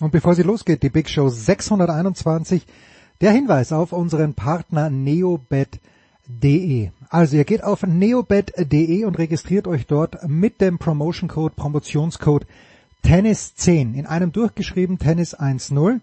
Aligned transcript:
Und 0.00 0.10
bevor 0.10 0.34
sie 0.34 0.42
losgeht, 0.42 0.82
die 0.82 0.90
Big 0.90 1.08
Show 1.08 1.28
621, 1.28 2.66
der 3.20 3.30
Hinweis 3.30 3.72
auf 3.72 3.92
unseren 3.92 4.34
Partner 4.34 4.90
neobet.de. 4.90 5.80
Also 7.10 7.36
ihr 7.36 7.44
geht 7.44 7.62
auf 7.62 7.86
neobet.de 7.86 9.04
und 9.04 9.18
registriert 9.18 9.68
euch 9.68 9.86
dort 9.86 10.28
mit 10.28 10.60
dem 10.60 10.78
Promotion 10.78 11.28
Code, 11.28 11.54
Promotionscode 11.54 12.44
Tennis10 13.04 13.94
in 13.94 14.06
einem 14.06 14.32
durchgeschrieben 14.32 14.98
Tennis 14.98 15.38
1.0. 15.38 16.00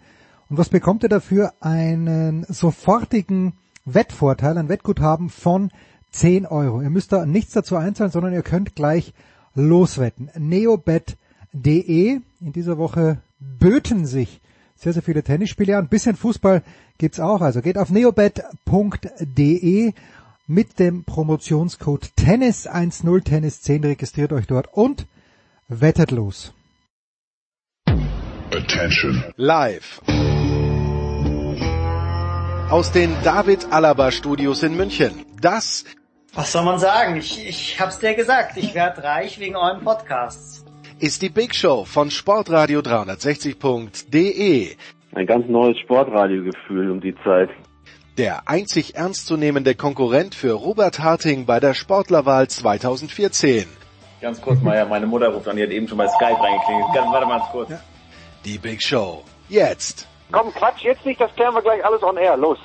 Und 0.49 0.57
was 0.57 0.69
bekommt 0.69 1.03
ihr 1.03 1.09
dafür? 1.09 1.53
Einen 1.59 2.45
sofortigen 2.47 3.53
Wettvorteil, 3.83 4.57
ein 4.57 4.69
Wettguthaben 4.69 5.29
von 5.29 5.71
10 6.11 6.45
Euro. 6.45 6.81
Ihr 6.81 6.89
müsst 6.89 7.11
da 7.11 7.25
nichts 7.25 7.53
dazu 7.53 7.75
einzahlen, 7.75 8.11
sondern 8.11 8.33
ihr 8.33 8.43
könnt 8.43 8.75
gleich 8.75 9.13
loswetten. 9.53 10.29
neobet.de. 10.37 12.19
In 12.39 12.53
dieser 12.53 12.77
Woche 12.77 13.17
böten 13.41 14.05
sich 14.05 14.39
sehr, 14.75 14.93
sehr 14.93 15.03
viele 15.03 15.23
Tennisspiele 15.23 15.77
Ein 15.77 15.89
bisschen 15.89 16.15
Fußball 16.15 16.63
gibt's 16.97 17.19
auch. 17.19 17.41
Also 17.41 17.61
geht 17.61 17.77
auf 17.77 17.89
neobet.de 17.89 18.33
mit 20.47 20.79
dem 20.79 21.03
Promotionscode 21.03 22.09
Tennis10 22.17 23.23
Tennis10 23.23 23.83
registriert 23.83 24.33
euch 24.33 24.47
dort 24.47 24.73
und 24.73 25.05
wettet 25.67 26.11
los. 26.11 26.53
Attention. 28.51 29.23
Live. 29.37 30.01
Aus 32.69 32.91
den 32.91 33.15
David 33.23 33.71
Alaba 33.71 34.11
Studios 34.11 34.63
in 34.63 34.75
München. 34.75 35.25
Das 35.41 35.85
was 36.33 36.53
soll 36.53 36.63
man 36.63 36.79
sagen? 36.79 37.17
Ich, 37.17 37.45
ich 37.45 37.79
hab's 37.79 37.99
dir 37.99 38.15
gesagt, 38.15 38.55
ich 38.55 38.73
werd 38.73 39.03
reich 39.03 39.37
wegen 39.39 39.57
euren 39.57 39.83
Podcasts. 39.83 40.60
Ist 41.01 41.21
die 41.23 41.29
Big 41.29 41.55
Show 41.55 41.85
von 41.85 42.11
Sportradio 42.11 42.81
360.de. 42.81 44.75
Ein 45.15 45.25
ganz 45.25 45.47
neues 45.49 45.79
Sportradiogefühl 45.79 46.91
um 46.91 47.01
die 47.01 47.15
Zeit. 47.23 47.49
Der 48.19 48.47
einzig 48.47 48.93
ernstzunehmende 48.93 49.73
Konkurrent 49.73 50.35
für 50.35 50.51
Robert 50.51 50.99
Harting 50.99 51.47
bei 51.47 51.59
der 51.59 51.73
Sportlerwahl 51.73 52.47
2014. 52.47 53.65
Ganz 54.21 54.39
kurz, 54.41 54.61
Meier, 54.61 54.85
meine 54.85 55.07
Mutter 55.07 55.29
ruft 55.29 55.47
an, 55.47 55.55
die 55.55 55.63
hat 55.63 55.71
eben 55.71 55.87
schon 55.87 55.97
bei 55.97 56.07
Skype 56.07 56.39
reingeklingelt. 56.39 56.93
Ganz, 56.93 57.11
warte 57.11 57.25
mal 57.25 57.41
kurz. 57.51 57.71
Ja. 57.71 57.81
Die 58.45 58.59
Big 58.59 58.83
Show. 58.83 59.23
Jetzt. 59.49 60.07
Komm, 60.31 60.53
Quatsch, 60.53 60.83
jetzt 60.83 61.03
nicht, 61.03 61.19
das 61.19 61.33
klären 61.33 61.55
wir 61.55 61.63
gleich 61.63 61.83
alles 61.83 62.03
on 62.03 62.17
air. 62.17 62.37
Los. 62.37 62.59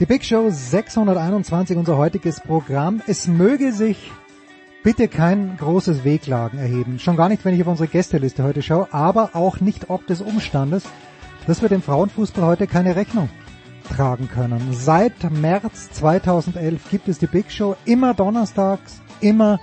Die 0.00 0.06
Big 0.06 0.22
Show 0.22 0.50
621, 0.50 1.78
unser 1.78 1.96
heutiges 1.96 2.40
Programm. 2.40 3.02
Es 3.06 3.26
möge 3.26 3.72
sich 3.72 4.10
bitte 4.82 5.08
kein 5.08 5.56
großes 5.58 6.04
Wehklagen 6.04 6.58
erheben. 6.58 6.98
Schon 6.98 7.16
gar 7.16 7.28
nicht, 7.28 7.44
wenn 7.44 7.54
ich 7.54 7.62
auf 7.62 7.68
unsere 7.68 7.88
Gästeliste 7.88 8.42
heute 8.42 8.62
schaue, 8.62 8.92
aber 8.92 9.30
auch 9.34 9.60
nicht 9.60 9.90
ob 9.90 10.06
des 10.06 10.20
Umstandes, 10.20 10.84
dass 11.46 11.62
wir 11.62 11.68
dem 11.68 11.82
Frauenfußball 11.82 12.44
heute 12.44 12.66
keine 12.66 12.96
Rechnung 12.96 13.28
tragen 13.94 14.28
können. 14.28 14.72
Seit 14.72 15.30
März 15.30 15.90
2011 15.92 16.90
gibt 16.90 17.08
es 17.08 17.18
die 17.18 17.26
Big 17.26 17.50
Show 17.50 17.76
immer 17.84 18.14
donnerstags, 18.14 19.00
immer 19.20 19.58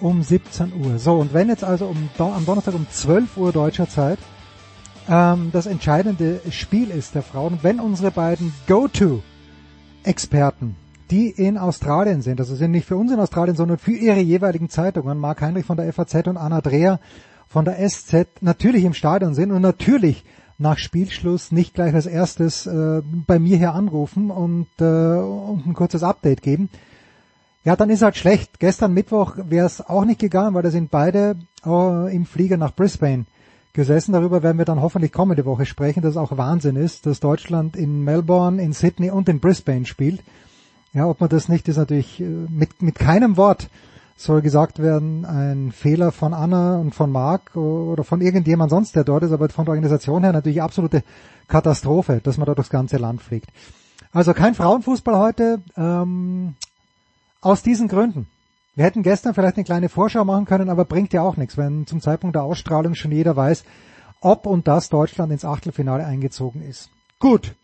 um 0.00 0.22
17 0.22 0.72
Uhr. 0.84 0.98
So, 0.98 1.16
und 1.16 1.32
wenn 1.32 1.48
jetzt 1.48 1.64
also 1.64 1.86
um, 1.86 2.08
am 2.18 2.44
Donnerstag 2.44 2.74
um 2.74 2.86
12 2.90 3.36
Uhr 3.36 3.52
deutscher 3.52 3.88
Zeit 3.88 4.18
ähm, 5.08 5.50
das 5.52 5.66
entscheidende 5.66 6.40
Spiel 6.50 6.90
ist 6.90 7.14
der 7.14 7.22
Frauen, 7.22 7.58
wenn 7.62 7.80
unsere 7.80 8.10
beiden 8.10 8.52
Go-To 8.66 9.22
Experten, 10.02 10.76
die 11.10 11.30
in 11.30 11.58
Australien 11.58 12.22
sind, 12.22 12.40
also 12.40 12.54
sind 12.54 12.72
nicht 12.72 12.86
für 12.86 12.96
uns 12.96 13.12
in 13.12 13.20
Australien, 13.20 13.56
sondern 13.56 13.78
für 13.78 13.92
ihre 13.92 14.20
jeweiligen 14.20 14.68
Zeitungen, 14.68 15.18
Mark 15.18 15.40
Heinrich 15.40 15.66
von 15.66 15.76
der 15.76 15.92
FAZ 15.92 16.26
und 16.26 16.36
Anna 16.36 16.60
Dreher 16.60 17.00
von 17.48 17.64
der 17.64 17.78
SZ, 17.88 18.26
natürlich 18.40 18.84
im 18.84 18.94
Stadion 18.94 19.34
sind 19.34 19.52
und 19.52 19.62
natürlich 19.62 20.24
nach 20.58 20.78
Spielschluss 20.78 21.52
nicht 21.52 21.74
gleich 21.74 21.94
als 21.94 22.06
erstes 22.06 22.66
äh, 22.66 23.02
bei 23.26 23.38
mir 23.38 23.58
hier 23.58 23.74
anrufen 23.74 24.30
und, 24.30 24.68
äh, 24.80 24.84
und 24.84 25.66
ein 25.66 25.74
kurzes 25.74 26.02
Update 26.02 26.42
geben. 26.42 26.70
Ja, 27.64 27.76
dann 27.76 27.90
ist 27.90 28.02
halt 28.02 28.16
schlecht. 28.16 28.58
Gestern 28.58 28.94
Mittwoch 28.94 29.36
wäre 29.36 29.66
es 29.66 29.80
auch 29.80 30.04
nicht 30.04 30.20
gegangen, 30.20 30.54
weil 30.54 30.62
da 30.62 30.70
sind 30.70 30.90
beide 30.90 31.36
äh, 31.64 32.14
im 32.14 32.24
Flieger 32.24 32.56
nach 32.56 32.74
Brisbane 32.74 33.26
gesessen. 33.72 34.12
Darüber 34.12 34.42
werden 34.42 34.58
wir 34.58 34.64
dann 34.64 34.80
hoffentlich 34.80 35.12
kommende 35.12 35.44
Woche 35.44 35.66
sprechen, 35.66 36.02
dass 36.02 36.12
es 36.12 36.16
auch 36.16 36.36
Wahnsinn 36.36 36.76
ist, 36.76 37.06
dass 37.06 37.20
Deutschland 37.20 37.76
in 37.76 38.02
Melbourne, 38.02 38.62
in 38.62 38.72
Sydney 38.72 39.10
und 39.10 39.28
in 39.28 39.40
Brisbane 39.40 39.84
spielt. 39.84 40.22
Ja, 40.96 41.06
ob 41.06 41.20
man 41.20 41.28
das 41.28 41.50
nicht 41.50 41.68
ist 41.68 41.76
natürlich 41.76 42.22
äh, 42.22 42.24
mit, 42.24 42.80
mit 42.80 42.94
keinem 42.94 43.36
Wort 43.36 43.68
soll 44.16 44.40
gesagt 44.40 44.78
werden, 44.78 45.26
ein 45.26 45.70
Fehler 45.70 46.10
von 46.10 46.32
Anna 46.32 46.78
und 46.78 46.94
von 46.94 47.12
Marc 47.12 47.54
oder 47.54 48.02
von 48.02 48.22
irgendjemand 48.22 48.70
sonst, 48.70 48.96
der 48.96 49.04
dort 49.04 49.22
ist, 49.22 49.32
aber 49.32 49.50
von 49.50 49.66
der 49.66 49.72
Organisation 49.72 50.22
her 50.22 50.32
natürlich 50.32 50.62
absolute 50.62 51.02
Katastrophe, 51.48 52.22
dass 52.24 52.38
man 52.38 52.46
da 52.46 52.54
durchs 52.54 52.70
ganze 52.70 52.96
Land 52.96 53.20
fliegt. 53.20 53.50
Also 54.10 54.32
kein 54.32 54.54
Frauenfußball 54.54 55.18
heute, 55.18 55.60
ähm, 55.76 56.54
aus 57.42 57.62
diesen 57.62 57.88
Gründen. 57.88 58.26
Wir 58.74 58.86
hätten 58.86 59.02
gestern 59.02 59.34
vielleicht 59.34 59.56
eine 59.56 59.64
kleine 59.64 59.90
Vorschau 59.90 60.24
machen 60.24 60.46
können, 60.46 60.70
aber 60.70 60.86
bringt 60.86 61.12
ja 61.12 61.20
auch 61.20 61.36
nichts, 61.36 61.58
wenn 61.58 61.86
zum 61.86 62.00
Zeitpunkt 62.00 62.36
der 62.36 62.44
Ausstrahlung 62.44 62.94
schon 62.94 63.12
jeder 63.12 63.36
weiß, 63.36 63.64
ob 64.22 64.46
und 64.46 64.66
dass 64.66 64.88
Deutschland 64.88 65.30
ins 65.30 65.44
Achtelfinale 65.44 66.06
eingezogen 66.06 66.62
ist. 66.62 66.88
Gut. 67.18 67.54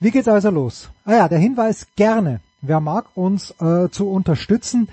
Wie 0.00 0.10
geht's 0.10 0.28
also 0.28 0.50
los? 0.50 0.90
Ah 1.06 1.14
ja, 1.14 1.28
der 1.28 1.38
Hinweis 1.38 1.86
gerne. 1.96 2.40
Wer 2.60 2.80
mag 2.80 3.06
uns 3.14 3.52
äh, 3.60 3.88
zu 3.90 4.10
unterstützen? 4.10 4.88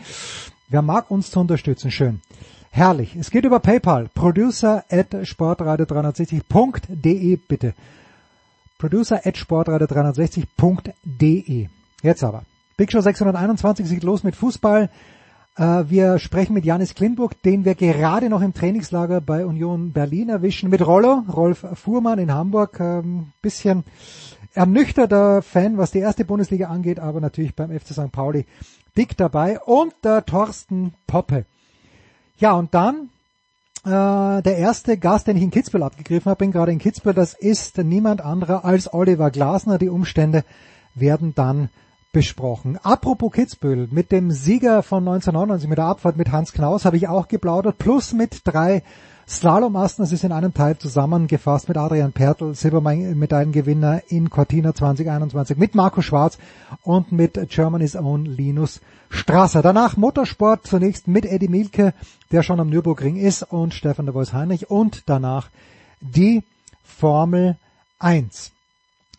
Wer 0.70 0.84
mag 0.84 1.10
uns 1.10 1.32
zu 1.32 1.40
unterstützen? 1.40 1.90
Schön. 1.90 2.22
Herrlich. 2.70 3.16
Es 3.16 3.32
geht 3.32 3.46
über 3.46 3.60
PayPal. 3.60 4.08
Producer 4.14 4.84
at 4.90 5.12
sportradio360.de 5.14 7.38
bitte. 7.38 7.74
Producer 8.78 9.26
at 9.26 9.36
sportradio360.de. 9.36 11.70
Jetzt 12.04 12.24
aber. 12.24 12.44
Big 12.78 12.92
Show 12.92 13.02
621 13.02 13.88
sieht 13.88 14.04
los 14.04 14.24
mit 14.24 14.36
Fußball. 14.36 14.92
Äh, 15.58 15.84
wir 15.88 16.20
sprechen 16.20 16.54
mit 16.54 16.66
Janis 16.66 16.94
Klimburg, 16.94 17.42
den 17.44 17.64
wir 17.66 17.74
gerade 17.76 18.30
noch 18.30 18.42
im 18.42 18.54
Trainingslager 18.54 19.22
bei 19.22 19.46
Union 19.46 19.92
Berlin 19.92 20.30
erwischen. 20.30 20.70
Mit 20.70 20.86
Rollo, 20.86 21.24
Rolf 21.34 21.66
Fuhrmann 21.74 22.20
in 22.20 22.34
Hamburg. 22.34 22.80
Ähm, 22.80 23.32
bisschen 23.42 23.84
ernüchterter 24.56 25.42
Fan, 25.42 25.78
was 25.78 25.92
die 25.92 26.00
erste 26.00 26.26
Bundesliga 26.26 26.68
angeht, 26.68 27.00
aber 27.00 27.22
natürlich 27.22 27.56
beim 27.56 27.72
FC 27.72 27.94
St. 27.94 28.12
Pauli 28.12 28.46
dick 28.98 29.18
dabei. 29.18 29.60
Und 29.60 29.94
der 30.04 30.26
Thorsten 30.26 30.94
Poppe. 31.08 31.46
Ja, 32.38 32.54
und 32.54 32.74
dann 32.74 33.10
äh, 33.86 34.42
der 34.42 34.58
erste 34.58 34.98
Gast, 34.98 35.28
den 35.28 35.38
ich 35.38 35.44
in 35.44 35.52
Kitzbühel 35.52 35.84
abgegriffen 35.84 36.30
habe, 36.30 36.40
bin 36.40 36.52
gerade 36.52 36.72
in 36.72 36.80
Kitzbühel, 36.80 37.14
das 37.14 37.34
ist 37.34 37.78
niemand 37.78 38.22
anderer 38.22 38.66
als 38.66 38.92
Oliver 38.94 39.30
Glasner. 39.30 39.78
Die 39.78 39.90
Umstände 39.90 40.44
werden 40.96 41.34
dann 41.36 41.70
besprochen. 42.12 42.80
Apropos 42.82 43.34
Kitzbühel, 43.34 43.90
mit 43.92 44.12
dem 44.12 44.32
Sieger 44.32 44.84
von 44.84 45.00
1999, 45.00 45.70
mit 45.70 45.78
der 45.78 45.86
Abfahrt 45.86 46.18
mit 46.18 46.32
Hans 46.32 46.54
Knaus, 46.54 46.86
habe 46.86 46.98
ich 46.98 47.08
auch 47.08 47.28
geplaudert, 47.28 47.78
plus 47.78 48.14
mit 48.14 48.42
drei 48.46 48.84
Slalomasten, 49.28 50.04
das 50.04 50.12
ist 50.12 50.24
in 50.24 50.32
einem 50.32 50.54
Teil 50.54 50.78
zusammengefasst 50.78 51.68
mit 51.68 51.78
Adrian 51.78 52.14
Pertl, 52.14 52.54
Silbermedaillengewinner 52.54 54.04
in 54.10 54.30
Cortina 54.30 54.76
2021, 54.76 55.58
mit 55.58 55.74
Marco 55.74 56.04
Schwarz 56.04 56.38
und 56.84 57.12
mit 57.12 57.40
Germany's 57.50 57.96
Own 57.96 58.26
Linus 58.26 58.82
Strasser. 59.10 59.64
Danach 59.64 59.98
Motorsport, 59.98 60.68
zunächst 60.68 61.08
mit 61.08 61.26
Eddie 61.26 61.48
Milke, 61.48 61.96
der 62.32 62.44
schon 62.44 62.60
am 62.60 62.70
Nürburgring 62.70 63.16
ist, 63.16 63.42
und 63.42 63.74
Stefan 63.74 64.06
de 64.06 64.14
Vois 64.14 64.32
Heinrich 64.32 64.70
und 64.70 65.04
danach 65.08 65.50
die 66.02 66.44
Formel 66.84 67.58
1. 67.98 68.52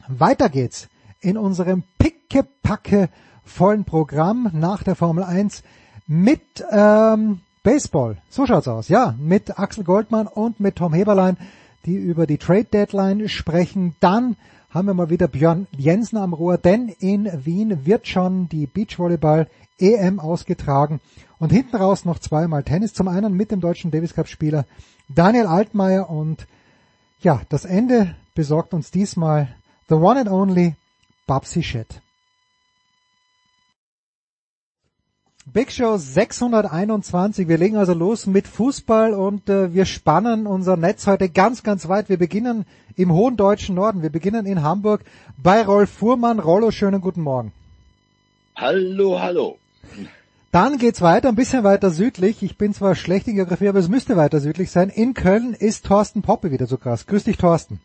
Weiter 0.07 0.49
geht's 0.49 0.89
in 1.21 1.37
unserem 1.37 1.83
pickepacke 1.99 3.09
vollen 3.45 3.85
Programm 3.85 4.51
nach 4.53 4.85
der 4.85 4.95
Formel 4.95 5.25
1 5.25 5.65
mit 6.07 6.65
ähm, 6.71 7.41
Baseball. 7.67 8.17
So 8.31 8.47
schaut's 8.47 8.69
aus. 8.69 8.89
Ja, 8.89 9.17
mit 9.19 9.59
Axel 9.59 9.83
Goldmann 9.83 10.29
und 10.29 10.61
mit 10.61 10.77
Tom 10.77 10.95
Heberlein, 10.95 11.37
die 11.85 11.97
über 11.97 12.25
die 12.29 12.39
Trade 12.39 12.67
Deadline 12.67 13.29
sprechen. 13.29 13.97
Dann 13.99 14.37
haben 14.71 14.87
wir 14.87 14.95
mal 14.95 15.11
wieder 15.11 15.27
Björn 15.27 15.67
Jensen 15.77 16.17
am 16.17 16.33
Rohr, 16.33 16.59
denn 16.59 16.87
in 16.87 17.29
Wien 17.45 17.85
wird 17.85 18.07
schon 18.07 18.49
die 18.49 18.69
Beachvolleyball 18.69 19.49
EM 19.81 20.21
ausgetragen 20.21 21.01
und 21.41 21.51
hinten 21.51 21.75
raus 21.75 22.05
noch 22.05 22.21
zweimal 22.21 22.63
Tennis. 22.63 22.95
Zum 22.95 23.09
einen 23.09 23.35
mit 23.35 23.51
dem 23.51 23.59
deutschen 23.59 23.91
Davis 23.91 24.15
Cup 24.15 24.29
Spieler 24.29 24.65
Daniel 25.09 25.47
Altmaier 25.47 26.09
und 26.09 26.47
ja, 27.21 27.41
das 27.49 27.65
Ende 27.65 28.15
besorgt 28.37 28.75
uns 28.75 28.93
diesmal 28.93 29.49
the 29.89 29.97
one 29.97 30.21
and 30.21 30.31
only 30.31 30.77
Babsi 31.27 31.65
Shit. 31.65 32.01
Big 35.53 35.71
Show 35.71 35.97
621. 35.97 37.47
Wir 37.47 37.57
legen 37.57 37.77
also 37.77 37.95
los 37.95 38.27
mit 38.27 38.49
Fußball 38.49 39.15
und 39.15 39.49
äh, 39.49 39.73
wir 39.73 39.85
spannen 39.85 40.45
unser 40.45 40.77
Netz 40.77 41.07
heute 41.07 41.29
ganz, 41.29 41.63
ganz 41.63 41.89
weit. 41.89 42.09
Wir 42.09 42.17
beginnen 42.19 42.67
im 42.97 43.13
hohen 43.13 43.37
deutschen 43.37 43.77
Norden. 43.77 44.03
Wir 44.03 44.11
beginnen 44.11 44.45
in 44.45 44.65
Hamburg 44.65 45.03
bei 45.41 45.63
Rolf 45.63 45.89
Fuhrmann. 45.89 46.41
Rollo, 46.41 46.73
schönen 46.73 47.01
guten 47.01 47.21
Morgen. 47.21 47.53
Hallo, 48.57 49.21
hallo. 49.21 49.57
Dann 50.51 50.79
geht's 50.79 51.01
weiter, 51.01 51.29
ein 51.29 51.37
bisschen 51.37 51.63
weiter 51.63 51.91
südlich. 51.91 52.43
Ich 52.43 52.59
bin 52.59 52.75
zwar 52.75 52.97
schlecht 52.97 53.29
in 53.29 53.37
Geografie, 53.37 53.69
aber 53.69 53.79
es 53.79 53.89
müsste 53.89 54.17
weiter 54.17 54.41
südlich 54.41 54.73
sein. 54.73 54.89
In 54.89 55.15
Köln 55.15 55.55
ist 55.55 55.87
Thorsten 55.87 56.23
Poppe 56.23 56.51
wieder 56.51 56.67
zu 56.67 56.77
Gast. 56.77 57.07
Grüß 57.07 57.23
dich, 57.23 57.37
Thorsten. 57.37 57.79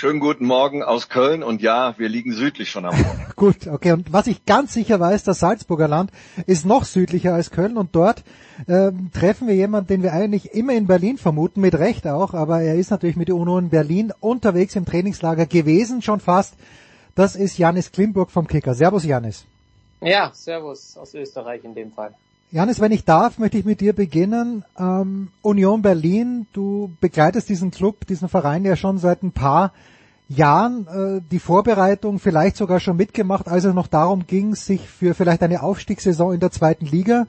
Schönen 0.00 0.18
guten 0.18 0.46
Morgen 0.46 0.82
aus 0.82 1.10
Köln 1.10 1.42
und 1.42 1.60
ja, 1.60 1.92
wir 1.98 2.08
liegen 2.08 2.32
südlich 2.32 2.72
von 2.72 2.86
Hamburg. 2.86 3.04
Gut, 3.36 3.66
okay. 3.66 3.92
Und 3.92 4.14
was 4.14 4.28
ich 4.28 4.46
ganz 4.46 4.72
sicher 4.72 4.98
weiß, 4.98 5.24
das 5.24 5.40
Salzburger 5.40 5.88
Land 5.88 6.10
ist 6.46 6.64
noch 6.64 6.84
südlicher 6.84 7.34
als 7.34 7.50
Köln 7.50 7.76
und 7.76 7.94
dort 7.94 8.24
ähm, 8.66 9.10
treffen 9.12 9.46
wir 9.46 9.54
jemanden, 9.54 9.88
den 9.88 10.02
wir 10.02 10.14
eigentlich 10.14 10.54
immer 10.54 10.72
in 10.72 10.86
Berlin 10.86 11.18
vermuten, 11.18 11.60
mit 11.60 11.74
Recht 11.74 12.06
auch, 12.06 12.32
aber 12.32 12.62
er 12.62 12.76
ist 12.76 12.90
natürlich 12.90 13.16
mit 13.16 13.28
der 13.28 13.36
UNO 13.36 13.58
in 13.58 13.68
Berlin 13.68 14.10
unterwegs 14.20 14.74
im 14.74 14.86
Trainingslager 14.86 15.44
gewesen, 15.44 16.00
schon 16.00 16.20
fast. 16.20 16.54
Das 17.14 17.36
ist 17.36 17.58
Janis 17.58 17.92
Klimburg 17.92 18.30
vom 18.30 18.46
Kicker. 18.46 18.72
Servus 18.72 19.04
Janis. 19.04 19.44
Ja, 20.00 20.30
Servus 20.32 20.96
aus 20.96 21.12
Österreich 21.12 21.62
in 21.62 21.74
dem 21.74 21.92
Fall. 21.92 22.14
Janis, 22.52 22.80
wenn 22.80 22.90
ich 22.90 23.04
darf, 23.04 23.38
möchte 23.38 23.58
ich 23.58 23.64
mit 23.64 23.80
dir 23.80 23.92
beginnen. 23.92 24.64
Ähm, 24.76 25.28
Union 25.40 25.82
Berlin, 25.82 26.48
du 26.52 26.90
begleitest 27.00 27.48
diesen 27.48 27.70
Club, 27.70 28.08
diesen 28.08 28.28
Verein 28.28 28.64
ja 28.64 28.74
schon 28.74 28.98
seit 28.98 29.22
ein 29.22 29.30
paar 29.30 29.72
Jahren, 30.28 30.88
äh, 30.88 31.20
die 31.30 31.38
Vorbereitung 31.38 32.18
vielleicht 32.18 32.56
sogar 32.56 32.80
schon 32.80 32.96
mitgemacht, 32.96 33.46
als 33.46 33.64
es 33.64 33.74
noch 33.74 33.86
darum 33.86 34.26
ging, 34.26 34.56
sich 34.56 34.88
für 34.88 35.14
vielleicht 35.14 35.44
eine 35.44 35.62
Aufstiegssaison 35.62 36.34
in 36.34 36.40
der 36.40 36.50
zweiten 36.50 36.86
Liga 36.86 37.28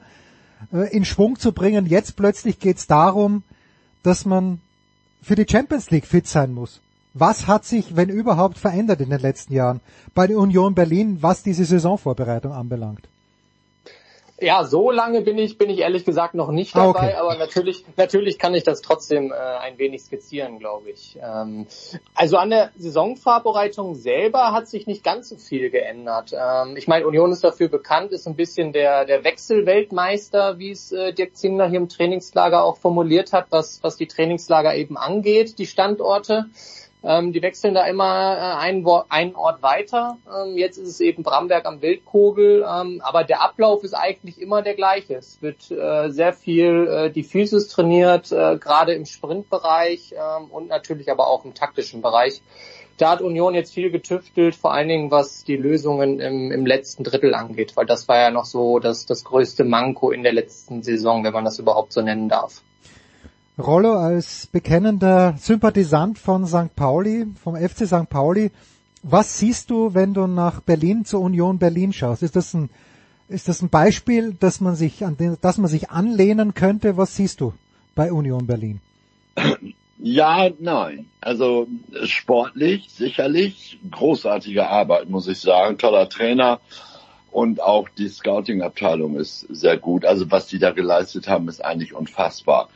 äh, 0.72 0.90
in 0.90 1.04
Schwung 1.04 1.38
zu 1.38 1.52
bringen. 1.52 1.86
Jetzt 1.86 2.16
plötzlich 2.16 2.58
geht 2.58 2.78
es 2.78 2.88
darum, 2.88 3.44
dass 4.02 4.24
man 4.24 4.60
für 5.22 5.36
die 5.36 5.46
Champions 5.48 5.90
League 5.92 6.06
fit 6.06 6.26
sein 6.26 6.52
muss. 6.52 6.80
Was 7.14 7.46
hat 7.46 7.64
sich, 7.64 7.94
wenn 7.94 8.08
überhaupt, 8.08 8.58
verändert 8.58 9.00
in 9.00 9.10
den 9.10 9.20
letzten 9.20 9.52
Jahren 9.52 9.80
bei 10.16 10.26
der 10.26 10.38
Union 10.38 10.74
Berlin, 10.74 11.18
was 11.20 11.44
diese 11.44 11.64
Saisonvorbereitung 11.64 12.52
anbelangt? 12.52 13.06
Ja, 14.42 14.64
so 14.64 14.90
lange 14.90 15.20
bin 15.20 15.38
ich, 15.38 15.56
bin 15.56 15.70
ich 15.70 15.78
ehrlich 15.78 16.04
gesagt 16.04 16.34
noch 16.34 16.50
nicht 16.50 16.74
dabei, 16.74 16.84
ah, 16.84 17.04
okay. 17.04 17.14
aber 17.14 17.36
natürlich, 17.36 17.84
natürlich 17.96 18.38
kann 18.40 18.54
ich 18.54 18.64
das 18.64 18.82
trotzdem 18.82 19.30
äh, 19.30 19.34
ein 19.34 19.78
wenig 19.78 20.02
skizzieren, 20.02 20.58
glaube 20.58 20.90
ich. 20.90 21.16
Ähm, 21.22 21.68
also 22.14 22.38
an 22.38 22.50
der 22.50 22.72
Saisonvorbereitung 22.76 23.94
selber 23.94 24.52
hat 24.52 24.66
sich 24.66 24.88
nicht 24.88 25.04
ganz 25.04 25.28
so 25.28 25.36
viel 25.36 25.70
geändert. 25.70 26.32
Ähm, 26.32 26.76
ich 26.76 26.88
meine, 26.88 27.06
Union 27.06 27.30
ist 27.30 27.44
dafür 27.44 27.68
bekannt, 27.68 28.10
ist 28.10 28.26
ein 28.26 28.34
bisschen 28.34 28.72
der, 28.72 29.04
der 29.04 29.22
Wechselweltmeister, 29.22 30.58
wie 30.58 30.72
es 30.72 30.90
äh, 30.90 31.12
Dirk 31.12 31.36
Zingler 31.36 31.68
hier 31.68 31.78
im 31.78 31.88
Trainingslager 31.88 32.64
auch 32.64 32.78
formuliert 32.78 33.32
hat, 33.32 33.46
was, 33.50 33.80
was 33.82 33.96
die 33.96 34.08
Trainingslager 34.08 34.74
eben 34.74 34.96
angeht, 34.96 35.58
die 35.58 35.66
Standorte. 35.66 36.46
Ähm, 37.04 37.32
die 37.32 37.42
wechseln 37.42 37.74
da 37.74 37.84
immer 37.86 38.36
äh, 38.36 38.64
einen, 38.64 38.86
einen 39.08 39.34
Ort 39.34 39.62
weiter. 39.62 40.18
Ähm, 40.28 40.56
jetzt 40.56 40.78
ist 40.78 40.88
es 40.88 41.00
eben 41.00 41.24
Bramberg 41.24 41.66
am 41.66 41.82
Wildkogel, 41.82 42.64
ähm, 42.68 43.00
aber 43.02 43.24
der 43.24 43.42
Ablauf 43.42 43.82
ist 43.82 43.94
eigentlich 43.94 44.40
immer 44.40 44.62
der 44.62 44.74
gleiche. 44.74 45.16
Es 45.16 45.42
wird 45.42 45.70
äh, 45.70 46.10
sehr 46.10 46.32
viel 46.32 46.86
äh, 46.86 47.10
die 47.10 47.24
Physis 47.24 47.68
trainiert, 47.68 48.30
äh, 48.30 48.56
gerade 48.56 48.94
im 48.94 49.04
Sprintbereich 49.04 50.12
ähm, 50.12 50.50
und 50.50 50.68
natürlich 50.68 51.10
aber 51.10 51.26
auch 51.26 51.44
im 51.44 51.54
taktischen 51.54 52.02
Bereich. 52.02 52.40
Da 52.98 53.10
hat 53.10 53.20
Union 53.20 53.54
jetzt 53.54 53.74
viel 53.74 53.90
getüftelt, 53.90 54.54
vor 54.54 54.72
allen 54.72 54.86
Dingen 54.86 55.10
was 55.10 55.42
die 55.42 55.56
Lösungen 55.56 56.20
im, 56.20 56.52
im 56.52 56.66
letzten 56.66 57.02
Drittel 57.02 57.34
angeht, 57.34 57.76
weil 57.76 57.86
das 57.86 58.06
war 58.06 58.18
ja 58.18 58.30
noch 58.30 58.44
so 58.44 58.78
das, 58.78 59.06
das 59.06 59.24
größte 59.24 59.64
Manko 59.64 60.12
in 60.12 60.22
der 60.22 60.32
letzten 60.32 60.82
Saison, 60.84 61.24
wenn 61.24 61.32
man 61.32 61.44
das 61.44 61.58
überhaupt 61.58 61.92
so 61.92 62.00
nennen 62.00 62.28
darf. 62.28 62.62
Rollo 63.62 63.92
als 63.94 64.48
bekennender 64.48 65.36
Sympathisant 65.38 66.18
von 66.18 66.46
St. 66.46 66.74
Pauli, 66.74 67.26
vom 67.42 67.54
FC 67.54 67.86
St. 67.86 68.10
Pauli. 68.10 68.50
Was 69.04 69.38
siehst 69.38 69.70
du, 69.70 69.94
wenn 69.94 70.14
du 70.14 70.26
nach 70.26 70.60
Berlin 70.60 71.04
zur 71.04 71.20
Union 71.20 71.58
Berlin 71.58 71.92
schaust? 71.92 72.24
Ist 72.24 72.34
das 72.34 72.54
ein, 72.54 72.70
ist 73.28 73.48
das 73.48 73.62
ein 73.62 73.68
Beispiel, 73.68 74.34
dass 74.34 74.60
man 74.60 74.74
sich 74.74 75.04
an 75.04 75.16
den, 75.16 75.36
dass 75.40 75.58
man 75.58 75.70
sich 75.70 75.90
anlehnen 75.90 76.54
könnte? 76.54 76.96
Was 76.96 77.14
siehst 77.14 77.40
du 77.40 77.54
bei 77.94 78.10
Union 78.12 78.46
Berlin? 78.46 78.80
Ja, 79.98 80.50
nein. 80.58 81.06
Also 81.20 81.68
sportlich 82.04 82.90
sicherlich 82.90 83.78
großartige 83.88 84.68
Arbeit, 84.68 85.08
muss 85.08 85.28
ich 85.28 85.38
sagen. 85.38 85.78
Toller 85.78 86.08
Trainer 86.08 86.58
und 87.30 87.62
auch 87.62 87.88
die 87.88 88.08
Scouting-Abteilung 88.08 89.16
ist 89.16 89.46
sehr 89.48 89.76
gut. 89.76 90.04
Also 90.04 90.28
was 90.32 90.48
die 90.48 90.58
da 90.58 90.72
geleistet 90.72 91.28
haben, 91.28 91.48
ist 91.48 91.64
eigentlich 91.64 91.94
unfassbar 91.94 92.68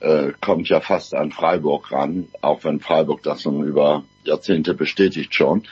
äh, 0.00 0.32
kommt 0.40 0.68
ja 0.68 0.80
fast 0.80 1.14
an 1.14 1.32
Freiburg 1.32 1.90
ran, 1.92 2.28
auch 2.40 2.64
wenn 2.64 2.80
Freiburg 2.80 3.22
das 3.22 3.42
schon 3.42 3.64
über 3.64 4.04
Jahrzehnte 4.24 4.74
bestätigt 4.74 5.34
schon. 5.34 5.64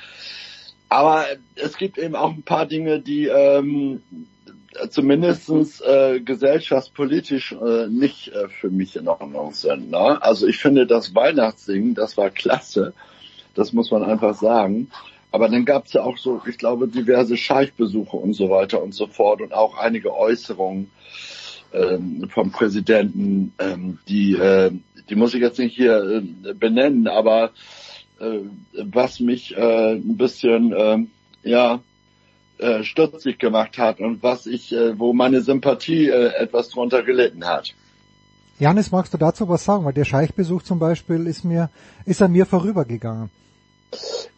Aber 0.89 1.25
es 1.57 1.77
gibt 1.77 1.99
eben 1.99 2.15
auch 2.15 2.31
ein 2.31 2.43
paar 2.43 2.67
Dinge, 2.67 3.01
die 3.01 3.27
ähm, 3.27 4.03
zumindestens 4.91 5.81
äh, 5.81 6.21
gesellschaftspolitisch 6.21 7.53
äh, 7.53 7.89
nicht 7.89 8.29
äh, 8.29 8.49
für 8.49 8.71
mich 8.71 8.97
in 8.97 9.09
Ordnung 9.09 9.53
sind. 9.53 9.91
Ne? 9.91 10.23
Also 10.23 10.47
ich 10.47 10.59
finde 10.59 10.87
das 10.87 11.15
Weihnachtssingen, 11.15 11.95
das 11.95 12.17
war 12.17 12.31
klasse. 12.31 12.93
Das 13.55 13.73
muss 13.73 13.91
man 13.91 14.05
einfach 14.05 14.35
sagen. 14.35 14.91
Aber 15.33 15.49
dann 15.49 15.65
gab 15.65 15.87
es 15.87 15.93
ja 15.93 16.03
auch 16.03 16.19
so, 16.19 16.41
ich 16.47 16.59
glaube, 16.59 16.89
diverse 16.89 17.37
Scheichbesuche 17.37 18.17
und 18.17 18.35
so 18.35 18.49
weiter 18.49 18.83
und 18.83 18.95
so 18.95 19.07
fort 19.07 19.41
und 19.41 19.53
auch 19.53 19.77
einige 19.77 20.15
Äußerungen 20.15 20.91
ähm, 21.77 22.29
vom 22.29 22.51
Präsidenten, 22.51 23.53
ähm, 23.59 23.99
die, 24.09 24.35
äh, 24.35 24.73
die 25.09 25.15
muss 25.15 25.35
ich 25.35 25.41
jetzt 25.41 25.59
nicht 25.59 25.77
hier 25.77 26.23
äh, 26.45 26.55
benennen, 26.55 27.09
aber 27.09 27.51
äh, 28.21 28.41
was 28.85 29.21
mich 29.21 29.57
äh, 29.57 29.95
ein 29.95 30.17
bisschen, 30.17 30.73
äh, 30.73 30.99
ja, 31.43 31.81
äh, 32.59 32.83
stutzig 32.85 33.39
gemacht 33.39 33.77
hat 33.79 34.01
und 34.01 34.23
was 34.23 34.47
ich, 34.47 34.73
äh, 34.73 34.99
wo 34.99 35.13
meine 35.13 35.43
Sympathie 35.43 36.09
äh, 36.09 36.33
etwas 36.39 36.71
drunter 36.71 37.03
gelitten 37.03 37.45
hat. 37.45 37.75
Janis, 38.59 38.91
magst 38.91 39.13
du 39.13 39.19
dazu 39.19 39.49
was 39.49 39.65
sagen? 39.65 39.85
Weil 39.85 39.93
der 39.93 40.07
Scheichbesuch 40.07 40.63
zum 40.63 40.79
Beispiel 40.79 41.27
ist 41.27 41.45
mir, 41.45 41.69
ist 42.07 42.23
an 42.23 42.33
mir 42.33 42.47
vorübergegangen. 42.47 43.29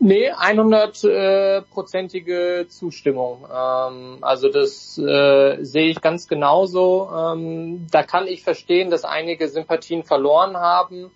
Nee, 0.00 0.32
100-prozentige 0.32 2.60
äh, 2.60 2.68
Zustimmung. 2.68 3.44
Ähm, 3.44 4.18
also 4.20 4.48
das 4.48 4.98
äh, 4.98 5.64
sehe 5.64 5.88
ich 5.88 6.00
ganz 6.00 6.28
genauso. 6.28 7.10
Ähm, 7.12 7.86
da 7.90 8.02
kann 8.02 8.26
ich 8.26 8.44
verstehen, 8.44 8.90
dass 8.90 9.04
einige 9.04 9.48
Sympathien 9.48 10.04
verloren 10.04 10.56
haben 10.56 11.10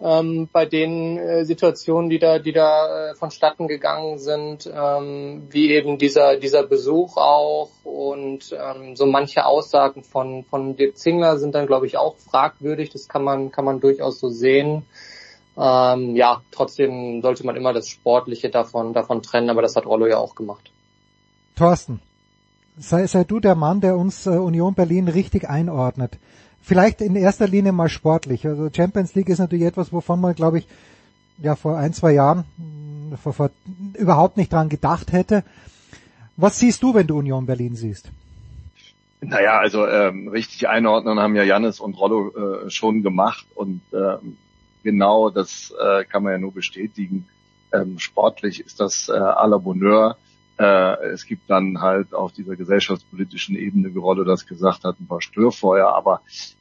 ähm, 0.00 0.48
bei 0.52 0.66
den 0.66 1.18
äh, 1.18 1.44
Situationen, 1.44 2.10
die 2.10 2.18
da, 2.18 2.38
die 2.38 2.52
da 2.52 3.10
äh, 3.10 3.14
vonstatten 3.14 3.66
gegangen 3.66 4.18
sind, 4.18 4.70
ähm, 4.72 5.46
wie 5.50 5.70
eben 5.70 5.98
dieser 5.98 6.36
dieser 6.36 6.64
Besuch 6.64 7.16
auch 7.16 7.70
und 7.84 8.52
ähm, 8.52 8.94
so 8.94 9.06
manche 9.06 9.46
Aussagen 9.46 10.02
von 10.02 10.44
von 10.44 10.76
Dirk 10.76 10.98
Zingler 10.98 11.38
sind 11.38 11.54
dann, 11.54 11.66
glaube 11.66 11.86
ich, 11.86 11.96
auch 11.96 12.16
fragwürdig. 12.16 12.90
Das 12.90 13.08
kann 13.08 13.24
man 13.24 13.50
kann 13.50 13.64
man 13.64 13.80
durchaus 13.80 14.20
so 14.20 14.28
sehen. 14.28 14.84
Ähm, 15.58 16.16
ja, 16.16 16.42
trotzdem 16.50 17.22
sollte 17.22 17.44
man 17.46 17.56
immer 17.56 17.72
das 17.72 17.88
Sportliche 17.88 18.50
davon, 18.50 18.92
davon 18.92 19.22
trennen, 19.22 19.50
aber 19.50 19.62
das 19.62 19.74
hat 19.76 19.86
Rollo 19.86 20.06
ja 20.06 20.18
auch 20.18 20.34
gemacht. 20.34 20.70
Thorsten, 21.54 22.00
sei, 22.76 23.06
sei 23.06 23.24
du 23.24 23.40
der 23.40 23.54
Mann, 23.54 23.80
der 23.80 23.96
uns 23.96 24.26
äh, 24.26 24.30
Union 24.30 24.74
Berlin 24.74 25.08
richtig 25.08 25.48
einordnet. 25.48 26.18
Vielleicht 26.60 27.00
in 27.00 27.16
erster 27.16 27.48
Linie 27.48 27.72
mal 27.72 27.88
sportlich. 27.88 28.46
Also 28.46 28.68
Champions 28.74 29.14
League 29.14 29.28
ist 29.28 29.38
natürlich 29.38 29.64
etwas, 29.64 29.92
wovon 29.92 30.20
man, 30.20 30.34
glaube 30.34 30.58
ich, 30.58 30.66
ja 31.38 31.54
vor 31.56 31.78
ein, 31.78 31.92
zwei 31.92 32.12
Jahren 32.12 32.44
hm, 32.56 33.16
vor, 33.16 33.32
vor, 33.32 33.50
überhaupt 33.94 34.36
nicht 34.36 34.52
dran 34.52 34.68
gedacht 34.68 35.12
hätte. 35.12 35.44
Was 36.36 36.58
siehst 36.58 36.82
du, 36.82 36.92
wenn 36.92 37.06
du 37.06 37.18
Union 37.18 37.46
Berlin 37.46 37.76
siehst? 37.76 38.10
Naja, 39.22 39.58
also 39.58 39.86
ähm, 39.86 40.28
richtig 40.28 40.68
einordnen 40.68 41.18
haben 41.18 41.34
ja 41.34 41.42
Jannis 41.42 41.80
und 41.80 41.98
Rollo 41.98 42.66
äh, 42.66 42.70
schon 42.70 43.02
gemacht 43.02 43.46
und 43.54 43.80
ähm, 43.94 44.36
genau, 44.86 45.30
das 45.30 45.74
äh, 45.78 46.04
kann 46.04 46.22
man 46.22 46.32
ja 46.32 46.38
nur 46.38 46.52
bestätigen. 46.52 47.26
Ähm, 47.72 47.98
sportlich 47.98 48.60
ist 48.60 48.78
das 48.78 49.08
äh, 49.08 49.14
à 49.14 49.44
la 49.48 49.58
Bonheur. 49.58 50.16
Äh, 50.60 51.08
es 51.08 51.26
gibt 51.26 51.50
dann 51.50 51.80
halt 51.80 52.14
auf 52.14 52.30
dieser 52.30 52.54
gesellschaftspolitischen 52.54 53.56
Ebene, 53.56 53.92
wie 53.92 53.98
Rolle 53.98 54.24
das 54.24 54.46
gesagt 54.46 54.84
hat, 54.84 55.00
ein 55.00 55.08
paar 55.08 55.20
Störfeuer. 55.20 55.88
Aber 55.88 56.20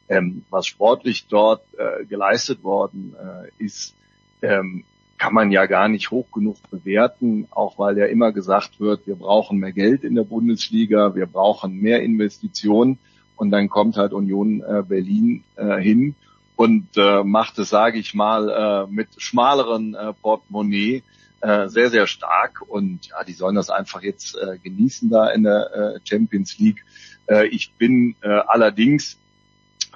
ähm, 0.09 0.43
was 0.49 0.65
sportlich 0.65 1.27
dort 1.27 1.61
äh, 1.77 2.03
geleistet 2.05 2.63
worden 2.63 3.15
äh, 3.15 3.63
ist, 3.63 3.93
ähm, 4.41 4.83
kann 5.19 5.35
man 5.35 5.51
ja 5.51 5.67
gar 5.67 5.87
nicht 5.87 6.09
hoch 6.09 6.31
genug 6.33 6.57
bewerten, 6.71 7.47
auch 7.51 7.77
weil 7.77 7.95
ja 7.95 8.07
immer 8.07 8.31
gesagt 8.31 8.79
wird, 8.79 9.05
wir 9.05 9.15
brauchen 9.15 9.59
mehr 9.59 9.71
Geld 9.71 10.03
in 10.03 10.15
der 10.15 10.23
Bundesliga, 10.23 11.13
wir 11.13 11.27
brauchen 11.27 11.79
mehr 11.79 12.01
Investitionen 12.01 12.97
und 13.35 13.51
dann 13.51 13.69
kommt 13.69 13.97
halt 13.97 14.13
Union 14.13 14.61
äh, 14.61 14.81
Berlin 14.81 15.43
äh, 15.57 15.77
hin 15.77 16.15
und 16.55 16.87
äh, 16.95 17.23
macht 17.23 17.59
es, 17.59 17.69
sage 17.69 17.99
ich 17.99 18.13
mal, 18.13 18.49
äh, 18.49 18.91
mit 18.91 19.09
schmaleren 19.17 19.93
äh, 19.95 20.13
Portemonnaie 20.13 21.03
äh, 21.41 21.67
sehr, 21.67 21.89
sehr 21.89 22.07
stark. 22.07 22.61
Und 22.67 23.07
ja, 23.07 23.23
die 23.23 23.33
sollen 23.33 23.55
das 23.55 23.69
einfach 23.69 24.01
jetzt 24.01 24.37
äh, 24.37 24.57
genießen 24.57 25.09
da 25.09 25.29
in 25.29 25.43
der 25.43 25.73
äh, 25.73 25.99
Champions 26.03 26.57
League. 26.57 26.85
Äh, 27.27 27.47
ich 27.47 27.73
bin 27.73 28.15
äh, 28.21 28.29
allerdings 28.29 29.17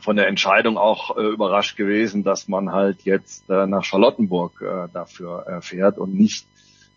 von 0.01 0.15
der 0.15 0.27
Entscheidung 0.27 0.77
auch 0.77 1.17
äh, 1.17 1.21
überrascht 1.21 1.75
gewesen, 1.75 2.23
dass 2.23 2.47
man 2.47 2.71
halt 2.71 3.03
jetzt 3.03 3.49
äh, 3.49 3.65
nach 3.67 3.83
Charlottenburg 3.83 4.61
äh, 4.61 4.87
dafür 4.93 5.45
äh, 5.47 5.61
fährt 5.61 5.97
und 5.97 6.13
nicht 6.13 6.45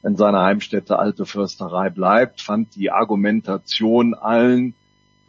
in 0.02 0.16
seiner 0.16 0.42
Heimstätte 0.42 0.98
Alte 0.98 1.26
Försterei 1.26 1.90
bleibt. 1.90 2.40
Fand 2.40 2.74
die 2.74 2.90
Argumentation 2.90 4.14
allen 4.14 4.74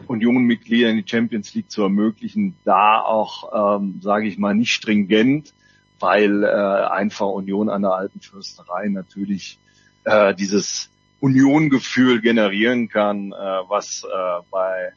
Union-Mitgliedern 0.08 0.98
die 0.98 1.08
Champions 1.08 1.54
League 1.54 1.72
zu 1.72 1.84
ermöglichen, 1.84 2.56
da 2.66 3.02
auch, 3.02 3.78
ähm, 3.80 4.00
sage 4.02 4.28
ich 4.28 4.38
mal, 4.38 4.54
nicht 4.54 4.74
stringent, 4.74 5.54
weil 6.00 6.44
äh, 6.44 6.48
einfach 6.48 7.28
Union 7.28 7.70
an 7.70 7.82
der 7.82 7.92
alten 7.92 8.20
Fürsterei 8.20 8.90
natürlich 8.90 9.60
äh, 10.04 10.34
dieses 10.36 10.90
Union-Gefühl 11.22 12.20
generieren 12.22 12.90
kann, 12.90 13.32
äh, 13.32 13.36
was 13.36 14.04
äh, 14.04 14.44
bei 14.52 14.92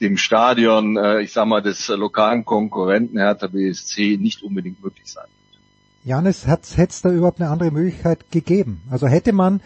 dem 0.00 0.16
Stadion, 0.16 0.96
äh, 0.96 1.20
ich 1.20 1.32
sag 1.32 1.46
mal, 1.46 1.60
des 1.60 1.88
lokalen 1.88 2.44
Konkurrenten 2.46 3.18
Hertha 3.18 3.46
BSC 3.46 4.16
nicht 4.18 4.42
unbedingt 4.42 4.82
möglich 4.82 5.06
sein 5.06 5.24
wird. 5.24 5.60
Janis, 6.04 6.46
hätte 6.46 6.78
es 6.88 7.02
da 7.02 7.10
überhaupt 7.10 7.40
eine 7.40 7.50
andere 7.50 7.70
Möglichkeit 7.70 8.30
gegeben? 8.30 8.80
Also 8.90 9.06
hätte 9.06 9.34
man 9.34 9.60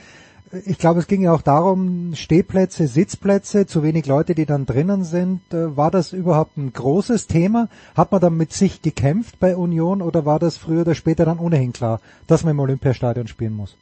ich 0.64 0.78
glaube, 0.78 1.00
es 1.00 1.06
ging 1.06 1.22
ja 1.22 1.32
auch 1.32 1.42
darum, 1.42 2.14
Stehplätze, 2.14 2.86
Sitzplätze, 2.86 3.66
zu 3.66 3.82
wenig 3.82 4.06
Leute, 4.06 4.34
die 4.34 4.46
dann 4.46 4.66
drinnen 4.66 5.04
sind. 5.04 5.40
Äh, 5.52 5.76
war 5.76 5.90
das 5.90 6.12
überhaupt 6.12 6.56
ein 6.56 6.72
großes 6.72 7.26
Thema? 7.26 7.68
Hat 7.94 8.12
man 8.12 8.20
dann 8.20 8.36
mit 8.36 8.52
sich 8.52 8.82
gekämpft 8.82 9.38
bei 9.40 9.56
Union 9.56 10.02
oder 10.02 10.24
war 10.24 10.38
das 10.38 10.56
früher 10.56 10.82
oder 10.82 10.94
später 10.94 11.24
dann 11.24 11.38
ohnehin 11.38 11.72
klar, 11.72 12.00
dass 12.26 12.44
man 12.44 12.52
im 12.52 12.60
Olympiastadion 12.60 13.26
spielen 13.26 13.54
muss? 13.54 13.76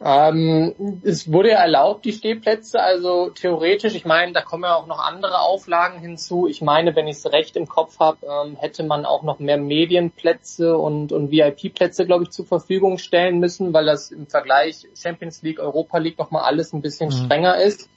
Ähm, 0.00 1.00
es 1.02 1.32
wurde 1.32 1.50
ja 1.50 1.58
erlaubt, 1.58 2.04
die 2.04 2.12
Stehplätze, 2.12 2.80
also 2.80 3.30
theoretisch, 3.30 3.96
ich 3.96 4.04
meine, 4.04 4.32
da 4.32 4.42
kommen 4.42 4.62
ja 4.62 4.76
auch 4.76 4.86
noch 4.86 5.00
andere 5.00 5.40
Auflagen 5.40 5.98
hinzu. 5.98 6.46
Ich 6.46 6.62
meine, 6.62 6.94
wenn 6.94 7.08
ich 7.08 7.16
es 7.16 7.26
recht 7.32 7.56
im 7.56 7.66
Kopf 7.66 7.98
habe, 7.98 8.18
ähm, 8.24 8.56
hätte 8.56 8.84
man 8.84 9.04
auch 9.04 9.24
noch 9.24 9.40
mehr 9.40 9.58
Medienplätze 9.58 10.78
und, 10.78 11.10
und 11.10 11.32
VIP-Plätze, 11.32 12.06
glaube 12.06 12.24
ich, 12.24 12.30
zur 12.30 12.46
Verfügung 12.46 12.98
stellen 12.98 13.40
müssen, 13.40 13.72
weil 13.72 13.86
das 13.86 14.12
im 14.12 14.28
Vergleich 14.28 14.86
Champions 14.94 15.42
League, 15.42 15.58
Europa 15.58 15.98
League 15.98 16.18
nochmal 16.18 16.44
alles 16.44 16.72
ein 16.72 16.80
bisschen 16.80 17.08
mhm. 17.08 17.24
strenger 17.24 17.60
ist. 17.60 17.88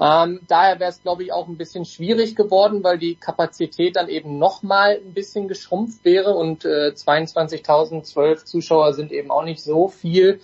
Ähm, 0.00 0.40
daher 0.46 0.78
wäre 0.78 0.90
es, 0.90 1.02
glaube 1.02 1.24
ich, 1.24 1.32
auch 1.32 1.48
ein 1.48 1.56
bisschen 1.56 1.84
schwierig 1.84 2.36
geworden, 2.36 2.84
weil 2.84 2.98
die 2.98 3.16
Kapazität 3.16 3.96
dann 3.96 4.08
eben 4.08 4.38
nochmal 4.38 5.00
ein 5.04 5.12
bisschen 5.12 5.48
geschrumpft 5.48 6.04
wäre 6.04 6.34
und 6.34 6.64
äh, 6.64 6.92
22.012 6.94 8.44
Zuschauer 8.44 8.92
sind 8.92 9.10
eben 9.10 9.32
auch 9.32 9.42
nicht 9.42 9.60
so 9.60 9.88
viel. 9.88 10.40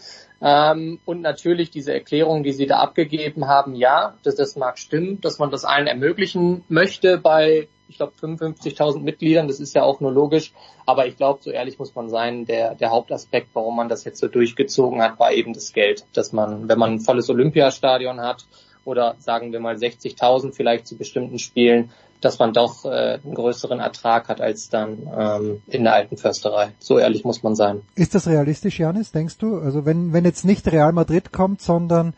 Ähm, 0.46 1.00
und 1.06 1.22
natürlich 1.22 1.70
diese 1.70 1.94
Erklärung, 1.94 2.42
die 2.42 2.52
Sie 2.52 2.66
da 2.66 2.80
abgegeben 2.80 3.48
haben, 3.48 3.74
ja, 3.74 4.14
das, 4.24 4.34
das 4.34 4.56
mag 4.56 4.78
stimmen, 4.78 5.18
dass 5.22 5.38
man 5.38 5.50
das 5.50 5.64
allen 5.64 5.86
ermöglichen 5.86 6.64
möchte 6.68 7.16
bei, 7.16 7.66
ich 7.88 7.96
glaube, 7.96 8.12
55.000 8.20 9.00
Mitgliedern. 9.00 9.48
Das 9.48 9.58
ist 9.58 9.74
ja 9.74 9.82
auch 9.84 10.00
nur 10.00 10.12
logisch. 10.12 10.52
Aber 10.84 11.06
ich 11.06 11.16
glaube, 11.16 11.42
so 11.42 11.50
ehrlich 11.50 11.78
muss 11.78 11.94
man 11.94 12.10
sein, 12.10 12.44
der, 12.44 12.74
der 12.74 12.90
Hauptaspekt, 12.90 13.48
warum 13.54 13.74
man 13.76 13.88
das 13.88 14.04
jetzt 14.04 14.20
so 14.20 14.28
durchgezogen 14.28 15.00
hat, 15.00 15.18
war 15.18 15.32
eben 15.32 15.54
das 15.54 15.72
Geld. 15.72 16.04
Dass 16.12 16.34
man, 16.34 16.68
wenn 16.68 16.78
man 16.78 16.92
ein 16.92 17.00
volles 17.00 17.30
Olympiastadion 17.30 18.20
hat 18.20 18.44
oder 18.84 19.16
sagen 19.20 19.50
wir 19.50 19.60
mal 19.60 19.76
60.000 19.76 20.52
vielleicht 20.52 20.86
zu 20.86 20.98
bestimmten 20.98 21.38
Spielen, 21.38 21.90
dass 22.20 22.38
man 22.38 22.52
doch 22.52 22.84
äh, 22.84 23.18
einen 23.22 23.34
größeren 23.34 23.80
Ertrag 23.80 24.28
hat 24.28 24.40
als 24.40 24.68
dann 24.68 25.08
ähm, 25.16 25.62
in 25.66 25.84
der 25.84 25.94
alten 25.94 26.16
Försterei. 26.16 26.72
So 26.78 26.98
ehrlich 26.98 27.24
muss 27.24 27.42
man 27.42 27.54
sein. 27.54 27.82
Ist 27.94 28.14
das 28.14 28.26
realistisch, 28.26 28.78
Janis, 28.78 29.12
denkst 29.12 29.38
du? 29.38 29.58
Also 29.58 29.84
wenn, 29.84 30.12
wenn 30.12 30.24
jetzt 30.24 30.44
nicht 30.44 30.70
Real 30.70 30.92
Madrid 30.92 31.32
kommt, 31.32 31.60
sondern 31.60 32.14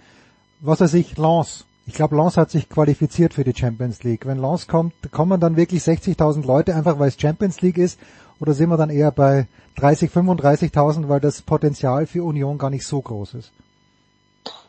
was 0.61 0.81
weiß 0.81 0.95
ich, 0.95 1.17
Lens. 1.17 1.65
Ich 1.87 1.95
glaube, 1.95 2.17
Lens 2.17 2.37
hat 2.37 2.51
sich 2.51 2.69
qualifiziert 2.69 3.35
für 3.35 3.45
die 3.45 3.55
Champions 3.55 4.03
League. 4.03 4.27
Wenn 4.27 4.39
Lens 4.39 4.67
kommt, 4.67 4.95
kommen 5.13 5.41
dann 5.41 5.57
wirklich 5.57 5.83
60.000 5.83 6.45
Leute, 6.45 6.75
einfach 6.75 6.99
weil 6.99 7.09
es 7.09 7.21
Champions 7.21 7.61
League 7.61 7.79
ist? 7.79 7.99
Oder 8.41 8.55
sind 8.55 8.69
wir 8.69 8.77
dann 8.77 8.91
eher 8.91 9.13
bei 9.13 9.47
30, 9.77 10.11
35.000, 10.11 11.09
weil 11.09 11.21
das 11.21 11.43
Potenzial 11.43 12.07
für 12.07 12.25
Union 12.25 12.59
gar 12.59 12.71
nicht 12.71 12.87
so 12.87 13.01
groß 13.01 13.35
ist? 13.35 13.53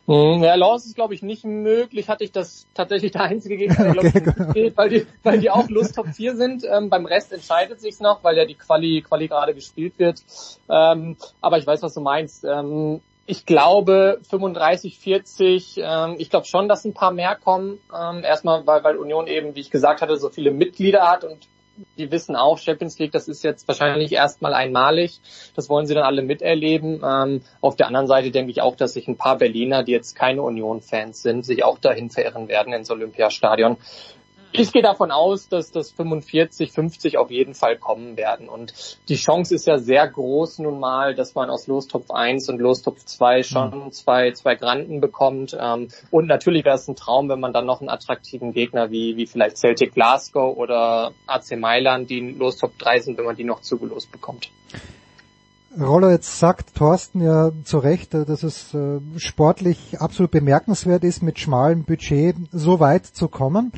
Hm, 0.08 0.42
ja, 0.42 0.56
Laws 0.56 0.86
ist, 0.86 0.96
glaube 0.96 1.14
ich, 1.14 1.22
nicht 1.22 1.44
möglich. 1.44 2.08
Hatte 2.08 2.24
ich 2.24 2.32
das 2.32 2.66
tatsächlich 2.74 3.12
der 3.12 3.24
einzige 3.24 3.58
Gegner, 3.58 3.94
der, 3.94 3.98
okay, 3.98 4.22
glaube 4.22 4.46
ich, 4.48 4.54
geht, 4.54 4.78
weil 4.78 4.90
die, 4.90 5.06
weil 5.22 5.40
die 5.40 5.50
auch 5.50 5.68
Lust 5.70 5.96
Top 5.96 6.08
4 6.08 6.38
sind. 6.38 6.64
Ähm, 6.64 6.90
beim 6.90 7.06
Rest 7.06 7.34
entscheidet 7.34 7.82
sich's 7.82 8.00
noch, 8.00 8.24
weil 8.24 8.38
ja 8.38 8.46
die 8.46 8.56
Quali, 8.56 9.02
Quali 9.02 9.28
gerade 9.28 9.54
gespielt 9.54 10.00
wird. 10.00 10.24
Ähm, 10.70 11.18
aber 11.42 11.58
ich 11.58 11.68
weiß, 11.68 11.82
was 11.82 11.94
du 11.94 12.00
meinst. 12.00 12.46
Ähm, 12.46 13.02
ich 13.26 13.46
glaube 13.46 14.22
35, 14.30 14.98
40, 14.98 15.82
ähm, 15.84 16.16
ich 16.18 16.30
glaube 16.30 16.46
schon, 16.46 16.70
dass 16.70 16.86
ein 16.86 16.94
paar 16.94 17.12
mehr 17.12 17.36
kommen. 17.36 17.78
Ähm, 17.94 18.24
erstmal, 18.24 18.66
weil, 18.66 18.86
weil 18.86 18.96
Union 18.96 19.28
eben, 19.28 19.56
wie 19.56 19.60
ich 19.60 19.70
gesagt 19.70 20.02
hatte, 20.02 20.16
so 20.16 20.30
viele 20.30 20.52
Mitglieder 20.52 21.12
hat 21.12 21.26
und 21.26 21.50
die 21.98 22.12
wissen 22.12 22.36
auch, 22.36 22.58
Champions 22.58 22.98
League, 23.00 23.12
das 23.12 23.28
ist 23.28 23.44
jetzt 23.44 23.68
wahrscheinlich 23.68 24.12
erstmal 24.12 24.54
einmalig. 24.54 25.20
Das 25.56 25.70
wollen 25.70 25.86
sie 25.86 25.94
dann 25.94 26.04
alle 26.04 26.22
miterleben. 26.22 27.02
Ähm, 27.04 27.42
auf 27.62 27.76
der 27.76 27.88
anderen 27.88 28.08
Seite 28.08 28.32
denke 28.32 28.52
ich 28.52 28.62
auch, 28.62 28.76
dass 28.76 28.94
sich 28.94 29.08
ein 29.08 29.18
paar 29.18 29.38
Berliner, 29.38 29.84
die 29.84 29.92
jetzt 29.92 30.16
keine 30.16 30.42
Union-Fans 30.42 31.22
sind, 31.22 31.46
sich 31.46 31.64
auch 31.64 31.78
dahin 31.78 32.10
verirren 32.10 32.48
werden 32.48 32.74
ins 32.74 32.90
Olympiastadion 32.90 33.78
ich 34.52 34.72
gehe 34.72 34.82
davon 34.82 35.12
aus, 35.12 35.50
dass 35.50 35.72
das 35.72 35.92
45, 35.92 36.72
50 36.72 37.18
auf 37.18 37.32
jeden 37.32 37.54
Fall 37.54 37.78
kommen 37.78 38.18
werden. 38.18 38.50
Und 38.50 38.74
die 39.10 39.16
Chance 39.16 39.56
ist 39.56 39.68
ja 39.68 39.78
sehr 39.78 40.08
groß 40.08 40.60
nun 40.60 40.80
mal, 40.80 41.16
dass 41.16 41.36
man 41.36 41.50
aus 41.50 41.68
Lostopf 41.68 42.12
1 42.12 42.50
und 42.50 42.60
Lostopf 42.60 43.04
2 43.04 43.44
schon 43.44 43.86
mhm. 43.86 43.92
zwei, 43.92 44.32
zwei 44.32 44.56
Granten 44.56 45.02
bekommt. 45.02 45.56
Ähm, 45.60 45.90
und 46.12 46.28
natürlich 46.28 46.66
wäre 46.66 46.76
es 46.76 46.88
ein 46.88 46.96
Traum, 46.96 47.30
wenn 47.30 47.40
man 47.40 47.54
dann 47.54 47.66
noch 47.66 47.82
einen 47.82 47.90
attraktiven 47.90 48.54
Gegner 48.54 48.92
wie, 48.92 49.18
wie 49.18 49.28
vielleicht 49.28 49.58
Celtic 49.58 49.94
Glasgow 49.94 50.56
oder 50.56 51.12
AC 51.28 51.58
Mailand, 51.58 52.10
die 52.10 52.20
in 52.20 52.40
Lostopf 52.40 52.78
3 52.78 53.00
sind, 53.00 53.18
wenn 53.18 53.26
man 53.26 53.36
die 53.36 53.44
noch 53.44 53.62
zugelost 53.62 54.12
bekommt. 54.12 54.50
Rollo, 55.80 56.10
jetzt 56.10 56.40
sagt 56.40 56.74
Thorsten 56.74 57.22
ja 57.22 57.52
zu 57.64 57.78
Recht, 57.78 58.16
dass 58.16 58.42
es 58.42 58.74
äh, 58.74 59.00
sportlich 59.18 60.00
absolut 60.00 60.32
bemerkenswert 60.32 61.04
ist, 61.04 61.22
mit 61.22 61.38
schmalem 61.38 61.84
Budget 61.84 62.36
so 62.52 62.80
weit 62.80 63.06
zu 63.06 63.28
kommen. 63.28 63.72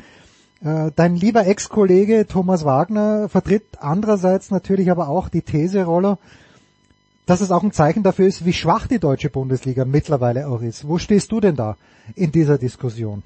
Äh, 0.62 0.90
dein 0.94 1.16
lieber 1.16 1.46
Ex-Kollege 1.46 2.26
Thomas 2.26 2.64
Wagner 2.64 3.28
vertritt 3.30 3.64
andererseits 3.78 4.50
natürlich 4.50 4.90
aber 4.90 5.08
auch 5.08 5.30
die 5.30 5.40
These, 5.40 5.84
Rollo, 5.84 6.18
dass 7.24 7.40
es 7.40 7.50
auch 7.50 7.62
ein 7.62 7.72
Zeichen 7.72 8.02
dafür 8.02 8.26
ist, 8.26 8.44
wie 8.44 8.52
schwach 8.52 8.86
die 8.86 8.98
deutsche 8.98 9.30
Bundesliga 9.30 9.86
mittlerweile 9.86 10.48
auch 10.48 10.60
ist. 10.60 10.86
Wo 10.86 10.98
stehst 10.98 11.32
du 11.32 11.40
denn 11.40 11.56
da 11.56 11.76
in 12.14 12.30
dieser 12.30 12.58
Diskussion? 12.58 13.22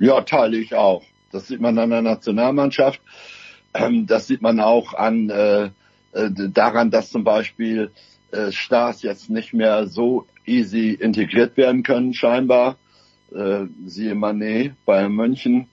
Ja, 0.00 0.22
teile 0.22 0.56
ich 0.56 0.74
auch. 0.74 1.04
Das 1.30 1.46
sieht 1.46 1.60
man 1.60 1.78
an 1.78 1.90
der 1.90 2.02
Nationalmannschaft. 2.02 3.00
Ähm, 3.72 4.06
das 4.06 4.26
sieht 4.26 4.42
man 4.42 4.58
auch 4.58 4.94
an 4.94 5.30
äh, 5.30 5.70
äh, 6.12 6.30
daran, 6.52 6.90
dass 6.90 7.10
zum 7.10 7.22
Beispiel 7.22 7.92
äh, 8.32 8.50
Stars 8.50 9.02
jetzt 9.02 9.30
nicht 9.30 9.52
mehr 9.52 9.86
so 9.86 10.26
easy 10.46 10.90
integriert 10.90 11.56
werden 11.56 11.84
können, 11.84 12.12
scheinbar. 12.12 12.76
Äh, 13.32 13.66
siehe 13.86 14.16
Manet 14.16 14.72
bei 14.84 15.08
München 15.08 15.68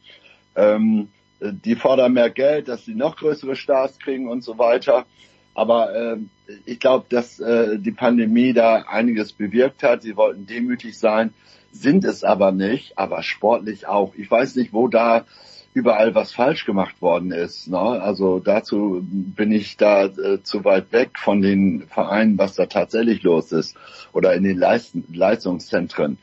ähm, 0.58 1.10
die 1.40 1.76
fordern 1.76 2.14
mehr 2.14 2.30
Geld, 2.30 2.68
dass 2.68 2.86
sie 2.86 2.96
noch 2.96 3.16
größere 3.16 3.56
Stars 3.56 4.00
kriegen 4.00 4.28
und 4.28 4.44
so 4.44 4.58
weiter. 4.58 5.06
Aber 5.54 5.96
äh, 5.96 6.18
ich 6.66 6.80
glaube, 6.80 7.06
dass 7.10 7.40
äh, 7.40 7.80
die 7.80 7.92
Pandemie 7.92 8.54
da 8.54 8.84
einiges 8.88 9.34
bewirkt 9.34 9.84
hat. 9.84 10.02
Sie 10.02 10.16
wollten 10.16 10.46
demütig 10.46 10.98
sein, 10.98 11.34
sind 11.72 12.06
es 12.06 12.24
aber 12.24 12.52
nicht, 12.52 12.98
aber 12.98 13.24
sportlich 13.24 13.88
auch. 13.88 14.14
Ich 14.16 14.30
weiß 14.30 14.56
nicht, 14.56 14.74
wo 14.74 14.88
da 14.88 15.26
überall 15.74 16.16
was 16.16 16.32
falsch 16.32 16.66
gemacht 16.66 17.02
worden 17.02 17.32
ist. 17.32 17.68
Ne? 17.68 17.78
Also 17.78 18.40
dazu 18.40 19.04
bin 19.04 19.52
ich 19.52 19.78
da 19.78 20.06
äh, 20.06 20.42
zu 20.42 20.66
weit 20.66 20.92
weg 20.92 21.20
von 21.20 21.42
den 21.42 21.84
Vereinen, 21.88 22.38
was 22.38 22.56
da 22.56 22.66
tatsächlich 22.66 23.22
los 23.22 23.52
ist 23.52 23.76
oder 24.12 24.34
in 24.34 24.44
den 24.44 24.58
Leist 24.58 24.96
Leistungszentren. 25.14 26.18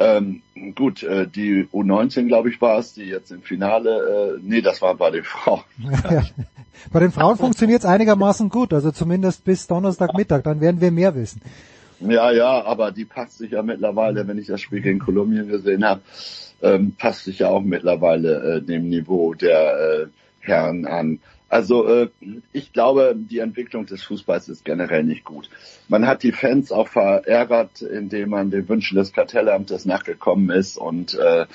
Ähm, 0.00 0.42
gut, 0.76 1.02
äh, 1.02 1.26
die 1.26 1.66
U19, 1.72 2.28
glaube 2.28 2.50
ich, 2.50 2.60
war 2.60 2.78
es, 2.78 2.94
die 2.94 3.04
jetzt 3.04 3.32
im 3.32 3.42
Finale, 3.42 4.36
äh, 4.36 4.40
nee, 4.42 4.60
das 4.60 4.80
war 4.80 4.94
bei 4.94 5.10
den 5.10 5.24
Frauen. 5.24 5.62
Ja, 5.78 6.24
bei 6.92 7.00
den 7.00 7.10
Frauen 7.10 7.36
funktioniert 7.36 7.80
es 7.80 7.86
einigermaßen 7.86 8.48
gut, 8.48 8.72
also 8.72 8.92
zumindest 8.92 9.44
bis 9.44 9.66
Donnerstagmittag, 9.66 10.42
dann 10.42 10.60
werden 10.60 10.80
wir 10.80 10.92
mehr 10.92 11.14
wissen. 11.16 11.40
Ja, 12.00 12.30
ja, 12.30 12.64
aber 12.64 12.92
die 12.92 13.04
passt 13.04 13.38
sich 13.38 13.50
ja 13.50 13.62
mittlerweile, 13.62 14.28
wenn 14.28 14.38
ich 14.38 14.46
das 14.46 14.60
Spiel 14.60 14.82
gegen 14.82 15.00
Kolumbien 15.00 15.48
gesehen 15.48 15.84
habe, 15.84 16.00
ähm, 16.62 16.94
passt 16.96 17.24
sich 17.24 17.40
ja 17.40 17.48
auch 17.48 17.62
mittlerweile 17.62 18.56
äh, 18.56 18.62
dem 18.62 18.88
Niveau 18.88 19.34
der 19.34 19.74
äh, 19.74 20.06
Herren 20.40 20.86
an. 20.86 21.18
Also 21.48 21.86
äh, 21.88 22.08
ich 22.52 22.72
glaube, 22.72 23.14
die 23.16 23.38
Entwicklung 23.38 23.86
des 23.86 24.02
Fußballs 24.02 24.48
ist 24.48 24.64
generell 24.64 25.02
nicht 25.02 25.24
gut. 25.24 25.48
Man 25.88 26.06
hat 26.06 26.22
die 26.22 26.32
Fans 26.32 26.70
auch 26.70 26.88
verärgert, 26.88 27.80
indem 27.80 28.30
man 28.30 28.50
den 28.50 28.68
Wünschen 28.68 28.96
des 28.96 29.14
Kartellamtes 29.14 29.86
nachgekommen 29.86 30.50
ist 30.50 30.76
und 30.76 31.14
äh, 31.14 31.46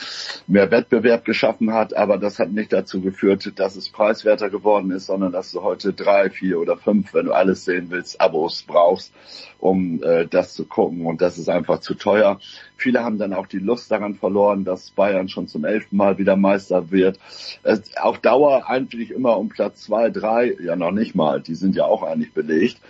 mehr 0.48 0.72
Wettbewerb 0.72 1.26
geschaffen 1.26 1.74
hat. 1.74 1.96
Aber 1.96 2.18
das 2.18 2.40
hat 2.40 2.52
nicht 2.52 2.74
dazu 2.74 3.02
geführt, 3.02 3.60
dass 3.60 3.76
es 3.76 3.90
preiswerter 3.90 4.50
geworden 4.50 4.90
ist, 4.92 5.06
sondern 5.06 5.32
dass 5.32 5.52
du 5.52 5.62
heute 5.62 5.94
drei, 5.94 6.32
vier 6.32 6.60
oder 6.60 6.78
fünf, 6.78 7.14
wenn 7.14 7.28
du 7.28 7.34
alles 7.34 7.64
sehen 7.64 7.88
willst, 7.90 8.20
Abos 8.20 8.64
brauchst, 8.64 9.14
um 9.63 10.03
äh, 10.03 10.27
das 10.27 10.53
zu 10.53 10.65
gucken. 10.65 11.05
Und 11.05 11.22
das 11.22 11.38
ist 11.38 11.48
einfach 11.48 11.79
zu 11.79 11.93
teuer. 11.93 12.39
Viele 12.75 13.01
haben 13.01 13.17
dann 13.17 13.34
auch 13.34 13.48
die 13.48 13.60
Lust 13.60 13.89
daran 13.91 14.15
verloren, 14.15 14.65
dass 14.65 14.91
Bayern 14.91 15.29
schon 15.29 15.48
zum 15.48 15.63
elften 15.63 15.96
Mal 15.96 16.17
wieder 16.17 16.36
Meister 16.36 16.91
wird. 16.91 17.17
Äh, 17.63 17.77
auf 18.01 18.20
Dauer 18.20 18.70
eigentlich 18.70 19.12
immer 19.12 19.38
um 19.38 19.48
Platz 19.48 19.84
zwei, 19.84 20.10
drei, 20.10 20.53
ja 20.62 20.75
noch 20.75 20.91
nicht 20.91 21.15
mal, 21.15 21.39
die 21.39 21.55
sind 21.55 21.77
ja 21.77 21.86
auch 21.86 22.03
eigentlich 22.03 22.34
belegt 22.34 22.82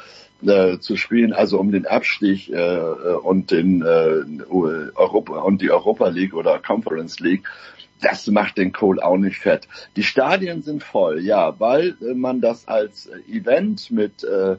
äh, 0.42 0.80
zu 0.80 0.98
spielen, 0.98 1.32
also 1.32 1.60
um 1.60 1.72
den 1.72 1.86
Abstieg 1.86 2.50
äh, 2.50 2.56
äh 2.56 3.16
und 3.22 3.52
den 3.52 3.84
äh, 3.84 4.44
Europa 4.50 5.42
und 5.42 5.62
die 5.62 5.70
Europa 5.70 6.08
League 6.08 6.34
oder 6.34 6.58
Conference 6.58 7.20
League. 7.20 7.44
das 8.02 8.28
macht 8.28 8.58
den 8.58 8.74
Kohl 8.74 9.00
auch 9.00 9.18
nicht 9.18 9.38
fett. 9.38 9.68
Die 9.96 10.04
Stadien 10.04 10.64
sind 10.64 10.84
voll, 10.84 11.22
ja, 11.22 11.58
weil 11.60 11.96
äh, 12.02 12.16
man 12.16 12.42
das 12.42 12.68
als 12.68 13.10
Event 13.30 13.92
mit 13.92 14.24
äh, 14.24 14.58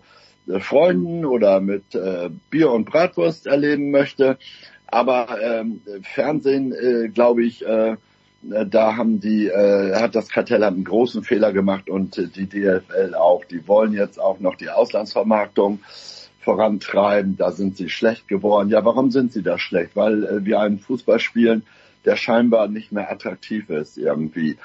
Freunden 0.60 1.24
oder 1.24 1.60
mit 1.60 1.94
äh, 1.94 2.30
Bier 2.50 2.70
und 2.70 2.84
Bratwurst 2.84 3.46
erleben 3.46 3.90
möchte. 3.90 4.38
Aber 4.86 5.40
ähm, 5.42 5.80
Fernsehen, 6.02 6.72
äh, 6.72 7.08
glaube 7.08 7.44
ich, 7.44 7.66
äh, 7.66 7.96
da 8.42 8.96
haben 8.96 9.20
die, 9.20 9.46
äh, 9.46 9.94
hat 9.94 10.14
das 10.14 10.28
Kartell 10.28 10.62
einen 10.62 10.84
großen 10.84 11.24
Fehler 11.24 11.52
gemacht 11.52 11.88
und 11.88 12.18
äh, 12.18 12.26
die 12.28 12.46
DFL 12.46 13.14
auch. 13.14 13.44
Die 13.44 13.66
wollen 13.66 13.92
jetzt 13.92 14.20
auch 14.20 14.38
noch 14.40 14.54
die 14.54 14.70
Auslandsvermarktung 14.70 15.80
vorantreiben. 16.40 17.36
Da 17.36 17.52
sind 17.52 17.76
sie 17.76 17.88
schlecht 17.88 18.28
geworden. 18.28 18.68
Ja, 18.68 18.84
warum 18.84 19.10
sind 19.10 19.32
sie 19.32 19.42
da 19.42 19.58
schlecht? 19.58 19.96
Weil 19.96 20.24
äh, 20.24 20.44
wir 20.44 20.60
einen 20.60 20.78
Fußball 20.78 21.20
spielen, 21.20 21.64
der 22.04 22.16
scheinbar 22.16 22.68
nicht 22.68 22.92
mehr 22.92 23.10
attraktiv 23.10 23.70
ist 23.70 23.96
irgendwie 23.96 24.58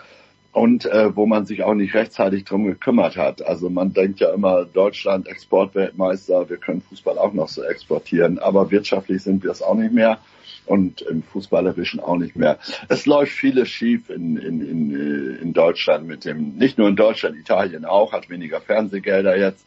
und 0.51 0.85
äh, 0.85 1.15
wo 1.15 1.25
man 1.25 1.45
sich 1.45 1.63
auch 1.63 1.75
nicht 1.75 1.93
rechtzeitig 1.93 2.43
drum 2.45 2.65
gekümmert 2.65 3.17
hat. 3.17 3.45
Also 3.45 3.69
man 3.69 3.93
denkt 3.93 4.19
ja 4.19 4.33
immer, 4.33 4.65
Deutschland 4.65 5.27
Exportweltmeister, 5.27 6.49
wir 6.49 6.57
können 6.57 6.81
Fußball 6.81 7.17
auch 7.17 7.33
noch 7.33 7.49
so 7.49 7.63
exportieren, 7.63 8.39
aber 8.39 8.71
wirtschaftlich 8.71 9.21
sind 9.21 9.43
wir 9.43 9.51
es 9.51 9.61
auch 9.61 9.75
nicht 9.75 9.93
mehr 9.93 10.19
und 10.65 11.01
im 11.01 11.23
Fußballerischen 11.23 11.99
auch 11.99 12.17
nicht 12.17 12.35
mehr. 12.35 12.59
Es 12.87 13.05
läuft 13.05 13.31
vieles 13.31 13.69
schief 13.69 14.09
in, 14.09 14.37
in, 14.37 14.61
in, 14.61 14.91
äh, 14.91 15.41
in 15.41 15.53
Deutschland 15.53 16.07
mit 16.07 16.25
dem, 16.25 16.55
nicht 16.57 16.77
nur 16.77 16.87
in 16.87 16.95
Deutschland, 16.95 17.35
Italien 17.35 17.85
auch, 17.85 18.11
hat 18.13 18.29
weniger 18.29 18.61
Fernsehgelder 18.61 19.37
jetzt. 19.37 19.65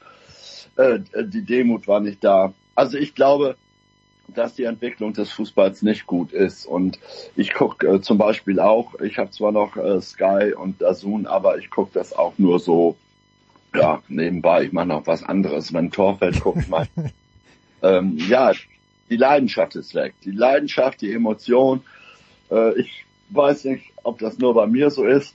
Äh, 0.76 1.00
die 1.24 1.44
Demut 1.44 1.86
war 1.86 2.00
nicht 2.00 2.22
da. 2.24 2.54
Also 2.74 2.98
ich 2.98 3.14
glaube, 3.14 3.56
dass 4.34 4.54
die 4.54 4.64
Entwicklung 4.64 5.12
des 5.12 5.30
Fußballs 5.30 5.82
nicht 5.82 6.06
gut 6.06 6.32
ist. 6.32 6.66
Und 6.66 6.98
ich 7.36 7.54
gucke 7.54 7.86
äh, 7.86 8.00
zum 8.00 8.18
Beispiel 8.18 8.60
auch, 8.60 9.00
ich 9.00 9.18
habe 9.18 9.30
zwar 9.30 9.52
noch 9.52 9.76
äh, 9.76 10.00
Sky 10.00 10.54
und 10.56 10.80
Dazun, 10.80 11.26
aber 11.26 11.58
ich 11.58 11.70
gucke 11.70 11.90
das 11.94 12.12
auch 12.12 12.34
nur 12.38 12.58
so, 12.58 12.96
ja, 13.74 14.02
nebenbei. 14.08 14.64
Ich 14.64 14.72
mache 14.72 14.86
noch 14.86 15.06
was 15.06 15.22
anderes. 15.22 15.72
Wenn 15.72 15.90
Torfeld 15.90 16.40
guckt 16.40 16.68
mal. 16.68 16.86
ähm, 17.82 18.18
ja, 18.18 18.52
die 19.08 19.16
Leidenschaft 19.16 19.76
ist 19.76 19.94
weg. 19.94 20.14
Die 20.24 20.30
Leidenschaft, 20.30 21.00
die 21.00 21.12
Emotion. 21.12 21.82
Äh, 22.50 22.78
ich 22.80 23.04
weiß 23.30 23.64
nicht, 23.64 23.92
ob 24.02 24.18
das 24.18 24.38
nur 24.38 24.54
bei 24.54 24.66
mir 24.66 24.90
so 24.90 25.04
ist, 25.04 25.34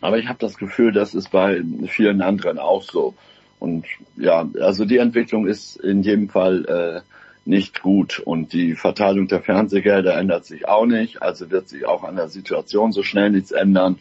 aber 0.00 0.18
ich 0.18 0.28
habe 0.28 0.38
das 0.38 0.56
Gefühl, 0.56 0.92
das 0.92 1.14
ist 1.14 1.30
bei 1.30 1.62
vielen 1.88 2.22
anderen 2.22 2.58
auch 2.58 2.82
so. 2.82 3.14
Und 3.58 3.86
ja, 4.16 4.48
also 4.60 4.84
die 4.84 4.98
Entwicklung 4.98 5.46
ist 5.46 5.76
in 5.76 6.02
jedem 6.02 6.28
Fall 6.28 6.64
äh, 6.64 7.00
nicht 7.44 7.82
gut. 7.82 8.18
Und 8.18 8.52
die 8.52 8.74
Verteilung 8.74 9.28
der 9.28 9.42
Fernsehgelder 9.42 10.16
ändert 10.16 10.44
sich 10.44 10.68
auch 10.68 10.86
nicht. 10.86 11.22
Also 11.22 11.50
wird 11.50 11.68
sich 11.68 11.86
auch 11.86 12.04
an 12.04 12.16
der 12.16 12.28
Situation 12.28 12.92
so 12.92 13.02
schnell 13.02 13.30
nichts 13.30 13.50
ändern. 13.50 13.98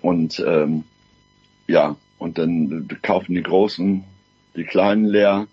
Und 0.00 0.42
ähm, 0.46 0.84
ja, 1.66 1.96
und 2.18 2.38
dann 2.38 2.88
kaufen 3.02 3.34
die 3.34 3.42
Großen 3.42 4.04
die 4.56 4.64
Kleinen 4.64 5.04
leer. 5.04 5.46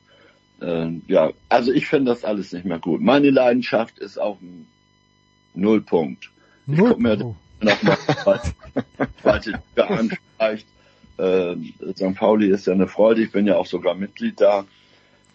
Äh, 0.61 0.91
ja, 1.07 1.31
also 1.49 1.71
ich 1.71 1.87
finde 1.87 2.11
das 2.11 2.23
alles 2.23 2.53
nicht 2.53 2.65
mehr 2.65 2.79
gut. 2.79 3.01
Meine 3.01 3.29
Leidenschaft 3.29 3.99
ist 3.99 4.17
auf 4.17 4.39
dem 4.39 4.65
Nullpunkt. 5.53 6.29
Ich 6.67 6.77
guck 6.77 6.99
mir 6.99 7.17
noch 7.17 7.35
mal 7.83 8.41
zweite 9.21 9.51
Liga 9.51 9.87
an 9.87 10.11
vielleicht. 10.37 10.67
Äh, 11.17 11.55
St. 11.93 12.15
Pauli 12.15 12.49
ist 12.49 12.67
ja 12.67 12.73
eine 12.73 12.87
Freude. 12.87 13.21
Ich 13.21 13.31
bin 13.31 13.45
ja 13.45 13.57
auch 13.57 13.65
sogar 13.65 13.95
Mitglied 13.95 14.39
da. 14.39 14.65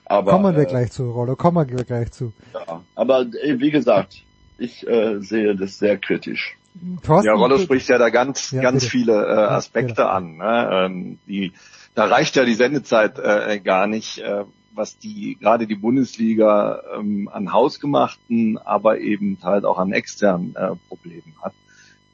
Aber, 0.09 0.33
kommen 0.33 0.57
wir 0.57 0.63
äh, 0.63 0.67
gleich 0.67 0.91
zu, 0.91 1.11
Rollo, 1.11 1.37
kommen 1.37 1.69
wir 1.69 1.85
gleich 1.85 2.11
zu. 2.13 2.33
Ja, 2.55 2.83
aber 2.95 3.27
äh, 3.43 3.61
wie 3.61 3.71
gesagt, 3.71 4.23
ich 4.59 4.87
äh, 4.87 5.21
sehe 5.21 5.55
das 5.55 5.79
sehr 5.79 5.99
kritisch. 5.99 6.57
Thorsten, 7.03 7.27
ja, 7.27 7.35
Rollo 7.35 7.59
spricht 7.59 7.89
ja 7.89 7.99
da 7.99 8.09
ganz, 8.09 8.51
ja, 8.51 8.63
ganz 8.63 8.85
bitte. 8.85 8.91
viele 8.91 9.13
äh, 9.13 9.37
Aspekte 9.37 10.03
ja, 10.03 10.11
an. 10.11 10.37
Ne? 10.37 10.71
Ähm, 10.73 11.19
die, 11.27 11.53
da 11.95 12.05
reicht 12.05 12.37
ja 12.37 12.45
die 12.45 12.55
Sendezeit 12.55 13.19
äh, 13.19 13.61
gar 13.61 13.87
nicht, 13.87 14.19
äh, 14.19 14.45
was 14.75 14.99
die 14.99 15.37
gerade 15.41 15.67
die 15.67 15.75
Bundesliga 15.75 16.83
ähm, 16.97 17.29
an 17.33 17.53
hausgemachten, 17.53 18.59
aber 18.59 18.99
eben 18.99 19.39
halt 19.43 19.65
auch 19.65 19.79
an 19.79 19.93
externen 19.93 20.55
äh, 20.55 20.71
Problemen 20.89 21.35
hat. 21.43 21.55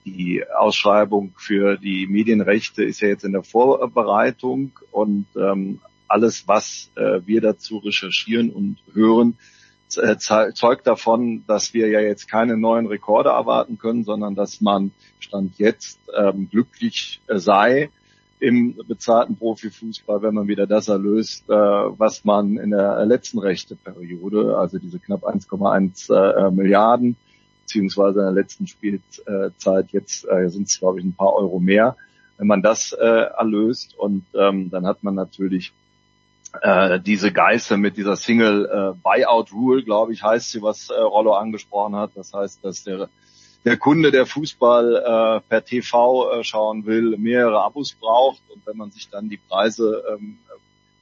Die 0.06 0.44
Ausschreibung 0.56 1.32
für 1.36 1.76
die 1.76 2.06
Medienrechte 2.06 2.84
ist 2.84 3.00
ja 3.00 3.08
jetzt 3.08 3.24
in 3.24 3.32
der 3.32 3.42
Vorbereitung 3.42 4.72
und 4.90 5.26
ähm, 5.36 5.80
alles, 6.14 6.46
was 6.46 6.90
äh, 6.94 7.20
wir 7.26 7.40
dazu 7.40 7.78
recherchieren 7.78 8.50
und 8.50 8.78
hören, 8.92 9.36
äh, 9.96 10.16
zeugt 10.16 10.86
davon, 10.86 11.44
dass 11.48 11.74
wir 11.74 11.88
ja 11.88 12.00
jetzt 12.00 12.28
keine 12.28 12.56
neuen 12.56 12.86
Rekorde 12.86 13.30
erwarten 13.30 13.78
können, 13.78 14.04
sondern 14.04 14.36
dass 14.36 14.60
man 14.60 14.92
Stand 15.18 15.58
jetzt 15.58 15.98
ähm, 16.16 16.48
glücklich 16.50 17.20
äh, 17.26 17.38
sei 17.38 17.90
im 18.38 18.76
bezahlten 18.86 19.36
Profifußball, 19.36 20.22
wenn 20.22 20.34
man 20.34 20.46
wieder 20.46 20.66
das 20.66 20.88
erlöst, 20.88 21.48
äh, 21.48 21.52
was 21.52 22.24
man 22.24 22.58
in 22.58 22.70
der 22.70 23.04
letzten 23.06 23.40
Rechteperiode, 23.40 24.56
also 24.56 24.78
diese 24.78 25.00
knapp 25.00 25.24
1,1 25.24 26.12
äh, 26.12 26.50
Milliarden, 26.52 27.16
beziehungsweise 27.62 28.20
in 28.20 28.26
der 28.26 28.32
letzten 28.32 28.66
Spielzeit, 28.68 29.90
jetzt 29.90 30.28
äh, 30.28 30.48
sind 30.48 30.68
es, 30.68 30.78
glaube 30.78 31.00
ich, 31.00 31.04
ein 31.04 31.14
paar 31.14 31.34
Euro 31.34 31.58
mehr, 31.58 31.96
wenn 32.38 32.46
man 32.46 32.62
das 32.62 32.92
äh, 32.92 33.04
erlöst. 33.04 33.98
Und 33.98 34.24
ähm, 34.34 34.70
dann 34.70 34.86
hat 34.86 35.02
man 35.02 35.14
natürlich 35.14 35.72
äh, 36.62 37.00
diese 37.00 37.32
Geißel 37.32 37.76
mit 37.76 37.96
dieser 37.96 38.16
Single 38.16 38.66
äh, 38.66 38.98
Buyout 39.02 39.52
Rule, 39.52 39.82
glaube 39.82 40.12
ich, 40.12 40.22
heißt 40.22 40.50
sie, 40.50 40.62
was 40.62 40.90
äh, 40.90 40.94
Rollo 40.94 41.34
angesprochen 41.34 41.96
hat. 41.96 42.12
Das 42.14 42.32
heißt, 42.32 42.64
dass 42.64 42.84
der 42.84 43.08
der 43.64 43.78
Kunde, 43.78 44.10
der 44.10 44.26
Fußball 44.26 44.96
äh, 44.96 45.40
per 45.48 45.64
TV 45.64 46.30
äh, 46.32 46.44
schauen 46.44 46.84
will, 46.84 47.16
mehrere 47.16 47.62
Abos 47.62 47.94
braucht 47.94 48.42
und 48.50 48.66
wenn 48.66 48.76
man 48.76 48.90
sich 48.90 49.08
dann 49.08 49.28
die 49.28 49.38
Preise 49.38 50.04
ähm, 50.12 50.38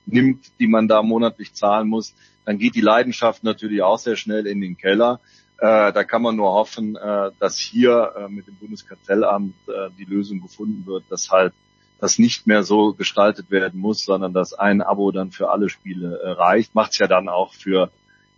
nimmt, 0.06 0.52
die 0.60 0.68
man 0.68 0.86
da 0.86 1.02
monatlich 1.02 1.54
zahlen 1.54 1.88
muss, 1.88 2.14
dann 2.44 2.58
geht 2.58 2.74
die 2.74 2.80
Leidenschaft 2.80 3.42
natürlich 3.42 3.82
auch 3.82 3.98
sehr 3.98 4.16
schnell 4.16 4.46
in 4.46 4.60
den 4.60 4.76
Keller. 4.76 5.20
Äh, 5.58 5.92
da 5.92 6.04
kann 6.04 6.22
man 6.22 6.36
nur 6.36 6.52
hoffen, 6.52 6.96
äh, 6.96 7.30
dass 7.38 7.58
hier 7.58 8.14
äh, 8.16 8.28
mit 8.28 8.46
dem 8.46 8.56
Bundeskartellamt 8.56 9.54
äh, 9.68 9.90
die 9.98 10.04
Lösung 10.04 10.40
gefunden 10.40 10.86
wird, 10.86 11.04
dass 11.08 11.30
halt 11.30 11.52
das 12.02 12.18
nicht 12.18 12.48
mehr 12.48 12.64
so 12.64 12.94
gestaltet 12.94 13.52
werden 13.52 13.78
muss, 13.78 14.04
sondern 14.04 14.32
dass 14.32 14.54
ein 14.54 14.82
Abo 14.82 15.12
dann 15.12 15.30
für 15.30 15.50
alle 15.50 15.68
Spiele 15.68 16.18
äh, 16.18 16.30
reicht. 16.30 16.74
Macht 16.74 16.90
es 16.90 16.98
ja 16.98 17.06
dann 17.06 17.28
auch 17.28 17.54
für 17.54 17.92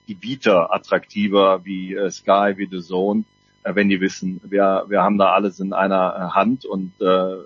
die 0.06 0.14
Bieter 0.14 0.74
attraktiver 0.74 1.64
wie 1.64 1.94
äh, 1.94 2.10
Sky, 2.10 2.52
wie 2.58 2.68
The 2.70 2.82
Zone, 2.82 3.24
äh, 3.62 3.74
wenn 3.74 3.88
die 3.88 4.02
wissen, 4.02 4.38
wir, 4.44 4.84
wir 4.88 5.00
haben 5.00 5.16
da 5.16 5.32
alles 5.32 5.60
in 5.60 5.72
einer 5.72 6.14
äh, 6.14 6.34
Hand 6.34 6.66
und 6.66 6.92
äh, 7.00 7.36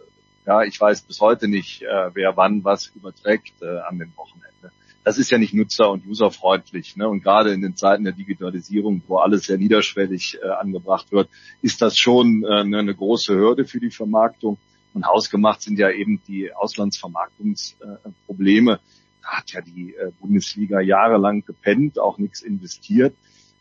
ja, 0.44 0.64
ich 0.64 0.80
weiß 0.80 1.02
bis 1.02 1.20
heute 1.20 1.46
nicht, 1.46 1.82
äh, 1.82 2.10
wer 2.14 2.36
wann 2.36 2.64
was 2.64 2.88
überträgt 2.88 3.62
äh, 3.62 3.78
an 3.88 4.00
dem 4.00 4.10
Wochenende. 4.16 4.72
Das 5.04 5.18
ist 5.18 5.30
ja 5.30 5.38
nicht 5.38 5.54
nutzer- 5.54 5.92
und 5.92 6.04
userfreundlich. 6.04 6.96
Ne? 6.96 7.08
Und 7.08 7.22
gerade 7.22 7.52
in 7.52 7.62
den 7.62 7.76
Zeiten 7.76 8.02
der 8.02 8.12
Digitalisierung, 8.12 9.02
wo 9.06 9.18
alles 9.18 9.44
sehr 9.44 9.56
niederschwellig 9.56 10.40
äh, 10.42 10.48
angebracht 10.48 11.12
wird, 11.12 11.28
ist 11.62 11.80
das 11.80 11.96
schon 11.96 12.42
äh, 12.42 12.62
eine 12.62 12.92
große 12.92 13.36
Hürde 13.36 13.66
für 13.66 13.78
die 13.78 13.92
Vermarktung. 13.92 14.58
Und 14.94 15.06
hausgemacht 15.06 15.60
sind 15.62 15.78
ja 15.78 15.90
eben 15.90 16.20
die 16.26 16.52
Auslandsvermarktungsprobleme. 16.52 18.80
Da 19.22 19.28
hat 19.28 19.52
ja 19.52 19.60
die 19.60 19.94
äh, 19.94 20.10
Bundesliga 20.20 20.80
jahrelang 20.80 21.44
gepennt, 21.44 21.98
auch 21.98 22.18
nichts 22.18 22.42
investiert. 22.42 23.14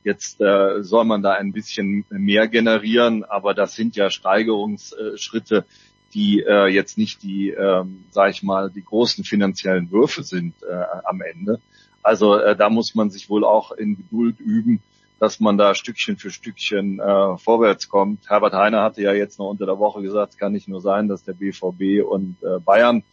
Jetzt 0.03 0.39
äh, 0.39 0.83
soll 0.83 1.05
man 1.05 1.21
da 1.21 1.33
ein 1.33 1.51
bisschen 1.51 2.05
mehr 2.09 2.47
generieren, 2.47 3.25
aber 3.25 3.53
das 3.53 3.75
sind 3.75 3.97
ja 3.97 4.09
Steigerungsschritte, 4.09 5.65
die 6.13 6.41
äh, 6.41 6.67
jetzt 6.67 6.97
nicht 6.97 7.21
die, 7.23 7.49
ähm, 7.49 8.05
sage 8.11 8.31
ich 8.31 8.41
mal, 8.41 8.71
die 8.71 8.83
großen 8.83 9.25
finanziellen 9.25 9.91
Würfe 9.91 10.23
sind 10.23 10.53
äh, 10.63 10.85
am 11.03 11.19
Ende. 11.21 11.59
Also 12.01 12.35
äh, 12.35 12.55
da 12.55 12.69
muss 12.69 12.95
man 12.95 13.09
sich 13.09 13.29
wohl 13.29 13.43
auch 13.43 13.71
in 13.71 13.97
Geduld 13.97 14.39
üben 14.39 14.81
dass 15.19 15.39
man 15.39 15.57
da 15.57 15.73
Stückchen 15.73 16.17
für 16.17 16.29
Stückchen 16.29 16.99
äh, 16.99 17.37
vorwärts 17.37 17.89
kommt. 17.89 18.29
Herbert 18.29 18.53
Heiner 18.53 18.83
hatte 18.83 19.01
ja 19.01 19.13
jetzt 19.13 19.39
noch 19.39 19.49
unter 19.49 19.65
der 19.65 19.79
Woche 19.79 20.01
gesagt, 20.01 20.33
es 20.33 20.37
kann 20.37 20.51
nicht 20.51 20.67
nur 20.67 20.81
sein, 20.81 21.07
dass 21.07 21.23
der 21.23 21.33
BVB 21.33 22.05
und 22.07 22.37
äh, 22.43 22.59
Bayern 22.59 23.03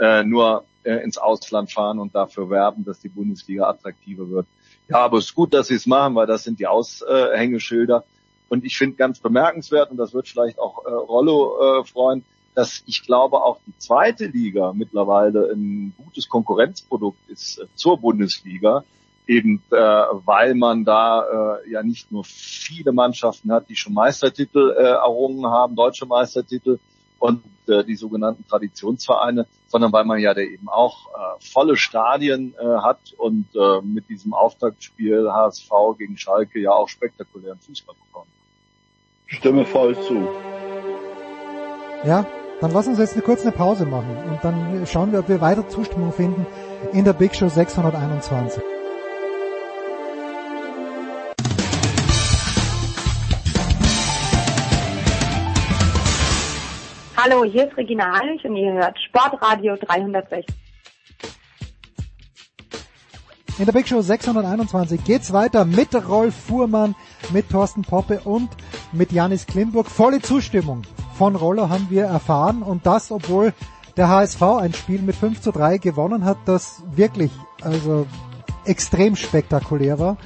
äh, 0.00 0.24
nur 0.24 0.64
äh, 0.82 0.96
ins 0.96 1.18
Ausland 1.18 1.72
fahren 1.72 1.98
und 1.98 2.14
dafür 2.14 2.50
werben, 2.50 2.84
dass 2.84 3.00
die 3.00 3.08
Bundesliga 3.08 3.68
attraktiver 3.68 4.28
wird. 4.28 4.46
Ja, 4.88 4.98
aber 4.98 5.18
es 5.18 5.26
ist 5.26 5.34
gut, 5.34 5.54
dass 5.54 5.68
sie 5.68 5.74
es 5.74 5.86
machen, 5.86 6.14
weil 6.16 6.26
das 6.26 6.42
sind 6.42 6.58
die 6.58 6.66
Aushängeschilder. 6.66 8.04
Und 8.48 8.64
ich 8.64 8.76
finde 8.76 8.96
ganz 8.96 9.20
bemerkenswert, 9.20 9.90
und 9.90 9.96
das 9.96 10.12
wird 10.12 10.28
vielleicht 10.28 10.58
auch 10.58 10.84
äh, 10.84 10.90
Rollo 10.90 11.80
äh, 11.80 11.84
freuen, 11.84 12.24
dass 12.54 12.82
ich 12.86 13.02
glaube 13.02 13.42
auch 13.42 13.58
die 13.66 13.76
zweite 13.78 14.26
Liga 14.26 14.72
mittlerweile 14.74 15.50
ein 15.52 15.94
gutes 15.96 16.28
Konkurrenzprodukt 16.28 17.30
ist 17.30 17.58
äh, 17.58 17.66
zur 17.76 17.98
Bundesliga 17.98 18.84
eben 19.26 19.62
äh, 19.70 19.76
weil 19.76 20.54
man 20.54 20.84
da 20.84 21.58
äh, 21.64 21.70
ja 21.70 21.82
nicht 21.82 22.10
nur 22.10 22.24
viele 22.24 22.92
Mannschaften 22.92 23.52
hat, 23.52 23.68
die 23.68 23.76
schon 23.76 23.94
Meistertitel 23.94 24.74
äh, 24.76 24.82
errungen 24.82 25.46
haben, 25.46 25.76
deutsche 25.76 26.06
Meistertitel 26.06 26.78
und 27.18 27.42
äh, 27.68 27.84
die 27.84 27.94
sogenannten 27.94 28.46
Traditionsvereine, 28.48 29.46
sondern 29.68 29.92
weil 29.92 30.04
man 30.04 30.18
ja 30.18 30.34
da 30.34 30.40
eben 30.40 30.68
auch 30.68 31.06
äh, 31.08 31.52
volle 31.52 31.76
Stadien 31.76 32.54
äh, 32.58 32.64
hat 32.64 32.98
und 33.16 33.46
äh, 33.54 33.80
mit 33.82 34.08
diesem 34.08 34.34
Auftaktspiel 34.34 35.30
HSV 35.30 35.70
gegen 35.98 36.16
Schalke 36.16 36.58
ja 36.58 36.72
auch 36.72 36.88
spektakulären 36.88 37.58
Fußball 37.60 37.94
bekommen. 38.06 38.30
Stimme 39.26 39.64
voll 39.64 39.96
zu. 40.02 40.28
Ja, 42.04 42.26
dann 42.60 42.72
lass 42.72 42.88
uns 42.88 42.98
jetzt 42.98 43.14
eine 43.14 43.22
kurze 43.22 43.52
Pause 43.52 43.86
machen 43.86 44.16
und 44.28 44.40
dann 44.42 44.84
schauen 44.86 45.12
wir, 45.12 45.20
ob 45.20 45.28
wir 45.28 45.40
weiter 45.40 45.68
Zustimmung 45.68 46.12
finden 46.12 46.46
in 46.92 47.04
der 47.04 47.12
Big 47.12 47.34
Show 47.36 47.48
621. 47.48 48.62
Hallo, 57.24 57.44
hier 57.44 57.68
ist 57.68 57.76
Regina 57.76 58.18
Heinrich 58.18 58.44
und 58.44 58.56
ihr 58.56 58.72
hört 58.72 58.98
Sportradio 58.98 59.76
360. 59.76 60.44
In 63.58 63.64
der 63.64 63.72
Big 63.72 63.86
Show 63.86 64.00
621 64.00 65.04
geht's 65.04 65.32
weiter 65.32 65.64
mit 65.64 65.94
Rolf 66.08 66.34
Fuhrmann, 66.34 66.96
mit 67.32 67.48
Thorsten 67.48 67.82
Poppe 67.82 68.22
und 68.24 68.48
mit 68.90 69.12
Janis 69.12 69.46
Klimburg. 69.46 69.86
Volle 69.86 70.20
Zustimmung 70.20 70.82
von 71.16 71.36
Rollo 71.36 71.68
haben 71.68 71.86
wir 71.90 72.06
erfahren 72.06 72.60
und 72.60 72.86
das, 72.86 73.12
obwohl 73.12 73.52
der 73.96 74.08
HSV 74.08 74.42
ein 74.42 74.72
Spiel 74.72 75.00
mit 75.00 75.14
5 75.14 75.40
zu 75.40 75.52
3 75.52 75.78
gewonnen 75.78 76.24
hat, 76.24 76.38
das 76.46 76.82
wirklich 76.96 77.30
also 77.60 78.08
extrem 78.64 79.14
spektakulär 79.14 80.00
war. 80.00 80.16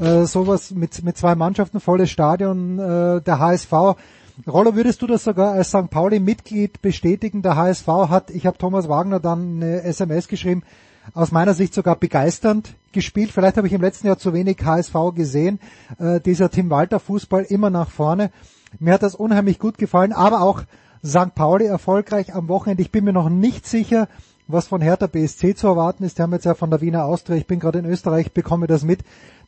Äh, 0.00 0.26
sowas 0.26 0.70
mit, 0.70 1.02
mit 1.02 1.16
zwei 1.16 1.34
Mannschaften, 1.34 1.80
volles 1.80 2.10
Stadion, 2.10 2.78
äh, 2.78 3.20
der 3.22 3.40
HSV. 3.40 3.96
Rollo, 4.48 4.74
würdest 4.74 5.00
du 5.00 5.06
das 5.06 5.22
sogar 5.22 5.52
als 5.52 5.68
St. 5.68 5.90
Pauli-Mitglied 5.90 6.82
bestätigen? 6.82 7.42
Der 7.42 7.54
HSV 7.54 7.86
hat, 7.86 8.30
ich 8.30 8.46
habe 8.46 8.58
Thomas 8.58 8.88
Wagner 8.88 9.20
dann 9.20 9.62
eine 9.62 9.82
SMS 9.84 10.26
geschrieben, 10.26 10.64
aus 11.12 11.30
meiner 11.30 11.54
Sicht 11.54 11.72
sogar 11.72 11.94
begeisternd 11.94 12.74
gespielt. 12.90 13.30
Vielleicht 13.30 13.56
habe 13.56 13.68
ich 13.68 13.72
im 13.72 13.80
letzten 13.80 14.08
Jahr 14.08 14.18
zu 14.18 14.32
wenig 14.32 14.58
HSV 14.64 14.94
gesehen. 15.14 15.60
Äh, 16.00 16.20
dieser 16.20 16.50
Tim 16.50 16.68
Walter 16.68 16.98
Fußball 16.98 17.44
immer 17.44 17.70
nach 17.70 17.90
vorne. 17.90 18.32
Mir 18.80 18.94
hat 18.94 19.04
das 19.04 19.14
unheimlich 19.14 19.60
gut 19.60 19.78
gefallen, 19.78 20.12
aber 20.12 20.40
auch 20.40 20.62
St. 21.06 21.36
Pauli 21.36 21.66
erfolgreich 21.66 22.34
am 22.34 22.48
Wochenende. 22.48 22.82
Ich 22.82 22.90
bin 22.90 23.04
mir 23.04 23.12
noch 23.12 23.28
nicht 23.28 23.68
sicher, 23.68 24.08
was 24.46 24.68
von 24.68 24.80
Hertha 24.80 25.06
BSC 25.06 25.54
zu 25.54 25.66
erwarten 25.66 26.04
ist. 26.04 26.18
Die 26.18 26.22
haben 26.22 26.32
jetzt 26.32 26.44
ja 26.44 26.54
von 26.54 26.70
der 26.70 26.80
Wiener 26.80 27.04
Austria, 27.04 27.36
ich 27.36 27.46
bin 27.46 27.60
gerade 27.60 27.78
in 27.78 27.86
Österreich, 27.86 28.32
bekomme 28.32 28.66
das 28.66 28.84
mit, 28.84 29.00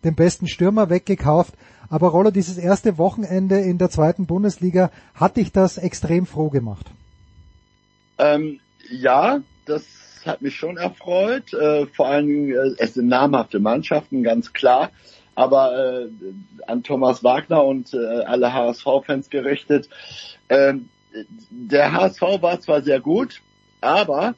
den 0.04 0.14
besten 0.14 0.46
Stürmer 0.48 0.90
weggekauft. 0.90 1.54
Aber 1.88 2.08
Rollo, 2.08 2.30
dieses 2.30 2.58
erste 2.58 2.98
Wochenende 2.98 3.58
in 3.60 3.78
der 3.78 3.90
zweiten 3.90 4.26
Bundesliga, 4.26 4.90
hat 5.14 5.36
dich 5.36 5.52
das 5.52 5.78
extrem 5.78 6.26
froh 6.26 6.50
gemacht? 6.50 6.86
Ähm, 8.18 8.60
ja, 8.90 9.40
das 9.66 9.84
hat 10.24 10.42
mich 10.42 10.56
schon 10.56 10.76
erfreut. 10.76 11.52
Äh, 11.52 11.86
vor 11.86 12.08
allem, 12.08 12.50
äh, 12.50 12.74
es 12.78 12.94
sind 12.94 13.08
namhafte 13.08 13.60
Mannschaften, 13.60 14.22
ganz 14.22 14.52
klar 14.52 14.90
aber 15.36 16.02
äh, 16.02 16.08
an 16.66 16.82
Thomas 16.82 17.22
Wagner 17.22 17.62
und 17.62 17.92
äh, 17.92 17.98
alle 18.24 18.52
HSV-Fans 18.52 19.30
gerichtet. 19.30 19.88
Ähm, 20.48 20.88
der 21.50 21.92
HSV 21.92 22.22
war 22.40 22.58
zwar 22.60 22.82
sehr 22.82 23.00
gut, 23.00 23.42
aber 23.80 24.34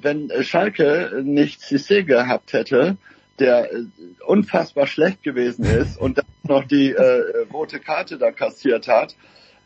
wenn 0.00 0.30
Schalke 0.42 1.22
nicht 1.22 1.60
Cissé 1.60 2.02
gehabt 2.02 2.52
hätte, 2.52 2.96
der 3.38 3.72
äh, 3.72 3.84
unfassbar 4.26 4.86
schlecht 4.86 5.22
gewesen 5.22 5.64
ist 5.64 5.98
und 5.98 6.18
dann 6.18 6.24
noch 6.48 6.64
die 6.64 6.92
äh, 6.92 7.46
rote 7.52 7.80
Karte 7.80 8.18
da 8.18 8.30
kassiert 8.30 8.88
hat 8.88 9.16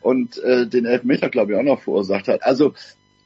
und 0.01 0.37
äh, 0.43 0.67
den 0.67 0.85
Elfmeter, 0.85 1.29
glaube 1.29 1.53
ich, 1.53 1.59
auch 1.59 1.63
noch 1.63 1.81
verursacht 1.81 2.27
hat. 2.27 2.43
Also 2.43 2.73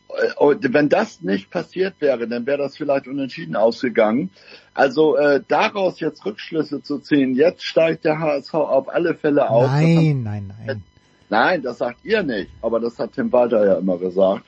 äh, 0.09 0.55
wenn 0.61 0.89
das 0.89 1.21
nicht 1.21 1.49
passiert 1.49 1.95
wäre, 1.99 2.27
dann 2.27 2.45
wäre 2.45 2.57
das 2.57 2.77
vielleicht 2.77 3.07
unentschieden 3.07 3.55
ausgegangen. 3.55 4.29
Also 4.73 5.15
äh, 5.15 5.41
daraus 5.47 5.99
jetzt 5.99 6.25
Rückschlüsse 6.25 6.81
zu 6.83 6.99
ziehen, 6.99 7.35
jetzt 7.35 7.63
steigt 7.63 8.05
der 8.05 8.19
HSV 8.19 8.53
auf 8.53 8.89
alle 8.89 9.15
Fälle 9.15 9.49
auf. 9.49 9.67
Nein, 9.67 10.23
nein, 10.23 10.53
nein. 10.65 10.83
Nein, 11.27 11.63
das 11.63 11.79
sagt 11.79 12.05
ihr 12.05 12.21
nicht, 12.21 12.51
aber 12.61 12.79
das 12.79 12.99
hat 12.99 13.13
Tim 13.13 13.31
Walter 13.31 13.65
ja 13.65 13.75
immer 13.75 13.97
gesagt. 13.97 14.45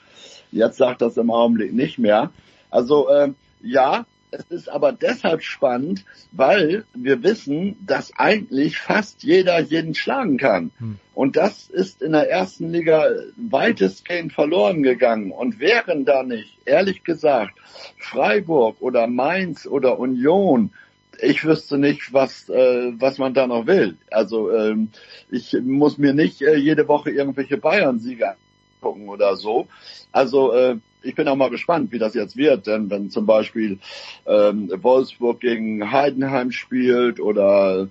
Jetzt 0.51 0.77
sagt 0.77 1.01
das 1.01 1.17
im 1.17 1.31
Augenblick 1.31 1.73
nicht 1.73 1.99
mehr. 1.99 2.31
Also 2.69 3.09
äh, 3.09 3.31
ja, 3.61 4.05
es 4.29 4.45
ist 4.49 4.69
aber 4.69 4.91
deshalb 4.91 5.41
spannend, 5.41 6.03
weil 6.31 6.83
wir 6.93 7.23
wissen, 7.23 7.77
dass 7.85 8.11
eigentlich 8.17 8.77
fast 8.77 9.23
jeder 9.23 9.59
jeden 9.61 9.95
schlagen 9.95 10.37
kann. 10.37 10.71
Hm. 10.79 10.99
Und 11.13 11.37
das 11.37 11.69
ist 11.69 12.01
in 12.01 12.11
der 12.11 12.29
ersten 12.29 12.71
Liga 12.71 13.09
weitestgehend 13.37 14.33
verloren 14.33 14.83
gegangen. 14.83 15.31
Und 15.31 15.59
wären 15.59 16.03
da 16.03 16.23
nicht, 16.23 16.57
ehrlich 16.65 17.03
gesagt, 17.03 17.57
Freiburg 17.97 18.81
oder 18.81 19.07
Mainz 19.07 19.65
oder 19.65 19.97
Union, 19.97 20.71
ich 21.19 21.45
wüsste 21.45 21.77
nicht, 21.77 22.13
was, 22.13 22.49
äh, 22.49 22.91
was 22.99 23.17
man 23.17 23.33
da 23.33 23.47
noch 23.47 23.65
will. 23.65 23.97
Also 24.11 24.51
ähm, 24.51 24.89
ich 25.31 25.55
muss 25.63 25.97
mir 25.97 26.13
nicht 26.13 26.41
äh, 26.41 26.57
jede 26.57 26.87
Woche 26.87 27.11
irgendwelche 27.11 27.57
Bayern-Sieger 27.57 28.35
gucken 28.81 29.09
oder 29.09 29.35
so. 29.35 29.67
Also 30.11 30.53
äh, 30.53 30.77
ich 31.01 31.15
bin 31.15 31.27
auch 31.27 31.35
mal 31.35 31.49
gespannt, 31.49 31.91
wie 31.91 31.99
das 31.99 32.13
jetzt 32.13 32.37
wird, 32.37 32.67
denn 32.67 32.89
wenn 32.89 33.09
zum 33.09 33.25
Beispiel 33.25 33.79
ähm, 34.25 34.71
Wolfsburg 34.81 35.39
gegen 35.39 35.91
Heidenheim 35.91 36.51
spielt 36.51 37.19
oder 37.19 37.87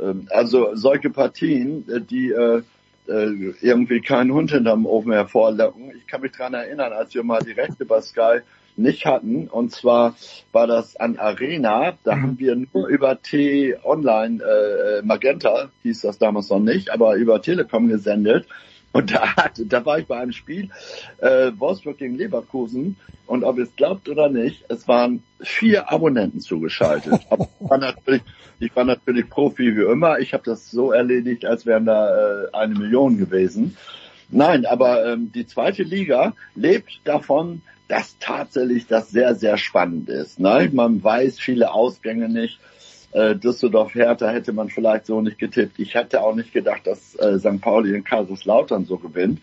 ähm, 0.00 0.28
also 0.30 0.74
solche 0.74 1.10
Partien, 1.10 1.88
äh, 1.88 2.00
die 2.00 2.30
äh, 2.30 2.62
äh, 3.08 3.54
irgendwie 3.60 4.00
keinen 4.00 4.32
Hund 4.32 4.50
hinterm 4.50 4.86
Ofen 4.86 5.12
hervorlocken. 5.12 5.92
Ich 5.96 6.06
kann 6.06 6.22
mich 6.22 6.32
dran 6.32 6.54
erinnern, 6.54 6.92
als 6.92 7.14
wir 7.14 7.22
mal 7.22 7.40
die 7.40 7.52
Rechte 7.52 7.84
bei 7.84 8.00
Sky 8.00 8.40
nicht 8.76 9.06
hatten. 9.06 9.48
Und 9.48 9.72
zwar 9.72 10.16
war 10.52 10.66
das 10.66 10.96
an 10.96 11.16
Arena. 11.16 11.96
Da 12.04 12.12
haben 12.12 12.38
wir 12.38 12.56
nur 12.56 12.88
über 12.88 13.20
T 13.22 13.76
Online 13.84 14.42
äh, 14.42 15.02
Magenta, 15.02 15.70
hieß 15.82 16.02
das 16.02 16.18
damals 16.18 16.50
noch 16.50 16.60
nicht, 16.60 16.90
aber 16.90 17.14
über 17.14 17.40
Telekom 17.40 17.88
gesendet. 17.88 18.46
Und 18.96 19.12
da, 19.12 19.36
hat, 19.36 19.60
da 19.62 19.84
war 19.84 19.98
ich 19.98 20.06
bei 20.06 20.18
einem 20.18 20.32
Spiel, 20.32 20.70
äh, 21.18 21.52
Wolfsburg 21.58 21.98
gegen 21.98 22.14
Leverkusen. 22.14 22.96
Und 23.26 23.44
ob 23.44 23.58
ihr 23.58 23.64
es 23.64 23.76
glaubt 23.76 24.08
oder 24.08 24.30
nicht, 24.30 24.64
es 24.70 24.88
waren 24.88 25.22
vier 25.42 25.92
Abonnenten 25.92 26.40
zugeschaltet. 26.40 27.20
Aber 27.28 27.46
ich 27.60 27.68
war 27.68 27.76
natürlich, 27.76 28.22
ich 28.58 28.74
war 28.74 28.84
natürlich 28.84 29.28
Profi 29.28 29.76
wie 29.76 29.82
immer. 29.82 30.18
Ich 30.18 30.32
habe 30.32 30.44
das 30.46 30.70
so 30.70 30.92
erledigt, 30.92 31.44
als 31.44 31.66
wären 31.66 31.84
da 31.84 32.44
äh, 32.44 32.54
eine 32.54 32.74
Million 32.74 33.18
gewesen. 33.18 33.76
Nein, 34.30 34.64
aber 34.64 35.12
ähm, 35.12 35.30
die 35.30 35.46
zweite 35.46 35.82
Liga 35.82 36.32
lebt 36.54 37.00
davon, 37.04 37.60
dass 37.88 38.16
tatsächlich 38.18 38.86
das 38.86 39.10
sehr, 39.10 39.34
sehr 39.34 39.58
spannend 39.58 40.08
ist. 40.08 40.40
Ne? 40.40 40.70
Man 40.72 41.04
weiß 41.04 41.38
viele 41.38 41.70
Ausgänge 41.70 42.30
nicht 42.30 42.58
äh, 43.16 43.34
Düsseldorf-Hertha 43.34 44.28
hätte 44.28 44.52
man 44.52 44.68
vielleicht 44.68 45.06
so 45.06 45.22
nicht 45.22 45.38
getippt. 45.38 45.78
Ich 45.78 45.94
hätte 45.94 46.22
auch 46.22 46.34
nicht 46.34 46.52
gedacht, 46.52 46.86
dass 46.86 47.14
äh, 47.14 47.38
St. 47.38 47.60
Pauli 47.62 47.94
in 47.94 48.04
Kaiserslautern 48.04 48.84
so 48.84 48.98
gewinnt. 48.98 49.40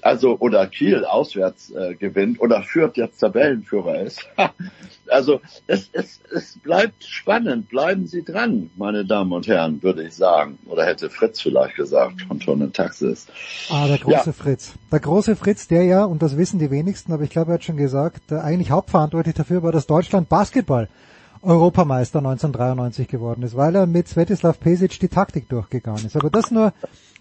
Also, 0.00 0.36
oder 0.38 0.64
Kiel 0.68 1.04
auswärts 1.04 1.70
äh, 1.70 1.94
gewinnt 1.94 2.40
oder 2.40 2.62
Fürth 2.62 2.96
jetzt 2.96 3.18
Tabellenführer 3.18 4.02
ist. 4.02 4.28
also, 5.08 5.40
es, 5.66 5.88
es, 5.92 6.20
es 6.32 6.58
bleibt 6.58 7.02
spannend. 7.02 7.68
Bleiben 7.70 8.06
Sie 8.06 8.22
dran, 8.22 8.70
meine 8.76 9.04
Damen 9.06 9.32
und 9.32 9.48
Herren, 9.48 9.82
würde 9.82 10.04
ich 10.04 10.14
sagen. 10.14 10.58
Oder 10.66 10.84
hätte 10.84 11.08
Fritz 11.10 11.40
vielleicht 11.40 11.76
gesagt 11.76 12.22
von 12.28 12.38
Tonnen 12.38 12.72
Taxis. 12.72 13.26
Ah, 13.70 13.88
der 13.88 13.98
große 13.98 14.26
ja. 14.26 14.32
Fritz. 14.32 14.74
Der 14.92 15.00
große 15.00 15.34
Fritz, 15.34 15.66
der 15.66 15.82
ja, 15.84 16.04
und 16.04 16.22
das 16.22 16.36
wissen 16.36 16.60
die 16.60 16.70
wenigsten, 16.70 17.12
aber 17.12 17.24
ich 17.24 17.30
glaube, 17.30 17.52
er 17.52 17.54
hat 17.54 17.64
schon 17.64 17.78
gesagt, 17.78 18.32
eigentlich 18.32 18.70
hauptverantwortlich 18.70 19.34
dafür 19.34 19.62
war, 19.62 19.72
dass 19.72 19.86
Deutschland 19.86 20.28
Basketball 20.28 20.88
Europameister 21.42 22.18
1993 22.18 23.08
geworden 23.08 23.42
ist, 23.42 23.56
weil 23.56 23.74
er 23.74 23.86
mit 23.86 24.08
Svetislav 24.08 24.58
Pesic 24.60 24.98
die 25.00 25.08
Taktik 25.08 25.48
durchgegangen 25.48 26.06
ist. 26.06 26.16
Aber 26.16 26.30
das 26.30 26.50
nur, 26.50 26.72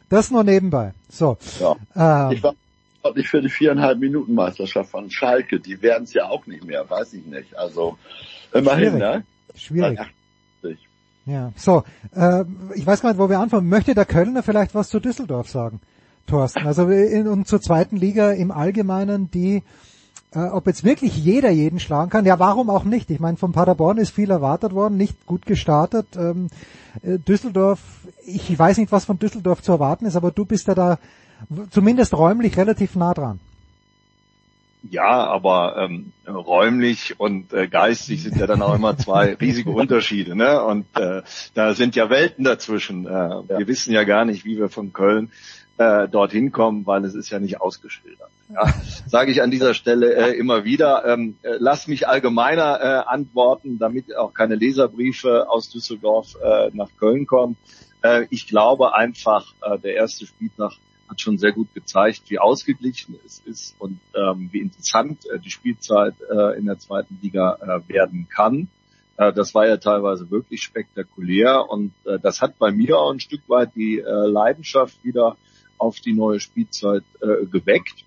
das 0.10 0.32
nur 0.32 0.44
nebenbei. 0.44 0.94
So. 1.10 1.38
Ja. 1.60 1.76
Ähm, 2.30 2.32
ich 2.32 2.44
war 2.44 2.54
nicht 3.16 3.30
für 3.30 3.42
die 3.42 3.50
viereinhalb 3.50 4.00
Minuten 4.00 4.34
Meisterschaft 4.34 4.90
von 4.90 5.10
Schalke. 5.10 5.60
Die 5.60 5.82
werden 5.82 6.04
es 6.04 6.14
ja 6.14 6.28
auch 6.28 6.46
nicht 6.46 6.66
mehr, 6.66 6.90
weiß 6.90 7.14
ich 7.14 7.26
nicht. 7.26 7.58
Also 7.58 7.98
immerhin, 8.54 8.92
schwierig. 8.92 9.00
ne? 9.00 9.24
Schwierig. 9.56 10.00
Ja, 11.28 11.52
so. 11.58 11.84
Äh, 12.16 12.46
ich 12.76 12.88
weiß 12.88 13.02
gar 13.02 13.10
nicht, 13.10 13.20
wo 13.20 13.30
wir 13.30 13.40
anfangen. 13.40 13.68
Möchte 13.68 13.94
der 13.94 14.06
Kölner 14.06 14.44
vielleicht 14.44 14.74
was 14.74 14.88
zu 14.88 15.02
Düsseldorf 15.02 15.50
sagen, 15.50 15.82
Thorsten? 16.26 16.66
Also 16.66 16.88
in, 16.88 17.28
und 17.28 17.48
zur 17.48 17.60
zweiten 17.60 17.98
Liga 17.98 18.32
im 18.32 18.50
Allgemeinen, 18.50 19.30
die 19.30 19.64
äh, 20.34 20.40
ob 20.40 20.68
jetzt 20.68 20.84
wirklich 20.84 21.16
jeder 21.18 21.50
jeden 21.50 21.80
schlagen 21.80 22.10
kann, 22.10 22.26
ja 22.26 22.40
warum 22.40 22.70
auch 22.70 22.84
nicht? 22.84 23.10
Ich 23.10 23.20
meine, 23.20 23.38
von 23.38 23.54
Paderborn 23.54 23.98
ist 23.98 24.12
viel 24.12 24.30
erwartet 24.30 24.74
worden, 24.74 24.98
nicht 24.98 25.26
gut 25.26 25.46
gestartet. 25.46 26.08
Ähm, 26.18 26.50
äh, 27.02 27.18
Düsseldorf, 27.18 27.80
ich 28.26 28.58
weiß 28.58 28.78
nicht, 28.78 28.92
was 28.92 29.06
von 29.06 29.20
Düsseldorf 29.20 29.62
zu 29.62 29.72
erwarten 29.72 30.06
ist, 30.06 30.16
aber 30.16 30.32
du 30.32 30.46
bist 30.46 30.68
ja 30.68 30.76
da 30.76 31.00
zumindest 31.70 32.14
räumlich 32.14 32.58
relativ 32.58 32.96
nah 32.96 33.14
dran. 33.14 33.40
Ja, 34.90 35.26
aber 35.26 35.76
ähm, 35.78 36.12
räumlich 36.28 37.20
und 37.20 37.52
äh, 37.52 37.68
geistig 37.68 38.24
sind 38.24 38.38
ja 38.38 38.48
dann 38.48 38.62
auch 38.62 38.76
immer 38.76 38.98
zwei 38.98 39.34
riesige 39.42 39.72
Unterschiede, 39.72 40.36
ne? 40.36 40.64
Und 40.64 40.86
äh, 40.96 41.24
da 41.56 41.74
sind 41.74 41.96
ja 41.96 42.10
Welten 42.10 42.44
dazwischen. 42.44 43.06
Äh, 43.06 43.10
ja. 43.10 43.44
Wir 43.48 43.68
wissen 43.68 43.92
ja 43.92 44.04
gar 44.04 44.24
nicht, 44.24 44.46
wie 44.46 44.58
wir 44.58 44.70
von 44.70 44.94
Köln 44.94 45.32
äh, 45.78 46.08
dorthin 46.08 46.52
kommen, 46.52 46.86
weil 46.86 47.06
es 47.06 47.16
ist 47.16 47.30
ja 47.30 47.40
nicht 47.40 47.62
ausgeschildert. 47.62 48.30
Ja, 48.50 48.74
sage 49.08 49.32
ich 49.32 49.42
an 49.42 49.52
dieser 49.52 49.74
Stelle 49.74 50.14
äh, 50.16 50.38
immer 50.38 50.64
wieder. 50.64 51.06
Ähm, 51.06 51.36
äh, 51.44 51.58
lass 51.60 51.88
mich 51.88 52.08
allgemeiner 52.08 52.80
äh, 52.82 53.10
antworten, 53.10 53.78
damit 53.78 54.16
auch 54.16 54.34
keine 54.34 54.56
Leserbriefe 54.56 55.50
aus 55.50 55.70
Düsseldorf 55.70 56.36
äh, 56.42 56.70
nach 56.74 56.90
Köln 57.00 57.28
kommen. 57.28 57.58
Äh, 58.02 58.26
ich 58.30 58.48
glaube 58.48 58.96
einfach, 58.96 59.54
äh, 59.62 59.78
der 59.80 59.96
erste 59.96 60.26
Spieltag 60.26 60.74
hat 61.08 61.22
schon 61.22 61.38
sehr 61.38 61.52
gut 61.52 61.74
gezeigt, 61.74 62.24
wie 62.30 62.40
ausgeglichen 62.40 63.16
es 63.26 63.42
ist 63.46 63.76
und 63.80 64.00
ähm, 64.14 64.50
wie 64.52 64.60
interessant 64.60 65.26
äh, 65.30 65.40
die 65.40 65.52
Spielzeit 65.52 66.16
äh, 66.30 66.58
in 66.58 66.66
der 66.66 66.80
zweiten 66.80 67.20
Liga 67.22 67.58
äh, 67.62 67.90
werden 67.94 68.28
kann. 68.30 68.68
Äh, 69.18 69.32
das 69.34 69.54
war 69.56 69.68
ja 69.68 69.78
teilweise 69.78 70.30
wirklich 70.32 70.64
spektakulär 70.64 71.70
und 71.70 71.94
äh, 72.06 72.20
das 72.20 72.42
hat 72.42 72.58
bei 72.58 72.72
mir 72.72 72.98
auch 72.98 73.12
ein 73.12 73.20
Stück 73.20 73.42
weit 73.48 73.76
die 73.76 74.00
äh, 74.00 74.04
Leidenschaft 74.04 75.04
wieder 75.04 75.38
auf 75.78 76.00
die 76.00 76.14
neue 76.14 76.40
Spielzeit 76.40 77.04
äh, 77.22 77.46
geweckt. 77.46 78.06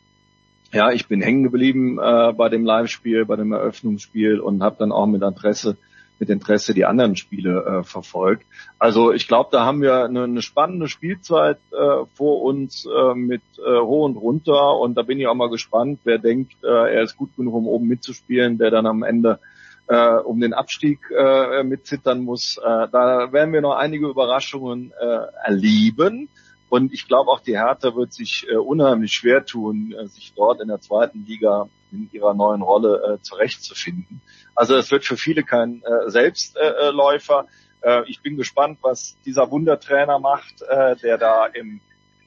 Ja, 0.73 0.93
ich 0.93 1.09
bin 1.09 1.21
hängen 1.21 1.43
geblieben 1.43 1.99
äh, 1.99 2.33
bei 2.33 2.49
dem 2.49 2.65
Live-Spiel, 2.65 3.25
bei 3.25 3.37
dem 3.37 3.53
Eröffnungsspiel 3.53 4.41
und 4.41 4.63
habe 4.63 4.77
dann 4.79 4.93
auch 4.93 5.07
mit 5.07 5.23
Interesse 5.23 5.77
mit 6.21 6.29
Interesse 6.29 6.75
die 6.75 6.85
anderen 6.85 7.17
Spiele 7.17 7.65
äh, 7.65 7.83
verfolgt. 7.83 8.45
Also 8.79 9.11
ich 9.13 9.27
glaube, 9.27 9.49
da 9.51 9.65
haben 9.65 9.81
wir 9.81 10.05
eine, 10.05 10.25
eine 10.25 10.43
spannende 10.43 10.87
Spielzeit 10.87 11.59
äh, 11.73 12.05
vor 12.15 12.43
uns 12.43 12.87
äh, 12.87 13.15
mit 13.15 13.43
äh, 13.59 13.81
hoch 13.81 14.05
und 14.05 14.17
runter 14.17 14.79
und 14.79 14.95
da 14.97 15.03
bin 15.03 15.19
ich 15.19 15.27
auch 15.27 15.35
mal 15.35 15.49
gespannt, 15.49 16.01
wer 16.05 16.19
denkt, 16.19 16.53
äh, 16.63 16.67
er 16.67 17.03
ist 17.03 17.17
gut 17.17 17.35
genug, 17.37 17.55
um 17.55 17.67
oben 17.67 17.89
mitzuspielen, 17.89 18.59
der 18.59 18.71
dann 18.71 18.87
am 18.87 19.03
Ende 19.03 19.41
äh, 19.89 20.17
um 20.17 20.41
den 20.41 20.53
Abstieg 20.53 21.01
äh, 21.11 21.63
mitzittern 21.65 22.21
muss. 22.21 22.59
Äh, 22.59 22.89
da 22.93 23.33
werden 23.33 23.53
wir 23.55 23.63
noch 23.63 23.77
einige 23.77 24.07
Überraschungen 24.07 24.93
äh, 25.01 25.21
erleben. 25.45 26.29
Und 26.71 26.93
ich 26.93 27.09
glaube 27.09 27.31
auch 27.31 27.41
die 27.41 27.59
Hertha 27.59 27.95
wird 27.97 28.15
sich 28.15 28.47
äh, 28.49 28.55
unheimlich 28.55 29.13
schwer 29.13 29.45
tun, 29.45 29.93
äh, 29.93 30.07
sich 30.07 30.33
dort 30.35 30.61
in 30.61 30.69
der 30.69 30.81
zweiten 30.81 31.27
Liga 31.27 31.69
in 31.91 32.09
ihrer 32.13 32.33
neuen 32.33 32.63
Rolle 32.63 33.19
äh, 33.19 33.23
zurechtzufinden. 33.23 34.23
Also 34.55 34.77
es 34.77 34.91
wird 34.93 35.05
für 35.05 35.17
viele 35.17 35.43
kein 35.43 35.83
äh, 35.83 36.09
Selbstläufer. 36.11 37.49
Äh, 37.83 38.09
ich 38.09 38.23
bin 38.23 38.37
gespannt, 38.37 38.79
was 38.83 39.17
dieser 39.27 39.51
Wundertrainer 39.51 40.21
macht, 40.21 40.63
äh, 40.63 40.95
der 40.97 41.19
da 41.19 41.47
im 41.47 41.81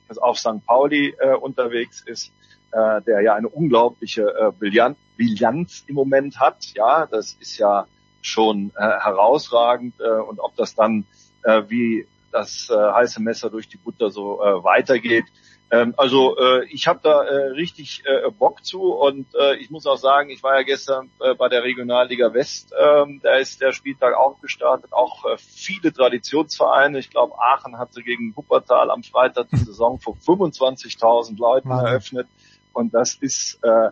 also 0.09 0.21
auf 0.21 0.37
St. 0.37 0.65
Pauli 0.65 1.15
äh, 1.17 1.33
unterwegs 1.35 2.01
ist, 2.01 2.33
äh, 2.71 3.01
der 3.03 3.21
ja 3.21 3.35
eine 3.35 3.47
unglaubliche 3.47 4.23
äh, 4.23 4.51
Brillanz 4.51 5.85
im 5.87 5.95
Moment 5.95 6.41
hat. 6.41 6.73
Ja, 6.75 7.07
das 7.07 7.37
ist 7.39 7.57
ja 7.57 7.87
schon 8.21 8.73
äh, 8.75 8.81
herausragend 8.81 9.93
äh, 10.01 10.19
und 10.19 10.39
ob 10.39 10.55
das 10.57 10.75
dann 10.75 11.05
äh, 11.43 11.63
wie 11.67 12.07
das 12.33 12.69
äh, 12.69 12.75
heiße 12.75 13.21
Messer 13.21 13.49
durch 13.49 13.67
die 13.67 13.77
Butter 13.77 14.09
so 14.09 14.41
äh, 14.41 14.63
weitergeht. 14.63 15.25
Ähm, 15.71 15.93
also 15.97 16.37
äh, 16.37 16.65
ich 16.65 16.87
habe 16.87 16.99
da 17.01 17.23
äh, 17.23 17.47
richtig 17.51 18.03
äh, 18.05 18.29
Bock 18.29 18.63
zu 18.63 18.93
und 18.93 19.27
äh, 19.33 19.55
ich 19.55 19.71
muss 19.71 19.87
auch 19.87 19.97
sagen, 19.97 20.29
ich 20.29 20.43
war 20.43 20.57
ja 20.57 20.63
gestern 20.63 21.09
äh, 21.19 21.33
bei 21.35 21.49
der 21.49 21.63
Regionalliga 21.63 22.33
West, 22.33 22.73
ähm, 22.77 23.21
da 23.23 23.35
ist 23.35 23.61
der 23.61 23.71
Spieltag 23.71 24.15
auch 24.15 24.39
gestartet, 24.41 24.93
auch 24.93 25.25
äh, 25.25 25.37
viele 25.37 25.93
Traditionsvereine. 25.93 26.99
Ich 26.99 27.09
glaube, 27.09 27.33
Aachen 27.39 27.79
hatte 27.79 28.03
gegen 28.03 28.35
Wuppertal 28.35 28.91
am 28.91 29.03
Freitag 29.03 29.47
die 29.49 29.57
Saison 29.65 29.99
vor 29.99 30.15
25.000 30.15 31.39
Leuten 31.39 31.71
eröffnet 31.71 32.27
und 32.73 32.93
das 32.93 33.15
ist 33.15 33.59
äh, 33.63 33.89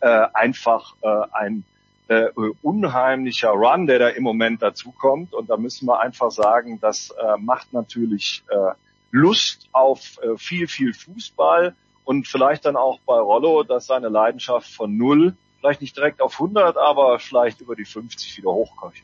äh, 0.00 0.26
einfach 0.34 0.94
äh, 1.00 1.26
ein 1.32 1.64
äh, 2.08 2.28
unheimlicher 2.62 3.50
Run, 3.50 3.86
der 3.86 3.98
da 3.98 4.08
im 4.08 4.22
Moment 4.22 4.62
dazu 4.62 4.92
kommt. 4.92 5.34
Und 5.34 5.50
da 5.50 5.56
müssen 5.56 5.86
wir 5.86 6.00
einfach 6.00 6.30
sagen, 6.30 6.78
das 6.80 7.10
äh, 7.10 7.36
macht 7.38 7.72
natürlich 7.72 8.44
äh, 8.48 8.74
Lust 9.10 9.68
auf 9.72 10.18
äh, 10.22 10.36
viel, 10.36 10.68
viel 10.68 10.94
Fußball 10.94 11.74
und 12.04 12.28
vielleicht 12.28 12.64
dann 12.64 12.76
auch 12.76 13.00
bei 13.06 13.18
Rollo, 13.18 13.64
dass 13.64 13.86
seine 13.86 14.08
Leidenschaft 14.08 14.72
von 14.72 14.96
null, 14.96 15.34
vielleicht 15.58 15.80
nicht 15.80 15.96
direkt 15.96 16.20
auf 16.20 16.34
100, 16.34 16.76
aber 16.76 17.18
vielleicht 17.18 17.60
über 17.60 17.74
die 17.74 17.84
50 17.84 18.38
wieder 18.38 18.52
hochkommt. 18.52 18.96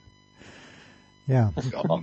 Ja. 1.27 1.53
Ja. 1.73 2.01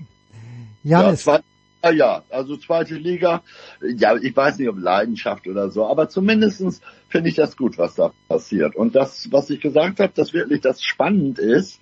Janis. 0.83 1.25
Ja, 1.25 1.39
ja, 1.83 2.23
also 2.29 2.57
zweite 2.57 2.95
Liga, 2.95 3.41
ja, 3.81 4.15
ich 4.15 4.35
weiß 4.35 4.59
nicht, 4.59 4.69
ob 4.69 4.79
Leidenschaft 4.79 5.47
oder 5.47 5.69
so, 5.69 5.85
aber 5.85 6.09
zumindestens 6.09 6.81
finde 7.07 7.29
ich 7.29 7.35
das 7.35 7.55
gut, 7.55 7.77
was 7.77 7.95
da 7.95 8.11
passiert. 8.27 8.75
Und 8.75 8.95
das, 8.95 9.31
was 9.31 9.49
ich 9.49 9.61
gesagt 9.61 9.99
habe, 9.99 10.11
dass 10.13 10.33
wirklich 10.33 10.61
das 10.61 10.83
spannend 10.83 11.39
ist. 11.39 11.79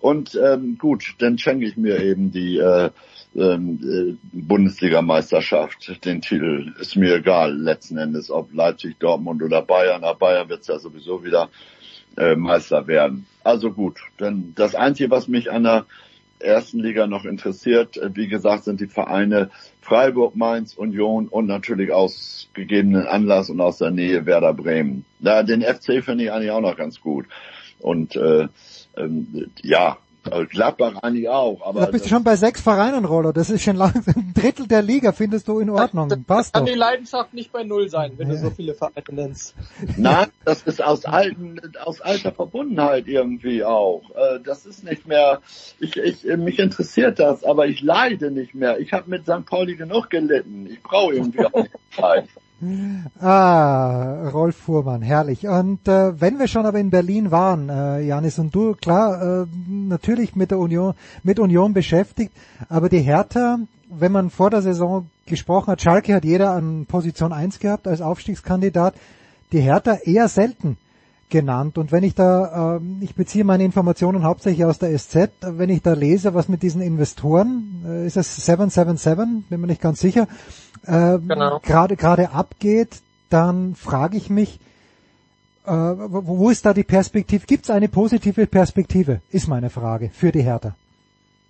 Und 0.00 0.38
ähm, 0.42 0.78
gut, 0.78 1.14
dann 1.18 1.38
schenke 1.38 1.64
ich 1.64 1.76
mir 1.76 2.02
eben 2.02 2.32
die 2.32 2.58
äh, 2.58 2.90
ähm, 3.36 3.78
äh, 3.82 4.16
Bundesligameisterschaft, 4.32 6.04
den 6.04 6.20
Titel. 6.20 6.72
Ist 6.80 6.96
mir 6.96 7.16
egal 7.16 7.56
letzten 7.56 7.98
Endes, 7.98 8.30
ob 8.30 8.52
Leipzig, 8.52 8.98
Dortmund 8.98 9.42
oder 9.42 9.62
Bayern. 9.62 10.02
Aber 10.02 10.18
Bayern 10.18 10.48
wird 10.48 10.66
ja 10.66 10.78
sowieso 10.78 11.24
wieder 11.24 11.50
äh, 12.16 12.34
Meister 12.34 12.86
werden. 12.88 13.26
Also 13.44 13.72
gut, 13.72 14.00
denn 14.20 14.52
das 14.56 14.74
Einzige, 14.74 15.10
was 15.10 15.28
mich 15.28 15.50
an 15.50 15.64
der 15.64 15.86
ersten 16.42 16.78
Liga 16.78 17.06
noch 17.06 17.24
interessiert. 17.24 17.96
Äh, 17.96 18.10
wie 18.14 18.28
gesagt, 18.28 18.64
sind 18.64 18.80
die 18.80 18.86
Vereine 18.86 19.50
Freiburg, 19.80 20.36
Mainz, 20.36 20.74
Union 20.74 21.28
und 21.28 21.46
natürlich 21.46 21.92
aus 21.92 22.48
gegebenen 22.54 23.06
Anlass 23.06 23.50
und 23.50 23.60
aus 23.60 23.78
der 23.78 23.90
Nähe 23.90 24.26
Werder 24.26 24.54
Bremen. 24.54 25.04
Ja, 25.20 25.42
den 25.42 25.62
FC 25.62 26.04
finde 26.04 26.24
ich 26.24 26.32
eigentlich 26.32 26.50
auch 26.50 26.60
noch 26.60 26.76
ganz 26.76 27.00
gut. 27.00 27.26
Und 27.80 28.16
äh, 28.16 28.48
ähm, 28.96 29.50
ja, 29.62 29.98
Gladbach 30.22 30.96
eigentlich 31.02 31.28
auch. 31.28 31.66
Aber 31.66 31.80
da 31.80 31.86
bist 31.86 32.04
du 32.04 32.08
schon 32.08 32.22
bei 32.22 32.36
sechs 32.36 32.60
Vereinen, 32.60 33.04
Rollo. 33.04 33.32
Das 33.32 33.50
ist 33.50 33.62
schon 33.62 33.76
langsam 33.76 34.14
ein 34.16 34.32
Drittel 34.34 34.68
der 34.68 34.82
Liga, 34.82 35.12
findest 35.12 35.48
du 35.48 35.58
in 35.58 35.70
Ordnung. 35.70 36.08
Das, 36.08 36.18
Passt 36.22 36.54
kann 36.54 36.64
doch. 36.64 36.72
die 36.72 36.78
Leidenschaft 36.78 37.34
nicht 37.34 37.52
bei 37.52 37.64
Null 37.64 37.88
sein, 37.88 38.12
wenn 38.16 38.28
ja. 38.28 38.34
du 38.34 38.40
so 38.40 38.50
viele 38.50 38.74
Vereine 38.74 39.02
nennst. 39.10 39.54
Nein, 39.96 40.28
das 40.44 40.62
ist 40.62 40.82
aus 40.82 41.04
alten, 41.04 41.60
aus 41.84 42.00
alter 42.00 42.32
Verbundenheit 42.32 43.08
irgendwie 43.08 43.64
auch. 43.64 44.02
Äh, 44.14 44.40
Das 44.44 44.66
ist 44.66 44.84
nicht 44.84 45.06
mehr, 45.06 45.40
ich, 45.80 45.96
ich, 45.96 46.24
mich 46.36 46.58
interessiert 46.58 47.18
das, 47.18 47.44
aber 47.44 47.66
ich 47.66 47.80
leide 47.82 48.30
nicht 48.30 48.54
mehr. 48.54 48.78
Ich 48.78 48.92
habe 48.92 49.10
mit 49.10 49.24
St. 49.24 49.44
Pauli 49.46 49.76
genug 49.76 50.10
gelitten. 50.10 50.66
Ich 50.66 50.82
brauche 50.82 51.14
irgendwie 51.14 51.44
auch 51.44 51.62
nicht 51.62 51.74
Zeit. 51.96 52.28
Ah, 53.20 54.28
Rolf 54.28 54.54
Fuhrmann, 54.54 55.02
herrlich. 55.02 55.48
Und 55.48 55.88
äh, 55.88 56.20
wenn 56.20 56.38
wir 56.38 56.46
schon 56.46 56.64
aber 56.64 56.78
in 56.78 56.90
Berlin 56.90 57.32
waren, 57.32 57.68
äh, 57.68 58.02
Janis 58.02 58.38
und 58.38 58.54
du, 58.54 58.74
klar, 58.74 59.42
äh, 59.42 59.46
natürlich 59.68 60.36
mit 60.36 60.52
der 60.52 60.60
Union, 60.60 60.94
mit 61.24 61.40
Union 61.40 61.72
beschäftigt, 61.72 62.32
aber 62.68 62.88
die 62.88 63.00
Hertha, 63.00 63.58
wenn 63.90 64.12
man 64.12 64.30
vor 64.30 64.50
der 64.50 64.62
Saison 64.62 65.10
gesprochen 65.26 65.72
hat, 65.72 65.82
Schalke 65.82 66.14
hat 66.14 66.24
jeder 66.24 66.52
an 66.52 66.86
Position 66.86 67.32
1 67.32 67.58
gehabt 67.58 67.88
als 67.88 68.00
Aufstiegskandidat, 68.00 68.94
die 69.50 69.60
Hertha 69.60 69.94
eher 70.04 70.28
selten 70.28 70.76
genannt. 71.32 71.78
Und 71.78 71.90
wenn 71.90 72.04
ich 72.04 72.14
da, 72.14 72.76
äh, 72.76 72.80
ich 73.00 73.16
beziehe 73.16 73.42
meine 73.42 73.64
Informationen 73.64 74.22
hauptsächlich 74.22 74.64
aus 74.64 74.78
der 74.78 74.96
SZ, 74.96 75.30
wenn 75.40 75.70
ich 75.70 75.82
da 75.82 75.94
lese, 75.94 76.34
was 76.34 76.48
mit 76.48 76.62
diesen 76.62 76.80
Investoren, 76.80 77.82
äh, 77.84 78.06
ist 78.06 78.16
es 78.16 78.36
777, 78.46 79.48
bin 79.48 79.60
mir 79.60 79.66
nicht 79.66 79.80
ganz 79.80 79.98
sicher, 79.98 80.28
äh, 80.86 81.18
Genau. 81.18 81.58
gerade 81.60 81.96
gerade 81.96 82.30
abgeht, 82.30 83.02
dann 83.30 83.74
frage 83.74 84.16
ich 84.16 84.30
mich, 84.30 84.60
äh, 85.66 85.70
wo, 85.72 86.38
wo 86.38 86.50
ist 86.50 86.64
da 86.66 86.74
die 86.74 86.84
Perspektive? 86.84 87.46
Gibt 87.46 87.64
es 87.64 87.70
eine 87.70 87.88
positive 87.88 88.46
Perspektive? 88.46 89.20
Ist 89.30 89.48
meine 89.48 89.70
Frage 89.70 90.10
für 90.12 90.30
die 90.30 90.42
Hertha. 90.42 90.76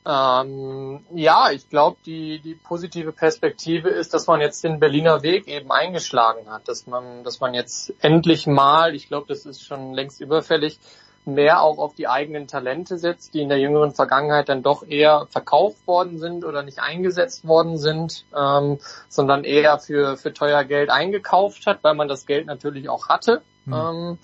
Ähm, 0.04 1.04
ja, 1.14 1.50
ich 1.52 1.70
glaube, 1.70 1.96
die, 2.04 2.40
die 2.40 2.54
positive 2.54 3.12
Perspektive 3.12 3.88
ist, 3.88 4.12
dass 4.14 4.26
man 4.26 4.40
jetzt 4.40 4.64
den 4.64 4.80
Berliner 4.80 5.22
Weg 5.22 5.46
eben 5.46 5.70
eingeschlagen 5.70 6.50
hat, 6.50 6.66
dass 6.66 6.88
man, 6.88 7.22
dass 7.22 7.38
man 7.38 7.54
jetzt 7.54 7.94
endlich 8.00 8.46
mal, 8.48 8.96
ich 8.96 9.06
glaube, 9.06 9.26
das 9.28 9.46
ist 9.46 9.64
schon 9.64 9.94
längst 9.94 10.20
überfällig, 10.20 10.80
mehr 11.24 11.62
auch 11.62 11.78
auf 11.78 11.94
die 11.94 12.08
eigenen 12.08 12.48
Talente 12.48 12.98
setzt, 12.98 13.34
die 13.34 13.42
in 13.42 13.48
der 13.48 13.60
jüngeren 13.60 13.92
Vergangenheit 13.92 14.48
dann 14.48 14.64
doch 14.64 14.84
eher 14.84 15.28
verkauft 15.30 15.86
worden 15.86 16.18
sind 16.18 16.44
oder 16.44 16.64
nicht 16.64 16.80
eingesetzt 16.80 17.46
worden 17.46 17.78
sind, 17.78 18.24
ähm, 18.36 18.78
sondern 19.08 19.44
eher 19.44 19.78
für, 19.78 20.16
für 20.16 20.32
teuer 20.32 20.64
Geld 20.64 20.90
eingekauft 20.90 21.66
hat, 21.66 21.84
weil 21.84 21.94
man 21.94 22.08
das 22.08 22.26
Geld 22.26 22.46
natürlich 22.46 22.88
auch 22.88 23.08
hatte. 23.08 23.42
Hm. 23.66 23.72
Ähm, 23.72 24.18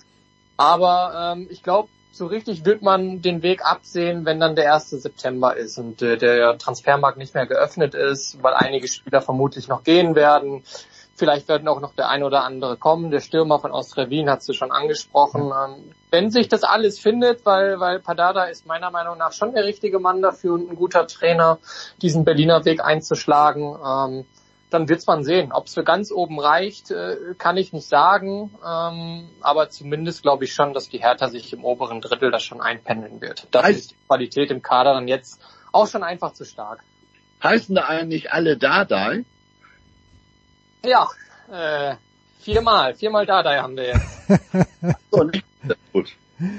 aber 0.56 1.34
ähm, 1.36 1.46
ich 1.50 1.62
glaube, 1.62 1.88
so 2.18 2.26
richtig 2.26 2.64
wird 2.64 2.82
man 2.82 3.22
den 3.22 3.42
Weg 3.42 3.64
absehen, 3.64 4.24
wenn 4.24 4.40
dann 4.40 4.56
der 4.56 4.74
1. 4.74 4.90
September 4.90 5.56
ist 5.56 5.78
und 5.78 6.02
äh, 6.02 6.18
der 6.18 6.58
Transfermarkt 6.58 7.16
nicht 7.16 7.34
mehr 7.34 7.46
geöffnet 7.46 7.94
ist, 7.94 8.42
weil 8.42 8.54
einige 8.54 8.88
Spieler 8.88 9.22
vermutlich 9.22 9.68
noch 9.68 9.84
gehen 9.84 10.14
werden. 10.14 10.64
Vielleicht 11.14 11.48
werden 11.48 11.66
auch 11.66 11.80
noch 11.80 11.94
der 11.94 12.08
ein 12.08 12.22
oder 12.22 12.44
andere 12.44 12.76
kommen. 12.76 13.10
Der 13.10 13.20
Stürmer 13.20 13.58
von 13.58 13.72
Austria 13.72 14.08
Wien 14.08 14.30
hast 14.30 14.48
du 14.48 14.52
schon 14.52 14.70
angesprochen. 14.70 15.50
Ähm, 15.52 15.92
wenn 16.10 16.30
sich 16.30 16.48
das 16.48 16.62
alles 16.62 17.00
findet, 17.00 17.44
weil, 17.44 17.80
weil 17.80 17.98
Padada 17.98 18.44
ist 18.44 18.66
meiner 18.66 18.90
Meinung 18.90 19.18
nach 19.18 19.32
schon 19.32 19.52
der 19.52 19.64
richtige 19.64 19.98
Mann 19.98 20.22
dafür 20.22 20.54
und 20.54 20.70
ein 20.70 20.76
guter 20.76 21.06
Trainer, 21.06 21.58
diesen 22.02 22.24
Berliner 22.24 22.64
Weg 22.64 22.84
einzuschlagen, 22.84 23.76
ähm, 23.84 24.26
dann 24.70 24.88
wird's 24.88 25.06
man 25.06 25.24
sehen. 25.24 25.52
Ob 25.52 25.66
es 25.66 25.74
für 25.74 25.84
ganz 25.84 26.10
oben 26.10 26.38
reicht, 26.40 26.90
äh, 26.90 27.16
kann 27.38 27.56
ich 27.56 27.72
nicht 27.72 27.88
sagen. 27.88 28.54
Ähm, 28.66 29.28
aber 29.40 29.70
zumindest 29.70 30.22
glaube 30.22 30.44
ich 30.44 30.52
schon, 30.52 30.74
dass 30.74 30.88
die 30.88 30.98
Hertha 30.98 31.28
sich 31.28 31.52
im 31.52 31.64
oberen 31.64 32.00
Drittel 32.00 32.30
da 32.30 32.38
schon 32.38 32.60
einpendeln 32.60 33.20
wird. 33.20 33.46
Da 33.50 33.66
ist 33.66 33.92
die 33.92 33.96
Qualität 34.06 34.50
im 34.50 34.62
Kader 34.62 34.94
dann 34.94 35.08
jetzt 35.08 35.40
auch 35.72 35.86
schon 35.86 36.02
einfach 36.02 36.32
zu 36.32 36.44
stark. 36.44 36.80
Heißen 37.42 37.74
da 37.74 37.84
eigentlich 37.84 38.32
alle 38.32 38.56
Dadai? 38.56 39.24
Ja, 40.84 41.08
äh, 41.50 41.96
viermal, 42.40 42.94
viermal 42.94 43.26
Dardai 43.26 43.58
haben 43.58 43.76
wir 43.76 43.86
jetzt. 43.88 44.04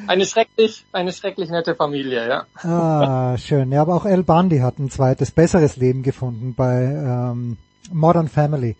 Eine 0.07 0.25
schrecklich, 0.25 0.85
eine 0.91 1.13
schrecklich 1.13 1.49
nette 1.49 1.73
Familie, 1.73 2.27
ja. 2.27 2.45
Ah, 2.69 3.37
schön. 3.37 3.71
Ja, 3.71 3.81
aber 3.81 3.95
auch 3.95 4.05
El 4.05 4.23
Bandi 4.23 4.59
hat 4.59 4.77
ein 4.77 4.89
zweites, 4.89 5.31
besseres 5.31 5.77
Leben 5.77 6.03
gefunden 6.03 6.53
bei 6.53 6.81
ähm, 6.81 7.57
Modern 7.91 8.27
Family. 8.27 8.75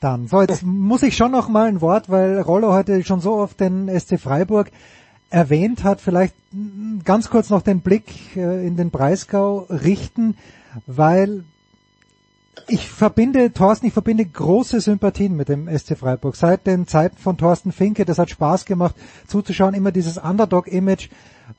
dann. 0.00 0.28
So, 0.28 0.42
jetzt 0.42 0.62
muss 0.62 1.02
ich 1.02 1.16
schon 1.16 1.32
noch 1.32 1.48
mal 1.48 1.66
ein 1.66 1.80
Wort, 1.80 2.10
weil 2.10 2.40
Rollo 2.40 2.72
heute 2.72 3.02
schon 3.04 3.20
so 3.20 3.36
oft 3.36 3.58
den 3.58 3.88
SC 3.88 4.20
Freiburg 4.20 4.70
erwähnt 5.30 5.82
hat, 5.82 6.00
vielleicht 6.00 6.34
ganz 7.04 7.30
kurz 7.30 7.50
noch 7.50 7.62
den 7.62 7.80
Blick 7.80 8.36
äh, 8.36 8.66
in 8.66 8.76
den 8.76 8.90
Breisgau 8.90 9.66
richten, 9.70 10.36
weil 10.86 11.44
ich 12.68 12.88
verbinde, 12.88 13.52
Thorsten, 13.52 13.86
ich 13.86 13.92
verbinde 13.92 14.24
große 14.24 14.80
Sympathien 14.80 15.36
mit 15.36 15.48
dem 15.48 15.68
SC 15.76 15.96
Freiburg. 15.98 16.36
Seit 16.36 16.66
den 16.66 16.86
Zeiten 16.86 17.16
von 17.16 17.36
Thorsten 17.36 17.72
Finke, 17.72 18.04
das 18.04 18.18
hat 18.18 18.30
Spaß 18.30 18.64
gemacht 18.64 18.94
zuzuschauen, 19.26 19.74
immer 19.74 19.90
dieses 19.90 20.18
Underdog-Image, 20.18 21.08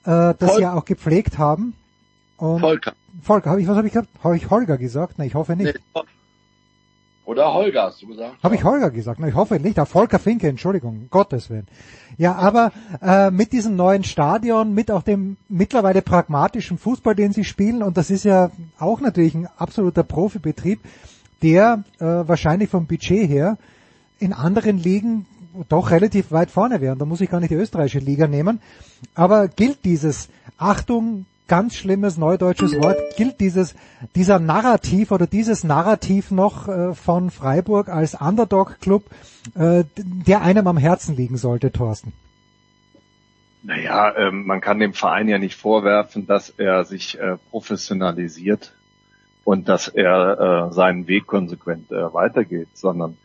äh, 0.06 0.34
das 0.40 0.54
Vol 0.54 0.62
ja 0.62 0.74
auch 0.74 0.86
gepflegt 0.86 1.38
haben. 1.38 1.74
Und 2.38 2.62
Volker. 2.62 2.94
Volker, 3.22 3.52
hab 3.52 3.60
ich, 3.60 3.68
was 3.68 3.78
habe 3.78 3.88
ich 3.88 3.94
gesagt? 3.94 4.10
Habe 4.24 4.38
ich 4.38 4.50
Holger 4.50 4.78
gesagt? 4.78 5.18
Nein, 5.18 5.28
ich 5.28 5.36
hoffe 5.36 5.56
nicht. 5.56 5.80
Nee, 5.96 6.02
oder 7.26 7.54
Holger 7.54 7.84
hast 7.84 8.02
du 8.02 8.08
gesagt? 8.08 8.36
Habe 8.44 8.56
ich 8.56 8.64
Holger 8.64 8.92
gesagt? 8.92 9.20
Na, 9.20 9.28
ich 9.28 9.36
hoffe 9.36 9.60
nicht. 9.60 9.80
Auf 9.80 9.90
Volker 9.90 10.20
Finke, 10.20 10.48
Entschuldigung, 10.48 11.08
Gottes 11.10 11.50
Willen. 11.50 11.68
Ja, 12.18 12.36
aber 12.36 12.72
äh, 13.02 13.32
mit 13.32 13.52
diesem 13.52 13.76
neuen 13.76 14.04
Stadion, 14.04 14.74
mit 14.74 14.92
auch 14.92 15.02
dem 15.02 15.38
mittlerweile 15.50 16.02
pragmatischen 16.02 16.78
Fußball, 16.78 17.16
den 17.16 17.34
sie 17.34 17.44
spielen, 17.44 17.84
und 17.84 17.98
das 17.98 18.10
ist 18.10 18.26
ja 18.26 18.52
auch 18.80 19.02
natürlich 19.02 19.36
ein 19.36 19.50
absoluter 19.58 20.04
Profibetrieb, 20.04 20.80
der 21.42 21.84
äh, 22.00 22.06
wahrscheinlich 22.06 22.70
vom 22.70 22.86
Budget 22.86 23.28
her 23.28 23.58
in 24.20 24.32
anderen 24.32 24.78
Ligen 24.78 25.26
doch 25.70 25.92
relativ 25.92 26.32
weit 26.32 26.52
vorne 26.52 26.82
wäre. 26.82 26.94
Und 26.94 27.00
da 27.00 27.06
muss 27.06 27.22
ich 27.22 27.30
gar 27.30 27.40
nicht 27.40 27.52
die 27.52 27.56
österreichische 27.56 28.00
Liga 28.00 28.28
nehmen. 28.28 28.62
Aber 29.14 29.48
gilt 29.48 29.84
dieses 29.84 30.30
Achtung, 30.58 31.26
ganz 31.48 31.76
schlimmes 31.76 32.18
neudeutsches 32.18 32.80
Wort, 32.80 32.98
gilt 33.18 33.40
dieses, 33.40 33.76
dieser 34.16 34.40
Narrativ 34.40 35.12
oder 35.12 35.28
dieses 35.28 35.64
Narrativ 35.64 36.32
noch 36.32 36.68
äh, 36.68 36.94
von 36.94 37.30
Freiburg 37.30 37.90
als 37.90 38.16
Underdog-Club, 38.16 39.04
äh, 39.56 39.84
der 39.96 40.42
einem 40.42 40.68
am 40.68 40.78
Herzen 40.78 41.16
liegen 41.16 41.38
sollte, 41.38 41.72
Thorsten? 41.72 42.14
Naja, 43.64 44.16
ähm, 44.16 44.46
man 44.46 44.62
kann 44.62 44.80
dem 44.80 44.94
Verein 44.94 45.28
ja 45.28 45.40
nicht 45.40 45.56
vorwerfen, 45.56 46.28
dass 46.28 46.50
er 46.52 46.86
sich 46.86 47.20
äh, 47.20 47.38
professionalisiert 47.50 48.74
und 49.44 49.68
dass 49.70 49.88
er 49.88 50.70
äh, 50.70 50.74
seinen 50.74 51.08
Weg 51.08 51.26
konsequent 51.26 51.92
äh, 51.92 52.14
weitergeht, 52.14 52.70
sondern 52.74 53.18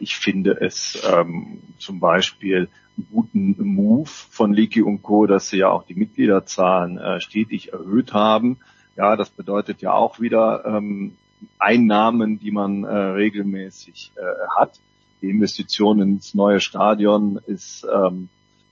ich 0.00 0.16
finde 0.16 0.60
es 0.60 1.00
ähm, 1.08 1.60
zum 1.78 2.00
Beispiel 2.00 2.68
guten 3.10 3.56
Move 3.58 4.08
von 4.08 4.52
Liki 4.52 4.82
und 4.82 5.02
Co., 5.02 5.26
dass 5.26 5.48
sie 5.48 5.58
ja 5.58 5.70
auch 5.70 5.84
die 5.84 5.94
Mitgliederzahlen 5.94 6.98
äh, 6.98 7.20
stetig 7.20 7.72
erhöht 7.72 8.12
haben. 8.12 8.58
Ja, 8.96 9.16
das 9.16 9.30
bedeutet 9.30 9.80
ja 9.80 9.92
auch 9.92 10.20
wieder 10.20 10.64
ähm, 10.66 11.16
Einnahmen, 11.58 12.38
die 12.38 12.50
man 12.50 12.84
äh, 12.84 12.94
regelmäßig 12.94 14.12
äh, 14.16 14.20
hat. 14.60 14.78
Die 15.22 15.30
Investition 15.30 16.00
ins 16.00 16.34
neue 16.34 16.60
Stadion 16.60 17.40
ist 17.46 17.86
ähm, 17.92 18.28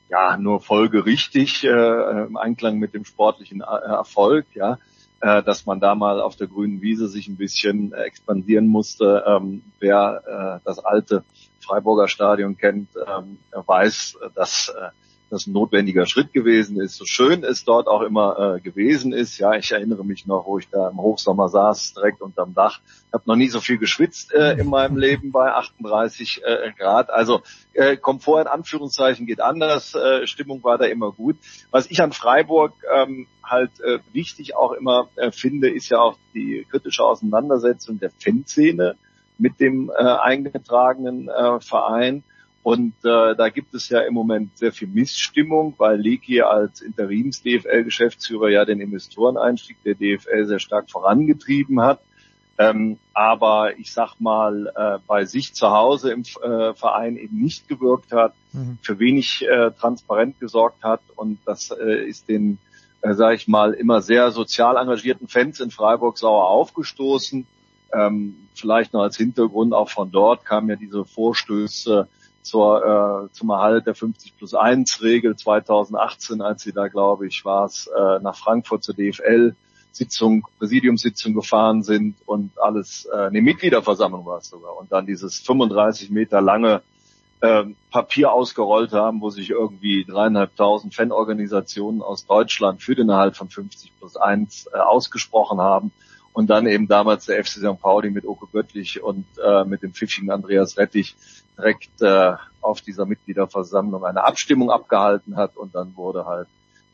ja 0.08 0.36
nur 0.36 0.60
folgerichtig 0.60 1.64
äh, 1.64 2.26
im 2.26 2.36
Einklang 2.36 2.78
mit 2.78 2.94
dem 2.94 3.04
sportlichen 3.04 3.62
äh, 3.62 3.64
Erfolg. 3.64 4.46
Ja, 4.54 4.78
äh, 5.20 5.42
dass 5.42 5.66
man 5.66 5.80
da 5.80 5.94
mal 5.94 6.20
auf 6.20 6.36
der 6.36 6.46
grünen 6.46 6.80
Wiese 6.80 7.08
sich 7.08 7.28
ein 7.28 7.36
bisschen 7.36 7.92
äh, 7.92 8.02
expandieren 8.02 8.66
musste. 8.66 9.24
Ähm, 9.26 9.62
wer 9.78 10.60
äh, 10.60 10.64
das 10.64 10.78
alte 10.78 11.24
Freiburger 11.60 12.08
Stadion 12.08 12.56
kennt, 12.56 12.88
ähm, 12.96 13.38
weiß, 13.52 14.18
dass 14.34 14.68
äh, 14.68 14.90
das 15.30 15.46
ein 15.46 15.52
notwendiger 15.52 16.06
Schritt 16.06 16.32
gewesen 16.32 16.80
ist, 16.80 16.96
so 16.96 17.04
schön 17.04 17.44
es 17.44 17.64
dort 17.64 17.86
auch 17.86 18.02
immer 18.02 18.56
äh, 18.56 18.60
gewesen 18.60 19.12
ist. 19.12 19.38
Ja, 19.38 19.54
ich 19.54 19.70
erinnere 19.70 20.04
mich 20.04 20.26
noch, 20.26 20.46
wo 20.46 20.58
ich 20.58 20.68
da 20.68 20.88
im 20.88 20.98
Hochsommer 20.98 21.48
saß, 21.48 21.94
direkt 21.94 22.20
unterm 22.20 22.52
Dach. 22.52 22.80
Ich 23.06 23.12
habe 23.12 23.24
noch 23.26 23.36
nie 23.36 23.48
so 23.48 23.60
viel 23.60 23.78
geschwitzt 23.78 24.34
äh, 24.34 24.58
in 24.58 24.68
meinem 24.68 24.96
Leben 24.96 25.30
bei 25.30 25.52
38 25.52 26.42
äh, 26.44 26.72
Grad. 26.76 27.10
Also 27.10 27.42
äh, 27.72 27.96
Komfort 27.96 28.42
in 28.42 28.46
Anführungszeichen 28.48 29.26
geht 29.26 29.40
anders. 29.40 29.94
Äh, 29.94 30.26
Stimmung 30.26 30.64
war 30.64 30.78
da 30.78 30.86
immer 30.86 31.12
gut. 31.12 31.36
Was 31.70 31.90
ich 31.90 32.02
an 32.02 32.12
Freiburg 32.12 32.72
ähm, 32.92 33.26
halt 33.44 33.80
äh, 33.80 34.00
wichtig 34.12 34.56
auch 34.56 34.72
immer 34.72 35.08
äh, 35.16 35.30
finde, 35.30 35.70
ist 35.70 35.88
ja 35.88 35.98
auch 35.98 36.16
die 36.34 36.66
kritische 36.68 37.04
Auseinandersetzung 37.04 38.00
der 38.00 38.10
Fanszene 38.10 38.96
mit 39.38 39.58
dem 39.60 39.90
äh, 39.90 40.02
eingetragenen 40.02 41.28
äh, 41.28 41.60
Verein. 41.60 42.24
Und 42.62 42.92
äh, 43.04 43.34
da 43.34 43.48
gibt 43.48 43.74
es 43.74 43.88
ja 43.88 44.00
im 44.00 44.12
Moment 44.12 44.58
sehr 44.58 44.72
viel 44.72 44.88
Missstimmung, 44.88 45.74
weil 45.78 45.98
Leki 45.98 46.42
als 46.42 46.82
Interims-DFL-Geschäftsführer 46.82 48.50
ja 48.50 48.64
den 48.66 48.80
Investoreneinstieg 48.80 49.82
der 49.82 49.94
DFL 49.94 50.44
sehr 50.44 50.58
stark 50.58 50.90
vorangetrieben 50.90 51.80
hat. 51.80 52.00
Ähm, 52.58 52.98
aber 53.14 53.78
ich 53.78 53.90
sag 53.94 54.20
mal, 54.20 54.70
äh, 54.76 54.98
bei 55.06 55.24
sich 55.24 55.54
zu 55.54 55.70
Hause 55.70 56.12
im 56.12 56.24
äh, 56.42 56.74
Verein 56.74 57.16
eben 57.16 57.40
nicht 57.40 57.68
gewirkt 57.68 58.12
hat, 58.12 58.34
mhm. 58.52 58.76
für 58.82 58.98
wenig 58.98 59.48
äh, 59.48 59.70
transparent 59.70 60.38
gesorgt 60.38 60.84
hat 60.84 61.00
und 61.16 61.38
das 61.46 61.70
äh, 61.70 62.06
ist 62.06 62.28
den, 62.28 62.58
äh, 63.00 63.14
sage 63.14 63.36
ich 63.36 63.48
mal, 63.48 63.72
immer 63.72 64.02
sehr 64.02 64.30
sozial 64.30 64.76
engagierten 64.76 65.26
Fans 65.26 65.60
in 65.60 65.70
Freiburg 65.70 66.18
sauer 66.18 66.50
aufgestoßen. 66.50 67.46
Ähm, 67.94 68.36
vielleicht 68.54 68.92
noch 68.92 69.00
als 69.00 69.16
Hintergrund 69.16 69.72
auch 69.72 69.88
von 69.88 70.12
dort 70.12 70.44
kamen 70.44 70.68
ja 70.68 70.76
diese 70.76 71.06
Vorstöße 71.06 72.08
zur, 72.42 73.28
äh, 73.30 73.32
zum 73.32 73.50
Erhalt 73.50 73.86
der 73.86 73.94
50 73.94 74.36
plus 74.36 74.54
1 74.54 75.02
Regel 75.02 75.36
2018, 75.36 76.40
als 76.40 76.62
sie 76.62 76.72
da, 76.72 76.88
glaube 76.88 77.26
ich, 77.26 77.44
war 77.44 77.66
es, 77.66 77.86
äh, 77.86 78.18
nach 78.20 78.36
Frankfurt 78.36 78.82
zur 78.82 78.94
DFL 78.94 79.54
Sitzung, 79.92 80.46
Präsidiumssitzung 80.58 81.34
gefahren 81.34 81.82
sind 81.82 82.16
und 82.26 82.52
alles, 82.58 83.08
äh, 83.12 83.26
eine 83.26 83.42
Mitgliederversammlung 83.42 84.24
war 84.24 84.38
es 84.38 84.48
sogar, 84.48 84.76
und 84.76 84.92
dann 84.92 85.06
dieses 85.06 85.40
35 85.40 86.10
Meter 86.10 86.40
lange 86.40 86.82
äh, 87.40 87.64
Papier 87.90 88.32
ausgerollt 88.32 88.92
haben, 88.92 89.20
wo 89.20 89.30
sich 89.30 89.50
irgendwie 89.50 90.04
dreieinhalbtausend 90.04 90.94
Fanorganisationen 90.94 92.02
aus 92.02 92.26
Deutschland 92.26 92.82
für 92.82 92.94
den 92.94 93.08
Erhalt 93.08 93.36
von 93.36 93.48
50 93.48 93.92
plus 93.98 94.16
1 94.16 94.68
äh, 94.72 94.78
ausgesprochen 94.78 95.60
haben 95.60 95.92
und 96.32 96.48
dann 96.48 96.66
eben 96.66 96.88
damals 96.88 97.26
der 97.26 97.42
FC 97.42 97.58
St. 97.58 97.80
Pauli 97.80 98.10
mit 98.10 98.24
Oko 98.24 98.46
Göttlich 98.46 99.02
und 99.02 99.26
äh, 99.44 99.64
mit 99.64 99.82
dem 99.82 99.92
pfiffigen 99.92 100.30
Andreas 100.30 100.78
Rettich 100.78 101.16
direkt 101.56 102.00
äh, 102.00 102.34
auf 102.60 102.80
dieser 102.80 103.06
Mitgliederversammlung 103.06 104.04
eine 104.04 104.24
Abstimmung 104.24 104.70
abgehalten 104.70 105.36
hat 105.36 105.56
und 105.56 105.74
dann 105.74 105.96
wurde 105.96 106.26
halt 106.26 106.48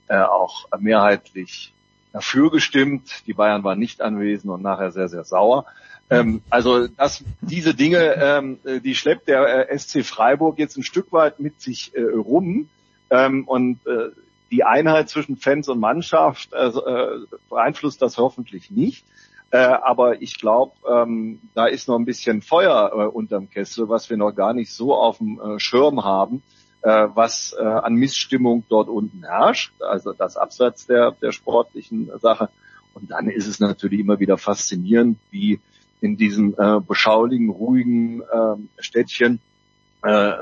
äh, 0.09 0.18
auch 0.18 0.66
mehrheitlich 0.79 1.72
dafür 2.12 2.51
gestimmt. 2.51 3.27
Die 3.27 3.35
Bayern 3.35 3.64
waren 3.64 3.79
nicht 3.79 4.01
anwesend 4.01 4.51
und 4.51 4.62
nachher 4.62 4.90
sehr, 4.90 5.09
sehr 5.09 5.25
sauer. 5.25 5.66
Ähm, 6.09 6.42
also 6.51 6.87
das, 6.87 7.25
diese 7.40 7.75
Dinge, 7.75 8.14
ähm, 8.14 8.59
die 8.85 8.94
schleppt 8.94 9.29
der 9.29 9.70
äh, 9.70 9.79
SC 9.79 10.05
Freiburg 10.05 10.59
jetzt 10.59 10.77
ein 10.77 10.83
Stück 10.83 11.12
weit 11.12 11.40
mit 11.40 11.61
sich 11.61 11.94
äh, 11.94 12.03
rum. 12.03 12.68
Ähm, 13.11 13.44
und 13.46 13.87
äh, 13.87 14.11
die 14.51 14.64
Einheit 14.64 15.09
zwischen 15.09 15.37
Fans 15.37 15.68
und 15.68 15.81
Mannschaft 15.81 16.53
äh, 16.53 16.68
äh 16.68 17.27
beeinflusst 17.51 18.01
das 18.03 18.16
hoffentlich 18.16 18.70
nicht. 18.70 19.05
Äh, 19.50 19.59
aber 19.59 20.20
ich 20.20 20.40
glaube, 20.40 20.72
ähm, 20.88 21.40
da 21.54 21.66
ist 21.66 21.88
noch 21.88 21.96
ein 21.96 22.04
bisschen 22.04 22.42
Feuer 22.42 22.90
äh, 22.92 23.06
unterm 23.06 23.48
Kessel, 23.48 23.88
was 23.88 24.11
wir 24.11 24.16
noch 24.16 24.32
gar 24.32 24.52
nicht 24.52 24.72
so 24.72 24.94
auf 24.94 25.18
dem 25.18 25.40
äh, 25.40 25.61
Schirm 25.61 26.04
haben, 26.04 26.42
äh, 26.82 27.09
was 27.14 27.54
äh, 27.59 27.62
an 27.64 27.94
Missstimmung 27.94 28.64
dort 28.68 28.88
unten 28.88 29.24
herrscht. 29.24 29.72
Also 29.80 30.12
das 30.12 30.37
Abseits 30.37 30.87
der, 30.87 31.12
der 31.12 31.32
sportlichen 31.32 32.11
Sache. 32.18 32.48
Und 32.94 33.11
dann 33.11 33.28
ist 33.28 33.46
es 33.46 33.61
natürlich 33.61 34.00
immer 34.00 34.18
wieder 34.18 34.38
faszinierend, 34.38 35.18
wie 35.30 35.61
in 36.00 36.16
diesem 36.16 36.54
äh, 36.59 36.80
beschaulichen, 36.80 37.50
ruhigen 37.50 38.22
äh, 38.22 38.82
Städtchen 38.82 39.40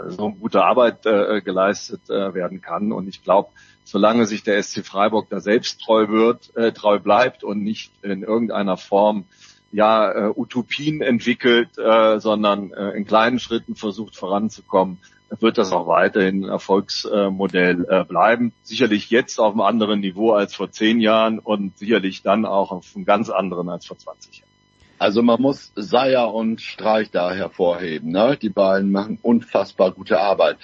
so 0.08 0.30
gute 0.32 0.64
Arbeit 0.64 1.06
äh, 1.06 1.40
geleistet 1.42 2.08
äh, 2.10 2.34
werden 2.34 2.60
kann. 2.60 2.92
Und 2.92 3.08
ich 3.08 3.22
glaube, 3.22 3.50
solange 3.84 4.26
sich 4.26 4.42
der 4.42 4.62
SC 4.62 4.84
Freiburg 4.84 5.28
da 5.30 5.40
selbst 5.40 5.80
treu 5.80 6.08
wird, 6.08 6.56
äh, 6.56 6.72
treu 6.72 6.98
bleibt 6.98 7.44
und 7.44 7.62
nicht 7.62 7.92
in 8.02 8.22
irgendeiner 8.22 8.76
Form 8.76 9.24
ja 9.72 10.10
äh, 10.10 10.32
Utopien 10.34 11.02
entwickelt, 11.02 11.78
äh, 11.78 12.20
sondern 12.20 12.72
äh, 12.72 12.90
in 12.90 13.04
kleinen 13.04 13.38
Schritten 13.38 13.74
versucht 13.74 14.16
voranzukommen, 14.16 14.98
wird 15.40 15.58
das 15.58 15.72
auch 15.72 15.88
weiterhin 15.88 16.44
ein 16.44 16.48
Erfolgsmodell 16.48 17.86
äh, 17.88 18.04
bleiben. 18.04 18.52
Sicherlich 18.62 19.10
jetzt 19.10 19.40
auf 19.40 19.52
einem 19.52 19.62
anderen 19.62 20.00
Niveau 20.00 20.32
als 20.32 20.54
vor 20.54 20.70
zehn 20.70 21.00
Jahren 21.00 21.40
und 21.40 21.76
sicherlich 21.78 22.22
dann 22.22 22.46
auch 22.46 22.70
auf 22.70 22.92
einem 22.94 23.04
ganz 23.04 23.30
anderen 23.30 23.68
als 23.68 23.86
vor 23.86 23.98
20 23.98 24.38
Jahren. 24.38 24.53
Also 24.98 25.22
man 25.22 25.40
muss 25.40 25.72
Seier 25.74 26.32
und 26.32 26.60
Streich 26.60 27.10
da 27.10 27.32
hervorheben. 27.32 28.12
Ne? 28.12 28.38
Die 28.40 28.48
beiden 28.48 28.92
machen 28.92 29.18
unfassbar 29.22 29.92
gute 29.92 30.20
Arbeit. 30.20 30.58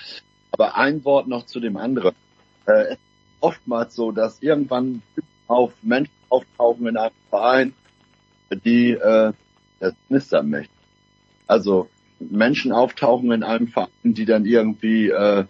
Aber 0.52 0.76
ein 0.76 1.04
Wort 1.04 1.28
noch 1.28 1.46
zu 1.46 1.60
dem 1.60 1.76
anderen. 1.76 2.14
Äh, 2.66 2.96
oftmals 3.40 3.94
so, 3.94 4.12
dass 4.12 4.42
irgendwann 4.42 5.02
auf 5.46 5.72
Menschen 5.82 6.12
auftauchen 6.28 6.86
in 6.86 6.96
einem 6.96 7.14
Verein, 7.28 7.72
die 8.64 8.92
äh, 8.92 9.32
das 9.80 9.94
knistern 10.06 10.50
möchten. 10.50 10.74
Also 11.46 11.88
Menschen 12.20 12.72
auftauchen 12.72 13.32
in 13.32 13.42
einem 13.42 13.68
Verein, 13.68 13.88
die 14.02 14.26
dann 14.26 14.44
irgendwie 14.44 15.08
äh, 15.08 15.44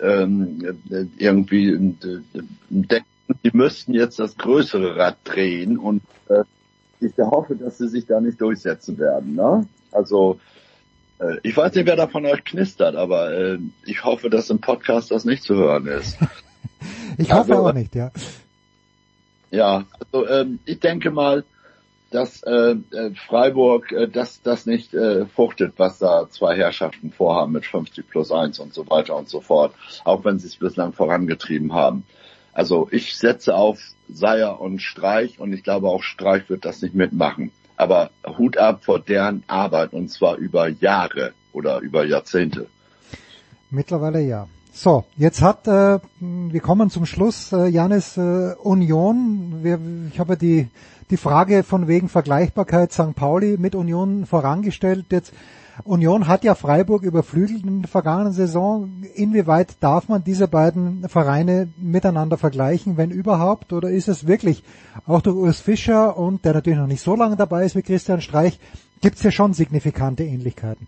ähm, 0.00 0.78
irgendwie 1.16 1.70
äh, 1.70 2.42
denken, 2.68 3.06
die 3.44 3.50
müssten 3.52 3.94
jetzt 3.94 4.18
das 4.18 4.36
größere 4.36 4.96
Rad 4.96 5.18
drehen 5.24 5.78
und 5.78 6.02
äh, 6.28 6.44
ich 7.00 7.12
hoffe, 7.18 7.56
dass 7.56 7.78
sie 7.78 7.88
sich 7.88 8.06
da 8.06 8.20
nicht 8.20 8.40
durchsetzen 8.40 8.98
werden. 8.98 9.34
Ne? 9.34 9.66
Also 9.92 10.38
Äh, 11.18 11.36
ich 11.42 11.56
weiß 11.56 11.74
nicht, 11.74 11.86
wer 11.86 11.96
da 11.96 12.06
von 12.06 12.24
euch 12.26 12.44
knistert, 12.44 12.96
aber 12.96 13.32
äh, 13.32 13.58
ich 13.84 14.04
hoffe, 14.04 14.30
dass 14.30 14.50
im 14.50 14.60
Podcast 14.60 15.10
das 15.10 15.24
nicht 15.24 15.42
zu 15.42 15.54
hören 15.54 15.86
ist. 15.86 16.18
ich 17.18 17.32
hoffe 17.32 17.52
also, 17.52 17.68
auch 17.68 17.72
nicht, 17.72 17.94
ja. 17.94 18.10
Ja, 19.50 19.84
also 20.12 20.28
ähm, 20.28 20.58
ich 20.64 20.80
denke 20.80 21.10
mal, 21.10 21.44
dass 22.10 22.42
äh, 22.42 22.76
äh, 22.92 23.14
Freiburg 23.26 23.92
äh, 23.92 24.08
das, 24.08 24.42
das 24.42 24.66
nicht 24.66 24.94
äh, 24.94 25.26
fruchtet, 25.26 25.74
was 25.76 25.98
da 25.98 26.28
zwei 26.30 26.56
Herrschaften 26.56 27.12
vorhaben 27.12 27.52
mit 27.52 27.66
50 27.66 28.08
plus 28.08 28.30
1 28.32 28.58
und 28.60 28.72
so 28.72 28.88
weiter 28.88 29.16
und 29.16 29.28
so 29.28 29.40
fort, 29.40 29.74
auch 30.04 30.24
wenn 30.24 30.38
sie 30.38 30.46
es 30.46 30.56
bislang 30.56 30.92
vorangetrieben 30.92 31.74
haben. 31.74 32.04
Also 32.58 32.88
ich 32.90 33.16
setze 33.16 33.54
auf 33.54 33.78
Seier 34.08 34.60
und 34.60 34.82
Streich 34.82 35.38
und 35.38 35.52
ich 35.52 35.62
glaube 35.62 35.86
auch 35.86 36.02
Streich 36.02 36.50
wird 36.50 36.64
das 36.64 36.82
nicht 36.82 36.92
mitmachen. 36.92 37.52
Aber 37.76 38.10
Hut 38.36 38.56
ab 38.56 38.84
vor 38.84 38.98
deren 38.98 39.44
Arbeit 39.46 39.92
und 39.92 40.08
zwar 40.10 40.34
über 40.38 40.66
Jahre 40.66 41.34
oder 41.52 41.78
über 41.78 42.04
Jahrzehnte. 42.04 42.66
Mittlerweile 43.70 44.22
ja. 44.22 44.48
So, 44.72 45.04
jetzt 45.16 45.40
hat, 45.40 45.68
äh, 45.68 46.00
wir 46.18 46.60
kommen 46.60 46.90
zum 46.90 47.06
Schluss, 47.06 47.52
äh, 47.52 47.68
Janis, 47.68 48.16
äh, 48.16 48.54
Union. 48.60 49.60
Wir, 49.62 49.78
ich 50.12 50.18
habe 50.18 50.36
die, 50.36 50.66
die 51.10 51.16
Frage 51.16 51.62
von 51.62 51.86
wegen 51.86 52.08
Vergleichbarkeit 52.08 52.92
St. 52.92 53.14
Pauli 53.14 53.56
mit 53.56 53.76
Union 53.76 54.26
vorangestellt. 54.26 55.06
Jetzt 55.10 55.32
Union 55.84 56.28
hat 56.28 56.44
ja 56.44 56.54
Freiburg 56.54 57.02
überflügelt 57.02 57.64
in 57.64 57.82
der 57.82 57.88
vergangenen 57.88 58.32
Saison. 58.32 59.02
Inwieweit 59.14 59.76
darf 59.80 60.08
man 60.08 60.24
diese 60.24 60.48
beiden 60.48 61.08
Vereine 61.08 61.68
miteinander 61.76 62.36
vergleichen, 62.36 62.96
wenn 62.96 63.10
überhaupt? 63.10 63.72
Oder 63.72 63.90
ist 63.90 64.08
es 64.08 64.26
wirklich, 64.26 64.62
auch 65.06 65.20
durch 65.20 65.36
Urs 65.36 65.60
Fischer 65.60 66.16
und 66.16 66.44
der 66.44 66.54
natürlich 66.54 66.78
noch 66.78 66.86
nicht 66.86 67.02
so 67.02 67.14
lange 67.14 67.36
dabei 67.36 67.64
ist 67.64 67.76
wie 67.76 67.82
Christian 67.82 68.20
Streich, 68.20 68.58
gibt 69.00 69.16
es 69.16 69.22
ja 69.22 69.30
schon 69.30 69.54
signifikante 69.54 70.24
Ähnlichkeiten? 70.24 70.86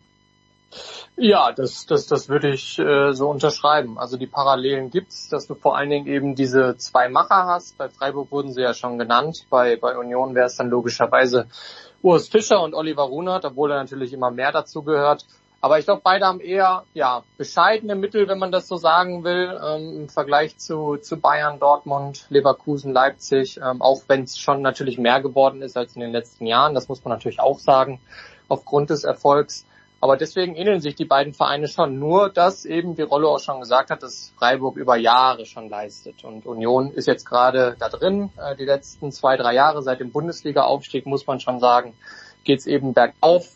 Ja, 1.16 1.52
das, 1.52 1.86
das, 1.86 2.06
das 2.06 2.28
würde 2.28 2.50
ich 2.50 2.78
äh, 2.78 3.12
so 3.12 3.28
unterschreiben. 3.28 3.98
Also 3.98 4.16
die 4.16 4.26
Parallelen 4.26 4.90
gibt's, 4.90 5.28
dass 5.28 5.46
du 5.46 5.54
vor 5.54 5.76
allen 5.76 5.90
Dingen 5.90 6.06
eben 6.06 6.34
diese 6.34 6.76
zwei 6.78 7.08
Macher 7.08 7.46
hast. 7.46 7.76
Bei 7.76 7.88
Freiburg 7.88 8.30
wurden 8.30 8.52
sie 8.52 8.62
ja 8.62 8.72
schon 8.72 8.98
genannt. 8.98 9.44
Bei, 9.50 9.76
bei 9.76 9.98
Union 9.98 10.34
wäre 10.34 10.46
es 10.46 10.56
dann 10.56 10.70
logischerweise 10.70 11.46
Urs 12.02 12.28
Fischer 12.28 12.62
und 12.62 12.74
Oliver 12.74 13.02
Runert, 13.02 13.44
obwohl 13.44 13.70
er 13.70 13.78
natürlich 13.78 14.12
immer 14.12 14.30
mehr 14.30 14.52
dazu 14.52 14.82
gehört. 14.82 15.26
Aber 15.62 15.78
ich 15.78 15.84
glaube, 15.84 16.00
beide 16.02 16.24
haben 16.24 16.40
eher 16.40 16.84
ja 16.94 17.22
bescheidene 17.36 17.94
Mittel, 17.94 18.28
wenn 18.28 18.38
man 18.38 18.50
das 18.50 18.66
so 18.66 18.76
sagen 18.76 19.24
will, 19.24 19.60
ähm, 19.62 20.02
im 20.02 20.08
Vergleich 20.08 20.56
zu, 20.56 20.96
zu 20.96 21.18
Bayern, 21.18 21.58
Dortmund, 21.58 22.24
Leverkusen, 22.30 22.94
Leipzig, 22.94 23.60
ähm, 23.62 23.82
auch 23.82 24.02
wenn 24.08 24.22
es 24.22 24.38
schon 24.38 24.62
natürlich 24.62 24.96
mehr 24.96 25.20
geworden 25.20 25.60
ist 25.60 25.76
als 25.76 25.94
in 25.94 26.00
den 26.00 26.12
letzten 26.12 26.46
Jahren. 26.46 26.74
Das 26.74 26.88
muss 26.88 27.04
man 27.04 27.12
natürlich 27.12 27.40
auch 27.40 27.58
sagen, 27.58 28.00
aufgrund 28.48 28.88
des 28.88 29.04
Erfolgs. 29.04 29.66
Aber 30.02 30.16
deswegen 30.16 30.54
ähneln 30.54 30.80
sich 30.80 30.94
die 30.94 31.04
beiden 31.04 31.34
Vereine 31.34 31.68
schon. 31.68 31.98
Nur, 31.98 32.30
dass 32.30 32.64
eben, 32.64 32.96
wie 32.96 33.02
Rollo 33.02 33.34
auch 33.34 33.40
schon 33.40 33.60
gesagt 33.60 33.90
hat, 33.90 34.02
dass 34.02 34.32
Freiburg 34.38 34.76
über 34.76 34.96
Jahre 34.96 35.44
schon 35.44 35.68
leistet. 35.68 36.24
Und 36.24 36.46
Union 36.46 36.90
ist 36.92 37.06
jetzt 37.06 37.26
gerade 37.26 37.76
da 37.78 37.90
drin. 37.90 38.30
Äh, 38.38 38.56
die 38.56 38.64
letzten 38.64 39.12
zwei, 39.12 39.36
drei 39.36 39.54
Jahre 39.54 39.82
seit 39.82 40.00
dem 40.00 40.10
Bundesliga-Aufstieg, 40.10 41.04
muss 41.04 41.26
man 41.26 41.38
schon 41.38 41.60
sagen, 41.60 41.92
geht 42.44 42.60
es 42.60 42.66
eben 42.66 42.94
bergauf. 42.94 43.48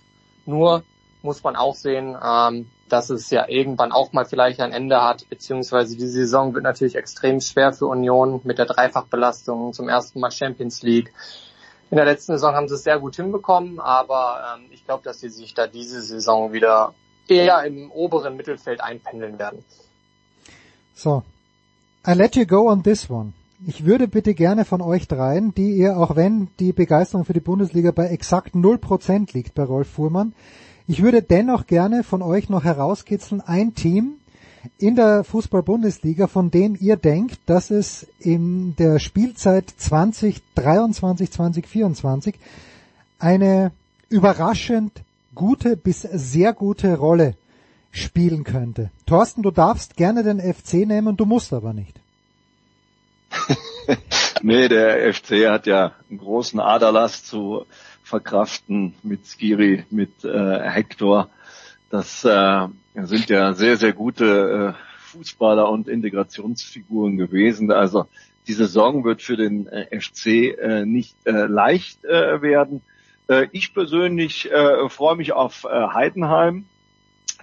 Nur 0.45 0.83
muss 1.23 1.43
man 1.43 1.57
auch 1.57 1.75
sehen, 1.75 2.15
ähm, 2.23 2.71
dass 2.91 3.09
es 3.09 3.31
ja 3.31 3.49
irgendwann 3.49 3.93
auch 3.93 4.13
mal 4.13 4.27
vielleicht 4.27 4.61
ein 4.61 4.73
Ende 4.73 5.03
hat, 5.03 5.29
beziehungsweise 5.31 5.97
die 5.97 6.07
Saison 6.07 6.55
wird 6.55 6.65
natürlich 6.65 6.97
extrem 6.97 7.41
schwer 7.41 7.73
für 7.73 7.87
Union 7.87 8.43
mit 8.45 8.59
der 8.59 8.67
Dreifachbelastung 8.67 9.73
zum 9.73 9.89
ersten 9.89 10.21
Mal 10.21 10.31
Champions 10.31 10.83
League. 10.83 11.13
In 11.95 11.97
der 11.99 12.07
letzten 12.07 12.33
Saison 12.33 12.57
haben 12.57 12.67
sie 12.67 12.75
es 12.75 12.83
sehr 12.83 12.99
gut 12.99 13.15
hinbekommen, 13.15 13.79
aber 13.79 14.57
ähm, 14.57 14.65
ich 14.73 14.85
glaube, 14.85 15.05
dass 15.05 15.21
sie 15.21 15.29
sich 15.29 15.55
da 15.55 15.69
diese 15.69 16.03
Saison 16.03 16.53
wieder 16.53 16.93
eher 17.29 17.63
im 17.63 17.89
oberen 17.93 18.37
Mittelfeld 18.37 18.81
einpendeln 18.81 19.39
werden. 19.39 19.65
So, 20.93 21.23
I 22.05 22.15
let 22.15 22.35
you 22.35 22.47
go 22.47 22.69
on 22.69 22.83
this 22.83 23.09
one. 23.09 23.33
Ich 23.65 23.87
würde 23.87 24.09
bitte 24.09 24.35
gerne 24.35 24.65
von 24.65 24.83
euch 24.83 25.07
dreien, 25.07 25.55
die 25.55 25.77
ihr, 25.77 25.97
auch 25.97 26.17
wenn 26.17 26.49
die 26.59 26.73
Begeisterung 26.73 27.25
für 27.25 27.33
die 27.33 27.39
Bundesliga 27.39 27.93
bei 27.93 28.09
exakt 28.09 28.57
0% 28.57 29.33
liegt 29.33 29.55
bei 29.55 29.63
Rolf 29.63 29.89
Fuhrmann, 29.89 30.35
ich 30.89 31.01
würde 31.01 31.23
dennoch 31.23 31.69
gerne 31.69 32.03
von 32.03 32.23
euch 32.23 32.49
noch 32.49 32.65
herauskitzeln, 32.65 33.41
ein 33.41 33.77
Team, 33.77 34.15
in 34.79 34.97
der 34.97 35.25
Fußball-Bundesliga, 35.25 36.27
von 36.27 36.51
dem 36.51 36.77
ihr 36.79 36.97
denkt, 36.97 37.39
dass 37.47 37.71
es 37.71 38.07
in 38.19 38.77
der 38.77 38.99
Spielzeit 38.99 39.71
2023, 39.71 41.31
2024 41.31 42.35
eine 43.19 43.73
überraschend 44.09 45.03
gute 45.35 45.77
bis 45.77 46.03
sehr 46.03 46.53
gute 46.53 46.97
Rolle 46.97 47.35
spielen 47.91 48.45
könnte. 48.45 48.91
Thorsten, 49.07 49.43
du 49.43 49.51
darfst 49.51 49.97
gerne 49.97 50.23
den 50.23 50.41
FC 50.41 50.87
nehmen, 50.87 51.17
du 51.17 51.27
musst 51.27 51.53
aber 51.53 51.73
nicht. 51.73 52.01
nee, 54.43 54.69
der 54.69 55.13
FC 55.13 55.49
hat 55.49 55.67
ja 55.67 55.93
einen 56.09 56.19
großen 56.19 56.61
Aderlass 56.61 57.25
zu 57.25 57.67
verkraften 58.03 58.95
mit 59.03 59.27
Skiri, 59.27 59.85
mit 59.91 60.25
äh, 60.25 60.61
Hector. 60.71 61.29
Das 61.91 62.25
äh, 62.25 62.69
sind 63.03 63.29
ja 63.29 63.53
sehr, 63.53 63.77
sehr 63.77 63.93
gute 63.93 64.75
äh, 64.77 65.11
Fußballer 65.11 65.69
und 65.69 65.89
Integrationsfiguren 65.89 67.17
gewesen. 67.17 67.71
Also 67.71 68.07
die 68.47 68.53
Saison 68.53 69.05
wird 69.05 69.23
für 69.23 69.37
den 69.37 69.67
äh, 69.67 70.01
FC 70.01 70.57
äh, 70.59 70.87
nicht 70.87 71.17
äh, 71.27 71.47
leicht 71.47 72.05
äh, 72.05 72.41
werden. 72.41 72.83
Äh, 73.29 73.49
ich 73.53 73.75
persönlich 73.75 74.51
äh, 74.51 74.89
freue 74.89 75.17
mich 75.17 75.33
auf 75.33 75.65
äh, 75.65 75.69
Heidenheim, 75.69 76.67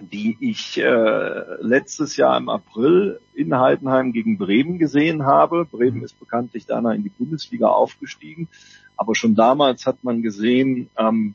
die 0.00 0.36
ich 0.40 0.78
äh, 0.78 1.42
letztes 1.60 2.16
Jahr 2.16 2.36
im 2.38 2.48
April 2.48 3.20
in 3.34 3.54
Heidenheim 3.54 4.12
gegen 4.12 4.38
Bremen 4.38 4.78
gesehen 4.78 5.24
habe. 5.26 5.66
Bremen 5.66 6.02
ist 6.02 6.18
bekanntlich 6.18 6.66
danach 6.66 6.94
in 6.94 7.02
die 7.02 7.10
Bundesliga 7.10 7.68
aufgestiegen. 7.68 8.48
Aber 8.96 9.14
schon 9.14 9.34
damals 9.34 9.86
hat 9.86 10.02
man 10.02 10.22
gesehen, 10.22 10.88
ähm, 10.96 11.34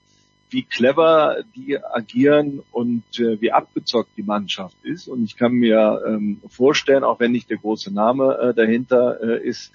wie 0.50 0.64
clever 0.64 1.44
die 1.56 1.78
agieren 1.84 2.64
und 2.72 3.04
äh, 3.20 3.42
wie 3.42 3.52
abgezockt 3.52 4.12
die 4.18 4.24
Mannschaft 4.24 4.78
ist. 4.84 5.08
Und 5.08 5.24
ich 5.24 5.36
kann 5.36 5.54
mir 5.54 6.02
ähm, 6.08 6.40
vorstellen, 6.48 7.04
auch 7.04 7.20
wenn 7.20 7.32
nicht 7.32 7.50
der 7.50 7.58
große 7.58 7.94
Name 7.94 8.38
äh, 8.38 8.54
dahinter 8.54 9.20
äh, 9.22 9.46
ist, 9.46 9.72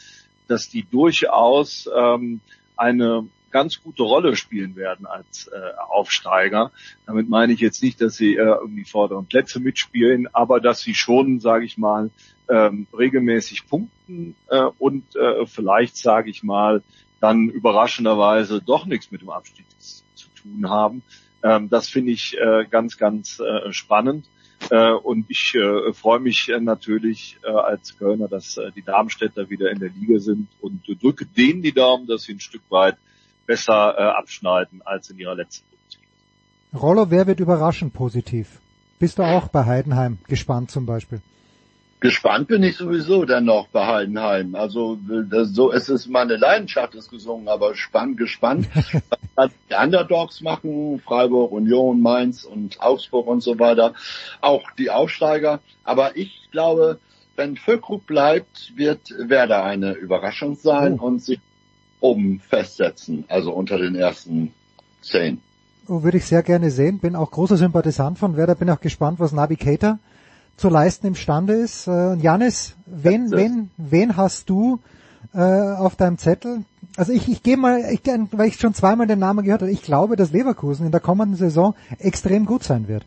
dass 0.49 0.69
die 0.69 0.85
durchaus 0.85 1.89
ähm, 1.95 2.41
eine 2.77 3.27
ganz 3.51 3.83
gute 3.83 4.03
Rolle 4.03 4.35
spielen 4.35 4.77
werden 4.77 5.07
als 5.07 5.47
äh, 5.49 5.79
Aufsteiger. 5.91 6.73
Damit 7.07 7.29
meine 7.29 7.53
ich 7.53 7.61
jetzt 7.61 7.83
nicht, 7.83 8.01
dass 8.01 8.17
sie 8.17 8.35
äh, 8.35 8.43
irgendwie 8.43 8.85
vorderen 8.85 9.27
Plätze 9.27 9.61
mitspielen, 9.61 10.27
aber 10.33 10.59
dass 10.59 10.81
sie 10.81 10.95
schon, 10.95 11.39
sage 11.39 11.67
ich 11.67 11.79
mal, 11.79 12.11
ähm, 12.49 12.87
regelmäßig 12.99 13.69
punkten 13.69 14.35
äh, 14.49 14.63
und 14.79 15.05
äh, 15.17 15.47
vielleicht, 15.47 15.97
sage 15.97 16.31
ich 16.31 16.43
mal, 16.43 16.83
dann 17.21 17.49
überraschenderweise 17.49 18.61
doch 18.61 18.87
nichts 18.87 19.13
mit 19.13 19.21
dem 19.21 19.31
Abstieg 19.31 19.67
tun 20.43 20.69
haben. 20.69 21.03
Ähm, 21.43 21.69
das 21.69 21.89
finde 21.89 22.13
ich 22.13 22.37
äh, 22.39 22.67
ganz, 22.71 22.99
ganz 22.99 23.41
äh, 23.41 23.73
spannend. 23.73 24.27
Äh, 24.71 24.93
und 24.93 25.27
ich 25.29 25.55
äh, 25.55 25.93
freue 25.93 26.21
mich 26.21 26.49
äh, 26.49 26.61
natürlich 26.61 27.39
äh, 27.43 27.51
als 27.51 27.99
Kölner, 27.99 28.29
dass 28.29 28.57
äh, 28.57 28.71
die 28.71 28.83
Darmstädter 28.83 29.51
wieder 29.51 29.71
in 29.71 29.81
der 29.81 29.91
Liga 29.91 30.21
sind 30.21 30.49
und 30.61 30.89
äh, 30.89 30.95
drücke 30.95 31.27
denen 31.27 31.63
die 31.63 31.73
Daumen, 31.73 32.07
dass 32.07 32.23
sie 32.23 32.35
ein 32.35 32.41
Stück 32.41 32.63
weit 32.69 32.97
besser 33.47 33.95
äh, 33.99 34.03
abschneiden 34.03 34.83
als 34.85 35.11
in 35.11 35.19
ihrer 35.19 35.35
letzten 35.35 35.67
Bundesliga. 35.69 36.09
Rollo, 36.75 37.11
wer 37.11 37.27
wird 37.27 37.41
überraschen 37.41 37.91
positiv? 37.91 38.61
Bist 39.01 39.19
du 39.19 39.25
auch 39.25 39.49
bei 39.49 39.65
Heidenheim 39.65 40.19
gespannt 40.29 40.71
zum 40.71 40.87
Beispiel? 40.87 41.21
Gespannt 42.03 42.49
bin 42.49 42.65
ich 42.65 42.79
sowieso 42.79 43.25
dann 43.25 43.45
noch 43.45 43.69
bei 43.69 43.87
Heidenheim. 43.87 44.57
Also 44.57 44.99
das, 45.31 45.51
so 45.51 45.73
es 45.73 45.89
ist 45.89 46.09
meine 46.09 46.37
Leidenschaft 46.37 46.97
ist 46.97 47.11
gesungen, 47.11 47.47
aber 47.47 47.77
spannend, 47.77 48.17
gespannt. 48.17 48.69
was 49.37 49.53
die 49.71 49.75
Underdogs 49.81 50.41
machen, 50.41 50.99
Freiburg, 50.99 51.53
Union, 51.53 52.03
Mainz 52.03 52.43
und 52.43 52.81
Augsburg 52.81 53.29
und 53.29 53.41
so 53.41 53.61
weiter. 53.61 53.95
Auch 54.41 54.69
die 54.77 54.91
Aufsteiger. 54.91 55.61
Aber 55.85 56.17
ich 56.17 56.49
glaube, 56.51 56.99
wenn 57.37 57.57
Füllkrug 57.57 58.05
bleibt, 58.05 58.77
wird 58.77 59.15
Werder 59.17 59.63
eine 59.63 59.93
Überraschung 59.93 60.57
sein 60.57 60.99
oh. 60.99 61.07
und 61.07 61.23
sich 61.23 61.39
oben 62.01 62.41
festsetzen, 62.41 63.27
also 63.29 63.53
unter 63.53 63.79
den 63.79 63.95
ersten 63.95 64.53
zehn. 65.03 65.41
Oh, 65.87 66.03
würde 66.03 66.19
ich 66.19 66.25
sehr 66.25 66.43
gerne 66.43 66.73
sehen. 66.73 66.99
Bin 66.99 67.15
auch 67.15 67.31
großer 67.31 67.57
Sympathisant 67.57 68.19
von 68.19 68.37
Werder. 68.37 68.57
Bin 68.57 68.71
auch 68.71 68.81
gespannt, 68.81 69.21
was 69.21 69.31
Navigator 69.31 70.01
zu 70.63 70.69
leisten 70.69 71.09
imstande 71.09 71.55
ist. 71.55 71.89
Äh, 71.89 72.15
Janis, 72.15 72.77
wen, 72.87 73.33
wen, 73.33 73.71
wen 73.77 74.17
hast 74.17 74.49
du 74.49 74.79
äh, 75.35 75.41
auf 75.41 75.97
deinem 75.97 76.19
Zettel? 76.19 76.65
Also 76.97 77.13
ich, 77.13 77.29
ich 77.29 77.43
gehe 77.43 77.57
mal, 77.57 77.81
ich, 77.91 78.03
weil 78.31 78.47
ich 78.47 78.61
schon 78.61 78.73
zweimal 78.73 79.09
den 79.09 79.19
Namen 79.19 79.45
gehört 79.45 79.63
habe, 79.63 79.73
ich 79.73 79.83
glaube, 79.83 80.15
dass 80.15 80.31
Leverkusen 80.31 80.87
in 80.87 80.93
der 80.93 81.01
kommenden 81.01 81.37
Saison 81.37 81.75
extrem 81.99 82.47
gut 82.47 82.63
sein 82.63 82.87
wird. 82.87 83.05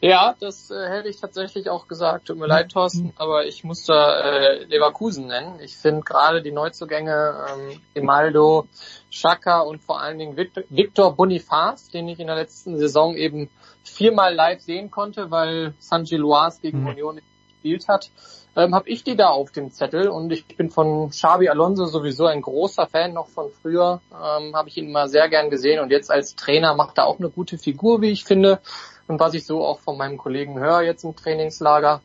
Ja, 0.00 0.34
das 0.38 0.70
äh, 0.70 0.88
hätte 0.88 1.08
ich 1.08 1.20
tatsächlich 1.20 1.70
auch 1.70 1.88
gesagt. 1.88 2.26
Tut 2.26 2.38
mir 2.38 2.46
leid, 2.46 2.70
Thorsten, 2.72 3.12
aber 3.16 3.46
ich 3.46 3.64
muss 3.64 3.84
da 3.84 4.20
äh, 4.20 4.64
Leverkusen 4.64 5.26
nennen. 5.26 5.58
Ich 5.60 5.76
finde 5.76 6.02
gerade 6.02 6.42
die 6.42 6.52
Neuzugänge 6.52 7.46
ähm, 7.48 7.80
Emaldo, 7.94 8.66
Schaka 9.10 9.60
und 9.60 9.82
vor 9.82 10.00
allen 10.00 10.18
Dingen 10.18 10.36
Victor 10.36 11.14
Bonifaz, 11.14 11.88
den 11.88 12.08
ich 12.08 12.20
in 12.20 12.26
der 12.26 12.36
letzten 12.36 12.78
Saison 12.78 13.16
eben 13.16 13.48
viermal 13.84 14.34
live 14.34 14.60
sehen 14.60 14.90
konnte, 14.90 15.30
weil 15.30 15.74
Sanji 15.78 16.16
Loise 16.16 16.60
gegen 16.60 16.82
mhm. 16.82 16.88
Union 16.88 17.20
gespielt 17.66 17.88
hat, 17.88 18.10
ähm, 18.56 18.74
habe 18.74 18.88
ich 18.88 19.04
die 19.04 19.16
da 19.16 19.28
auf 19.28 19.50
dem 19.52 19.70
Zettel 19.70 20.08
und 20.08 20.30
ich 20.32 20.46
bin 20.56 20.70
von 20.70 21.10
Xabi 21.10 21.48
Alonso 21.48 21.86
sowieso 21.86 22.26
ein 22.26 22.42
großer 22.42 22.86
Fan 22.86 23.12
noch 23.12 23.28
von 23.28 23.50
früher, 23.50 24.00
ähm, 24.12 24.54
habe 24.54 24.68
ich 24.68 24.76
ihn 24.76 24.88
immer 24.88 25.08
sehr 25.08 25.28
gern 25.28 25.50
gesehen 25.50 25.80
und 25.80 25.90
jetzt 25.90 26.10
als 26.10 26.36
Trainer 26.36 26.74
macht 26.74 26.98
er 26.98 27.06
auch 27.06 27.18
eine 27.18 27.30
gute 27.30 27.58
Figur, 27.58 28.00
wie 28.00 28.10
ich 28.10 28.24
finde 28.24 28.60
und 29.08 29.20
was 29.20 29.34
ich 29.34 29.46
so 29.46 29.64
auch 29.64 29.80
von 29.80 29.96
meinem 29.96 30.18
Kollegen 30.18 30.58
höre 30.58 30.82
jetzt 30.82 31.04
im 31.04 31.16
Trainingslager, 31.16 32.00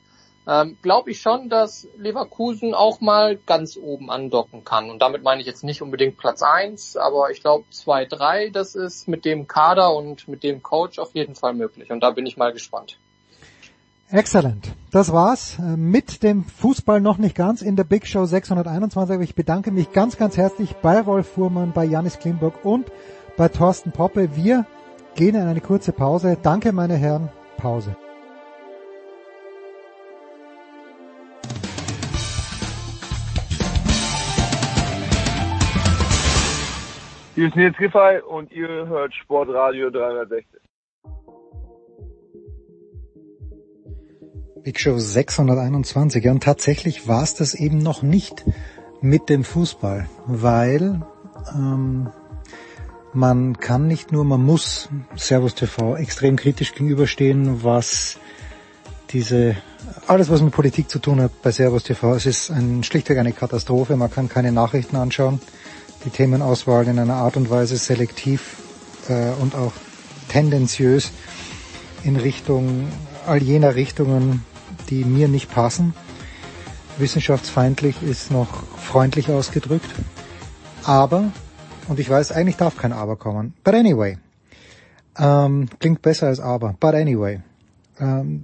ähm, 0.47 0.77
glaube 0.81 1.11
ich 1.11 1.21
schon, 1.21 1.49
dass 1.49 1.87
Leverkusen 1.97 2.73
auch 2.73 2.99
mal 2.99 3.37
ganz 3.37 3.77
oben 3.77 4.09
andocken 4.09 4.65
kann. 4.65 4.89
Und 4.89 4.99
damit 4.99 5.23
meine 5.23 5.41
ich 5.41 5.47
jetzt 5.47 5.63
nicht 5.63 5.81
unbedingt 5.81 6.17
Platz 6.17 6.41
eins, 6.41 6.97
aber 6.97 7.29
ich 7.29 7.41
glaube 7.41 7.65
zwei, 7.69 8.05
drei, 8.05 8.49
das 8.49 8.75
ist 8.75 9.07
mit 9.07 9.23
dem 9.23 9.47
Kader 9.47 9.93
und 9.95 10.27
mit 10.27 10.43
dem 10.43 10.63
Coach 10.63 10.97
auf 10.97 11.13
jeden 11.13 11.35
Fall 11.35 11.53
möglich. 11.53 11.91
Und 11.91 12.01
da 12.01 12.11
bin 12.11 12.25
ich 12.25 12.37
mal 12.37 12.53
gespannt. 12.53 12.97
Excellent. 14.09 14.73
Das 14.91 15.13
war's 15.13 15.57
äh, 15.57 15.77
mit 15.77 16.21
dem 16.21 16.43
Fußball 16.43 16.99
noch 16.99 17.17
nicht 17.17 17.35
ganz 17.35 17.61
in 17.61 17.77
der 17.77 17.85
Big 17.85 18.05
Show 18.07 18.25
621. 18.25 19.21
Ich 19.21 19.35
bedanke 19.35 19.71
mich 19.71 19.93
ganz, 19.93 20.17
ganz 20.17 20.35
herzlich 20.35 20.73
bei 20.81 20.99
Rolf 20.99 21.29
Fuhrmann, 21.29 21.71
bei 21.71 21.85
Janis 21.85 22.19
Klimburg 22.19 22.65
und 22.65 22.91
bei 23.37 23.47
Thorsten 23.47 23.93
Poppe. 23.93 24.35
Wir 24.35 24.65
gehen 25.15 25.35
in 25.35 25.47
eine 25.47 25.61
kurze 25.61 25.91
Pause. 25.91 26.37
Danke, 26.41 26.71
meine 26.71 26.95
Herren. 26.95 27.29
Pause. 27.57 27.95
Hier 37.35 37.47
ist 37.47 37.55
Nils 37.55 37.77
Giffey 37.77 38.21
und 38.29 38.51
ihr 38.51 38.67
hört 38.87 39.13
Sportradio 39.15 39.89
360. 39.89 40.61
Big 44.63 44.79
Show 44.79 44.99
621. 44.99 46.23
Ja, 46.23 46.31
und 46.31 46.43
tatsächlich 46.43 47.07
war 47.07 47.23
es 47.23 47.33
das 47.33 47.55
eben 47.55 47.79
noch 47.79 48.03
nicht 48.03 48.45
mit 49.01 49.29
dem 49.29 49.43
Fußball, 49.43 50.07
weil 50.27 51.01
ähm, 51.55 52.11
man 53.13 53.57
kann 53.57 53.87
nicht 53.87 54.11
nur, 54.11 54.23
man 54.23 54.43
muss 54.43 54.89
Servus 55.15 55.55
TV 55.55 55.97
extrem 55.97 56.35
kritisch 56.35 56.73
gegenüberstehen, 56.73 57.63
was 57.63 58.17
diese, 59.11 59.57
alles 60.07 60.29
was 60.29 60.41
mit 60.41 60.53
Politik 60.53 60.89
zu 60.89 60.99
tun 60.99 61.21
hat 61.21 61.41
bei 61.41 61.51
Servus 61.51 61.83
TV. 61.83 62.15
Es 62.15 62.25
ist 62.25 62.49
ein, 62.49 62.83
schlichtweg 62.83 63.17
eine 63.17 63.33
Katastrophe. 63.33 63.97
Man 63.97 64.09
kann 64.11 64.29
keine 64.29 64.51
Nachrichten 64.51 64.95
anschauen. 64.95 65.41
Die 66.05 66.09
Themenauswahl 66.09 66.87
in 66.87 66.97
einer 66.97 67.15
Art 67.15 67.37
und 67.37 67.49
Weise 67.49 67.77
selektiv 67.77 68.57
äh, 69.09 69.31
und 69.41 69.55
auch 69.55 69.73
tendenziös 70.29 71.11
in 72.03 72.15
Richtung 72.15 72.87
all 73.27 73.43
jener 73.43 73.75
Richtungen, 73.75 74.43
die 74.89 75.03
mir 75.03 75.27
nicht 75.27 75.51
passen. 75.51 75.93
Wissenschaftsfeindlich 76.97 78.01
ist 78.01 78.31
noch 78.31 78.63
freundlich 78.77 79.29
ausgedrückt. 79.29 79.89
Aber 80.83 81.31
und 81.87 81.99
ich 81.99 82.09
weiß, 82.09 82.31
eigentlich 82.31 82.57
darf 82.57 82.77
kein 82.77 82.93
Aber 82.93 83.15
kommen. 83.15 83.53
But 83.63 83.75
anyway. 83.75 84.17
Ähm, 85.17 85.67
klingt 85.79 86.01
besser 86.01 86.27
als 86.27 86.39
Aber. 86.39 86.75
But 86.79 86.95
anyway. 86.95 87.41
Ähm, 87.99 88.43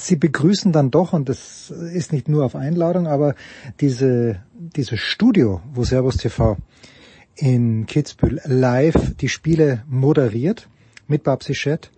sie 0.00 0.16
begrüßen 0.16 0.72
dann 0.72 0.90
doch, 0.90 1.12
und 1.12 1.28
das 1.28 1.70
ist 1.70 2.12
nicht 2.12 2.28
nur 2.28 2.44
auf 2.44 2.56
Einladung, 2.56 3.06
aber 3.06 3.34
diese, 3.80 4.40
dieses 4.54 5.00
Studio, 5.00 5.60
wo 5.72 5.84
Servus 5.84 6.16
TV 6.16 6.56
in 7.36 7.86
Kitzbühel 7.86 8.40
live 8.44 9.16
die 9.16 9.28
Spiele 9.28 9.82
moderiert, 9.88 10.68
mit 11.06 11.24
Babsi 11.24 11.54
Schett, 11.54 11.90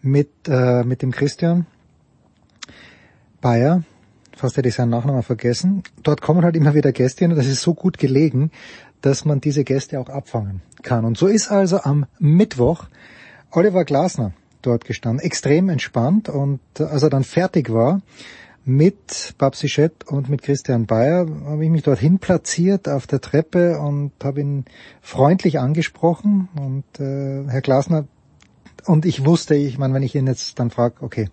mit, 0.00 0.30
äh, 0.48 0.84
mit 0.84 1.02
dem 1.02 1.10
Christian 1.10 1.66
Bayer, 3.40 3.82
fast 4.36 4.56
hätte 4.56 4.68
ich 4.68 4.74
seinen 4.74 4.90
Nachnamen 4.90 5.22
vergessen. 5.22 5.82
Dort 6.02 6.20
kommen 6.20 6.44
halt 6.44 6.56
immer 6.56 6.74
wieder 6.74 6.92
Gäste 6.92 7.24
und 7.24 7.36
das 7.36 7.46
ist 7.46 7.62
so 7.62 7.74
gut 7.74 7.98
gelegen, 7.98 8.50
dass 9.04 9.26
man 9.26 9.40
diese 9.40 9.64
Gäste 9.64 10.00
auch 10.00 10.08
abfangen 10.08 10.62
kann. 10.82 11.04
Und 11.04 11.18
so 11.18 11.26
ist 11.26 11.50
also 11.50 11.80
am 11.82 12.06
Mittwoch 12.18 12.86
Oliver 13.50 13.84
Glasner 13.84 14.32
dort 14.62 14.86
gestanden, 14.86 15.24
extrem 15.24 15.68
entspannt 15.68 16.30
und 16.30 16.60
äh, 16.78 16.84
als 16.84 17.02
er 17.02 17.10
dann 17.10 17.24
fertig 17.24 17.70
war 17.70 18.00
mit 18.64 19.34
Babsi 19.36 19.68
Schett 19.68 20.04
und 20.06 20.30
mit 20.30 20.40
Christian 20.40 20.86
Bayer, 20.86 21.26
habe 21.44 21.62
ich 21.62 21.70
mich 21.70 21.82
dorthin 21.82 22.18
platziert 22.18 22.88
auf 22.88 23.06
der 23.06 23.20
Treppe 23.20 23.78
und 23.78 24.12
habe 24.22 24.40
ihn 24.40 24.64
freundlich 25.02 25.60
angesprochen 25.60 26.48
und 26.56 26.84
äh, 26.98 27.44
Herr 27.46 27.60
Glasner 27.60 28.06
und 28.86 29.04
ich 29.04 29.26
wusste, 29.26 29.54
ich 29.54 29.76
meine, 29.76 29.92
wenn 29.92 30.02
ich 30.02 30.14
ihn 30.14 30.26
jetzt 30.26 30.58
dann 30.58 30.70
frage, 30.70 30.96
okay, 31.00 31.28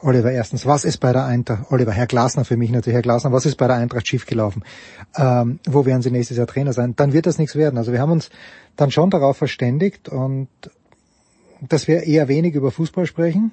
Oliver, 0.00 0.30
erstens, 0.30 0.66
was 0.66 0.84
ist 0.84 0.98
bei 0.98 1.12
der 1.12 1.24
Eintracht, 1.24 1.70
Oliver, 1.70 1.92
Herr 1.92 2.06
Glasner 2.06 2.44
für 2.44 2.56
mich 2.56 2.70
natürlich, 2.70 2.94
Herr 2.94 3.02
Glasner, 3.02 3.32
was 3.32 3.46
ist 3.46 3.56
bei 3.56 3.66
der 3.66 3.76
Eintracht 3.76 4.06
schiefgelaufen? 4.06 4.62
Ähm, 5.16 5.58
wo 5.66 5.86
werden 5.86 6.02
Sie 6.02 6.10
nächstes 6.10 6.36
Jahr 6.36 6.46
Trainer 6.46 6.74
sein? 6.74 6.94
Dann 6.96 7.14
wird 7.14 7.26
das 7.26 7.38
nichts 7.38 7.56
werden. 7.56 7.78
Also 7.78 7.92
wir 7.92 8.00
haben 8.00 8.12
uns 8.12 8.28
dann 8.76 8.90
schon 8.90 9.08
darauf 9.08 9.38
verständigt 9.38 10.08
und 10.10 10.48
dass 11.62 11.88
wir 11.88 12.02
eher 12.02 12.28
wenig 12.28 12.54
über 12.54 12.70
Fußball 12.70 13.06
sprechen, 13.06 13.52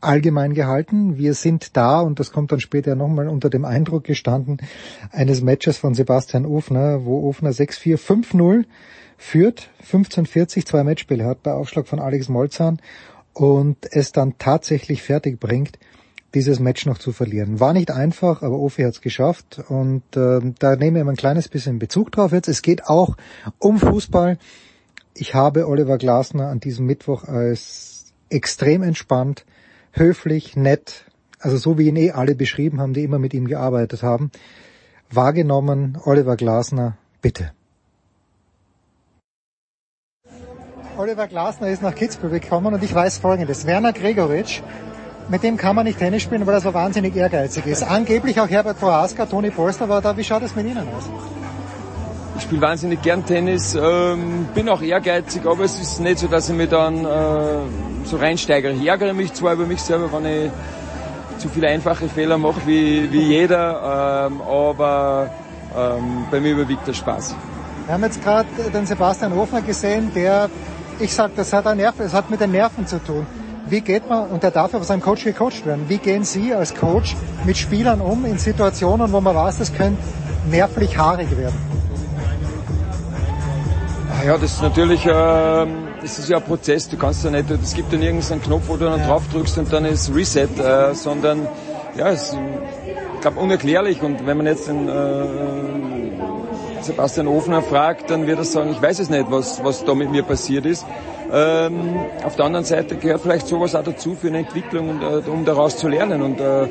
allgemein 0.00 0.54
gehalten. 0.54 1.16
Wir 1.18 1.34
sind 1.34 1.76
da, 1.76 2.00
und 2.00 2.18
das 2.18 2.32
kommt 2.32 2.50
dann 2.50 2.60
später 2.60 2.96
nochmal 2.96 3.28
unter 3.28 3.48
dem 3.48 3.64
Eindruck 3.64 4.02
gestanden, 4.02 4.58
eines 5.12 5.40
Matches 5.40 5.78
von 5.78 5.94
Sebastian 5.94 6.46
Ofner, 6.46 7.04
wo 7.04 7.28
Ofner 7.28 7.50
6-4, 7.50 7.96
5-0 7.96 8.64
führt, 9.16 9.70
15-40, 9.88 10.66
zwei 10.66 10.82
Matchspiele 10.82 11.24
hat 11.24 11.44
bei 11.44 11.52
Aufschlag 11.52 11.86
von 11.86 12.00
Alex 12.00 12.28
Molzahn 12.28 12.80
und 13.34 13.76
es 13.90 14.12
dann 14.12 14.38
tatsächlich 14.38 15.02
fertig 15.02 15.38
bringt, 15.38 15.78
dieses 16.34 16.58
Match 16.58 16.86
noch 16.86 16.98
zu 16.98 17.12
verlieren. 17.12 17.60
War 17.60 17.72
nicht 17.72 17.90
einfach, 17.90 18.42
aber 18.42 18.58
Ofi 18.58 18.82
hat 18.82 18.94
es 18.94 19.00
geschafft 19.00 19.62
und 19.68 20.02
äh, 20.16 20.40
da 20.58 20.76
nehmen 20.76 20.96
wir 20.96 21.06
ein 21.06 21.16
kleines 21.16 21.48
bisschen 21.48 21.78
Bezug 21.78 22.10
drauf 22.12 22.32
jetzt. 22.32 22.48
Es 22.48 22.62
geht 22.62 22.86
auch 22.86 23.16
um 23.58 23.78
Fußball. 23.78 24.38
Ich 25.14 25.34
habe 25.34 25.68
Oliver 25.68 25.98
Glasner 25.98 26.48
an 26.48 26.58
diesem 26.60 26.86
Mittwoch 26.86 27.24
als 27.24 28.12
extrem 28.30 28.82
entspannt, 28.82 29.44
höflich, 29.92 30.56
nett, 30.56 31.04
also 31.38 31.56
so 31.56 31.78
wie 31.78 31.88
ihn 31.88 31.96
eh 31.96 32.10
alle 32.10 32.34
beschrieben 32.34 32.80
haben, 32.80 32.94
die 32.94 33.04
immer 33.04 33.18
mit 33.18 33.34
ihm 33.34 33.46
gearbeitet 33.46 34.02
haben, 34.02 34.32
wahrgenommen. 35.10 35.98
Oliver 36.04 36.36
Glasner, 36.36 36.96
bitte. 37.22 37.52
Oliver 40.96 41.26
Glasner 41.26 41.68
ist 41.68 41.82
nach 41.82 41.94
Kitzbühel 41.94 42.38
gekommen 42.38 42.72
und 42.72 42.82
ich 42.82 42.94
weiß 42.94 43.18
Folgendes. 43.18 43.66
Werner 43.66 43.92
Gregoritsch, 43.92 44.62
mit 45.28 45.42
dem 45.42 45.56
kann 45.56 45.74
man 45.74 45.86
nicht 45.86 45.98
Tennis 45.98 46.22
spielen, 46.22 46.46
weil 46.46 46.54
er 46.54 46.60
so 46.60 46.72
wahnsinnig 46.72 47.16
ehrgeizig 47.16 47.66
ist. 47.66 47.82
Angeblich 47.82 48.40
auch 48.40 48.48
Herbert 48.48 48.78
Prohaska, 48.78 49.26
Toni 49.26 49.50
Polster 49.50 49.88
war 49.88 50.00
da. 50.00 50.16
Wie 50.16 50.22
schaut 50.22 50.42
es 50.42 50.54
mit 50.54 50.66
Ihnen 50.66 50.86
aus? 50.96 51.10
Ich 52.36 52.42
spiele 52.44 52.60
wahnsinnig 52.60 53.02
gern 53.02 53.24
Tennis, 53.26 53.74
ähm, 53.74 54.46
bin 54.54 54.68
auch 54.68 54.82
ehrgeizig, 54.82 55.44
aber 55.46 55.64
es 55.64 55.80
ist 55.80 56.00
nicht 56.00 56.18
so, 56.18 56.28
dass 56.28 56.48
ich 56.48 56.54
mich 56.54 56.68
dann 56.68 57.04
äh, 57.04 57.08
so 58.04 58.16
reinsteigere. 58.16 58.72
Ich 58.72 58.86
ärgere 58.86 59.14
mich 59.14 59.32
zwar 59.32 59.54
über 59.54 59.66
mich 59.66 59.82
selber, 59.82 60.12
wenn 60.12 60.46
ich 60.46 60.50
zu 61.38 61.48
viele 61.48 61.68
einfache 61.68 62.08
Fehler 62.08 62.38
mache 62.38 62.60
wie, 62.66 63.10
wie 63.10 63.22
jeder, 63.22 64.28
ähm, 64.30 64.40
aber 64.42 65.30
ähm, 65.76 66.26
bei 66.30 66.40
mir 66.40 66.52
überwiegt 66.52 66.86
der 66.86 66.92
Spaß. 66.92 67.34
Wir 67.86 67.94
haben 67.94 68.04
jetzt 68.04 68.22
gerade 68.22 68.48
den 68.72 68.86
Sebastian 68.86 69.34
Hofner 69.34 69.60
gesehen, 69.60 70.10
der 70.14 70.48
ich 71.00 71.14
sage, 71.14 71.32
das 71.36 71.52
hat, 71.52 71.66
ein 71.66 71.76
Nerv, 71.76 71.94
das 71.98 72.12
hat 72.12 72.30
mit 72.30 72.40
den 72.40 72.52
Nerven 72.52 72.86
zu 72.86 73.02
tun. 73.02 73.26
Wie 73.66 73.80
geht 73.80 74.08
man, 74.08 74.28
und 74.28 74.42
der 74.42 74.50
darf 74.50 74.72
ja 74.72 74.78
von 74.78 74.86
seinem 74.86 75.00
Coach 75.00 75.24
gecoacht 75.24 75.64
werden, 75.64 75.84
wie 75.88 75.98
gehen 75.98 76.24
Sie 76.24 76.52
als 76.52 76.74
Coach 76.74 77.16
mit 77.44 77.56
Spielern 77.56 78.00
um 78.00 78.24
in 78.26 78.38
Situationen, 78.38 79.10
wo 79.10 79.20
man 79.20 79.34
weiß, 79.34 79.58
das 79.58 79.72
könnte 79.72 80.02
nervlich 80.50 80.98
haarig 80.98 81.30
werden? 81.36 81.56
Ah 84.10 84.24
ja, 84.26 84.38
das 84.38 84.52
ist 84.52 84.62
natürlich, 84.62 85.06
äh, 85.06 85.66
das 86.02 86.18
ist 86.18 86.28
ja 86.28 86.36
ein 86.36 86.42
Prozess, 86.44 86.88
du 86.88 86.98
kannst 86.98 87.24
ja 87.24 87.30
nicht, 87.30 87.50
es 87.50 87.74
gibt 87.74 87.90
ja 87.92 87.98
nirgends 87.98 88.30
einen 88.30 88.42
Knopf, 88.42 88.64
wo 88.68 88.76
du 88.76 88.84
dann 88.84 89.02
drauf 89.02 89.22
drückst 89.32 89.58
und 89.58 89.72
dann 89.72 89.86
ist 89.86 90.14
Reset, 90.14 90.48
äh, 90.58 90.94
sondern 90.94 91.48
ja, 91.96 92.10
es 92.10 92.24
ist, 92.24 92.38
ich 93.14 93.20
glaube, 93.22 93.40
unerklärlich 93.40 94.02
und 94.02 94.26
wenn 94.26 94.36
man 94.36 94.46
jetzt 94.46 94.68
den, 94.68 94.88
äh, 94.88 95.93
Sebastian 96.84 97.28
Ofner 97.28 97.62
fragt, 97.62 98.10
dann 98.10 98.26
wird 98.26 98.38
er 98.38 98.44
sagen, 98.44 98.70
ich 98.70 98.80
weiß 98.80 98.98
es 98.98 99.08
nicht, 99.08 99.30
was, 99.30 99.64
was 99.64 99.84
da 99.84 99.94
mit 99.94 100.10
mir 100.10 100.22
passiert 100.22 100.66
ist. 100.66 100.84
Ähm, 101.32 101.96
auf 102.24 102.36
der 102.36 102.44
anderen 102.44 102.64
Seite 102.64 102.96
gehört 102.96 103.22
vielleicht 103.22 103.46
sowas 103.46 103.74
auch 103.74 103.82
dazu 103.82 104.14
für 104.14 104.28
eine 104.28 104.38
Entwicklung 104.38 104.90
und 104.90 105.02
äh, 105.02 105.30
um 105.30 105.44
daraus 105.44 105.76
zu 105.78 105.88
lernen. 105.88 106.22
Und 106.22 106.40
äh, 106.40 106.66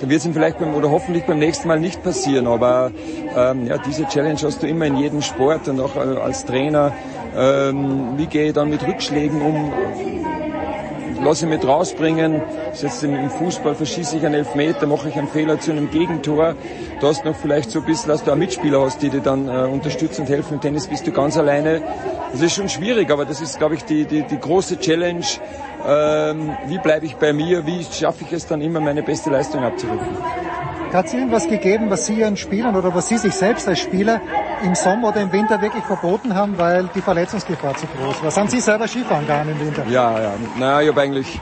dann 0.00 0.10
wird 0.10 0.20
es 0.20 0.26
ihm 0.26 0.34
vielleicht 0.34 0.58
beim, 0.58 0.74
oder 0.74 0.90
hoffentlich 0.90 1.24
beim 1.24 1.38
nächsten 1.38 1.68
Mal 1.68 1.78
nicht 1.78 2.02
passieren. 2.02 2.46
Aber 2.46 2.90
ähm, 3.36 3.66
ja, 3.66 3.78
diese 3.78 4.06
Challenge 4.06 4.38
hast 4.42 4.62
du 4.62 4.66
immer 4.66 4.86
in 4.86 4.96
jedem 4.96 5.22
Sport 5.22 5.68
und 5.68 5.80
auch 5.80 5.94
äh, 5.96 6.00
als 6.00 6.44
Trainer. 6.44 6.92
Ähm, 7.36 8.14
wie 8.16 8.26
gehe 8.26 8.48
ich 8.48 8.52
dann 8.52 8.68
mit 8.68 8.86
Rückschlägen 8.86 9.40
um? 9.40 9.72
Lasse 11.24 11.46
ich 11.46 11.50
mich 11.50 11.66
rausbringen. 11.66 12.42
Jetzt 12.80 13.02
im 13.04 13.30
Fußball 13.30 13.74
verschieße 13.74 14.16
ich 14.16 14.26
einen 14.26 14.34
Elfmeter, 14.34 14.86
mache 14.86 15.08
ich 15.08 15.16
einen 15.16 15.28
Fehler 15.28 15.58
zu 15.60 15.70
einem 15.70 15.90
Gegentor. 15.90 16.54
Du 17.00 17.06
hast 17.06 17.24
noch 17.24 17.36
vielleicht 17.36 17.70
so 17.70 17.80
ein 17.80 17.84
bisschen, 17.84 18.08
dass 18.08 18.24
du 18.24 18.32
auch 18.32 18.36
Mitspieler 18.36 18.80
hast, 18.80 19.02
die 19.02 19.10
dir 19.10 19.20
dann 19.20 19.48
äh, 19.48 19.68
unterstützen 19.68 20.22
und 20.22 20.28
helfen. 20.28 20.54
Im 20.54 20.60
Tennis 20.60 20.86
bist 20.86 21.06
du 21.06 21.12
ganz 21.12 21.36
alleine. 21.36 21.82
Das 22.32 22.40
ist 22.40 22.54
schon 22.54 22.68
schwierig, 22.68 23.10
aber 23.10 23.24
das 23.24 23.40
ist, 23.40 23.58
glaube 23.58 23.74
ich, 23.74 23.84
die, 23.84 24.04
die, 24.04 24.22
die 24.22 24.38
große 24.38 24.78
Challenge. 24.78 25.24
Ähm, 25.86 26.56
wie 26.66 26.78
bleibe 26.78 27.06
ich 27.06 27.16
bei 27.16 27.32
mir? 27.32 27.66
Wie 27.66 27.84
schaffe 27.84 28.24
ich 28.24 28.32
es 28.32 28.46
dann 28.46 28.60
immer, 28.60 28.80
meine 28.80 29.02
beste 29.02 29.30
Leistung 29.30 29.62
abzurufen? 29.62 30.06
Hat 30.92 31.06
es 31.06 31.14
irgendwas 31.14 31.48
gegeben, 31.48 31.88
was 31.88 32.06
Sie 32.06 32.14
Ihren 32.14 32.36
Spielern 32.36 32.76
oder 32.76 32.94
was 32.94 33.08
Sie 33.08 33.16
sich 33.16 33.34
selbst 33.34 33.66
als 33.66 33.78
Spieler 33.78 34.20
im 34.62 34.74
Sommer 34.74 35.08
oder 35.08 35.20
im 35.20 35.32
Winter 35.32 35.60
wirklich 35.60 35.84
verboten 35.84 36.34
haben, 36.34 36.56
weil 36.56 36.88
die 36.94 37.00
Verletzungsgefahr 37.00 37.76
zu 37.76 37.86
groß 37.86 38.22
war? 38.22 38.34
Haben 38.34 38.48
Sie 38.48 38.60
selber 38.60 38.86
Skifahren 38.88 39.26
gehabt 39.26 39.48
im 39.48 39.60
Winter? 39.60 39.84
Ja, 39.86 40.20
ja. 40.20 40.32
Naja, 40.58 40.82
ich 40.82 40.88
habe 40.88 41.00
eigentlich 41.00 41.40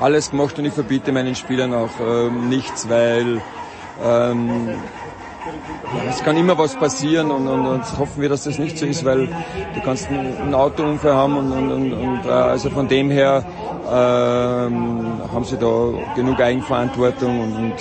alles 0.00 0.30
gemacht 0.30 0.58
und 0.58 0.64
ich 0.64 0.72
verbiete 0.72 1.12
meinen 1.12 1.34
Spielern 1.34 1.74
auch 1.74 1.90
ähm, 2.00 2.48
nichts, 2.48 2.88
weil 2.88 3.40
ähm, 4.02 4.68
es 6.08 6.22
kann 6.22 6.36
immer 6.36 6.58
was 6.58 6.74
passieren 6.74 7.30
und, 7.30 7.48
und, 7.48 7.66
und, 7.66 7.98
hoffen 7.98 8.20
wir, 8.20 8.28
dass 8.28 8.44
das 8.44 8.58
nicht 8.58 8.76
so 8.78 8.86
ist, 8.86 9.04
weil 9.04 9.28
du 9.74 9.80
kannst 9.80 10.08
einen 10.08 10.54
Autounfall 10.54 11.14
haben 11.14 11.36
und, 11.36 11.52
und, 11.52 11.92
und 11.92 12.26
äh, 12.26 12.28
also 12.28 12.70
von 12.70 12.86
dem 12.86 13.10
her 13.10 13.44
ähm, 13.90 15.20
haben 15.32 15.44
sie 15.44 15.56
da 15.56 15.90
genug 16.14 16.40
Eigenverantwortung 16.40 17.40
und, 17.40 17.56
und 17.56 17.74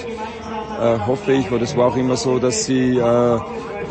äh, 0.79 0.99
hoffe 1.05 1.33
ich, 1.33 1.51
weil 1.51 1.59
das 1.59 1.75
war 1.75 1.87
auch 1.87 1.97
immer 1.97 2.15
so, 2.15 2.39
dass 2.39 2.65
sie 2.65 2.97
äh, 2.97 3.39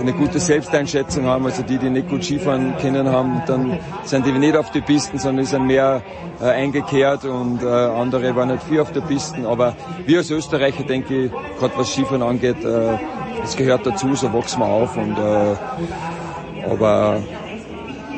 eine 0.01 0.13
gute 0.13 0.39
Selbsteinschätzung 0.39 1.25
haben, 1.25 1.47
also 1.47 1.63
die, 1.63 1.79
die 1.79 1.91
nicht 1.91 2.09
gut 2.09 2.25
Skifahren 2.25 2.77
kennen 2.79 3.09
haben, 3.09 3.43
dann 3.47 3.79
sind 4.05 4.27
die 4.27 4.33
nicht 4.33 4.57
auf 4.57 4.71
die 4.71 4.81
Pisten, 4.81 5.19
sondern 5.19 5.45
die 5.45 5.51
sind 5.51 5.67
mehr 5.67 6.03
äh, 6.41 6.45
eingekehrt 6.45 7.25
und 7.25 7.63
äh, 7.63 7.67
andere 7.67 8.35
waren 8.37 8.51
nicht 8.51 8.63
viel 8.65 8.81
auf 8.81 8.93
der 8.93 9.01
Pisten. 9.01 9.47
Aber 9.47 9.75
wir 10.05 10.19
als 10.19 10.31
Österreicher, 10.31 10.85
denke 10.85 11.27
ich, 11.27 11.31
gerade 11.59 11.73
was 11.77 11.93
Skifahren 11.93 12.23
angeht, 12.23 12.65
äh, 12.65 12.99
das 13.41 13.57
gehört 13.57 13.87
dazu, 13.87 14.15
so 14.15 14.33
wachsen 14.33 14.61
wir 14.61 14.67
auf. 14.67 14.97
Und, 14.97 15.17
äh, 15.17 16.71
aber 16.71 17.23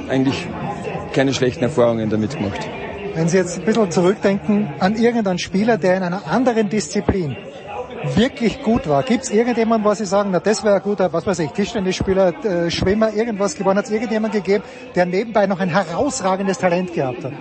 eigentlich 0.09 0.47
keine 1.13 1.35
schlechten 1.35 1.65
Erfahrungen 1.65 2.11
damit 2.11 2.37
gemacht. 2.37 2.69
Wenn 3.15 3.29
Sie 3.29 3.37
jetzt 3.37 3.59
ein 3.59 3.65
bisschen 3.65 3.91
zurückdenken 3.91 4.69
an 4.79 4.95
irgendeinen 4.95 5.39
Spieler, 5.39 5.77
der 5.77 5.97
in 5.97 6.03
einer 6.03 6.27
anderen 6.27 6.69
Disziplin 6.69 7.37
wirklich 8.17 8.63
gut 8.63 8.89
war. 8.89 9.03
Gibt 9.03 9.25
es 9.25 9.31
irgendjemanden, 9.31 9.89
wo 9.89 9.95
Sie 9.95 10.07
sagen, 10.07 10.31
na 10.33 10.41
das 10.41 10.65
wäre 10.65 10.77
ein 10.77 10.83
guter, 10.83 11.13
was 11.13 11.27
weiß 11.27 11.39
ich, 11.41 11.51
Tischtennisspieler, 11.51 12.45
äh, 12.45 12.71
Schwimmer, 12.71 13.13
irgendwas 13.13 13.55
gewonnen? 13.55 13.79
Hat 13.79 13.87
es 13.87 13.91
irgendjemanden 13.91 14.43
gegeben, 14.43 14.65
der 14.95 15.07
nebenbei 15.07 15.47
noch 15.47 15.61
ein 15.61 15.69
herausragendes 15.69 16.59
Talent 16.59 16.93
gehabt 16.93 17.25
hat? 17.25 17.33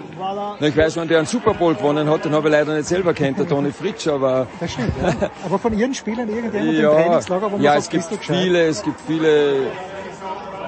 Na, 0.59 0.67
ich 0.67 0.75
weiß, 0.75 0.97
wenn 0.97 1.07
der 1.07 1.19
einen 1.19 1.27
Super 1.27 1.53
Bowl 1.53 1.75
gewonnen 1.75 2.09
hat, 2.09 2.25
den 2.25 2.33
habe 2.33 2.47
ich 2.47 2.51
leider 2.51 2.75
nicht 2.75 2.87
selber 2.87 3.13
kennt, 3.13 3.39
der 3.39 3.47
Toni 3.47 3.71
Fritsch, 3.71 4.07
aber... 4.07 4.47
Das 4.59 4.71
stimmt, 4.71 4.93
ja. 5.01 5.29
Aber 5.45 5.59
von 5.59 5.77
Ihren 5.77 5.93
Spielern 5.93 6.27
irgendjemand 6.29 6.73
ja, 6.77 6.91
im 6.91 6.97
Trainingslager, 6.97 7.45
wo 7.51 7.55
man 7.55 7.61
Ja, 7.61 7.79
sagt, 7.79 7.93
es 7.93 8.09
gibt 8.09 8.23
viele, 8.25 8.65
es 8.67 8.81
gibt 8.83 8.99
viele 9.01 9.67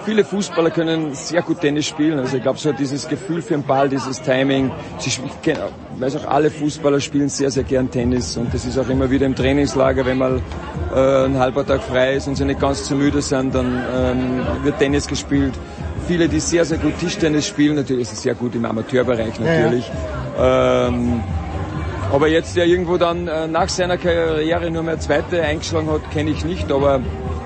viele 0.05 0.23
Fußballer 0.23 0.71
können 0.71 1.13
sehr 1.13 1.41
gut 1.41 1.61
Tennis 1.61 1.87
spielen. 1.87 2.19
Also 2.19 2.37
ich 2.37 2.43
glaube, 2.43 2.59
so 2.59 2.71
dieses 2.71 3.07
Gefühl 3.07 3.41
für 3.41 3.53
den 3.53 3.63
Ball, 3.63 3.89
dieses 3.89 4.21
Timing. 4.21 4.71
Sie, 4.97 5.09
ich 5.09 5.19
weiß 5.99 6.17
auch, 6.17 6.25
alle 6.25 6.49
Fußballer 6.51 6.99
spielen 6.99 7.29
sehr, 7.29 7.51
sehr 7.51 7.63
gern 7.63 7.89
Tennis. 7.89 8.37
Und 8.37 8.53
das 8.53 8.65
ist 8.65 8.77
auch 8.77 8.89
immer 8.89 9.09
wieder 9.09 9.25
im 9.25 9.35
Trainingslager, 9.35 10.05
wenn 10.05 10.17
mal 10.17 10.41
äh, 10.93 11.25
ein 11.25 11.37
halber 11.37 11.65
Tag 11.65 11.81
frei 11.83 12.15
ist 12.15 12.27
und 12.27 12.35
sie 12.35 12.45
nicht 12.45 12.59
ganz 12.59 12.85
zu 12.85 12.95
müde 12.95 13.21
sind, 13.21 13.53
dann 13.53 13.83
ähm, 13.95 14.63
wird 14.63 14.79
Tennis 14.79 15.07
gespielt. 15.07 15.53
Viele, 16.07 16.27
die 16.27 16.39
sehr, 16.39 16.65
sehr 16.65 16.77
gut 16.77 16.97
Tischtennis 16.99 17.45
spielen, 17.47 17.75
natürlich 17.75 18.03
ist 18.03 18.13
es 18.13 18.21
sehr 18.23 18.33
gut 18.33 18.55
im 18.55 18.65
Amateurbereich 18.65 19.39
Ja, 19.39 19.45
ja. 19.45 19.59
natürlich. 19.61 19.91
Ähm, 20.39 21.23
aber 22.11 22.27
jetzt 22.27 22.55
der 22.55 22.65
irgendwo 22.65 22.97
dann 22.97 23.27
äh, 23.27 23.47
nach 23.47 23.69
seiner 23.69 23.97
Karriere 23.97 24.71
nur 24.71 24.81
mehr 24.81 24.99
zweite 24.99 25.43
eingeschlagen 25.43 25.91
hat, 25.91 26.09
kenne 26.11 26.31
ich 26.31 26.43
nicht, 26.43 26.71
aber 26.71 27.01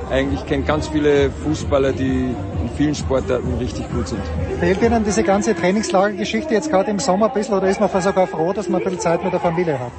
eigentlich 0.10 0.46
kenne 0.46 0.64
ganz 0.64 0.88
viele 0.88 1.30
Fußballer, 1.30 1.92
die 1.92 2.36
in 2.62 2.70
vielen 2.78 2.96
Sportarten 2.96 3.54
richtig 3.60 3.90
gut 3.92 4.08
sind. 4.08 4.22
Fehlt 4.60 4.82
Ihnen 4.82 5.04
diese 5.04 5.24
ganze 5.24 5.56
Trainingslagergeschichte 5.56 6.54
jetzt 6.54 6.70
gerade 6.70 6.92
im 6.92 7.00
Sommer 7.00 7.28
ein 7.28 7.34
bisschen 7.34 7.56
oder 7.56 7.68
ist 7.68 7.80
man 7.80 7.90
sogar 8.02 8.28
froh, 8.28 8.54
dass 8.54 8.70
man 8.70 8.82
ein 8.82 8.84
bisschen 8.84 9.00
Zeit 9.00 9.24
mit 9.24 9.34
der 9.34 9.40
Familie 9.40 9.80
hat? 9.80 9.92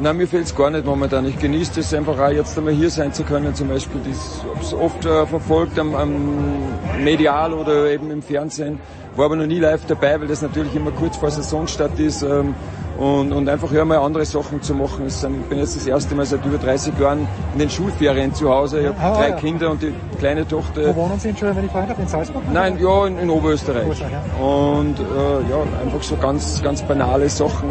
Nein, 0.00 0.16
mir 0.16 0.26
fehlt 0.26 0.46
es 0.46 0.56
gar 0.56 0.70
nicht 0.70 0.84
momentan. 0.84 1.26
Ich 1.26 1.38
genieße 1.38 1.78
es 1.78 1.94
einfach 1.94 2.18
auch 2.18 2.30
jetzt 2.30 2.56
einmal 2.58 2.72
hier 2.72 2.90
sein 2.90 3.12
zu 3.12 3.22
können. 3.24 3.54
Zum 3.54 3.68
Beispiel, 3.68 4.00
das 4.08 4.42
hab's 4.52 4.74
oft 4.74 5.04
äh, 5.04 5.26
verfolgt 5.26 5.78
am, 5.78 5.94
am 5.94 7.04
Medial 7.04 7.52
oder 7.52 7.90
eben 7.90 8.10
im 8.10 8.22
Fernsehen. 8.22 8.80
War 9.14 9.26
aber 9.26 9.36
noch 9.36 9.46
nie 9.46 9.60
live 9.60 9.84
dabei, 9.86 10.18
weil 10.20 10.26
das 10.26 10.42
natürlich 10.42 10.74
immer 10.74 10.90
kurz 10.90 11.18
vor 11.18 11.30
Saisonstart 11.30 12.00
ist. 12.00 12.22
Ähm, 12.22 12.54
und, 13.02 13.32
und 13.32 13.48
einfach 13.48 13.72
ja 13.72 13.84
mal 13.84 13.98
andere 13.98 14.24
Sachen 14.24 14.62
zu 14.62 14.74
machen. 14.74 15.06
Ich 15.08 15.20
bin 15.48 15.58
jetzt 15.58 15.74
das 15.74 15.86
erste 15.86 16.14
Mal 16.14 16.24
seit 16.24 16.44
über 16.46 16.56
30 16.58 16.96
Jahren 17.00 17.26
in 17.52 17.58
den 17.58 17.68
Schulferien 17.68 18.32
zu 18.32 18.48
Hause. 18.48 18.80
Ich 18.80 18.86
habe 18.86 18.98
Ah, 19.00 19.16
drei 19.16 19.28
ja. 19.30 19.36
Kinder 19.36 19.70
und 19.72 19.82
die 19.82 19.92
kleine 20.20 20.46
Tochter. 20.46 20.94
Wo 20.94 21.02
wohnen 21.02 21.18
Sie, 21.18 21.30
Entschuldigung, 21.30 21.58
wenn 21.62 21.66
ich 21.66 21.72
fragen 21.72 21.88
darf, 21.88 21.98
in 21.98 22.06
Salzburg? 22.06 22.42
Nein, 22.52 22.78
ja, 22.78 23.06
in, 23.08 23.18
in 23.18 23.28
Oberösterreich. 23.30 23.82
Oberösterreich, 23.82 24.12
Und 24.40 24.98
äh, 25.00 25.50
ja, 25.50 25.62
einfach 25.84 26.02
so 26.02 26.16
ganz, 26.16 26.62
ganz 26.62 26.82
banale 26.82 27.28
Sachen. 27.28 27.70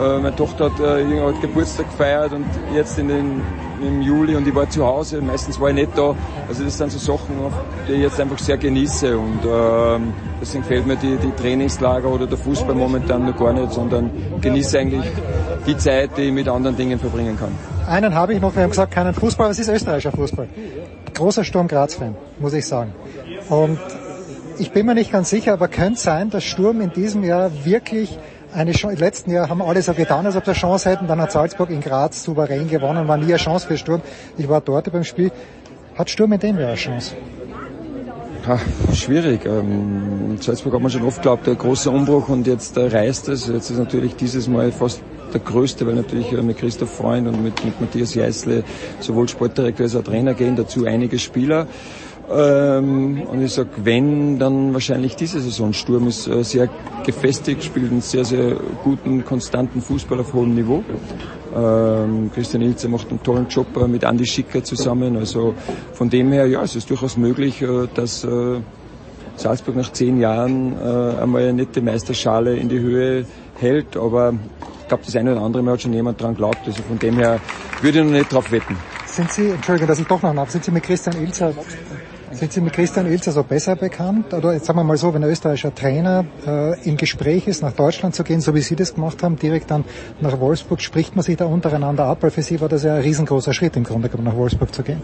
Äh, 0.00 0.18
meine 0.20 0.34
Tochter 0.34 0.66
hat, 0.70 0.80
äh, 0.80 1.20
hat 1.20 1.40
Geburtstag 1.42 1.86
gefeiert 1.90 2.32
und 2.32 2.46
jetzt 2.74 2.98
in 2.98 3.08
den, 3.08 3.42
im 3.82 4.02
Juli 4.02 4.36
und 4.36 4.46
ich 4.46 4.54
war 4.54 4.68
zu 4.68 4.84
Hause. 4.84 5.20
Meistens 5.20 5.60
war 5.60 5.68
ich 5.70 5.74
nicht 5.74 5.96
da. 5.96 6.14
Also 6.48 6.64
das 6.64 6.76
sind 6.76 6.92
so 6.92 6.98
Sachen, 6.98 7.36
die 7.88 7.92
ich 7.92 8.02
jetzt 8.02 8.20
einfach 8.20 8.38
sehr 8.38 8.56
genieße 8.56 9.16
und 9.16 9.40
ähm, 9.44 10.12
deswegen 10.40 10.64
fehlt 10.64 10.86
mir 10.86 10.96
die, 10.96 11.16
die 11.16 11.32
Trainingslager 11.32 12.08
oder 12.08 12.26
der 12.26 12.38
Fußball 12.38 12.74
momentan 12.74 13.26
noch 13.26 13.36
gar 13.36 13.52
nicht, 13.52 13.72
sondern 13.72 14.10
genieße 14.40 14.78
eigentlich 14.78 15.04
die 15.66 15.76
Zeit, 15.76 16.10
die 16.16 16.22
ich 16.22 16.32
mit 16.32 16.48
anderen 16.48 16.76
Dingen 16.76 16.98
verbringen 16.98 17.38
kann. 17.38 17.52
Einen 17.86 18.14
habe 18.14 18.34
ich 18.34 18.40
noch, 18.40 18.54
wir 18.54 18.62
haben 18.62 18.70
gesagt, 18.70 18.92
keinen 18.92 19.14
Fußball, 19.14 19.46
aber 19.46 19.52
es 19.52 19.58
ist 19.58 19.68
österreichischer 19.68 20.12
Fußball. 20.12 20.48
Großer 21.14 21.44
Sturm 21.44 21.68
Graz-Fan, 21.68 22.14
muss 22.38 22.52
ich 22.52 22.66
sagen. 22.66 22.92
Und 23.48 23.78
ich 24.58 24.72
bin 24.72 24.86
mir 24.86 24.94
nicht 24.94 25.10
ganz 25.10 25.30
sicher, 25.30 25.54
aber 25.54 25.68
könnte 25.68 25.98
sein, 25.98 26.30
dass 26.30 26.44
Sturm 26.44 26.80
in 26.80 26.92
diesem 26.92 27.24
Jahr 27.24 27.50
wirklich 27.64 28.18
eine 28.52 28.72
Chance, 28.72 28.94
im 28.94 29.00
letzten 29.00 29.30
Jahr 29.30 29.48
haben 29.48 29.62
alle 29.62 29.82
so 29.82 29.92
getan, 29.94 30.26
als 30.26 30.36
ob 30.36 30.44
sie 30.44 30.50
eine 30.50 30.58
Chance 30.58 30.90
hätten, 30.90 31.06
dann 31.06 31.20
hat 31.20 31.32
Salzburg 31.32 31.70
in 31.70 31.80
Graz 31.80 32.22
souverän 32.22 32.68
gewonnen, 32.68 33.08
war 33.08 33.16
nie 33.16 33.24
eine 33.24 33.36
Chance 33.36 33.66
für 33.66 33.76
Sturm. 33.76 34.02
Ich 34.36 34.48
war 34.48 34.60
dort 34.60 34.90
beim 34.92 35.04
Spiel. 35.04 35.30
Hat 35.96 36.10
Sturm 36.10 36.32
in 36.32 36.40
dem 36.40 36.58
Jahr 36.58 36.68
eine 36.68 36.76
Chance? 36.76 37.14
Ha, 38.46 38.58
schwierig. 38.94 39.44
Ähm, 39.44 40.30
in 40.30 40.38
Salzburg 40.40 40.72
hat 40.74 40.80
man 40.80 40.90
schon 40.90 41.02
oft 41.02 41.18
geglaubt, 41.18 41.46
der 41.46 41.54
große 41.54 41.90
Umbruch 41.90 42.28
und 42.28 42.46
jetzt 42.46 42.76
äh, 42.76 42.86
reißt 42.86 43.28
es. 43.28 43.46
Jetzt 43.46 43.70
ist 43.70 43.78
natürlich 43.78 44.16
dieses 44.16 44.48
Mal 44.48 44.72
fast 44.72 45.02
der 45.34 45.40
größte, 45.40 45.86
weil 45.86 45.94
natürlich 45.94 46.32
äh, 46.32 46.42
mit 46.42 46.56
Christoph 46.56 46.90
Freund 46.90 47.28
und 47.28 47.42
mit, 47.42 47.62
mit 47.64 47.80
Matthias 47.80 48.14
Jeißle 48.14 48.64
sowohl 48.98 49.28
Sportdirektor 49.28 49.84
als 49.84 49.94
auch 49.94 50.02
Trainer 50.02 50.34
gehen, 50.34 50.56
dazu 50.56 50.86
einige 50.86 51.18
Spieler. 51.18 51.66
Ähm, 52.32 53.22
und 53.22 53.42
ich 53.42 53.52
sag, 53.52 53.66
wenn, 53.82 54.38
dann 54.38 54.72
wahrscheinlich 54.72 55.16
diese 55.16 55.40
Saison. 55.40 55.72
Sturm 55.72 56.06
ist 56.06 56.28
äh, 56.28 56.44
sehr 56.44 56.68
gefestigt, 57.04 57.64
spielt 57.64 57.90
einen 57.90 58.02
sehr, 58.02 58.24
sehr 58.24 58.56
guten, 58.84 59.24
konstanten 59.24 59.82
Fußball 59.82 60.20
auf 60.20 60.32
hohem 60.32 60.54
Niveau. 60.54 60.84
Ähm, 61.56 62.30
Christian 62.32 62.62
Ilze 62.62 62.88
macht 62.88 63.10
einen 63.10 63.20
tollen 63.22 63.48
Job 63.48 63.66
äh, 63.76 63.88
mit 63.88 64.04
Andi 64.04 64.26
Schicker 64.26 64.62
zusammen. 64.62 65.16
Also 65.16 65.54
von 65.94 66.08
dem 66.08 66.30
her, 66.30 66.46
ja, 66.46 66.62
es 66.62 66.76
ist 66.76 66.88
durchaus 66.88 67.16
möglich, 67.16 67.60
äh, 67.62 67.88
dass 67.92 68.22
äh, 68.22 68.60
Salzburg 69.34 69.74
nach 69.74 69.90
zehn 69.92 70.20
Jahren 70.20 70.74
äh, 70.74 71.20
einmal 71.20 71.42
eine 71.42 71.54
nette 71.54 71.82
Meisterschale 71.82 72.54
in 72.56 72.68
die 72.68 72.78
Höhe 72.78 73.26
hält. 73.58 73.96
Aber 73.96 74.34
ich 74.82 74.88
glaube, 74.88 75.02
das 75.04 75.16
eine 75.16 75.32
oder 75.32 75.42
andere 75.42 75.64
Mal 75.64 75.72
hat 75.72 75.82
schon 75.82 75.92
jemand 75.92 76.20
dran 76.20 76.36
glaubt. 76.36 76.60
Also 76.64 76.80
von 76.84 76.98
dem 77.00 77.16
her 77.16 77.40
würde 77.82 77.98
ich 77.98 78.04
noch 78.04 78.12
nicht 78.12 78.32
drauf 78.32 78.52
wetten. 78.52 78.76
Sind 79.06 79.32
Sie, 79.32 79.48
Entschuldigung, 79.48 79.88
dass 79.88 79.98
ich 79.98 80.06
doch 80.06 80.22
noch 80.22 80.32
nach, 80.32 80.48
sind 80.48 80.64
Sie 80.64 80.70
mit 80.70 80.84
Christian 80.84 81.16
Ilzer, 81.20 81.52
sind 82.32 82.52
Sie 82.52 82.60
mit 82.60 82.72
Christian 82.72 83.06
Ilzer 83.06 83.32
so 83.32 83.42
besser 83.42 83.76
bekannt? 83.76 84.32
Oder 84.32 84.52
jetzt 84.52 84.66
sagen 84.66 84.78
wir 84.78 84.84
mal 84.84 84.96
so, 84.96 85.12
wenn 85.12 85.24
ein 85.24 85.30
österreichischer 85.30 85.74
Trainer 85.74 86.24
äh, 86.46 86.88
im 86.88 86.96
Gespräch 86.96 87.48
ist, 87.48 87.62
nach 87.62 87.72
Deutschland 87.72 88.14
zu 88.14 88.22
gehen, 88.22 88.40
so 88.40 88.54
wie 88.54 88.60
Sie 88.60 88.76
das 88.76 88.94
gemacht 88.94 89.22
haben, 89.22 89.36
direkt 89.36 89.70
dann 89.70 89.84
nach 90.20 90.38
Wolfsburg, 90.38 90.80
spricht 90.80 91.16
man 91.16 91.24
sich 91.24 91.36
da 91.36 91.46
untereinander 91.46 92.04
ab? 92.04 92.18
Weil 92.20 92.30
für 92.30 92.42
Sie 92.42 92.60
war 92.60 92.68
das 92.68 92.84
ja 92.84 92.94
ein 92.94 93.02
riesengroßer 93.02 93.52
Schritt 93.52 93.76
im 93.76 93.84
Grunde 93.84 94.08
genommen, 94.08 94.28
nach 94.28 94.36
Wolfsburg 94.36 94.72
zu 94.72 94.82
gehen. 94.82 95.02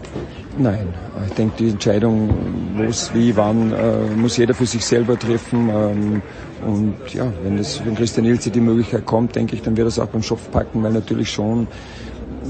Nein, 0.57 0.93
ich 1.27 1.33
denke, 1.33 1.55
die 1.59 1.69
Entscheidung, 1.69 2.29
wo 2.75 2.83
es, 2.83 3.13
wie, 3.13 3.35
wann, 3.35 3.73
äh, 3.73 4.15
muss 4.15 4.37
jeder 4.37 4.53
für 4.53 4.65
sich 4.65 4.85
selber 4.85 5.19
treffen. 5.19 5.69
Ähm, 5.69 6.21
und 6.65 7.13
ja, 7.13 7.31
wenn, 7.43 7.57
das, 7.57 7.85
wenn 7.85 7.95
Christian 7.95 8.25
Ilze 8.25 8.49
die 8.49 8.61
Möglichkeit 8.61 9.05
kommt, 9.05 9.35
denke 9.35 9.55
ich, 9.55 9.61
dann 9.61 9.75
wird 9.77 9.85
er 9.85 9.89
es 9.89 9.99
auch 9.99 10.07
beim 10.07 10.23
Schopf 10.23 10.49
packen, 10.49 10.81
weil 10.81 10.93
natürlich 10.93 11.29
schon 11.29 11.67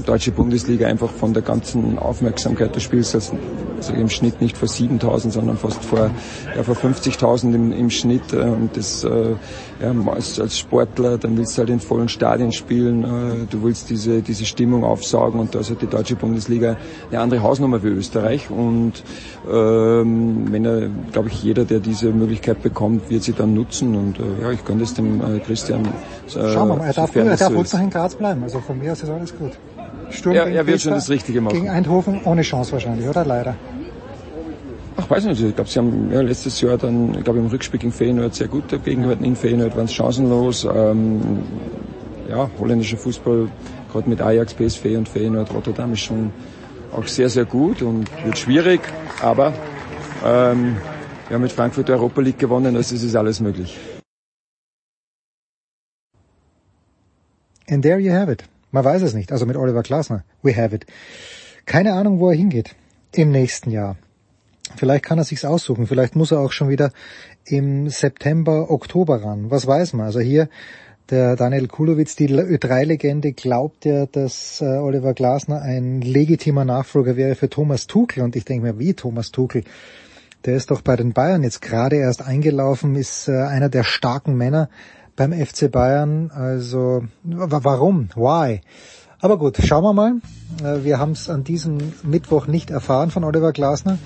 deutsche 0.04 0.32
Bundesliga 0.32 0.86
einfach 0.86 1.10
von 1.10 1.32
der 1.32 1.42
ganzen 1.42 1.98
Aufmerksamkeit 1.98 2.74
des 2.74 2.82
Spiels, 2.82 3.14
also, 3.14 3.38
also 3.76 3.92
im 3.92 4.08
Schnitt 4.08 4.40
nicht 4.40 4.56
vor 4.56 4.68
7.000, 4.68 5.30
sondern 5.30 5.56
fast 5.56 5.84
vor, 5.84 6.10
ja, 6.54 6.62
vor 6.62 6.74
50.000 6.74 7.54
im, 7.54 7.72
im 7.72 7.90
Schnitt. 7.90 8.32
Äh, 8.32 8.42
und 8.42 8.76
das, 8.76 9.04
äh, 9.04 9.34
ja, 9.80 9.94
als, 10.06 10.40
als 10.40 10.58
Sportler, 10.58 11.18
dann 11.18 11.36
willst 11.36 11.56
du 11.56 11.60
halt 11.60 11.70
in 11.70 11.80
vollen 11.80 12.08
Stadien 12.08 12.52
spielen, 12.52 13.04
äh, 13.04 13.46
du 13.50 13.62
willst 13.62 13.90
diese, 13.90 14.22
diese 14.22 14.44
Stimmung 14.44 14.84
aufsaugen 14.84 15.40
und 15.40 15.54
da 15.54 15.60
ist 15.60 15.70
halt 15.70 15.82
die 15.82 15.86
deutsche 15.86 16.16
Bundesliga 16.16 16.76
eine 17.10 17.20
andere 17.20 17.42
Hausnummer 17.42 17.82
wie 17.82 17.88
Österreich. 17.88 18.50
Und 18.50 19.04
ähm, 19.50 20.46
wenn 20.50 20.64
er, 20.64 20.88
glaube 21.12 21.28
ich, 21.28 21.42
jeder, 21.42 21.64
der 21.64 21.80
diese 21.80 22.10
Möglichkeit 22.10 22.62
bekommt, 22.62 23.10
wird 23.10 23.22
sie 23.22 23.32
dann 23.32 23.54
nutzen. 23.54 23.94
Und 23.94 24.18
äh, 24.18 24.42
ja, 24.42 24.50
ich 24.52 24.64
gönne 24.64 24.82
es 24.82 24.94
dem 24.94 25.20
Christian. 25.44 25.86
Schauen 26.26 26.68
wir 26.68 26.76
mal, 26.76 26.86
er 26.86 26.92
darf, 26.92 27.14
er 27.14 27.36
darf 27.36 27.54
uns 27.54 27.72
noch 27.72 27.80
in 27.80 27.90
Graz 27.90 28.14
bleiben. 28.14 28.42
Also 28.42 28.60
von 28.60 28.78
mir 28.78 28.92
aus 28.92 29.02
ist 29.02 29.10
alles 29.10 29.36
gut. 29.36 29.52
Sturm 30.10 30.34
er, 30.34 30.46
er 30.46 30.66
wird 30.66 30.80
schon 30.80 30.92
das 30.92 31.10
Richtige 31.10 31.40
machen. 31.40 31.54
Gegen 31.54 31.68
Eindhoven 31.68 32.20
ohne 32.24 32.42
Chance 32.42 32.72
wahrscheinlich, 32.72 33.08
oder? 33.08 33.24
Leider. 33.24 33.56
Ach, 34.96 35.08
weiß 35.08 35.24
nicht. 35.26 35.40
Ich 35.40 35.54
glaube, 35.54 35.70
sie 35.70 35.78
haben 35.78 36.10
ja, 36.12 36.20
letztes 36.20 36.60
Jahr 36.60 36.76
dann, 36.76 37.14
ich 37.14 37.24
glaube, 37.24 37.38
im 37.38 37.46
Rückspiel 37.46 37.78
gegen 37.78 37.92
Feyenoord 37.92 38.34
sehr 38.34 38.48
gut 38.48 38.72
dagegen 38.72 39.02
gehalten. 39.02 39.24
In 39.24 39.36
Feyenoord 39.36 39.76
waren 39.76 39.84
es 39.84 39.92
chancenlos. 39.92 40.64
Ähm, 40.64 41.42
ja, 42.28 42.50
holländischer 42.58 42.98
Fußball, 42.98 43.48
gerade 43.90 44.08
mit 44.08 44.20
Ajax, 44.20 44.54
PSV 44.54 44.84
und 44.96 45.08
Feyenoord, 45.08 45.52
Rotterdam 45.54 45.92
ist 45.92 46.00
schon 46.00 46.30
auch 46.92 47.06
sehr, 47.06 47.28
sehr 47.28 47.44
gut 47.44 47.82
und 47.82 48.08
wird 48.24 48.38
schwierig. 48.38 48.80
Aber 49.22 49.52
ähm, 50.24 50.76
wir 51.28 51.34
haben 51.34 51.42
mit 51.42 51.52
Frankfurt 51.52 51.88
die 51.88 51.92
Europa 51.92 52.20
League 52.20 52.38
gewonnen, 52.38 52.76
also 52.76 52.94
es 52.94 53.02
ist 53.02 53.16
alles 53.16 53.40
möglich. 53.40 53.78
And 57.70 57.82
there 57.82 57.98
you 57.98 58.12
have 58.12 58.30
it. 58.30 58.44
Man 58.70 58.84
weiß 58.84 59.02
es 59.02 59.14
nicht. 59.14 59.32
Also 59.32 59.46
mit 59.46 59.56
Oliver 59.56 59.82
Glasner. 59.82 60.24
We 60.42 60.56
have 60.56 60.74
it. 60.74 60.86
Keine 61.66 61.94
Ahnung, 61.94 62.18
wo 62.20 62.30
er 62.30 62.36
hingeht 62.36 62.74
im 63.14 63.30
nächsten 63.30 63.70
Jahr. 63.70 63.96
Vielleicht 64.76 65.04
kann 65.04 65.18
er 65.18 65.24
sich's 65.24 65.44
aussuchen. 65.44 65.86
Vielleicht 65.86 66.16
muss 66.16 66.30
er 66.30 66.40
auch 66.40 66.52
schon 66.52 66.68
wieder 66.68 66.92
im 67.44 67.88
September, 67.88 68.70
Oktober 68.70 69.22
ran. 69.22 69.50
Was 69.50 69.66
weiß 69.66 69.94
man? 69.94 70.06
Also 70.06 70.20
hier 70.20 70.48
der 71.10 71.36
Daniel 71.36 71.68
Kulowitz, 71.68 72.16
die 72.16 72.28
Ö3-Legende, 72.28 73.32
glaubt 73.32 73.86
ja, 73.86 74.04
dass 74.04 74.60
äh, 74.60 74.66
Oliver 74.66 75.14
Glasner 75.14 75.62
ein 75.62 76.02
legitimer 76.02 76.66
Nachfolger 76.66 77.16
wäre 77.16 77.34
für 77.34 77.48
Thomas 77.48 77.86
Tuchel. 77.86 78.22
Und 78.22 78.36
ich 78.36 78.44
denke 78.44 78.66
mir, 78.66 78.78
wie 78.78 78.92
Thomas 78.92 79.30
Tuchel? 79.30 79.64
Der 80.44 80.54
ist 80.54 80.70
doch 80.70 80.82
bei 80.82 80.96
den 80.96 81.14
Bayern 81.14 81.42
jetzt 81.42 81.62
gerade 81.62 81.96
erst 81.96 82.22
eingelaufen, 82.22 82.94
ist 82.94 83.28
äh, 83.28 83.32
einer 83.32 83.70
der 83.70 83.84
starken 83.84 84.36
Männer 84.36 84.68
beim 85.18 85.32
FC 85.32 85.70
Bayern. 85.70 86.30
Also 86.30 87.02
warum? 87.24 88.08
Why? 88.14 88.60
Aber 89.20 89.36
gut, 89.36 89.58
schauen 89.62 89.82
wir 89.82 89.92
mal. 89.92 90.14
Äh, 90.62 90.84
wir 90.84 90.98
haben 90.98 91.12
es 91.12 91.28
an 91.28 91.44
diesem 91.44 91.78
Mittwoch 92.04 92.46
nicht 92.46 92.70
erfahren 92.70 93.10
von 93.10 93.24
Oliver 93.24 93.52
Glasner. 93.52 93.98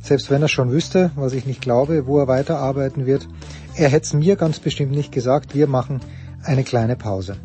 Selbst 0.00 0.30
wenn 0.30 0.42
er 0.42 0.48
schon 0.48 0.70
wüsste, 0.70 1.10
was 1.16 1.32
ich 1.32 1.44
nicht 1.44 1.60
glaube, 1.60 2.06
wo 2.06 2.18
er 2.18 2.28
weiterarbeiten 2.28 3.04
wird. 3.04 3.26
Er 3.74 3.88
hätte 3.88 4.04
es 4.04 4.12
mir 4.12 4.36
ganz 4.36 4.60
bestimmt 4.60 4.92
nicht 4.92 5.10
gesagt. 5.10 5.54
Wir 5.54 5.66
machen 5.66 6.00
eine 6.44 6.62
kleine 6.62 6.94
Pause. 6.94 7.36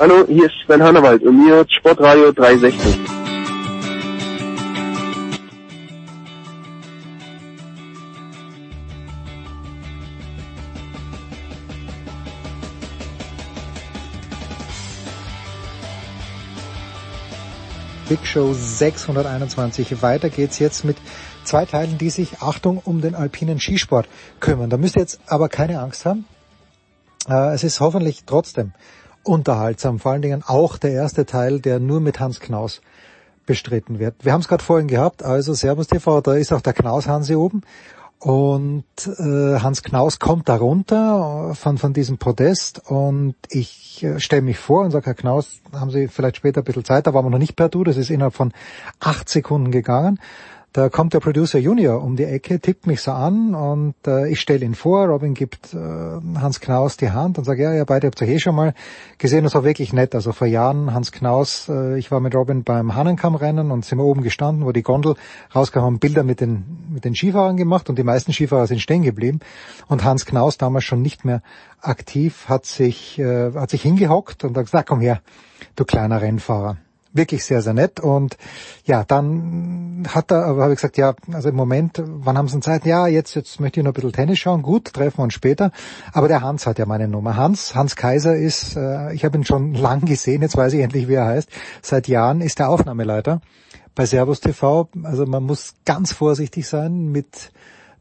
Hallo, 0.00 0.24
hier 0.28 0.46
ist 0.46 0.54
Sven 0.64 0.80
Hannawald 0.80 1.24
und 1.24 1.44
mir 1.44 1.66
Sportradio 1.68 2.30
360. 2.30 3.00
Big 18.08 18.24
Show 18.24 18.52
621. 18.52 20.00
Weiter 20.00 20.30
geht's 20.30 20.60
jetzt 20.60 20.84
mit 20.84 20.96
zwei 21.42 21.64
Teilen, 21.64 21.98
die 21.98 22.10
sich, 22.10 22.40
Achtung, 22.40 22.80
um 22.84 23.00
den 23.00 23.16
alpinen 23.16 23.58
Skisport 23.58 24.06
kümmern. 24.38 24.70
Da 24.70 24.76
müsst 24.76 24.94
ihr 24.94 25.02
jetzt 25.02 25.18
aber 25.26 25.48
keine 25.48 25.80
Angst 25.80 26.06
haben. 26.06 26.24
Äh, 27.28 27.52
es 27.54 27.64
ist 27.64 27.80
hoffentlich 27.80 28.22
trotzdem 28.26 28.72
unterhaltsam. 29.28 29.98
Vor 29.98 30.12
allen 30.12 30.22
Dingen 30.22 30.42
auch 30.44 30.78
der 30.78 30.92
erste 30.92 31.26
Teil, 31.26 31.60
der 31.60 31.78
nur 31.78 32.00
mit 32.00 32.18
Hans 32.18 32.40
Knaus 32.40 32.80
bestritten 33.46 33.98
wird. 33.98 34.24
Wir 34.24 34.32
haben 34.32 34.40
es 34.40 34.48
gerade 34.48 34.64
vorhin 34.64 34.88
gehabt, 34.88 35.22
also 35.22 35.54
Servus 35.54 35.86
TV, 35.86 36.20
da 36.20 36.34
ist 36.34 36.52
auch 36.52 36.60
der 36.60 36.74
Knaus 36.74 37.06
Hansi 37.06 37.34
oben 37.34 37.62
und 38.18 38.84
äh, 39.06 39.60
Hans 39.60 39.82
Knaus 39.82 40.18
kommt 40.18 40.48
da 40.48 40.56
runter 40.56 41.54
von, 41.54 41.78
von 41.78 41.92
diesem 41.92 42.18
Podest 42.18 42.82
und 42.90 43.36
ich 43.48 44.02
äh, 44.02 44.18
stelle 44.18 44.42
mich 44.42 44.58
vor 44.58 44.84
und 44.84 44.90
sage, 44.90 45.06
Herr 45.06 45.14
Knaus, 45.14 45.60
haben 45.72 45.90
Sie 45.90 46.08
vielleicht 46.08 46.36
später 46.36 46.60
ein 46.60 46.64
bisschen 46.64 46.84
Zeit, 46.84 47.06
da 47.06 47.14
waren 47.14 47.24
wir 47.24 47.30
noch 47.30 47.38
nicht 47.38 47.54
per 47.54 47.68
Du, 47.68 47.84
das 47.84 47.96
ist 47.96 48.10
innerhalb 48.10 48.34
von 48.34 48.52
acht 49.00 49.28
Sekunden 49.28 49.70
gegangen. 49.70 50.18
Da 50.74 50.90
kommt 50.90 51.14
der 51.14 51.20
Producer 51.20 51.58
Junior 51.58 52.02
um 52.02 52.16
die 52.16 52.24
Ecke, 52.24 52.60
tippt 52.60 52.86
mich 52.86 53.00
so 53.00 53.12
an 53.12 53.54
und 53.54 53.94
äh, 54.06 54.28
ich 54.28 54.38
stelle 54.38 54.66
ihn 54.66 54.74
vor. 54.74 55.06
Robin 55.06 55.32
gibt 55.32 55.72
äh, 55.72 55.78
Hans 55.78 56.60
Knaus 56.60 56.98
die 56.98 57.10
Hand 57.10 57.38
und 57.38 57.44
sagt, 57.44 57.58
ja, 57.58 57.72
ihr 57.72 57.86
beide 57.86 58.06
habt 58.06 58.20
euch 58.20 58.28
eh 58.28 58.38
schon 58.38 58.54
mal 58.54 58.74
gesehen. 59.16 59.44
Das 59.44 59.54
war 59.54 59.64
wirklich 59.64 59.94
nett. 59.94 60.14
Also 60.14 60.32
vor 60.32 60.46
Jahren 60.46 60.92
Hans 60.92 61.10
Knaus, 61.10 61.70
äh, 61.70 61.98
ich 61.98 62.10
war 62.10 62.20
mit 62.20 62.34
Robin 62.34 62.64
beim 62.64 62.94
Hannenkammrennen 62.94 63.70
und 63.70 63.86
sind 63.86 63.96
wir 63.96 64.04
oben 64.04 64.20
gestanden, 64.22 64.66
wo 64.66 64.72
die 64.72 64.82
Gondel 64.82 65.14
rauskam, 65.54 65.80
haben 65.80 65.98
Bilder 66.00 66.22
mit 66.22 66.42
den, 66.42 66.64
mit 66.92 67.06
den 67.06 67.14
Skifahrern 67.14 67.56
gemacht 67.56 67.88
und 67.88 67.98
die 67.98 68.04
meisten 68.04 68.34
Skifahrer 68.34 68.66
sind 68.66 68.82
stehen 68.82 69.02
geblieben. 69.02 69.40
Und 69.86 70.04
Hans 70.04 70.26
Knaus, 70.26 70.58
damals 70.58 70.84
schon 70.84 71.00
nicht 71.00 71.24
mehr 71.24 71.40
aktiv, 71.80 72.44
hat 72.46 72.66
sich, 72.66 73.18
äh, 73.18 73.54
hat 73.54 73.70
sich 73.70 73.80
hingehockt 73.80 74.44
und 74.44 74.54
hat 74.54 74.66
gesagt, 74.66 74.88
komm 74.90 75.00
her, 75.00 75.22
du 75.76 75.86
kleiner 75.86 76.20
Rennfahrer 76.20 76.76
wirklich 77.18 77.44
sehr, 77.44 77.60
sehr 77.60 77.74
nett. 77.74 78.00
Und 78.00 78.38
ja, 78.84 79.04
dann 79.04 80.08
hat 80.08 80.30
er, 80.30 80.46
aber 80.46 80.62
habe 80.62 80.72
ich 80.72 80.78
gesagt, 80.78 80.96
ja, 80.96 81.14
also 81.30 81.50
im 81.50 81.54
Moment, 81.54 82.02
wann 82.02 82.38
haben 82.38 82.48
Sie 82.48 82.58
Zeit? 82.60 82.86
Ja, 82.86 83.06
jetzt, 83.06 83.34
jetzt 83.34 83.60
möchte 83.60 83.80
ich 83.80 83.84
noch 83.84 83.90
ein 83.90 83.94
bisschen 83.94 84.12
Tennis 84.12 84.38
schauen. 84.38 84.62
Gut, 84.62 84.94
treffen 84.94 85.18
wir 85.18 85.24
uns 85.24 85.34
später. 85.34 85.70
Aber 86.14 86.28
der 86.28 86.40
Hans 86.40 86.66
hat 86.66 86.78
ja 86.78 86.86
meine 86.86 87.08
Nummer. 87.08 87.36
Hans, 87.36 87.74
Hans 87.74 87.94
Kaiser 87.94 88.34
ist, 88.34 88.76
äh, 88.76 89.12
ich 89.12 89.26
habe 89.26 89.36
ihn 89.36 89.44
schon 89.44 89.74
lang 89.88 90.06
gesehen, 90.06 90.40
jetzt 90.40 90.56
weiß 90.56 90.72
ich 90.72 90.80
endlich, 90.80 91.08
wie 91.08 91.14
er 91.14 91.26
heißt. 91.26 91.50
Seit 91.82 92.08
Jahren 92.08 92.40
ist 92.40 92.60
er 92.60 92.70
Aufnahmeleiter 92.70 93.42
bei 93.94 94.06
Servus 94.06 94.40
TV. 94.40 94.88
Also 95.02 95.26
man 95.26 95.42
muss 95.42 95.74
ganz 95.84 96.12
vorsichtig 96.12 96.66
sein 96.66 97.08
mit 97.12 97.50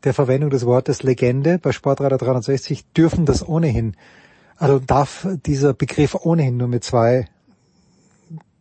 der 0.03 0.13
Verwendung 0.13 0.51
des 0.51 0.65
Wortes 0.65 1.03
Legende. 1.03 1.57
Bei 1.57 1.72
Sportradar 1.72 2.20
360 2.20 2.93
dürfen 2.93 3.26
das 3.26 3.47
ohnehin, 3.47 3.95
also 4.57 4.80
darf 4.80 5.28
dieser 5.45 5.74
Begriff 5.74 6.15
ohnehin 6.15 6.57
nur 6.57 6.68
mit 6.68 6.84
zwei 6.84 7.28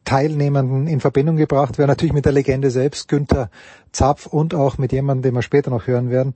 Teilnehmenden 0.06 0.86
in 0.86 1.00
Verbindung 1.00 1.36
gebracht 1.36 1.76
werden. 1.76 1.90
Natürlich 1.90 2.14
mit 2.14 2.24
der 2.24 2.32
Legende 2.32 2.70
selbst, 2.70 3.08
Günther 3.08 3.50
Zapf 3.92 4.24
und 4.24 4.54
auch 4.54 4.78
mit 4.78 4.92
jemandem, 4.92 5.22
den 5.22 5.34
wir 5.34 5.42
später 5.42 5.70
noch 5.70 5.86
hören 5.86 6.08
werden, 6.08 6.34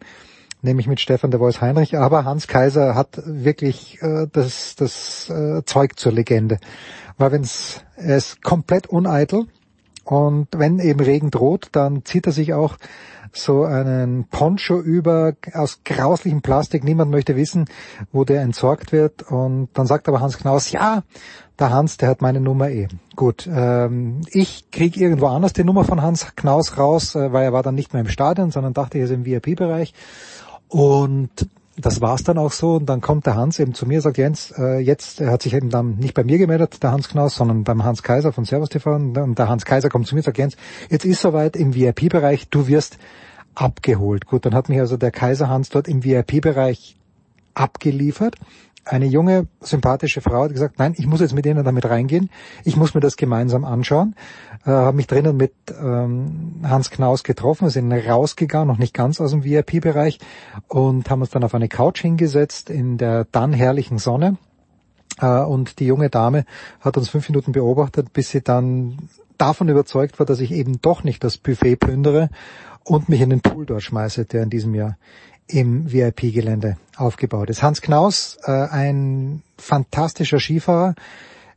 nämlich 0.60 0.86
mit 0.86 1.00
Stefan 1.00 1.30
de 1.30 1.40
Vois 1.40 1.62
Heinrich. 1.62 1.96
Aber 1.96 2.24
Hans 2.26 2.46
Kaiser 2.46 2.94
hat 2.94 3.22
wirklich 3.24 4.02
äh, 4.02 4.26
das, 4.30 4.74
das 4.76 5.30
äh, 5.30 5.64
Zeug 5.64 5.98
zur 5.98 6.12
Legende. 6.12 6.58
Weil 7.16 7.32
wenn's, 7.32 7.84
er 7.96 8.18
ist 8.18 8.42
komplett 8.42 8.88
uneitel 8.88 9.46
und 10.04 10.48
wenn 10.56 10.78
eben 10.80 11.00
Regen 11.00 11.30
droht, 11.30 11.68
dann 11.72 12.04
zieht 12.04 12.26
er 12.26 12.32
sich 12.32 12.52
auch 12.52 12.76
so 13.32 13.62
einen 13.62 14.24
Poncho 14.24 14.80
über 14.80 15.34
aus 15.52 15.80
grauslichem 15.84 16.42
Plastik. 16.42 16.82
Niemand 16.84 17.10
möchte 17.10 17.36
wissen, 17.36 17.66
wo 18.10 18.24
der 18.24 18.42
entsorgt 18.42 18.92
wird. 18.92 19.22
Und 19.22 19.68
dann 19.74 19.86
sagt 19.86 20.08
aber 20.08 20.20
Hans 20.20 20.38
Knaus, 20.38 20.72
ja, 20.72 21.04
der 21.60 21.70
Hans, 21.70 21.96
der 21.96 22.08
hat 22.08 22.22
meine 22.22 22.40
Nummer 22.40 22.70
eh. 22.70 22.88
Gut, 23.16 23.48
ähm, 23.52 24.22
ich 24.30 24.70
krieg 24.70 24.96
irgendwo 24.96 25.26
anders 25.26 25.52
die 25.52 25.64
Nummer 25.64 25.84
von 25.84 26.02
Hans 26.02 26.34
Knaus 26.34 26.78
raus, 26.78 27.14
äh, 27.14 27.32
weil 27.32 27.44
er 27.44 27.52
war 27.52 27.62
dann 27.62 27.74
nicht 27.74 27.92
mehr 27.92 28.02
im 28.02 28.08
Stadion, 28.08 28.50
sondern 28.50 28.72
dachte, 28.72 28.98
er 28.98 29.04
ist 29.04 29.10
im 29.10 29.24
VIP-Bereich. 29.24 29.92
Und 30.68 31.30
das 31.76 32.00
war's 32.00 32.24
dann 32.24 32.38
auch 32.38 32.52
so. 32.52 32.74
Und 32.76 32.86
dann 32.86 33.00
kommt 33.00 33.26
der 33.26 33.36
Hans 33.36 33.58
eben 33.58 33.74
zu 33.74 33.86
mir, 33.86 34.00
sagt 34.00 34.18
Jens, 34.18 34.52
äh, 34.56 34.78
jetzt, 34.78 35.20
er 35.20 35.30
hat 35.30 35.42
sich 35.42 35.54
eben 35.54 35.70
dann 35.70 35.96
nicht 35.96 36.14
bei 36.14 36.24
mir 36.24 36.38
gemeldet, 36.38 36.82
der 36.82 36.92
Hans 36.92 37.08
Knaus, 37.08 37.34
sondern 37.36 37.64
beim 37.64 37.84
Hans 37.84 38.02
Kaiser 38.02 38.32
von 38.32 38.44
Servus 38.44 38.68
TV. 38.68 38.94
Und 38.94 39.38
der 39.38 39.48
Hans 39.48 39.64
Kaiser 39.64 39.88
kommt 39.88 40.06
zu 40.06 40.14
mir, 40.14 40.22
sagt 40.22 40.38
Jens, 40.38 40.56
jetzt 40.88 41.04
ist 41.04 41.20
soweit 41.20 41.56
im 41.56 41.74
VIP-Bereich, 41.74 42.48
du 42.48 42.66
wirst 42.66 42.98
abgeholt. 43.54 44.26
Gut, 44.26 44.46
dann 44.46 44.54
hat 44.54 44.68
mich 44.68 44.80
also 44.80 44.96
der 44.96 45.10
Kaiser 45.10 45.48
Hans 45.48 45.68
dort 45.68 45.88
im 45.88 46.04
VIP-Bereich 46.04 46.96
abgeliefert 47.54 48.36
eine 48.84 49.06
junge, 49.06 49.46
sympathische 49.60 50.20
Frau 50.20 50.44
hat 50.44 50.52
gesagt, 50.52 50.78
nein, 50.78 50.94
ich 50.96 51.06
muss 51.06 51.20
jetzt 51.20 51.34
mit 51.34 51.46
Ihnen 51.46 51.64
damit 51.64 51.84
reingehen, 51.84 52.30
ich 52.64 52.76
muss 52.76 52.94
mir 52.94 53.00
das 53.00 53.16
gemeinsam 53.16 53.64
anschauen. 53.64 54.14
Äh, 54.64 54.70
habe 54.70 54.96
mich 54.96 55.06
drinnen 55.06 55.36
mit 55.36 55.52
ähm, 55.70 56.60
Hans 56.62 56.90
Knaus 56.90 57.22
getroffen, 57.22 57.66
wir 57.66 57.70
sind 57.70 57.92
rausgegangen, 57.92 58.68
noch 58.68 58.78
nicht 58.78 58.94
ganz 58.94 59.20
aus 59.20 59.30
dem 59.30 59.44
VIP-Bereich 59.44 60.18
und 60.68 61.08
haben 61.10 61.20
uns 61.20 61.30
dann 61.30 61.44
auf 61.44 61.54
eine 61.54 61.68
Couch 61.68 62.00
hingesetzt 62.00 62.70
in 62.70 62.98
der 62.98 63.26
dann 63.30 63.52
herrlichen 63.52 63.98
Sonne. 63.98 64.36
Äh, 65.20 65.40
und 65.40 65.78
die 65.78 65.86
junge 65.86 66.10
Dame 66.10 66.44
hat 66.80 66.96
uns 66.96 67.08
fünf 67.08 67.28
Minuten 67.28 67.52
beobachtet, 67.52 68.12
bis 68.12 68.30
sie 68.30 68.42
dann 68.42 68.96
davon 69.38 69.68
überzeugt 69.68 70.18
war, 70.18 70.26
dass 70.26 70.40
ich 70.40 70.52
eben 70.52 70.80
doch 70.80 71.04
nicht 71.04 71.24
das 71.24 71.38
Buffet 71.38 71.76
plündere 71.76 72.28
und 72.84 73.08
mich 73.08 73.20
in 73.20 73.30
den 73.30 73.40
Pool 73.40 73.66
dort 73.66 73.82
schmeiße, 73.82 74.24
der 74.26 74.42
in 74.42 74.50
diesem 74.50 74.74
Jahr 74.74 74.96
im 75.52 75.92
VIP-Gelände 75.92 76.76
aufgebaut 76.96 77.50
ist. 77.50 77.62
Hans 77.62 77.82
Knaus, 77.82 78.38
äh, 78.44 78.50
ein 78.50 79.42
fantastischer 79.58 80.40
Skifahrer, 80.40 80.94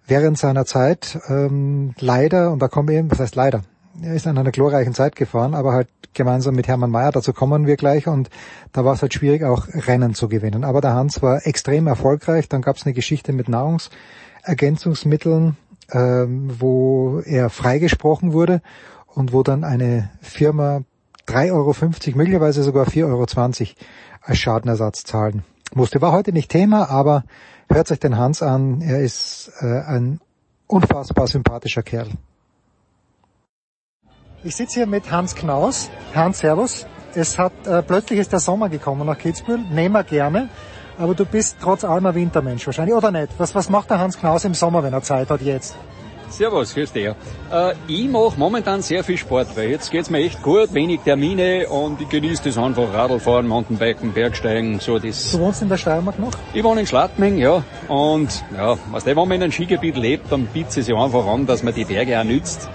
während 0.08 0.38
seiner 0.38 0.66
Zeit 0.66 1.20
ähm, 1.30 1.94
leider, 2.00 2.52
und 2.52 2.60
da 2.60 2.68
kommen 2.68 2.89
wir 2.89 3.00
eben, 3.00 3.12
was 3.12 3.20
heißt 3.20 3.36
leider, 3.36 3.62
er 4.02 4.16
ist 4.16 4.26
an 4.28 4.38
einer 4.38 4.52
glorreichen 4.52 4.94
Zeit 4.94 5.16
gefahren, 5.16 5.54
aber 5.54 5.72
halt 5.74 5.88
gemeinsam 6.14 6.56
mit 6.56 6.68
Hermann 6.68 6.91
Mayer, 6.91 7.12
dazu 7.12 7.34
kommen 7.34 7.68
wir 7.68 7.76
gleich 7.76 8.08
und 8.08 8.30
da 8.72 8.86
war 8.86 8.94
es 8.94 9.02
halt 9.02 9.14
schwierig, 9.14 9.44
auch 9.44 9.68
Rennen 9.68 10.14
zu 10.14 10.30
gewinnen. 10.30 10.64
Aber 10.64 10.80
der 10.82 10.94
Hans 10.94 11.22
war 11.22 11.46
extrem 11.46 11.88
erfolgreich, 11.88 12.48
dann 12.50 12.62
gab 12.62 12.78
es 12.78 12.86
eine 12.86 12.94
Geschichte 12.94 13.34
mit 13.34 13.50
Nahrungsergänzungsmitteln, 13.50 15.58
ähm, 15.91 16.56
wo 16.60 17.22
er 17.26 17.50
freigesprochen 17.50 18.32
wurde 18.34 18.62
und 19.08 19.34
wo 19.34 19.44
dann 19.44 19.64
eine 19.64 20.10
Firma 20.22 20.84
3,50 21.28 21.51
Euro, 21.51 22.17
möglicherweise 22.17 22.63
sogar 22.63 22.88
4,20 22.88 23.05
Euro 23.05 23.26
als 24.21 24.38
Schadenersatz 24.38 25.03
zahlen 25.03 25.43
musste. 25.74 26.01
War 26.01 26.11
heute 26.11 26.34
nicht 26.34 26.49
Thema, 26.49 26.89
aber 26.89 27.24
hört 27.69 27.88
sich 27.88 27.99
den 27.99 28.17
Hans 28.17 28.41
an, 28.41 28.82
er 28.82 29.01
ist 29.01 29.51
äh, 29.61 29.65
ein 29.65 30.19
unfassbar 30.67 31.28
sympathischer 31.28 31.84
Kerl. 31.84 32.09
Ich 34.43 34.55
sitze 34.55 34.80
hier 34.80 34.88
mit 34.88 35.09
Hans 35.09 35.36
Knaus. 35.36 35.89
Hans, 36.13 36.39
Servus. 36.39 36.86
Es 37.15 37.38
hat 37.38 37.53
äh, 37.65 37.82
plötzlich 37.82 38.19
ist 38.19 38.34
der 38.34 38.39
Sommer 38.39 38.67
gekommen 38.67 39.05
nach 39.05 39.17
Kitzbühel. 39.17 39.59
Nehmen 39.71 39.93
wir 39.93 40.03
gerne. 40.03 40.49
Aber 40.97 41.15
du 41.15 41.26
bist 41.26 41.57
trotz 41.61 41.84
allem 41.84 42.05
ein 42.05 42.15
Wintermensch 42.15 42.65
wahrscheinlich, 42.65 42.95
oder 42.95 43.11
nicht? 43.11 43.30
Was, 43.38 43.55
was 43.55 43.69
macht 43.69 43.89
der 43.89 43.99
Hans 43.99 44.19
Knaus 44.19 44.43
im 44.45 44.53
Sommer, 44.53 44.84
wenn 44.84 44.93
er 44.93 45.01
Zeit 45.01 45.30
hat 45.30 45.41
jetzt? 45.41 45.76
Servus, 46.34 46.74
grüß 46.74 46.92
dich. 46.92 47.06
Äh, 47.06 47.14
ich 47.88 48.10
mache 48.10 48.34
momentan 48.38 48.82
sehr 48.82 49.04
viel 49.04 49.20
Sport, 49.20 49.56
weil 49.56 49.70
jetzt 49.70 49.92
geht's 49.92 50.10
mir 50.10 50.18
echt 50.18 50.42
gut, 50.42 50.74
wenig 50.74 51.02
Termine 51.02 51.68
und 51.70 52.02
ich 52.02 52.10
genieße 52.10 52.46
das 52.46 52.58
einfach, 52.58 52.92
Radlfahren, 52.92 53.48
Mountainbiken, 53.48 54.14
Bergsteigen, 54.14 54.80
so 54.80 54.98
das. 54.98 55.32
Du 55.32 55.38
wohnst 55.38 55.62
in 55.62 55.70
der 55.70 55.78
Steiermark 55.78 56.18
noch? 56.18 56.32
Ich 56.52 56.64
wohne 56.64 56.82
in 56.82 56.88
Schladming, 56.88 57.38
ja. 57.38 57.64
Und 57.88 58.44
ja, 58.58 58.76
was 58.90 59.04
der, 59.04 59.16
wenn 59.16 59.28
man 59.28 59.36
in 59.36 59.44
einem 59.44 59.52
Skigebiet 59.52 59.96
lebt, 59.96 60.32
dann 60.32 60.48
bietet 60.48 60.76
es 60.76 60.86
sich 60.88 60.96
einfach 60.96 61.24
an, 61.28 61.46
dass 61.46 61.62
man 61.62 61.76
die 61.76 61.86
Berge 61.86 62.20
auch 62.20 62.24
nützt. 62.24 62.68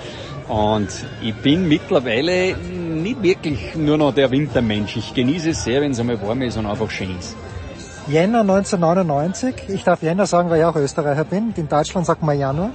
Und 0.46 0.88
ich 1.20 1.34
bin 1.34 1.66
mittlerweile 1.66 2.56
nicht 2.56 3.24
wirklich 3.24 3.74
nur 3.74 3.98
noch 3.98 4.14
der 4.14 4.30
Wintermensch. 4.30 4.96
Ich 4.96 5.14
genieße 5.14 5.50
es 5.50 5.64
sehr, 5.64 5.80
wenn 5.80 5.90
es 5.90 5.98
einmal 5.98 6.22
warm 6.22 6.42
ist 6.42 6.56
und 6.56 6.66
einfach 6.66 6.90
schön 6.92 7.18
ist. 7.18 7.34
Jänner 8.06 8.40
1999. 8.40 9.54
Ich 9.68 9.82
darf 9.82 10.00
Jänner 10.00 10.26
sagen, 10.26 10.48
weil 10.48 10.60
ich 10.60 10.64
auch 10.64 10.76
Österreicher 10.76 11.24
bin. 11.24 11.52
In 11.56 11.68
Deutschland 11.68 12.06
sagt 12.06 12.22
man 12.22 12.38
Januar. 12.38 12.70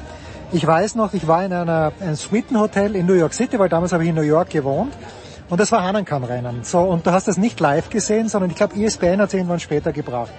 Ich 0.53 0.67
weiß 0.67 0.93
noch, 0.93 1.15
ich 1.15 1.27
war 1.27 1.43
in 1.43 1.51
einer, 1.51 1.91
einem 1.99 2.15
Suitenhotel 2.15 2.95
in 2.95 3.07
New 3.07 3.15
York 3.15 3.33
City, 3.33 3.57
weil 3.57 3.69
damals 3.69 3.91
habe 3.91 4.03
ich 4.03 4.09
in 4.09 4.15
New 4.15 4.21
York 4.21 4.51
gewohnt. 4.51 4.93
Und 5.49 5.59
das 5.59 5.71
war 5.71 5.81
Hahnenkammrennen. 5.83 6.63
So, 6.63 6.79
und 6.79 7.07
du 7.07 7.11
hast 7.11 7.27
das 7.27 7.37
nicht 7.37 7.59
live 7.59 7.89
gesehen, 7.89 8.29
sondern 8.29 8.51
ich 8.51 8.55
glaube, 8.55 8.75
ESPN 8.79 9.19
hat 9.19 9.29
es 9.29 9.33
irgendwann 9.33 9.59
später 9.59 9.91
gebracht. 9.91 10.31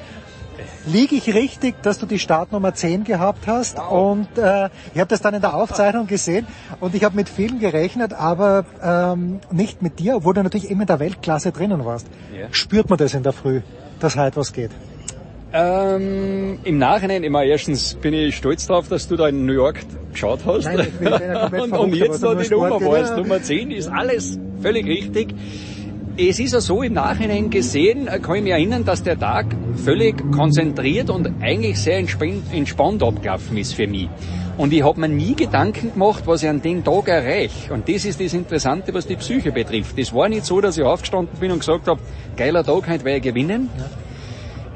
Liege 0.86 1.16
ich 1.16 1.34
richtig, 1.34 1.82
dass 1.82 1.98
du 1.98 2.06
die 2.06 2.20
Startnummer 2.20 2.74
10 2.74 3.02
gehabt 3.02 3.48
hast? 3.48 3.76
Wow. 3.76 4.12
Und 4.12 4.38
äh, 4.38 4.68
ich 4.94 5.00
habe 5.00 5.08
das 5.08 5.20
dann 5.20 5.34
in 5.34 5.40
der 5.40 5.54
Aufzeichnung 5.54 6.06
gesehen 6.06 6.46
und 6.78 6.94
ich 6.94 7.02
habe 7.02 7.16
mit 7.16 7.28
vielen 7.28 7.58
gerechnet, 7.58 8.12
aber 8.12 8.64
ähm, 8.82 9.40
nicht 9.50 9.82
mit 9.82 9.98
dir, 9.98 10.16
obwohl 10.16 10.34
du 10.34 10.44
natürlich 10.44 10.70
immer 10.70 10.82
in 10.82 10.86
der 10.86 11.00
Weltklasse 11.00 11.50
drinnen 11.50 11.84
warst. 11.84 12.06
Ja. 12.32 12.46
Spürt 12.52 12.88
man 12.88 12.98
das 12.98 13.14
in 13.14 13.24
der 13.24 13.32
Früh, 13.32 13.62
dass 13.98 14.16
heute 14.16 14.36
was 14.36 14.52
geht? 14.52 14.70
Ähm, 15.56 16.58
Im 16.64 16.78
Nachhinein 16.78 17.22
immer 17.22 17.44
erstens 17.44 17.94
bin 17.94 18.12
ich 18.12 18.36
stolz 18.36 18.66
darauf, 18.66 18.88
dass 18.88 19.06
du 19.06 19.14
da 19.14 19.28
in 19.28 19.46
New 19.46 19.52
York 19.52 19.78
geschaut 20.10 20.40
hast. 20.44 20.64
Nein, 20.64 20.80
ich 20.80 20.92
bin 20.98 21.12
und, 21.60 21.72
und 21.72 21.94
jetzt 21.94 22.22
noch 22.22 22.34
die 22.34 22.50
Nummer 22.50 22.80
weißt. 22.80 23.16
Nummer 23.16 23.40
10 23.40 23.70
ist 23.70 23.86
alles 23.86 24.36
völlig 24.60 24.84
richtig. 24.84 25.32
Es 26.16 26.40
ist 26.40 26.54
ja 26.54 26.60
so 26.60 26.82
im 26.82 26.94
Nachhinein 26.94 27.50
gesehen, 27.50 28.08
äh, 28.08 28.18
kann 28.18 28.34
ich 28.34 28.42
mich 28.42 28.52
erinnern, 28.52 28.84
dass 28.84 29.04
der 29.04 29.16
Tag 29.16 29.46
völlig 29.76 30.16
konzentriert 30.32 31.08
und 31.08 31.30
eigentlich 31.40 31.78
sehr 31.78 31.98
entspannt 31.98 33.02
abgelaufen 33.04 33.56
ist 33.56 33.74
für 33.74 33.86
mich. 33.86 34.08
Und 34.56 34.72
ich 34.72 34.82
habe 34.82 34.98
mir 34.98 35.08
nie 35.08 35.36
Gedanken 35.36 35.92
gemacht, 35.92 36.24
was 36.26 36.42
ich 36.42 36.48
an 36.48 36.62
dem 36.62 36.82
Tag 36.82 37.06
erreiche. 37.06 37.72
Und 37.72 37.88
das 37.88 38.04
ist 38.04 38.20
das 38.20 38.34
Interessante, 38.34 38.92
was 38.92 39.06
die 39.06 39.16
Psyche 39.16 39.52
betrifft. 39.52 39.96
Es 40.00 40.12
war 40.12 40.28
nicht 40.28 40.46
so, 40.46 40.60
dass 40.60 40.76
ich 40.78 40.82
aufgestanden 40.84 41.38
bin 41.38 41.52
und 41.52 41.60
gesagt 41.60 41.86
habe, 41.86 42.00
geiler 42.36 42.64
Tag, 42.64 42.88
heute 42.88 43.04
werde 43.04 43.18
ich 43.18 43.22
gewinnen. 43.22 43.70
Ja. 43.78 43.84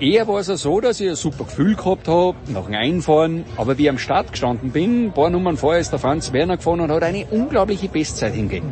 Eher 0.01 0.28
war 0.28 0.38
es 0.38 0.46
so, 0.46 0.80
dass 0.80 1.01
ich 1.01 1.09
ein 1.09 1.16
super 1.16 1.42
Gefühl 1.42 1.74
gehabt 1.74 2.07
habe, 2.07 2.36
nach 2.46 2.66
dem 2.66 2.74
Einfahren, 2.74 3.44
aber 3.57 3.78
wie 3.78 3.84
ich 3.84 3.90
am 3.90 3.99
Start 3.99 4.30
gestanden 4.30 4.70
bin, 4.70 5.07
ein 5.07 5.12
paar 5.12 5.28
Nummern 5.28 5.57
vorher 5.57 5.80
ist 5.80 5.90
der 5.90 5.99
Franz 5.99 6.32
Werner 6.32 6.57
gefahren 6.57 6.80
und 6.80 6.92
hat 6.92 7.03
eine 7.03 7.26
unglaubliche 7.26 7.88
Bestzeit 7.88 8.32
hingelegt. 8.32 8.66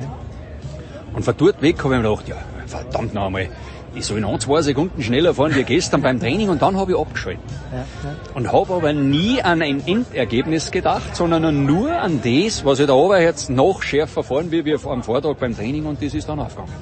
Und 1.14 1.24
von 1.24 1.34
dort 1.36 1.60
weg 1.62 1.82
habe 1.82 1.96
ich 1.96 2.00
mir 2.00 2.08
gedacht, 2.08 2.28
ja, 2.28 2.36
verdammt 2.66 3.12
noch 3.12 3.26
einmal, 3.26 3.48
ich 3.96 4.06
soll 4.06 4.20
noch 4.20 4.38
zwei 4.38 4.62
Sekunden 4.62 5.02
schneller 5.02 5.34
fahren 5.34 5.56
wie 5.56 5.64
gestern 5.64 6.00
beim 6.00 6.20
Training 6.20 6.48
und 6.48 6.62
dann 6.62 6.76
habe 6.76 6.92
ich 6.92 6.98
abgeschaltet. 6.98 7.42
Und 8.34 8.52
habe 8.52 8.74
aber 8.74 8.92
nie 8.92 9.42
an 9.42 9.62
ein 9.62 9.84
Endergebnis 9.84 10.70
gedacht, 10.70 11.16
sondern 11.16 11.66
nur 11.66 11.90
an 11.90 12.20
das, 12.22 12.64
was 12.64 12.78
ich 12.78 12.86
da 12.86 12.92
oben 12.92 13.20
jetzt 13.20 13.50
noch 13.50 13.82
schärfer 13.82 14.22
fahren 14.22 14.52
will 14.52 14.64
wie 14.64 14.74
am 14.74 15.02
Vortag 15.02 15.34
beim 15.38 15.56
Training 15.56 15.86
und 15.86 16.00
das 16.00 16.14
ist 16.14 16.28
dann 16.28 16.38
aufgegangen. 16.38 16.72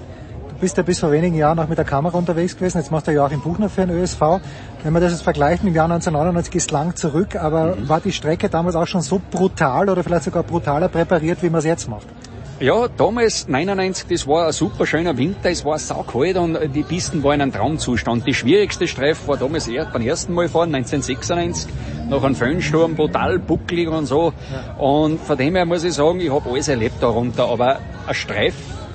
Du 0.65 0.67
bist 0.67 0.79
ja 0.79 0.83
bis 0.83 1.01
vor 1.01 1.13
wenigen 1.13 1.37
Jahren 1.37 1.59
auch 1.59 1.69
mit 1.69 1.77
der 1.77 1.85
Kamera 1.85 2.17
unterwegs 2.17 2.57
gewesen, 2.57 2.79
jetzt 2.79 2.91
machst 2.91 3.07
du 3.07 3.13
ja 3.13 3.27
auch 3.27 3.31
im 3.31 3.43
Buchner 3.43 3.69
für 3.69 3.87
den 3.87 4.01
ÖSV. 4.01 4.41
Wenn 4.83 4.95
man 4.95 5.03
das 5.03 5.13
jetzt 5.13 5.21
vergleicht 5.21 5.63
mit 5.63 5.75
dem 5.75 5.77
Jahr 5.77 5.85
1999 5.85 6.55
ist 6.55 6.71
lang 6.71 6.97
zurück, 6.97 7.37
aber 7.37 7.77
mhm. 7.77 7.87
war 7.87 8.01
die 8.01 8.13
Strecke 8.13 8.49
damals 8.49 8.75
auch 8.75 8.87
schon 8.87 9.03
so 9.03 9.21
brutal 9.31 9.91
oder 9.91 10.03
vielleicht 10.03 10.25
sogar 10.25 10.43
brutaler 10.43 10.89
präpariert, 10.89 11.43
wie 11.43 11.51
man 11.51 11.59
es 11.59 11.67
jetzt 11.67 11.87
macht? 11.87 12.07
Ja, 12.61 12.89
damals 12.89 13.47
99, 13.47 14.07
das 14.09 14.27
war 14.27 14.47
ein 14.47 14.53
super 14.55 14.87
schöner 14.87 15.19
Winter, 15.19 15.51
es 15.51 15.67
war 15.67 15.79
saukalt 15.79 16.39
und 16.39 16.57
die 16.75 16.83
Pisten 16.83 17.23
waren 17.23 17.35
in 17.35 17.43
einem 17.43 17.53
Traumzustand. 17.53 18.27
Die 18.27 18.33
schwierigste 18.33 18.89
Streife 18.89 19.29
war 19.29 19.37
damals 19.37 19.69
eher 19.69 19.85
beim 19.85 20.01
ersten 20.01 20.33
Mal 20.33 20.49
fahren, 20.49 20.75
1996, 20.75 21.71
nach 22.09 22.23
einem 22.23 22.35
Föhnsturm, 22.35 22.95
brutal 22.95 23.39
bucklig 23.39 23.89
und 23.89 24.07
so. 24.07 24.33
Ja. 24.51 24.83
Und 24.83 25.21
von 25.21 25.37
dem 25.37 25.57
her 25.57 25.67
muss 25.67 25.85
ich 25.85 25.93
sagen, 25.93 26.21
ich 26.21 26.33
habe 26.33 26.49
alles 26.49 26.69
erlebt 26.69 27.03
darunter, 27.03 27.49
aber 27.49 27.81
ein 28.07 28.15
Streif 28.15 28.55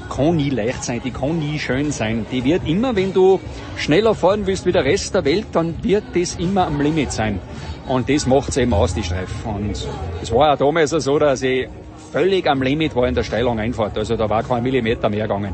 kann 0.10 0.36
nie 0.36 0.50
leicht 0.50 0.84
sein, 0.84 1.02
die 1.04 1.12
kann 1.12 1.40
nie 1.40 1.60
schön 1.60 1.92
sein. 1.92 2.26
Die 2.32 2.44
wird 2.44 2.68
immer, 2.68 2.96
wenn 2.96 3.14
du 3.14 3.40
schneller 3.78 4.16
fahren 4.16 4.46
willst 4.46 4.66
wie 4.66 4.72
der 4.72 4.84
Rest 4.84 5.14
der 5.16 5.24
Welt, 5.26 5.48
dann 5.54 5.76
wird 5.84 6.04
das 6.14 6.36
immer 6.36 6.68
am 6.68 6.82
Limit 6.82 7.12
sein. 7.12 7.40
Und 7.88 8.10
das 8.10 8.28
macht's 8.28 8.58
eben 8.58 8.74
aus, 8.74 8.94
die 8.94 9.04
Streifen. 9.04 9.36
Und 9.46 9.88
es 10.22 10.32
war 10.32 10.54
auch 10.54 10.58
damals 10.58 10.92
so, 10.92 11.20
dass 11.20 11.42
ich 11.42 11.68
völlig 12.12 12.48
am 12.48 12.62
Limit 12.62 12.96
war 12.96 13.08
in 13.08 13.16
der 13.16 13.24
Steilung 13.24 13.60
Einfahrt. 13.60 13.98
Also 13.98 14.16
da 14.16 14.30
war 14.30 14.44
kein 14.44 14.64
Millimeter 14.64 15.10
mehr 15.10 15.28
gegangen. 15.28 15.54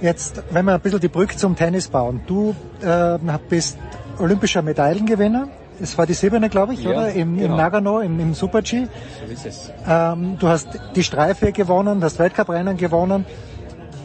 Jetzt, 0.00 0.42
wenn 0.50 0.66
wir 0.66 0.74
ein 0.74 0.80
bisschen 0.80 1.00
die 1.00 1.08
Brücke 1.08 1.36
zum 1.36 1.56
Tennis 1.56 1.88
bauen. 1.88 2.20
Du 2.26 2.54
äh, 2.82 3.18
bist 3.48 3.78
olympischer 4.18 4.62
Medaillengewinner. 4.62 5.48
Es 5.80 5.96
war 5.98 6.06
die 6.06 6.14
silberne, 6.14 6.48
glaube 6.48 6.74
ich, 6.74 6.82
ja, 6.82 6.90
oder? 6.90 7.12
Im, 7.12 7.36
genau. 7.36 7.50
im 7.50 7.56
Nagano, 7.56 8.00
im, 8.00 8.18
im 8.20 8.34
Super-G. 8.34 8.86
So 9.26 9.32
ist 9.32 9.46
es. 9.46 9.72
Ähm, 9.88 10.36
du 10.38 10.48
hast 10.48 10.68
die 10.94 11.02
Streife 11.02 11.52
gewonnen, 11.52 12.02
hast 12.02 12.18
Weltcuprennen 12.18 12.76
gewonnen 12.76 13.26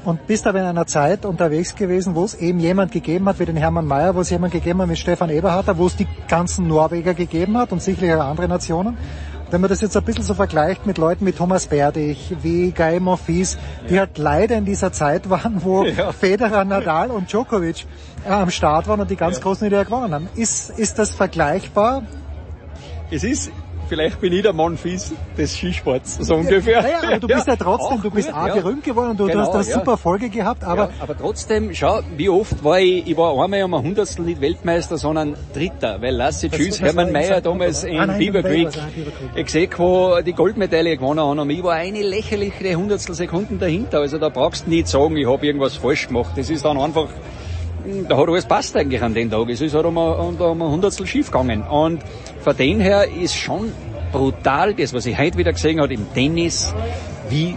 und 0.04 0.26
bist 0.28 0.48
aber 0.48 0.60
in 0.60 0.66
einer 0.66 0.88
Zeit 0.88 1.26
unterwegs 1.26 1.76
gewesen, 1.76 2.16
wo 2.16 2.24
es 2.24 2.34
eben 2.36 2.60
jemand 2.60 2.92
gegeben 2.92 3.28
hat, 3.28 3.40
wie 3.40 3.46
den 3.46 3.56
Hermann 3.56 3.86
Mayer, 3.86 4.16
wo 4.16 4.22
es 4.22 4.30
jemand 4.30 4.54
gegeben 4.54 4.82
hat 4.82 4.88
mit 4.88 4.98
Stefan 4.98 5.30
Eberharter, 5.30 5.78
wo 5.78 5.88
es 5.88 5.96
die 5.96 6.08
ganzen 6.28 6.68
Norweger 6.68 7.14
gegeben 7.14 7.58
hat 7.58 7.72
und 7.72 7.82
sicherlich 7.82 8.14
auch 8.14 8.26
andere 8.26 8.48
Nationen. 8.48 8.98
Wenn 9.52 9.60
man 9.60 9.70
das 9.70 9.82
jetzt 9.82 9.98
ein 9.98 10.04
bisschen 10.04 10.24
so 10.24 10.34
vergleicht 10.34 10.86
mit 10.86 10.98
Leuten 10.98 11.26
wie 11.26 11.34
Thomas 11.34 11.68
Berdich, 11.68 12.34
wie 12.42 12.72
Guy 12.72 13.02
Monfils, 13.02 13.58
die 13.90 14.00
halt 14.00 14.18
leider 14.18 14.56
in 14.56 14.64
dieser 14.64 14.94
Zeit 14.94 15.30
waren, 15.30 15.62
wo 15.64 15.84
ja. 15.86 16.14
Federer, 16.14 16.64
Nadal 16.64 17.12
und 17.12 17.30
Djokovic 17.30 17.86
am 18.28 18.50
Start 18.50 18.88
waren 18.88 19.00
und 19.00 19.10
die 19.10 19.16
ganz 19.16 19.38
ja. 19.38 19.44
großen 19.44 19.68
Ideen 19.68 19.86
gewonnen 19.86 20.14
haben. 20.14 20.30
Ist, 20.36 20.70
ist 20.72 21.00
das 21.00 21.12
vergleichbar? 21.12 22.04
Es 23.10 23.24
ist 23.24 23.52
vielleicht 23.92 24.22
bin 24.22 24.32
ich 24.32 24.42
der 24.42 24.54
Mann 24.54 24.78
fies 24.78 25.14
des 25.38 25.54
Skisports, 25.54 26.16
so 26.22 26.36
ungefähr. 26.36 26.82
Naja, 26.82 27.00
aber 27.04 27.20
du 27.20 27.28
bist 27.28 27.46
ja, 27.46 27.54
ja 27.54 27.58
trotzdem, 27.58 27.98
auch 27.98 28.02
du 28.02 28.10
bist 28.10 28.34
auch 28.34 28.48
ja. 28.48 28.56
berühmt 28.56 28.86
geworden 28.86 29.10
und 29.10 29.20
du, 29.20 29.26
genau, 29.26 29.52
du 29.52 29.58
hast 29.58 29.68
da 29.68 29.80
super 29.80 29.98
Folge 29.98 30.30
gehabt, 30.30 30.64
aber... 30.64 30.92
aber 31.02 31.18
trotzdem, 31.18 31.74
schau, 31.74 32.00
wie 32.16 32.30
oft 32.30 32.64
war 32.64 32.80
ich, 32.80 33.06
ich 33.06 33.18
war 33.18 33.38
einmal 33.44 33.64
um 33.64 33.74
ein 33.74 33.84
Hundertstel 33.84 34.24
nicht 34.24 34.40
Weltmeister, 34.40 34.98
sondern 34.98 35.36
Dritter, 35.54 36.02
weil 36.02 36.16
Lasse 36.16 36.50
Tschüss, 36.50 36.80
Hermann 36.80 37.12
Mayer 37.12 37.42
damals 37.42 37.84
in 37.84 38.00
ah, 38.00 38.06
Beaver 38.18 38.44
Creek, 38.44 38.70
Execo 39.36 40.22
die 40.22 40.32
Goldmedaille 40.32 40.96
gewonnen 40.96 41.20
haben 41.20 41.40
und 41.40 41.50
ich 41.50 41.62
war 41.62 41.74
eine 41.74 42.02
lächerliche 42.02 42.76
Hundertstel 42.76 43.14
Sekunden 43.14 43.60
dahinter, 43.60 44.00
also 44.00 44.18
da 44.18 44.30
brauchst 44.30 44.68
du 44.68 44.70
nicht 44.70 44.88
sagen, 44.88 45.18
ich 45.18 45.28
habe 45.28 45.46
irgendwas 45.46 45.76
falsch 45.76 46.08
gemacht, 46.08 46.32
das 46.38 46.50
ist 46.50 46.64
dann 46.64 46.80
einfach 46.80 47.10
da 48.08 48.18
hat 48.18 48.28
alles 48.28 48.46
passt 48.46 48.76
eigentlich 48.76 49.02
an 49.02 49.14
den 49.14 49.30
Tag. 49.30 49.50
Es 49.50 49.62
ist 49.62 49.74
halt 49.74 49.86
um 49.86 49.98
ein, 49.98 50.36
um 50.40 50.62
ein 50.62 50.70
Hundertstel 50.70 51.06
schief 51.08 51.32
gegangen. 51.32 51.64
Und 51.64 52.02
von 52.40 52.56
dem 52.56 52.80
her 52.80 53.06
ist 53.10 53.36
schon 53.36 53.72
brutal 54.12 54.74
das, 54.74 54.94
was 54.94 55.06
ich 55.06 55.18
heute 55.18 55.38
wieder 55.38 55.54
gesehen 55.54 55.80
habe 55.80 55.94
im 55.94 56.12
Tennis, 56.14 56.74
wie 57.30 57.56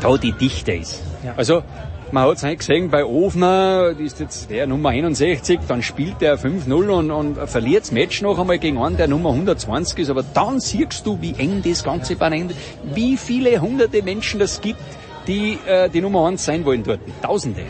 da 0.00 0.16
die 0.16 0.32
Dichte 0.32 0.72
ist. 0.72 1.02
Ja. 1.24 1.34
Also, 1.36 1.62
man 2.10 2.24
hat 2.24 2.38
es 2.38 2.42
heute 2.42 2.56
gesehen 2.56 2.90
bei 2.90 3.04
Ofner, 3.04 3.92
die 3.94 4.04
ist 4.04 4.18
jetzt 4.18 4.50
der 4.50 4.66
Nummer 4.66 4.90
61, 4.90 5.60
dann 5.68 5.82
spielt 5.82 6.20
der 6.20 6.38
5-0 6.38 6.72
und, 6.88 7.10
und 7.10 7.48
verliert 7.48 7.82
das 7.82 7.92
Match 7.92 8.22
noch 8.22 8.38
einmal 8.38 8.58
gegen 8.58 8.78
einen, 8.78 8.96
der 8.96 9.08
Nummer 9.08 9.30
120 9.30 9.98
ist, 9.98 10.10
aber 10.10 10.22
dann 10.22 10.58
siehst 10.58 11.06
du, 11.06 11.20
wie 11.20 11.34
eng 11.36 11.62
das 11.62 11.84
Ganze 11.84 12.16
beieinander, 12.16 12.54
wie 12.94 13.16
viele 13.18 13.60
hunderte 13.60 14.02
Menschen 14.02 14.40
das 14.40 14.60
gibt, 14.60 14.80
die 15.26 15.58
äh, 15.66 15.90
die 15.90 16.00
Nummer 16.00 16.26
eins 16.26 16.44
sein 16.44 16.64
wollen 16.64 16.82
dort. 16.82 17.00
Tausende. 17.20 17.66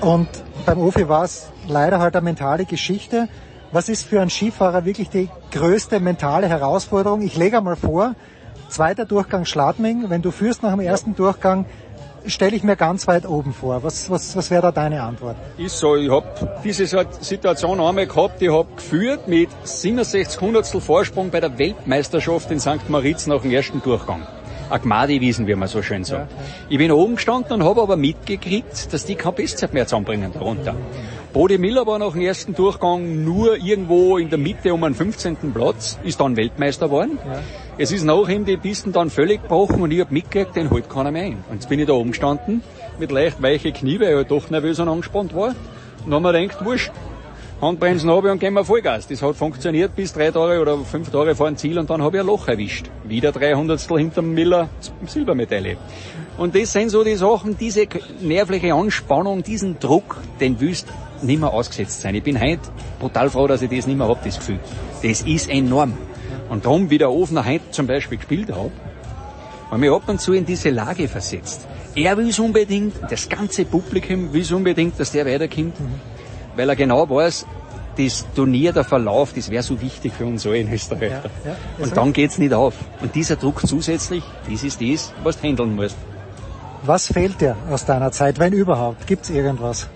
Und 0.00 0.28
beim 0.66 0.80
Ofi 0.80 1.08
war 1.08 1.24
es 1.24 1.48
leider 1.68 2.00
halt 2.00 2.16
eine 2.16 2.24
mentale 2.24 2.64
Geschichte. 2.64 3.28
Was 3.72 3.88
ist 3.88 4.04
für 4.04 4.20
einen 4.20 4.30
Skifahrer 4.30 4.84
wirklich 4.84 5.08
die 5.08 5.28
größte 5.52 6.00
mentale 6.00 6.48
Herausforderung? 6.48 7.22
Ich 7.22 7.36
lege 7.36 7.58
einmal 7.58 7.76
vor, 7.76 8.14
zweiter 8.68 9.04
Durchgang 9.06 9.44
Schladming, 9.44 10.10
wenn 10.10 10.22
du 10.22 10.32
führst 10.32 10.62
nach 10.64 10.72
dem 10.72 10.80
ersten 10.80 11.14
Durchgang, 11.14 11.66
stelle 12.26 12.56
ich 12.56 12.64
mir 12.64 12.74
ganz 12.74 13.06
weit 13.06 13.28
oben 13.28 13.52
vor. 13.52 13.84
Was, 13.84 14.10
was, 14.10 14.36
was 14.36 14.50
wäre 14.50 14.62
da 14.62 14.72
deine 14.72 15.02
Antwort? 15.02 15.36
Ist 15.56 15.78
so, 15.78 15.94
ich 15.94 16.10
habe 16.10 16.26
diese 16.64 16.86
Situation 17.20 17.80
einmal 17.80 18.08
gehabt, 18.08 18.42
ich 18.42 18.50
habe 18.50 18.68
geführt 18.74 19.28
mit 19.28 19.50
67 19.62 20.40
Hundertstel 20.40 20.80
Vorsprung 20.80 21.30
bei 21.30 21.38
der 21.38 21.56
Weltmeisterschaft 21.56 22.50
in 22.50 22.58
St. 22.58 22.88
Moritz 22.88 23.28
nach 23.28 23.42
dem 23.42 23.52
ersten 23.52 23.80
Durchgang. 23.80 24.26
Agmadi-Wiesen, 24.70 25.46
wie 25.46 25.54
man 25.54 25.68
so 25.68 25.82
schön 25.82 26.04
sagt. 26.04 26.32
Ich 26.68 26.78
bin 26.78 26.90
oben 26.90 27.16
gestanden 27.16 27.54
und 27.54 27.64
habe 27.64 27.82
aber 27.82 27.96
mitgekriegt, 27.96 28.92
dass 28.92 29.04
die 29.04 29.14
keine 29.14 29.34
Bestzeit 29.34 29.72
mehr 29.72 29.86
zusammenbringen 29.86 30.32
darunter. 30.32 30.74
Bode 31.32 31.58
Miller 31.58 31.86
war 31.86 31.98
nach 31.98 32.12
dem 32.12 32.22
ersten 32.22 32.54
Durchgang 32.54 33.24
nur 33.24 33.56
irgendwo 33.58 34.16
in 34.16 34.30
der 34.30 34.38
Mitte 34.38 34.72
um 34.72 34.82
einen 34.84 34.94
15. 34.94 35.52
Platz, 35.52 35.98
ist 36.02 36.18
dann 36.18 36.36
Weltmeister 36.36 36.86
geworden. 36.86 37.18
Ja. 37.24 37.40
Es 37.78 37.92
ist 37.92 38.04
nach 38.04 38.28
ihm 38.28 38.44
die 38.44 38.56
Pisten 38.56 38.92
dann 38.92 39.10
völlig 39.10 39.42
gebrochen 39.42 39.82
und 39.82 39.90
ich 39.90 40.00
habe 40.00 40.14
mitgekriegt, 40.14 40.56
den 40.56 40.70
holt 40.70 40.88
keiner 40.88 41.10
mehr 41.10 41.24
ein. 41.24 41.44
Und 41.50 41.56
jetzt 41.56 41.68
bin 41.68 41.78
ich 41.78 41.86
da 41.86 41.92
oben 41.92 42.12
gestanden, 42.12 42.62
mit 42.98 43.12
leicht 43.12 43.42
weiche 43.42 43.70
Knie, 43.72 44.00
weil 44.00 44.08
ich 44.08 44.16
halt 44.16 44.30
doch 44.30 44.48
nervös 44.48 44.78
und 44.80 44.88
angespannt 44.88 45.34
war. 45.34 45.48
Und 45.48 45.54
dann 46.06 46.14
haben 46.14 46.22
wir 46.22 46.32
gedacht, 46.32 46.64
wurscht, 46.64 46.90
Handbremsen 47.60 48.10
habe 48.10 48.30
und 48.30 48.38
gehen 48.38 48.52
wir 48.52 48.64
Vollgas. 48.64 49.06
Das 49.06 49.22
hat 49.22 49.34
funktioniert 49.34 49.96
bis 49.96 50.12
drei 50.12 50.30
Tage 50.30 50.60
oder 50.60 50.76
fünf 50.78 51.10
Tage 51.10 51.34
vor 51.34 51.46
dem 51.46 51.56
Ziel 51.56 51.78
und 51.78 51.88
dann 51.88 52.02
habe 52.02 52.18
ich 52.18 52.20
ein 52.20 52.26
Loch 52.26 52.48
erwischt. 52.48 52.90
Wieder 53.04 53.32
300 53.32 53.80
hinterm 53.80 54.34
Miller 54.34 54.68
Silbermedaille. 55.06 55.78
Und 56.36 56.54
das 56.54 56.74
sind 56.74 56.90
so 56.90 57.02
die 57.02 57.14
Sachen, 57.14 57.56
diese 57.56 57.86
nervliche 58.20 58.74
Anspannung, 58.74 59.42
diesen 59.42 59.78
Druck, 59.78 60.18
den 60.38 60.60
willst 60.60 60.86
nicht 61.22 61.40
mehr 61.40 61.50
ausgesetzt 61.50 62.02
sein. 62.02 62.14
Ich 62.14 62.22
bin 62.22 62.38
heute 62.38 62.60
brutal 63.00 63.30
froh, 63.30 63.46
dass 63.46 63.62
ich 63.62 63.70
das 63.70 63.86
nicht 63.86 63.96
mehr 63.96 64.06
habe, 64.06 64.20
das 64.22 64.36
Gefühl. 64.36 64.60
Das 65.02 65.22
ist 65.22 65.48
enorm. 65.48 65.94
Und 66.50 66.66
darum, 66.66 66.90
wie 66.90 66.98
der 66.98 67.10
Ofner 67.10 67.46
heute 67.46 67.70
zum 67.70 67.86
Beispiel 67.86 68.18
gespielt 68.18 68.50
hat, 68.54 68.70
weil 69.70 69.78
mich 69.78 69.90
ab 69.90 70.02
und 70.08 70.20
zu 70.20 70.34
in 70.34 70.44
diese 70.44 70.68
Lage 70.68 71.08
versetzt. 71.08 71.66
Er 71.94 72.18
will 72.18 72.28
es 72.28 72.38
unbedingt, 72.38 72.96
das 73.10 73.30
ganze 73.30 73.64
Publikum 73.64 74.30
will 74.34 74.42
es 74.42 74.52
unbedingt, 74.52 75.00
dass 75.00 75.12
der 75.12 75.24
weiterkommt, 75.24 75.80
mhm. 75.80 76.15
Weil 76.56 76.68
er 76.68 76.76
genau 76.76 77.08
weiß, 77.08 77.46
das 77.96 78.26
Turnier, 78.34 78.72
der 78.72 78.84
Verlauf, 78.84 79.32
das 79.32 79.50
wäre 79.50 79.62
so 79.62 79.80
wichtig 79.80 80.12
für 80.12 80.26
uns 80.26 80.46
alle 80.46 80.58
in 80.58 80.72
Österreich. 80.72 81.12
Ja, 81.12 81.22
ja, 81.44 81.56
und 81.78 81.96
dann 81.96 82.12
geht's 82.12 82.38
nicht 82.38 82.52
auf. 82.52 82.74
Und 83.00 83.14
dieser 83.14 83.36
Druck 83.36 83.66
zusätzlich, 83.66 84.22
das 84.50 84.62
ist 84.62 84.80
das, 84.80 85.12
was 85.22 85.40
du 85.40 85.48
handeln 85.48 85.74
musst. 85.74 85.96
Was 86.82 87.06
fehlt 87.06 87.40
dir 87.40 87.56
aus 87.70 87.84
deiner 87.84 88.12
Zeit, 88.12 88.38
wenn 88.38 88.52
überhaupt? 88.52 89.06
Gibt's 89.06 89.30
irgendwas? 89.30 89.88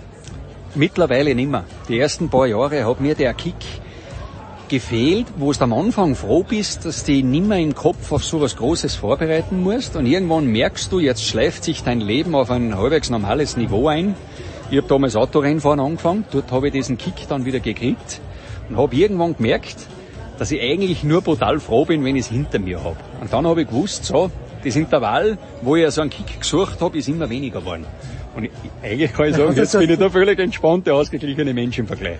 Mittlerweile 0.74 1.34
nimmer. 1.34 1.64
Die 1.88 1.98
ersten 1.98 2.28
paar 2.28 2.46
Jahre 2.46 2.86
hat 2.86 3.00
mir 3.00 3.14
der 3.14 3.34
Kick 3.34 3.56
gefehlt, 4.68 5.26
wo 5.36 5.52
du 5.52 5.60
am 5.60 5.72
Anfang 5.72 6.14
froh 6.14 6.44
bist, 6.44 6.84
dass 6.84 7.04
du 7.04 7.12
nimmer 7.12 7.58
im 7.58 7.74
Kopf 7.74 8.12
auf 8.12 8.24
so 8.24 8.40
was 8.40 8.56
Großes 8.56 8.94
vorbereiten 8.94 9.62
musst 9.62 9.96
und 9.96 10.06
irgendwann 10.06 10.46
merkst 10.46 10.92
du, 10.92 11.00
jetzt 11.00 11.24
schleift 11.24 11.64
sich 11.64 11.82
dein 11.82 12.00
Leben 12.00 12.36
auf 12.36 12.50
ein 12.50 12.78
halbwegs 12.78 13.10
normales 13.10 13.56
Niveau 13.56 13.88
ein. 13.88 14.14
Ich 14.70 14.76
habe 14.76 14.86
damals 14.86 15.16
Autorennfahren 15.16 15.80
angefangen, 15.80 16.24
dort 16.30 16.52
habe 16.52 16.68
ich 16.68 16.72
diesen 16.72 16.96
Kick 16.96 17.26
dann 17.28 17.44
wieder 17.44 17.58
gekriegt 17.58 18.20
und 18.68 18.76
habe 18.76 18.94
irgendwann 18.94 19.36
gemerkt, 19.36 19.88
dass 20.38 20.52
ich 20.52 20.62
eigentlich 20.62 21.02
nur 21.02 21.22
brutal 21.22 21.58
froh 21.58 21.84
bin, 21.84 22.04
wenn 22.04 22.14
ich 22.14 22.26
es 22.26 22.28
hinter 22.28 22.60
mir 22.60 22.82
habe. 22.84 22.96
Und 23.20 23.32
dann 23.32 23.48
habe 23.48 23.62
ich 23.62 23.68
gewusst, 23.68 24.04
so, 24.04 24.30
das 24.62 24.76
Intervall, 24.76 25.38
wo 25.62 25.74
ich 25.74 25.90
so 25.90 26.02
einen 26.02 26.10
Kick 26.10 26.40
gesucht 26.40 26.80
habe, 26.80 26.96
ist 26.96 27.08
immer 27.08 27.28
weniger 27.28 27.58
geworden. 27.58 27.84
Und 28.36 28.44
ich, 28.44 28.50
eigentlich 28.80 29.12
kann 29.12 29.30
ich 29.30 29.36
sagen, 29.36 29.56
jetzt 29.56 29.72
bin 29.72 29.90
ich 29.90 29.98
der 29.98 30.08
völlig 30.08 30.38
entspannte, 30.38 30.94
ausgeglichene 30.94 31.52
Mensch 31.52 31.76
im 31.78 31.88
Vergleich. 31.88 32.18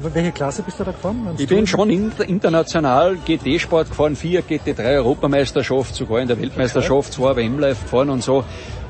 Welche 0.00 0.30
Klasse 0.30 0.62
bist 0.62 0.78
du 0.78 0.84
da 0.84 0.92
gefahren? 0.92 1.26
Ich 1.38 1.48
bin 1.48 1.66
schon 1.66 1.90
international 1.90 3.16
GT-Sport 3.16 3.88
gefahren, 3.88 4.14
vier 4.14 4.42
GT3 4.42 4.98
Europameisterschaft, 4.98 5.94
sogar 5.94 6.20
in 6.20 6.28
der 6.28 6.40
Weltmeisterschaft, 6.40 7.14
zwei 7.14 7.34
WM-Live 7.34 7.82
gefahren 7.82 8.10
und 8.10 8.22
so. 8.22 8.44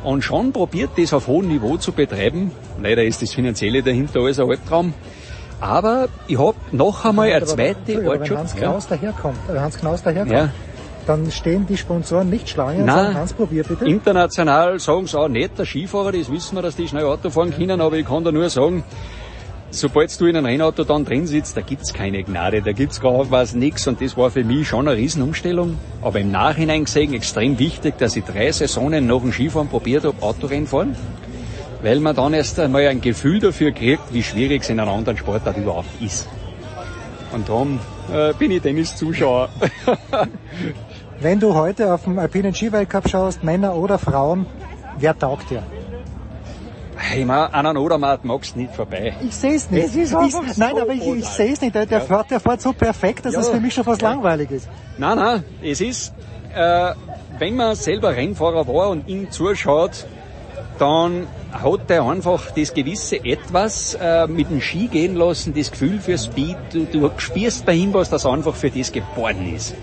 Und 0.04 0.22
schon 0.22 0.52
probiert 0.52 0.90
das 0.96 1.12
auf 1.12 1.26
hohem 1.26 1.48
Niveau 1.48 1.76
zu 1.76 1.92
betreiben. 1.92 2.52
Leider 2.80 3.02
ist 3.04 3.20
das 3.20 3.32
Finanzielle 3.32 3.82
dahinter 3.82 4.20
alles 4.20 4.38
ein 4.38 4.48
Albtraum. 4.48 4.94
Aber 5.60 6.08
ich 6.28 6.38
habe 6.38 6.56
noch 6.70 7.04
einmal 7.04 7.32
eine 7.32 7.44
zweite 7.44 8.04
Wenn 8.04 8.38
Hans 8.38 8.54
Knaus 8.54 8.86
daherkommt, 8.86 9.38
Hans 9.48 9.76
Knaus 9.76 10.02
daherkommt, 10.02 10.32
ja. 10.32 10.50
dann 11.06 11.28
stehen 11.32 11.66
die 11.66 11.76
Sponsoren 11.76 12.30
nicht 12.30 12.48
Schlange 12.48 12.78
und 12.78 12.84
Nein, 12.86 12.96
sagen, 12.96 13.14
Hans, 13.16 13.32
probier 13.32 13.64
bitte. 13.64 13.84
International 13.84 14.78
sagen 14.78 15.06
sie 15.08 15.18
auch 15.18 15.28
nicht, 15.28 15.58
der 15.58 15.64
Skifahrer, 15.64 16.12
das 16.12 16.30
wissen 16.30 16.54
wir, 16.56 16.62
dass 16.62 16.76
die 16.76 16.86
schnell 16.86 17.04
Auto 17.04 17.30
fahren 17.30 17.52
können, 17.52 17.80
aber 17.80 17.96
ich 17.96 18.06
kann 18.06 18.22
da 18.22 18.30
nur 18.30 18.48
sagen, 18.50 18.84
sobald 19.70 20.20
du 20.20 20.26
in 20.26 20.36
einem 20.36 20.46
Rennauto 20.46 20.84
dann 20.84 21.04
drin 21.04 21.26
sitzt, 21.26 21.56
da 21.56 21.60
gibt's 21.60 21.92
keine 21.92 22.22
Gnade, 22.22 22.62
da 22.62 22.72
gibt's 22.72 23.00
gar 23.00 23.30
was 23.30 23.54
nix 23.54 23.86
und 23.86 24.00
das 24.00 24.16
war 24.16 24.30
für 24.30 24.44
mich 24.44 24.68
schon 24.68 24.88
eine 24.88 24.96
Riesenumstellung. 24.96 25.78
Aber 26.02 26.20
im 26.20 26.30
Nachhinein 26.30 26.84
gesehen 26.84 27.14
extrem 27.14 27.58
wichtig, 27.58 27.98
dass 27.98 28.16
ich 28.16 28.24
drei 28.24 28.50
Saisonen 28.52 29.06
nach 29.06 29.20
dem 29.20 29.32
Skifahren 29.32 29.68
probiert 29.68 30.04
habe, 30.04 30.22
Autorennen 30.22 30.66
fahren, 30.66 30.96
weil 31.82 32.00
man 32.00 32.16
dann 32.16 32.34
erst 32.34 32.58
einmal 32.58 32.86
ein 32.86 33.00
Gefühl 33.00 33.40
dafür 33.40 33.72
kriegt, 33.72 34.12
wie 34.12 34.22
schwierig 34.22 34.62
es 34.62 34.70
in 34.70 34.80
einer 34.80 34.90
anderen 34.90 35.18
Sportart 35.18 35.56
überhaupt 35.56 36.00
ist. 36.00 36.28
Und 37.32 37.48
darum 37.48 37.78
äh, 38.12 38.32
bin 38.34 38.50
ich 38.50 38.62
Tennis-Zuschauer. 38.62 39.50
Wenn 41.20 41.40
du 41.40 41.54
heute 41.54 41.92
auf 41.92 42.04
dem 42.04 42.18
Alpinen 42.18 42.54
Skiweltcup 42.54 43.08
schaust, 43.08 43.42
Männer 43.42 43.74
oder 43.74 43.98
Frauen, 43.98 44.46
wer 44.98 45.18
taugt 45.18 45.50
dir? 45.50 45.62
Ich 47.16 47.24
meine, 47.24 47.52
an 47.52 47.66
einem 47.66 47.82
Odermatt 47.82 48.24
magst 48.24 48.54
du 48.54 48.60
nicht 48.60 48.74
vorbei. 48.74 49.14
Ich 49.22 49.34
sehe 49.34 49.54
es 49.54 49.70
nicht. 49.70 49.86
Es 49.86 49.94
ist 49.94 50.12
ich, 50.12 50.32
so 50.32 50.42
nein, 50.56 50.78
aber 50.78 50.92
ich, 50.92 51.06
ich 51.06 51.24
sehe 51.24 51.52
es 51.52 51.60
nicht. 51.60 51.74
Der, 51.74 51.86
der, 51.86 51.98
ja. 51.98 52.04
fährt, 52.04 52.30
der 52.30 52.40
fährt 52.40 52.60
so 52.60 52.72
perfekt, 52.72 53.24
dass 53.24 53.34
ja. 53.34 53.40
es 53.40 53.48
für 53.48 53.60
mich 53.60 53.74
schon 53.74 53.84
fast 53.84 54.02
ja. 54.02 54.10
langweilig 54.10 54.50
ist. 54.50 54.68
Nein, 54.98 55.16
nein, 55.16 55.44
es 55.62 55.80
ist, 55.80 56.12
äh, 56.54 56.92
wenn 57.38 57.56
man 57.56 57.76
selber 57.76 58.16
Rennfahrer 58.16 58.66
war 58.66 58.90
und 58.90 59.06
ihm 59.08 59.30
zuschaut, 59.30 60.06
dann 60.78 61.26
hat 61.52 61.90
er 61.90 62.04
einfach 62.08 62.50
das 62.50 62.74
gewisse 62.74 63.24
Etwas 63.24 63.94
äh, 63.94 64.26
mit 64.26 64.50
dem 64.50 64.60
Ski 64.60 64.88
gehen 64.88 65.14
lassen, 65.14 65.54
das 65.54 65.70
Gefühl 65.70 66.00
für 66.00 66.18
Speed. 66.18 66.56
Du, 66.72 66.84
du 66.84 67.10
spürst 67.16 67.64
bei 67.64 67.74
ihm 67.74 67.94
was, 67.94 68.10
das 68.10 68.26
einfach 68.26 68.54
für 68.54 68.70
das 68.70 68.92
geboren 68.92 69.54
ist. 69.54 69.74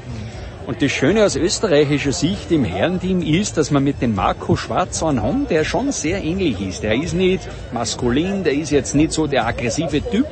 Und 0.68 0.82
das 0.82 0.92
Schöne 0.92 1.24
aus 1.24 1.36
österreichischer 1.36 2.12
Sicht 2.12 2.52
im 2.52 2.64
Herrenteam 2.64 3.22
ist, 3.22 3.56
dass 3.58 3.70
man 3.70 3.84
mit 3.84 4.02
dem 4.02 4.16
Marco 4.16 4.56
Schwarz 4.56 5.04
einen 5.04 5.22
haben, 5.22 5.48
der 5.48 5.64
schon 5.64 5.92
sehr 5.92 6.24
ähnlich 6.24 6.60
ist. 6.60 6.82
Der 6.82 6.96
ist 6.96 7.14
nicht 7.14 7.48
maskulin, 7.72 8.44
der 8.44 8.54
ist 8.54 8.72
jetzt 8.72 8.96
nicht 8.96 9.12
so 9.12 9.28
der 9.28 9.46
aggressive 9.46 10.02
Typ, 10.02 10.26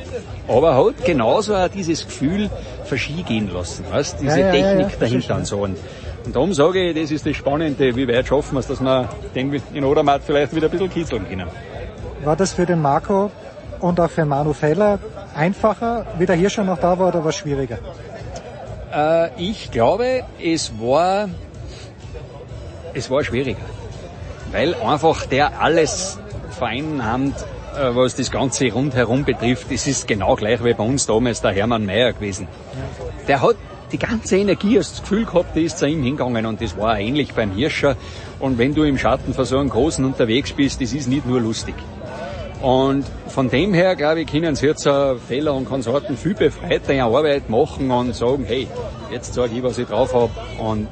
aber 0.48 0.76
hat 0.76 1.06
genauso 1.06 1.54
auch 1.54 1.68
dieses 1.68 2.06
Gefühl 2.06 2.50
verschieden 2.84 3.52
lassen, 3.54 3.86
weißt? 3.92 4.22
diese 4.22 4.40
ja, 4.40 4.48
ja, 4.48 4.52
Technik 4.52 4.94
ja, 4.94 5.00
dahinter 5.00 5.36
und 5.36 5.46
so. 5.46 5.58
Und, 5.58 5.78
und 6.26 6.36
darum 6.36 6.52
sage 6.54 6.90
ich, 6.90 7.00
das 7.00 7.12
ist 7.12 7.28
das 7.28 7.36
Spannende, 7.36 7.96
wie 7.96 8.08
weit 8.08 8.28
schaffen 8.28 8.56
wir 8.56 8.62
es, 8.62 8.68
dass 8.68 8.82
wir 8.82 9.10
den 9.36 9.62
in 9.74 9.84
Odermatt 9.84 10.24
vielleicht 10.26 10.56
wieder 10.56 10.68
ein 10.68 10.72
bisschen 10.72 10.90
kitzeln 10.90 11.30
können. 11.30 11.48
War 12.24 12.36
das 12.36 12.54
für 12.54 12.66
den 12.66 12.82
Marco 12.82 13.30
und 13.82 14.00
auch 14.00 14.10
für 14.10 14.26
Manu 14.26 14.54
Feller 14.54 14.98
einfacher, 15.36 16.08
wie 16.18 16.26
der 16.26 16.36
hier 16.36 16.50
schon 16.50 16.66
noch 16.66 16.80
da 16.80 16.98
war, 16.98 17.10
oder 17.10 17.24
war 17.24 17.30
es 17.30 17.36
schwieriger? 17.36 17.78
Äh, 18.94 19.30
ich 19.42 19.72
glaube, 19.72 20.24
es 20.42 20.72
war, 20.80 21.30
es 22.94 23.10
war 23.10 23.24
schwieriger. 23.24 23.66
Weil 24.52 24.76
einfach 24.76 25.26
der 25.26 25.60
alles 25.62 26.20
vereinnahmt, 26.52 27.36
äh, 27.76 27.96
was 27.96 28.16
das 28.16 28.30
Ganze 28.30 28.72
rundherum 28.72 29.24
betrifft. 29.24 29.72
Es 29.72 29.88
ist 29.88 30.08
genau 30.08 30.36
gleich 30.36 30.64
wie 30.64 30.74
bei 30.74 30.84
uns 30.84 31.08
damals 31.08 31.42
der 31.42 31.52
Hermann 31.52 31.86
Mayer 31.86 32.14
gewesen. 32.14 32.48
Der 33.28 33.42
hat 33.42 33.56
die 33.92 33.98
ganze 33.98 34.38
Energie, 34.38 34.76
das 34.76 35.02
Gefühl 35.02 35.26
gehabt, 35.26 35.56
die 35.56 35.64
ist 35.64 35.78
zu 35.78 35.88
ihm 35.88 36.04
hingegangen 36.04 36.46
und 36.46 36.62
das 36.62 36.78
war 36.78 37.00
ähnlich 37.00 37.34
beim 37.34 37.52
Hirscher. 37.52 37.96
Und 38.40 38.58
wenn 38.58 38.74
du 38.74 38.84
im 38.84 38.98
Schatten 38.98 39.34
von 39.34 39.46
so 39.46 39.58
einem 39.58 39.70
Großen 39.70 40.04
unterwegs 40.04 40.52
bist, 40.52 40.82
das 40.82 40.94
ist 40.94 41.08
nicht 41.08 41.26
nur 41.26 41.40
lustig. 41.42 41.76
Und 42.64 43.04
von 43.28 43.50
dem 43.50 43.74
her, 43.74 43.94
glaube 43.98 44.22
ich, 44.22 44.32
können 44.32 44.56
sie 44.56 44.68
jetzt 44.68 44.88
uh, 44.88 45.18
Feller 45.18 45.54
und 45.54 45.66
Konsorten 45.66 46.16
viel 46.16 46.34
befreiter 46.34 46.94
ihre 46.94 47.08
Arbeit 47.08 47.50
machen 47.50 47.92
und 47.92 48.16
sagen, 48.16 48.46
hey, 48.48 48.70
jetzt 49.12 49.34
sage 49.34 49.52
ich, 49.54 49.62
was 49.62 49.78
ich 49.78 49.86
drauf 49.86 50.14
habe. 50.14 50.32
Und 50.58 50.88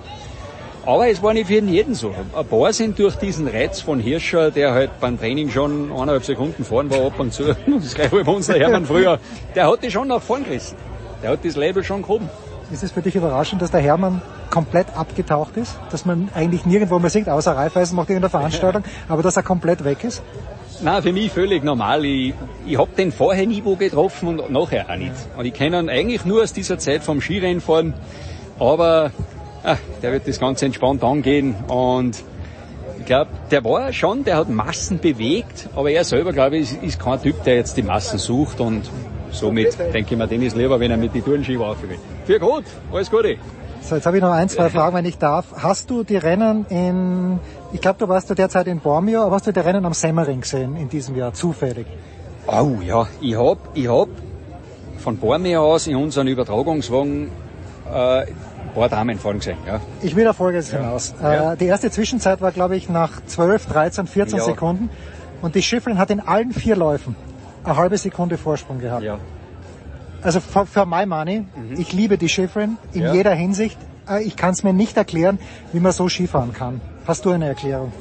aber 0.86 1.08
es 1.08 1.24
war 1.24 1.34
nicht 1.34 1.48
für 1.48 1.54
jeden 1.54 1.96
so. 1.96 2.14
Ein 2.36 2.46
paar 2.46 2.74
sind 2.74 3.00
durch 3.00 3.16
diesen 3.16 3.48
Reiz 3.48 3.80
von 3.80 4.02
Hirscher, 4.02 4.52
der 4.52 4.74
halt 4.74 5.00
beim 5.00 5.18
Training 5.18 5.50
schon 5.50 5.94
eineinhalb 5.94 6.26
Sekunden 6.26 6.66
vorn 6.66 6.90
war 6.90 7.06
ab 7.06 7.20
und 7.20 7.32
zu, 7.32 7.44
das 7.46 7.86
ist 7.86 7.96
gleich 7.96 8.12
wie 8.12 8.22
bei 8.22 8.32
unser 8.34 8.56
Hermann 8.56 8.86
früher, 8.86 9.20
der 9.56 9.72
hat 9.72 9.82
die 9.82 9.92
schon 9.92 10.10
nach 10.10 10.22
vorn 10.22 10.44
gerissen. 10.44 10.76
Der 11.24 11.30
hat 11.30 11.46
das 11.46 11.56
Label 11.56 11.86
schon 11.86 12.02
gehoben. 12.02 12.30
Ist 12.70 12.84
es 12.84 12.92
für 12.92 13.02
dich 13.02 13.16
überraschend, 13.16 13.62
dass 13.62 13.72
der 13.72 13.80
Hermann 13.80 14.22
komplett 14.50 14.88
abgetaucht 14.98 15.56
ist? 15.56 15.78
Dass 15.90 16.06
man 16.06 16.30
eigentlich 16.34 16.66
nirgendwo 16.66 17.00
mehr 17.00 17.10
sieht, 17.10 17.30
außer 17.30 17.56
Raiffeisen 17.56 17.96
macht 17.96 18.10
irgendeine 18.10 18.30
Veranstaltung, 18.30 18.84
aber 19.08 19.24
dass 19.24 19.38
er 19.38 19.44
komplett 19.44 19.86
weg 19.86 20.04
ist? 20.04 20.22
Nein, 20.84 21.04
für 21.04 21.14
mich 21.14 21.32
völlig 21.32 21.64
normal. 21.64 22.04
Ich, 22.06 22.34
ich 22.66 22.78
habe 22.78 22.90
den 22.98 23.12
vorher 23.12 23.46
nie 23.46 23.62
wo 23.64 23.76
getroffen 23.76 24.40
und 24.40 24.50
nachher 24.50 24.90
auch 24.90 24.96
nicht. 24.96 25.14
Und 25.38 25.46
ich 25.46 25.54
kenne 25.54 25.80
ihn 25.80 25.90
eigentlich 25.90 26.26
nur 26.26 26.42
aus 26.42 26.54
dieser 26.54 26.80
Zeit 26.80 27.04
vom 27.04 27.22
Skirennfahren. 27.22 27.94
Aber 28.58 29.12
ach, 29.64 29.78
der 30.02 30.12
wird 30.12 30.28
das 30.28 30.40
Ganze 30.40 30.66
entspannt 30.66 31.04
angehen. 31.04 31.56
Und 31.68 32.24
ich 32.98 33.06
glaube, 33.06 33.30
der 33.52 33.64
war 33.64 33.94
schon, 33.94 34.24
der 34.24 34.38
hat 34.38 34.50
Massen 34.50 35.00
bewegt, 35.00 35.70
aber 35.76 35.92
er 35.92 36.04
selber, 36.04 36.34
glaube 36.34 36.58
ich, 36.58 36.72
ist, 36.72 36.84
ist 36.84 37.00
kein 37.00 37.22
Typ, 37.22 37.44
der 37.44 37.56
jetzt 37.56 37.78
die 37.78 37.84
Massen 37.84 38.18
sucht 38.18 38.60
und 38.60 38.90
somit 39.32 39.78
denke 39.94 40.14
ich 40.14 40.18
mir, 40.18 40.28
den 40.28 40.42
ist 40.42 40.56
lieber, 40.56 40.80
wenn 40.80 40.92
er 40.92 40.98
mit 40.98 41.14
die 41.14 41.22
Tourenski 41.22 41.60
will. 41.60 41.76
Für 42.26 42.40
gut, 42.40 42.64
alles 42.92 43.10
Gute. 43.10 43.38
So, 43.82 43.96
jetzt 43.96 44.06
habe 44.06 44.18
ich 44.18 44.24
noch 44.24 44.32
ein, 44.32 44.50
zwei 44.50 44.70
Fragen, 44.70 44.96
wenn 44.96 45.06
ich 45.06 45.18
darf. 45.18 45.46
Hast 45.58 45.90
du 45.90 46.04
die 46.04 46.18
Rennen 46.18 46.66
in, 46.70 47.40
ich 47.74 47.82
glaube, 47.82 48.00
du 48.00 48.08
warst 48.08 48.30
du 48.30 48.36
derzeit 48.36 48.68
in 48.68 48.80
Bormio, 48.80 49.24
aber 49.24 49.36
hast 49.36 49.48
du 49.48 49.54
die 49.54 49.60
Rennen 49.60 49.86
am 49.86 49.94
Semmering 49.94 50.42
gesehen 50.42 50.76
in 50.76 50.90
diesem 50.90 51.16
Jahr, 51.16 51.34
zufällig? 51.34 51.88
Oh 52.48 52.78
ja, 52.86 53.08
ich 53.22 53.36
hab, 53.36 53.58
ich 53.74 53.88
hab 53.88 54.10
von 54.98 55.18
Bormio 55.18 55.74
aus 55.74 55.88
in 55.88 55.96
unseren 55.96 56.28
Übertragungswagen 56.28 57.30
äh, 57.92 58.22
ein 58.22 58.36
paar 58.74 58.90
Damen 58.90 59.18
fahren 59.20 59.40
gesehen. 59.40 59.58
Ja. 59.66 59.80
Ich 60.02 60.16
will 60.16 60.26
da 60.26 60.34
Folgendes 60.34 60.72
ja. 60.72 60.80
hinaus. 60.80 61.14
Ja. 61.22 61.54
Äh, 61.54 61.58
die 61.58 61.66
erste 61.66 61.92
Zwischenzeit 61.92 62.42
war, 62.42 62.52
glaube 62.52 62.76
ich, 62.76 62.90
nach 62.90 63.24
12, 63.26 63.68
13, 63.68 64.08
14 64.08 64.38
ja. 64.38 64.44
Sekunden 64.44 64.90
und 65.42 65.56
die 65.56 65.62
Schifferin 65.62 65.98
hat 65.98 66.10
in 66.10 66.20
allen 66.20 66.52
vier 66.52 66.76
Läufen 66.76 67.16
eine 67.64 67.78
halbe 67.78 67.98
Sekunde 67.98 68.38
Vorsprung 68.38 68.80
gehabt. 68.80 69.04
Ja. 69.04 69.18
Also 70.22 70.40
für, 70.40 70.66
für 70.66 70.86
my 70.86 71.06
money, 71.06 71.40
mhm. 71.40 71.80
ich 71.80 71.94
liebe 71.94 72.18
die 72.18 72.30
Schifferin 72.30 72.78
in 72.94 73.04
ja. 73.04 73.14
jeder 73.14 73.34
Hinsicht. 73.34 73.78
Äh, 74.10 74.24
ich 74.24 74.36
kann 74.36 74.52
es 74.52 74.64
mir 74.64 74.74
nicht 74.74 74.98
erklären, 74.98 75.40
wie 75.74 75.80
man 75.80 75.92
so 75.92 76.10
Skifahren 76.10 76.54
kann. 76.54 76.82
Hast 77.06 77.26
du 77.26 77.32
eine 77.32 77.48
Erklärung? 77.48 77.92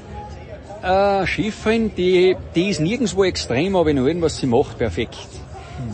Äh, 0.82 1.26
Schifferin, 1.26 1.94
die, 1.94 2.36
die 2.54 2.68
ist 2.68 2.80
nirgendwo 2.80 3.24
extrem, 3.24 3.76
aber 3.76 3.90
in 3.90 3.98
allem, 3.98 4.22
was 4.22 4.38
sie 4.38 4.46
macht, 4.46 4.78
perfekt. 4.78 5.28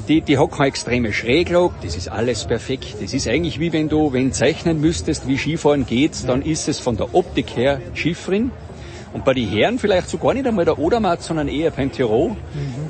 Die, 0.08 0.20
die 0.20 0.38
hat 0.38 0.50
keine 0.50 0.68
extreme 0.68 1.12
Schräglage, 1.12 1.74
das 1.82 1.96
ist 1.96 2.08
alles 2.08 2.44
perfekt. 2.44 2.96
Das 3.00 3.14
ist 3.14 3.28
eigentlich 3.28 3.60
wie 3.60 3.72
wenn 3.72 3.88
du, 3.88 4.12
wenn 4.12 4.32
zeichnen 4.32 4.80
müsstest, 4.80 5.28
wie 5.28 5.38
Skifahren 5.38 5.86
geht, 5.86 6.28
dann 6.28 6.42
ist 6.42 6.68
es 6.68 6.80
von 6.80 6.96
der 6.96 7.14
Optik 7.14 7.56
her 7.56 7.80
Schifferin. 7.94 8.50
Und 9.12 9.24
bei 9.24 9.32
den 9.32 9.48
Herren 9.48 9.78
vielleicht 9.78 10.08
so 10.10 10.18
gar 10.18 10.34
nicht 10.34 10.46
einmal 10.46 10.64
der 10.64 10.78
Odermatt, 10.78 11.22
sondern 11.22 11.48
eher 11.48 11.70
beim 11.70 11.90
Tirol, 11.90 12.30
mhm. 12.30 12.36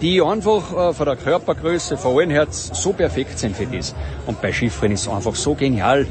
die 0.01 0.21
einfach 0.21 0.91
äh, 0.91 0.93
von 0.93 1.07
der 1.07 1.17
Körpergröße, 1.17 1.97
von 1.97 2.17
allen 2.17 2.31
Herz 2.31 2.71
so 2.73 2.93
perfekt 2.93 3.39
sind 3.39 3.57
für 3.57 3.67
das. 3.67 3.95
Und 4.27 4.41
bei 4.43 4.53
Schiffern 4.53 4.91
ist 4.91 5.03
es 5.03 5.09
einfach 5.09 5.35
so 5.35 5.55
genial, 5.55 6.07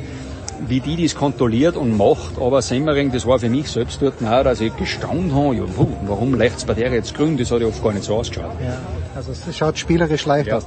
wie 0.67 0.79
die 0.79 1.01
das 1.01 1.15
kontrolliert 1.15 1.75
und 1.75 1.97
macht. 1.97 2.37
Aber 2.39 2.61
Semmering, 2.61 3.11
das 3.11 3.25
war 3.25 3.39
für 3.39 3.49
mich 3.49 3.69
selbst 3.69 4.01
dort 4.01 4.21
auch, 4.25 4.43
dass 4.43 4.61
ich 4.61 4.75
gestaunt 4.75 5.33
habe, 5.33 5.55
ja, 5.55 5.63
puh, 5.63 5.87
warum 6.05 6.33
leicht 6.33 6.65
bei 6.65 6.73
der 6.73 6.91
jetzt 6.91 7.13
grün? 7.15 7.37
Das 7.37 7.51
hat 7.51 7.61
ja 7.61 7.67
oft 7.67 7.83
gar 7.83 7.93
nicht 7.93 8.05
so 8.05 8.15
ausgeschaut. 8.15 8.51
Ja, 8.63 8.77
also 9.15 9.31
es 9.31 9.57
schaut 9.57 9.77
spielerisch 9.77 10.25
leicht 10.25 10.47
ja. 10.47 10.57
aus. 10.57 10.65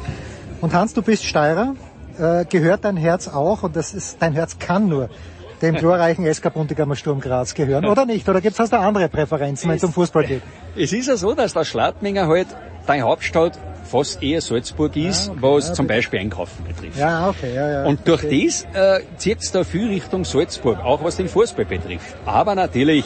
Und 0.60 0.74
Hans, 0.74 0.94
du 0.94 1.02
bist 1.02 1.24
Steirer, 1.24 1.74
äh, 2.18 2.44
gehört 2.44 2.84
dein 2.84 2.96
Herz 2.96 3.28
auch, 3.28 3.62
und 3.62 3.76
das 3.76 3.94
ist, 3.94 4.16
dein 4.20 4.32
Herz 4.32 4.58
kann 4.58 4.88
nur 4.88 5.08
dem 5.62 5.74
glorreichen 5.76 6.32
SK 6.32 6.52
Buntigammer 6.52 6.96
Sturm 6.96 7.20
Graz 7.20 7.54
gehören, 7.54 7.86
oder 7.86 8.06
nicht? 8.06 8.28
Oder 8.28 8.40
gibt 8.40 8.58
es 8.58 8.70
du 8.70 8.78
andere 8.78 9.08
Präferenzen, 9.08 9.68
wenn 9.68 9.76
es 9.76 9.84
um 9.84 9.92
Fußball 9.92 10.24
geht? 10.24 10.42
Es 10.76 10.92
ist 10.92 11.06
ja 11.06 11.16
so, 11.16 11.34
dass 11.34 11.52
der 11.52 11.64
Schladminger 11.64 12.26
halt 12.26 12.48
deine 12.86 13.02
Hauptstadt 13.02 13.58
fast 13.88 14.22
eher 14.22 14.40
Salzburg 14.40 14.94
ist, 14.96 15.28
ah, 15.28 15.32
okay, 15.32 15.42
was 15.42 15.68
ja, 15.68 15.74
zum 15.74 15.86
Beispiel 15.86 16.20
Einkaufen 16.20 16.64
betrifft. 16.64 16.98
Ja, 16.98 17.28
okay, 17.28 17.54
ja, 17.54 17.70
ja. 17.70 17.86
Und 17.86 18.06
durch 18.06 18.24
okay. 18.24 18.46
das 18.46 18.66
äh, 18.74 19.00
zieht 19.16 19.40
es 19.40 19.52
da 19.52 19.64
viel 19.64 19.88
Richtung 19.88 20.24
Salzburg, 20.24 20.84
auch 20.84 21.02
was 21.02 21.16
den 21.16 21.28
Fußball 21.28 21.64
betrifft. 21.64 22.14
Aber 22.26 22.54
natürlich, 22.54 23.04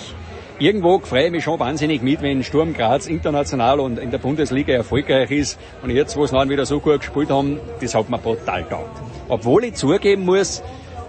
irgendwo 0.58 0.98
freue 0.98 1.26
ich 1.26 1.30
mich 1.30 1.44
schon 1.44 1.58
wahnsinnig 1.60 2.02
mit, 2.02 2.22
wenn 2.22 2.42
Sturm 2.42 2.74
Graz 2.74 3.06
international 3.06 3.80
und 3.80 3.98
in 3.98 4.10
der 4.10 4.18
Bundesliga 4.18 4.74
erfolgreich 4.74 5.30
ist. 5.30 5.58
Und 5.82 5.90
jetzt, 5.90 6.16
wo 6.16 6.26
sie 6.26 6.32
dann 6.32 6.50
wieder 6.50 6.66
so 6.66 6.80
gut 6.80 7.00
gespielt 7.00 7.30
haben, 7.30 7.60
das 7.80 7.94
hat 7.94 8.10
mir 8.10 8.18
brutal 8.18 8.64
taugt. 8.64 9.00
Obwohl 9.28 9.64
ich 9.64 9.74
zugeben 9.74 10.24
muss, 10.24 10.62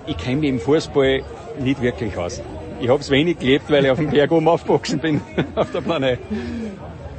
ich 0.06 0.18
kenne 0.18 0.38
mich 0.38 0.50
im 0.50 0.60
Fußball 0.60 1.24
nicht 1.60 1.82
wirklich 1.82 2.18
aus. 2.18 2.42
Ich 2.80 2.90
habe 2.90 3.00
es 3.00 3.10
wenig 3.10 3.40
gelebt, 3.40 3.70
weil 3.70 3.86
ich 3.86 3.92
auf 3.92 3.98
dem 3.98 4.10
Berg 4.10 4.32
oben 4.32 4.48
aufgewachsen 4.48 5.00
bin, 5.00 5.22
auf 5.56 5.72
der 5.72 5.82
Planet. 5.82 6.20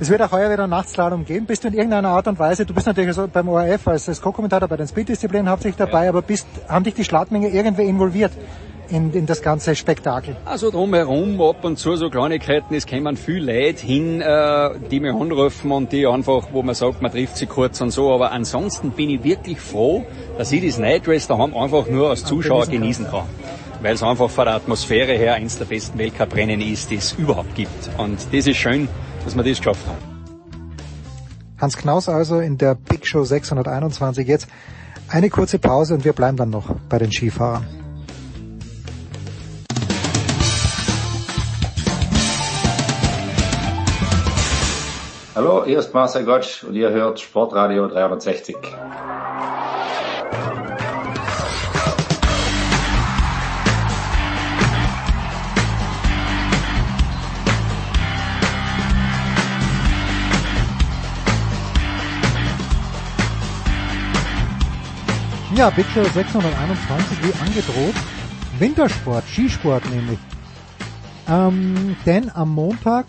Es 0.00 0.10
wird 0.10 0.20
auch 0.22 0.32
heuer 0.32 0.50
wieder 0.50 0.66
Nachtslalom 0.66 1.24
geben. 1.24 1.46
Bist 1.46 1.62
du 1.62 1.68
in 1.68 1.74
irgendeiner 1.74 2.08
Art 2.08 2.26
und 2.26 2.36
Weise, 2.38 2.66
du 2.66 2.74
bist 2.74 2.86
natürlich 2.86 3.14
so 3.14 3.28
beim 3.32 3.48
ORF 3.48 3.86
als 3.86 4.20
Co-Kommentator 4.20 4.68
bei 4.68 4.76
den 4.76 4.88
Speed-Disziplinen 4.88 5.48
hauptsächlich 5.48 5.76
dabei, 5.76 6.04
ja. 6.04 6.10
aber 6.10 6.20
bist, 6.22 6.48
haben 6.68 6.84
dich 6.84 6.94
die 6.94 7.04
Schladmenge 7.04 7.48
irgendwie 7.48 7.84
involviert? 7.84 8.32
In, 8.90 9.14
in 9.14 9.24
das 9.24 9.40
ganze 9.40 9.74
Spektakel? 9.74 10.36
Also 10.44 10.70
drumherum, 10.70 11.40
ab 11.40 11.64
und 11.64 11.78
zu 11.78 11.96
so 11.96 12.10
Kleinigkeiten, 12.10 12.74
es 12.74 12.86
kommen 12.86 13.16
viel 13.16 13.42
Leute 13.42 13.86
hin, 13.86 14.20
äh, 14.20 14.70
die 14.90 15.00
mich 15.00 15.14
anrufen 15.14 15.72
und 15.72 15.90
die 15.90 16.06
einfach, 16.06 16.48
wo 16.52 16.62
man 16.62 16.74
sagt, 16.74 17.00
man 17.00 17.10
trifft 17.10 17.38
sie 17.38 17.46
kurz 17.46 17.80
und 17.80 17.90
so, 17.90 18.12
aber 18.12 18.32
ansonsten 18.32 18.90
bin 18.90 19.08
ich 19.08 19.24
wirklich 19.24 19.58
froh, 19.58 20.04
dass 20.36 20.52
ich 20.52 20.66
das 20.66 20.76
Night 20.76 21.08
Race 21.08 21.26
daheim 21.26 21.56
einfach 21.56 21.86
nur 21.88 22.10
als 22.10 22.24
Zuschauer 22.24 22.66
genießen 22.66 23.06
kann. 23.10 23.24
Weil 23.80 23.94
es 23.94 24.02
einfach 24.02 24.28
von 24.28 24.44
der 24.44 24.54
Atmosphäre 24.54 25.12
her 25.12 25.34
eins 25.34 25.56
der 25.56 25.64
besten 25.64 25.98
Weltcuprennen 25.98 26.60
ist, 26.60 26.90
die 26.90 26.96
es 26.96 27.12
überhaupt 27.12 27.54
gibt. 27.54 27.90
Und 27.96 28.18
das 28.32 28.46
ist 28.46 28.56
schön, 28.56 28.88
dass 29.24 29.36
wir 29.36 29.42
das 29.42 29.58
geschafft 29.58 29.86
haben. 29.86 30.14
Hans 31.60 31.76
Knaus 31.76 32.08
also 32.08 32.40
in 32.40 32.58
der 32.58 32.74
Big 32.74 33.06
Show 33.06 33.24
621 33.24 34.28
jetzt. 34.28 34.48
Eine 35.08 35.30
kurze 35.30 35.58
Pause 35.58 35.94
und 35.94 36.04
wir 36.04 36.12
bleiben 36.12 36.36
dann 36.36 36.50
noch 36.50 36.74
bei 36.88 36.98
den 36.98 37.12
Skifahrern. 37.12 37.66
Hallo, 45.34 45.64
hier 45.64 45.78
ist 45.78 45.92
Marcel 45.92 46.24
Gottsch 46.24 46.62
und 46.62 46.74
ihr 46.74 46.90
hört 46.90 47.18
Sportradio 47.18 47.88
360. 47.88 48.56
Ja, 65.56 65.70
Big 65.70 65.86
Show 65.94 66.02
621 66.02 67.22
wie 67.22 67.32
angedroht. 67.40 67.94
Wintersport, 68.58 69.24
Skisport 69.28 69.88
nämlich. 69.88 70.18
Ähm, 71.28 71.94
denn 72.04 72.28
am 72.34 72.52
Montag 72.52 73.06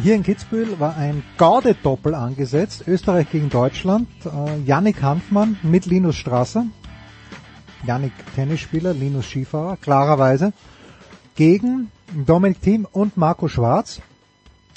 hier 0.00 0.14
in 0.14 0.22
Kitzbühel 0.22 0.78
war 0.78 0.96
ein 0.96 1.24
Gaudedoppel 1.36 2.14
angesetzt. 2.14 2.84
Österreich 2.86 3.28
gegen 3.32 3.50
Deutschland. 3.50 4.08
Äh, 4.24 4.60
Yannick 4.60 5.02
Hanfmann 5.02 5.58
mit 5.64 5.86
Linus 5.86 6.14
Strasser. 6.14 6.66
Yannick 7.84 8.12
Tennisspieler, 8.36 8.94
Linus 8.94 9.26
Skifahrer, 9.26 9.78
klarerweise. 9.78 10.52
Gegen 11.34 11.90
Dominik 12.14 12.62
Thiem 12.62 12.86
und 12.92 13.16
Marco 13.16 13.48
Schwarz. 13.48 14.00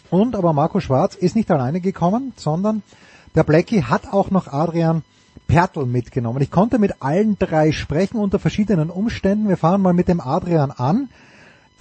Und 0.10 0.36
aber 0.36 0.52
Marco 0.52 0.80
Schwarz 0.80 1.14
ist 1.14 1.36
nicht 1.36 1.52
alleine 1.52 1.80
gekommen, 1.80 2.34
sondern 2.38 2.82
der 3.36 3.44
Blackie 3.44 3.84
hat 3.84 4.12
auch 4.12 4.32
noch 4.32 4.48
Adrian 4.48 5.04
Pertl 5.52 5.86
mitgenommen. 5.86 6.42
Ich 6.42 6.50
konnte 6.50 6.80
mit 6.80 7.02
allen 7.02 7.38
drei 7.38 7.74
sprechen 7.74 8.18
unter 8.18 8.40
verschiedenen 8.40 8.90
Umständen. 8.90 9.50
Wir 9.50 9.58
fahren 9.58 9.82
mal 9.82 9.92
mit 9.92 10.08
dem 10.08 10.22
Adrian 10.22 10.72
an. 10.72 11.10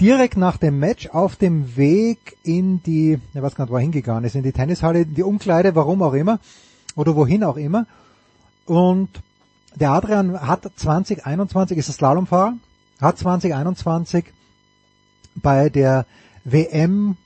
Direkt 0.01 0.37
nach 0.37 0.57
dem 0.57 0.81
Match 0.81 1.09
auf 1.11 1.37
dem 1.37 1.77
Weg 1.77 2.37
in 2.43 2.83
die, 2.83 3.21
ich 3.33 3.41
weiß 3.41 3.55
gar 3.55 3.67
nicht, 3.67 3.71
wo 3.71 3.77
er 3.77 3.83
hingegangen 3.83 4.25
ist, 4.25 4.35
in 4.35 4.43
die 4.43 4.51
Tennishalle, 4.51 5.03
in 5.03 5.15
die 5.15 5.23
Umkleide, 5.23 5.77
warum 5.77 6.03
auch 6.03 6.15
immer, 6.15 6.41
oder 6.97 7.15
wohin 7.15 7.45
auch 7.45 7.57
immer. 7.57 7.87
Und 8.67 9.09
der 9.77 9.93
Adrian 9.93 10.41
hat 10.41 10.69
2021, 10.75 11.79
ist 11.79 11.91
ein 11.91 11.93
Slalomfahrer, 11.93 12.55
hat 13.01 13.19
2021 13.19 14.25
bei 15.37 15.69
der 15.69 16.07
WM 16.43 17.17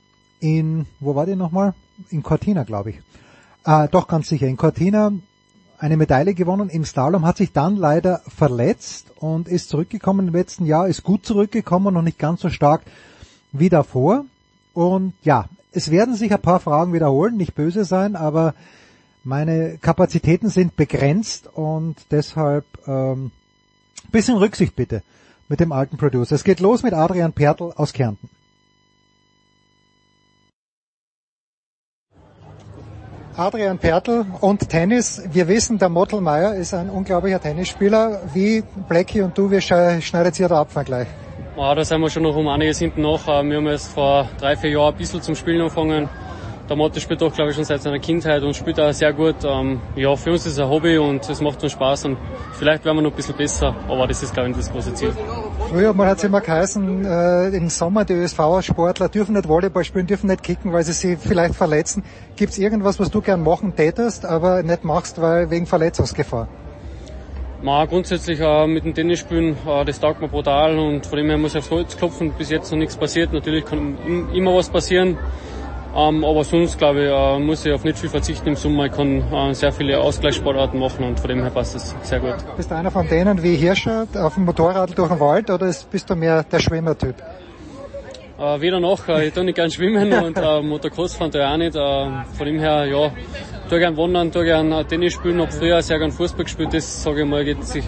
in, 0.41 0.85
wo 0.99 1.15
war 1.15 1.25
die 1.25 1.35
nochmal? 1.35 1.73
In 2.11 2.21
Cortina, 2.21 2.65
glaube 2.65 2.91
ich. 2.91 2.97
Äh, 3.65 3.87
doch 3.87 4.07
ganz 4.07 4.27
sicher, 4.27 4.45
in 4.45 4.57
Cortina 4.57 5.11
eine 5.77 5.97
Medaille 5.97 6.33
gewonnen 6.33 6.69
im 6.69 6.85
Slalom, 6.85 7.25
hat 7.25 7.37
sich 7.37 7.51
dann 7.51 7.75
leider 7.75 8.21
verletzt 8.27 9.07
und 9.17 9.47
ist 9.47 9.69
zurückgekommen 9.69 10.27
im 10.27 10.33
letzten 10.33 10.65
Jahr, 10.65 10.87
ist 10.87 11.03
gut 11.03 11.25
zurückgekommen, 11.25 11.93
noch 11.93 12.01
nicht 12.01 12.19
ganz 12.19 12.41
so 12.41 12.49
stark 12.49 12.81
wie 13.51 13.69
davor. 13.69 14.25
Und 14.73 15.13
ja, 15.23 15.45
es 15.71 15.91
werden 15.91 16.15
sich 16.15 16.33
ein 16.33 16.41
paar 16.41 16.59
Fragen 16.59 16.93
wiederholen, 16.93 17.37
nicht 17.37 17.55
böse 17.55 17.85
sein, 17.85 18.15
aber 18.15 18.53
meine 19.23 19.77
Kapazitäten 19.79 20.49
sind 20.49 20.75
begrenzt 20.75 21.47
und 21.53 21.95
deshalb 22.11 22.65
ähm, 22.87 23.31
bisschen 24.11 24.37
Rücksicht 24.37 24.75
bitte 24.75 25.01
mit 25.49 25.59
dem 25.59 25.71
alten 25.71 25.97
Producer. 25.97 26.35
Es 26.35 26.43
geht 26.43 26.59
los 26.59 26.83
mit 26.83 26.93
Adrian 26.93 27.33
Pertl 27.33 27.71
aus 27.75 27.93
Kärnten. 27.93 28.29
Adrian 33.37 33.77
Pertl 33.77 34.25
und 34.39 34.69
Tennis. 34.69 35.21
Wir 35.29 35.49
wissen, 35.49 35.77
der 35.77 35.89
Mottelmeier 35.89 36.55
ist 36.55 36.73
ein 36.73 36.89
unglaublicher 36.89 37.41
Tennisspieler. 37.41 38.21
Wie 38.33 38.63
Blackie 38.87 39.21
und 39.21 39.37
du, 39.37 39.51
wie 39.51 39.59
schneidet 39.59 40.39
ihr 40.39 40.47
da 40.47 40.61
ab 40.61 40.69
gleich? 40.85 41.07
Ja, 41.57 41.75
da 41.75 41.83
sind 41.83 41.99
wir 41.99 42.09
schon 42.09 42.23
noch 42.23 42.35
um 42.35 42.47
einiges 42.47 42.79
hinten 42.79 43.01
nach. 43.01 43.27
Äh, 43.27 43.43
wir 43.43 43.57
haben 43.57 43.67
jetzt 43.67 43.87
vor 43.87 44.29
drei, 44.39 44.55
vier 44.55 44.69
Jahren 44.71 44.93
ein 44.93 44.97
bisschen 44.97 45.21
zum 45.21 45.35
Spielen 45.35 45.59
angefangen. 45.61 46.07
Der 46.67 46.75
Motte 46.75 46.99
spielt 46.99 47.21
doch, 47.21 47.31
glaube 47.31 47.51
ich, 47.51 47.55
schon 47.55 47.63
seit 47.63 47.83
seiner 47.83 47.99
Kindheit 47.99 48.41
und 48.41 48.55
spielt 48.55 48.79
auch 48.79 48.91
sehr 48.91 49.13
gut. 49.13 49.35
Ähm, 49.43 49.79
ja, 49.95 50.15
für 50.15 50.31
uns 50.31 50.47
ist 50.47 50.53
es 50.53 50.59
ein 50.59 50.67
Hobby 50.67 50.97
und 50.97 51.29
es 51.29 51.39
macht 51.39 51.61
uns 51.61 51.73
Spaß 51.73 52.05
und 52.05 52.17
vielleicht 52.53 52.83
werden 52.83 52.97
wir 52.97 53.03
noch 53.03 53.11
ein 53.11 53.15
bisschen 53.15 53.35
besser, 53.35 53.75
aber 53.87 54.07
das 54.07 54.23
ist, 54.23 54.33
glaube 54.33 54.49
ich, 54.49 54.55
das 54.55 54.71
große 54.71 54.95
Ziel. 54.95 55.13
Früher 55.69 55.93
mal 55.93 56.07
hat 56.07 56.17
es 56.17 56.23
immer 56.23 56.41
geheißen, 56.41 57.05
äh, 57.05 57.47
im 57.49 57.69
Sommer 57.69 58.03
die 58.03 58.13
ÖSV-Sportler 58.13 59.09
dürfen 59.09 59.35
nicht 59.35 59.47
Volleyball 59.47 59.83
spielen, 59.83 60.07
dürfen 60.07 60.27
nicht 60.27 60.41
kicken, 60.41 60.73
weil 60.73 60.83
sie 60.83 60.93
sich 60.93 61.19
vielleicht 61.19 61.53
verletzen. 61.53 62.03
Gibt 62.35 62.53
es 62.53 62.57
irgendwas, 62.57 62.99
was 62.99 63.11
du 63.11 63.21
gern 63.21 63.43
machen 63.43 63.75
tätest, 63.75 64.25
aber 64.25 64.63
nicht 64.63 64.83
machst, 64.83 65.21
weil 65.21 65.51
wegen 65.51 65.67
Verletzungsgefahr? 65.67 66.47
Ma, 67.61 67.85
grundsätzlich 67.85 68.39
äh, 68.39 68.67
mit 68.67 68.85
dem 68.85 68.93
Tennisspielen, 68.93 69.55
äh, 69.67 69.85
das 69.85 69.99
taugt 69.99 70.19
mir 70.19 70.27
brutal 70.27 70.77
und 70.77 71.05
von 71.05 71.17
dem 71.17 71.27
her 71.27 71.37
muss 71.37 71.53
ich 71.53 71.59
aufs 71.59 71.71
Holz 71.71 71.95
klopfen. 71.95 72.31
Bis 72.37 72.49
jetzt 72.49 72.71
noch 72.71 72.77
nichts 72.77 72.95
passiert. 72.95 73.33
Natürlich 73.33 73.65
kann 73.65 73.97
immer 74.33 74.55
was 74.55 74.69
passieren. 74.69 75.17
Ähm, 75.95 76.25
aber 76.25 76.43
sonst, 76.43 76.77
glaube 76.77 77.05
ich, 77.05 77.09
äh, 77.09 77.39
muss 77.39 77.65
ich 77.65 77.71
auf 77.71 77.85
nicht 77.85 77.97
viel 77.97 78.09
verzichten 78.09 78.49
im 78.49 78.55
Sommer. 78.57 78.87
Ich 78.87 78.91
kann 78.91 79.23
äh, 79.31 79.53
sehr 79.53 79.71
viele 79.71 79.97
Ausgleichssportarten 79.99 80.77
machen 80.77 81.05
und 81.05 81.19
von 81.19 81.29
dem 81.29 81.41
her 81.41 81.51
passt 81.51 81.75
es 81.75 81.95
sehr 82.01 82.19
gut. 82.19 82.35
Bist 82.57 82.69
du 82.69 82.75
einer 82.75 82.91
von 82.91 83.07
denen 83.07 83.41
wie 83.41 83.55
Hirscher 83.55 84.05
auf 84.15 84.33
dem 84.33 84.43
Motorrad 84.43 84.97
durch 84.97 85.07
den 85.07 85.19
Wald 85.21 85.49
oder 85.49 85.73
bist 85.89 86.09
du 86.09 86.15
mehr 86.15 86.43
der 86.43 86.59
Schwimmertyp? 86.59 87.15
Äh, 88.37 88.59
weder 88.59 88.81
noch, 88.81 89.07
äh, 89.07 89.27
ich 89.27 89.33
tue 89.33 89.45
nicht 89.45 89.55
gern 89.55 89.71
schwimmen 89.71 90.11
und 90.25 90.37
äh, 90.37 90.61
Motocross 90.61 91.17
tue 91.17 91.29
ich 91.29 91.37
auch 91.37 91.55
nicht. 91.55 91.77
Äh, 91.77 92.09
von 92.37 92.45
dem 92.45 92.59
her, 92.59 92.85
ja, 92.85 93.11
tue 93.69 93.79
gern 93.79 93.95
wandern, 93.95 94.33
tue 94.33 94.43
gern 94.43 94.85
Tennis 94.89 95.13
spielen, 95.13 95.39
habe 95.39 95.51
früher 95.53 95.81
sehr 95.81 95.97
gern 95.97 96.11
Fußball 96.11 96.43
gespielt, 96.43 96.73
das 96.73 97.03
sage 97.03 97.21
ich 97.21 97.27
mal, 97.27 97.45
geht 97.45 97.63
sich 97.63 97.85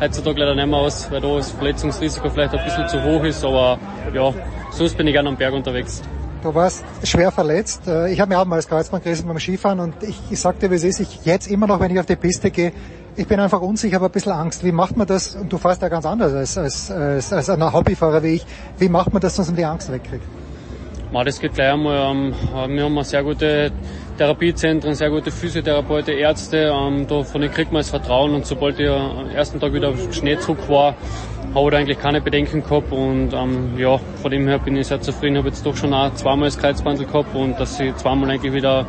heutzutage 0.00 0.38
leider 0.38 0.54
nicht 0.54 0.68
mehr 0.68 0.78
aus, 0.78 1.10
weil 1.10 1.20
da 1.20 1.34
das 1.34 1.50
Verletzungsrisiko 1.50 2.30
vielleicht 2.30 2.54
ein 2.54 2.64
bisschen 2.64 2.86
zu 2.86 3.02
hoch 3.02 3.24
ist, 3.24 3.44
aber 3.44 3.80
ja, 4.14 4.32
sonst 4.70 4.96
bin 4.96 5.08
ich 5.08 5.12
gern 5.12 5.26
am 5.26 5.36
Berg 5.36 5.52
unterwegs. 5.52 6.02
Du 6.42 6.54
warst 6.54 6.84
schwer 7.02 7.32
verletzt. 7.32 7.88
Äh, 7.88 8.12
ich 8.12 8.20
habe 8.20 8.28
mir 8.28 8.40
auch 8.40 8.44
mal 8.44 8.56
das 8.56 8.68
Kreuzband 8.68 9.02
gerissen 9.02 9.26
beim 9.26 9.38
Skifahren 9.40 9.80
und 9.80 9.94
ich, 10.02 10.20
ich 10.30 10.40
sagte, 10.40 10.70
wie 10.70 10.76
es 10.76 10.84
ist, 10.84 11.00
ich 11.00 11.24
jetzt 11.24 11.48
immer 11.48 11.66
noch, 11.66 11.80
wenn 11.80 11.90
ich 11.90 11.98
auf 11.98 12.06
die 12.06 12.16
Piste 12.16 12.50
gehe, 12.50 12.72
ich 13.16 13.26
bin 13.26 13.40
einfach 13.40 13.60
unsicher, 13.60 13.96
habe 13.96 14.06
ein 14.06 14.12
bisschen 14.12 14.32
Angst. 14.32 14.62
Wie 14.62 14.70
macht 14.70 14.96
man 14.96 15.06
das? 15.06 15.34
Und 15.34 15.52
du 15.52 15.58
fährst 15.58 15.82
ja 15.82 15.88
ganz 15.88 16.06
anders 16.06 16.32
als, 16.32 16.56
als, 16.56 16.90
als, 16.92 17.32
als 17.32 17.50
ein 17.50 17.72
Hobbyfahrer 17.72 18.22
wie 18.22 18.34
ich. 18.34 18.46
Wie 18.78 18.88
macht 18.88 19.12
man 19.12 19.20
das, 19.20 19.34
dass 19.34 19.48
man 19.48 19.56
die 19.56 19.64
Angst 19.64 19.90
wegkriegt? 19.90 20.22
Das 21.12 21.40
geht 21.40 21.54
gleich 21.54 21.72
einmal. 21.72 22.12
Ähm, 22.12 22.34
wir 22.76 22.84
haben 22.84 23.02
sehr 23.02 23.24
gute 23.24 23.72
Therapiezentren, 24.18 24.94
sehr 24.94 25.10
gute 25.10 25.30
Physiotherapeuten, 25.30 26.12
Ärzte. 26.12 26.72
Ähm, 26.74 27.06
da 27.06 27.22
von 27.22 27.40
denen 27.40 27.54
kriegt 27.54 27.70
man 27.70 27.80
das 27.80 27.90
Vertrauen. 27.90 28.34
Und 28.34 28.46
sobald 28.46 28.78
ich 28.80 28.88
am 28.88 29.30
ersten 29.30 29.60
Tag 29.60 29.72
wieder 29.72 29.90
auf 29.90 30.12
Schnee 30.12 30.36
zurück 30.38 30.68
war, 30.68 30.96
habe 31.54 31.68
ich 31.70 31.76
eigentlich 31.76 31.98
keine 32.00 32.20
Bedenken 32.20 32.64
gehabt. 32.64 32.90
Und 32.90 33.32
ähm, 33.32 33.78
ja, 33.78 33.98
von 34.20 34.30
dem 34.32 34.48
her 34.48 34.58
bin 34.58 34.76
ich 34.76 34.88
sehr 34.88 35.00
zufrieden. 35.00 35.38
Habe 35.38 35.48
jetzt 35.48 35.64
doch 35.64 35.76
schon 35.76 35.94
auch 35.94 36.12
zweimal 36.14 36.48
das 36.48 36.58
Kreuzbandel 36.58 37.06
gehabt 37.06 37.32
und 37.34 37.60
dass 37.60 37.78
ich 37.78 37.94
zweimal 37.94 38.30
eigentlich 38.30 38.52
wieder 38.52 38.86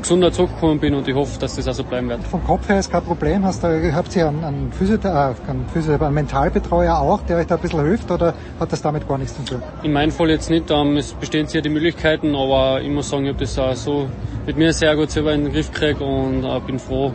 gesunder 0.00 0.32
zurückgekommen 0.32 0.78
bin 0.78 0.94
und 0.94 1.06
ich 1.08 1.14
hoffe, 1.14 1.38
dass 1.38 1.56
das 1.56 1.68
auch 1.68 1.74
so 1.74 1.84
bleiben 1.84 2.08
wird. 2.08 2.22
Vom 2.24 2.42
Kopf 2.44 2.68
her 2.68 2.78
ist 2.78 2.90
kein 2.90 3.02
Problem. 3.02 3.44
Hast 3.44 3.62
du, 3.62 3.94
habt 3.94 4.14
ihr 4.16 4.28
einen, 4.28 4.44
einen, 4.44 4.72
Physiothera 4.72 5.30
äh, 5.30 5.50
einen, 5.50 5.66
Physiothera 5.72 6.06
einen 6.06 6.14
Mentalbetreuer 6.14 6.98
auch, 6.98 7.22
der 7.22 7.38
euch 7.38 7.46
da 7.46 7.56
ein 7.56 7.60
bisschen 7.60 7.84
hilft 7.84 8.10
oder 8.10 8.34
hat 8.60 8.72
das 8.72 8.82
damit 8.82 9.08
gar 9.08 9.18
nichts 9.18 9.36
zu 9.36 9.42
tun? 9.44 9.62
In 9.82 9.92
meinem 9.92 10.10
Fall 10.10 10.30
jetzt 10.30 10.50
nicht. 10.50 10.70
Ähm, 10.70 10.96
es 10.96 11.12
bestehen 11.12 11.46
sehr 11.46 11.62
die 11.62 11.68
Möglichkeiten, 11.68 12.34
aber 12.34 12.80
ich 12.80 12.90
muss 12.90 13.08
sagen, 13.08 13.24
ich 13.24 13.32
habe 13.32 13.40
das 13.40 13.58
auch 13.58 13.74
so 13.74 14.08
mit 14.46 14.56
mir 14.56 14.72
sehr 14.72 14.94
gut 14.96 15.10
selber 15.10 15.32
in 15.34 15.44
den 15.44 15.52
Griff 15.52 15.72
gekriegt 15.72 16.00
und 16.00 16.44
äh, 16.44 16.60
bin 16.66 16.78
froh, 16.78 17.12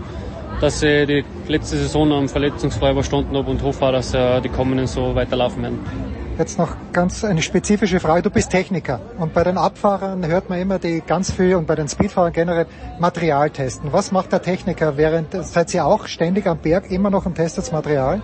dass 0.59 0.83
ich 0.83 1.07
die 1.07 1.23
letzte 1.47 1.77
Saison 1.77 2.11
am 2.11 2.29
verletzungsfrei 2.29 2.91
überstanden 2.91 3.35
habe 3.35 3.49
und 3.49 3.63
hoffe 3.63 3.85
auch, 3.85 3.91
dass 3.91 4.13
äh, 4.13 4.41
die 4.41 4.49
kommenden 4.49 4.87
so 4.87 5.15
weiterlaufen 5.15 5.63
werden. 5.63 6.20
Jetzt 6.41 6.57
noch 6.57 6.75
ganz 6.91 7.23
eine 7.23 7.43
spezifische 7.43 7.99
Frage. 7.99 8.23
Du 8.23 8.31
bist 8.31 8.49
Techniker 8.49 8.99
und 9.19 9.31
bei 9.31 9.43
den 9.43 9.59
Abfahrern 9.59 10.25
hört 10.25 10.49
man 10.49 10.59
immer 10.59 10.79
die 10.79 11.03
ganz 11.05 11.31
viel 11.31 11.53
und 11.53 11.67
bei 11.67 11.75
den 11.75 11.87
Speedfahrern 11.87 12.33
generell 12.33 12.65
Material 12.97 13.51
testen. 13.51 13.93
Was 13.93 14.11
macht 14.11 14.31
der 14.31 14.41
Techniker 14.41 14.97
während, 14.97 15.27
seid 15.45 15.71
ihr 15.75 15.85
auch 15.85 16.07
ständig 16.07 16.47
am 16.47 16.57
Berg 16.57 16.89
immer 16.89 17.11
noch 17.11 17.27
und 17.27 17.35
testet 17.35 17.71
Material? 17.71 18.23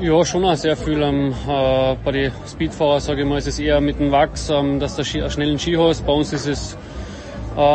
Ja, 0.00 0.24
schon 0.24 0.46
auch 0.46 0.56
sehr 0.56 0.78
viel. 0.78 1.02
Ähm, 1.02 1.34
äh, 1.46 1.94
bei 2.02 2.10
den 2.10 2.32
Speedfahrern, 2.50 3.00
sage 3.00 3.20
ich 3.20 3.28
mal, 3.28 3.36
ist 3.36 3.48
es 3.48 3.58
eher 3.58 3.82
mit 3.82 4.00
dem 4.00 4.10
Wachs, 4.10 4.48
ähm, 4.48 4.80
dass 4.80 4.96
du 4.96 5.02
einen 5.02 5.30
schnellen 5.30 5.58
Ski 5.58 5.76
hast. 5.78 6.06
Bei 6.06 6.12
uns 6.14 6.32
ist 6.32 6.46
es 6.46 6.74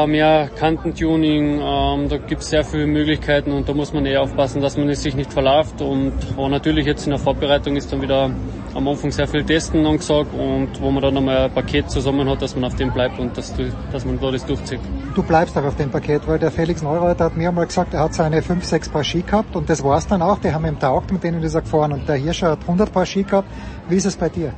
mehr 0.07 0.49
Kantentuning, 0.55 1.59
ähm, 1.61 2.09
da 2.09 2.17
gibt 2.17 2.41
es 2.41 2.49
sehr 2.49 2.63
viele 2.63 2.85
Möglichkeiten 2.85 3.51
und 3.51 3.67
da 3.67 3.73
muss 3.73 3.93
man 3.93 4.05
eher 4.05 4.21
aufpassen, 4.21 4.61
dass 4.61 4.77
man 4.77 4.93
sich 4.93 5.15
nicht 5.15 5.31
verläuft 5.31 5.81
und 5.81 6.13
natürlich 6.37 6.85
jetzt 6.85 7.05
in 7.05 7.11
der 7.11 7.19
Vorbereitung 7.19 7.75
ist 7.75 7.91
dann 7.91 8.01
wieder 8.01 8.29
am 8.73 8.87
Anfang 8.87 9.11
sehr 9.11 9.27
viel 9.27 9.43
Testen 9.43 9.85
angesagt 9.85 10.33
und 10.33 10.69
wo 10.81 10.91
man 10.91 11.01
dann 11.01 11.17
einmal 11.17 11.45
ein 11.45 11.51
Paket 11.51 11.89
zusammen 11.89 12.29
hat, 12.29 12.41
dass 12.41 12.55
man 12.55 12.65
auf 12.65 12.75
dem 12.75 12.91
bleibt 12.91 13.19
und 13.19 13.37
dass, 13.37 13.53
dass 13.91 14.05
man 14.05 14.19
da 14.19 14.31
das 14.31 14.45
durchzieht. 14.45 14.81
Du 15.15 15.23
bleibst 15.23 15.57
auch 15.57 15.63
auf 15.63 15.75
dem 15.75 15.89
Paket, 15.89 16.27
weil 16.27 16.39
der 16.39 16.51
Felix 16.51 16.81
Neureuter 16.81 17.25
hat 17.25 17.37
mir 17.37 17.51
mal 17.51 17.65
gesagt, 17.65 17.93
er 17.93 18.01
hat 18.01 18.13
seine 18.13 18.41
5, 18.41 18.63
6 18.63 18.89
Paar 18.89 19.03
Ski 19.03 19.21
gehabt 19.21 19.55
und 19.55 19.69
das 19.69 19.83
war's 19.83 20.07
dann 20.07 20.21
auch, 20.21 20.39
die 20.39 20.51
haben 20.51 20.65
ihm 20.65 20.79
taugt, 20.79 21.11
mit 21.11 21.23
denen 21.23 21.41
ist 21.41 21.55
er 21.55 21.61
gefahren 21.61 21.93
und 21.93 22.07
der 22.07 22.15
Hirscher 22.15 22.51
hat 22.51 22.61
100 22.61 22.91
Paar 22.91 23.05
Ski 23.05 23.23
gehabt. 23.23 23.47
Wie 23.87 23.95
ist 23.95 24.05
es 24.05 24.15
bei 24.15 24.29
dir? 24.29 24.53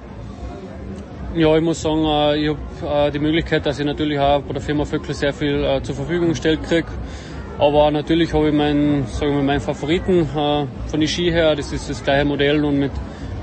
Ja, 1.34 1.56
ich 1.56 1.64
muss 1.64 1.82
sagen, 1.82 2.04
äh, 2.04 2.44
ich 2.44 2.50
habe 2.50 3.08
äh, 3.08 3.12
die 3.12 3.20
Möglichkeit, 3.20 3.66
dass 3.66 3.80
ich 3.80 3.86
natürlich 3.86 4.20
auch 4.20 4.42
bei 4.42 4.52
der 4.52 4.62
Firma 4.62 4.84
Vöckle 4.84 5.14
sehr 5.14 5.32
viel 5.32 5.64
äh, 5.64 5.82
zur 5.82 5.96
Verfügung 5.96 6.30
gestellt 6.30 6.62
kriege. 6.62 6.88
Aber 7.58 7.90
natürlich 7.90 8.34
habe 8.34 8.50
ich 8.50 8.54
meinen, 8.54 9.08
sagen 9.08 9.46
meinen 9.46 9.62
Favoriten 9.62 10.28
von 10.28 11.00
den 11.00 11.08
Ski 11.08 11.32
her. 11.32 11.56
Das 11.56 11.72
ist 11.72 11.90
das 11.90 12.04
gleiche 12.04 12.26
Modell 12.26 12.66
und 12.66 12.80
mit, 12.80 12.92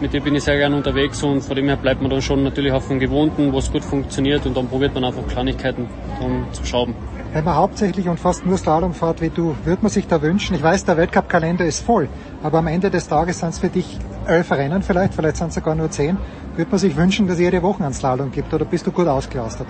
mit 0.01 0.12
dem 0.12 0.23
bin 0.23 0.35
ich 0.35 0.43
sehr 0.43 0.59
gerne 0.59 0.77
unterwegs 0.77 1.23
und 1.23 1.40
von 1.40 1.56
dem 1.56 1.66
her 1.66 1.77
bleibt 1.77 2.02
man 2.02 2.10
dann 2.10 2.20
schon 2.20 2.43
natürlich 2.43 2.73
auf 2.73 2.89
dem 2.89 2.98
Gewohnten, 2.98 3.52
wo 3.52 3.59
es 3.59 3.73
gut 3.73 3.85
funktioniert 3.85 4.44
und 4.44 4.55
dann 4.55 4.69
probiert 4.69 4.94
man 4.94 5.05
einfach 5.05 5.27
Kleinigkeiten 5.27 5.89
dann 6.20 6.47
zu 6.52 6.66
schrauben. 6.66 6.94
Wenn 7.33 7.45
man 7.45 7.57
hauptsächlich 7.57 8.09
und 8.09 8.19
fast 8.19 8.47
nur 8.47 8.57
Slalom 8.57 8.95
fährt 8.95 9.21
wie 9.21 9.29
du, 9.29 9.55
würde 9.65 9.83
man 9.83 9.91
sich 9.91 10.07
da 10.07 10.23
wünschen, 10.23 10.57
ich 10.57 10.63
weiß, 10.63 10.87
der 10.87 10.97
Weltcup-Kalender 10.97 11.67
ist 11.67 11.85
voll, 11.85 12.09
aber 12.43 12.59
am 12.59 12.67
Ende 12.69 12.91
des 12.91 13.07
Tages 13.07 13.41
sind 13.41 13.51
es 13.51 13.59
für 13.59 13.69
dich 13.69 13.99
elf 14.27 14.51
Rennen 14.51 14.83
vielleicht, 14.83 15.13
vielleicht 15.13 15.37
sind 15.37 15.49
es 15.49 15.55
sogar 15.55 15.75
nur 15.75 15.91
zehn. 15.91 16.17
Würde 16.57 16.71
man 16.71 16.81
sich 16.81 16.97
wünschen, 16.97 17.27
dass 17.27 17.37
es 17.37 17.43
jede 17.43 17.63
Woche 17.63 17.85
einen 17.85 17.93
Slalom 17.93 18.33
gibt 18.33 18.55
oder 18.55 18.65
bist 18.65 18.87
du 18.87 18.93
gut 18.93 19.07
ausgelastet? 19.07 19.67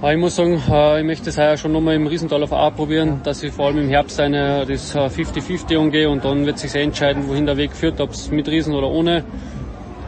Ich 0.00 0.16
muss 0.16 0.36
sagen, 0.36 0.62
äh, 0.70 1.00
ich 1.00 1.06
möchte 1.06 1.24
das 1.24 1.38
heuer 1.38 1.56
schon 1.56 1.72
nochmal 1.72 1.96
im 1.96 2.06
Riesental 2.06 2.42
auf 2.42 2.52
A 2.52 2.70
probieren, 2.70 3.20
dass 3.24 3.42
ich 3.42 3.52
vor 3.52 3.66
allem 3.66 3.78
im 3.78 3.88
Herbst 3.88 4.20
eine, 4.20 4.64
das 4.64 4.94
50-50 4.94 5.76
umgehe 5.76 6.08
und 6.08 6.24
dann 6.24 6.46
wird 6.46 6.58
sich 6.58 6.70
sehr 6.70 6.82
entscheiden, 6.82 7.26
wohin 7.26 7.46
der 7.46 7.56
Weg 7.56 7.74
führt, 7.74 8.00
ob 8.00 8.12
es 8.12 8.30
mit 8.30 8.46
Riesen 8.48 8.74
oder 8.74 8.88
ohne. 8.88 9.24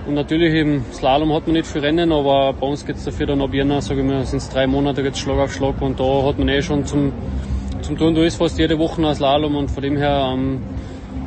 Und 0.06 0.14
natürlich 0.14 0.54
im 0.54 0.84
Slalom 0.92 1.32
hat 1.34 1.46
man 1.46 1.54
nicht 1.54 1.66
viel 1.66 1.82
Rennen, 1.82 2.10
aber 2.10 2.54
bei 2.54 2.66
uns 2.66 2.84
geht 2.86 2.96
es 2.96 3.04
dafür 3.04 3.26
dann 3.26 3.42
ab 3.42 3.52
Jänner, 3.52 3.82
sage 3.82 4.00
ich 4.00 4.06
mal, 4.06 4.24
sind 4.24 4.38
es 4.38 4.48
drei 4.48 4.66
Monate, 4.66 5.02
geht 5.02 5.16
Schlag 5.16 5.38
auf 5.38 5.52
Schlag 5.52 5.80
und 5.80 6.00
da 6.00 6.24
hat 6.24 6.38
man 6.38 6.48
eh 6.48 6.62
schon 6.62 6.86
zum, 6.86 7.12
zum 7.82 7.98
Tun, 7.98 8.14
da 8.14 8.28
fast 8.30 8.58
jede 8.58 8.78
Woche 8.78 9.06
ein 9.06 9.14
Slalom 9.14 9.56
und 9.56 9.70
von 9.70 9.82
dem 9.82 9.96
her 9.96 10.32
ähm, 10.32 10.62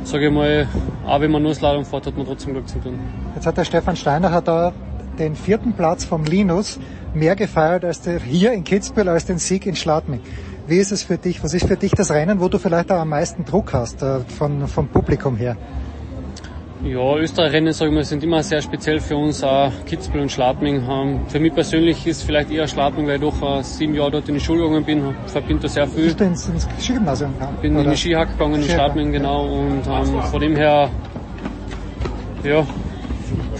sage 0.04 0.26
ich 0.26 0.32
mal, 0.32 0.66
auch 1.06 1.20
wenn 1.20 1.30
man 1.30 1.42
nur 1.42 1.54
Slalom 1.54 1.84
fährt, 1.84 2.06
hat 2.06 2.16
man 2.16 2.26
trotzdem 2.26 2.52
Glück 2.52 2.68
zu 2.68 2.78
tun. 2.80 2.98
Jetzt 3.34 3.46
hat 3.46 3.56
der 3.56 3.64
Stefan 3.64 3.96
Steiner 3.96 4.32
hat 4.32 4.48
da 4.48 4.72
den 5.18 5.36
vierten 5.36 5.72
Platz 5.74 6.04
vom 6.04 6.24
Linus 6.24 6.80
mehr 7.14 7.36
gefeiert 7.36 7.84
als 7.84 8.00
der 8.00 8.20
hier 8.20 8.52
in 8.52 8.64
Kitzbühel 8.64 9.08
als 9.08 9.24
den 9.24 9.38
Sieg 9.38 9.66
in 9.66 9.76
Schladming. 9.76 10.20
Wie 10.66 10.78
ist 10.78 10.92
es 10.92 11.02
für 11.02 11.18
dich? 11.18 11.44
Was 11.44 11.54
ist 11.54 11.66
für 11.66 11.76
dich 11.76 11.92
das 11.92 12.10
Rennen, 12.10 12.40
wo 12.40 12.48
du 12.48 12.58
vielleicht 12.58 12.90
auch 12.90 12.98
am 12.98 13.10
meisten 13.10 13.44
Druck 13.44 13.72
hast 13.72 14.02
äh, 14.02 14.20
von, 14.20 14.66
vom 14.66 14.88
Publikum 14.88 15.36
her? 15.36 15.56
Ja, 16.82 17.16
Österreich-Rennen, 17.16 17.72
sage 17.72 17.90
ich 17.90 17.94
mal, 17.94 18.04
sind 18.04 18.22
immer 18.22 18.42
sehr 18.42 18.60
speziell 18.60 19.00
für 19.00 19.16
uns, 19.16 19.42
auch 19.42 19.72
Kitzbühel 19.86 20.22
und 20.22 20.32
Schladming. 20.32 20.82
Für 21.28 21.40
mich 21.40 21.54
persönlich 21.54 22.06
ist 22.06 22.24
vielleicht 22.24 22.50
eher 22.50 22.66
Schladming, 22.66 23.06
weil 23.06 23.14
ich 23.16 23.20
doch 23.20 23.58
äh, 23.58 23.62
sieben 23.62 23.94
Jahre 23.94 24.10
dort 24.10 24.28
in 24.28 24.34
die 24.34 24.40
Schule 24.40 24.64
gegangen 24.64 24.84
bin, 24.84 25.14
verbinde 25.26 25.62
da 25.62 25.68
sehr 25.68 25.86
viel. 25.86 26.04
Bist 26.04 26.20
du 26.20 26.24
ins, 26.24 26.48
ins 26.48 26.68
Skigymnasium 26.80 27.32
gegangen? 27.34 27.56
Bin 27.62 27.76
oder? 27.76 27.84
in 27.84 27.90
die 27.90 27.96
Skihack 27.96 28.32
gegangen 28.32 28.62
in 28.62 28.68
Schladming, 28.68 29.12
genau, 29.12 29.46
und 29.46 29.82
ähm, 29.86 30.22
von 30.22 30.40
dem 30.40 30.56
her, 30.56 30.90
ja, 32.42 32.66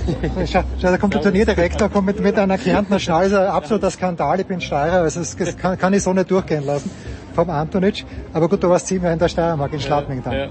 Schau, 0.47 0.63
da 0.83 0.99
kommt 0.99 1.15
der 1.15 1.23
Turnierdirektor 1.23 1.89
kommt 1.89 2.07
mit, 2.07 2.21
mit 2.21 2.39
einer 2.39 2.59
Kärntner 2.59 2.99
Schnauze, 2.99 3.51
absoluter 3.51 3.91
Skandal, 3.91 4.41
ich 4.41 4.47
bin 4.47 4.61
Steirer, 4.61 5.01
also 5.01 5.21
das, 5.21 5.35
das 5.35 5.57
kann, 5.57 5.79
kann, 5.79 5.95
ich 5.95 6.03
so 6.03 6.13
nicht 6.13 6.31
durchgehen 6.31 6.65
lassen 6.67 6.91
vom 7.35 7.49
Antonic. 7.49 8.05
Aber 8.33 8.49
gut, 8.49 8.63
du 8.63 8.69
warst 8.69 8.87
sieben 8.87 9.05
Jahre 9.05 9.15
in 9.15 9.19
der 9.19 9.29
Steiermark, 9.29 9.73
in 9.73 9.81
Schladming 9.81 10.23
dann. 10.23 10.35
Ja. 10.35 10.49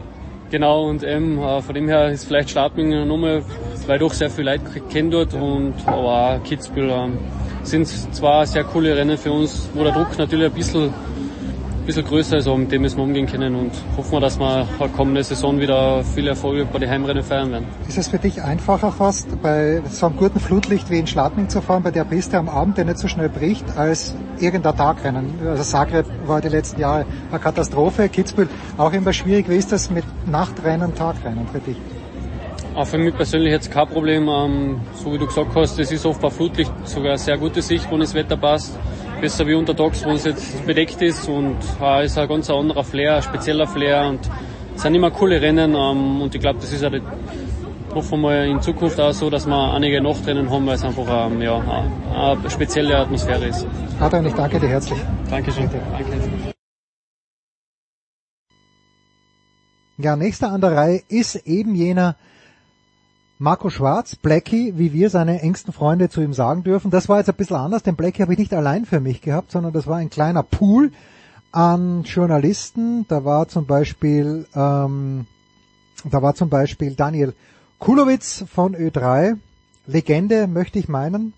Genau, 0.53 0.88
und 0.88 1.01
ähm, 1.01 1.39
von 1.65 1.73
dem 1.73 1.88
her 1.88 2.11
ist 2.11 2.25
vielleicht 2.25 2.51
Schladming 2.51 2.93
eine 2.93 3.07
Nummer, 3.07 3.41
weil 3.88 3.97
doch 3.97 4.13
sehr 4.13 4.30
viel 4.30 4.45
Leute 4.45 4.81
kennen 4.88 5.09
dort 5.09 5.34
und 5.34 5.73
aber 5.88 6.35
auch 6.38 6.43
Kitzbühel 6.43 6.91
ähm, 6.91 7.17
sind 7.63 7.88
zwar 7.88 8.45
sehr 8.45 8.63
coole 8.63 8.95
Rennen 8.95 9.17
für 9.17 9.31
uns, 9.31 9.71
wo 9.73 9.84
der 9.84 9.93
Druck 9.93 10.15
natürlich 10.15 10.45
ein 10.45 10.53
bisschen 10.53 10.93
bisschen 11.85 12.05
größer 12.05 12.38
ist, 12.38 12.47
aber 12.47 12.57
mit 12.57 12.72
dem 12.72 12.81
müssen 12.81 12.97
wir 12.97 13.03
umgehen 13.03 13.26
können 13.26 13.55
und 13.55 13.72
hoffen 13.97 14.11
wir, 14.14 14.19
dass 14.19 14.39
wir 14.39 14.68
kommende 14.95 15.23
Saison 15.23 15.60
wieder 15.60 16.03
viele 16.03 16.31
Erfolge 16.31 16.65
bei 16.65 16.80
den 16.80 16.89
Heimrennen 16.89 17.23
feiern 17.23 17.51
werden. 17.51 17.65
Ist 17.88 17.97
es 17.97 18.07
für 18.07 18.19
dich 18.19 18.41
einfacher 18.41 18.91
fast, 18.91 19.41
bei 19.41 19.81
so 19.89 20.07
einem 20.07 20.18
guten 20.18 20.39
Flutlicht 20.39 20.89
wie 20.89 20.99
in 20.99 21.07
Schladming 21.07 21.49
zu 21.49 21.61
fahren, 21.61 21.84
bei 21.84 21.91
der 21.91 22.03
Piste 22.05 22.38
am 22.38 22.49
Abend, 22.49 22.77
der 22.77 22.85
nicht 22.85 22.99
so 22.99 23.07
schnell 23.07 23.30
bricht, 23.30 23.77
als 23.77 24.15
irgendein 24.39 24.77
Tagrennen? 24.77 25.26
Also 25.45 25.64
Zagreb 25.64 26.05
war 26.26 26.41
die 26.41 26.49
letzten 26.49 26.80
Jahre 26.80 27.05
eine 27.30 27.39
Katastrophe, 27.39 28.10
Kitzbühel 28.10 28.49
auch 28.77 28.93
immer 28.93 29.14
schwierig. 29.14 29.49
Wie 29.49 29.55
ist 29.57 29.72
das 29.72 29.89
mit 29.89 30.05
Nachtrennen, 30.26 30.95
Tagrennen 30.95 31.47
für 31.47 31.60
dich? 31.60 31.77
Auch 32.76 32.88
für 32.88 32.97
mich 32.97 33.15
persönlich 33.15 33.51
jetzt 33.51 33.69
kein 33.69 33.88
Problem. 33.88 34.27
Ähm, 34.27 34.80
so 34.95 35.14
wie 35.14 35.18
du 35.18 35.27
gesagt 35.27 35.55
hast, 35.55 35.77
es 35.77 35.91
ist 35.91 36.05
oft 36.05 36.19
bei 36.19 36.30
Flutlicht 36.30 36.72
sogar 36.85 37.10
eine 37.10 37.18
sehr 37.19 37.38
gute 37.38 37.61
Sicht, 37.61 37.91
wenn 37.91 37.99
das 37.99 38.14
Wetter 38.15 38.38
passt 38.38 38.73
besser 39.23 39.47
wie 39.47 39.53
untertags, 39.53 40.03
wo 40.03 40.09
es 40.09 40.25
jetzt 40.25 40.65
bedeckt 40.65 41.01
ist 41.01 41.29
und 41.29 41.55
äh, 41.81 42.03
ist 42.03 42.17
ein 42.17 42.27
ganz 42.27 42.49
anderer 42.49 42.83
Flair, 42.83 43.15
ein 43.15 43.23
spezieller 43.23 43.65
Flair 43.65 44.09
und 44.09 44.19
es 44.75 44.81
sind 44.81 44.95
immer 44.95 45.11
coole 45.11 45.41
Rennen 45.41 45.75
ähm, 45.75 46.21
und 46.21 46.35
ich 46.35 46.41
glaube, 46.41 46.59
das 46.59 46.73
ist 46.73 46.83
auch 46.83 46.91
hoffen 47.95 48.19
wir 48.19 48.43
in 48.43 48.59
Zukunft 48.59 48.99
auch 48.99 49.13
so, 49.13 49.29
dass 49.29 49.45
wir 49.45 49.73
einige 49.73 50.01
Nachtrennen 50.01 50.49
haben, 50.49 50.65
weil 50.65 50.75
es 50.75 50.83
einfach 50.83 51.27
ähm, 51.31 51.41
ja, 51.41 51.57
eine 52.13 52.49
spezielle 52.49 52.97
Atmosphäre 52.97 53.45
ist. 53.45 53.65
Adrian, 53.97 54.25
ich 54.25 54.33
danke 54.33 54.59
dir 54.59 54.67
herzlich. 54.67 54.99
Dankeschön. 55.29 55.69
Danke. 55.69 56.53
Ja, 59.99 60.17
nächster 60.17 60.51
an 60.51 60.59
der 60.59 60.71
Reihe 60.71 61.01
ist 61.07 61.35
eben 61.47 61.75
jener 61.75 62.17
Marco 63.39 63.69
Schwarz, 63.69 64.15
Blackie, 64.15 64.77
wie 64.77 64.93
wir 64.93 65.10
seine 65.10 65.41
engsten 65.41 65.73
Freunde 65.73 66.10
zu 66.10 66.22
ihm 66.22 66.34
sagen 66.34 66.64
dürfen. 66.64 66.91
Das 66.91 67.10
war 67.10 67.18
jetzt 67.18 67.30
ein 67.30 67.35
bisschen 67.35 67.57
anders, 67.57 67.84
denn 67.84 67.95
Blackie 67.95 68.22
habe 68.22 68.34
ich 68.34 68.39
nicht 68.39 68.53
allein 68.53 68.85
für 68.85 68.99
mich 68.99 69.22
gehabt, 69.22 69.51
sondern 69.51 69.73
das 69.73 69.88
war 69.88 69.97
ein 69.97 70.10
kleiner 70.10 70.43
Pool 70.43 70.91
an 71.51 72.03
Journalisten. 72.03 73.05
Da 73.07 73.26
war 73.26 73.47
zum 73.47 73.65
Beispiel, 73.65 74.45
ähm, 74.55 75.26
da 76.05 76.22
war 76.22 76.35
zum 76.35 76.49
Beispiel 76.49 76.95
Daniel 76.95 77.34
Kulowitz 77.80 78.45
von 78.47 78.76
Ö3, 78.76 79.38
Legende 79.88 80.47
möchte 80.47 80.80
ich 80.80 80.88
meinen. 80.88 81.34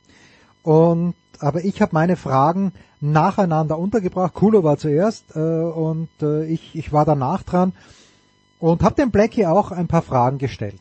Und 0.64 1.16
aber 1.40 1.64
ich 1.64 1.82
habe 1.82 1.94
meine 1.94 2.16
Fragen 2.16 2.72
nacheinander 3.02 3.78
untergebracht. 3.78 4.34
Kulo 4.34 4.64
war 4.64 4.78
zuerst 4.78 5.36
äh, 5.36 5.40
und 5.40 6.10
äh, 6.22 6.46
ich, 6.46 6.76
ich 6.76 6.94
war 6.94 7.06
danach 7.06 7.44
dran 7.44 7.74
und 8.60 8.84
habe 8.84 8.96
dem 8.96 9.12
Blackie 9.12 9.46
auch 9.46 9.72
ein 9.72 9.88
paar 9.88 10.02
Fragen 10.02 10.38
gestellt. 10.38 10.80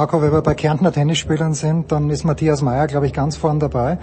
Marco, 0.00 0.22
wenn 0.22 0.32
wir 0.32 0.40
bei 0.40 0.54
Kärntner 0.54 0.92
Tennisspielern 0.92 1.52
sind, 1.52 1.92
dann 1.92 2.08
ist 2.08 2.24
Matthias 2.24 2.62
Meyer, 2.62 2.86
glaube 2.86 3.04
ich, 3.04 3.12
ganz 3.12 3.36
vorn 3.36 3.60
dabei. 3.60 3.98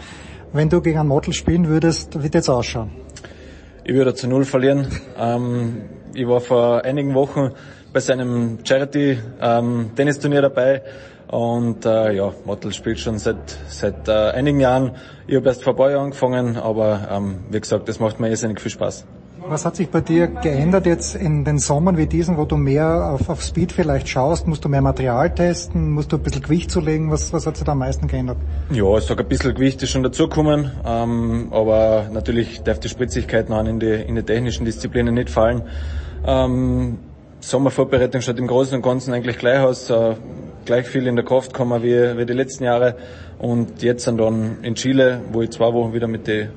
Wenn 0.54 0.70
du 0.70 0.80
gegen 0.80 1.00
einen 1.00 1.10
Model 1.10 1.34
spielen 1.34 1.68
würdest, 1.68 2.22
wie 2.22 2.30
es 2.32 2.48
ausschauen? 2.50 2.92
Ich 3.84 3.96
würde 3.96 4.14
zu 4.14 4.28
Null 4.28 4.46
verlieren. 4.46 4.88
Ähm, 5.18 5.90
ich 6.14 6.28
war 6.28 6.40
vor 6.40 6.86
einigen 6.86 7.16
Wochen 7.16 7.50
bei 7.94 8.00
seinem 8.00 8.60
Charity-Tennisturnier 8.64 10.38
ähm, 10.38 10.44
dabei 10.44 10.84
und 11.30 11.84
äh, 11.84 12.12
ja, 12.12 12.32
Model 12.46 12.72
spielt 12.74 13.00
schon 13.00 13.18
seit, 13.18 13.58
seit 13.68 14.08
äh, 14.08 14.12
einigen 14.12 14.60
Jahren. 14.60 14.92
Ich 15.26 15.36
habe 15.36 15.48
erst 15.48 15.64
vor 15.64 15.74
ein 15.74 15.78
paar 15.78 15.90
Jahren 15.90 16.04
angefangen, 16.04 16.58
aber 16.58 17.08
ähm, 17.10 17.46
wie 17.50 17.60
gesagt, 17.60 17.90
das 17.90 18.00
macht 18.00 18.20
mir 18.20 18.30
irrsinnig 18.30 18.62
viel 18.62 18.70
Spaß. 18.70 19.04
Was 19.46 19.66
hat 19.66 19.76
sich 19.76 19.90
bei 19.90 20.02
dir 20.02 20.28
geändert 20.28 20.86
jetzt 20.86 21.16
in 21.16 21.46
den 21.46 21.60
Sommern 21.60 21.98
wie 21.98 22.06
diesen, 22.08 22.38
wo 22.38 22.46
du 22.46 22.58
mehr 22.58 23.12
auf, 23.14 23.30
auf 23.30 23.42
Speed 23.42 23.72
vielleicht 23.72 24.10
schaust? 24.10 24.48
Musst 24.48 24.66
du 24.66 24.70
mehr 24.70 24.82
Material 24.82 25.34
testen? 25.34 25.92
Musst 25.92 26.12
du 26.12 26.18
ein 26.18 26.24
bisschen 26.24 26.42
Gewicht 26.42 26.72
zulegen? 26.72 27.12
Was, 27.12 27.32
was 27.34 27.46
hat 27.46 27.56
sich 27.56 27.66
da 27.66 27.74
am 27.74 27.80
meisten 27.80 28.08
geändert? 28.08 28.38
Ja, 28.72 28.98
ich 28.98 29.04
sage, 29.04 29.24
ein 29.24 29.30
bisschen 29.30 29.54
Gewicht 29.54 29.82
ist 29.84 29.92
schon 29.92 30.04
dazugekommen, 30.04 30.72
ähm, 30.86 31.48
aber 31.52 32.10
natürlich 32.12 32.64
darf 32.64 32.80
die 32.80 32.90
Spritzigkeit 32.90 33.50
noch 33.50 33.64
in 33.66 33.80
die, 33.80 33.94
in 33.94 34.16
die 34.16 34.24
technischen 34.24 34.66
Disziplinen 34.66 35.14
nicht 35.14 35.30
fallen. 35.30 35.64
Ähm, 36.26 37.00
Sommervorbereitung 37.40 38.22
schaut 38.22 38.40
im 38.40 38.48
Großen 38.48 38.76
und 38.76 38.82
Ganzen 38.82 39.14
eigentlich 39.14 39.38
gleich 39.38 39.60
aus. 39.60 39.90
Äh, 39.90 40.16
gleich 40.66 40.86
viel 40.86 41.08
in 41.08 41.16
der 41.16 41.24
Kraft 41.24 41.54
kommen 41.54 41.82
wie, 41.82 42.18
wie 42.18 42.26
die 42.26 42.34
letzten 42.34 42.66
Jahre. 42.66 42.96
Und 43.40 43.82
jetzt 43.82 44.06
dann 44.06 44.58
in 44.62 44.76
Chile, 44.76 45.22
wo 45.32 45.42
ich 45.42 45.52
zwei 45.52 45.74
Wochen 45.74 45.94
wieder 45.94 46.08
mit 46.08 46.28
den 46.28 46.50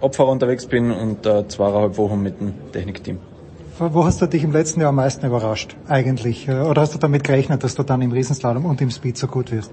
Opfer 0.00 0.26
unterwegs 0.26 0.66
bin 0.66 0.90
und 0.90 1.26
äh, 1.26 1.46
zweieinhalb 1.48 1.96
Wochen 1.98 2.22
mit 2.22 2.40
dem 2.40 2.54
Technikteam. 2.72 3.18
Wo 3.78 4.04
hast 4.04 4.20
du 4.20 4.26
dich 4.26 4.44
im 4.44 4.52
letzten 4.52 4.80
Jahr 4.80 4.90
am 4.90 4.96
meisten 4.96 5.24
überrascht 5.24 5.74
eigentlich? 5.88 6.50
Oder 6.50 6.82
hast 6.82 6.94
du 6.94 6.98
damit 6.98 7.24
gerechnet, 7.24 7.64
dass 7.64 7.74
du 7.74 7.82
dann 7.82 8.02
im 8.02 8.12
Riesenslalom 8.12 8.66
und 8.66 8.80
im 8.82 8.90
Speed 8.90 9.16
so 9.16 9.26
gut 9.26 9.50
wirst? 9.52 9.72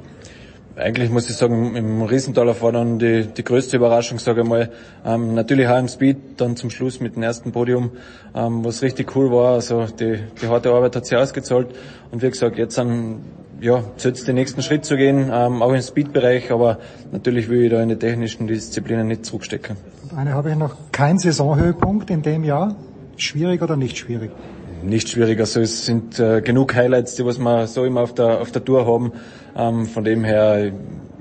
Eigentlich 0.77 1.09
muss 1.09 1.27
ich 1.29 1.35
sagen, 1.35 1.75
im 1.75 2.03
Riesentaler 2.03 2.55
war 2.61 2.71
dann 2.71 2.99
die, 2.99 3.25
die 3.25 3.43
größte 3.43 3.77
Überraschung, 3.77 4.19
sage 4.19 4.43
ich 4.43 4.47
mal. 4.47 4.71
Ähm, 5.03 5.33
natürlich 5.33 5.67
auch 5.67 5.79
im 5.79 5.87
Speed, 5.87 6.17
dann 6.37 6.55
zum 6.55 6.69
Schluss 6.69 6.99
mit 6.99 7.15
dem 7.15 7.23
ersten 7.23 7.51
Podium, 7.51 7.91
ähm, 8.35 8.63
was 8.63 8.83
richtig 8.83 9.15
cool 9.15 9.31
war. 9.31 9.55
Also 9.55 9.87
die, 9.87 10.19
die 10.39 10.47
harte 10.47 10.71
Arbeit 10.71 10.95
hat 10.95 11.05
sich 11.07 11.17
ausgezahlt. 11.17 11.69
Und 12.11 12.21
wie 12.21 12.29
gesagt, 12.29 12.57
jetzt 12.57 12.77
an, 12.77 13.21
ja, 13.59 13.83
jetzt 13.97 14.27
den 14.27 14.35
nächsten 14.35 14.61
Schritt 14.61 14.85
zu 14.85 14.97
gehen, 14.97 15.31
ähm, 15.33 15.63
auch 15.63 15.73
im 15.73 15.81
Speed-Bereich, 15.81 16.51
aber 16.51 16.77
natürlich 17.11 17.49
will 17.49 17.63
ich 17.63 17.71
da 17.71 17.81
in 17.81 17.89
die 17.89 17.97
technischen 17.97 18.45
Disziplinen 18.45 19.07
nicht 19.07 19.25
zurückstecken. 19.25 19.77
Eine 20.15 20.33
habe 20.33 20.51
ich 20.51 20.55
noch. 20.55 20.75
Kein 20.91 21.17
Saisonhöhepunkt 21.17 22.09
in 22.09 22.21
dem 22.21 22.43
Jahr? 22.43 22.75
Schwierig 23.17 23.61
oder 23.61 23.75
nicht 23.75 23.97
schwierig? 23.97 24.31
Nicht 24.83 25.09
schwierig. 25.09 25.39
Also 25.39 25.59
es 25.59 25.85
sind 25.85 26.19
äh, 26.19 26.41
genug 26.41 26.75
Highlights, 26.75 27.15
die 27.15 27.25
was 27.25 27.39
wir 27.39 27.67
so 27.67 27.83
immer 27.83 28.01
auf 28.01 28.13
der, 28.13 28.41
auf 28.41 28.51
der 28.51 28.63
Tour 28.63 28.85
haben. 28.85 29.11
Ähm, 29.55 29.85
von 29.85 30.03
dem 30.03 30.23
her, 30.23 30.71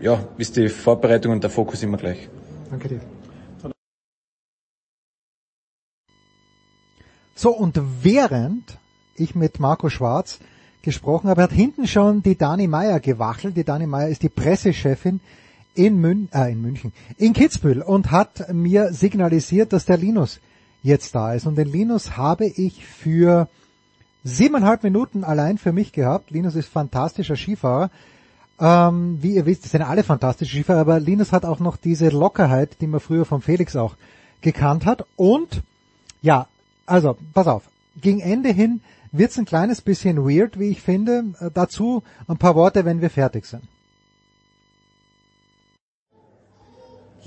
ja, 0.01 0.21
ist 0.37 0.57
die 0.57 0.69
Vorbereitung 0.69 1.33
und 1.33 1.43
der 1.43 1.51
Fokus 1.51 1.83
immer 1.83 1.97
gleich. 1.97 2.29
Danke 2.71 2.89
dir. 2.89 3.01
So, 7.35 7.51
und 7.51 7.81
während 8.03 8.79
ich 9.17 9.35
mit 9.35 9.59
Marco 9.59 9.89
Schwarz 9.89 10.39
gesprochen 10.83 11.29
habe, 11.29 11.43
hat 11.43 11.53
hinten 11.53 11.87
schon 11.87 12.23
die 12.23 12.37
Dani 12.37 12.67
Meier 12.67 13.01
gewachelt. 13.01 13.57
Die 13.57 13.65
Dani 13.65 13.87
Meier 13.87 14.09
ist 14.09 14.23
die 14.23 14.29
Pressechefin 14.29 15.21
in, 15.77 16.01
Mün 16.01 16.29
äh, 16.33 16.53
in 16.53 16.61
München, 16.61 16.93
in 17.19 17.33
Kitzbühel 17.33 17.83
und 17.83 18.11
hat 18.11 18.53
mir 18.53 18.93
signalisiert, 18.93 19.73
dass 19.73 19.85
der 19.85 19.97
Linus 19.97 20.41
jetzt 20.83 21.15
da 21.15 21.35
ist. 21.35 21.47
Und 21.47 21.57
den 21.57 21.69
Linus 21.69 22.17
habe 22.17 22.47
ich 22.47 22.85
für 22.85 23.49
siebeneinhalb 24.25 24.83
Minuten 24.83 25.25
allein 25.25 25.59
für 25.59 25.73
mich 25.73 25.93
gehabt. 25.93 26.31
Linus 26.31 26.55
ist 26.55 26.69
fantastischer 26.69 27.37
Skifahrer. 27.37 27.91
Ähm, 28.59 29.19
wie 29.21 29.35
ihr 29.35 29.47
wisst, 29.47 29.65
sind 29.65 29.83
alle 29.83 30.03
fantastische 30.03 30.57
Skifahrer, 30.57 30.81
aber 30.81 31.01
Linus 31.01 31.33
hat 31.33 31.45
auch 31.45 31.61
noch 31.61 31.77
diese 31.77 32.09
Lockerheit, 32.09 32.81
die 32.81 32.87
man 32.87 33.01
früher 33.01 33.27
von 33.27 33.43
Felix 33.43 33.77
auch 33.77 33.97
gekannt 34.41 34.87
hat. 34.87 35.05
Und 35.17 35.63
ja, 36.23 36.49
also, 36.87 37.17
pass 37.35 37.47
auf, 37.47 37.65
gegen 38.01 38.21
Ende 38.21 38.51
hin 38.51 38.81
wird's 39.13 39.39
ein 39.39 39.45
kleines 39.45 39.81
bisschen 39.81 40.19
weird, 40.19 40.59
wie 40.59 40.71
ich 40.71 40.81
finde. 40.81 41.25
Äh, 41.41 41.51
dazu 41.53 42.03
ein 42.29 42.39
paar 42.39 42.55
Worte, 42.55 42.85
wenn 42.85 43.01
wir 43.01 43.11
fertig 43.11 43.47
sind. 43.47 43.65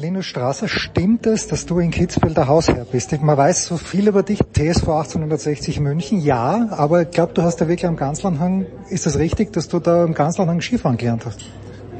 Linus 0.01 0.27
Strasser, 0.27 0.69
stimmt 0.69 1.27
es, 1.27 1.47
dass 1.47 1.65
du 1.65 1.79
in 1.79 1.91
Kitzbühel 1.91 2.33
der 2.33 2.47
Hausherr 2.47 2.85
bist? 2.89 3.11
Man 3.21 3.35
weiß 3.35 3.65
so 3.65 3.75
viel 3.75 4.07
über 4.07 4.23
dich, 4.23 4.39
TSV 4.39 4.87
1860 4.87 5.81
München, 5.81 6.21
ja, 6.21 6.69
aber 6.71 7.01
ich 7.01 7.11
glaube, 7.11 7.33
du 7.33 7.41
hast 7.41 7.59
ja 7.59 7.67
wirklich 7.67 7.85
am 7.85 7.97
Ganzlandhang, 7.97 8.65
ist 8.89 9.05
das 9.05 9.19
richtig, 9.19 9.51
dass 9.51 9.67
du 9.67 9.79
da 9.79 10.05
am 10.05 10.13
Ganzlandhang 10.13 10.61
Skifahren 10.61 10.95
gelernt 10.95 11.25
hast? 11.25 11.41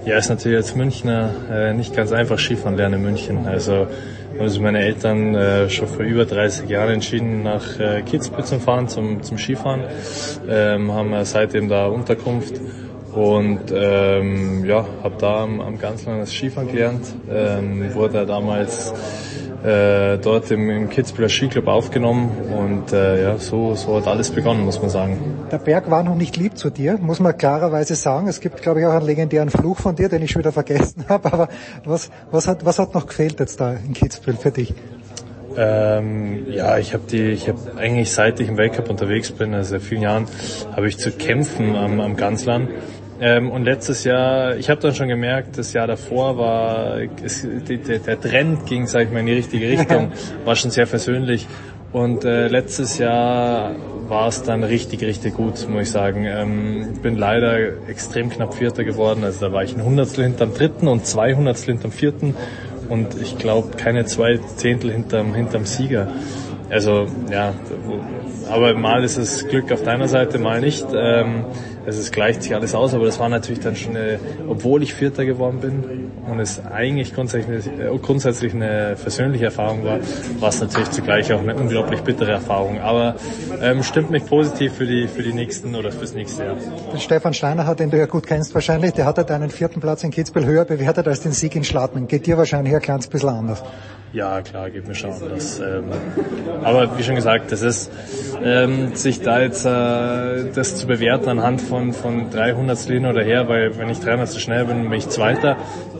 Ja, 0.05 0.17
ist 0.17 0.30
natürlich 0.30 0.57
als 0.59 0.76
Münchner 0.76 1.30
äh, 1.51 1.73
nicht 1.73 1.93
ganz 1.93 2.13
einfach 2.13 2.39
Skifahren 2.39 2.77
lernen 2.77 2.95
in 2.95 3.01
München. 3.01 3.45
Also 3.45 3.88
haben 4.38 4.47
sich 4.47 4.61
meine 4.61 4.80
Eltern 4.80 5.35
äh, 5.35 5.69
schon 5.69 5.89
vor 5.89 6.05
über 6.05 6.23
30 6.23 6.69
Jahren 6.69 6.93
entschieden, 6.93 7.43
nach 7.43 7.81
äh, 7.81 8.01
Kitzbühel 8.03 8.45
zu 8.45 8.61
fahren, 8.61 8.88
zum, 8.88 9.21
zum 9.23 9.38
Skifahren. 9.38 9.84
Ähm, 10.47 10.93
haben 10.93 11.13
seitdem 11.26 11.67
da 11.67 11.88
Unterkunft 11.88 12.61
und 13.14 13.73
ähm, 13.73 14.65
ja, 14.65 14.86
habe 15.03 15.15
da 15.19 15.44
am, 15.44 15.61
am 15.61 15.80
Ganzland 15.80 16.22
das 16.22 16.31
Skifahren 16.31 16.72
gelernt, 16.72 17.06
ähm, 17.30 17.94
wurde 17.94 18.26
damals 18.26 18.94
äh, 19.64 20.18
dort 20.18 20.52
im, 20.52 20.69
im 20.69 20.90
Kitzbüheler 20.90 21.30
Skiclub 21.30 21.68
aufgenommen 21.68 22.30
und 22.57 22.94
äh, 22.94 23.23
ja, 23.23 23.38
so, 23.38 23.76
so 23.76 23.98
hat 23.98 24.07
alles 24.07 24.30
begonnen, 24.31 24.64
muss 24.64 24.81
man 24.81 24.90
sagen. 24.90 25.19
Der 25.52 25.57
Berg 25.57 25.90
war 25.91 26.03
noch 26.03 26.15
nicht 26.15 26.38
lieb 26.38 26.57
zu 26.57 26.69
dir, 26.69 26.98
muss 26.98 27.19
man 27.19 27.38
klarerweise 27.38 27.95
sagen. 27.95 28.27
Es 28.27 28.40
gibt, 28.40 28.61
glaube 28.61 28.80
ich, 28.80 28.86
auch 28.86 28.94
einen 28.94 29.06
legendären 29.06 29.49
Fluch 29.49 29.77
von 29.77 29.95
dir, 29.95 30.07
den 30.07 30.22
ich 30.22 30.31
schon 30.31 30.41
wieder 30.41 30.52
vergessen 30.52 31.06
habe. 31.10 31.34
Aber 31.34 31.49
was, 31.84 32.10
was, 32.31 32.48
hat, 32.48 32.65
was 32.65 32.80
hat 32.80 32.94
noch 32.94 33.07
gefehlt 33.07 33.40
jetzt 33.40 33.60
da 33.60 33.73
in 33.73 33.94
Kitzbühel 33.94 34.38
für 34.38 34.52
dich? 34.52 34.73
Ähm, 35.57 36.45
ja, 36.49 36.77
ich 36.77 36.94
habe 36.94 37.03
die, 37.10 37.31
ich 37.31 37.49
habe 37.49 37.60
eigentlich 37.76 38.11
seit 38.11 38.40
ich 38.40 38.48
im 38.48 38.57
Weltcup 38.57 38.90
unterwegs 38.90 39.31
bin, 39.31 39.53
also 39.53 39.72
seit 39.72 39.81
vielen 39.81 40.03
Jahren, 40.03 40.26
habe 40.73 40.88
ich 40.88 40.98
zu 40.98 41.11
kämpfen 41.11 41.76
am, 41.76 41.99
am 41.99 42.15
Ganzland. 42.15 42.69
Ähm, 43.22 43.52
und 43.52 43.66
letztes 43.66 44.06
Jahr, 44.06 44.56
ich 44.56 44.70
habe 44.70 44.80
dann 44.80 44.96
schon 44.96 45.10
gemerkt, 45.10 45.58
das 45.58 45.74
Jahr 45.74 45.88
davor 45.88 46.38
war, 46.38 47.00
es, 47.24 47.46
der, 47.68 48.00
der 48.00 48.22
Trend 48.22 48.66
ging, 48.66 48.88
sag 48.88 49.08
ich 49.08 49.12
mal, 49.12 49.20
in 49.20 49.26
die 49.26 49.34
richtige 49.34 49.68
Richtung, 49.68 50.12
war 50.46 50.56
schon 50.56 50.72
sehr 50.72 50.88
versöhnlich. 50.88 51.48
Und 51.91 52.24
äh, 52.24 52.48
letztes 52.48 52.98
Jahr 52.98 53.76
war 54.08 54.28
es 54.28 54.44
dann 54.44 54.64
richtig, 54.64 55.02
richtig 55.02 55.36
gut, 55.36 55.68
muss 55.70 55.84
ich 55.84 55.91
sagen. 55.91 56.26
Ähm, 56.26 57.00
bin 57.02 57.18
leider 57.18 57.88
extrem 57.88 58.30
knapp 58.30 58.54
Vierter 58.54 58.84
geworden. 58.84 59.24
Also 59.24 59.48
da 59.48 59.54
war 59.54 59.64
ich 59.64 59.76
ein 59.76 59.84
Hundertstel 59.84 60.24
hinterm 60.24 60.54
Dritten 60.54 60.88
und 60.88 61.06
zwei 61.06 61.36
Hundertstel 61.36 61.74
hinterm 61.74 61.91
Vierten. 61.91 62.36
Und 62.90 63.20
ich 63.22 63.38
glaube, 63.38 63.76
keine 63.76 64.06
zwei 64.06 64.40
Zehntel 64.56 64.91
hinterm, 64.91 65.34
hinterm 65.34 65.66
Sieger. 65.66 66.08
Also 66.70 67.08
ja, 67.32 67.54
aber 68.50 68.76
mal 68.76 69.04
ist 69.04 69.18
es 69.18 69.48
Glück 69.48 69.72
auf 69.72 69.84
deiner 69.84 70.08
Seite, 70.08 70.38
mal 70.38 70.62
nicht. 70.62 70.86
Ähm, 70.94 71.46
also 71.85 71.99
es 71.99 72.11
gleicht 72.11 72.43
sich 72.43 72.56
alles 72.56 72.76
aus, 72.76 72.93
aber 72.93 73.06
das 73.06 73.19
war 73.19 73.30
natürlich 73.30 73.60
dann 73.60 73.76
schon, 73.76 73.95
eine, 73.95 74.19
obwohl 74.47 74.84
ich 74.84 74.93
Vierter 74.93 75.26
geworden 75.26 75.60
bin 75.60 76.11
und 76.30 76.39
es 76.39 76.65
eigentlich 76.65 77.14
grundsätzlich, 77.14 77.68
äh, 77.68 77.97
grundsätzlich 78.01 78.53
eine 78.53 78.95
versöhnliche 78.95 79.45
Erfahrung 79.45 79.84
war, 79.84 79.99
war 80.39 80.49
es 80.49 80.61
natürlich 80.61 80.91
zugleich 80.91 81.31
auch 81.34 81.39
eine 81.39 81.56
unglaublich 81.56 82.01
bittere 82.01 82.31
Erfahrung. 82.31 82.80
Aber 82.80 83.15
ähm, 83.61 83.84
stimmt 83.84 84.11
mich 84.11 84.26
positiv 84.26 84.73
für 84.73 84.85
die 84.85 85.07
für 85.07 85.23
die 85.23 85.34
nächsten 85.34 85.76
oder 85.76 85.91
fürs 85.91 86.14
nächste 86.14 86.45
Jahr. 86.45 86.56
Den 86.91 86.99
Stefan 86.99 87.34
Steiner 87.34 87.65
hat, 87.65 87.80
den 87.80 87.89
du 87.89 87.97
ja 87.97 88.06
gut 88.06 88.27
kennst 88.27 88.53
wahrscheinlich, 88.53 88.93
der 88.93 89.06
hat 89.06 89.18
ja 89.18 89.23
deinen 89.23 89.49
vierten 89.49 89.80
Platz 89.80 90.03
in 90.03 90.11
Kitzbühel 90.11 90.45
höher 90.45 90.65
bewertet 90.65 91.07
als 91.07 91.22
den 91.22 91.31
Sieg 91.31 91.56
in 91.56 91.64
Schladming. 91.64 92.07
Geht 92.07 92.26
dir 92.26 92.38
wahrscheinlich 92.38 92.73
ein 92.73 92.81
kleines 92.81 93.07
bisschen 93.07 93.30
anders. 93.30 93.64
Ja, 94.11 94.41
klar, 94.41 94.72
geht 94.72 94.88
mir 94.88 94.95
schon 94.95 95.11
anders. 95.11 95.60
Ähm, 95.60 95.84
aber 96.64 96.97
wie 96.97 97.03
schon 97.03 97.14
gesagt, 97.14 97.51
das 97.51 97.61
ist 97.61 97.91
ähm, 98.43 98.95
sich 98.95 99.22
da 99.22 99.39
jetzt 99.39 99.65
äh, 99.65 100.51
das 100.51 100.77
zu 100.77 100.88
bewerten 100.88 101.30
anhand 101.30 101.61
von, 101.61 101.78
von 101.93 102.30
300 102.30 102.80
hin 102.80 103.06
oder 103.06 103.23
her, 103.23 103.47
weil 103.47 103.77
wenn 103.77 103.89
ich 103.89 103.99
300 103.99 104.30
zu 104.30 104.39
schnell 104.39 104.65
bin, 104.65 104.84
bin 104.84 104.93
ich 104.93 105.10
Zweiter 105.10 105.57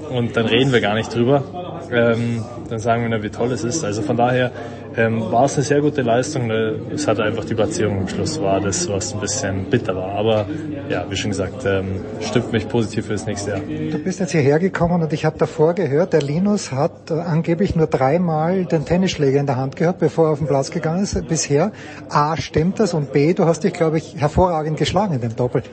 und 0.10 0.36
dann 0.36 0.46
reden 0.46 0.72
wir 0.72 0.82
gar 0.82 0.96
nicht 0.96 1.14
drüber. 1.14 1.44
Ähm, 1.92 2.44
dann 2.70 2.80
sagen 2.80 3.02
wir, 3.04 3.10
na, 3.10 3.24
wie 3.24 3.30
toll 3.30 3.52
es 3.52 3.64
ist. 3.64 3.84
Also 3.84 4.02
von 4.02 4.18
daher 4.18 4.52
ähm, 5.00 5.32
war 5.32 5.46
es 5.46 5.56
eine 5.56 5.64
sehr 5.64 5.82
gute 5.82 6.02
Leistung. 6.02 6.52
Es 6.52 7.08
hat 7.08 7.20
einfach 7.20 7.46
die 7.46 7.56
Platzierung 7.56 8.00
am 8.00 8.08
Schluss 8.08 8.42
war 8.42 8.60
das, 8.60 8.90
was 8.90 9.14
ein 9.14 9.22
bisschen 9.22 9.66
bitter 9.70 9.96
war. 9.96 10.12
Aber 10.12 10.46
ja, 10.90 11.06
wie 11.10 11.16
schon 11.16 11.32
gesagt, 11.32 11.66
ähm, 11.66 12.02
stimmt 12.20 12.52
mich 12.52 12.68
positiv 12.68 13.06
für 13.06 13.14
das 13.14 13.26
nächste 13.26 13.52
Jahr. 13.52 13.60
Du 13.60 13.98
bist 14.00 14.20
jetzt 14.20 14.32
hierher 14.32 14.60
gekommen 14.60 15.02
und 15.02 15.14
ich 15.14 15.24
habe 15.24 15.38
davor 15.38 15.74
gehört, 15.74 16.14
der 16.14 16.22
Linus 16.22 16.72
hat 16.72 17.12
äh, 17.12 17.14
angeblich 17.14 17.76
nur 17.76 17.88
dreimal 17.88 18.66
den 18.66 18.86
Tennisschläger 18.86 19.40
in 19.40 19.46
der 19.46 19.56
Hand 19.56 19.78
gehabt, 19.78 20.00
bevor 20.00 20.28
er 20.28 20.32
auf 20.34 20.40
den 20.40 20.48
Platz 20.48 20.70
gegangen 20.70 21.04
ist 21.04 21.28
bisher. 21.28 21.72
A, 22.10 22.36
stimmt 22.36 22.80
das? 22.80 22.94
Und 22.94 23.14
B, 23.14 23.34
du 23.34 23.46
hast 23.46 23.64
dich, 23.64 23.74
glaube 23.74 23.98
ich, 23.98 24.16
hervorragend 24.18 24.78
geschlagen 24.78 25.14
in 25.14 25.22
dem 25.22 25.36
Doppel. 25.36 25.64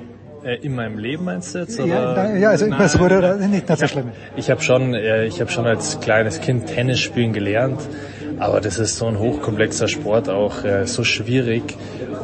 Äh, 0.45 0.59
in 0.65 0.77
meinem 0.77 0.99
Leben 0.99 1.25
meinst 1.25 1.55
du 1.55 1.59
jetzt? 1.59 1.81
Oder? 1.81 1.89
Ja, 1.89 2.37
ja 2.37 2.51
also 2.51 2.67
nein, 2.67 2.81
es 2.81 2.97
wurde 3.01 3.21
nein, 3.21 3.51
nicht, 3.51 3.69
nicht 3.69 3.81
so 3.81 3.89
schlimm. 3.89 4.13
Ich 4.37 4.49
habe 4.51 4.63
schon, 4.63 4.95
äh, 4.95 5.27
ich 5.27 5.41
habe 5.41 5.51
schon 5.51 5.67
als 5.67 5.99
kleines 5.99 6.41
Kind 6.41 6.67
Tennis 6.67 7.01
spielen 7.01 7.33
gelernt. 7.33 7.81
Aber 8.39 8.61
das 8.61 8.79
ist 8.79 8.99
so 8.99 9.07
ein 9.07 9.19
hochkomplexer 9.19 9.89
Sport, 9.89 10.29
auch 10.29 10.65
äh, 10.65 10.87
so 10.87 11.05
schwierig. 11.05 11.63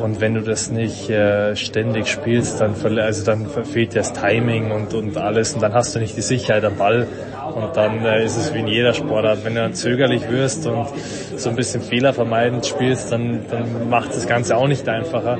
Und 0.02 0.20
wenn 0.20 0.34
du 0.34 0.42
das 0.42 0.70
nicht 0.70 1.08
äh, 1.08 1.56
ständig 1.56 2.08
spielst, 2.08 2.60
dann, 2.60 2.74
also 2.98 3.24
dann 3.24 3.46
fehlt 3.64 3.96
das 3.96 4.12
Timing 4.12 4.70
und, 4.72 4.94
und 4.94 5.16
alles. 5.16 5.54
Und 5.54 5.62
dann 5.62 5.72
hast 5.72 5.94
du 5.94 6.00
nicht 6.00 6.16
die 6.16 6.22
Sicherheit 6.22 6.64
am 6.64 6.76
Ball. 6.76 7.06
Und 7.54 7.76
dann 7.76 8.04
äh, 8.04 8.24
ist 8.24 8.36
es 8.36 8.52
wie 8.52 8.60
in 8.60 8.66
jeder 8.66 8.92
Sportart. 8.92 9.44
Wenn 9.44 9.54
du 9.54 9.62
dann 9.62 9.74
zögerlich 9.74 10.28
wirst 10.30 10.66
und 10.66 10.86
so 11.36 11.50
ein 11.50 11.56
bisschen 11.56 11.82
fehlervermeidend 11.82 12.66
spielst, 12.66 13.10
dann, 13.10 13.46
dann 13.50 13.88
macht 13.88 14.10
das 14.10 14.26
Ganze 14.26 14.56
auch 14.56 14.68
nicht 14.68 14.88
einfacher. 14.88 15.38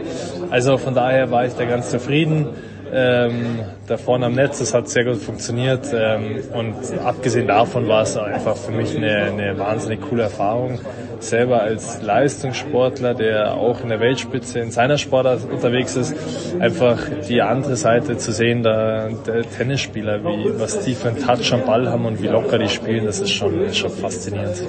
Also 0.51 0.79
von 0.79 0.95
daher 0.95 1.31
war 1.31 1.47
ich 1.47 1.55
da 1.55 1.65
ganz 1.65 1.91
zufrieden 1.91 2.49
ähm, 2.93 3.61
da 3.87 3.97
vorne 3.97 4.27
am 4.27 4.35
Netz. 4.35 4.59
Das 4.59 4.75
hat 4.75 4.89
sehr 4.89 5.05
gut 5.05 5.17
funktioniert. 5.17 5.87
Ähm, 5.95 6.43
und 6.53 6.75
abgesehen 7.05 7.49
davon 7.49 7.89
war 7.89 8.03
es 8.03 8.17
einfach 8.17 8.57
für 8.57 8.73
mich 8.73 8.97
eine, 8.97 9.25
eine 9.25 9.59
wahnsinnig 9.59 10.01
coole 10.03 10.25
Erfahrung. 10.25 10.79
Selber 11.21 11.63
als 11.63 12.03
Leistungssportler, 12.03 13.15
der 13.15 13.55
auch 13.55 13.81
in 13.83 13.91
der 13.91 14.01
Weltspitze 14.01 14.59
in 14.59 14.73
seiner 14.73 14.99
Sportart 14.99 15.41
unterwegs 15.51 15.95
ist, 15.95 16.15
einfach 16.59 16.99
die 17.29 17.41
andere 17.41 17.77
Seite 17.77 18.17
zu 18.17 18.33
sehen, 18.33 18.65
da 18.65 19.09
der 19.09 19.43
Tennisspieler, 19.49 20.25
wie 20.25 20.59
was 20.59 20.81
die 20.81 20.95
für 20.95 21.11
einen 21.11 21.19
Touch 21.19 21.53
am 21.53 21.65
Ball 21.65 21.89
haben 21.89 22.07
und 22.07 22.21
wie 22.21 22.27
locker 22.27 22.59
die 22.59 22.69
spielen, 22.69 23.07
das 23.07 23.21
ist 23.21 23.31
schon, 23.31 23.61
ist 23.61 23.79
schon 23.79 23.91
faszinierend. 23.91 24.63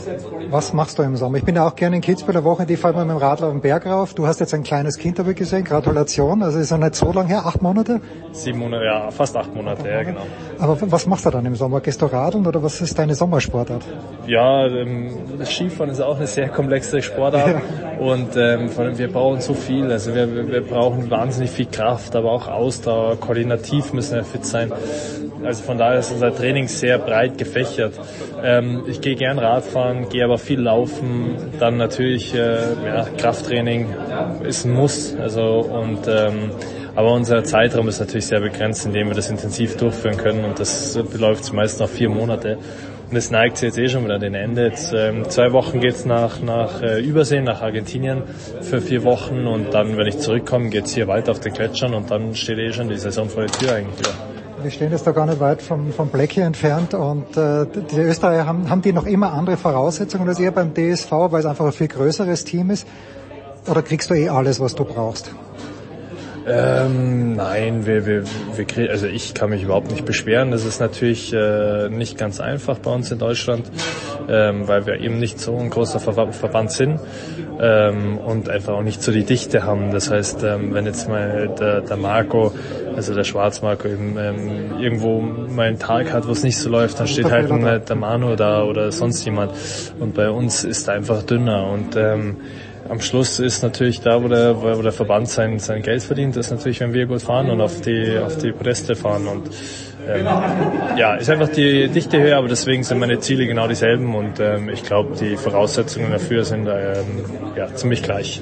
Was 0.52 0.74
machst 0.74 1.00
du 1.00 1.04
im 1.04 1.16
Sommer? 1.16 1.40
Ich 1.40 1.44
bin 1.44 1.56
ja 1.56 1.68
auch 1.68 1.76
gerne 1.76 1.96
in 1.96 2.02
Kitzbühel 2.04 2.34
der 2.34 2.44
Woche, 2.44 2.68
die 2.68 2.78
fahren 2.78 2.96
wir 2.96 3.06
mit 3.06 3.16
dem 3.16 3.18
Radler 3.18 3.48
auf 3.48 3.54
den 3.54 3.62
Berg 3.62 3.88
rauf. 3.88 4.14
Du 4.14 4.28
hast 4.28 4.40
jetzt 4.40 4.54
ein 4.54 4.64
kleines 4.64 4.98
Kind, 4.98 5.18
habe 5.18 5.32
ich 5.32 5.38
gesehen. 5.38 5.64
Gratulation. 5.64 6.44
Also 6.44 6.60
ist 6.60 6.70
noch 6.72 6.78
nicht 6.78 6.96
so 6.96 7.12
lange 7.12 7.30
her, 7.30 7.46
acht 7.46 7.62
Monate? 7.62 8.00
Sieben 8.32 8.60
Monate, 8.60 8.86
ja, 8.86 9.12
fast 9.12 9.38
acht 9.38 9.54
Monate, 9.54 9.88
ja, 9.88 10.02
genau. 10.02 10.22
Aber 10.58 10.78
was 10.82 11.06
machst 11.06 11.26
du 11.26 11.30
dann 11.30 11.46
im 11.46 11.56
Sommer? 11.56 11.82
Gehst 11.82 12.02
du 12.02 12.08
radeln 12.08 12.48
oder 12.48 12.64
was 12.64 12.82
ist 12.82 12.98
deine 12.98 13.14
Sommersportart? 13.14 13.84
Ja, 14.26 14.66
ähm, 14.66 15.12
das 15.38 15.52
Skifahren 15.52 15.92
ist 15.92 16.02
auch 16.02 16.18
eine 16.18 16.26
sehr 16.26 16.50
komplexe 16.50 17.02
Sportart 17.02 17.62
ja. 17.62 18.00
und 18.00 18.36
ähm, 18.36 18.70
vor 18.70 18.86
allem 18.86 18.98
wir 18.98 19.12
brauchen 19.12 19.40
so 19.42 19.54
viel. 19.54 19.92
Also 19.92 20.16
wir, 20.16 20.48
wir 20.52 20.62
brauchen 20.62 21.12
wahnsinnig 21.12 21.52
viel 21.52 21.68
Kraft, 21.68 22.16
aber 22.16 22.32
auch 22.32 22.48
Ausdauer, 22.48 23.20
koordinativ 23.20 23.94
müssen 23.94 24.16
wir 24.16 24.24
fit 24.24 24.46
sein. 24.46 24.72
Also 25.44 25.64
von 25.64 25.78
daher 25.78 26.00
ist 26.00 26.12
unser 26.12 26.34
Training 26.34 26.68
sehr 26.68 26.98
breit 26.98 27.38
gefächert. 27.38 27.94
Ähm, 28.44 28.84
ich 28.88 29.02
gehe 29.02 29.16
gern 29.16 29.38
Radfahren, 29.38 30.10
gehe 30.10 30.24
aber 30.24 30.38
viel 30.38 30.60
laufen. 30.60 31.36
Dann 31.60 31.78
natürlich 31.78 32.34
äh, 32.34 32.58
ja, 32.86 33.06
Krafttraining 33.18 33.88
ist 34.44 34.66
ein 34.66 34.74
Muss. 34.74 35.16
Also 35.20 35.60
und 35.60 36.08
ähm, 36.08 36.52
aber 36.96 37.12
unser 37.12 37.44
Zeitraum 37.44 37.88
ist 37.88 38.00
natürlich 38.00 38.28
sehr 38.28 38.40
begrenzt, 38.40 38.86
indem 38.86 39.08
wir 39.08 39.16
das 39.16 39.30
intensiv 39.30 39.78
durchführen 39.78 40.18
können 40.18 40.46
und 40.46 40.60
das 40.60 41.00
beläuft 41.12 41.52
meist 41.54 41.80
noch 41.80 41.90
vier 41.90 42.10
Monate. 42.10 42.58
Und 43.10 43.18
es 43.18 43.30
neigt 43.30 43.58
sich 43.58 43.68
jetzt 43.68 43.78
eh 43.78 43.90
schon 43.90 44.06
wieder 44.06 44.18
den 44.18 44.34
Ende. 44.34 44.66
Jetzt, 44.68 44.94
ähm, 44.94 45.30
zwei 45.30 45.52
Wochen 45.52 45.80
geht's 45.80 46.06
nach, 46.06 46.42
nach 46.42 46.82
äh, 46.82 47.00
Übersee, 47.00 47.42
nach 47.42 47.62
Argentinien 47.62 48.24
für 48.62 48.82
vier 48.82 49.04
Wochen 49.04 49.46
und 49.46 49.74
dann, 49.74 49.98
wenn 49.98 50.08
ich 50.08 50.18
zurückkomme, 50.18 50.70
geht's 50.70 50.94
hier 50.94 51.08
weiter 51.08 51.32
auf 51.32 51.40
den 51.40 51.54
Gletschern 51.54 51.94
und 51.94 52.10
dann 52.10 52.34
steht 52.36 52.58
eh 52.58 52.72
schon 52.74 52.90
die 52.90 52.98
Saison 52.98 53.30
vor 53.30 53.46
der 53.46 53.52
Tür 53.52 53.74
eigentlich 53.74 54.00
wieder. 54.00 54.14
Wir 54.62 54.72
stehen 54.72 54.92
jetzt 54.92 55.06
da 55.06 55.12
gar 55.12 55.26
nicht 55.26 55.40
weit 55.40 55.62
vom, 55.62 55.92
vom 55.92 56.08
Black 56.10 56.32
hier 56.32 56.46
entfernt 56.46 56.94
und 56.94 57.36
äh, 57.36 57.66
die 57.92 58.00
Österreicher 58.00 58.46
haben, 58.46 58.70
haben 58.70 58.82
die 58.82 58.94
noch 58.94 59.06
immer 59.06 59.34
andere 59.34 59.58
Voraussetzungen 59.58 60.28
als 60.28 60.40
ihr 60.40 60.52
beim 60.52 60.74
DSV, 60.74 61.12
weil 61.12 61.42
es 61.42 61.46
einfach 61.46 61.66
ein 61.66 61.72
viel 61.72 61.90
größeres 61.90 62.46
Team 62.46 62.70
ist? 62.70 62.88
Oder 63.70 63.82
kriegst 63.82 64.10
du 64.10 64.14
eh 64.14 64.30
alles, 64.30 64.60
was 64.60 64.74
du 64.74 64.86
brauchst? 64.86 65.32
Ähm, 66.46 67.36
nein, 67.36 67.86
wir, 67.86 68.06
wir, 68.06 68.24
wir 68.56 68.66
kriegen, 68.66 68.90
also 68.90 69.08
ich 69.08 69.34
kann 69.34 69.50
mich 69.50 69.64
überhaupt 69.64 69.90
nicht 69.90 70.04
beschweren. 70.04 70.52
Das 70.52 70.66
ist 70.66 70.80
natürlich 70.80 71.34
äh, 71.34 71.90
nicht 71.90 72.18
ganz 72.18 72.42
einfach 72.42 72.80
bei 72.80 72.92
uns 72.92 73.12
in 73.12 73.20
Deutschland, 73.20 73.72
ähm, 74.28 74.68
weil 74.68 74.86
wir 74.86 75.00
eben 75.00 75.20
nicht 75.20 75.40
so 75.40 75.58
ein 75.58 75.70
großer 75.70 76.00
Ver 76.00 76.34
Verband 76.34 76.72
sind 76.72 77.00
ähm, 77.60 78.18
und 78.18 78.50
einfach 78.50 78.74
auch 78.74 78.84
nicht 78.84 79.02
so 79.02 79.12
die 79.12 79.24
Dichte 79.24 79.64
haben. 79.64 79.92
Das 79.92 80.12
heißt, 80.12 80.44
ähm, 80.44 80.74
wenn 80.74 80.86
jetzt 80.86 81.08
mal 81.08 81.50
der, 81.60 81.82
der 81.82 81.98
Marco, 81.98 82.52
also 82.96 83.14
der 83.14 83.24
Schwarzmarco 83.24 83.88
eben 83.88 84.18
ähm, 84.18 84.80
irgendwo 84.80 85.22
mal 85.22 85.68
einen 85.68 85.80
Tag 85.80 86.12
hat, 86.12 86.28
wo 86.28 86.32
es 86.32 86.44
nicht 86.44 86.58
so 86.58 86.70
läuft, 86.70 87.00
dann 87.00 87.08
steht 87.08 87.32
halt 87.32 87.52
ein, 87.52 87.64
der 87.86 87.96
Manu 87.96 88.36
da 88.36 88.64
oder 88.64 88.92
sonst 88.92 89.24
jemand. 89.24 89.54
Und 90.00 90.14
bei 90.14 90.30
uns 90.30 90.66
ist 90.66 90.88
er 90.88 90.96
einfach 90.96 91.24
dünner 91.24 91.68
und 91.72 91.96
ähm, 91.96 92.38
am 92.90 93.00
Schluss 93.00 93.40
ist 93.40 93.64
natürlich 93.64 94.02
da, 94.02 94.24
wo 94.24 94.28
der, 94.28 94.62
wo 94.62 94.82
der 94.82 94.92
Verband 94.92 95.30
sein, 95.30 95.60
sein 95.60 95.82
Geld 95.82 96.04
verdient, 96.04 96.36
ist 96.36 96.52
natürlich, 96.52 96.80
wenn 96.82 96.94
wir 96.94 97.06
gut 97.06 97.22
fahren 97.22 97.50
und 97.50 97.62
auf 97.62 97.82
die, 97.82 98.18
auf 98.18 98.38
die 98.38 98.52
Podeste 98.52 98.96
fahren 98.96 99.28
und 99.28 99.50
ähm, 100.08 100.28
ja, 100.98 101.16
ist 101.16 101.30
einfach 101.30 101.50
die 101.50 101.88
Dichte 101.88 102.22
höher, 102.22 102.38
aber 102.38 102.50
deswegen 102.50 102.84
sind 102.84 103.00
meine 103.00 103.20
Ziele 103.20 103.48
genau 103.48 103.68
dieselben 103.68 104.14
und 104.16 104.40
ähm, 104.40 104.70
ich 104.70 104.84
glaube, 104.84 105.16
die 105.16 105.38
Voraussetzungen 105.38 106.12
dafür 106.12 106.44
sind 106.44 106.68
ähm, 106.68 107.26
ja, 107.56 107.74
ziemlich 107.74 108.04
gleich. 108.04 108.42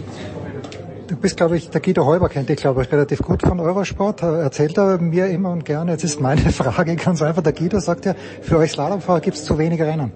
Du 1.08 1.18
bist, 1.18 1.38
glaube 1.38 1.58
ich, 1.58 1.70
der 1.70 1.82
Guido 1.82 2.06
Heuber 2.06 2.30
kennt 2.30 2.50
dich, 2.50 2.58
glaube 2.58 2.82
ich, 2.82 2.92
relativ 2.92 3.20
gut 3.20 3.42
von 3.42 3.60
Eurosport. 3.60 4.24
Erzählt 4.24 4.78
er 4.78 4.98
mir 4.98 5.28
immer 5.28 5.52
und 5.52 5.66
gerne. 5.66 5.92
Jetzt 5.92 6.06
ist 6.06 6.22
meine 6.22 6.42
Frage 6.52 6.96
ganz 6.96 7.22
einfach. 7.22 7.44
Der 7.44 7.52
Guido 7.52 7.82
sagt 7.82 8.06
ja, 8.06 8.16
für 8.42 8.58
euch 8.58 8.72
Slalomfahrer 8.72 9.20
gibt 9.20 9.36
es 9.36 9.44
zu 9.44 9.58
wenige 9.58 9.86
Rennen. 9.86 10.14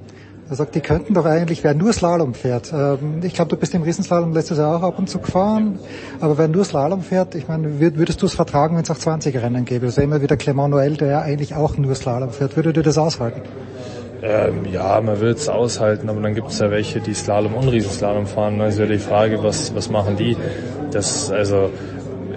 Er 0.48 0.56
sagt, 0.56 0.76
die 0.76 0.82
könnten 0.82 1.16
doch 1.16 1.26
eigentlich, 1.26 1.64
wer 1.64 1.74
nur 1.74 1.92
Slalom 1.92 2.36
fährt, 2.36 2.72
ähm, 2.72 3.22
ich 3.24 3.34
glaube, 3.34 3.50
du 3.50 3.58
bist 3.58 3.74
im 3.74 3.82
Riesenslalom 3.82 4.32
letztes 4.32 4.60
Jahr 4.60 4.78
auch 4.78 4.84
ab 4.84 5.00
und 5.00 5.10
zu 5.10 5.18
gefahren, 5.18 5.80
aber 6.20 6.38
wer 6.38 6.48
nur 6.48 6.64
Slalom 6.64 7.02
fährt, 7.02 7.34
ich 7.34 7.48
meine, 7.48 7.80
würdest 7.80 8.22
du 8.22 8.28
es 8.28 8.36
vertragen, 8.36 8.76
wenn 8.76 8.84
es 8.84 8.92
auch 8.92 8.98
20 8.98 9.36
Rennen 9.38 9.66
gäbe? 9.66 9.88
Also 9.88 10.02
immer 10.02 10.22
wieder 10.22 10.38
Clement 10.38 10.72
Noël, 10.72 10.98
der 10.98 11.08
ja 11.08 11.22
eigentlich 11.22 11.56
auch 11.56 11.78
nur 11.78 11.96
Slalom 11.96 12.30
fährt. 12.30 12.56
Würde 12.56 12.74
dir 12.74 12.84
das 12.84 13.00
aushalten? 13.00 13.42
Ähm, 14.22 14.66
ja, 14.72 15.02
man 15.02 15.20
wird 15.20 15.40
es 15.40 15.50
aushalten, 15.50 16.10
aber 16.10 16.22
dann 16.22 16.36
gibt 16.36 16.50
es 16.50 16.60
ja 16.60 16.70
welche, 16.70 17.00
die 17.00 17.16
Slalom 17.16 17.56
und 17.56 17.68
Riesenslalom 17.68 18.28
fahren. 18.28 18.62
Also 18.62 18.84
ja 18.84 18.88
die 18.88 19.00
Frage, 19.00 19.42
was, 19.42 19.74
was 19.74 19.90
machen 19.90 20.16
die? 20.16 20.38
Das, 20.92 21.32
also, 21.32 21.72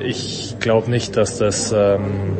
ich 0.01 0.56
glaube 0.60 0.90
nicht, 0.90 1.14
dass 1.18 1.36
das, 1.36 1.72
ähm, 1.72 2.39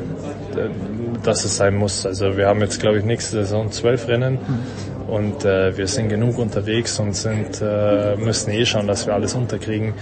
dass 1.23 1.45
es 1.45 1.59
sein 1.59 1.77
muss. 1.77 2.07
Also 2.07 2.39
wir 2.39 2.47
haben 2.47 2.61
jetzt, 2.61 2.81
glaube 2.81 2.99
ich, 2.99 3.05
nächste 3.05 3.37
Saison 3.37 3.71
zwölf 3.71 4.09
Rennen. 4.09 4.35
Mhm 4.35 4.88
und 5.09 5.45
äh, 5.45 5.77
wir 5.77 5.87
sind 5.87 6.09
genug 6.09 6.39
unterwegs 6.39 6.99
und 7.01 7.17
sind, 7.17 7.61
äh, 7.63 8.17
müssen 8.17 8.51
eh 8.51 8.65
schauen, 8.67 8.87
dass 8.87 9.07
wir 9.07 9.15
alles 9.15 9.35
unterkriegen. 9.35 9.95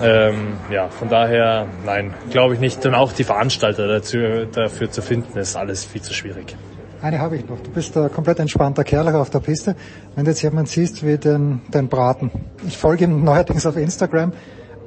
Ähm, 0.00 0.54
ja, 0.70 0.88
von 0.88 1.08
daher, 1.08 1.66
nein, 1.84 2.14
glaube 2.30 2.54
ich 2.54 2.60
nicht. 2.60 2.84
Und 2.86 2.94
auch 2.94 3.12
die 3.12 3.24
Veranstalter 3.24 3.86
dazu, 3.86 4.18
dafür 4.52 4.90
zu 4.90 5.02
finden, 5.02 5.38
ist 5.38 5.56
alles 5.56 5.84
viel 5.84 6.02
zu 6.02 6.14
schwierig. 6.14 6.56
Eine 7.02 7.18
habe 7.18 7.36
ich 7.36 7.48
noch. 7.48 7.60
Du 7.60 7.70
bist 7.70 7.96
ein 7.96 8.12
komplett 8.12 8.38
entspannter 8.38 8.84
Kerl 8.84 9.14
auf 9.14 9.30
der 9.30 9.40
Piste. 9.40 9.74
Wenn 10.14 10.24
du 10.24 10.30
jetzt 10.30 10.42
jemand 10.42 10.68
siehst 10.68 11.04
wie 11.04 11.18
den, 11.18 11.60
den 11.74 11.88
Braten. 11.88 12.30
Ich 12.66 12.78
folge 12.78 13.04
ihm 13.04 13.24
neuerdings 13.24 13.66
auf 13.66 13.76
Instagram. 13.76 14.32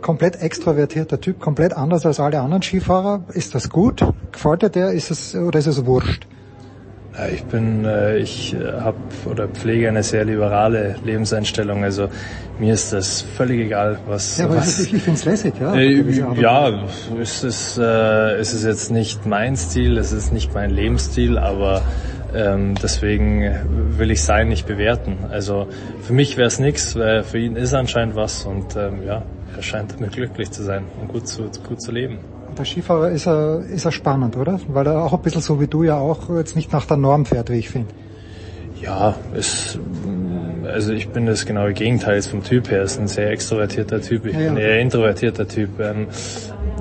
Komplett 0.02 0.42
extrovertierter 0.42 1.20
Typ, 1.20 1.40
komplett 1.40 1.74
anders 1.74 2.06
als 2.06 2.20
alle 2.20 2.40
anderen 2.40 2.62
Skifahrer. 2.62 3.26
Ist 3.34 3.56
das 3.56 3.70
gut? 3.70 4.06
Gefällt 4.32 4.62
dir 4.62 4.70
der? 4.70 4.92
Ist 4.92 5.12
es, 5.12 5.36
oder 5.36 5.60
ist 5.60 5.68
es 5.68 5.86
wurscht? 5.86 6.28
Ich 7.34 7.46
bin, 7.46 7.86
äh, 7.86 8.18
ich 8.18 8.54
äh, 8.54 8.82
habe 8.82 8.98
oder 9.26 9.48
pflege 9.48 9.88
eine 9.88 10.04
sehr 10.04 10.26
liberale 10.26 10.96
Lebenseinstellung. 11.06 11.84
Also 11.84 12.10
mir 12.60 12.74
ist 12.74 12.92
das 12.92 13.22
völlig 13.22 13.62
egal, 13.62 14.00
was. 14.06 14.38
Ja, 14.38 14.46
aber 14.46 14.58
was, 14.58 14.80
ich, 14.80 14.94
ich 14.94 15.02
finde 15.02 15.20
es 15.20 15.26
lässig, 15.26 15.54
ja. 15.60 15.74
Äh, 15.76 16.02
ja, 16.40 16.84
es 17.22 17.44
ist, 17.44 17.78
äh, 17.78 18.36
es 18.36 18.54
ist 18.54 18.66
jetzt 18.66 18.92
nicht 18.92 19.26
mein 19.26 19.56
Stil, 19.56 19.98
es 19.98 20.12
ist 20.12 20.34
nicht 20.34 20.54
mein 20.54 20.72
Lebensstil, 20.72 21.38
aber 21.38 21.84
ähm, 22.34 22.76
deswegen 22.84 23.50
will 23.98 24.12
ich 24.12 24.22
sein 24.22 24.50
nicht 24.50 24.68
bewerten. 24.68 25.18
Also 25.32 25.68
für 26.02 26.14
mich 26.14 26.36
wäre 26.36 26.48
es 26.48 26.60
nichts, 26.60 26.94
für 26.94 27.38
ihn 27.38 27.56
ist 27.56 27.74
anscheinend 27.74 28.16
was 28.16 28.46
und 28.46 28.76
ähm, 28.76 29.04
ja, 29.08 29.24
er 29.56 29.64
scheint 29.64 29.94
damit 29.94 30.12
glücklich 30.12 30.52
zu 30.52 30.64
sein 30.64 30.84
und 31.02 31.08
gut 31.08 31.30
zu, 31.30 31.50
gut 31.66 31.82
zu 31.82 31.94
leben 31.94 32.20
der 32.58 32.66
Skifahrer 32.66 33.10
ist 33.10 33.28
er, 33.28 33.62
ist 33.62 33.86
er 33.86 33.92
spannend, 33.92 34.38
oder? 34.38 34.60
Weil 34.68 34.88
er 34.88 35.04
auch 35.04 35.14
ein 35.14 35.22
bisschen 35.22 35.42
so 35.42 35.60
wie 35.60 35.68
du 35.68 35.84
ja 35.84 35.98
auch 35.98 36.30
jetzt 36.30 36.56
nicht 36.56 36.72
nach 36.72 36.86
der 36.86 36.98
Norm 36.98 37.26
fährt, 37.26 37.50
wie 37.50 37.60
ich 37.60 37.70
finde. 37.70 37.94
Ja, 38.82 39.16
es, 39.34 39.80
also 40.66 40.94
ich 40.94 41.10
bin 41.10 41.26
das 41.26 41.46
genaue 41.46 41.74
Gegenteil 41.74 42.22
vom 42.22 42.44
Typ 42.44 42.70
her. 42.70 42.80
Er 42.80 42.84
ist 42.84 43.00
ein 43.00 43.08
sehr 43.08 43.32
extrovertierter 43.32 44.02
Typ. 44.02 44.26
Ich 44.26 44.34
ja, 44.34 44.50
bin 44.50 44.58
eher 44.58 44.80
introvertierter 44.82 45.48
Typ. 45.48 45.80
Ähm, 45.80 46.08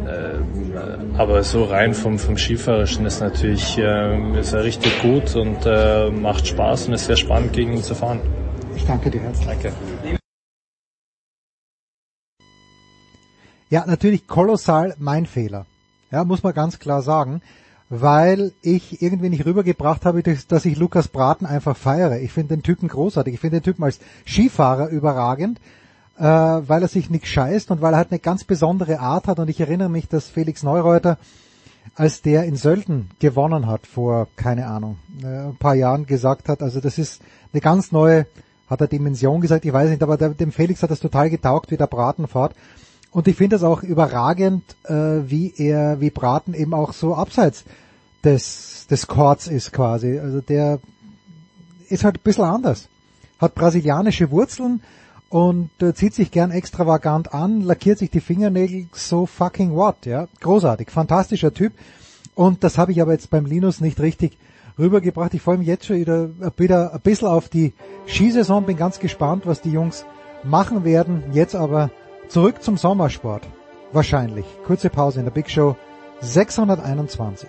äh, 0.07 1.17
aber 1.17 1.43
so 1.45 1.65
rein 1.65 1.95
vom, 1.95 2.19
vom 2.19 2.37
Skifahrerischen 2.37 3.07
ist 3.07 3.21
natürlich, 3.21 3.79
äh, 3.79 4.41
ist 4.41 4.53
er 4.53 4.65
richtig 4.65 5.01
gut 5.01 5.37
und 5.37 5.65
äh, 5.65 6.11
macht 6.11 6.47
Spaß 6.47 6.89
und 6.89 6.95
ist 6.95 7.07
sehr 7.07 7.17
spannend 7.17 7.53
gegen 7.53 7.73
ihn 7.73 7.83
zu 7.83 7.95
fahren. 7.95 8.21
Ich 8.75 8.85
danke 8.85 9.11
dir 9.11 9.21
herzlich. 9.21 9.47
Danke. 9.47 9.73
Ja, 13.71 13.85
natürlich 13.87 14.27
kolossal 14.27 14.95
mein 14.99 15.27
Fehler. 15.27 15.67
Ja, 16.11 16.25
muss 16.25 16.43
man 16.43 16.55
ganz 16.55 16.79
klar 16.79 17.03
sagen 17.03 17.41
weil 17.91 18.53
ich 18.63 19.03
irgendwie 19.03 19.29
nicht 19.29 19.45
rübergebracht 19.45 20.05
habe, 20.05 20.23
dass 20.23 20.65
ich 20.65 20.77
Lukas 20.77 21.09
Braten 21.09 21.47
einfach 21.47 21.77
feiere. 21.77 22.21
Ich 22.21 22.33
finde 22.33 22.57
den 22.57 22.63
Typen 22.63 22.89
großartig. 22.89 23.35
Ich 23.35 23.41
finde 23.41 23.61
den 23.61 23.65
Typen 23.65 23.85
als 23.85 24.01
Skifahrer 24.27 24.89
überragend, 24.89 25.61
äh, 26.19 26.25
weil 26.25 26.83
er 26.83 26.89
sich 26.89 27.11
nicht 27.11 27.27
scheißt 27.27 27.71
und 27.71 27.83
weil 27.83 27.95
er 27.95 27.99
halt 27.99 28.11
eine 28.11 28.21
ganz 28.21 28.45
besondere 28.45 29.01
Art 29.01 29.27
hat. 29.29 29.39
Und 29.39 29.49
ich 29.49 29.61
erinnere 29.61 29.91
mich, 29.91 30.09
dass 30.09 30.29
Felix 30.29 30.63
Neureuter, 30.63 31.19
als 31.95 32.23
der 32.23 32.45
in 32.45 32.57
Sölden 32.57 33.11
gewonnen 33.19 33.67
hat 33.67 33.87
vor, 33.87 34.29
keine 34.37 34.67
Ahnung, 34.67 34.97
äh, 35.23 35.49
ein 35.49 35.57
paar 35.57 35.75
Jahren 35.75 36.07
gesagt 36.07 36.49
hat, 36.49 36.63
also 36.63 36.81
das 36.81 36.99
ist 36.99 37.21
eine 37.53 37.61
ganz 37.61 37.93
neue, 37.93 38.27
hat 38.69 38.81
er 38.81 38.89
Dimension 38.89 39.43
gesagt, 39.43 39.67
ich 39.67 39.73
weiß 39.73 39.91
nicht, 39.91 40.03
aber 40.03 40.17
der, 40.17 40.31
dem 40.31 40.53
Felix 40.53 40.83
hat 40.83 40.91
das 40.91 41.01
total 41.01 41.29
getaugt, 41.29 41.71
wie 41.71 41.77
der 41.77 41.87
Braten 41.87 42.27
fährt. 42.27 42.55
Und 43.15 43.29
ich 43.29 43.37
finde 43.37 43.55
es 43.55 43.63
auch 43.63 43.85
überragend, 43.85 44.65
äh, 44.83 44.93
wie 44.93 45.55
er, 45.57 46.01
wie 46.01 46.11
Braten 46.11 46.53
eben 46.53 46.75
auch 46.75 46.93
so 46.93 47.15
abseits 47.15 47.63
des, 48.25 48.89
des 48.91 49.07
Chords 49.07 49.47
ist 49.47 49.73
quasi. 49.73 50.19
Also 50.19 50.41
der 50.41 50.81
ist 51.89 52.03
halt 52.03 52.17
ein 52.17 52.25
bisschen 52.25 52.43
anders. 52.43 52.89
Hat 53.39 53.55
brasilianische 53.55 54.33
Wurzeln 54.33 54.83
und 55.29 55.71
äh, 55.81 55.95
zieht 55.95 56.15
sich 56.15 56.33
gern 56.33 56.51
extravagant 56.51 57.33
an, 57.33 57.61
lackiert 57.61 58.01
sich 58.01 58.11
die 58.11 58.21
Fingernägel 58.21 58.89
so 58.93 59.27
fucking 59.27 59.71
what, 59.71 60.07
ja. 60.07 60.27
Großartig, 60.41 60.91
fantastischer 60.91 61.55
Typ. 61.55 61.73
Und 62.35 62.65
das 62.65 62.79
habe 62.79 62.91
ich 62.91 63.01
aber 63.01 63.13
jetzt 63.13 63.31
beim 63.31 63.47
Linus 63.47 63.81
nicht 63.81 64.01
richtig 64.01 64.37
rübergebracht. 64.77 65.35
Ich 65.35 65.43
freue 65.43 65.59
mich 65.59 65.69
jetzt 65.69 65.87
schon 65.87 65.99
wieder, 65.99 66.31
wieder 66.57 66.93
ein 66.93 67.01
bisschen 67.01 67.29
auf 67.29 67.49
die 67.49 67.75
Skisaison, 68.09 68.67
bin 68.67 68.77
ganz 68.77 68.99
gespannt, 68.99 69.47
was 69.47 69.61
die 69.61 69.71
Jungs 69.71 70.05
machen 70.43 70.83
werden. 70.83 71.23
Jetzt 71.33 71.55
aber 71.55 71.93
Zurück 72.29 72.63
zum 72.63 72.77
Sommersport. 72.77 73.47
Wahrscheinlich. 73.93 74.47
Kurze 74.67 74.91
Pause 74.91 75.21
in 75.21 75.27
der 75.27 75.33
Big 75.33 75.49
Show 75.51 75.77
621. 76.21 77.49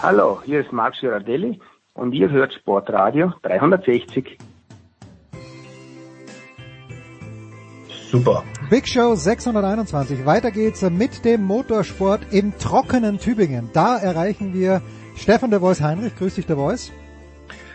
Hallo, 0.00 0.40
hier 0.44 0.60
ist 0.60 0.72
Marc 0.72 0.94
Girardelli 1.00 1.58
und 1.94 2.12
ihr 2.12 2.30
hört 2.30 2.54
Sportradio 2.54 3.32
360. 3.42 4.38
Super. 8.10 8.44
Big 8.70 8.88
Show 8.88 9.16
621. 9.16 10.24
Weiter 10.24 10.50
geht's 10.50 10.82
mit 10.82 11.24
dem 11.24 11.42
Motorsport 11.42 12.32
im 12.32 12.56
trockenen 12.58 13.18
Tübingen. 13.18 13.70
Da 13.72 13.98
erreichen 13.98 14.54
wir 14.54 14.82
Stefan 15.18 15.50
der 15.50 15.60
Voice 15.60 15.80
Heinrich. 15.80 16.16
Grüß 16.16 16.34
dich, 16.36 16.46
der 16.46 16.56
Voice. 16.56 16.92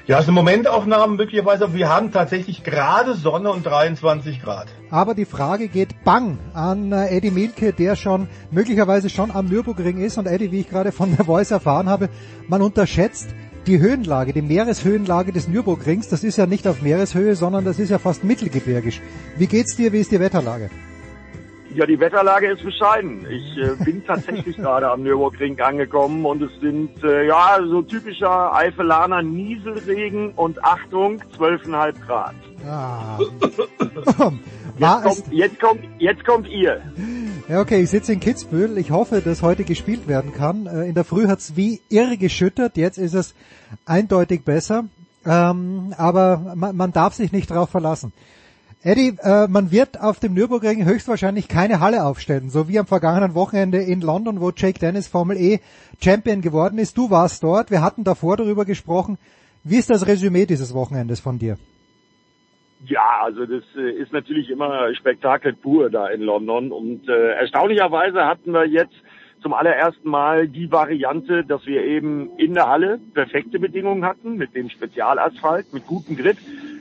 Ja, 0.06 0.20
es 0.20 0.26
sind 0.26 0.34
Momentaufnahmen 0.34 1.16
möglicherweise. 1.16 1.74
Wir 1.74 1.88
haben 1.88 2.12
tatsächlich 2.12 2.64
gerade 2.64 3.14
Sonne 3.14 3.52
und 3.52 3.66
23 3.66 4.42
Grad. 4.42 4.68
Aber 4.90 5.16
die 5.16 5.24
Frage 5.24 5.70
geht 5.70 6.04
bang 6.04 6.38
an 6.54 6.92
äh, 6.92 7.08
Eddie 7.08 7.32
Milke, 7.32 7.72
der 7.72 7.96
schon 7.96 8.28
möglicherweise 8.52 9.10
schon 9.10 9.32
am 9.32 9.46
Nürburgring 9.46 10.00
ist. 10.00 10.18
Und 10.18 10.28
Eddie, 10.28 10.52
wie 10.52 10.60
ich 10.60 10.70
gerade 10.70 10.92
von 10.92 11.16
der 11.16 11.24
Voice 11.24 11.52
erfahren 11.52 11.88
habe, 11.88 12.10
man 12.50 12.62
unterschätzt 12.62 13.30
die 13.66 13.80
Höhenlage, 13.80 14.34
die 14.34 14.42
Meereshöhenlage 14.42 15.32
des 15.32 15.48
Nürburgrings. 15.48 16.10
Das 16.10 16.26
ist 16.26 16.38
ja 16.38 16.48
nicht 16.48 16.68
auf 16.68 16.82
Meereshöhe, 16.82 17.38
sondern 17.38 17.64
das 17.64 17.80
ist 17.80 17.90
ja 17.90 17.98
fast 17.98 18.26
mittelgebirgisch. 18.26 19.00
Wie 19.38 19.48
geht's 19.48 19.78
dir? 19.78 19.94
Wie 19.94 20.00
ist 20.00 20.12
die 20.12 20.20
Wetterlage? 20.20 20.70
Ja, 21.76 21.88
die 21.88 22.00
Wetterlage 22.00 22.52
ist 22.52 22.64
bescheiden. 22.64 23.26
Ich 23.30 23.58
äh, 23.58 23.84
bin 23.84 24.04
tatsächlich 24.08 24.58
gerade 24.58 24.90
am 24.90 25.02
Nürburgring 25.02 25.60
angekommen 25.60 26.24
und 26.24 26.42
es 26.44 26.52
sind 26.62 27.04
äh, 27.04 27.26
ja 27.26 27.60
so 27.68 27.82
typischer 27.82 28.54
Eifelaner 28.54 29.24
Nieselregen 29.24 30.34
und 30.34 30.64
Achtung, 30.64 31.20
12,5 31.38 32.06
Grad. 32.06 32.36
Ah. 32.68 33.18
jetzt, 34.78 35.04
kommt, 35.04 35.24
jetzt, 35.32 35.60
kommt, 35.60 35.82
jetzt 35.98 36.26
kommt 36.26 36.48
ihr. 36.48 36.82
Ja, 37.50 37.62
okay, 37.62 37.82
ich 37.82 37.90
sitze 37.90 38.14
in 38.14 38.20
Kitzbühel. 38.20 38.78
Ich 38.78 38.92
hoffe, 38.92 39.22
dass 39.22 39.42
heute 39.42 39.64
gespielt 39.64 40.08
werden 40.08 40.32
kann. 40.34 40.68
Äh, 40.68 40.84
in 40.86 40.94
der 40.94 41.04
Früh 41.04 41.28
hat's 41.28 41.56
wie 41.56 41.82
irre 41.90 42.18
geschüttet. 42.18 42.78
Jetzt 42.78 42.98
ist 43.00 43.16
es 43.16 43.34
eindeutig 43.86 44.46
besser. 44.46 44.86
Ähm, 45.26 45.94
aber 45.98 46.54
man, 46.56 46.76
man 46.76 46.92
darf 46.92 47.16
sich 47.16 47.32
nicht 47.32 47.50
darauf 47.50 47.70
verlassen. 47.70 48.14
Eddie, 48.86 49.16
äh, 49.24 49.48
man 49.48 49.72
wird 49.72 50.02
auf 50.02 50.20
dem 50.20 50.34
Nürburgring 50.34 50.84
höchstwahrscheinlich 50.84 51.48
keine 51.48 51.80
Halle 51.80 52.04
aufstellen, 52.04 52.50
so 52.50 52.68
wie 52.68 52.78
am 52.78 52.86
vergangenen 52.86 53.34
Wochenende 53.34 53.78
in 53.78 54.02
London, 54.02 54.42
wo 54.42 54.52
Jake 54.54 54.78
Dennis 54.78 55.08
Formel 55.08 55.38
E 55.38 55.60
Champion 56.04 56.42
geworden 56.42 56.78
ist. 56.78 56.98
Du 56.98 57.10
warst 57.10 57.44
dort, 57.44 57.72
wir 57.72 57.82
hatten 57.82 58.04
davor 58.04 58.36
darüber 58.36 58.66
gesprochen. 58.66 59.18
Wie 59.64 59.78
ist 59.78 59.90
das 59.90 60.06
Resümee 60.06 60.46
dieses 60.46 60.74
Wochenendes 60.74 61.22
von 61.22 61.40
dir? 61.40 61.58
Ja, 62.86 63.22
also 63.22 63.46
das 63.46 63.64
äh, 63.78 63.90
ist 63.90 64.12
natürlich 64.12 64.50
immer 64.50 64.94
Spektakel 64.96 65.54
pur 65.54 65.90
da 65.90 66.08
in 66.10 66.20
London 66.20 66.74
und 66.74 67.08
äh, 67.08 67.36
erstaunlicherweise 67.36 68.26
hatten 68.26 68.52
wir 68.52 68.68
jetzt 68.68 68.96
zum 69.42 69.54
allerersten 69.54 70.10
Mal 70.10 70.50
die 70.50 70.70
Variante, 70.70 71.46
dass 71.46 71.66
wir 71.66 71.86
eben 71.86 72.32
in 72.38 72.54
der 72.54 72.68
Halle 72.68 73.00
perfekte 73.14 73.60
Bedingungen 73.60 74.04
hatten 74.04 74.36
mit 74.36 74.54
dem 74.56 74.70
Spezialasphalt, 74.70 75.74
mit 75.74 75.88
gutem 75.88 76.18
Grip 76.18 76.38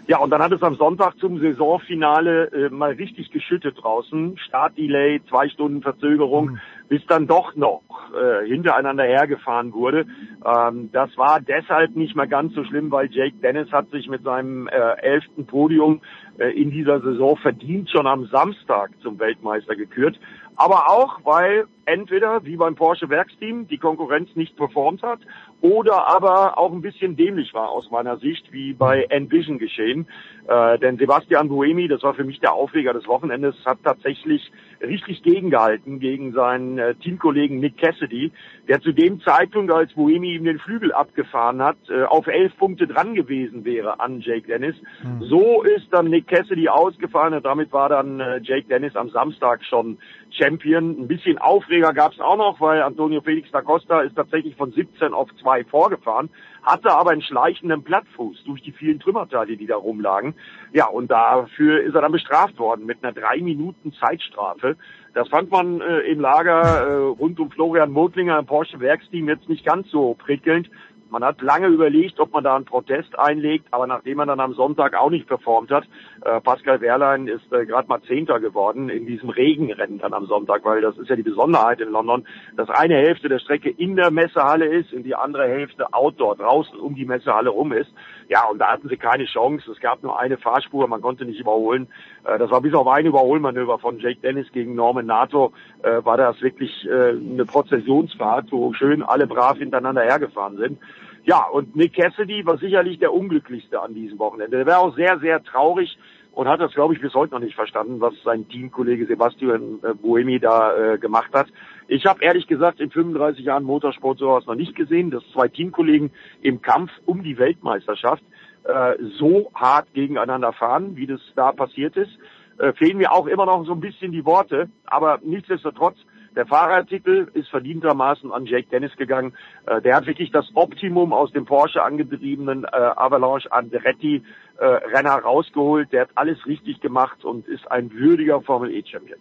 ja, 0.09 0.19
und 0.19 0.31
dann 0.31 0.43
hat 0.43 0.53
es 0.53 0.63
am 0.63 0.75
Sonntag 0.75 1.17
zum 1.19 1.39
Saisonfinale 1.41 2.51
äh, 2.53 2.69
mal 2.71 2.93
richtig 2.93 3.31
geschüttet 3.31 3.77
draußen. 3.81 4.37
Startdelay, 4.39 5.21
zwei 5.29 5.49
Stunden 5.49 5.81
Verzögerung, 5.81 6.47
mhm. 6.47 6.61
bis 6.89 7.07
dann 7.07 7.29
doch 7.29 7.55
noch 7.55 7.83
äh, 8.13 8.47
hintereinander 8.47 9.05
hergefahren 9.05 9.73
wurde. 9.73 10.07
Ähm, 10.45 10.91
das 10.93 11.17
war 11.17 11.41
deshalb 11.41 11.95
nicht 11.95 12.17
mehr 12.17 12.27
ganz 12.27 12.55
so 12.55 12.65
schlimm, 12.65 12.91
weil 12.91 13.13
Jake 13.13 13.37
Dennis 13.37 13.71
hat 13.71 13.91
sich 13.91 14.09
mit 14.09 14.25
seinem 14.25 14.67
äh, 14.67 14.73
elften 15.01 15.47
Podium 15.47 16.01
äh, 16.39 16.51
in 16.51 16.73
dieser 16.73 17.01
Saison 17.01 17.37
verdient 17.37 17.89
schon 17.89 18.09
am 18.09 18.27
Samstag 18.27 18.91
zum 19.03 19.21
Weltmeister 19.21 19.77
gekürt. 19.77 20.19
Aber 20.57 20.91
auch, 20.91 21.21
weil 21.25 21.67
entweder, 21.87 22.45
wie 22.45 22.57
beim 22.57 22.75
Porsche 22.75 23.09
Werksteam, 23.09 23.69
die 23.69 23.79
Konkurrenz 23.79 24.29
nicht 24.35 24.57
performt 24.57 25.03
hat 25.03 25.21
oder 25.63 26.09
aber 26.09 26.59
auch 26.59 26.73
ein 26.73 26.83
bisschen 26.83 27.17
dämlich 27.17 27.55
war 27.55 27.71
aus 27.71 27.91
meiner 27.91 28.19
Sicht, 28.19 28.53
wie 28.53 28.75
bei 28.75 29.05
Envision 29.05 29.59
geschehen. 29.59 30.09
Äh, 30.49 30.79
denn 30.81 30.99
Sebastian 30.99 31.49
Buemi, 31.49 31.87
das 31.87 32.03
war 32.03 32.15
für 32.15 32.25
mich 32.25 32.41
der 32.41 32.53
Aufreger 32.53 32.93
des 32.93 33.07
Wochenendes, 33.07 33.55
hat 33.65 33.79
tatsächlich 33.85 34.51
richtig 34.83 35.23
gegengehalten 35.23 36.01
gegen 36.01 36.33
seinen 36.33 36.79
äh, 36.79 36.95
Teamkollegen 36.97 37.61
Nick 37.61 37.79
Cassidy, 37.79 38.33
der 38.69 38.81
zu 38.81 38.93
dem 38.93 39.21
Zeitpunkt, 39.21 39.73
als 39.73 39.93
Buemi 39.95 40.35
ihm 40.35 40.45
den 40.45 40.59
Flügel 40.59 40.93
abgefahren 40.93 41.63
hat, 41.63 41.77
äh, 41.89 42.05
auf 42.05 42.27
elf 42.27 42.57
Punkte 42.57 42.87
dran 42.87 43.15
gewesen 43.15 43.65
wäre 43.65 44.01
an 44.01 44.21
Jake 44.21 44.47
Dennis. 44.47 44.77
Mhm. 45.03 45.25
So 45.25 45.63
ist 45.63 45.87
dann 45.91 46.11
Nick 46.11 46.29
Cassidy 46.29 46.69
ausgefahren 46.69 47.35
und 47.35 47.45
damit 47.45 47.73
war 47.73 47.89
dann 47.89 48.21
äh, 48.21 48.41
Jake 48.43 48.69
Dennis 48.69 48.97
am 48.97 49.11
Samstag 49.11 49.65
schon 49.65 49.99
Champion. 50.31 51.03
Ein 51.03 51.09
bisschen 51.09 51.39
Aufreger 51.39 51.93
gab 51.93 52.13
es 52.13 52.21
auch 52.21 52.37
noch, 52.37 52.61
weil 52.61 52.83
Antonio 52.83 53.21
Felix 53.21 53.51
da 53.51 53.63
Costa 53.63 54.01
ist 54.01 54.17
tatsächlich 54.17 54.57
von 54.57 54.73
17 54.73 55.13
auf 55.13 55.29
2 55.41 55.65
vorgefahren, 55.65 56.31
hatte 56.63 56.91
aber 56.93 57.11
einen 57.11 57.23
schleichenden 57.23 57.83
Plattfuß 57.83 58.45
durch 58.45 58.63
die 58.63 58.73
vielen 58.73 59.01
Trümmerteile, 59.01 59.57
die 59.57 59.67
da 59.67 59.77
rumlagen. 59.77 60.35
Ja, 60.73 60.87
und 60.87 61.11
dafür 61.11 61.83
ist 61.83 61.95
er 61.95 62.03
dann 62.03 62.13
bestraft 62.13 62.59
worden 62.59 62.87
mit 62.87 63.03
einer 63.03 63.13
drei 63.13 63.39
Minuten 63.39 63.93
Zeitstrafe. 63.93 64.77
Das 65.15 65.29
fand 65.29 65.51
man 65.51 65.81
äh, 65.81 66.01
im 66.01 66.21
Lager 66.21 66.63
äh, 66.63 66.95
rund 66.95 67.39
um 67.39 67.51
Florian 67.51 67.91
Motlinger 67.91 68.39
im 68.39 68.47
Porsche 68.47 68.81
Werksteam 68.81 69.29
jetzt 69.29 69.49
nicht 69.49 69.65
ganz 69.65 69.91
so 69.91 70.15
prickelnd. 70.15 70.71
Man 71.13 71.25
hat 71.25 71.43
lange 71.43 71.67
überlegt, 71.67 72.19
ob 72.21 72.33
man 72.33 72.43
da 72.43 72.57
einen 72.57 72.65
Protest 72.65 73.19
einlegt, 73.19 73.67
aber 73.71 73.87
nachdem 73.87 74.17
man 74.17 74.29
dann 74.29 74.41
am 74.41 74.55
Sonntag 74.55 74.95
auch 74.95 75.11
nicht 75.11 75.27
performt 75.27 75.71
hat, 75.71 75.85
äh, 76.25 76.41
Pascal 76.41 76.81
Wehrlein 76.81 77.29
ist 77.29 77.53
äh, 77.53 77.67
gerade 77.67 77.87
mal 77.87 78.01
Zehnter 78.01 78.41
geworden 78.41 78.89
in 78.89 79.05
diesem 79.05 79.29
Regenrennen 79.29 79.99
dann 79.99 80.15
am 80.15 80.25
Sonntag, 80.25 80.65
weil 80.65 80.81
das 80.81 80.97
ist 80.97 81.11
ja 81.11 81.17
die 81.17 81.23
Besonderheit 81.23 81.83
in 81.83 81.91
London, 81.91 82.27
dass 82.57 82.71
eine 82.71 82.95
Hälfte 82.95 83.29
der 83.29 83.41
Strecke 83.41 83.69
in 83.69 83.95
der 83.95 84.11
Messehalle 84.11 84.65
ist 84.65 84.95
und 84.95 85.03
die 85.03 85.15
andere 85.15 85.47
Hälfte 85.47 85.93
outdoor, 85.93 86.37
draußen 86.37 86.79
um 86.79 86.95
die 86.95 87.05
Messehalle 87.05 87.51
rum 87.51 87.73
ist. 87.73 87.93
Ja, 88.31 88.49
und 88.49 88.59
da 88.59 88.73
hatten 88.73 88.89
sie 88.89 88.97
keine 88.97 89.27
Chance. 89.27 89.71
Es 89.71 89.81
gab 89.81 90.03
nur 90.03 90.19
eine 90.19 90.39
Fahrspur, 90.39 90.89
man 90.89 91.03
konnte 91.03 91.27
nicht 91.27 91.41
überholen. 91.41 91.89
Äh, 92.25 92.39
das 92.39 92.51
war 92.51 92.63
bis 92.63 92.73
auf 92.73 92.87
ein 92.87 93.05
Überholmanöver 93.05 93.79
von 93.79 93.99
Jake 93.99 94.21
Dennis 94.23 94.51
gegen 94.53 94.75
Norman 94.75 95.05
Nato, 95.05 95.53
äh, 95.83 96.03
war 96.07 96.17
das 96.17 96.41
wirklich 96.41 96.89
äh, 96.89 97.11
eine 97.11 97.45
Prozessionsfahrt, 97.45 98.47
wo 98.51 98.73
schön 98.73 99.03
alle 99.03 99.27
brav 99.27 99.59
hintereinander 99.59 100.05
hergefahren 100.05 100.57
sind. 100.57 100.79
Ja, 101.25 101.45
und 101.45 101.77
Nick 101.77 101.95
Cassidy 101.95 102.45
war 102.45 102.59
sicherlich 102.59 102.99
der 102.99 103.13
unglücklichste 103.13 103.81
an 103.81 103.95
diesem 103.95 104.19
Wochenende. 104.19 104.57
Der 104.59 104.67
wäre 104.67 104.79
auch 104.79 104.95
sehr, 104.97 105.19
sehr 105.21 105.43
traurig, 105.43 105.97
und 106.33 106.49
hat 106.49 106.61
das, 106.61 106.73
glaube 106.73 106.95
ich, 106.95 107.01
bis 107.01 107.15
heute 107.15 107.35
noch 107.35 107.41
nicht 107.41 107.55
verstanden, 107.55 108.01
was 108.01 108.15
sein 108.25 108.49
Teamkollege 108.49 109.07
Sebastian 109.07 109.81
äh, 109.83 109.95
Buemi 109.95 110.41
da 110.41 110.95
äh, 110.95 110.99
gemacht 110.99 111.33
hat. 111.35 111.49
Ich 111.89 112.07
habe 112.07 112.25
ehrlich 112.25 112.47
gesagt 112.47 112.81
in 112.81 112.91
35 112.91 113.45
Jahren 113.45 113.65
Motorsport 113.65 114.19
sowas 114.19 114.47
noch 114.47 114.55
nicht 114.55 114.75
gesehen, 114.75 115.11
dass 115.11 115.23
zwei 115.33 115.49
Teamkollegen 115.49 116.11
im 116.41 116.63
Kampf 116.63 116.91
um 117.05 117.23
die 117.23 117.37
Weltmeisterschaft 117.37 118.23
äh, 118.65 118.95
so 119.19 119.51
hart 119.55 119.93
gegeneinander 119.93 120.53
fahren, 120.53 120.97
wie 120.97 121.07
das 121.07 121.21
da 121.37 121.53
passiert 121.53 121.97
ist. 121.97 122.13
Äh, 122.59 122.73
fehlen 122.75 122.97
mir 122.97 123.13
auch 123.13 123.27
immer 123.27 123.45
noch 123.45 123.67
so 123.67 123.73
ein 123.73 123.81
bisschen 123.81 124.13
die 124.13 124.25
Worte, 124.25 124.71
aber 124.87 125.21
nichtsdestotrotz 125.23 125.99
der 126.35 126.47
Fahrertitel 126.47 127.29
ist 127.35 127.49
verdientermaßen 127.49 128.33
an 128.33 128.47
Jake 128.47 128.69
Dennis 128.71 128.97
gegangen. 128.97 129.35
Äh, 129.67 129.83
der 129.83 129.97
hat 129.97 130.07
wirklich 130.07 130.31
das 130.31 130.47
Optimum 130.55 131.13
aus 131.13 131.33
dem 131.33 131.45
Porsche 131.45 131.83
angetriebenen 131.83 132.65
äh, 132.65 132.69
Avalanche 132.71 133.51
Andretti 133.53 134.23
äh, 134.59 134.65
Renner 134.65 135.17
rausgeholt. 135.17 135.93
Der 135.93 136.03
hat 136.03 136.11
alles 136.15 136.39
richtig 136.47 136.81
gemacht 136.81 137.25
und 137.25 137.47
ist 137.49 137.71
ein 137.71 137.93
würdiger 137.93 138.41
Formel 138.43 138.71
E 138.71 138.83
Champion. 138.85 139.19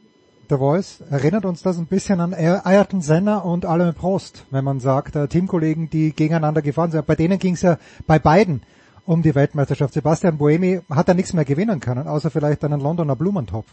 The 0.50 0.58
Voice 0.58 1.02
erinnert 1.10 1.46
uns 1.46 1.64
das 1.64 1.78
ein 1.78 1.88
bisschen 1.88 2.20
an 2.20 2.34
Ayrton 2.34 3.00
Senna 3.00 3.38
und 3.38 3.66
Alain 3.66 3.94
Prost, 3.94 4.46
wenn 4.52 4.66
man 4.66 4.80
sagt, 4.82 5.16
äh, 5.16 5.28
Teamkollegen, 5.28 5.90
die 5.90 6.14
gegeneinander 6.14 6.62
gefahren 6.62 6.92
sind. 6.92 7.06
Bei 7.06 7.16
denen 7.16 7.40
ging 7.40 7.54
es 7.54 7.62
ja 7.62 7.78
bei 8.06 8.20
beiden 8.20 8.62
um 9.06 9.22
die 9.22 9.34
Weltmeisterschaft. 9.34 9.94
Sebastian 9.94 10.38
Buemi 10.38 10.82
hat 10.90 11.10
da 11.10 11.14
nichts 11.14 11.34
mehr 11.34 11.46
gewinnen 11.46 11.80
können, 11.80 12.08
außer 12.08 12.30
vielleicht 12.30 12.64
einen 12.64 12.82
Londoner 12.82 13.16
Blumentopf. 13.16 13.68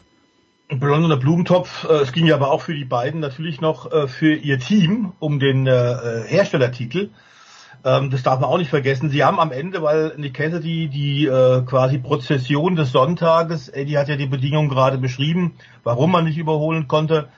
Londoner 0.71 1.17
Blumentopf, 1.17 1.85
äh, 1.85 1.95
es 2.03 2.13
ging 2.13 2.27
ja 2.27 2.35
aber 2.35 2.51
auch 2.51 2.63
für 2.63 2.75
die 2.75 2.85
beiden 2.85 3.21
natürlich 3.21 3.61
noch 3.61 3.91
äh, 3.91 4.07
für 4.07 4.35
ihr 4.35 4.59
Team 4.59 5.13
um 5.19 5.41
den 5.41 5.67
äh, 5.67 6.25
Herstellertitel. 6.27 7.11
Ähm, 7.85 8.11
das 8.11 8.23
darf 8.23 8.41
man 8.41 8.51
auch 8.51 8.59
nicht 8.59 8.71
vergessen. 8.71 9.09
Sie 9.09 9.25
haben 9.25 9.41
am 9.41 9.51
Ende, 9.51 9.83
weil 9.83 10.15
Nick 10.19 10.35
Cassidy 10.35 10.89
die 10.89 11.27
äh, 11.27 11.63
quasi 11.63 11.99
Prozession 11.99 12.77
des 12.77 12.93
Sonntages, 12.93 13.69
Eddie 13.69 13.97
hat 13.97 14.09
ja 14.09 14.17
die 14.17 14.27
Bedingungen 14.27 14.69
gerade 14.69 14.99
beschrieben, 14.99 15.55
warum 15.85 16.13
man 16.13 16.25
nicht 16.25 16.39
überholen 16.39 16.87
konnte. 16.87 17.29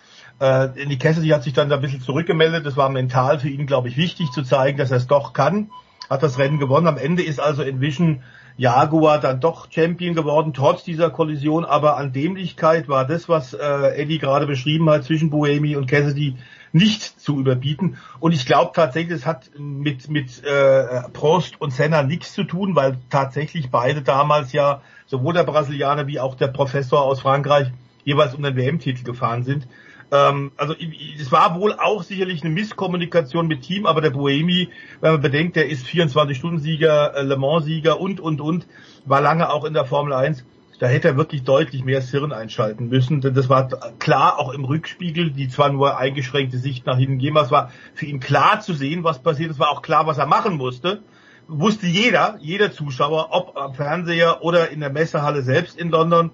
Äh, 0.40 0.68
Nick 0.86 1.00
Cassidy 1.00 1.28
hat 1.28 1.44
sich 1.44 1.52
dann 1.52 1.68
da 1.68 1.76
ein 1.76 1.82
bisschen 1.82 2.00
zurückgemeldet. 2.00 2.66
Das 2.66 2.76
war 2.76 2.88
mental 2.88 3.38
für 3.38 3.48
ihn, 3.48 3.66
glaube 3.66 3.88
ich, 3.88 3.96
wichtig 3.96 4.30
zu 4.32 4.42
zeigen, 4.42 4.78
dass 4.78 4.90
er 4.90 4.96
es 4.96 5.06
doch 5.06 5.34
kann. 5.34 5.70
Hat 6.08 6.22
das 6.22 6.38
Rennen 6.38 6.58
gewonnen. 6.58 6.88
Am 6.88 6.98
Ende 6.98 7.22
ist 7.22 7.38
also 7.38 7.62
Envision 7.62 8.22
Jaguar 8.60 9.20
dann 9.20 9.40
doch 9.40 9.68
Champion 9.72 10.14
geworden, 10.14 10.52
trotz 10.52 10.84
dieser 10.84 11.08
Kollision. 11.08 11.64
Aber 11.64 11.96
an 11.96 12.12
Dämlichkeit 12.12 12.90
war 12.90 13.06
das, 13.06 13.26
was 13.26 13.54
äh, 13.54 13.96
Eddie 13.96 14.18
gerade 14.18 14.46
beschrieben 14.46 14.90
hat, 14.90 15.04
zwischen 15.04 15.30
Buemi 15.30 15.76
und 15.76 15.86
Cassidy 15.86 16.36
nicht 16.70 17.02
zu 17.18 17.40
überbieten. 17.40 17.96
Und 18.18 18.32
ich 18.32 18.44
glaube 18.44 18.72
tatsächlich, 18.74 19.16
es 19.16 19.24
hat 19.24 19.50
mit, 19.56 20.10
mit 20.10 20.44
äh, 20.44 21.08
Prost 21.14 21.58
und 21.58 21.72
Senna 21.72 22.02
nichts 22.02 22.34
zu 22.34 22.44
tun, 22.44 22.76
weil 22.76 22.98
tatsächlich 23.08 23.70
beide 23.70 24.02
damals 24.02 24.52
ja, 24.52 24.82
sowohl 25.06 25.32
der 25.32 25.44
Brasilianer 25.44 26.06
wie 26.06 26.20
auch 26.20 26.34
der 26.34 26.48
Professor 26.48 27.00
aus 27.00 27.22
Frankreich, 27.22 27.68
jeweils 28.04 28.34
um 28.34 28.42
den 28.42 28.56
WM-Titel 28.56 29.04
gefahren 29.04 29.42
sind. 29.42 29.66
Ähm, 30.12 30.52
also 30.56 30.74
es 31.18 31.30
war 31.30 31.58
wohl 31.58 31.74
auch 31.74 32.02
sicherlich 32.02 32.42
eine 32.42 32.52
Misskommunikation 32.52 33.46
mit 33.46 33.62
Team, 33.62 33.86
aber 33.86 34.00
der 34.00 34.10
Boemi, 34.10 34.68
wenn 35.00 35.12
man 35.12 35.20
bedenkt, 35.20 35.56
der 35.56 35.68
ist 35.68 35.86
24-Stunden-Sieger, 35.86 37.14
äh, 37.14 37.22
Le 37.22 37.36
Mans-Sieger 37.36 38.00
und, 38.00 38.20
und, 38.20 38.40
und, 38.40 38.66
war 39.04 39.20
lange 39.20 39.52
auch 39.52 39.64
in 39.64 39.74
der 39.74 39.84
Formel 39.84 40.12
1. 40.12 40.44
Da 40.80 40.86
hätte 40.86 41.08
er 41.08 41.16
wirklich 41.18 41.44
deutlich 41.44 41.84
mehr 41.84 42.00
Hirn 42.00 42.32
einschalten 42.32 42.88
müssen, 42.88 43.20
denn 43.20 43.34
das 43.34 43.50
war 43.50 43.68
klar 43.98 44.38
auch 44.38 44.50
im 44.54 44.64
Rückspiegel, 44.64 45.30
die 45.30 45.48
zwar 45.48 45.70
nur 45.70 45.98
eingeschränkte 45.98 46.56
Sicht 46.56 46.86
nach 46.86 46.96
hinten 46.96 47.18
geben, 47.18 47.36
aber 47.36 47.44
es 47.44 47.52
war 47.52 47.70
für 47.92 48.06
ihn 48.06 48.18
klar 48.18 48.60
zu 48.60 48.72
sehen, 48.72 49.04
was 49.04 49.22
passiert. 49.22 49.50
Es 49.50 49.58
war 49.58 49.70
auch 49.70 49.82
klar, 49.82 50.06
was 50.06 50.16
er 50.16 50.24
machen 50.24 50.56
musste. 50.56 51.02
Wusste 51.48 51.86
jeder, 51.86 52.38
jeder 52.40 52.72
Zuschauer, 52.72 53.28
ob 53.32 53.58
am 53.58 53.74
Fernseher 53.74 54.42
oder 54.42 54.70
in 54.70 54.80
der 54.80 54.90
Messehalle 54.90 55.42
selbst 55.42 55.78
in 55.78 55.90
London 55.90 56.30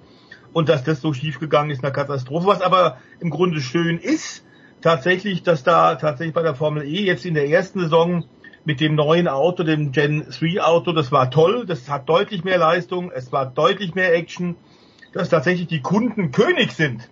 und 0.56 0.70
dass 0.70 0.84
das 0.84 1.02
so 1.02 1.12
schiefgegangen 1.12 1.70
ist, 1.70 1.84
eine 1.84 1.92
Katastrophe. 1.92 2.46
Was 2.46 2.62
aber 2.62 2.96
im 3.20 3.28
Grunde 3.28 3.60
schön 3.60 3.98
ist, 3.98 4.42
tatsächlich, 4.80 5.42
dass 5.42 5.64
da 5.64 5.96
tatsächlich 5.96 6.32
bei 6.32 6.40
der 6.40 6.54
Formel 6.54 6.82
E 6.84 7.04
jetzt 7.04 7.26
in 7.26 7.34
der 7.34 7.50
ersten 7.50 7.80
Saison 7.80 8.24
mit 8.64 8.80
dem 8.80 8.94
neuen 8.94 9.28
Auto, 9.28 9.64
dem 9.64 9.92
Gen 9.92 10.24
3 10.30 10.62
Auto, 10.62 10.92
das 10.92 11.12
war 11.12 11.30
toll, 11.30 11.66
das 11.66 11.90
hat 11.90 12.08
deutlich 12.08 12.42
mehr 12.42 12.56
Leistung, 12.56 13.12
es 13.14 13.32
war 13.32 13.44
deutlich 13.44 13.94
mehr 13.94 14.14
Action, 14.14 14.56
dass 15.12 15.28
tatsächlich 15.28 15.66
die 15.66 15.82
Kunden 15.82 16.30
König 16.30 16.72
sind, 16.72 17.10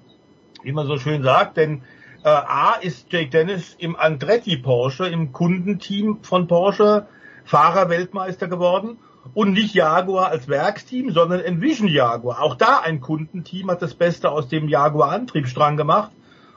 wie 0.63 0.73
man 0.73 0.87
so 0.87 0.97
schön 0.97 1.23
sagt, 1.23 1.59
denn 1.59 1.83
äh, 2.25 2.31
A 2.31 2.77
ist 2.81 3.13
Jake 3.13 3.29
Dennis 3.29 3.77
im 3.79 3.95
Andretti 3.95 4.57
Porsche, 4.57 5.07
im 5.09 5.33
Kundenteam 5.33 6.21
von 6.23 6.47
Porsche 6.47 7.09
Fahrerweltmeister 7.45 8.49
geworden 8.49 8.97
und 9.33 9.53
nicht 9.53 9.75
Jaguar 9.75 10.29
als 10.29 10.49
Werksteam, 10.49 11.11
sondern 11.11 11.41
Envision 11.41 11.89
Jaguar. 11.89 12.43
Auch 12.43 12.57
da 12.57 12.81
ein 12.81 13.01
Kundenteam 13.01 13.71
hat 13.71 13.81
das 13.81 13.95
Beste 13.95 14.31
aus 14.31 14.49
dem 14.49 14.69
Jaguar 14.69 15.13
Antriebsstrang 15.13 15.77
gemacht 15.77 16.13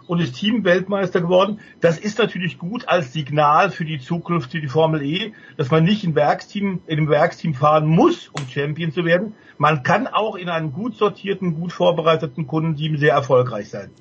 und 0.08 0.20
ist 0.20 0.36
Teamweltmeister 0.36 1.22
geworden. 1.22 1.60
Das 1.82 1.98
ist 1.98 2.18
natürlich 2.18 2.58
gut 2.58 2.88
als 2.88 3.14
Signal 3.14 3.72
für 3.72 3.86
die 3.86 4.00
Zukunft 4.00 4.52
für 4.52 4.62
die 4.62 4.68
Formel 4.68 5.04
E, 5.04 5.34
dass 5.58 5.70
man 5.70 5.84
nicht 5.84 6.04
in 6.04 6.16
Werksteam, 6.16 6.82
in 6.88 6.98
einem 6.98 7.10
Werksteam 7.10 7.54
fahren 7.54 7.88
muss, 7.88 8.30
um 8.30 8.48
Champion 8.48 8.92
zu 8.92 9.06
werden. 9.06 9.36
Man 9.58 9.84
kann 9.84 10.08
auch 10.08 10.36
in 10.36 10.50
einem 10.50 10.74
gut 10.74 10.96
sortierten, 10.96 11.56
gut 11.56 11.74
vorbereiteten 11.74 12.48
Kundenteam 12.48 12.98
sehr 12.98 13.14
erfolgreich 13.14 13.70
sein. 13.70 13.92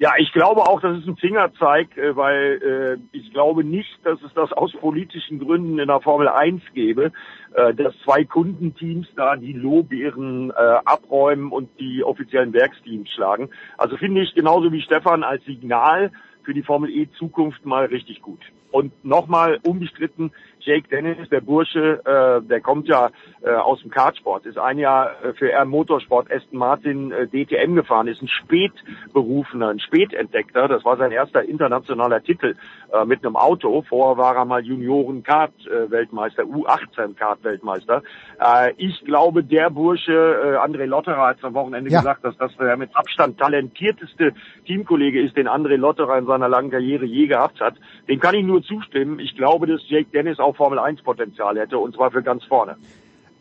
Ja, 0.00 0.14
ich 0.16 0.32
glaube 0.32 0.62
auch, 0.62 0.80
das 0.80 0.96
ist 0.96 1.06
ein 1.06 1.18
Fingerzeig, 1.18 1.94
äh, 1.98 2.16
weil 2.16 2.98
äh, 3.12 3.16
ich 3.16 3.30
glaube 3.34 3.64
nicht, 3.64 3.98
dass 4.02 4.18
es 4.22 4.32
das 4.32 4.50
aus 4.50 4.72
politischen 4.72 5.38
Gründen 5.38 5.78
in 5.78 5.88
der 5.88 6.00
Formel 6.00 6.26
1 6.26 6.62
gäbe, 6.72 7.12
äh, 7.52 7.74
dass 7.74 7.92
zwei 8.02 8.24
Kundenteams 8.24 9.08
da 9.14 9.36
die 9.36 9.52
Lobbeeren 9.52 10.52
äh, 10.52 10.54
abräumen 10.86 11.52
und 11.52 11.68
die 11.78 12.02
offiziellen 12.02 12.54
Werksteams 12.54 13.10
schlagen. 13.10 13.50
Also 13.76 13.98
finde 13.98 14.22
ich 14.22 14.34
genauso 14.34 14.72
wie 14.72 14.80
Stefan 14.80 15.22
als 15.22 15.44
Signal 15.44 16.12
für 16.44 16.54
die 16.54 16.62
Formel 16.62 16.88
E 16.88 17.10
Zukunft 17.18 17.66
mal 17.66 17.84
richtig 17.84 18.22
gut. 18.22 18.40
Und 18.70 19.04
nochmal 19.04 19.58
unbestritten, 19.66 20.32
Jake 20.60 20.88
Dennis, 20.88 21.28
der 21.30 21.40
Bursche, 21.40 22.00
äh, 22.04 22.46
der 22.46 22.60
kommt 22.60 22.88
ja 22.88 23.10
äh, 23.42 23.50
aus 23.50 23.80
dem 23.80 23.90
Kartsport, 23.90 24.46
ist 24.46 24.58
ein 24.58 24.78
Jahr 24.78 25.12
äh, 25.24 25.32
für 25.34 25.50
R 25.50 25.64
Motorsport 25.64 26.30
Aston 26.30 26.58
Martin 26.58 27.12
äh, 27.12 27.26
DTM 27.26 27.74
gefahren, 27.74 28.08
ist 28.08 28.22
ein 28.22 28.28
Spätberufener, 28.28 29.68
ein 29.68 29.80
Spätentdeckter. 29.80 30.68
Das 30.68 30.84
war 30.84 30.96
sein 30.96 31.12
erster 31.12 31.42
internationaler 31.42 32.22
Titel 32.22 32.54
äh, 32.92 33.04
mit 33.04 33.24
einem 33.24 33.36
Auto. 33.36 33.82
Vorher 33.88 34.16
war 34.16 34.36
er 34.36 34.44
mal 34.44 34.64
Junioren-Kart-Weltmeister, 34.64 36.42
U18-Kart-Weltmeister. 36.42 38.02
Äh, 38.40 38.72
ich 38.76 39.04
glaube, 39.04 39.44
der 39.44 39.70
Bursche, 39.70 40.12
äh, 40.12 40.56
André 40.56 40.86
Lotterer 40.86 41.28
hat 41.28 41.44
am 41.44 41.54
Wochenende 41.54 41.90
ja. 41.90 42.00
gesagt, 42.00 42.24
dass 42.24 42.36
das 42.36 42.56
der 42.56 42.76
mit 42.76 42.94
Abstand 42.94 43.38
talentierteste 43.38 44.34
Teamkollege 44.66 45.20
ist, 45.22 45.36
den 45.36 45.48
André 45.48 45.76
Lotterer 45.76 46.18
in 46.18 46.26
seiner 46.26 46.48
langen 46.48 46.70
Karriere 46.70 47.04
je 47.04 47.26
gehabt 47.26 47.60
hat. 47.60 47.74
Dem 48.08 48.20
kann 48.20 48.34
ich 48.34 48.44
nur 48.44 48.62
zustimmen. 48.62 49.18
Ich 49.18 49.36
glaube, 49.36 49.66
dass 49.66 49.80
Jake 49.88 50.10
Dennis 50.12 50.38
auch 50.38 50.49
Formel 50.54 50.78
1 50.78 51.02
Potenzial 51.02 51.58
hätte 51.58 51.78
und 51.78 51.94
zwar 51.94 52.10
für 52.10 52.22
ganz 52.22 52.44
vorne. 52.44 52.76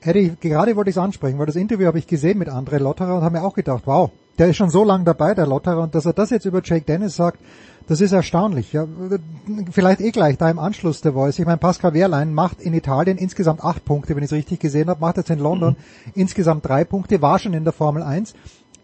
Eddie, 0.01 0.33
gerade 0.39 0.75
wollte 0.75 0.89
ich 0.89 0.95
es 0.95 1.01
ansprechen, 1.01 1.39
weil 1.39 1.45
das 1.45 1.57
Interview 1.57 1.87
habe 1.87 1.99
ich 1.99 2.07
gesehen 2.07 2.37
mit 2.37 2.47
André 2.47 2.79
Lotterer 2.79 3.17
und 3.17 3.23
habe 3.23 3.37
mir 3.37 3.43
auch 3.43 3.53
gedacht, 3.53 3.83
wow, 3.85 4.11
der 4.37 4.47
ist 4.47 4.55
schon 4.55 4.69
so 4.69 4.85
lange 4.85 5.03
dabei, 5.03 5.33
der 5.33 5.45
Lotterer, 5.45 5.83
und 5.83 5.93
dass 5.93 6.05
er 6.05 6.13
das 6.13 6.29
jetzt 6.29 6.45
über 6.45 6.61
Jake 6.63 6.85
Dennis 6.85 7.17
sagt, 7.17 7.39
das 7.89 8.01
ist 8.01 8.11
erstaunlich. 8.11 8.71
Ja, 8.71 8.87
vielleicht 9.71 9.99
eh 9.99 10.11
gleich 10.11 10.37
da 10.37 10.49
im 10.49 10.59
Anschluss 10.59 11.01
der 11.01 11.13
Voice. 11.13 11.39
Ich 11.39 11.45
meine, 11.45 11.57
Pascal 11.57 11.93
Wehrlein 11.93 12.33
macht 12.33 12.61
in 12.61 12.73
Italien 12.73 13.17
insgesamt 13.17 13.63
acht 13.63 13.83
Punkte, 13.83 14.15
wenn 14.15 14.23
ich 14.23 14.31
es 14.31 14.37
richtig 14.37 14.59
gesehen 14.59 14.89
habe, 14.89 15.01
macht 15.01 15.17
jetzt 15.17 15.31
in 15.31 15.39
London 15.39 15.75
mhm. 16.05 16.11
insgesamt 16.13 16.67
drei 16.67 16.85
Punkte, 16.85 17.21
war 17.21 17.39
schon 17.39 17.53
in 17.53 17.63
der 17.63 17.73
Formel 17.73 18.03
1. 18.03 18.35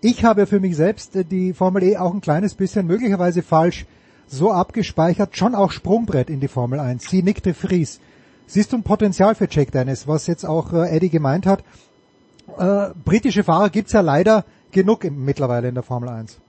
Ich 0.02 0.26
habe 0.26 0.48
für 0.48 0.60
mich 0.60 0.76
selbst 0.76 1.18
die 1.32 1.54
Formel 1.54 1.84
E 1.84 1.98
auch 1.98 2.14
ein 2.14 2.22
kleines 2.22 2.56
bisschen 2.56 2.88
möglicherweise 2.88 3.44
falsch 3.44 3.86
so 4.28 4.52
abgespeichert, 4.52 5.38
schon 5.38 5.56
auch 5.56 5.72
Sprungbrett 5.72 6.30
in 6.30 6.40
die 6.40 6.48
Formel 6.48 6.80
1. 6.80 7.08
Sie 7.08 7.24
Nick 7.24 7.44
de 7.44 7.54
Vries. 7.54 8.00
Siehst 8.48 8.72
du 8.72 8.78
ein 8.78 8.84
Potenzial 8.84 9.36
für 9.36 9.48
Jack 9.50 9.72
Dennis, 9.72 10.08
was 10.08 10.28
jetzt 10.28 10.46
auch 10.46 10.72
äh, 10.74 10.96
Eddie 10.96 11.10
gemeint 11.10 11.46
hat? 11.46 11.64
Äh, 12.58 12.90
britische 13.04 13.44
Fahrer 13.44 13.70
gibt's 13.70 13.94
ja 13.94 14.02
leider 14.02 14.46
genug 14.72 15.04
im, 15.04 15.26
mittlerweile 15.26 15.68
in 15.68 15.74
der 15.74 15.84
Formel 15.84 16.10
1. 16.10 16.40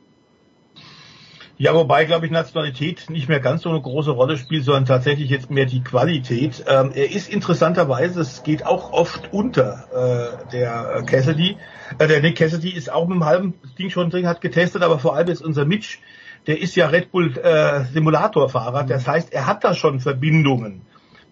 Ja, 1.58 1.74
wobei, 1.74 2.04
glaube 2.04 2.26
ich, 2.26 2.32
Nationalität 2.32 3.08
nicht 3.08 3.30
mehr 3.30 3.40
ganz 3.40 3.62
so 3.62 3.70
eine 3.70 3.80
große 3.80 4.10
Rolle 4.10 4.36
spielt, 4.36 4.64
sondern 4.64 4.84
tatsächlich 4.84 5.30
jetzt 5.30 5.50
mehr 5.50 5.64
die 5.64 5.82
Qualität. 5.82 6.62
Ähm, 6.68 6.92
er 6.94 7.10
ist 7.10 7.30
interessanterweise, 7.30 8.20
es 8.20 8.42
geht 8.42 8.66
auch 8.66 8.92
oft 8.92 9.32
unter 9.32 9.86
äh, 9.94 10.52
der 10.52 11.02
Cassidy. 11.06 11.56
Äh, 11.98 12.08
der 12.08 12.20
Nick 12.20 12.36
Cassidy 12.36 12.68
ist 12.68 12.92
auch 12.92 13.06
mit 13.06 13.14
einem 13.14 13.24
halben 13.24 13.54
Ding 13.78 13.88
schon 13.88 14.10
drin, 14.10 14.26
hat 14.26 14.42
getestet, 14.42 14.82
aber 14.82 14.98
vor 14.98 15.16
allem 15.16 15.28
ist 15.28 15.40
unser 15.40 15.64
Mitch, 15.64 15.98
der 16.46 16.60
ist 16.60 16.76
ja 16.76 16.88
Red 16.88 17.10
Bull 17.10 17.34
äh, 17.38 17.84
Simulatorfahrer. 17.86 18.84
Das 18.84 19.08
heißt, 19.08 19.32
er 19.32 19.46
hat 19.46 19.64
da 19.64 19.72
schon 19.72 20.00
Verbindungen 20.00 20.82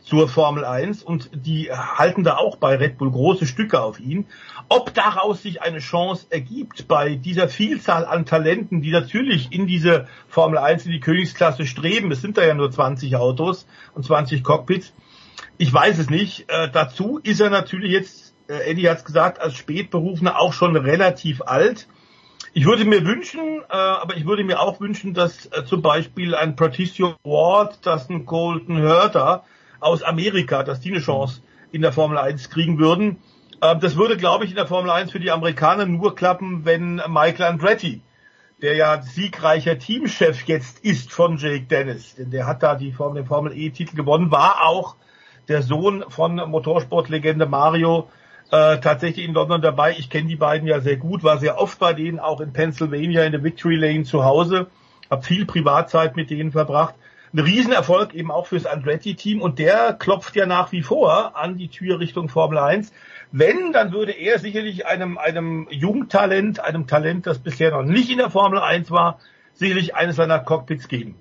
zur 0.04 0.28
Formel 0.28 0.64
1 0.64 1.02
und 1.02 1.30
die 1.32 1.72
halten 1.72 2.24
da 2.24 2.36
auch 2.36 2.56
bei 2.56 2.76
Red 2.76 2.98
Bull 2.98 3.10
große 3.10 3.46
Stücke 3.46 3.82
auf 3.82 3.98
ihn. 3.98 4.26
Ob 4.68 4.94
daraus 4.94 5.42
sich 5.42 5.62
eine 5.62 5.78
Chance 5.78 6.26
ergibt 6.30 6.86
bei 6.86 7.16
dieser 7.16 7.48
Vielzahl 7.48 8.04
an 8.04 8.26
Talenten, 8.26 8.82
die 8.82 8.90
natürlich 8.90 9.50
in 9.50 9.66
diese 9.66 10.06
Formel 10.28 10.58
1 10.58 10.86
in 10.86 10.92
die 10.92 11.00
Königsklasse 11.00 11.66
streben, 11.66 12.12
es 12.12 12.20
sind 12.20 12.36
da 12.36 12.44
ja 12.44 12.54
nur 12.54 12.70
20 12.70 13.16
Autos 13.16 13.66
und 13.94 14.04
20 14.04 14.44
Cockpits, 14.44 14.92
ich 15.56 15.72
weiß 15.72 15.98
es 15.98 16.10
nicht. 16.10 16.50
Äh, 16.50 16.70
dazu 16.70 17.18
ist 17.22 17.40
er 17.40 17.50
natürlich 17.50 17.90
jetzt 17.90 18.34
äh, 18.48 18.70
Eddie 18.70 18.88
hat 18.88 18.98
es 18.98 19.04
gesagt, 19.04 19.40
als 19.40 19.54
Spätberufener 19.54 20.38
auch 20.38 20.52
schon 20.52 20.76
relativ 20.76 21.42
alt. 21.42 21.88
Ich 22.52 22.66
würde 22.66 22.84
mir 22.84 23.04
wünschen, 23.04 23.62
äh, 23.68 23.76
aber 23.76 24.16
ich 24.16 24.26
würde 24.26 24.44
mir 24.44 24.60
auch 24.60 24.80
wünschen, 24.80 25.14
dass 25.14 25.46
äh, 25.46 25.64
zum 25.64 25.82
Beispiel 25.82 26.34
ein 26.34 26.56
Patricio 26.56 27.14
Ward, 27.24 27.78
das 27.82 28.08
ein 28.10 28.26
Colton 28.26 28.82
Hurter 28.82 29.44
aus 29.84 30.02
Amerika, 30.02 30.62
dass 30.62 30.80
die 30.80 30.90
eine 30.90 31.00
Chance 31.00 31.42
in 31.70 31.82
der 31.82 31.92
Formel 31.92 32.18
1 32.18 32.50
kriegen 32.50 32.78
würden. 32.78 33.18
Äh, 33.60 33.76
das 33.76 33.96
würde, 33.96 34.16
glaube 34.16 34.44
ich, 34.44 34.50
in 34.50 34.56
der 34.56 34.66
Formel 34.66 34.90
1 34.90 35.10
für 35.10 35.20
die 35.20 35.30
Amerikaner 35.30 35.86
nur 35.86 36.14
klappen, 36.14 36.64
wenn 36.64 36.96
Michael 37.08 37.42
Andretti, 37.42 38.02
der 38.62 38.76
ja 38.76 39.02
siegreicher 39.02 39.78
Teamchef 39.78 40.44
jetzt 40.46 40.78
ist 40.84 41.12
von 41.12 41.36
Jake 41.36 41.66
Dennis, 41.66 42.14
denn 42.14 42.30
der 42.30 42.46
hat 42.46 42.62
da 42.62 42.76
die 42.76 42.92
Formel, 42.92 43.22
den 43.22 43.28
Formel 43.28 43.52
E-Titel 43.52 43.96
gewonnen, 43.96 44.30
war 44.30 44.64
auch 44.64 44.96
der 45.48 45.62
Sohn 45.62 46.04
von 46.08 46.36
Motorsportlegende 46.36 47.46
Mario 47.46 48.08
äh, 48.50 48.78
tatsächlich 48.78 49.26
in 49.26 49.34
London 49.34 49.60
dabei. 49.60 49.94
Ich 49.98 50.08
kenne 50.08 50.28
die 50.28 50.36
beiden 50.36 50.66
ja 50.66 50.80
sehr 50.80 50.96
gut, 50.96 51.22
war 51.22 51.38
sehr 51.38 51.58
oft 51.58 51.78
bei 51.78 51.92
denen 51.92 52.18
auch 52.18 52.40
in 52.40 52.52
Pennsylvania 52.52 53.24
in 53.24 53.32
der 53.32 53.42
Victory 53.42 53.76
Lane 53.76 54.04
zu 54.04 54.24
Hause, 54.24 54.68
habe 55.10 55.22
viel 55.22 55.44
Privatzeit 55.44 56.16
mit 56.16 56.30
denen 56.30 56.52
verbracht. 56.52 56.94
Ein 57.34 57.40
Riesenerfolg 57.40 58.14
eben 58.14 58.30
auch 58.30 58.46
fürs 58.46 58.64
Andretti-Team 58.64 59.42
und 59.42 59.58
der 59.58 59.94
klopft 59.94 60.36
ja 60.36 60.46
nach 60.46 60.70
wie 60.70 60.82
vor 60.82 61.36
an 61.36 61.56
die 61.56 61.66
Tür 61.66 61.98
Richtung 61.98 62.28
Formel 62.28 62.58
1. 62.58 62.92
Wenn, 63.32 63.72
dann 63.72 63.92
würde 63.92 64.12
er 64.12 64.38
sicherlich 64.38 64.86
einem, 64.86 65.18
einem 65.18 65.66
Jungtalent, 65.68 66.60
einem 66.60 66.86
Talent, 66.86 67.26
das 67.26 67.40
bisher 67.40 67.72
noch 67.72 67.82
nicht 67.82 68.08
in 68.08 68.18
der 68.18 68.30
Formel 68.30 68.60
1 68.60 68.92
war, 68.92 69.18
sicherlich 69.52 69.96
eines 69.96 70.14
seiner 70.14 70.38
Cockpits 70.38 70.86
geben. 70.86 71.16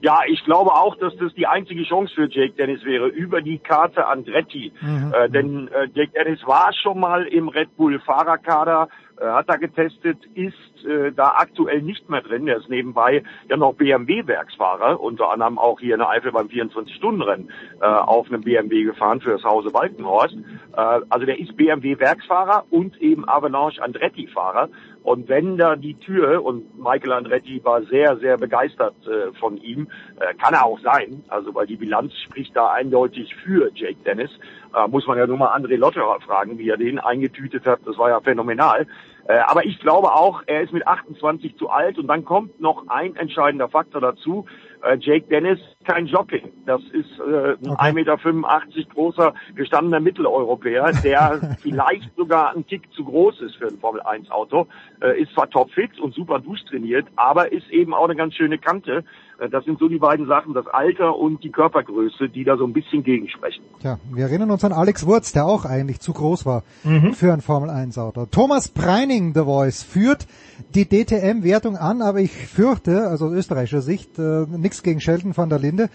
Ja, 0.00 0.20
ich 0.28 0.44
glaube 0.44 0.70
auch, 0.70 0.96
dass 0.98 1.16
das 1.16 1.34
die 1.34 1.48
einzige 1.48 1.82
Chance 1.82 2.14
für 2.14 2.28
Jake 2.28 2.54
Dennis 2.54 2.84
wäre, 2.84 3.08
über 3.08 3.42
die 3.42 3.58
Karte 3.58 4.06
Andretti. 4.06 4.72
Mhm. 4.80 5.12
Äh, 5.12 5.30
denn 5.30 5.68
äh, 5.68 5.88
Jake 5.94 6.12
Dennis 6.12 6.46
war 6.46 6.72
schon 6.80 7.00
mal 7.00 7.26
im 7.26 7.48
Red 7.48 7.76
Bull 7.76 7.98
Fahrerkader, 7.98 8.88
hat 9.20 9.48
da 9.48 9.56
getestet, 9.56 10.18
ist 10.34 10.84
äh, 10.84 11.12
da 11.12 11.34
aktuell 11.38 11.82
nicht 11.82 12.08
mehr 12.08 12.22
drin. 12.22 12.48
Er 12.48 12.56
ist 12.56 12.68
nebenbei 12.68 13.22
ja 13.48 13.56
noch 13.56 13.74
BMW-Werksfahrer, 13.74 15.00
unter 15.00 15.30
anderem 15.30 15.58
auch 15.58 15.80
hier 15.80 15.94
in 15.94 16.00
der 16.00 16.08
Eifel 16.08 16.32
beim 16.32 16.48
24-Stunden-Rennen 16.48 17.50
äh, 17.80 17.84
auf 17.84 18.28
einem 18.28 18.42
BMW 18.42 18.84
gefahren 18.84 19.20
für 19.20 19.30
das 19.30 19.44
Hause 19.44 19.72
Walkenhorst. 19.72 20.34
Äh, 20.76 21.00
also 21.08 21.26
der 21.26 21.38
ist 21.38 21.56
BMW-Werksfahrer 21.56 22.64
und 22.70 23.00
eben 23.00 23.28
Avalanche 23.28 23.82
Andretti-Fahrer. 23.82 24.68
Und 25.04 25.28
wenn 25.28 25.58
da 25.58 25.76
die 25.76 25.94
Tür, 25.94 26.42
und 26.42 26.78
Michael 26.78 27.12
Andretti 27.12 27.62
war 27.62 27.82
sehr, 27.82 28.16
sehr 28.16 28.38
begeistert 28.38 28.94
äh, 29.06 29.32
von 29.38 29.58
ihm, 29.58 29.88
äh, 30.18 30.34
kann 30.34 30.54
er 30.54 30.64
auch 30.64 30.80
sein, 30.80 31.22
also 31.28 31.54
weil 31.54 31.66
die 31.66 31.76
Bilanz 31.76 32.14
spricht 32.24 32.56
da 32.56 32.70
eindeutig 32.70 33.34
für 33.34 33.70
Jake 33.74 34.02
Dennis, 34.06 34.30
äh, 34.74 34.88
muss 34.88 35.06
man 35.06 35.18
ja 35.18 35.26
nur 35.26 35.36
mal 35.36 35.56
André 35.56 35.76
Lotterer 35.76 36.20
fragen, 36.20 36.58
wie 36.58 36.68
er 36.68 36.76
den 36.76 36.98
eingetütet 36.98 37.66
hat, 37.66 37.80
das 37.84 37.98
war 37.98 38.10
ja 38.10 38.20
phänomenal. 38.20 38.86
Äh, 39.26 39.38
aber 39.38 39.64
ich 39.64 39.78
glaube 39.80 40.12
auch, 40.12 40.42
er 40.46 40.62
ist 40.62 40.72
mit 40.72 40.86
28 40.86 41.56
zu 41.56 41.70
alt 41.70 41.98
und 41.98 42.08
dann 42.08 42.24
kommt 42.24 42.60
noch 42.60 42.88
ein 42.88 43.16
entscheidender 43.16 43.68
Faktor 43.68 44.00
dazu. 44.00 44.44
Äh, 44.82 44.98
Jake 44.98 45.26
Dennis, 45.28 45.58
kein 45.84 46.06
Jockey. 46.06 46.42
Das 46.66 46.82
ist 46.92 47.18
äh, 47.20 47.52
ein 47.52 47.70
okay. 47.70 47.90
1,85 47.90 47.94
Meter 47.94 48.94
großer, 48.94 49.34
gestandener 49.54 50.00
Mitteleuropäer, 50.00 50.92
der 51.02 51.56
vielleicht 51.62 52.14
sogar 52.16 52.54
ein 52.54 52.66
Tick 52.66 52.92
zu 52.92 53.04
groß 53.04 53.40
ist 53.40 53.56
für 53.56 53.68
ein 53.68 53.78
Formel-1-Auto. 53.78 54.66
Äh, 55.00 55.22
ist 55.22 55.32
zwar 55.32 55.48
topfit 55.48 55.98
und 56.00 56.14
super 56.14 56.38
durchtrainiert, 56.38 57.06
aber 57.16 57.50
ist 57.50 57.70
eben 57.70 57.94
auch 57.94 58.04
eine 58.04 58.16
ganz 58.16 58.34
schöne 58.34 58.58
Kante. 58.58 59.04
Äh, 59.38 59.48
das 59.48 59.64
sind 59.64 59.78
so 59.78 59.88
die 59.88 59.98
beiden 59.98 60.26
Sachen, 60.26 60.54
das 60.54 60.66
Alter 60.66 61.16
und 61.16 61.42
die 61.42 61.50
Körpergröße, 61.50 62.28
die 62.28 62.44
da 62.44 62.56
so 62.56 62.64
ein 62.64 62.72
bisschen 62.72 63.02
gegensprechen. 63.02 63.62
Tja, 63.80 63.98
wir 64.12 64.24
erinnern 64.24 64.50
uns 64.50 64.64
an 64.64 64.72
Alex 64.72 65.06
Wurz, 65.06 65.32
der 65.32 65.46
auch 65.46 65.64
eigentlich 65.64 66.00
zu 66.00 66.12
groß 66.12 66.46
war 66.46 66.62
mhm. 66.84 67.14
für 67.14 67.32
ein 67.32 67.40
Formel-1-Auto. 67.40 68.26
Thomas 68.26 68.68
Preining, 68.68 69.34
The 69.34 69.42
Voice, 69.42 69.82
führt 69.82 70.26
die 70.74 70.88
DTM-Wertung 70.88 71.76
an, 71.76 72.02
aber 72.02 72.20
ich 72.20 72.32
fürchte, 72.32 73.08
also 73.08 73.26
aus 73.26 73.32
österreichischer 73.32 73.82
Sicht, 73.82 74.18
äh, 74.18 74.46
nichts 74.46 74.82
gegen 74.82 75.00
Sheldon 75.00 75.36
van 75.36 75.48
der 75.48 75.58
Linde, 75.58 75.88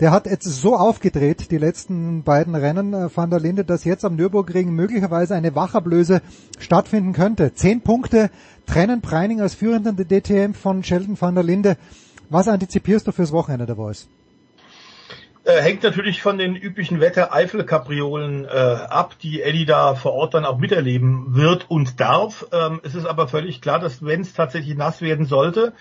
der 0.00 0.10
hat 0.10 0.26
jetzt 0.26 0.44
so 0.44 0.76
aufgedreht, 0.76 1.50
die 1.50 1.58
letzten 1.58 2.22
beiden 2.22 2.54
Rennen 2.54 2.92
äh, 2.92 3.08
van 3.14 3.30
der 3.30 3.40
Linde, 3.40 3.64
dass 3.64 3.84
jetzt 3.84 4.04
am 4.04 4.16
Nürburgring 4.16 4.70
möglicherweise 4.74 5.34
eine 5.34 5.54
Wachablöse 5.54 6.22
stattfinden 6.58 7.12
könnte. 7.12 7.54
Zehn 7.54 7.80
Punkte 7.80 8.30
trennen 8.66 9.00
Preining 9.00 9.40
als 9.40 9.54
führenden 9.54 9.96
DTM 9.96 10.54
von 10.54 10.82
Sheldon 10.82 11.20
van 11.20 11.34
der 11.34 11.44
Linde. 11.44 11.76
Was 12.28 12.48
antizipierst 12.48 13.06
du 13.06 13.12
fürs 13.12 13.32
Wochenende 13.32 13.66
der 13.66 13.76
Voice? 13.76 14.08
Äh, 15.44 15.62
hängt 15.62 15.84
natürlich 15.84 16.22
von 16.22 16.38
den 16.38 16.56
üblichen 16.56 16.98
Wetter-Eifel-Kapriolen 16.98 18.46
äh, 18.46 18.48
ab, 18.48 19.14
die 19.22 19.42
Eddie 19.42 19.64
da 19.64 19.94
vor 19.94 20.12
Ort 20.12 20.34
dann 20.34 20.44
auch 20.44 20.58
miterleben 20.58 21.36
wird 21.36 21.70
und 21.70 22.00
darf. 22.00 22.46
Ähm, 22.52 22.80
es 22.82 22.96
ist 22.96 23.06
aber 23.06 23.28
völlig 23.28 23.60
klar, 23.60 23.78
dass 23.78 24.04
wenn 24.04 24.22
es 24.22 24.32
tatsächlich 24.32 24.76
nass 24.76 25.02
werden 25.02 25.24
sollte, 25.24 25.72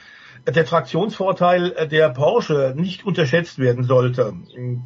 der 0.47 0.65
Traktionsvorteil 0.65 1.71
äh, 1.71 1.87
der 1.87 2.09
Porsche 2.09 2.75
nicht 2.77 3.07
unterschätzt 3.07 3.57
werden 3.57 3.83
sollte. 3.83 4.33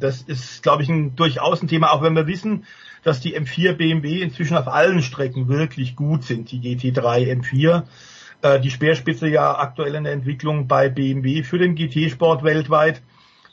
Das 0.00 0.22
ist, 0.22 0.62
glaube 0.62 0.82
ich, 0.82 0.88
ein, 0.88 1.14
durchaus 1.14 1.60
ein 1.60 1.68
Thema, 1.68 1.92
auch 1.92 2.00
wenn 2.00 2.16
wir 2.16 2.26
wissen, 2.26 2.64
dass 3.02 3.20
die 3.20 3.38
M4 3.38 3.74
BMW 3.74 4.22
inzwischen 4.22 4.56
auf 4.56 4.68
allen 4.68 5.02
Strecken 5.02 5.48
wirklich 5.48 5.96
gut 5.96 6.24
sind, 6.24 6.50
die 6.50 6.60
GT3 6.60 7.38
M4. 7.38 7.82
Äh, 8.42 8.60
die 8.60 8.70
Speerspitze 8.70 9.28
ja 9.28 9.58
aktuell 9.58 9.94
in 9.94 10.04
der 10.04 10.12
Entwicklung 10.12 10.66
bei 10.66 10.88
BMW 10.88 11.42
für 11.42 11.58
den 11.58 11.74
GT-Sport 11.74 12.42
weltweit. 12.42 13.02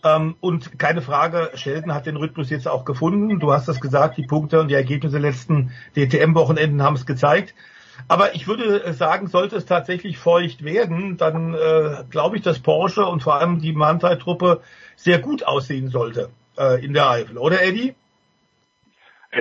Ähm, 0.03 0.35
und 0.39 0.79
keine 0.79 1.01
Frage, 1.01 1.51
Sheldon 1.55 1.93
hat 1.93 2.05
den 2.05 2.17
Rhythmus 2.17 2.49
jetzt 2.49 2.67
auch 2.67 2.85
gefunden. 2.85 3.39
Du 3.39 3.51
hast 3.51 3.67
das 3.67 3.81
gesagt, 3.81 4.17
die 4.17 4.25
Punkte 4.25 4.59
und 4.59 4.69
die 4.69 4.75
Ergebnisse 4.75 5.19
der 5.19 5.29
letzten 5.29 5.71
DTM-Wochenenden 5.95 6.81
haben 6.83 6.95
es 6.95 7.05
gezeigt. 7.05 7.53
Aber 8.07 8.35
ich 8.35 8.47
würde 8.47 8.93
sagen, 8.93 9.27
sollte 9.27 9.55
es 9.55 9.65
tatsächlich 9.65 10.17
feucht 10.19 10.63
werden, 10.63 11.17
dann 11.17 11.55
äh, 11.55 12.03
glaube 12.09 12.37
ich, 12.37 12.43
dass 12.43 12.59
Porsche 12.59 13.05
und 13.05 13.23
vor 13.23 13.35
allem 13.35 13.59
die 13.59 13.73
Mantai-Truppe 13.73 14.61
sehr 14.95 15.19
gut 15.19 15.45
aussehen 15.45 15.89
sollte 15.89 16.29
äh, 16.57 16.83
in 16.83 16.93
der 16.93 17.09
Eifel, 17.09 17.37
oder 17.37 17.61
Eddie? 17.61 17.95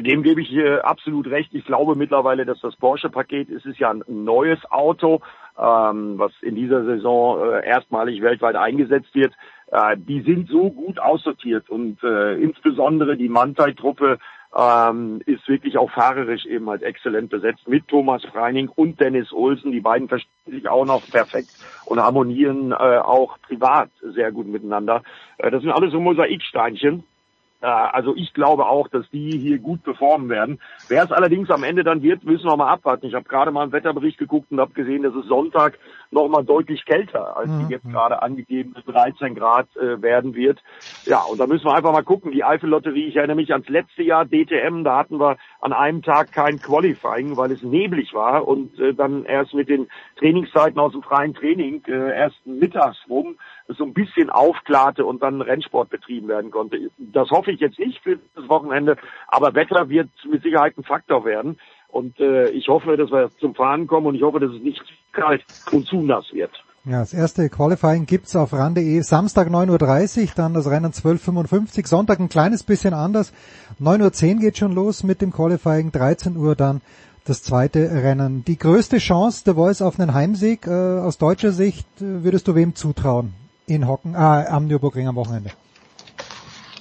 Dem 0.00 0.22
gebe 0.22 0.40
ich 0.40 0.52
äh, 0.52 0.78
absolut 0.78 1.26
recht. 1.28 1.54
Ich 1.54 1.64
glaube 1.64 1.96
mittlerweile, 1.96 2.44
dass 2.44 2.60
das 2.60 2.76
Porsche-Paket 2.76 3.48
ist, 3.48 3.66
ist 3.66 3.78
ja 3.78 3.90
ein 3.90 4.02
neues 4.08 4.58
Auto, 4.70 5.20
ähm, 5.58 6.18
was 6.18 6.32
in 6.42 6.54
dieser 6.54 6.84
Saison 6.84 7.40
äh, 7.40 7.66
erstmalig 7.66 8.22
weltweit 8.22 8.56
eingesetzt 8.56 9.14
wird. 9.14 9.32
Äh, 9.70 9.96
die 9.96 10.22
sind 10.22 10.48
so 10.48 10.70
gut 10.70 10.98
aussortiert 10.98 11.68
und 11.70 12.02
äh, 12.02 12.34
insbesondere 12.34 13.16
die 13.16 13.28
Mantai-Truppe 13.28 14.18
ähm, 14.56 15.20
ist 15.26 15.46
wirklich 15.48 15.76
auch 15.76 15.90
fahrerisch 15.90 16.46
eben 16.46 16.68
halt 16.70 16.82
exzellent 16.82 17.30
besetzt 17.30 17.68
mit 17.68 17.88
Thomas 17.88 18.24
Freining 18.24 18.68
und 18.68 19.00
Dennis 19.00 19.32
Olsen. 19.32 19.72
Die 19.72 19.80
beiden 19.80 20.08
verstehen 20.08 20.30
sich 20.46 20.68
auch 20.68 20.86
noch 20.86 21.06
perfekt 21.10 21.50
und 21.84 22.00
harmonieren 22.00 22.72
äh, 22.72 22.74
auch 22.74 23.38
privat 23.40 23.90
sehr 24.02 24.32
gut 24.32 24.46
miteinander. 24.46 25.02
Äh, 25.38 25.50
das 25.50 25.62
sind 25.62 25.72
alles 25.72 25.92
so 25.92 26.00
Mosaiksteinchen. 26.00 27.04
Äh, 27.60 27.66
also 27.66 28.14
ich 28.14 28.32
glaube 28.34 28.66
auch, 28.66 28.88
dass 28.88 29.08
die 29.10 29.38
hier 29.38 29.58
gut 29.58 29.82
performen 29.82 30.28
werden. 30.28 30.60
Wer 30.88 31.04
es 31.04 31.12
allerdings 31.12 31.50
am 31.50 31.64
Ende 31.64 31.84
dann 31.84 32.02
wird, 32.02 32.24
müssen 32.24 32.48
wir 32.48 32.56
mal 32.56 32.72
abwarten. 32.72 33.06
Ich 33.06 33.14
habe 33.14 33.28
gerade 33.28 33.50
mal 33.50 33.62
einen 33.62 33.72
Wetterbericht 33.72 34.18
geguckt 34.18 34.50
und 34.50 34.60
habe 34.60 34.72
gesehen, 34.72 35.02
dass 35.02 35.14
es 35.14 35.26
Sonntag 35.26 35.78
noch 36.10 36.28
mal 36.28 36.44
deutlich 36.44 36.84
kälter 36.84 37.36
als 37.36 37.50
die 37.50 37.64
mhm. 37.64 37.70
jetzt 37.70 37.88
gerade 37.88 38.22
angegebene 38.22 38.82
13 38.86 39.34
Grad 39.34 39.68
äh, 39.76 40.00
werden 40.02 40.34
wird. 40.34 40.62
Ja, 41.04 41.22
und 41.22 41.38
da 41.38 41.46
müssen 41.46 41.64
wir 41.64 41.74
einfach 41.74 41.92
mal 41.92 42.02
gucken. 42.02 42.32
Die 42.32 42.44
Eifel-Lotterie, 42.44 43.06
ich 43.06 43.16
erinnere 43.16 43.36
mich 43.36 43.52
ans 43.52 43.68
letzte 43.68 44.02
Jahr 44.02 44.24
DTM, 44.24 44.84
da 44.84 44.98
hatten 44.98 45.18
wir 45.18 45.36
an 45.60 45.72
einem 45.72 46.02
Tag 46.02 46.32
kein 46.32 46.60
Qualifying, 46.60 47.36
weil 47.36 47.52
es 47.52 47.62
neblig 47.62 48.14
war 48.14 48.46
und 48.46 48.78
äh, 48.78 48.94
dann 48.94 49.24
erst 49.24 49.54
mit 49.54 49.68
den 49.68 49.88
Trainingszeiten 50.18 50.78
aus 50.78 50.92
dem 50.92 51.02
freien 51.02 51.34
Training 51.34 51.82
äh, 51.86 52.16
erst 52.16 52.46
mittags 52.46 52.98
rum 53.08 53.36
so 53.68 53.84
ein 53.84 53.94
bisschen 53.94 54.30
aufklarte 54.30 55.04
und 55.04 55.22
dann 55.22 55.40
Rennsport 55.40 55.90
betrieben 55.90 56.28
werden 56.28 56.50
konnte. 56.50 56.90
Das 56.98 57.30
hoffe 57.30 57.50
ich 57.50 57.60
jetzt 57.60 57.78
nicht 57.78 58.02
für 58.02 58.18
das 58.34 58.48
Wochenende, 58.48 58.96
aber 59.28 59.54
Wetter 59.54 59.88
wird 59.88 60.08
mit 60.30 60.42
Sicherheit 60.42 60.76
ein 60.78 60.84
Faktor 60.84 61.24
werden. 61.24 61.58
Und 61.88 62.18
äh, 62.20 62.50
ich 62.50 62.68
hoffe, 62.68 62.96
dass 62.96 63.10
wir 63.10 63.30
zum 63.40 63.54
Fahren 63.54 63.86
kommen 63.86 64.06
und 64.06 64.14
ich 64.14 64.22
hoffe, 64.22 64.40
dass 64.40 64.50
es 64.50 64.62
nicht 64.62 64.82
kalt 65.12 65.44
und 65.72 65.86
zu 65.86 66.02
nass 66.02 66.32
wird. 66.32 66.50
Ja, 66.84 67.00
das 67.00 67.14
erste 67.14 67.48
Qualifying 67.48 68.06
gibt's 68.06 68.36
auf 68.36 68.52
RAN.de. 68.52 69.00
Samstag 69.00 69.48
9.30 69.48 70.22
Uhr, 70.22 70.28
dann 70.36 70.54
das 70.54 70.70
Rennen 70.70 70.92
12.55 70.92 71.78
Uhr. 71.78 71.86
Sonntag 71.86 72.20
ein 72.20 72.28
kleines 72.28 72.62
bisschen 72.62 72.94
anders. 72.94 73.32
9.10 73.80 74.34
Uhr 74.34 74.40
geht 74.40 74.58
schon 74.58 74.72
los 74.72 75.02
mit 75.02 75.20
dem 75.20 75.32
Qualifying. 75.32 75.90
13 75.90 76.36
Uhr 76.36 76.54
dann 76.54 76.82
das 77.24 77.42
zweite 77.42 77.90
Rennen. 77.90 78.44
Die 78.44 78.56
größte 78.56 78.98
Chance 78.98 79.42
der 79.44 79.54
Voice 79.54 79.82
auf 79.82 79.98
einen 79.98 80.14
Heimsieg 80.14 80.66
äh, 80.68 80.70
aus 80.70 81.18
deutscher 81.18 81.50
Sicht 81.50 81.88
äh, 82.00 82.22
würdest 82.22 82.46
du 82.46 82.54
wem 82.54 82.76
zutrauen? 82.76 83.34
In 83.66 83.86
Hocken, 83.86 84.14
äh, 84.14 84.18
am 84.18 84.66
Nürburgring 84.66 85.08
am 85.08 85.16
Wochenende? 85.16 85.50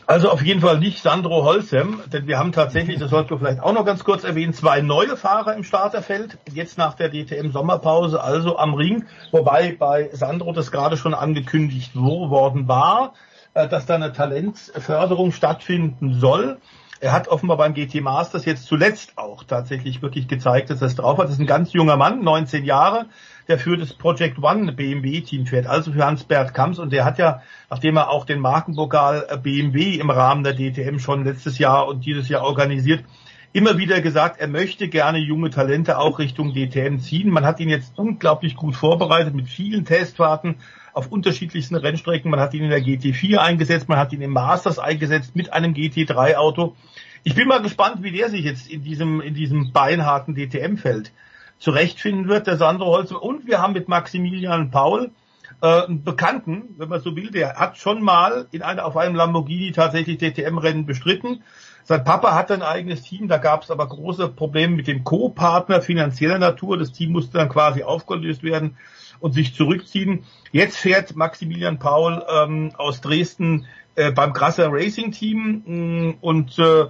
Also 0.08 0.30
auf 0.30 0.44
jeden 0.44 0.62
Fall 0.62 0.78
nicht 0.78 1.02
Sandro 1.02 1.44
Holzem, 1.44 2.00
denn 2.14 2.28
wir 2.28 2.38
haben 2.38 2.52
tatsächlich, 2.52 3.00
das 3.00 3.10
sollten 3.10 3.32
wir 3.32 3.40
vielleicht 3.40 3.64
auch 3.64 3.74
noch 3.74 3.86
ganz 3.86 4.04
kurz 4.04 4.24
erwähnen, 4.24 4.54
zwei 4.54 4.82
neue 4.82 5.18
Fahrer 5.18 5.56
im 5.56 5.64
Starterfeld, 5.64 6.38
jetzt 6.54 6.78
nach 6.78 6.94
der 6.94 7.10
DTM 7.10 7.50
Sommerpause, 7.52 8.22
also 8.22 8.58
am 8.58 8.76
Ring, 8.76 9.06
wobei 9.32 9.76
bei 9.78 10.12
Sandro 10.14 10.54
das 10.54 10.72
gerade 10.72 10.96
schon 10.96 11.16
angekündigt 11.16 11.96
worden 11.96 12.68
war, 12.68 13.14
äh, 13.56 13.68
dass 13.68 13.88
da 13.88 13.96
eine 13.96 14.14
Talentförderung 14.14 15.32
stattfinden 15.32 16.14
soll. 16.14 16.60
Er 17.00 17.12
hat 17.12 17.28
offenbar 17.28 17.58
beim 17.58 17.74
GT 17.74 18.02
Masters 18.02 18.46
jetzt 18.46 18.66
zuletzt 18.66 19.18
auch 19.18 19.44
tatsächlich 19.44 20.04
wirklich 20.04 20.28
gezeigt, 20.28 20.70
dass 20.70 20.82
er 20.82 20.88
es 20.88 20.96
drauf 20.96 21.18
hat. 21.18 21.26
Das 21.26 21.34
ist 21.34 21.42
ein 21.42 21.48
ganz 21.48 21.74
junger 21.74 21.98
Mann, 21.98 22.24
19 22.24 22.64
Jahre, 22.64 23.08
der 23.48 23.60
für 23.60 23.78
das 23.78 23.94
Project 23.94 24.42
One 24.42 24.72
BMW 24.72 25.22
Team 25.22 25.46
fährt, 25.46 25.68
also 25.68 25.92
für 25.92 26.06
Hans-Bert 26.06 26.54
Kamps. 26.54 26.80
Und 26.80 26.92
der 26.92 27.06
hat 27.06 27.18
ja, 27.18 27.42
nachdem 27.70 27.98
er 27.98 28.10
auch 28.10 28.26
den 28.26 28.40
Markenpokal 28.40 29.40
BMW 29.44 29.96
im 29.96 30.10
Rahmen 30.10 30.44
der 30.44 30.54
DTM 30.54 31.00
schon 31.00 31.24
letztes 31.24 31.58
Jahr 31.58 31.88
und 31.88 32.06
dieses 32.06 32.30
Jahr 32.30 32.44
organisiert, 32.44 33.04
immer 33.54 33.78
wieder 33.78 34.02
gesagt, 34.02 34.40
er 34.40 34.48
möchte 34.48 34.90
gerne 34.90 35.18
junge 35.18 35.50
Talente 35.50 35.98
auch 35.98 36.20
Richtung 36.20 36.54
DTM 36.54 36.98
ziehen. 36.98 37.30
Man 37.30 37.46
hat 37.46 37.60
ihn 37.60 37.70
jetzt 37.70 37.98
unglaublich 37.98 38.56
gut 38.56 38.76
vorbereitet 38.76 39.34
mit 39.34 39.48
vielen 39.48 39.86
Testfahrten 39.86 40.56
auf 40.92 41.12
unterschiedlichsten 41.12 41.76
Rennstrecken. 41.76 42.32
Man 42.32 42.40
hat 42.40 42.54
ihn 42.54 42.64
in 42.64 42.70
der 42.70 42.84
GT4 42.84 43.38
eingesetzt, 43.38 43.88
man 43.88 43.98
hat 43.98 44.12
ihn 44.12 44.22
im 44.22 44.32
Masters 44.32 44.80
eingesetzt 44.80 45.36
mit 45.36 45.54
einem 45.54 45.74
GT3 45.74 46.36
Auto. 46.36 46.76
Ich 47.24 47.36
bin 47.36 47.48
mal 47.48 47.62
gespannt, 47.62 48.04
wie 48.04 48.12
der 48.12 48.30
sich 48.30 48.44
jetzt 48.44 48.70
in 48.70 48.84
diesem, 48.84 49.22
in 49.22 49.34
diesem 49.34 49.72
beinharten 49.72 50.36
DTM-Feld 50.36 51.12
zurechtfinden 51.60 52.28
wird, 52.28 52.48
der 52.48 52.58
Sandro 52.58 52.88
Holzer. 52.88 53.22
Und 53.22 53.48
wir 53.48 53.62
haben 53.62 53.74
mit 53.74 53.88
Maximilian 53.88 54.72
Paul 54.72 55.12
äh, 55.62 55.84
einen 55.84 56.04
Bekannten, 56.04 56.76
wenn 56.78 56.90
man 56.90 57.02
so 57.02 57.16
will, 57.16 57.32
der 57.32 57.56
hat 57.56 57.78
schon 57.78 58.02
mal 58.02 58.48
in 58.52 58.62
einer, 58.62 58.86
auf 58.86 58.98
einem 58.98 59.16
Lamborghini 59.16 59.72
tatsächlich 59.72 60.18
DTM-Rennen 60.18 60.86
bestritten. 60.86 61.44
Sein 61.84 62.04
Papa 62.04 62.34
hatte 62.34 62.56
ein 62.56 62.64
eigenes 62.64 63.04
Team, 63.04 63.28
da 63.28 63.38
gab 63.38 63.64
es 63.64 63.70
aber 63.70 63.88
große 63.88 64.30
Probleme 64.30 64.76
mit 64.76 64.88
dem 64.88 65.04
Co-Partner 65.04 65.82
finanzieller 65.82 66.40
Natur. 66.40 66.78
Das 66.78 66.92
Team 66.92 67.12
musste 67.12 67.38
dann 67.38 67.50
quasi 67.50 67.84
aufgelöst 67.84 68.42
werden 68.42 68.78
und 69.20 69.34
sich 69.34 69.54
zurückziehen. 69.54 70.24
Jetzt 70.52 70.78
fährt 70.78 71.16
Maximilian 71.16 71.78
Paul 71.78 72.24
ähm, 72.28 72.72
aus 72.78 73.02
Dresden 73.02 73.68
äh, 73.96 74.12
beim 74.12 74.34
Grasser 74.34 74.70
Racing 74.72 75.12
Team 75.12 75.64
mh, 75.66 75.76
mm, 75.76 76.18
und 76.22 76.60
äh, 76.60 76.86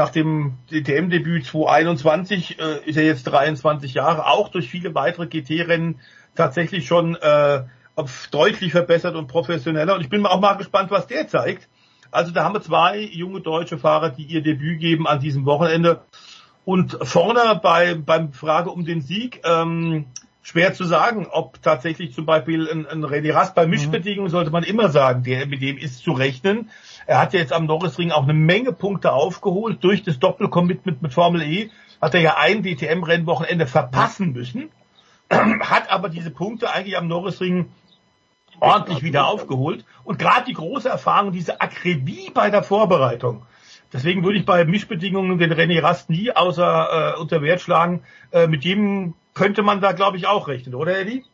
nach 0.00 0.08
dem 0.08 0.54
DTM-Debüt 0.70 1.44
2021 1.44 2.58
äh, 2.58 2.88
ist 2.88 2.96
er 2.96 3.04
jetzt 3.04 3.24
23 3.24 3.92
Jahre, 3.92 4.26
auch 4.28 4.48
durch 4.48 4.70
viele 4.70 4.94
weitere 4.94 5.26
GT-Rennen 5.26 6.00
tatsächlich 6.34 6.86
schon 6.86 7.16
äh, 7.16 7.64
deutlich 8.30 8.72
verbessert 8.72 9.14
und 9.14 9.26
professioneller. 9.26 9.94
Und 9.94 10.00
ich 10.00 10.08
bin 10.08 10.24
auch 10.24 10.40
mal 10.40 10.54
gespannt, 10.54 10.90
was 10.90 11.06
der 11.06 11.28
zeigt. 11.28 11.68
Also 12.10 12.32
da 12.32 12.44
haben 12.44 12.54
wir 12.54 12.62
zwei 12.62 12.98
junge 12.98 13.42
deutsche 13.42 13.76
Fahrer, 13.76 14.08
die 14.08 14.22
ihr 14.22 14.42
Debüt 14.42 14.80
geben 14.80 15.06
an 15.06 15.20
diesem 15.20 15.44
Wochenende. 15.44 16.00
Und 16.64 16.96
vorne 17.02 17.60
bei, 17.62 17.94
beim 17.94 18.32
Frage 18.32 18.70
um 18.70 18.86
den 18.86 19.02
Sieg, 19.02 19.42
ähm, 19.44 20.06
schwer 20.40 20.72
zu 20.72 20.84
sagen, 20.84 21.26
ob 21.30 21.60
tatsächlich 21.60 22.14
zum 22.14 22.24
Beispiel 22.24 22.66
ein, 22.70 22.86
ein 22.86 23.04
René 23.04 23.34
Rast 23.34 23.54
bei 23.54 23.66
Mischbedingungen 23.66 24.30
sollte 24.30 24.50
man 24.50 24.64
immer 24.64 24.88
sagen, 24.88 25.24
der, 25.24 25.44
mit 25.46 25.60
dem 25.60 25.76
ist 25.76 26.02
zu 26.02 26.12
rechnen. 26.12 26.70
Er 27.10 27.18
hat 27.18 27.32
ja 27.32 27.40
jetzt 27.40 27.52
am 27.52 27.66
Norrisring 27.66 28.12
auch 28.12 28.22
eine 28.22 28.34
Menge 28.34 28.72
Punkte 28.72 29.10
aufgeholt 29.12 29.82
durch 29.82 30.04
das 30.04 30.20
Doppelcommitment 30.20 31.02
mit 31.02 31.12
Formel 31.12 31.42
E. 31.42 31.68
Hat 32.00 32.14
er 32.14 32.20
ja 32.20 32.36
ein 32.36 32.62
DTM-Rennwochenende 32.62 33.66
verpassen 33.66 34.32
müssen, 34.32 34.70
hat 35.28 35.90
aber 35.90 36.08
diese 36.08 36.30
Punkte 36.30 36.70
eigentlich 36.70 36.96
am 36.96 37.08
Norrisring 37.08 37.68
ordentlich 38.60 39.02
wieder 39.02 39.26
aufgeholt. 39.26 39.84
Und 40.04 40.20
gerade 40.20 40.44
die 40.44 40.52
große 40.52 40.88
Erfahrung, 40.88 41.32
diese 41.32 41.60
Akribie 41.60 42.30
bei 42.32 42.48
der 42.48 42.62
Vorbereitung. 42.62 43.42
Deswegen 43.92 44.22
würde 44.22 44.38
ich 44.38 44.46
bei 44.46 44.64
Mischbedingungen 44.64 45.36
den 45.36 45.52
René 45.52 45.82
Rast 45.82 46.10
nie 46.10 46.30
außer 46.30 47.16
äh, 47.16 47.20
unter 47.20 47.42
Wert 47.42 47.60
schlagen. 47.60 48.04
Äh, 48.30 48.46
mit 48.46 48.62
dem 48.62 49.14
könnte 49.34 49.64
man 49.64 49.80
da, 49.80 49.90
glaube 49.90 50.16
ich, 50.16 50.28
auch 50.28 50.46
rechnen, 50.46 50.76
oder 50.76 50.96
Eddie? 50.96 51.24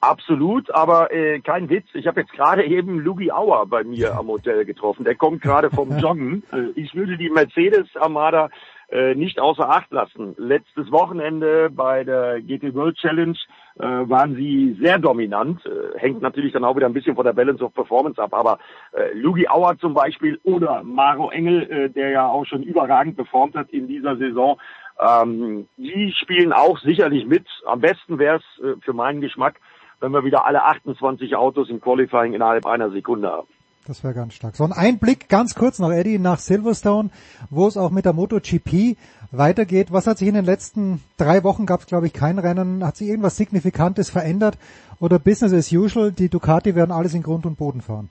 Absolut, 0.00 0.70
aber 0.72 1.12
äh, 1.12 1.40
kein 1.40 1.68
Witz. 1.68 1.86
Ich 1.94 2.06
habe 2.06 2.20
jetzt 2.20 2.32
gerade 2.32 2.64
eben 2.64 3.00
Lugi 3.00 3.32
Auer 3.32 3.66
bei 3.66 3.82
mir 3.82 4.16
am 4.16 4.28
Hotel 4.28 4.64
getroffen. 4.64 5.04
Der 5.04 5.16
kommt 5.16 5.42
gerade 5.42 5.70
vom 5.70 5.98
Joggen. 5.98 6.44
Ich 6.76 6.94
würde 6.94 7.16
die 7.16 7.30
Mercedes 7.30 7.88
Armada 7.96 8.48
äh, 8.90 9.14
nicht 9.14 9.40
außer 9.40 9.68
Acht 9.68 9.90
lassen. 9.90 10.34
Letztes 10.38 10.90
Wochenende 10.90 11.68
bei 11.70 12.04
der 12.04 12.40
GT 12.40 12.74
World 12.74 12.96
Challenge 12.96 13.36
äh, 13.78 13.82
waren 13.82 14.34
sie 14.34 14.78
sehr 14.80 14.98
dominant. 14.98 15.60
Äh, 15.66 15.98
hängt 15.98 16.22
natürlich 16.22 16.52
dann 16.52 16.64
auch 16.64 16.76
wieder 16.76 16.86
ein 16.86 16.94
bisschen 16.94 17.14
von 17.14 17.24
der 17.24 17.32
Balance 17.32 17.62
of 17.62 17.74
Performance 17.74 18.22
ab. 18.22 18.32
Aber 18.32 18.58
äh, 18.92 19.12
Lugi 19.14 19.48
Auer 19.48 19.76
zum 19.78 19.94
Beispiel 19.94 20.38
oder 20.42 20.82
Maro 20.84 21.30
Engel, 21.30 21.70
äh, 21.70 21.90
der 21.90 22.10
ja 22.10 22.28
auch 22.28 22.46
schon 22.46 22.62
überragend 22.62 23.16
performt 23.16 23.56
hat 23.56 23.68
in 23.70 23.88
dieser 23.88 24.16
Saison, 24.16 24.58
ähm, 24.98 25.68
die 25.76 26.12
spielen 26.18 26.52
auch 26.52 26.78
sicherlich 26.78 27.26
mit. 27.26 27.46
Am 27.66 27.80
besten 27.80 28.18
wäre 28.18 28.36
es 28.36 28.64
äh, 28.64 28.74
für 28.80 28.92
meinen 28.94 29.20
Geschmack, 29.20 29.60
wenn 30.00 30.12
wir 30.12 30.24
wieder 30.24 30.46
alle 30.46 30.64
28 30.64 31.36
Autos 31.36 31.70
im 31.70 31.80
Qualifying 31.80 32.34
innerhalb 32.34 32.66
einer 32.66 32.90
Sekunde 32.90 33.30
haben. 33.30 33.48
Das 33.86 34.04
wäre 34.04 34.12
ganz 34.12 34.34
stark. 34.34 34.54
So 34.54 34.64
ein 34.64 34.72
Einblick 34.72 35.30
ganz 35.30 35.54
kurz 35.54 35.78
noch, 35.78 35.90
Eddie, 35.90 36.18
nach 36.18 36.38
Silverstone, 36.38 37.08
wo 37.48 37.66
es 37.66 37.78
auch 37.78 37.90
mit 37.90 38.04
der 38.04 38.12
MotoGP 38.12 38.98
weitergeht. 39.32 39.92
Was 39.92 40.06
hat 40.06 40.18
sich 40.18 40.28
in 40.28 40.34
den 40.34 40.44
letzten 40.44 41.02
drei 41.16 41.42
Wochen, 41.42 41.64
gab 41.64 41.80
es 41.80 41.86
glaube 41.86 42.06
ich 42.06 42.12
kein 42.12 42.38
Rennen, 42.38 42.84
hat 42.84 42.96
sich 42.96 43.08
irgendwas 43.08 43.38
Signifikantes 43.38 44.10
verändert 44.10 44.58
oder 45.00 45.18
Business 45.18 45.54
as 45.54 45.72
usual, 45.72 46.12
die 46.12 46.28
Ducati 46.28 46.74
werden 46.74 46.92
alles 46.92 47.14
in 47.14 47.22
Grund 47.22 47.46
und 47.46 47.56
Boden 47.56 47.80
fahren? 47.80 48.10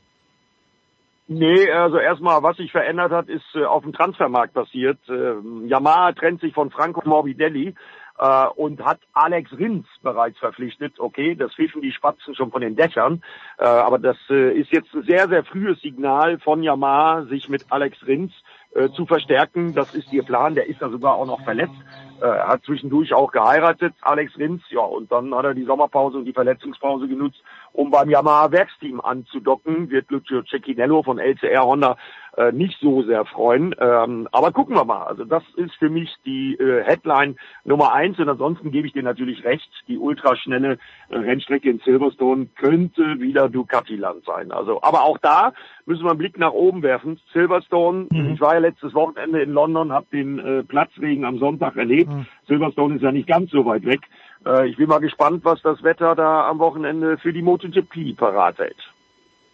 Nee, 1.30 1.69
also 1.69 1.97
erstmal, 1.97 2.41
was 2.41 2.55
sich 2.55 2.72
verändert 2.72 3.11
hat, 3.11 3.27
ist 3.27 3.43
äh, 3.53 3.65
auf 3.65 3.84
dem 3.84 3.91
Transfermarkt 3.91 4.53
passiert. 4.53 4.97
Äh, 5.09 5.34
Yamaha 5.68 6.14
trennt 6.14 6.39
sich 6.39 6.53
von 6.53 6.72
Franco 6.72 7.01
Morbidelli 7.03 7.76
äh, 8.18 8.48
und 8.56 8.84
hat 8.84 8.99
Alex 9.14 9.52
Rins 9.57 9.88
bereits 10.02 10.38
verpflichtet. 10.39 10.99
Okay, 10.99 11.35
das 11.35 11.53
pfiffen 11.53 11.81
die 11.81 11.91
Spatzen 11.91 12.35
schon 12.35 12.52
von 12.52 12.61
den 12.61 12.76
Dächern, 12.76 13.23
äh, 13.57 13.65
aber 13.65 13.99
das 13.99 14.18
äh, 14.30 14.57
ist 14.57 14.72
jetzt 14.72 14.94
ein 14.94 15.03
sehr, 15.03 15.27
sehr 15.27 15.44
frühes 15.44 15.80
Signal 15.81 16.39
von 16.39 16.64
Yamaha, 16.64 17.26
sich 17.26 17.49
mit 17.49 17.65
Alex 17.69 17.98
Rins 18.06 18.34
äh, 18.73 18.89
zu 18.89 19.06
verstärken. 19.06 19.73
Das 19.73 19.94
ist 19.95 20.11
ihr 20.11 20.23
Plan. 20.23 20.56
Der 20.56 20.68
ist 20.68 20.81
ja 20.81 20.89
sogar 20.89 21.15
auch 21.15 21.26
noch 21.26 21.44
verletzt. 21.44 21.76
Er 22.19 22.48
hat 22.48 22.64
zwischendurch 22.64 23.14
auch 23.14 23.31
geheiratet, 23.31 23.94
Alex 24.02 24.35
Rins, 24.39 24.64
ja, 24.69 24.81
und 24.81 25.11
dann 25.11 25.35
hat 25.35 25.45
er 25.45 25.53
die 25.53 25.65
Sommerpause 25.65 26.18
und 26.18 26.26
die 26.26 26.34
Verletzungspause 26.34 27.07
genutzt, 27.07 27.44
um 27.73 27.91
beim 27.91 28.10
Yamaha 28.10 28.52
Werksteam 28.52 28.99
anzudocken. 29.02 29.91
Wird 29.91 30.10
Lucio 30.10 30.41
Cecchinello 30.41 31.03
von 31.03 31.19
LCR 31.19 31.64
Honda 31.64 31.95
äh, 32.38 32.51
nicht 32.51 32.80
so 32.80 33.03
sehr 33.03 33.26
freuen. 33.26 33.76
Ähm, 33.80 34.27
aber 34.31 34.51
gucken 34.51 34.76
wir 34.76 34.85
mal. 34.85 35.03
Also 35.03 35.26
das 35.26 35.43
ist 35.55 35.73
für 35.76 35.89
mich 35.89 36.15
die 36.26 36.55
äh, 36.55 36.84
Headline 36.84 37.35
Nummer 37.65 37.93
eins. 37.93 38.19
Und 38.19 38.30
ansonsten 38.30 38.72
gebe 38.72 38.88
ich 38.88 38.93
dir 38.93 39.03
natürlich 39.03 39.43
recht. 39.43 39.69
Die 39.88 39.97
ultraschnelle 39.97 40.77
äh, 41.09 41.18
Rennstrecke 41.18 41.69
in 41.69 41.80
Silverstone 41.80 42.47
könnte 42.55 43.19
wieder 43.19 43.49
Ducati-Land 43.49 44.23
sein. 44.26 44.51
Also, 44.51 44.81
aber 44.81 45.03
auch 45.03 45.18
da 45.18 45.53
müssen 45.85 46.03
wir 46.03 46.11
einen 46.11 46.19
Blick 46.19 46.38
nach 46.38 46.53
oben 46.53 46.84
werfen. 46.84 47.19
Silverstone, 47.34 48.07
mhm. 48.09 48.34
ich 48.34 48.41
war 48.41 48.53
ja 48.53 48.59
letztes 48.59 48.93
Wochenende 48.93 49.41
in 49.41 49.51
London, 49.51 49.91
habe 49.91 50.05
den 50.11 50.39
äh, 50.39 50.64
Platzregen 50.64 51.26
am 51.26 51.39
Sonntag 51.39 51.76
erlebt. 51.76 52.11
Mhm. 52.11 52.27
Silverstone 52.47 52.95
ist 52.95 53.01
ja 53.01 53.11
nicht 53.11 53.27
ganz 53.27 53.51
so 53.51 53.65
weit 53.65 53.85
weg. 53.85 54.01
Äh, 54.45 54.68
ich 54.68 54.77
bin 54.77 54.88
mal 54.88 54.99
gespannt, 54.99 55.43
was 55.43 55.61
das 55.64 55.81
Wetter 55.84 56.15
da 56.15 56.47
am 56.47 56.59
Wochenende 56.59 57.18
für 57.18 57.34
die 57.34 57.41
MotoGP 57.41 58.15
parat 58.15 58.59
hält. 58.59 58.77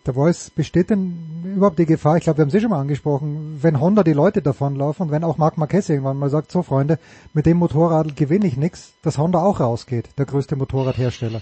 Der 0.05 0.15
Voice 0.15 0.49
besteht 0.49 0.89
denn 0.89 1.17
überhaupt 1.45 1.79
die 1.79 1.85
Gefahr, 1.85 2.17
ich 2.17 2.23
glaube, 2.23 2.39
wir 2.39 2.41
haben 2.41 2.49
es 2.49 2.55
eh 2.55 2.59
schon 2.59 2.71
mal 2.71 2.81
angesprochen, 2.81 3.59
wenn 3.61 3.79
Honda 3.79 4.03
die 4.03 4.11
Leute 4.11 4.41
davonlaufen 4.41 5.05
und 5.05 5.11
wenn 5.11 5.23
auch 5.23 5.37
Marc 5.37 5.57
Marquez 5.57 5.87
irgendwann 5.87 6.17
mal 6.17 6.29
sagt, 6.29 6.51
so 6.51 6.61
Freunde, 6.61 6.99
mit 7.33 7.45
dem 7.45 7.55
Motorrad 7.55 8.17
gewinne 8.17 8.47
ich 8.47 8.57
nichts, 8.57 8.93
dass 9.01 9.17
Honda 9.17 9.41
auch 9.41 9.61
rausgeht, 9.61 10.09
der 10.17 10.25
größte 10.25 10.57
Motorradhersteller. 10.57 11.41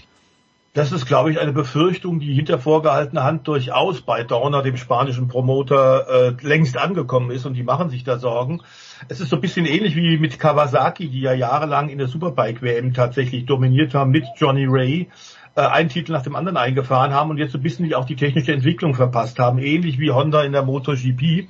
Das 0.74 0.90
ist, 0.90 1.06
glaube 1.06 1.30
ich, 1.30 1.38
eine 1.38 1.52
Befürchtung, 1.52 2.18
die 2.18 2.32
hinter 2.32 2.58
vorgehaltener 2.58 3.24
Hand 3.24 3.46
durchaus 3.46 4.00
bei 4.00 4.22
Dorner, 4.22 4.62
dem 4.62 4.78
spanischen 4.78 5.28
Promoter, 5.28 6.06
äh, 6.08 6.46
längst 6.46 6.78
angekommen 6.78 7.30
ist 7.30 7.44
und 7.44 7.54
die 7.54 7.62
machen 7.62 7.90
sich 7.90 8.04
da 8.04 8.18
Sorgen. 8.18 8.62
Es 9.08 9.20
ist 9.20 9.28
so 9.28 9.36
ein 9.36 9.42
bisschen 9.42 9.66
ähnlich 9.66 9.96
wie 9.96 10.16
mit 10.16 10.38
Kawasaki, 10.38 11.08
die 11.08 11.20
ja 11.20 11.34
jahrelang 11.34 11.90
in 11.90 11.98
der 11.98 12.06
Superbike-WM 12.06 12.94
tatsächlich 12.94 13.44
dominiert 13.44 13.92
haben 13.92 14.12
mit 14.12 14.24
Johnny 14.38 14.66
Ray 14.66 15.10
äh, 15.54 15.60
einen 15.60 15.88
Titel 15.88 16.12
nach 16.12 16.22
dem 16.22 16.36
anderen 16.36 16.56
eingefahren 16.56 17.12
haben 17.12 17.30
und 17.30 17.38
jetzt 17.38 17.52
so 17.52 17.58
ein 17.58 17.62
bisschen 17.62 17.92
auch 17.94 18.06
die 18.06 18.16
technische 18.16 18.52
Entwicklung 18.52 18.94
verpasst 18.94 19.38
haben, 19.38 19.58
ähnlich 19.58 19.98
wie 19.98 20.10
Honda 20.10 20.42
in 20.42 20.52
der 20.52 20.62
MotoGP. 20.62 21.48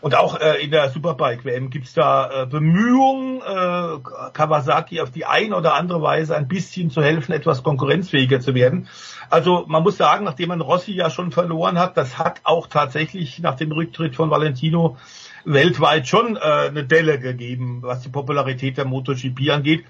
Und 0.00 0.16
auch 0.16 0.40
äh, 0.40 0.60
in 0.64 0.72
der 0.72 0.90
Superbike-WM 0.90 1.70
gibt's 1.70 1.94
da 1.94 2.42
äh, 2.42 2.46
Bemühungen, 2.46 3.36
äh, 3.40 4.30
Kawasaki 4.32 5.00
auf 5.00 5.12
die 5.12 5.26
eine 5.26 5.56
oder 5.56 5.74
andere 5.74 6.02
Weise 6.02 6.34
ein 6.34 6.48
bisschen 6.48 6.90
zu 6.90 7.02
helfen, 7.02 7.32
etwas 7.32 7.62
konkurrenzfähiger 7.62 8.40
zu 8.40 8.52
werden. 8.52 8.88
Also 9.30 9.64
man 9.68 9.84
muss 9.84 9.98
sagen, 9.98 10.24
nachdem 10.24 10.48
man 10.48 10.60
Rossi 10.60 10.92
ja 10.92 11.08
schon 11.08 11.30
verloren 11.30 11.78
hat, 11.78 11.96
das 11.96 12.18
hat 12.18 12.40
auch 12.42 12.66
tatsächlich 12.66 13.38
nach 13.38 13.54
dem 13.54 13.70
Rücktritt 13.70 14.16
von 14.16 14.28
Valentino 14.28 14.96
weltweit 15.44 16.08
schon 16.08 16.36
äh, 16.36 16.40
eine 16.40 16.84
Delle 16.84 17.20
gegeben, 17.20 17.82
was 17.82 18.00
die 18.00 18.08
Popularität 18.08 18.78
der 18.78 18.86
MotoGP 18.86 19.50
angeht 19.50 19.84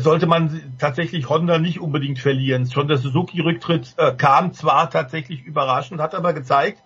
sollte 0.00 0.26
man 0.26 0.74
tatsächlich 0.78 1.28
Honda 1.28 1.58
nicht 1.58 1.80
unbedingt 1.80 2.18
verlieren. 2.18 2.70
Schon 2.70 2.88
der 2.88 2.98
Suzuki-Rücktritt 2.98 3.94
äh, 3.96 4.12
kam 4.12 4.52
zwar 4.52 4.90
tatsächlich 4.90 5.44
überraschend, 5.44 6.00
hat 6.00 6.14
aber 6.14 6.32
gezeigt, 6.32 6.82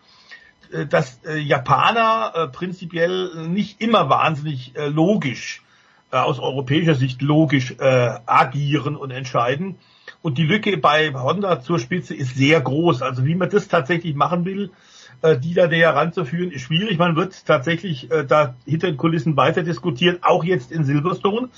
äh, 0.73 0.87
dass 0.87 1.21
äh, 1.25 1.39
Japaner 1.39 2.33
äh, 2.35 2.49
prinzipiell 2.49 3.49
nicht 3.49 3.81
immer 3.81 4.11
wahnsinnig 4.11 4.77
äh, 4.77 4.89
logisch, 4.89 5.63
äh, 6.11 6.17
aus 6.17 6.39
europäischer 6.39 6.95
Sicht 6.95 7.23
logisch 7.23 7.77
agieren 7.79 8.97
und 8.97 9.11
entscheiden. 9.11 9.79
Und 10.21 10.39
die 10.39 10.47
Lücke 10.47 10.77
bei 10.77 11.13
Honda 11.15 11.61
zur 11.61 11.79
Spitze 11.79 12.15
ist 12.15 12.37
sehr 12.37 12.61
groß. 12.61 13.03
Also 13.03 13.25
wie 13.25 13.35
man 13.35 13.51
das 13.51 13.69
tatsächlich 13.69 14.15
machen 14.15 14.45
will, 14.45 14.71
die 15.23 15.55
da 15.55 15.67
näher 15.67 15.95
ranzuführen, 15.95 16.51
ist 16.53 16.63
schwierig. 16.63 16.99
Man 16.99 17.17
wird 17.17 17.45
tatsächlich 17.47 18.11
äh, 18.11 18.25
da 18.25 18.55
hinter 18.65 18.87
den 18.87 18.97
Kulissen 18.97 19.37
weiter 19.37 19.63
diskutieren, 19.63 20.19
auch 20.23 20.45
jetzt 20.45 20.71
in 20.71 20.85
Silverstone. 20.85 21.49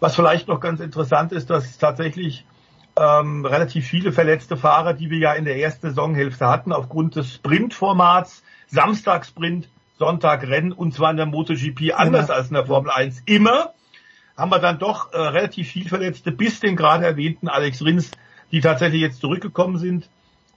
Was 0.00 0.14
vielleicht 0.14 0.48
noch 0.48 0.60
ganz 0.60 0.80
interessant 0.80 1.32
ist, 1.32 1.50
dass 1.50 1.78
tatsächlich 1.78 2.46
ähm, 2.96 3.44
relativ 3.44 3.86
viele 3.86 4.12
verletzte 4.12 4.56
Fahrer, 4.56 4.94
die 4.94 5.10
wir 5.10 5.18
ja 5.18 5.32
in 5.34 5.44
der 5.44 5.58
ersten 5.58 5.88
Saisonhälfte 5.88 6.48
hatten, 6.48 6.72
aufgrund 6.72 7.16
des 7.16 7.34
Sprintformats, 7.34 8.42
Samstagsprint, 8.68 9.68
Sonntag 9.98 10.46
Rennen 10.48 10.72
und 10.72 10.94
zwar 10.94 11.10
in 11.10 11.18
der 11.18 11.26
MotoGP 11.26 11.92
anders 11.94 12.28
ja. 12.28 12.34
als 12.34 12.48
in 12.48 12.54
der 12.54 12.66
Formel 12.66 12.90
1 12.90 13.22
immer, 13.26 13.74
haben 14.36 14.50
wir 14.50 14.58
dann 14.58 14.78
doch 14.78 15.12
äh, 15.12 15.18
relativ 15.18 15.68
viel 15.68 15.88
Verletzte, 15.88 16.32
bis 16.32 16.60
den 16.60 16.74
gerade 16.74 17.04
erwähnten 17.04 17.48
Alex 17.48 17.84
Rins, 17.84 18.10
die 18.50 18.62
tatsächlich 18.62 19.02
jetzt 19.02 19.20
zurückgekommen 19.20 19.76
sind 19.76 20.08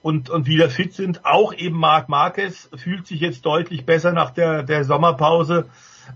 und, 0.04 0.30
und 0.30 0.46
wieder 0.46 0.70
fit 0.70 0.94
sind. 0.94 1.26
Auch 1.26 1.54
eben 1.54 1.80
Marc 1.80 2.10
Marquez 2.10 2.70
fühlt 2.76 3.08
sich 3.08 3.22
jetzt 3.22 3.46
deutlich 3.46 3.86
besser 3.86 4.12
nach 4.12 4.30
der, 4.30 4.62
der 4.62 4.84
Sommerpause. 4.84 5.66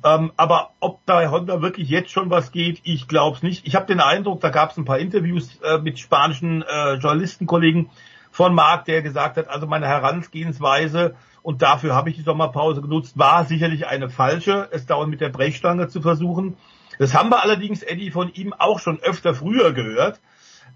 Ähm, 0.03 0.33
aber 0.35 0.71
ob 0.81 1.03
da 1.05 1.31
Honda 1.31 1.61
wirklich 1.61 1.89
jetzt 1.89 2.11
schon 2.11 2.29
was 2.29 2.51
geht, 2.51 2.81
ich 2.83 3.07
glaube 3.07 3.37
es 3.37 3.43
nicht. 3.43 3.65
Ich 3.65 3.75
habe 3.75 3.85
den 3.85 4.01
Eindruck, 4.01 4.41
da 4.41 4.49
gab 4.49 4.71
es 4.71 4.77
ein 4.77 4.83
paar 4.83 4.99
Interviews 4.99 5.59
äh, 5.63 5.79
mit 5.79 5.97
spanischen 5.97 6.61
äh, 6.63 6.95
Journalistenkollegen 6.95 7.89
von 8.29 8.53
Marc, 8.53 8.85
der 8.85 9.01
gesagt 9.01 9.37
hat, 9.37 9.47
also 9.47 9.65
meine 9.65 9.87
Herangehensweise 9.87 11.15
und 11.41 11.61
dafür 11.61 11.95
habe 11.95 12.09
ich 12.09 12.17
die 12.17 12.23
Sommerpause 12.23 12.81
genutzt, 12.81 13.17
war 13.17 13.45
sicherlich 13.45 13.87
eine 13.87 14.09
falsche, 14.09 14.67
es 14.71 14.85
dauernd 14.85 15.09
mit 15.09 15.21
der 15.21 15.29
Brechstange 15.29 15.87
zu 15.87 16.01
versuchen. 16.01 16.57
Das 16.99 17.13
haben 17.13 17.29
wir 17.29 17.41
allerdings, 17.41 17.83
Eddie, 17.83 18.11
von 18.11 18.33
ihm 18.33 18.51
auch 18.51 18.79
schon 18.79 18.99
öfter 18.99 19.33
früher 19.33 19.71
gehört. 19.71 20.19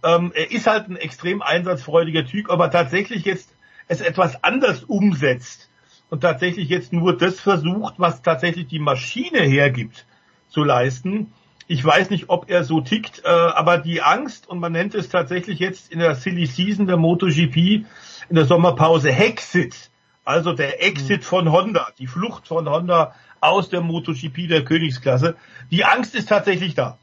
Ähm, 0.04 0.32
er 0.36 0.52
ist 0.52 0.68
halt 0.68 0.90
ein 0.90 0.96
extrem 0.96 1.42
einsatzfreudiger 1.42 2.26
Typ, 2.26 2.50
aber 2.50 2.72
tatsächlich 2.72 3.26
jetzt 3.26 3.54
es 3.88 4.02
etwas 4.02 4.44
anders 4.44 4.84
umsetzt 4.84 5.70
und 6.10 6.22
tatsächlich 6.22 6.70
jetzt 6.70 6.94
nur 6.94 7.18
das 7.18 7.40
versucht, 7.40 7.96
was 7.98 8.22
tatsächlich 8.22 8.68
die 8.68 8.80
Maschine 8.80 9.40
hergibt, 9.40 10.06
zu 10.50 10.64
leisten. 10.64 11.34
Ich 11.68 11.84
weiß 11.84 12.10
nicht, 12.10 12.30
ob 12.30 12.50
er 12.50 12.64
so 12.64 12.82
tickt, 12.82 13.24
äh, 13.24 13.30
aber 13.30 13.78
die 13.78 14.02
Angst, 14.02 14.48
und 14.48 14.60
man 14.60 14.72
nennt 14.72 14.96
es 14.96 15.10
tatsächlich 15.10 15.60
jetzt 15.60 15.92
in 15.92 16.00
der 16.00 16.16
Silly 16.16 16.46
Season 16.46 16.88
der 16.88 16.98
MotoGP, 16.98 17.86
in 18.30 18.36
der 18.36 18.46
Sommerpause 18.46 19.12
Hexit, 19.12 19.90
also 20.26 20.54
der 20.54 20.84
Exit 20.86 21.24
von 21.24 21.52
Honda, 21.52 21.88
die 21.98 22.08
Flucht 22.08 22.48
von 22.48 22.70
Honda 22.70 23.16
aus 23.40 23.70
der 23.70 23.82
MotoGP 23.82 24.48
der 24.48 24.64
Königsklasse. 24.64 25.36
Die 25.72 25.84
Angst 25.84 26.16
ist 26.16 26.30
tatsächlich 26.30 26.76
da. 26.76 26.98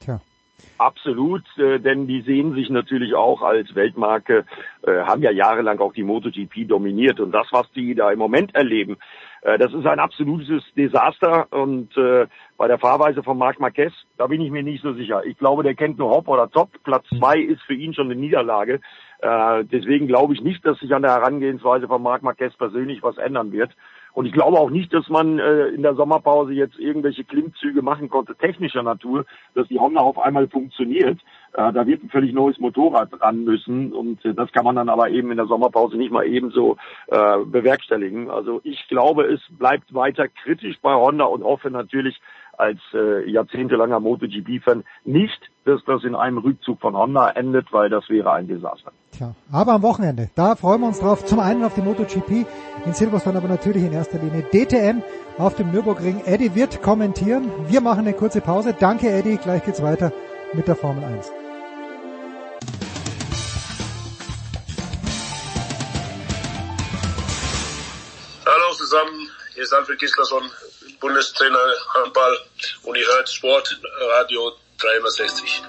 Tja. 0.00 0.20
Absolut, 0.78 1.42
äh, 1.58 1.78
denn 1.78 2.06
die 2.06 2.20
sehen 2.22 2.54
sich 2.54 2.68
natürlich 2.68 3.14
auch 3.14 3.42
als 3.42 3.74
Weltmarke, 3.74 4.44
äh, 4.82 5.02
haben 5.02 5.22
ja 5.22 5.30
jahrelang 5.30 5.78
auch 5.78 5.92
die 5.92 6.02
MotoGP 6.02 6.68
dominiert 6.68 7.18
und 7.18 7.32
das, 7.32 7.46
was 7.50 7.70
die 7.72 7.94
da 7.94 8.10
im 8.10 8.18
Moment 8.18 8.54
erleben, 8.54 8.98
äh, 9.46 9.58
das 9.58 9.72
ist 9.72 9.86
ein 9.86 10.00
absolutes 10.00 10.62
Desaster 10.76 11.46
und 11.50 11.96
äh, 11.96 12.26
bei 12.56 12.66
der 12.66 12.78
Fahrweise 12.78 13.22
von 13.22 13.38
Marc 13.38 13.60
Marquez, 13.60 13.92
da 14.18 14.26
bin 14.26 14.40
ich 14.40 14.50
mir 14.50 14.62
nicht 14.62 14.82
so 14.82 14.92
sicher. 14.92 15.24
Ich 15.24 15.38
glaube, 15.38 15.62
der 15.62 15.74
kennt 15.74 15.98
nur 15.98 16.10
Hop 16.10 16.28
oder 16.28 16.50
Top. 16.50 16.70
Platz 16.82 17.06
zwei 17.16 17.38
ist 17.38 17.62
für 17.62 17.74
ihn 17.74 17.94
schon 17.94 18.10
eine 18.10 18.20
Niederlage. 18.20 18.80
Äh, 19.20 19.64
deswegen 19.64 20.08
glaube 20.08 20.34
ich 20.34 20.40
nicht, 20.40 20.66
dass 20.66 20.78
sich 20.80 20.92
an 20.92 21.02
der 21.02 21.12
Herangehensweise 21.12 21.86
von 21.86 22.02
Marc 22.02 22.22
Marquez 22.22 22.56
persönlich 22.56 23.02
was 23.02 23.18
ändern 23.18 23.52
wird. 23.52 23.70
Und 24.16 24.24
ich 24.24 24.32
glaube 24.32 24.58
auch 24.58 24.70
nicht, 24.70 24.94
dass 24.94 25.10
man 25.10 25.38
äh, 25.38 25.66
in 25.66 25.82
der 25.82 25.94
Sommerpause 25.94 26.54
jetzt 26.54 26.78
irgendwelche 26.78 27.22
Klimmzüge 27.22 27.82
machen 27.82 28.08
konnte, 28.08 28.34
technischer 28.34 28.82
Natur, 28.82 29.26
dass 29.54 29.68
die 29.68 29.78
Honda 29.78 30.00
auf 30.00 30.18
einmal 30.18 30.48
funktioniert. 30.48 31.20
Äh, 31.52 31.70
da 31.74 31.86
wird 31.86 32.02
ein 32.02 32.08
völlig 32.08 32.32
neues 32.32 32.58
Motorrad 32.58 33.10
ran 33.20 33.44
müssen 33.44 33.92
und 33.92 34.24
äh, 34.24 34.32
das 34.32 34.50
kann 34.52 34.64
man 34.64 34.76
dann 34.76 34.88
aber 34.88 35.10
eben 35.10 35.30
in 35.30 35.36
der 35.36 35.44
Sommerpause 35.44 35.98
nicht 35.98 36.10
mal 36.10 36.26
ebenso 36.26 36.78
äh, 37.08 37.44
bewerkstelligen. 37.44 38.30
Also 38.30 38.62
ich 38.64 38.88
glaube, 38.88 39.24
es 39.24 39.42
bleibt 39.50 39.92
weiter 39.92 40.28
kritisch 40.28 40.78
bei 40.80 40.94
Honda 40.94 41.26
und 41.26 41.44
hoffe 41.44 41.70
natürlich, 41.70 42.18
als 42.58 42.78
äh, 42.94 43.28
jahrzehntelanger 43.30 44.00
MotoGP-Fan 44.00 44.84
nicht, 45.04 45.40
dass 45.64 45.80
das 45.84 46.04
in 46.04 46.14
einem 46.14 46.38
Rückzug 46.38 46.80
von 46.80 46.96
Honda 46.96 47.30
endet, 47.30 47.72
weil 47.72 47.90
das 47.90 48.08
wäre 48.08 48.32
ein 48.32 48.48
Desaster. 48.48 48.92
Tja, 49.12 49.34
aber 49.52 49.72
am 49.72 49.82
Wochenende, 49.82 50.30
da 50.34 50.56
freuen 50.56 50.80
wir 50.80 50.88
uns 50.88 51.00
drauf. 51.00 51.24
Zum 51.24 51.40
einen 51.40 51.64
auf 51.64 51.74
die 51.74 51.82
MotoGP 51.82 52.46
in 52.84 52.92
Silverstone, 52.92 53.38
aber 53.38 53.48
natürlich 53.48 53.84
in 53.84 53.92
erster 53.92 54.18
Linie 54.18 54.42
DTM 54.42 55.02
auf 55.38 55.56
dem 55.56 55.70
Nürburgring. 55.72 56.22
Eddie 56.24 56.54
wird 56.54 56.82
kommentieren. 56.82 57.50
Wir 57.68 57.80
machen 57.80 58.00
eine 58.00 58.12
kurze 58.12 58.40
Pause. 58.40 58.74
Danke 58.78 59.10
Eddie, 59.10 59.36
gleich 59.36 59.64
geht's 59.64 59.82
weiter 59.82 60.12
mit 60.52 60.68
der 60.68 60.76
Formel 60.76 61.04
1. 61.04 61.32
Hallo 68.46 68.74
zusammen, 68.74 69.28
hier 69.54 69.64
ist 69.64 69.74
Alfred 69.74 69.98
Gislason, 69.98 70.42
Bundestrainer 71.00 71.58
Handball 71.94 72.36
und 72.84 72.96
ihr 72.96 73.06
hört 73.06 73.28
Sportradio 73.28 74.52
360. 74.78 75.62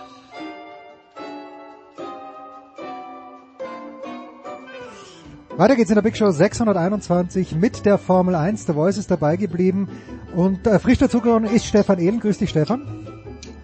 Weiter 5.57 5.75
geht's 5.75 5.89
in 5.89 5.95
der 5.95 6.03
Big 6.03 6.15
Show 6.15 6.29
621 6.29 7.53
mit 7.53 7.83
der 7.83 7.97
Formel 7.97 8.35
1. 8.35 8.67
Der 8.67 8.75
Voice 8.75 8.97
ist 8.97 9.09
dabei 9.09 9.37
geblieben 9.37 9.89
und 10.35 10.67
äh, 10.67 10.77
frisch 10.77 10.99
dazugekommen 10.99 11.49
ist 11.51 11.65
Stefan 11.65 11.97
Ehlen. 11.99 12.19
Grüß 12.19 12.37
dich, 12.37 12.51
Stefan. 12.51 13.07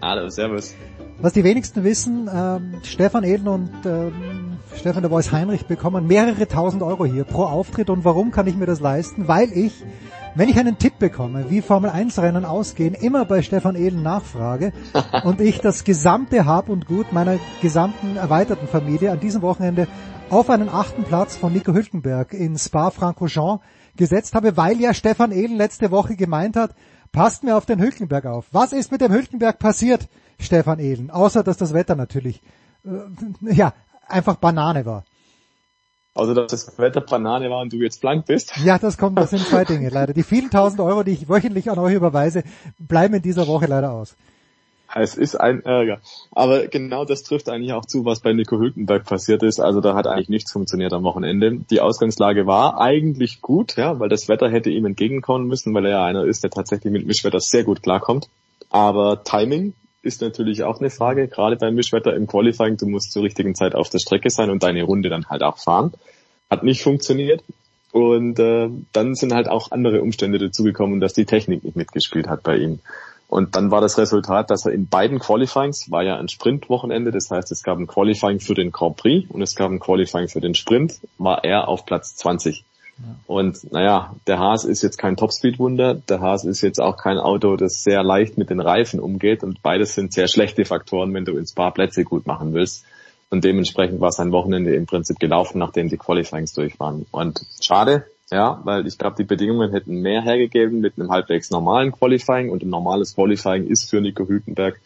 Hallo, 0.02 0.28
servus. 0.30 0.74
Was 1.20 1.34
die 1.34 1.44
wenigsten 1.44 1.84
wissen, 1.84 2.28
ähm, 2.34 2.82
Stefan 2.84 3.24
Ehlen 3.24 3.48
und 3.48 3.86
ähm, 3.86 4.43
Stefan 4.78 5.04
der 5.04 5.10
Voice 5.10 5.32
Heinrich 5.32 5.66
bekommen 5.66 6.08
mehrere 6.08 6.48
tausend 6.48 6.84
Euro 6.84 7.06
hier 7.06 7.24
pro 7.24 7.44
Auftritt. 7.44 7.90
Und 7.90 8.06
warum 8.06 8.32
kann 8.32 8.48
ich 8.48 8.56
mir 8.56 8.66
das 8.66 8.80
leisten? 8.80 9.28
Weil 9.28 9.52
ich 9.54 9.84
wenn 10.36 10.50
ich 10.50 10.58
einen 10.58 10.80
Tipp 10.80 10.98
bekomme, 10.98 11.52
wie 11.52 11.62
Formel 11.62 11.92
1 11.92 12.18
Rennen 12.18 12.44
ausgehen, 12.44 12.96
immer 12.96 13.24
bei 13.24 13.44
Stefan 13.44 13.76
Ehlen 13.76 14.02
nachfrage 14.02 14.74
und 15.24 15.40
ich 15.40 15.60
das 15.60 15.84
gesamte 15.84 16.46
Hab 16.46 16.70
und 16.70 16.88
Gut 16.88 17.14
meiner 17.14 17.38
gesamten 17.62 18.18
erweiterten 18.18 18.68
Familie 18.68 19.12
an 19.12 19.20
diesem 19.20 19.44
Wochenende 19.44 19.88
auf 20.32 20.50
einen 20.50 20.70
achten 20.70 21.04
Platz 21.04 21.36
von 21.36 21.54
Nico 21.54 21.74
Hülkenberg 21.74 22.34
in 22.34 22.58
Spa-Francorchamps 22.58 23.64
gesetzt 23.96 24.34
habe, 24.34 24.58
weil 24.58 24.80
ja 24.82 24.96
Stefan 24.96 25.32
Ehlen 25.32 25.56
letzte 25.56 25.92
Woche 25.92 26.16
gemeint 26.16 26.56
hat, 26.56 26.74
passt 27.12 27.44
mir 27.44 27.56
auf 27.56 27.68
den 27.68 27.80
Hülkenberg 27.80 28.26
auf. 28.26 28.48
Was 28.52 28.74
ist 28.74 28.92
mit 28.92 29.02
dem 29.02 29.12
Hülkenberg 29.12 29.60
passiert, 29.60 30.10
Stefan 30.40 30.80
Ehlen? 30.80 31.12
Außer, 31.12 31.44
dass 31.44 31.58
das 31.58 31.76
Wetter 31.76 31.96
natürlich, 31.96 32.42
äh, 32.86 33.54
ja, 33.54 33.74
einfach 34.08 34.36
Banane 34.36 34.86
war. 34.86 35.04
Also 36.16 36.34
dass 36.36 36.52
das 36.52 36.78
Wetter 36.78 37.02
Banane 37.02 37.50
war 37.50 37.62
und 37.62 37.74
du 37.74 37.78
jetzt 37.78 38.02
blank 38.02 38.28
bist. 38.28 38.54
Ja, 38.64 38.78
das 38.78 38.98
kommt, 38.98 39.18
das 39.18 39.32
sind 39.32 39.48
zwei 39.48 39.66
Dinge 39.66 39.90
leider. 39.90 40.14
Die 40.14 40.24
vielen 40.24 40.52
tausend 40.52 40.80
Euro, 40.80 41.04
die 41.04 41.12
ich 41.12 41.28
wöchentlich 41.28 41.72
an 41.72 41.80
euch 41.80 41.96
überweise, 41.96 42.44
bleiben 42.78 43.16
in 43.16 43.22
dieser 43.24 43.48
Woche 43.48 43.66
leider 43.66 43.92
aus. 43.92 44.16
Es 44.96 45.16
ist 45.16 45.36
ein 45.36 45.62
Ärger. 45.62 46.00
Aber 46.32 46.68
genau 46.68 47.04
das 47.04 47.24
trifft 47.24 47.50
eigentlich 47.50 47.74
auch 47.74 47.86
zu, 47.86 48.06
was 48.06 48.20
bei 48.20 48.32
Nico 48.32 48.60
Hülkenberg 48.60 49.06
passiert 49.06 49.42
ist. 49.42 49.60
Also 49.60 49.82
da 49.82 49.96
hat 49.96 50.06
eigentlich 50.06 50.30
nichts 50.30 50.52
funktioniert 50.52 50.94
am 50.94 51.04
Wochenende. 51.04 51.62
Die 51.72 51.82
Ausgangslage 51.82 52.46
war 52.46 52.80
eigentlich 52.80 53.42
gut, 53.42 53.76
ja, 53.76 54.00
weil 54.00 54.10
das 54.10 54.30
Wetter 54.30 54.52
hätte 54.52 54.70
ihm 54.70 54.86
entgegenkommen 54.86 55.48
müssen, 55.48 55.74
weil 55.74 55.86
er 55.86 55.92
ja 55.92 56.06
einer 56.06 56.26
ist, 56.26 56.44
der 56.44 56.52
tatsächlich 56.52 56.94
mit 56.94 57.08
Mischwetter 57.08 57.40
sehr 57.40 57.64
gut 57.64 57.82
klarkommt. 57.82 58.30
Aber 58.70 59.24
Timing 59.24 59.74
ist 60.04 60.22
natürlich 60.22 60.64
auch 60.64 60.80
eine 60.80 60.90
Frage, 60.90 61.28
gerade 61.28 61.56
beim 61.56 61.76
Mischwetter 61.76 62.14
im 62.14 62.28
Qualifying, 62.28 62.78
du 62.78 62.88
musst 62.88 63.12
zur 63.12 63.24
richtigen 63.24 63.56
Zeit 63.56 63.74
auf 63.74 63.90
der 63.90 64.00
Strecke 64.00 64.30
sein 64.30 64.50
und 64.50 64.62
deine 64.62 64.84
Runde 64.84 65.10
dann 65.10 65.26
halt 65.28 65.42
auch 65.42 65.58
fahren. 65.58 65.94
Hat 66.50 66.64
nicht 66.64 66.84
funktioniert. 66.84 67.42
Und 67.94 68.38
äh, 68.40 68.70
dann 68.92 69.16
sind 69.16 69.34
halt 69.34 69.48
auch 69.48 69.72
andere 69.72 70.02
Umstände 70.02 70.40
dazugekommen, 70.40 71.00
dass 71.00 71.14
die 71.14 71.26
Technik 71.26 71.64
nicht 71.64 71.78
mitgespielt 71.78 72.28
hat 72.28 72.44
bei 72.44 72.58
ihm. 72.58 72.80
Und 73.30 73.56
dann 73.56 73.72
war 73.72 73.82
das 73.82 73.98
Resultat, 73.98 74.52
dass 74.52 74.66
er 74.66 74.74
in 74.74 74.88
beiden 74.88 75.20
Qualifyings, 75.20 75.90
war 75.90 76.04
ja 76.04 76.18
ein 76.18 76.28
Sprintwochenende, 76.28 77.12
das 77.12 77.32
heißt 77.32 77.52
es 77.52 77.64
gab 77.64 77.80
ein 77.80 77.88
Qualifying 77.88 78.40
für 78.40 78.54
den 78.54 78.72
Grand 78.72 78.98
Prix 78.98 79.30
und 79.30 79.42
es 79.42 79.56
gab 79.56 79.72
ein 79.72 79.80
Qualifying 79.80 80.28
für 80.28 80.42
den 80.42 80.54
Sprint, 80.54 81.00
war 81.18 81.44
er 81.44 81.68
auf 81.68 81.86
Platz 81.86 82.16
20. 82.16 82.64
Und 83.26 83.72
naja, 83.72 84.16
der 84.28 84.40
Haas 84.40 84.66
ist 84.66 84.84
jetzt 84.84 84.98
kein 84.98 85.18
Topspeed-Wunder, 85.18 85.96
der 85.96 86.20
Haas 86.22 86.46
ist 86.46 86.62
jetzt 86.62 86.80
auch 86.80 86.98
kein 86.98 87.18
Auto, 87.18 87.56
das 87.56 87.84
sehr 87.84 88.04
leicht 88.04 88.38
mit 88.38 88.50
den 88.50 88.60
Reifen 88.60 89.00
umgeht 89.00 89.44
und 89.44 89.62
beides 89.62 89.96
sind 89.96 90.14
sehr 90.14 90.28
schlechte 90.28 90.66
Faktoren, 90.66 91.14
wenn 91.14 91.26
du 91.26 91.36
ins 91.38 91.54
paar 91.54 91.74
Plätze 91.74 92.04
gut 92.04 92.28
machen 92.28 92.54
willst. 92.54 92.86
Und 93.30 93.44
dementsprechend 93.44 94.00
war 94.00 94.12
sein 94.12 94.32
Wochenende 94.32 94.76
im 94.76 94.86
Prinzip 94.86 95.18
gelaufen, 95.18 95.58
nachdem 95.58 95.90
die 95.90 95.98
Qualifyings 95.98 96.54
durch 96.54 96.80
waren. 96.80 97.08
Und 97.10 97.42
schade, 97.60 98.06
ja, 98.32 98.62
weil 98.64 98.86
ich 98.86 99.00
glaube, 99.00 99.16
die 99.18 99.24
Bedingungen 99.24 99.72
hätten 99.72 100.02
mehr 100.02 100.22
hergegeben 100.22 100.80
mit 100.82 101.00
einem 101.00 101.10
halbwegs 101.10 101.50
normalen 101.50 101.92
Qualifying 101.92 102.52
und 102.52 102.62
ein 102.62 102.70
normales 102.70 103.16
Qualifying 103.16 103.66
ist 103.66 103.90
für 103.90 104.02
Nico 104.02 104.28
Hülkenberg, 104.28 104.80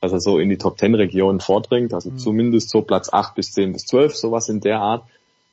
dass 0.00 0.10
er 0.10 0.20
so 0.20 0.38
in 0.38 0.48
die 0.48 0.58
Top 0.58 0.78
10 0.78 0.96
Regionen 0.96 1.38
vordringt, 1.38 1.94
also 1.94 2.10
mhm. 2.10 2.18
zumindest 2.18 2.70
so 2.70 2.82
Platz 2.82 3.12
8 3.12 3.36
bis 3.36 3.52
10 3.52 3.72
bis 3.72 3.86
12, 3.86 4.16
sowas 4.16 4.48
in 4.48 4.60
der 4.60 4.80
Art 4.80 5.04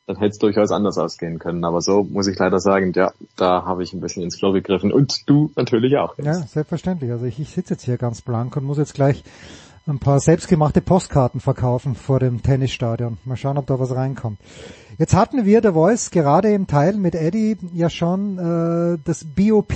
dann 0.09 0.17
hätte 0.17 0.31
es 0.31 0.39
durchaus 0.39 0.71
anders 0.71 0.97
ausgehen 0.97 1.37
können. 1.37 1.63
Aber 1.63 1.81
so 1.81 2.03
muss 2.03 2.25
ich 2.25 2.39
leider 2.39 2.59
sagen, 2.59 2.93
ja, 2.95 3.11
da 3.35 3.63
habe 3.65 3.83
ich 3.83 3.93
ein 3.93 3.99
bisschen 3.99 4.23
ins 4.23 4.39
Klo 4.39 4.51
gegriffen. 4.51 4.91
Und 4.91 5.29
du 5.29 5.51
natürlich 5.55 5.97
auch. 5.97 6.17
Jetzt. 6.17 6.25
Ja, 6.25 6.33
selbstverständlich. 6.33 7.11
Also 7.11 7.25
ich, 7.25 7.39
ich 7.39 7.51
sitze 7.51 7.75
jetzt 7.75 7.83
hier 7.83 7.97
ganz 7.97 8.23
blank 8.23 8.57
und 8.57 8.63
muss 8.63 8.79
jetzt 8.79 8.95
gleich 8.95 9.23
ein 9.85 9.99
paar 9.99 10.19
selbstgemachte 10.19 10.81
Postkarten 10.81 11.39
verkaufen 11.39 11.93
vor 11.93 12.19
dem 12.19 12.41
Tennisstadion. 12.41 13.19
Mal 13.23 13.37
schauen, 13.37 13.59
ob 13.59 13.67
da 13.67 13.79
was 13.79 13.93
reinkommt. 13.93 14.39
Jetzt 14.97 15.13
hatten 15.13 15.45
wir 15.45 15.61
The 15.61 15.73
Voice 15.73 16.09
gerade 16.09 16.53
im 16.53 16.65
Teil 16.65 16.93
mit 16.93 17.13
Eddie 17.13 17.57
ja 17.75 17.91
schon 17.91 18.39
äh, 18.39 18.97
das 19.05 19.23
BOP 19.23 19.73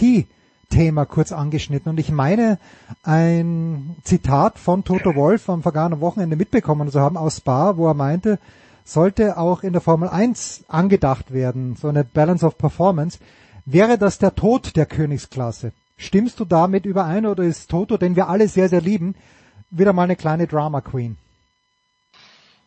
Thema 0.69 1.05
kurz 1.05 1.31
angeschnitten 1.31 1.91
und 1.91 1.99
ich 1.99 2.11
meine 2.11 2.57
ein 3.03 3.95
Zitat 4.03 4.57
von 4.57 4.84
Toto 4.84 5.14
Wolf 5.14 5.47
am 5.47 5.61
vergangenen 5.61 6.01
Wochenende 6.01 6.35
mitbekommen 6.35 6.89
zu 6.89 6.99
haben 6.99 7.18
aus 7.18 7.38
Spa, 7.38 7.77
wo 7.77 7.88
er 7.88 7.93
meinte, 7.93 8.39
sollte 8.84 9.38
auch 9.38 9.64
in 9.64 9.73
der 9.73 9.81
Formel 9.81 10.10
1 10.10 10.65
angedacht 10.68 11.34
werden, 11.34 11.76
so 11.76 11.88
eine 11.88 12.03
Balance 12.03 12.45
of 12.45 12.57
Performance, 12.57 13.19
wäre 13.65 13.97
das 13.97 14.18
der 14.18 14.35
Tod 14.35 14.76
der 14.76 14.85
Königsklasse. 14.85 15.72
Stimmst 15.97 16.39
du 16.39 16.45
damit 16.45 16.85
überein 16.85 17.26
oder 17.26 17.43
ist 17.43 17.69
Toto, 17.69 17.97
den 17.97 18.15
wir 18.15 18.27
alle 18.27 18.47
sehr, 18.47 18.69
sehr 18.69 18.81
lieben, 18.81 19.15
wieder 19.69 19.93
mal 19.93 20.03
eine 20.03 20.15
kleine 20.15 20.47
Drama 20.47 20.81
Queen? 20.81 21.18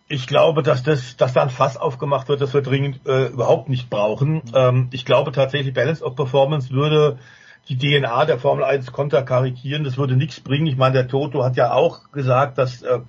Ich 0.08 0.26
glaube, 0.28 0.62
dass 0.62 0.84
das, 0.84 1.16
dass 1.16 1.32
da 1.32 1.42
ein 1.42 1.50
Fass 1.50 1.76
aufgemacht 1.76 2.28
wird, 2.28 2.40
das 2.40 2.54
wir 2.54 2.62
dringend 2.62 3.00
äh, 3.06 3.26
überhaupt 3.26 3.68
nicht 3.68 3.90
brauchen. 3.90 4.42
Ähm, 4.54 4.88
ich 4.92 5.04
glaube 5.04 5.32
tatsächlich, 5.32 5.74
Balance 5.74 6.04
of 6.04 6.14
Performance 6.14 6.70
würde 6.70 7.18
die 7.68 7.76
DNA 7.76 8.24
der 8.24 8.38
Formel 8.38 8.64
1 8.64 8.92
konterkarikieren. 8.92 9.82
Das 9.82 9.98
würde 9.98 10.16
nichts 10.16 10.40
bringen. 10.40 10.68
Ich 10.68 10.76
meine, 10.76 10.94
der 10.94 11.08
Toto 11.08 11.42
hat 11.42 11.56
ja 11.56 11.72
auch 11.72 12.12
gesagt, 12.12 12.56
dass 12.58 12.82
äh, 12.82 13.00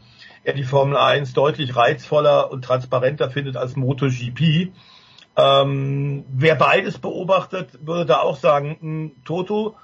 er 0.47 0.53
die 0.53 0.63
Formel 0.63 0.97
1 0.97 1.33
deutlich 1.33 1.75
reizvoller 1.75 2.51
und 2.51 2.63
transparenter 2.63 3.29
findet 3.29 3.57
als 3.57 3.75
MotoGP. 3.75 4.71
Ähm, 5.35 6.25
wer 6.29 6.55
beides 6.55 6.97
beobachtet, 6.97 7.69
würde 7.85 8.05
da 8.05 8.19
auch 8.21 8.37
sagen, 8.37 8.77
hm, 8.79 9.11
Toto, 9.25 9.75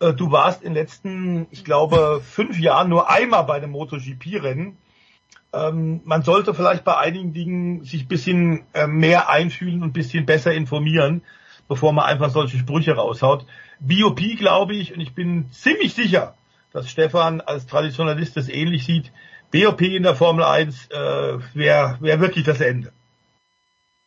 äh, 0.00 0.12
du 0.12 0.32
warst 0.32 0.62
in 0.62 0.74
den 0.74 0.82
letzten, 0.82 1.46
ich 1.50 1.64
glaube, 1.64 2.20
fünf 2.22 2.58
Jahren 2.58 2.88
nur 2.88 3.08
einmal 3.08 3.44
bei 3.44 3.56
einem 3.56 3.70
MotoGP-Rennen 3.70 4.76
ähm, 5.52 6.00
man 6.04 6.22
sollte 6.22 6.54
vielleicht 6.54 6.84
bei 6.84 6.96
einigen 6.96 7.32
Dingen 7.32 7.84
sich 7.84 8.06
bisschen 8.06 8.64
äh, 8.72 8.86
mehr 8.86 9.28
einfühlen 9.28 9.82
und 9.82 9.92
bisschen 9.92 10.26
besser 10.26 10.52
informieren, 10.52 11.22
bevor 11.68 11.92
man 11.92 12.04
einfach 12.04 12.30
solche 12.30 12.58
Sprüche 12.58 12.92
raushaut. 12.92 13.46
BOP 13.80 14.20
glaube 14.38 14.74
ich, 14.74 14.94
und 14.94 15.00
ich 15.00 15.14
bin 15.14 15.50
ziemlich 15.50 15.94
sicher, 15.94 16.34
dass 16.72 16.88
Stefan 16.88 17.40
als 17.40 17.66
Traditionalist 17.66 18.36
das 18.36 18.48
ähnlich 18.48 18.84
sieht, 18.84 19.12
BOP 19.52 19.82
in 19.82 20.02
der 20.02 20.14
Formel 20.14 20.44
1 20.44 20.88
äh, 20.90 21.38
wäre 21.54 21.98
wär 22.00 22.20
wirklich 22.20 22.44
das 22.44 22.60
Ende. 22.60 22.92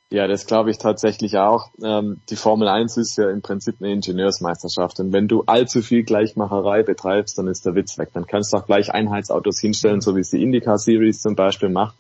Ja, 0.10 0.28
das 0.28 0.46
glaube 0.46 0.70
ich 0.70 0.78
tatsächlich 0.78 1.38
auch. 1.38 1.72
Ähm, 1.84 2.22
die 2.30 2.36
Formel 2.36 2.68
1 2.68 2.98
ist 2.98 3.18
ja 3.18 3.30
im 3.32 3.42
Prinzip 3.42 3.78
eine 3.80 3.92
Ingenieursmeisterschaft. 3.92 5.00
Und 5.00 5.12
wenn 5.12 5.28
du 5.28 5.44
allzu 5.48 5.82
viel 5.82 6.04
Gleichmacherei 6.04 6.84
betreibst, 6.84 7.40
dann 7.40 7.48
ist 7.48 7.66
der 7.66 7.74
Witz 7.74 7.98
weg. 7.98 8.10
Dann 8.14 8.28
kannst 8.28 8.54
du 8.54 8.58
auch 8.58 8.66
gleich 8.68 8.94
Einheitsautos 8.94 9.60
hinstellen, 9.60 10.02
so 10.02 10.16
wie 10.16 10.20
es 10.20 10.30
die 10.30 10.44
IndyCar 10.44 10.78
Series 10.78 11.22
zum 11.22 11.36
Beispiel 11.36 11.70
macht. 11.70 11.96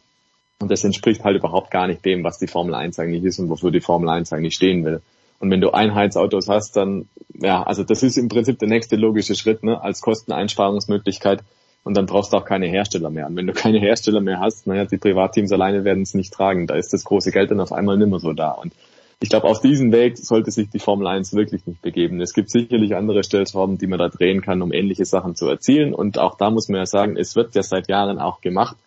Und 0.59 0.69
das 0.69 0.83
entspricht 0.83 1.23
halt 1.23 1.37
überhaupt 1.37 1.71
gar 1.71 1.87
nicht 1.87 2.05
dem, 2.05 2.23
was 2.23 2.37
die 2.37 2.47
Formel 2.47 2.75
1 2.75 2.99
eigentlich 2.99 3.23
ist 3.23 3.39
und 3.39 3.49
wofür 3.49 3.71
die 3.71 3.81
Formel 3.81 4.07
1 4.09 4.31
eigentlich 4.31 4.53
stehen 4.53 4.85
will. 4.85 5.01
Und 5.39 5.49
wenn 5.49 5.59
du 5.59 5.71
Einheitsautos 5.71 6.47
hast, 6.47 6.77
dann, 6.77 7.09
ja, 7.33 7.63
also 7.63 7.83
das 7.83 8.03
ist 8.03 8.17
im 8.17 8.29
Prinzip 8.29 8.59
der 8.59 8.69
nächste 8.69 8.95
logische 8.95 9.35
Schritt, 9.35 9.63
ne, 9.63 9.81
als 9.81 10.01
Kosteneinsparungsmöglichkeit 10.01 11.43
und 11.83 11.97
dann 11.97 12.05
brauchst 12.05 12.33
du 12.33 12.37
auch 12.37 12.45
keine 12.45 12.67
Hersteller 12.67 13.09
mehr. 13.09 13.27
Und 13.27 13.35
wenn 13.35 13.47
du 13.47 13.53
keine 13.53 13.79
Hersteller 13.79 14.21
mehr 14.21 14.39
hast, 14.39 14.67
naja, 14.67 14.85
die 14.85 14.97
Privatteams 14.97 15.51
alleine 15.51 15.83
werden 15.83 16.03
es 16.03 16.13
nicht 16.13 16.33
tragen. 16.33 16.67
Da 16.67 16.75
ist 16.75 16.93
das 16.93 17.03
große 17.03 17.31
Geld 17.31 17.51
dann 17.51 17.59
auf 17.59 17.73
einmal 17.73 17.97
nimmer 17.97 18.19
so 18.19 18.33
da. 18.33 18.51
Und 18.51 18.73
ich 19.19 19.29
glaube, 19.29 19.47
auf 19.47 19.61
diesen 19.61 19.91
Weg 19.91 20.17
sollte 20.17 20.51
sich 20.51 20.69
die 20.69 20.79
Formel 20.79 21.07
1 21.07 21.33
wirklich 21.33 21.65
nicht 21.65 21.81
begeben. 21.81 22.19
Es 22.21 22.33
gibt 22.33 22.49
sicherlich 22.49 22.95
andere 22.95 23.23
Stellschrauben, 23.23 23.77
die 23.77 23.87
man 23.87 23.99
da 23.99 24.09
drehen 24.09 24.41
kann, 24.41 24.61
um 24.61 24.73
ähnliche 24.73 25.05
Sachen 25.05 25.35
zu 25.35 25.47
erzielen. 25.47 25.93
Und 25.93 26.19
auch 26.19 26.37
da 26.37 26.49
muss 26.49 26.67
man 26.69 26.79
ja 26.79 26.85
sagen, 26.85 27.17
es 27.17 27.35
wird 27.35 27.55
ja 27.55 27.63
seit 27.63 27.89
Jahren 27.89 28.19
auch 28.19 28.41
gemacht. 28.41 28.77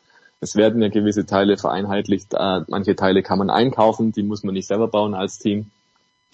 Es 0.41 0.55
werden 0.55 0.83
ja 0.83 0.89
gewisse 0.89 1.27
Teile 1.27 1.57
vereinheitlicht. 1.57 2.35
Äh, 2.35 2.61
manche 2.69 2.97
Teile 2.97 3.23
kann 3.23 3.39
man 3.39 3.51
einkaufen, 3.51 4.13
die 4.13 4.23
muss 4.23 4.43
man 4.43 4.55
nicht 4.55 4.69
selber 4.69 4.89
bauen 4.89 5.15
als 5.15 5.39
Team. 5.39 5.71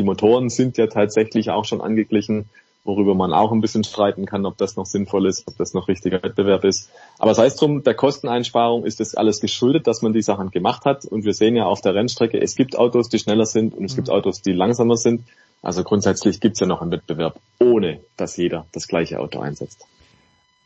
Die 0.01 0.05
Motoren 0.05 0.48
sind 0.48 0.78
ja 0.78 0.89
tatsächlich 0.89 1.51
auch 1.51 1.64
schon 1.64 1.80
angeglichen 1.80 2.47
worüber 2.85 3.15
man 3.15 3.33
auch 3.33 3.53
ein 3.53 3.61
bisschen 3.61 3.85
streiten 3.85 4.27
kann, 4.27 4.45
ob 4.45 4.57
das 4.57 4.77
noch 4.77 4.87
sinnvoll 4.87 5.27
ist, 5.27 5.47
ob 5.47 5.57
das 5.57 5.73
noch 5.73 5.89
richtiger 5.89 6.23
Wettbewerb 6.23 6.65
ist. 6.65 6.91
Aber 7.19 7.35
sei 7.35 7.47
es 7.47 7.57
drum, 7.57 7.85
der 7.85 7.95
Kosteneinsparung 7.95 8.85
ist 8.85 9.01
das 9.01 9.15
alles 9.15 9.41
geschuldet, 9.41 9.87
dass 9.87 10.03
man 10.03 10.13
die 10.13 10.23
Sachen 10.23 10.51
gemacht 10.51 10.85
hat. 10.85 11.05
Und 11.05 11.25
wir 11.25 11.35
sehen 11.35 11.55
ja 11.55 11.65
auf 11.65 11.81
der 11.81 11.95
Rennstrecke, 11.95 12.41
es 12.41 12.57
gibt 12.57 12.77
Autos, 12.77 13.09
die 13.09 13.19
schneller 13.19 13.47
sind 13.47 13.75
und 13.75 13.85
es 13.85 13.93
mhm. 13.93 13.97
gibt 13.97 14.11
Autos, 14.11 14.43
die 14.43 14.53
langsamer 14.53 14.97
sind. 14.97 15.23
Also 15.63 15.85
grundsätzlich 15.85 16.41
gibt 16.41 16.55
es 16.55 16.61
ja 16.61 16.67
noch 16.67 16.83
einen 16.83 16.91
Wettbewerb, 16.91 17.39
ohne 17.61 18.01
dass 18.17 18.37
jeder 18.37 18.67
das 18.73 18.89
gleiche 18.89 19.21
Auto 19.21 19.39
einsetzt. 19.39 19.87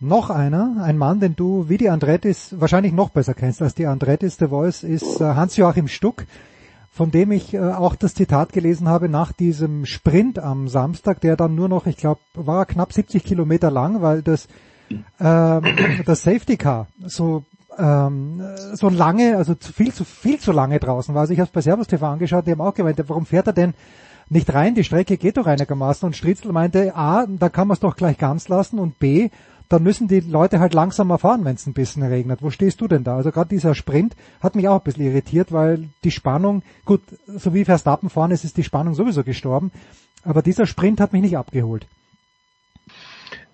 Noch 0.01 0.31
einer, 0.31 0.77
ein 0.83 0.99
Mann, 0.99 1.21
den 1.21 1.37
du 1.37 1.69
wie 1.69 1.79
die 1.79 1.89
Andrettis 1.89 2.55
wahrscheinlich 2.59 2.93
noch 2.93 3.11
besser 3.11 3.35
kennst 3.35 3.63
als 3.63 3.75
die 3.75 3.87
Andrettis, 3.87 4.37
The 4.39 4.49
Voice, 4.49 4.83
ist 4.83 5.21
äh, 5.21 5.25
Hans-Joachim 5.25 5.89
Stuck 5.89 6.25
von 6.97 7.11
dem 7.11 7.31
ich 7.31 7.53
äh, 7.53 7.61
auch 7.61 7.95
das 7.95 8.15
Zitat 8.15 8.55
gelesen 8.55 8.89
habe 8.89 9.11
nach 9.11 9.31
diesem 9.31 9.85
Sprint 9.85 10.39
am 10.39 10.67
Samstag, 10.67 11.21
der 11.21 11.37
dann 11.37 11.55
nur 11.55 11.69
noch, 11.69 11.85
ich 11.85 11.99
glaube, 11.99 12.21
war 12.33 12.65
knapp 12.65 12.91
70 12.91 13.23
Kilometer 13.23 13.71
lang, 13.71 14.01
weil 14.01 14.23
das, 14.23 14.49
ähm, 15.21 15.63
das 16.07 16.23
Safety 16.23 16.57
Car 16.57 16.87
so 17.05 17.45
ähm, 17.79 18.41
so 18.73 18.89
lange, 18.89 19.37
also 19.37 19.55
viel 19.55 19.93
zu 19.93 20.05
viel 20.05 20.39
zu 20.39 20.53
lange 20.53 20.81
draußen 20.81 21.15
war. 21.15 21.21
Also 21.21 21.35
ich 21.35 21.41
habe 21.41 21.49
es 21.49 21.53
bei 21.53 21.61
Servus 21.61 21.87
TV 21.87 22.07
angeschaut, 22.07 22.47
die 22.47 22.53
haben 22.53 22.63
auch 22.63 22.73
gemeint, 22.73 22.99
warum 23.07 23.27
fährt 23.27 23.49
er 23.49 23.53
denn 23.53 23.75
nicht 24.31 24.55
rein? 24.55 24.75
Die 24.75 24.83
Strecke 24.83 25.19
geht 25.19 25.37
doch 25.37 25.47
einigermaßen. 25.47 26.07
Und 26.07 26.17
Stritzel 26.17 26.53
meinte, 26.53 26.97
A, 26.97 27.27
da 27.29 27.51
kann 27.51 27.69
man 27.69 27.75
es 27.75 27.81
doch 27.81 27.95
gleich 27.95 28.17
ganz 28.17 28.49
lassen 28.49 28.79
und 28.79 28.99
B, 28.99 29.29
dann 29.69 29.83
müssen 29.83 30.09
die 30.09 30.21
Leute 30.21 30.61
halt 30.61 30.75
langsamer 30.75 31.19
fahren, 31.19 31.45
wenn 31.45 31.57
es 31.57 31.67
ein 31.67 31.73
bisschen 31.73 32.03
regnet. 32.03 32.43
Wo 32.43 32.51
stehst 32.51 32.81
du 32.81 32.89
denn 32.89 33.05
da? 33.05 33.17
Also 33.17 33.33
gerade 33.33 33.49
dieser 33.49 33.75
Sprint 33.75 34.15
hat 34.41 34.55
mich 34.55 34.69
auch 34.69 34.79
ein 34.79 34.85
bisschen 34.85 35.07
irritiert, 35.07 35.53
weil 35.53 35.89
die 36.05 36.11
Spannung, 36.11 36.63
gut, 36.85 37.03
so 37.27 37.55
wie 37.55 37.65
Verstappen 37.65 38.11
fahren 38.11 38.31
ist, 38.31 38.45
ist 38.45 38.57
die 38.57 38.65
Spannung 38.65 38.95
sowieso 38.95 39.25
gestorben, 39.25 39.73
aber 40.25 40.43
dieser 40.43 40.67
Sprint 40.67 41.01
hat 41.01 41.13
mich 41.13 41.23
nicht 41.23 41.37
abgeholt. 41.37 41.87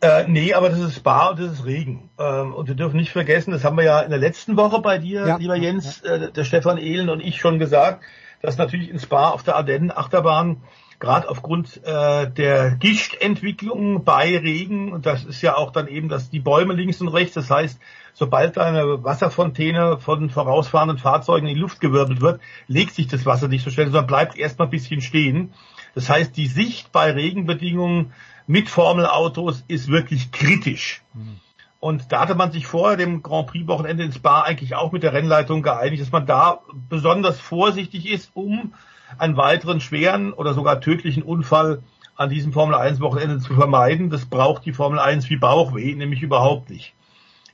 Äh, 0.00 0.26
nee, 0.26 0.52
aber 0.52 0.68
das 0.68 0.80
ist 0.80 0.96
Spa 0.96 1.28
und 1.28 1.38
das 1.38 1.52
ist 1.52 1.64
Regen. 1.64 2.10
Ähm, 2.18 2.52
und 2.54 2.66
wir 2.66 2.74
dürfen 2.74 2.96
nicht 2.96 3.12
vergessen, 3.12 3.52
das 3.52 3.62
haben 3.62 3.76
wir 3.76 3.84
ja 3.84 4.00
in 4.00 4.10
der 4.10 4.18
letzten 4.18 4.56
Woche 4.56 4.80
bei 4.80 4.98
dir, 4.98 5.26
ja. 5.26 5.36
lieber 5.36 5.54
Jens, 5.54 6.02
ja. 6.04 6.14
äh, 6.14 6.32
der 6.32 6.44
Stefan 6.44 6.76
Ehlen 6.76 7.08
und 7.08 7.20
ich 7.20 7.38
schon 7.38 7.60
gesagt, 7.60 8.02
dass 8.42 8.58
natürlich 8.58 8.90
in 8.90 8.98
Spa 8.98 9.30
auf 9.30 9.44
der 9.44 9.54
Ardennen-Achterbahn 9.54 10.60
gerade 11.02 11.28
aufgrund 11.28 11.82
äh, 11.84 12.30
der 12.30 12.76
Gichtentwicklung 12.76 14.04
bei 14.04 14.38
Regen, 14.38 14.92
und 14.92 15.04
das 15.04 15.24
ist 15.24 15.42
ja 15.42 15.56
auch 15.56 15.72
dann 15.72 15.88
eben, 15.88 16.08
dass 16.08 16.30
die 16.30 16.38
Bäume 16.38 16.74
links 16.74 17.00
und 17.00 17.08
rechts, 17.08 17.34
das 17.34 17.50
heißt, 17.50 17.80
sobald 18.12 18.56
eine 18.56 19.02
Wasserfontäne 19.02 19.98
von 19.98 20.30
vorausfahrenden 20.30 20.98
Fahrzeugen 20.98 21.48
in 21.48 21.56
die 21.56 21.60
Luft 21.60 21.80
gewirbelt 21.80 22.20
wird, 22.20 22.40
legt 22.68 22.94
sich 22.94 23.08
das 23.08 23.26
Wasser 23.26 23.48
nicht 23.48 23.64
so 23.64 23.70
schnell, 23.70 23.86
sondern 23.86 24.06
bleibt 24.06 24.38
erstmal 24.38 24.68
ein 24.68 24.70
bisschen 24.70 25.00
stehen. 25.00 25.52
Das 25.96 26.08
heißt, 26.08 26.36
die 26.36 26.46
Sicht 26.46 26.92
bei 26.92 27.10
Regenbedingungen 27.10 28.12
mit 28.46 28.68
Formelautos 28.68 29.64
ist 29.66 29.88
wirklich 29.88 30.30
kritisch. 30.30 31.02
Mhm. 31.14 31.40
Und 31.80 32.12
da 32.12 32.20
hatte 32.20 32.36
man 32.36 32.52
sich 32.52 32.68
vorher 32.68 32.96
dem 32.96 33.22
Grand 33.22 33.48
Prix 33.48 33.66
Wochenende 33.66 34.04
in 34.04 34.12
Spa 34.12 34.42
eigentlich 34.42 34.76
auch 34.76 34.92
mit 34.92 35.02
der 35.02 35.14
Rennleitung 35.14 35.62
geeinigt, 35.62 36.00
dass 36.00 36.12
man 36.12 36.26
da 36.26 36.60
besonders 36.88 37.40
vorsichtig 37.40 38.08
ist, 38.08 38.30
um 38.34 38.72
einen 39.18 39.36
weiteren 39.36 39.80
schweren 39.80 40.32
oder 40.32 40.54
sogar 40.54 40.80
tödlichen 40.80 41.22
Unfall 41.22 41.82
an 42.16 42.30
diesem 42.30 42.52
Formel 42.52 42.74
1 42.74 43.00
Wochenende 43.00 43.38
zu 43.38 43.54
vermeiden. 43.54 44.10
Das 44.10 44.26
braucht 44.26 44.64
die 44.64 44.72
Formel 44.72 44.98
1 44.98 45.28
wie 45.30 45.36
Bauchweh, 45.36 45.94
nämlich 45.94 46.22
überhaupt 46.22 46.70
nicht. 46.70 46.94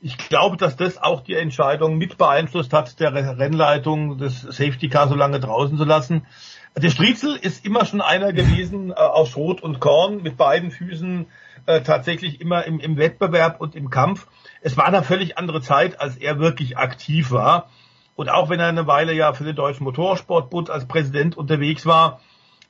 Ich 0.01 0.17
glaube, 0.17 0.57
dass 0.57 0.77
das 0.77 1.03
auch 1.03 1.23
die 1.23 1.35
Entscheidung 1.35 1.99
mit 1.99 2.19
beeinflusst 2.19 2.73
hat, 2.73 3.01
der 3.01 3.13
Rennleitung 3.15 4.19
des 4.19 4.43
Safety 4.43 4.89
Car 4.89 5.09
so 5.09 5.17
lange 5.17 5.41
draußen 5.41 5.77
zu 5.77 5.85
lassen. 5.85 6.27
Der 6.77 6.91
Striezel 6.91 7.35
ist 7.35 7.65
immer 7.65 7.85
schon 7.85 8.01
einer 8.01 8.33
gewesen 8.33 8.91
äh, 8.91 8.95
aus 8.95 9.31
Schrot 9.31 9.61
und 9.61 9.81
Korn 9.81 10.23
mit 10.23 10.37
beiden 10.37 10.71
Füßen 10.71 11.27
äh, 11.67 11.81
tatsächlich 11.81 12.41
immer 12.41 12.65
im, 12.65 12.79
im 12.79 12.97
Wettbewerb 12.97 13.61
und 13.61 13.75
im 13.75 13.91
Kampf. 13.91 14.29
Es 14.61 14.77
war 14.77 14.87
eine 14.87 15.03
völlig 15.03 15.37
andere 15.37 15.61
Zeit, 15.61 16.01
als 16.01 16.17
er 16.17 16.39
wirklich 16.39 16.79
aktiv 16.79 17.33
war. 17.33 17.69
Und 18.19 18.31
auch 18.31 18.51
wenn 18.51 18.59
er 18.59 18.67
eine 18.67 18.89
Weile 18.89 19.13
ja 19.13 19.33
für 19.33 19.45
den 19.45 19.55
Deutschen 19.55 19.85
Motorsportbund 19.85 20.71
als 20.71 20.89
Präsident 20.89 21.37
unterwegs 21.37 21.87
war, 21.87 22.19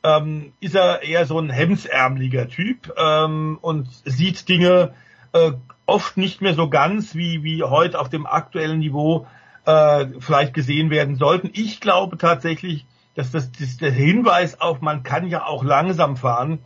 ähm, 0.04 0.52
ist 0.60 0.74
er 0.74 1.02
eher 1.02 1.24
so 1.24 1.38
ein 1.38 1.48
hemsärmeliger 1.48 2.50
Typ 2.50 2.92
ähm, 2.98 3.56
und 3.62 3.88
sieht 4.04 4.46
Dinge 4.50 4.92
äh, 5.32 5.52
oft 5.86 6.18
nicht 6.18 6.42
mehr 6.42 6.52
so 6.52 6.68
ganz, 6.68 7.14
wie, 7.14 7.44
wie 7.44 7.62
heute 7.62 7.98
auf 7.98 8.10
dem 8.10 8.26
aktuellen 8.26 8.80
Niveau 8.80 9.26
äh, 9.64 10.08
vielleicht 10.18 10.52
gesehen 10.52 10.90
werden 10.90 11.16
sollten. 11.16 11.48
Ich 11.54 11.80
glaube 11.80 12.18
tatsächlich, 12.18 12.84
dass 13.14 13.30
das, 13.30 13.50
das 13.50 13.78
der 13.78 13.90
Hinweis 13.90 14.60
auf, 14.60 14.82
man 14.82 15.02
kann 15.02 15.28
ja 15.28 15.46
auch 15.46 15.64
langsam 15.64 16.18
fahren, 16.18 16.58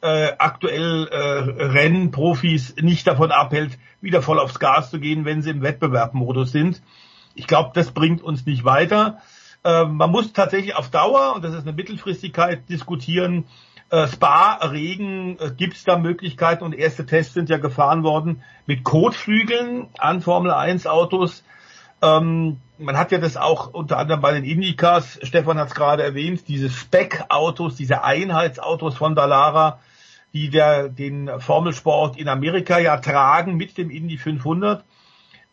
äh, 0.00 0.30
aktuell 0.38 1.08
äh, 1.08 1.64
Rennen, 1.64 2.12
Profis 2.12 2.76
nicht 2.80 3.04
davon 3.04 3.32
abhält, 3.32 3.80
wieder 4.00 4.22
voll 4.22 4.38
aufs 4.38 4.60
Gas 4.60 4.90
zu 4.90 5.00
gehen, 5.00 5.24
wenn 5.24 5.42
sie 5.42 5.50
im 5.50 5.62
Wettbewerbmodus 5.62 6.52
sind. 6.52 6.80
Ich 7.38 7.46
glaube, 7.46 7.70
das 7.72 7.92
bringt 7.92 8.20
uns 8.20 8.44
nicht 8.46 8.64
weiter. 8.64 9.18
Äh, 9.64 9.84
man 9.84 10.10
muss 10.10 10.32
tatsächlich 10.32 10.74
auf 10.74 10.90
Dauer, 10.90 11.34
und 11.36 11.44
das 11.44 11.54
ist 11.54 11.62
eine 11.62 11.72
Mittelfristigkeit, 11.72 12.68
diskutieren, 12.68 13.44
äh, 13.90 14.08
Spa, 14.08 14.54
Regen, 14.56 15.38
äh, 15.38 15.52
gibt 15.56 15.76
es 15.76 15.84
da 15.84 15.98
Möglichkeiten 15.98 16.64
und 16.64 16.74
erste 16.74 17.06
Tests 17.06 17.34
sind 17.34 17.48
ja 17.48 17.58
gefahren 17.58 18.02
worden 18.02 18.42
mit 18.66 18.82
Kotflügeln 18.82 19.86
an 19.98 20.20
Formel 20.20 20.50
1 20.50 20.88
Autos. 20.88 21.44
Ähm, 22.02 22.58
man 22.76 22.96
hat 22.96 23.12
ja 23.12 23.18
das 23.18 23.36
auch 23.36 23.72
unter 23.72 23.98
anderem 23.98 24.20
bei 24.20 24.32
den 24.32 24.44
Indicas, 24.44 25.20
Stefan 25.22 25.58
hat 25.58 25.68
es 25.68 25.74
gerade 25.74 26.02
erwähnt, 26.02 26.48
diese 26.48 26.70
Spec-Autos, 26.70 27.76
diese 27.76 28.02
Einheitsautos 28.02 28.96
von 28.96 29.14
Dallara, 29.14 29.78
die 30.32 30.50
der, 30.50 30.88
den 30.88 31.30
Formelsport 31.38 32.18
in 32.18 32.28
Amerika 32.28 32.78
ja 32.78 32.96
tragen 32.96 33.56
mit 33.56 33.78
dem 33.78 33.90
Indy 33.90 34.18
500. 34.18 34.84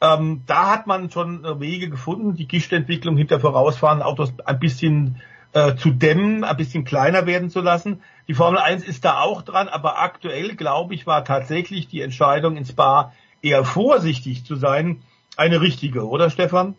Ähm, 0.06 0.44
da 0.46 0.70
hat 0.70 0.86
man 0.86 1.10
schon 1.10 1.60
Wege 1.60 1.90
gefunden, 1.90 2.36
die 2.36 2.48
Gischtentwicklung 2.48 3.18
hinter 3.18 3.40
vorausfahrenden 3.40 4.06
Autos 4.06 4.34
ein 4.46 4.60
bisschen 4.60 5.20
äh, 5.54 5.76
zu 5.76 5.90
dämmen, 5.90 6.44
ein 6.44 6.58
bisschen 6.58 6.86
kleiner 6.86 7.26
werden 7.26 7.50
zu 7.50 7.62
lassen. 7.62 8.04
Die 8.28 8.36
Formel 8.36 8.60
1 8.60 8.84
ist 8.84 9.04
da 9.04 9.22
auch 9.22 9.42
dran, 9.42 9.68
aber 9.68 10.00
aktuell, 10.00 10.56
glaube 10.56 10.94
ich, 10.94 11.08
war 11.08 11.24
tatsächlich 11.26 11.88
die 11.88 12.02
Entscheidung 12.02 12.56
ins 12.56 12.70
Spa 12.70 13.14
eher 13.42 13.64
vorsichtig 13.66 14.46
zu 14.46 14.56
sein, 14.56 15.02
eine 15.38 15.62
richtige, 15.62 16.08
oder 16.08 16.30
Stefan? 16.30 16.76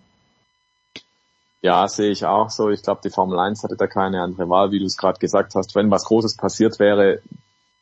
Ja, 1.63 1.89
sehe 1.89 2.11
ich 2.11 2.25
auch 2.27 2.51
so. 2.51 2.71
Ich 2.71 2.83
glaube, 2.83 3.01
die 3.03 3.11
Formel 3.11 3.41
1 3.41 3.65
hatte 3.65 3.77
da 3.77 3.89
keine 3.89 4.23
andere 4.23 4.49
Wahl, 4.49 4.71
wie 4.71 4.79
du 4.79 4.85
es 4.85 4.97
gerade 4.97 5.19
gesagt 5.19 5.55
hast. 5.57 5.75
Wenn 5.75 5.91
was 5.91 6.05
Großes 6.05 6.37
passiert 6.37 6.79
wäre, 6.79 7.23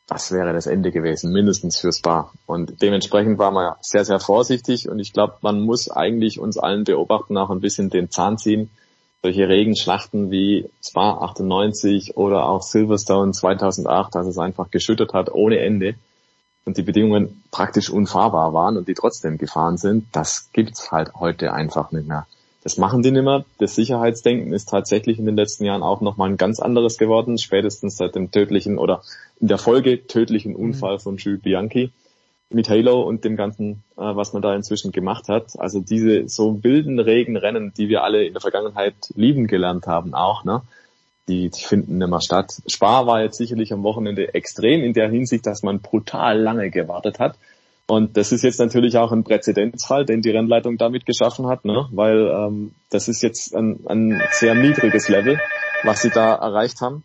das 0.06 0.32
wäre 0.32 0.52
das 0.52 0.66
Ende 0.66 0.92
gewesen, 0.92 1.32
mindestens 1.32 1.78
fürs 1.78 1.98
Spa. 1.98 2.30
Und 2.46 2.82
dementsprechend 2.82 3.38
war 3.38 3.50
man 3.50 3.74
sehr, 3.80 4.04
sehr 4.04 4.20
vorsichtig 4.20 4.88
und 4.88 4.98
ich 4.98 5.12
glaube, 5.12 5.36
man 5.40 5.60
muss 5.60 5.90
eigentlich 5.90 6.38
uns 6.38 6.58
allen 6.58 6.84
beobachten, 6.84 7.38
auch 7.38 7.50
ein 7.50 7.60
bisschen 7.60 7.90
den 7.90 8.10
Zahn 8.10 8.36
ziehen. 8.36 8.70
Solche 9.22 9.48
Regenschlachten 9.48 10.30
wie 10.30 10.68
Spa 10.82 11.12
98 11.22 12.18
oder 12.18 12.46
auch 12.46 12.62
Silverstone 12.62 13.32
2008, 13.32 14.14
dass 14.14 14.26
es 14.26 14.36
einfach 14.36 14.70
geschüttet 14.70 15.14
hat 15.14 15.32
ohne 15.32 15.60
Ende 15.60 15.94
und 16.66 16.76
die 16.76 16.82
Bedingungen 16.82 17.42
praktisch 17.50 17.88
unfahrbar 17.88 18.52
waren 18.52 18.76
und 18.76 18.88
die 18.88 18.94
trotzdem 18.94 19.38
gefahren 19.38 19.78
sind, 19.78 20.06
das 20.12 20.50
gibt's 20.52 20.92
halt 20.92 21.14
heute 21.14 21.54
einfach 21.54 21.92
nicht 21.92 22.06
mehr. 22.06 22.26
Das 22.62 22.78
machen 22.78 23.02
die 23.02 23.10
nicht 23.10 23.24
mehr. 23.24 23.44
Das 23.58 23.74
Sicherheitsdenken 23.74 24.52
ist 24.54 24.70
tatsächlich 24.70 25.18
in 25.18 25.26
den 25.26 25.36
letzten 25.36 25.66
Jahren 25.66 25.82
auch 25.82 26.00
nochmal 26.00 26.30
ein 26.30 26.38
ganz 26.38 26.60
anderes 26.60 26.96
geworden, 26.96 27.36
spätestens 27.36 27.98
seit 27.98 28.14
dem 28.14 28.30
tödlichen 28.30 28.78
oder 28.78 29.02
in 29.40 29.48
der 29.48 29.58
Folge 29.58 30.06
tödlichen 30.06 30.52
mhm. 30.52 30.58
Unfall 30.58 30.98
von 30.98 31.16
Jules 31.16 31.42
Bianchi 31.42 31.90
mit 32.50 32.68
Halo 32.68 33.02
und 33.02 33.24
dem 33.24 33.36
ganzen, 33.36 33.82
äh, 33.96 34.02
was 34.02 34.32
man 34.32 34.42
da 34.42 34.54
inzwischen 34.54 34.92
gemacht 34.92 35.28
hat. 35.28 35.58
Also 35.58 35.80
diese 35.80 36.28
so 36.28 36.62
wilden 36.62 37.00
Regenrennen, 37.00 37.72
die 37.76 37.88
wir 37.88 38.04
alle 38.04 38.24
in 38.24 38.32
der 38.32 38.42
Vergangenheit 38.42 38.94
lieben 39.14 39.46
gelernt 39.46 39.86
haben 39.86 40.14
auch, 40.14 40.44
ne? 40.44 40.62
Die, 41.26 41.48
die 41.48 41.62
finden 41.62 41.96
nicht 41.96 42.10
mehr 42.10 42.20
statt. 42.20 42.52
Spa 42.66 43.06
war 43.06 43.22
jetzt 43.22 43.38
sicherlich 43.38 43.72
am 43.72 43.82
Wochenende 43.82 44.34
extrem 44.34 44.82
in 44.82 44.92
der 44.92 45.08
Hinsicht, 45.08 45.46
dass 45.46 45.62
man 45.62 45.80
brutal 45.80 46.38
lange 46.38 46.70
gewartet 46.70 47.18
hat 47.18 47.36
und 47.86 48.16
das 48.16 48.32
ist 48.32 48.42
jetzt 48.42 48.60
natürlich 48.60 48.96
auch 48.96 49.12
ein 49.12 49.24
Präzedenzfall, 49.24 50.06
den 50.06 50.22
die 50.22 50.30
Rennleitung 50.30 50.78
damit 50.78 51.04
geschaffen 51.04 51.46
hat, 51.48 51.64
ne? 51.64 51.86
weil 51.92 52.28
ähm, 52.28 52.74
das 52.90 53.08
ist 53.08 53.22
jetzt 53.22 53.54
ein, 53.54 53.80
ein 53.86 54.22
sehr 54.32 54.54
niedriges 54.54 55.08
Level, 55.08 55.38
was 55.82 56.00
sie 56.00 56.10
da 56.10 56.34
erreicht 56.34 56.80
haben. 56.80 57.04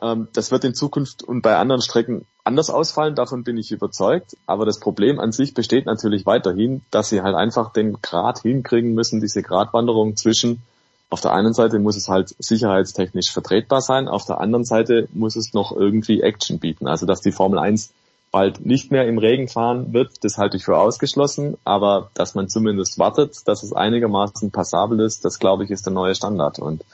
Ähm, 0.00 0.28
das 0.32 0.50
wird 0.50 0.64
in 0.64 0.74
Zukunft 0.74 1.22
und 1.22 1.42
bei 1.42 1.56
anderen 1.56 1.82
Strecken 1.82 2.24
anders 2.44 2.70
ausfallen, 2.70 3.14
davon 3.14 3.44
bin 3.44 3.56
ich 3.56 3.70
überzeugt. 3.70 4.36
Aber 4.46 4.64
das 4.64 4.80
Problem 4.80 5.20
an 5.20 5.32
sich 5.32 5.54
besteht 5.54 5.86
natürlich 5.86 6.26
weiterhin, 6.26 6.82
dass 6.90 7.08
sie 7.10 7.22
halt 7.22 7.34
einfach 7.34 7.72
den 7.72 8.00
Grad 8.00 8.40
hinkriegen 8.40 8.94
müssen, 8.94 9.20
diese 9.20 9.42
Gratwanderung 9.42 10.16
zwischen 10.16 10.62
auf 11.10 11.20
der 11.22 11.32
einen 11.32 11.54
Seite 11.54 11.78
muss 11.78 11.96
es 11.96 12.08
halt 12.08 12.34
sicherheitstechnisch 12.38 13.32
vertretbar 13.32 13.80
sein, 13.80 14.08
auf 14.08 14.26
der 14.26 14.40
anderen 14.40 14.64
Seite 14.64 15.08
muss 15.14 15.36
es 15.36 15.54
noch 15.54 15.74
irgendwie 15.74 16.20
Action 16.20 16.58
bieten. 16.58 16.86
Also 16.86 17.06
dass 17.06 17.22
die 17.22 17.32
Formel 17.32 17.58
1 17.58 17.92
bald 18.30 18.64
nicht 18.66 18.90
mehr 18.90 19.06
im 19.06 19.16
Regen 19.16 19.48
fahren 19.48 19.94
wird, 19.94 20.22
das 20.22 20.36
halte 20.36 20.58
ich 20.58 20.64
für 20.64 20.76
ausgeschlossen, 20.76 21.56
aber 21.64 22.10
dass 22.12 22.34
man 22.34 22.50
zumindest 22.50 22.98
wartet, 22.98 23.48
dass 23.48 23.62
es 23.62 23.72
einigermaßen 23.72 24.50
passabel 24.50 25.00
ist, 25.00 25.24
das 25.24 25.38
glaube 25.38 25.64
ich 25.64 25.70
ist 25.70 25.86
der 25.86 25.94
neue 25.94 26.14
Standard 26.14 26.58
und 26.58 26.84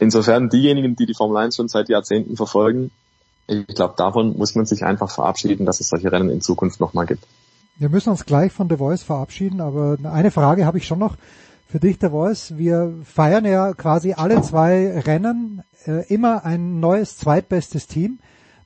insofern 0.00 0.48
diejenigen, 0.48 0.96
die 0.96 1.06
die 1.06 1.14
Formel 1.14 1.36
1 1.36 1.56
schon 1.56 1.68
seit 1.68 1.88
Jahrzehnten 1.88 2.36
verfolgen, 2.36 2.90
ich 3.46 3.66
glaube, 3.66 3.94
davon 3.96 4.36
muss 4.36 4.54
man 4.54 4.64
sich 4.64 4.84
einfach 4.84 5.10
verabschieden, 5.10 5.66
dass 5.66 5.80
es 5.80 5.88
solche 5.88 6.12
Rennen 6.12 6.30
in 6.30 6.40
Zukunft 6.40 6.80
nochmal 6.80 7.06
gibt. 7.06 7.24
Wir 7.78 7.88
müssen 7.88 8.10
uns 8.10 8.26
gleich 8.26 8.52
von 8.52 8.68
The 8.68 8.76
Voice 8.76 9.02
verabschieden, 9.02 9.60
aber 9.60 9.98
eine 10.04 10.30
Frage 10.30 10.66
habe 10.66 10.78
ich 10.78 10.86
schon 10.86 10.98
noch 10.98 11.16
für 11.66 11.80
dich, 11.80 11.98
The 12.00 12.10
Voice. 12.10 12.56
Wir 12.56 12.94
feiern 13.04 13.44
ja 13.44 13.72
quasi 13.72 14.12
alle 14.12 14.42
zwei 14.42 15.00
Rennen 15.00 15.62
äh, 15.86 16.06
immer 16.12 16.44
ein 16.44 16.80
neues 16.80 17.16
zweitbestes 17.16 17.86
Team. 17.86 18.18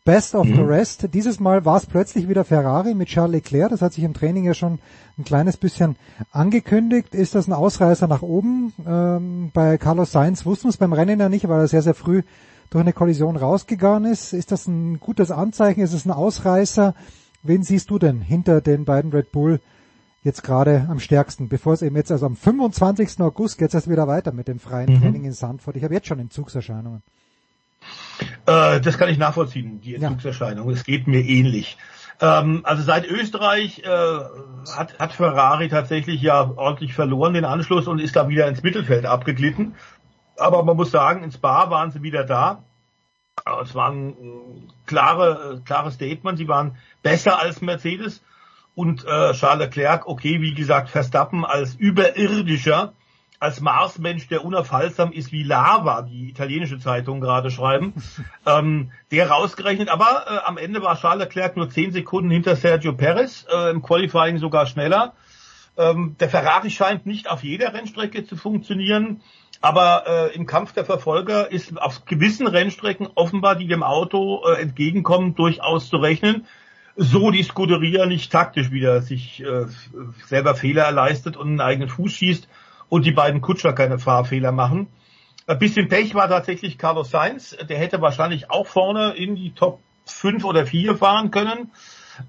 Best 0.05 0.35
of 0.35 0.47
mhm. 0.47 0.56
the 0.56 0.62
Rest. 0.62 1.14
Dieses 1.14 1.40
Mal 1.40 1.64
war 1.64 1.78
es 1.78 1.86
plötzlich 1.86 2.28
wieder 2.28 2.44
Ferrari 2.44 2.94
mit 2.94 3.09
Charles 3.09 3.32
Leclerc. 3.32 3.70
Das 3.70 3.81
hat 3.81 3.94
sich 3.94 4.05
im 4.05 4.12
Training 4.12 4.44
ja 4.44 4.52
schon 4.52 4.78
ein 5.18 5.24
kleines 5.24 5.56
bisschen 5.56 5.97
angekündigt. 6.31 7.14
Ist 7.14 7.35
das 7.35 7.48
ein 7.48 7.55
Ausreißer 7.55 8.06
nach 8.06 8.20
oben? 8.20 8.74
Ähm, 8.86 9.51
bei 9.55 9.78
Carlos 9.78 10.12
Sainz 10.12 10.44
wussten 10.44 10.64
wir 10.64 10.70
es 10.70 10.76
beim 10.76 10.93
Rennen 10.93 11.20
ja 11.20 11.31
nicht, 11.31 11.48
weil 11.48 11.60
er 11.60 11.68
sehr, 11.68 11.81
sehr 11.81 11.94
früh 11.94 12.22
durch 12.68 12.82
eine 12.82 12.93
Kollision 12.93 13.36
rausgegangen 13.36 14.12
ist. 14.12 14.35
Ist 14.35 14.52
das 14.52 14.66
ein 14.66 15.01
gutes 15.01 15.31
Anzeichen? 15.31 15.81
Ist 15.81 15.94
es 15.94 16.05
ein 16.05 16.10
Ausreißer? 16.10 16.94
Wen 17.43 17.62
siehst 17.62 17.89
du 17.89 17.98
denn 17.98 18.20
hinter 18.20 18.60
den 18.60 18.85
beiden 18.85 19.10
Red 19.10 19.32
Bull 19.32 19.59
jetzt 20.22 20.43
gerade 20.43 20.86
am 20.90 21.01
stärksten, 21.01 21.48
bevor 21.48 21.72
es 21.72 21.82
eben 21.82 21.97
jetzt 21.97 22.12
also 22.12 22.26
am 22.26 22.36
25. 22.36 23.20
August 23.20 23.56
geht 23.56 23.68
es 23.68 23.74
erst 23.74 23.90
wieder 23.90 24.06
weiter 24.06 24.32
mit 24.32 24.48
dem 24.48 24.59
freien 24.59 24.93
mhm. 24.93 25.01
Training 25.01 25.24
in 25.24 25.32
Sandford. 25.32 25.76
Ich 25.76 25.85
habe 25.85 25.94
jetzt 25.94 26.09
schon 26.09 26.18
Entzugserscheinungen. 26.18 27.02
Äh, 28.46 28.80
das 28.80 28.98
kann 28.98 29.08
ich 29.08 29.18
nachvollziehen, 29.18 29.80
die 29.80 29.94
Entzugserscheinung. 29.94 30.70
Es 30.70 30.84
geht 30.84 31.06
mir 31.06 31.20
ähnlich. 31.20 31.76
Ähm, 32.20 32.60
also 32.64 32.82
seit 32.82 33.06
Österreich 33.06 33.80
äh, 33.80 33.88
hat, 34.76 34.98
hat 34.98 35.12
Ferrari 35.12 35.68
tatsächlich 35.68 36.22
ja 36.22 36.52
ordentlich 36.56 36.94
verloren 36.94 37.34
den 37.34 37.44
Anschluss 37.44 37.88
und 37.88 37.98
ist 37.98 38.16
da 38.16 38.28
wieder 38.28 38.46
ins 38.46 38.62
Mittelfeld 38.62 39.06
abgeglitten. 39.06 39.74
Aber 40.36 40.62
man 40.64 40.76
muss 40.76 40.90
sagen, 40.90 41.22
ins 41.22 41.38
Bar 41.38 41.70
waren 41.70 41.90
sie 41.90 42.02
wieder 42.02 42.24
da. 42.24 42.62
Es 43.62 43.74
war 43.74 43.90
ein 43.90 44.14
klare, 44.86 45.60
klares 45.64 45.94
Statement. 45.94 46.38
Sie 46.38 46.48
waren 46.48 46.76
besser 47.02 47.38
als 47.38 47.60
Mercedes 47.60 48.22
und 48.74 49.04
äh, 49.04 49.32
Charles 49.32 49.66
Leclerc, 49.66 50.06
okay, 50.06 50.40
wie 50.40 50.54
gesagt, 50.54 50.88
Verstappen 50.88 51.44
als 51.44 51.74
überirdischer 51.74 52.92
als 53.40 53.61
Marsmensch, 53.61 54.28
der 54.28 54.44
unaufhaltsam 54.44 55.12
ist 55.12 55.32
wie 55.32 55.43
Lava, 55.43 56.02
die 56.02 56.31
italienische 56.31 56.78
Zeitung 56.78 57.20
gerade 57.20 57.51
schreiben, 57.51 57.94
ähm, 58.47 58.90
der 59.11 59.31
rausgerechnet. 59.31 59.89
Aber 59.89 60.24
äh, 60.27 60.39
am 60.47 60.56
Ende 60.56 60.82
war 60.82 60.98
Charles 60.98 61.24
Leclerc 61.24 61.56
nur 61.56 61.70
zehn 61.70 61.93
Sekunden 61.93 62.31
hinter 62.31 62.56
Sergio 62.56 62.93
Perez, 62.94 63.47
äh, 63.52 63.70
im 63.70 63.82
Qualifying 63.82 64.39
sogar 64.39 64.66
schneller. 64.66 65.15
Ähm, 65.77 66.16
der 66.20 66.28
Ferrari 66.28 66.70
scheint 66.70 67.05
nicht 67.05 67.28
auf 67.28 67.43
jeder 67.43 67.74
Rennstrecke 67.74 68.24
zu 68.24 68.36
funktionieren, 68.36 69.20
aber 69.61 70.05
äh, 70.06 70.35
im 70.35 70.47
Kampf 70.47 70.73
der 70.73 70.85
Verfolger 70.85 71.51
ist 71.51 71.81
auf 71.81 72.05
gewissen 72.05 72.47
Rennstrecken 72.47 73.09
offenbar, 73.15 73.56
die 73.56 73.66
dem 73.66 73.82
Auto 73.82 74.44
äh, 74.47 74.61
entgegenkommen, 74.61 75.35
durchaus 75.35 75.89
zu 75.89 75.97
rechnen. 75.97 76.47
So 76.97 77.32
die 77.32 77.43
Scuderia 77.43 78.06
nicht 78.06 78.31
taktisch 78.31 78.70
wieder 78.70 79.02
sich 79.02 79.43
äh, 79.43 79.66
selber 80.27 80.55
Fehler 80.55 80.85
erleistet 80.85 81.36
und 81.36 81.48
einen 81.48 81.61
eigenen 81.61 81.89
Fuß 81.89 82.12
schießt 82.12 82.48
und 82.94 83.04
die 83.04 83.10
beiden 83.10 83.40
Kutscher 83.40 83.72
keine 83.72 83.98
Fahrfehler 83.98 84.52
machen. 84.52 84.86
Ein 85.48 85.58
bisschen 85.58 85.88
Pech 85.88 86.14
war 86.14 86.28
tatsächlich 86.28 86.78
Carlos 86.78 87.10
Sainz. 87.10 87.56
Der 87.68 87.76
hätte 87.76 88.00
wahrscheinlich 88.00 88.52
auch 88.52 88.68
vorne 88.68 89.14
in 89.14 89.34
die 89.34 89.52
Top 89.52 89.80
5 90.06 90.44
oder 90.44 90.64
4 90.64 90.96
fahren 90.96 91.32
können, 91.32 91.72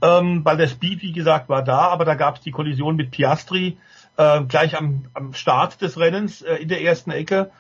ähm, 0.02 0.44
weil 0.44 0.58
der 0.58 0.68
Speed, 0.68 1.04
wie 1.04 1.12
gesagt, 1.12 1.50
war 1.50 1.64
da, 1.64 1.90
aber 1.90 2.04
da 2.04 2.16
gab 2.16 2.38
es 2.38 2.42
die 2.42 2.50
Kollision 2.50 2.96
mit 2.96 3.12
Piastri 3.12 3.78
äh, 4.18 4.42
gleich 4.46 4.76
am, 4.76 5.06
am 5.14 5.36
Start 5.36 5.84
des 5.84 6.00
Rennens 6.00 6.42
äh, 6.42 6.56
in 6.56 6.68
der 6.68 6.82
ersten 6.82 7.12
Ecke 7.12 7.52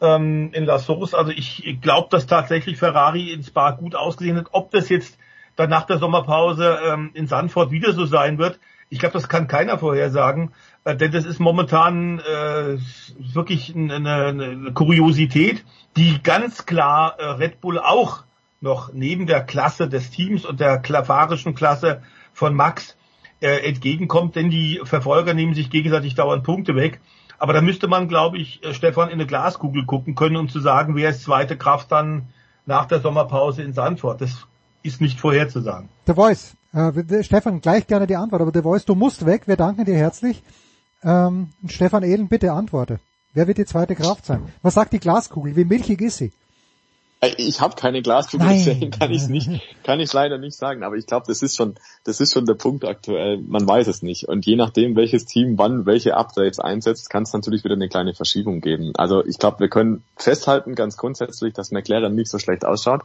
ähm, 0.00 0.52
in 0.52 0.64
La 0.64 0.78
Source. 0.78 1.14
Also 1.14 1.32
ich 1.32 1.78
glaube, 1.80 2.10
dass 2.12 2.28
tatsächlich 2.28 2.76
Ferrari 2.78 3.32
ins 3.32 3.48
Spa 3.48 3.72
gut 3.72 3.96
ausgesehen 3.96 4.36
hat. 4.36 4.50
Ob 4.52 4.70
das 4.70 4.88
jetzt 4.88 5.18
dann 5.56 5.68
nach 5.68 5.86
der 5.86 5.98
Sommerpause 5.98 6.78
ähm, 6.86 7.10
in 7.14 7.26
Sandford 7.26 7.72
wieder 7.72 7.92
so 7.92 8.06
sein 8.06 8.38
wird, 8.38 8.60
ich 8.92 8.98
glaube, 8.98 9.14
das 9.14 9.30
kann 9.30 9.48
keiner 9.48 9.78
vorhersagen. 9.78 10.52
Äh, 10.84 10.96
denn 10.96 11.12
das 11.12 11.24
ist 11.24 11.38
momentan 11.38 12.18
äh, 12.20 12.78
wirklich 13.18 13.74
eine, 13.74 13.94
eine 13.96 14.72
Kuriosität, 14.72 15.64
die 15.96 16.22
ganz 16.22 16.66
klar 16.66 17.18
äh, 17.18 17.24
Red 17.24 17.60
Bull 17.60 17.78
auch 17.78 18.24
noch 18.60 18.92
neben 18.92 19.26
der 19.26 19.42
Klasse 19.42 19.88
des 19.88 20.10
Teams 20.10 20.44
und 20.44 20.60
der 20.60 20.78
klavarischen 20.78 21.54
Klasse 21.54 22.02
von 22.32 22.54
Max 22.54 22.96
äh, 23.40 23.68
entgegenkommt, 23.68 24.36
denn 24.36 24.50
die 24.50 24.80
Verfolger 24.84 25.34
nehmen 25.34 25.54
sich 25.54 25.68
gegenseitig 25.68 26.14
dauernd 26.14 26.44
Punkte 26.44 26.76
weg. 26.76 27.00
Aber 27.38 27.52
da 27.52 27.60
müsste 27.60 27.88
man, 27.88 28.06
glaube 28.06 28.38
ich, 28.38 28.62
äh, 28.64 28.72
Stefan 28.72 29.08
in 29.08 29.14
eine 29.14 29.26
Glaskugel 29.26 29.84
gucken 29.84 30.14
können, 30.14 30.36
um 30.36 30.48
zu 30.48 30.60
sagen, 30.60 30.94
wer 30.94 31.10
ist 31.10 31.24
zweite 31.24 31.56
Kraft 31.56 31.90
dann 31.90 32.28
nach 32.66 32.86
der 32.86 33.00
Sommerpause 33.00 33.62
in 33.62 33.72
Sandford. 33.72 34.20
Das 34.20 34.46
ist 34.84 35.00
nicht 35.00 35.18
vorherzusagen. 35.18 35.88
The 36.06 36.14
Voice. 36.14 36.54
Äh, 36.72 37.24
Stefan, 37.24 37.60
gleich 37.60 37.86
gerne 37.88 38.06
die 38.06 38.16
Antwort, 38.16 38.42
aber 38.42 38.52
The 38.54 38.62
Voice, 38.62 38.84
du 38.84 38.94
musst 38.94 39.26
weg. 39.26 39.42
Wir 39.46 39.56
danken 39.56 39.84
dir 39.84 39.96
herzlich. 39.96 40.42
Ähm, 41.02 41.50
Stefan 41.66 42.02
Ehlen, 42.02 42.28
bitte 42.28 42.52
antworte. 42.52 43.00
Wer 43.34 43.46
wird 43.46 43.58
die 43.58 43.64
zweite 43.64 43.94
Kraft 43.94 44.26
sein? 44.26 44.42
Was 44.62 44.74
sagt 44.74 44.92
die 44.92 45.00
Glaskugel? 45.00 45.56
Wie 45.56 45.64
milchig 45.64 46.00
ist 46.00 46.18
sie? 46.18 46.32
Ich 47.36 47.60
habe 47.60 47.76
keine 47.76 48.02
Glaskugel, 48.02 48.48
deswegen 48.48 48.90
kann 48.90 49.12
ich 49.12 49.28
nicht, 49.28 49.48
kann 49.84 50.00
ich 50.00 50.12
leider 50.12 50.38
nicht 50.38 50.56
sagen. 50.56 50.82
Aber 50.82 50.96
ich 50.96 51.06
glaube, 51.06 51.24
das 51.28 51.40
ist 51.40 51.56
schon, 51.56 51.76
das 52.02 52.20
ist 52.20 52.32
schon 52.32 52.46
der 52.46 52.54
Punkt 52.54 52.84
aktuell. 52.84 53.38
Man 53.38 53.66
weiß 53.66 53.86
es 53.86 54.02
nicht. 54.02 54.28
Und 54.28 54.44
je 54.44 54.56
nachdem, 54.56 54.96
welches 54.96 55.24
Team 55.24 55.56
wann 55.56 55.86
welche 55.86 56.16
Updates 56.16 56.58
einsetzt, 56.58 57.10
kann 57.10 57.22
es 57.22 57.32
natürlich 57.32 57.62
wieder 57.62 57.76
eine 57.76 57.88
kleine 57.88 58.12
Verschiebung 58.12 58.60
geben. 58.60 58.90
Also 58.96 59.24
ich 59.24 59.38
glaube, 59.38 59.60
wir 59.60 59.68
können 59.68 60.02
festhalten 60.16 60.74
ganz 60.74 60.96
grundsätzlich, 60.96 61.54
dass 61.54 61.70
McLaren 61.70 62.12
nicht 62.12 62.28
so 62.28 62.40
schlecht 62.40 62.64
ausschaut. 62.64 63.02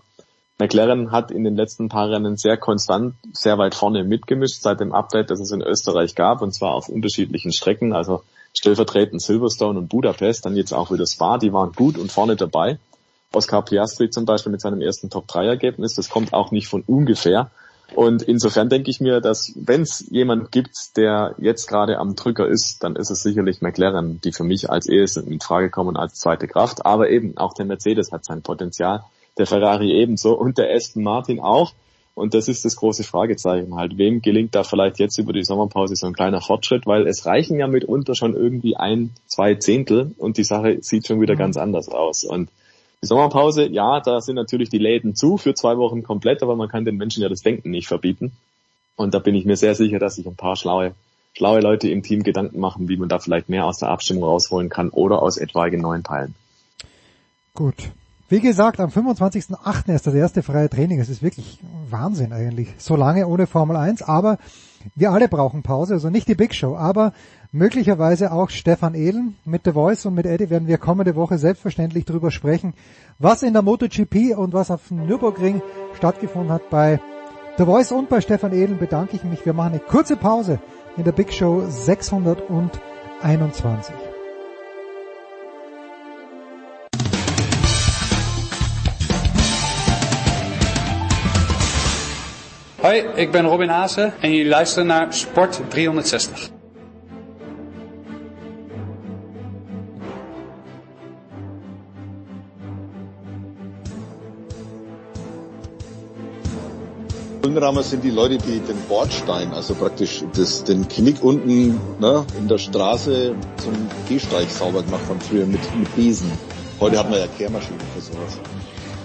McLaren 0.59 1.11
hat 1.11 1.29
in 1.29 1.43
den 1.43 1.55
letzten 1.55 1.88
paar 1.88 2.09
Rennen 2.09 2.35
sehr 2.35 2.57
konstant, 2.57 3.15
sehr 3.31 3.57
weit 3.57 3.75
vorne 3.75 4.03
mitgemischt 4.03 4.61
seit 4.61 4.79
dem 4.79 4.91
Update, 4.91 5.29
das 5.29 5.39
es 5.39 5.51
in 5.51 5.61
Österreich 5.61 6.15
gab, 6.15 6.41
und 6.41 6.53
zwar 6.53 6.73
auf 6.73 6.89
unterschiedlichen 6.89 7.53
Strecken, 7.53 7.93
also 7.93 8.23
stellvertretend 8.53 9.21
Silverstone 9.21 9.77
und 9.77 9.89
Budapest, 9.89 10.45
dann 10.45 10.55
jetzt 10.55 10.73
auch 10.73 10.91
wieder 10.91 11.05
Spa, 11.05 11.38
die 11.38 11.53
waren 11.53 11.73
gut 11.73 11.97
und 11.97 12.11
vorne 12.11 12.35
dabei. 12.35 12.79
Oscar 13.34 13.61
Piastri 13.61 14.09
zum 14.09 14.25
Beispiel 14.25 14.51
mit 14.51 14.61
seinem 14.61 14.81
ersten 14.81 15.09
Top-3-Ergebnis, 15.09 15.93
das 15.93 16.09
kommt 16.09 16.34
auch 16.34 16.51
nicht 16.51 16.67
von 16.67 16.84
ungefähr. 16.88 17.51
Und 17.95 18.21
insofern 18.21 18.67
denke 18.67 18.89
ich 18.89 18.99
mir, 18.99 19.21
dass 19.21 19.53
wenn 19.55 19.81
es 19.81 20.05
jemand 20.09 20.51
gibt, 20.51 20.97
der 20.97 21.35
jetzt 21.38 21.67
gerade 21.67 21.99
am 21.99 22.15
Drücker 22.15 22.47
ist, 22.47 22.84
dann 22.84 22.95
ist 22.95 23.11
es 23.11 23.21
sicherlich 23.21 23.61
McLaren, 23.61 24.19
die 24.21 24.34
für 24.34 24.43
mich 24.43 24.69
als 24.69 24.88
ehesten 24.88 25.27
in 25.31 25.39
Frage 25.39 25.69
kommen 25.69 25.95
als 25.95 26.15
zweite 26.15 26.47
Kraft. 26.47 26.85
Aber 26.85 27.09
eben 27.09 27.38
auch 27.38 27.53
der 27.53 27.65
Mercedes 27.65 28.11
hat 28.11 28.25
sein 28.25 28.41
Potenzial, 28.41 29.03
der 29.38 29.47
Ferrari 29.47 29.91
ebenso 29.91 30.34
und 30.34 30.57
der 30.57 30.73
Aston 30.73 31.03
Martin 31.03 31.39
auch. 31.39 31.73
Und 32.15 32.34
das 32.34 32.47
ist 32.47 32.65
das 32.65 32.76
große 32.77 33.03
Fragezeichen 33.03 33.76
halt. 33.76 33.99
Wem 33.99 34.23
gelingt 34.23 34.55
da 34.55 34.64
vielleicht 34.64 34.97
jetzt 34.97 35.19
über 35.19 35.34
die 35.34 35.43
Sommerpause 35.43 35.95
so 35.95 36.07
ein 36.07 36.14
kleiner 36.14 36.41
Fortschritt? 36.41 36.88
Weil 36.88 37.05
es 37.05 37.27
reichen 37.27 37.59
ja 37.59 37.68
mitunter 37.68 38.15
schon 38.15 38.34
irgendwie 38.34 38.76
ein, 38.76 39.11
zwei 39.27 39.53
Zehntel 39.53 40.15
und 40.18 40.38
die 40.38 40.43
Sache 40.43 40.80
sieht 40.81 41.05
schon 41.05 41.22
wieder 41.22 41.35
mhm. 41.35 41.39
ganz 41.39 41.57
anders 41.57 41.89
aus. 41.89 42.23
Und 42.23 42.49
die 43.03 43.07
Sommerpause, 43.07 43.68
ja, 43.68 43.99
da 43.99 44.19
sind 44.19 44.35
natürlich 44.35 44.69
die 44.69 44.80
Läden 44.80 45.14
zu 45.14 45.38
für 45.38 45.53
zwei 45.53 45.77
Wochen 45.77 46.01
komplett, 46.01 46.41
aber 46.41 46.55
man 46.55 46.69
kann 46.69 46.85
den 46.85 46.97
Menschen 46.97 47.22
ja 47.22 47.30
das 47.30 47.43
Denken 47.43 47.69
nicht 47.69 47.88
verbieten. 47.88 48.31
Und 48.95 49.14
da 49.14 49.19
bin 49.19 49.35
ich 49.35 49.45
mir 49.45 49.55
sehr 49.55 49.76
sicher, 49.76 49.99
dass 49.99 50.15
sich 50.15 50.26
ein 50.26 50.35
paar 50.35 50.55
schlaue, 50.55 50.95
schlaue 51.34 51.59
Leute 51.59 51.88
im 51.88 52.01
Team 52.01 52.23
Gedanken 52.23 52.59
machen, 52.59 52.89
wie 52.89 52.97
man 52.97 53.09
da 53.09 53.19
vielleicht 53.19 53.47
mehr 53.47 53.65
aus 53.65 53.77
der 53.77 53.89
Abstimmung 53.89 54.23
rausholen 54.23 54.69
kann 54.69 54.89
oder 54.89 55.22
aus 55.22 55.38
etwaigen 55.38 55.81
neuen 55.81 56.03
Teilen. 56.03 56.34
Gut. 57.53 57.91
Wie 58.29 58.41
gesagt, 58.41 58.81
am 58.81 58.89
25.08. 58.89 59.93
ist 59.93 60.05
das 60.05 60.13
erste 60.13 60.43
freie 60.43 60.69
Training. 60.69 60.99
Es 60.99 61.07
ist 61.07 61.23
wirklich 61.23 61.61
Wahnsinn 61.89 62.33
eigentlich. 62.33 62.75
So 62.77 62.97
lange 62.97 63.25
ohne 63.25 63.47
Formel 63.47 63.77
1, 63.77 64.01
aber 64.01 64.37
wir 64.95 65.11
alle 65.11 65.29
brauchen 65.29 65.63
Pause, 65.63 65.93
also 65.93 66.09
nicht 66.09 66.27
die 66.27 66.35
Big 66.35 66.53
Show, 66.53 66.75
aber 66.75 67.13
möglicherweise 67.53 68.33
auch 68.33 68.49
Stefan 68.49 68.95
Ehlen 68.95 69.37
mit 69.45 69.61
The 69.63 69.71
Voice 69.71 70.05
und 70.05 70.13
mit 70.13 70.25
Eddie 70.25 70.49
werden 70.49 70.67
wir 70.67 70.77
kommende 70.77 71.15
Woche 71.15 71.37
selbstverständlich 71.37 72.03
darüber 72.03 72.31
sprechen, 72.31 72.73
was 73.17 73.43
in 73.43 73.53
der 73.53 73.61
MotoGP 73.61 74.35
und 74.35 74.51
was 74.51 74.71
auf 74.71 74.89
dem 74.89 75.05
Nürburgring 75.05 75.61
stattgefunden 75.95 76.51
hat. 76.51 76.69
Bei 76.69 76.99
The 77.57 77.63
Voice 77.63 77.93
und 77.93 78.09
bei 78.09 78.19
Stefan 78.19 78.51
Ehlen 78.51 78.77
bedanke 78.77 79.15
ich 79.15 79.23
mich. 79.23 79.45
Wir 79.45 79.53
machen 79.53 79.71
eine 79.71 79.79
kurze 79.79 80.17
Pause 80.17 80.59
in 80.97 81.05
der 81.05 81.13
Big 81.13 81.31
Show 81.31 81.63
621. 81.69 83.95
Hoi, 92.81 93.05
ik 93.15 93.31
ben 93.31 93.45
Robin 93.45 93.69
Haase 93.69 94.11
en 94.19 94.31
jullie 94.31 94.49
luisteren 94.49 94.87
naar 94.87 95.13
Sport 95.13 95.61
360. 95.69 96.49
Unrammer 107.41 107.83
sind 107.83 108.01
die 108.03 108.11
Leute, 108.11 108.37
die 108.37 108.61
den 108.61 108.77
Bordstein, 108.87 109.53
also 109.53 109.73
praktisch 109.73 110.23
das, 110.33 110.63
den 110.63 110.87
Knick 110.87 111.23
unten 111.23 111.79
ne, 111.99 112.25
in 112.37 112.47
der 112.47 112.59
Straße 112.59 113.33
zum 113.55 113.73
Gehsteig 114.07 114.49
sauber 114.49 114.83
gemacht 114.83 115.07
haben, 115.09 115.19
früher 115.21 115.45
mit, 115.45 115.75
mit 115.79 115.95
Besen. 115.95 116.31
Heute 116.79 116.99
hat 116.99 117.09
man 117.09 117.19
ja 117.19 117.27
Kehrmaschinen 117.37 117.81
für 117.95 118.01
sowas. 118.01 118.37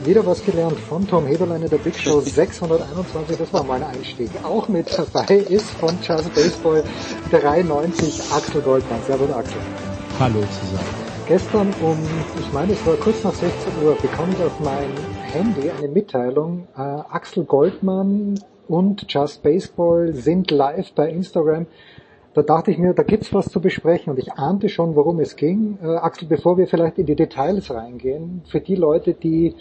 Wieder 0.05 0.27
was 0.27 0.45
gelernt 0.45 0.79
von 0.81 1.07
Tom 1.07 1.27
Heberlein 1.27 1.63
in 1.63 1.71
der 1.71 1.79
Big 1.79 1.95
Show 1.95 2.19
621, 2.19 3.37
das 3.37 3.53
war 3.53 3.63
mein 3.63 3.85
Einstieg. 3.85 4.31
Auch 4.43 4.69
mit 4.69 4.91
dabei 4.99 5.37
ist 5.37 5.71
von 5.71 5.97
Just 6.03 6.35
Baseball 6.35 6.83
93 7.31 8.21
Axel 8.33 8.63
Goldmann. 8.63 9.01
Servus 9.07 9.31
Axel. 9.31 9.61
Hallo 10.19 10.41
zusammen. 10.41 11.13
Gestern 11.29 11.73
um, 11.83 11.99
ich 12.41 12.53
meine 12.53 12.73
es 12.73 12.85
war 12.85 12.97
kurz 12.97 13.23
nach 13.23 13.33
16 13.33 13.53
Uhr, 13.85 13.95
bekomme 13.95 14.33
ich 14.33 14.45
auf 14.45 14.59
mein 14.59 14.91
Handy 15.23 15.71
eine 15.71 15.87
Mitteilung, 15.87 16.67
äh, 16.77 16.81
Axel 16.81 17.45
Goldmann 17.45 18.41
und 18.67 19.07
Just 19.09 19.45
Baseball 19.45 20.13
sind 20.15 20.51
live 20.51 20.93
bei 20.95 21.11
Instagram. 21.11 21.67
Da 22.35 22.43
dachte 22.43 22.71
ich 22.71 22.79
mir, 22.79 22.95
da 22.95 23.03
gibt's 23.03 23.33
was 23.35 23.51
zu 23.51 23.61
besprechen 23.61 24.11
und 24.11 24.19
ich 24.19 24.33
ahnte 24.33 24.71
schon, 24.71 24.97
worum 24.97 25.21
es 25.21 25.37
ging. 25.37 25.79
Äh, 25.83 25.87
Axel, 25.87 26.27
bevor 26.27 26.57
wir 26.57 26.67
vielleicht 26.67 26.99
in 26.99 27.07
die 27.07 27.15
Details 27.15 27.71
reingehen, 27.71 28.43
für 28.51 28.61
die 28.61 28.75
Leute, 28.75 29.13
die 29.13 29.55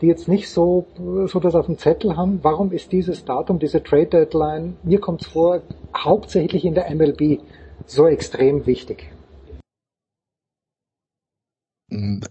die 0.00 0.06
jetzt 0.06 0.28
nicht 0.28 0.48
so, 0.48 0.86
so 1.26 1.40
das 1.40 1.54
auf 1.54 1.66
dem 1.66 1.78
Zettel 1.78 2.16
haben, 2.16 2.40
warum 2.42 2.72
ist 2.72 2.92
dieses 2.92 3.24
Datum, 3.24 3.58
diese 3.58 3.82
Trade 3.82 4.06
Deadline, 4.06 4.76
mir 4.82 5.00
kommt 5.00 5.22
es 5.22 5.28
vor, 5.28 5.62
hauptsächlich 5.96 6.64
in 6.64 6.74
der 6.74 6.94
MLB 6.94 7.40
so 7.86 8.06
extrem 8.06 8.66
wichtig? 8.66 9.10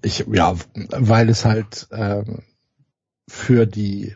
Ich, 0.01 0.25
ja, 0.31 0.55
weil 0.73 1.29
es 1.29 1.45
halt 1.45 1.87
ähm, 1.91 2.43
für 3.27 3.67
die 3.67 4.15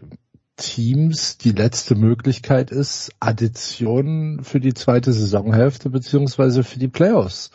Teams 0.56 1.38
die 1.38 1.52
letzte 1.52 1.96
Möglichkeit 1.96 2.72
ist, 2.72 3.12
Additionen 3.20 4.44
für 4.44 4.60
die 4.60 4.74
zweite 4.74 5.12
Saisonhälfte 5.12 5.90
beziehungsweise 5.90 6.64
für 6.64 6.80
die 6.80 6.88
Playoffs 6.88 7.52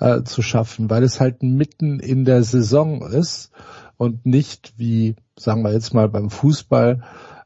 äh, 0.00 0.22
zu 0.22 0.42
schaffen, 0.42 0.90
weil 0.90 1.04
es 1.04 1.20
halt 1.20 1.42
mitten 1.42 2.00
in 2.00 2.24
der 2.24 2.42
Saison 2.42 3.02
ist 3.02 3.52
und 4.02 4.26
nicht 4.26 4.74
wie, 4.78 5.14
sagen 5.38 5.62
wir 5.62 5.72
jetzt 5.72 5.94
mal 5.94 6.08
beim 6.08 6.28
Fußball, 6.28 7.04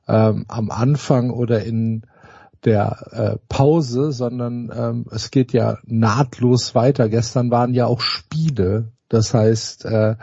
ähm, 0.09 0.47
am 0.49 0.71
Anfang 0.71 1.29
oder 1.29 1.63
in 1.63 2.07
der 2.65 2.97
äh, 3.13 3.39
Pause, 3.51 4.11
sondern 4.11 4.73
ähm, 4.75 5.05
es 5.11 5.31
geht 5.31 5.53
ja 5.53 5.77
nahtlos 5.85 6.75
weiter. 6.75 7.11
Gestern 7.11 7.51
waren 7.51 7.75
ja 7.75 7.85
auch 7.85 8.01
Spiele. 8.01 8.91
Das 9.11 9.35
heißt, 9.35 9.85
äh, 9.85 10.17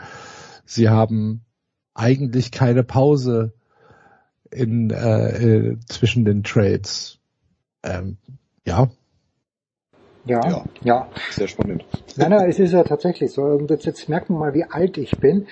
sie 0.64 0.88
haben 0.88 1.44
eigentlich 1.94 2.50
keine 2.50 2.82
Pause 2.82 3.52
in 4.50 4.90
äh, 4.90 5.28
äh, 5.28 5.78
zwischen 5.86 6.24
den 6.24 6.42
Trades. 6.42 7.20
Ähm, 7.84 8.16
ja, 8.66 8.90
ja, 10.26 10.40
ja, 10.48 10.64
ja. 10.82 11.08
Sehr 11.30 11.48
spannend. 11.48 11.84
Nein, 12.16 12.30
nein, 12.30 12.48
es 12.48 12.58
ist 12.58 12.72
ja 12.72 12.82
tatsächlich 12.82 13.32
so. 13.32 13.42
Und 13.42 13.70
jetzt, 13.70 13.84
jetzt 13.84 14.08
merkt 14.08 14.30
man 14.30 14.38
mal, 14.38 14.54
wie 14.54 14.64
alt 14.64 14.96
ich 14.96 15.18
bin. 15.18 15.46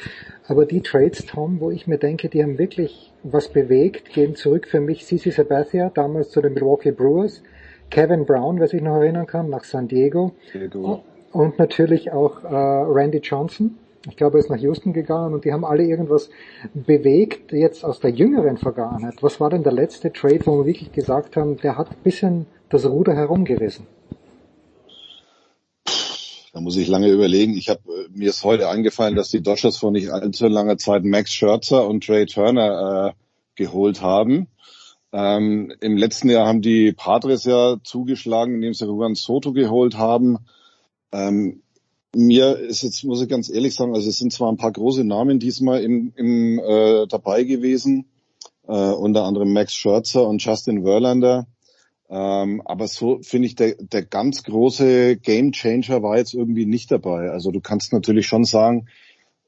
Aber 0.47 0.65
die 0.65 0.81
Trades, 0.81 1.27
Tom, 1.27 1.61
wo 1.61 1.71
ich 1.71 1.87
mir 1.87 1.99
denke, 1.99 2.29
die 2.29 2.43
haben 2.43 2.59
wirklich 2.59 3.13
was 3.23 3.49
bewegt, 3.49 4.13
gehen 4.13 4.35
zurück 4.35 4.67
für 4.67 4.81
mich 4.81 5.05
Cici 5.05 5.31
Sabathia, 5.31 5.91
damals 5.95 6.31
zu 6.31 6.41
den 6.41 6.55
Milwaukee 6.55 6.91
Brewers, 6.91 7.43
Kevin 7.91 8.25
Brown, 8.25 8.59
wer 8.59 8.69
sich 8.69 8.81
noch 8.81 8.97
erinnern 8.97 9.27
kann, 9.27 9.51
nach 9.51 9.65
San 9.65 9.89
Diego. 9.89 10.33
Diego. 10.55 11.05
Und 11.33 11.59
natürlich 11.59 12.11
auch 12.11 12.43
äh, 12.45 12.49
Randy 12.49 13.19
Johnson. 13.19 13.77
Ich 14.09 14.17
glaube, 14.17 14.39
er 14.39 14.41
ist 14.41 14.51
nach 14.51 14.59
Houston 14.59 14.93
gegangen 14.93 15.33
und 15.33 15.45
die 15.45 15.53
haben 15.53 15.65
alle 15.65 15.85
irgendwas 15.85 16.29
bewegt, 16.75 17.53
jetzt 17.53 17.85
aus 17.85 18.01
der 18.01 18.11
jüngeren 18.11 18.57
Vergangenheit. 18.57 19.23
Was 19.23 19.39
war 19.41 19.51
denn 19.51 19.63
der 19.63 19.73
letzte 19.73 20.13
Trade, 20.13 20.41
wo 20.45 20.59
wir 20.59 20.67
wirklich 20.67 20.93
gesagt 20.93 21.37
haben, 21.37 21.57
der 21.59 21.79
hat 21.79 21.91
ein 21.91 22.03
bisschen 22.03 22.47
das 22.69 22.89
Ruder 22.89 23.15
herumgerissen? 23.15 23.87
Da 26.53 26.61
muss 26.61 26.77
ich 26.77 26.87
lange 26.87 27.09
überlegen. 27.09 27.57
Ich 27.57 27.71
habe 27.71 27.81
äh, 27.89 28.09
mir 28.11 28.29
ist 28.29 28.45
heute 28.45 28.69
eingefallen, 28.69 29.17
dass 29.17 29.31
die 29.31 29.43
Dodgers 29.43 29.79
vor 29.79 29.91
nicht 29.91 30.11
allzu 30.11 30.47
langer 30.47 30.77
Zeit 30.77 31.05
Max 31.05 31.33
Scherzer 31.33 31.89
und 31.89 32.05
Trey 32.05 32.27
Turner 32.27 33.09
äh, 33.09 33.13
geholt 33.55 34.03
haben. 34.03 34.49
Ähm, 35.13 35.73
Im 35.81 35.97
letzten 35.97 36.29
Jahr 36.29 36.47
haben 36.47 36.63
die 36.63 36.93
Padres 36.93 37.45
ja 37.45 37.77
zugeschlagen, 37.83 38.55
indem 38.57 38.75
sie 38.75 38.87
Juan 38.87 39.15
Soto 39.15 39.53
geholt 39.53 39.97
haben. 39.97 40.39
Ähm, 41.11 41.63
mir 42.15 42.59
ist 42.59 42.83
jetzt, 42.83 43.05
muss 43.05 43.23
ich 43.23 43.29
ganz 43.29 43.51
ehrlich 43.51 43.75
sagen, 43.75 43.95
also 43.95 44.09
es 44.09 44.19
sind 44.19 44.33
zwar 44.33 44.53
ein 44.53 44.59
paar 44.59 44.73
große 44.73 45.05
Namen 45.05 45.39
diesmal 45.39 45.83
im, 45.83 46.13
im 46.17 46.59
äh, 46.59 47.07
dabei 47.07 47.45
gewesen, 47.45 48.07
äh, 48.69 48.73
unter 48.73 49.25
anderem 49.25 49.53
Max 49.53 49.75
Scherzer 49.75 50.27
und 50.27 50.45
Justin 50.45 50.83
Verlander. 50.83 51.47
Ähm, 52.13 52.61
aber 52.67 52.89
so 52.89 53.21
finde 53.23 53.47
ich, 53.47 53.55
der, 53.55 53.75
der 53.81 54.03
ganz 54.03 54.43
große 54.43 55.17
Game 55.17 55.53
Changer 55.53 56.03
war 56.03 56.19
jetzt 56.19 56.35
irgendwie 56.35 56.67
nicht 56.67 56.91
dabei. 56.91 57.31
Also 57.31 57.51
du 57.51 57.61
kannst 57.63 57.95
natürlich 57.95 58.27
schon 58.27 58.45
sagen, 58.45 58.87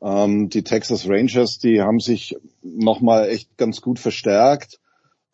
ähm, 0.00 0.48
die 0.48 0.64
Texas 0.64 1.06
Rangers, 1.06 1.58
die 1.58 1.82
haben 1.82 2.00
sich 2.00 2.36
nochmal 2.62 3.28
echt 3.28 3.58
ganz 3.58 3.82
gut 3.82 3.98
verstärkt. 3.98 4.80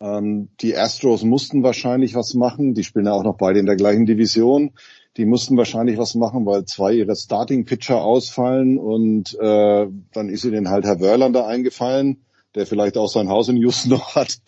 Ähm, 0.01 0.49
die 0.59 0.75
Astros 0.75 1.23
mussten 1.23 1.63
wahrscheinlich 1.63 2.15
was 2.15 2.33
machen. 2.33 2.73
Die 2.73 2.83
spielen 2.83 3.05
ja 3.05 3.13
auch 3.13 3.23
noch 3.23 3.37
beide 3.37 3.59
in 3.59 3.65
der 3.65 3.77
gleichen 3.77 4.05
Division. 4.05 4.71
Die 5.15 5.25
mussten 5.25 5.55
wahrscheinlich 5.55 5.97
was 5.97 6.15
machen, 6.15 6.45
weil 6.45 6.65
zwei 6.65 6.91
ihrer 6.93 7.15
Starting-Pitcher 7.15 8.01
ausfallen 8.01 8.77
und 8.77 9.37
äh, 9.39 9.87
dann 10.11 10.29
ist 10.29 10.43
ihnen 10.43 10.69
halt 10.69 10.83
Herr 10.83 10.99
Wörlander 10.99 11.47
eingefallen, 11.47 12.25
der 12.55 12.65
vielleicht 12.65 12.97
auch 12.97 13.07
sein 13.07 13.29
Haus 13.29 13.49
in 13.49 13.57
Houston 13.57 13.89
noch 13.91 14.15
hat. 14.15 14.39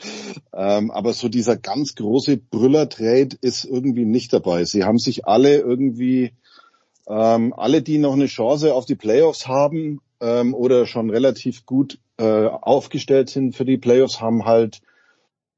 Ähm, 0.54 0.92
aber 0.92 1.14
so 1.14 1.30
dieser 1.30 1.58
ganz 1.58 1.96
große 1.96 2.38
Brüller-Trade 2.38 3.38
ist 3.42 3.66
irgendwie 3.66 4.06
nicht 4.06 4.34
dabei. 4.34 4.66
Sie 4.66 4.84
haben 4.84 5.00
sich 5.00 5.26
alle 5.26 5.58
irgendwie, 5.58 6.34
ähm, 7.08 7.54
alle, 7.56 7.82
die 7.82 7.98
noch 7.98 8.14
eine 8.14 8.28
Chance 8.28 8.74
auf 8.74 8.86
die 8.86 8.96
Playoffs 8.96 9.48
haben 9.48 10.02
ähm, 10.20 10.54
oder 10.54 10.86
schon 10.86 11.10
relativ 11.10 11.66
gut 11.66 12.00
äh, 12.18 12.48
aufgestellt 12.48 13.30
sind 13.30 13.56
für 13.56 13.66
die 13.66 13.78
Playoffs, 13.78 14.22
haben 14.22 14.46
halt 14.46 14.82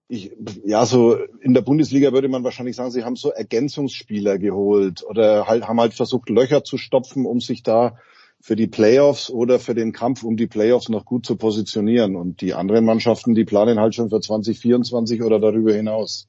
ich, 0.07 0.31
ja, 0.63 0.85
so 0.85 1.17
in 1.41 1.53
der 1.53 1.61
Bundesliga 1.61 2.13
würde 2.13 2.27
man 2.27 2.43
wahrscheinlich 2.43 2.75
sagen, 2.75 2.91
sie 2.91 3.03
haben 3.03 3.15
so 3.15 3.31
Ergänzungsspieler 3.31 4.37
geholt 4.37 5.03
oder 5.03 5.47
halt 5.47 5.67
haben 5.67 5.79
halt 5.79 5.95
versucht, 5.95 6.29
Löcher 6.29 6.63
zu 6.63 6.77
stopfen, 6.77 7.25
um 7.25 7.41
sich 7.41 7.63
da 7.63 7.97
für 8.45 8.55
die 8.55 8.67
Playoffs 8.67 9.31
oder 9.31 9.57
für 9.57 9.73
den 9.73 9.91
Kampf 9.91 10.21
um 10.21 10.37
die 10.37 10.45
Playoffs 10.45 10.87
noch 10.87 11.03
gut 11.03 11.25
zu 11.25 11.35
positionieren. 11.35 12.15
Und 12.15 12.41
die 12.41 12.53
anderen 12.53 12.85
Mannschaften, 12.85 13.33
die 13.33 13.43
planen 13.43 13.79
halt 13.79 13.95
schon 13.95 14.11
für 14.11 14.21
2024 14.21 15.23
oder 15.23 15.39
darüber 15.39 15.73
hinaus. 15.73 16.27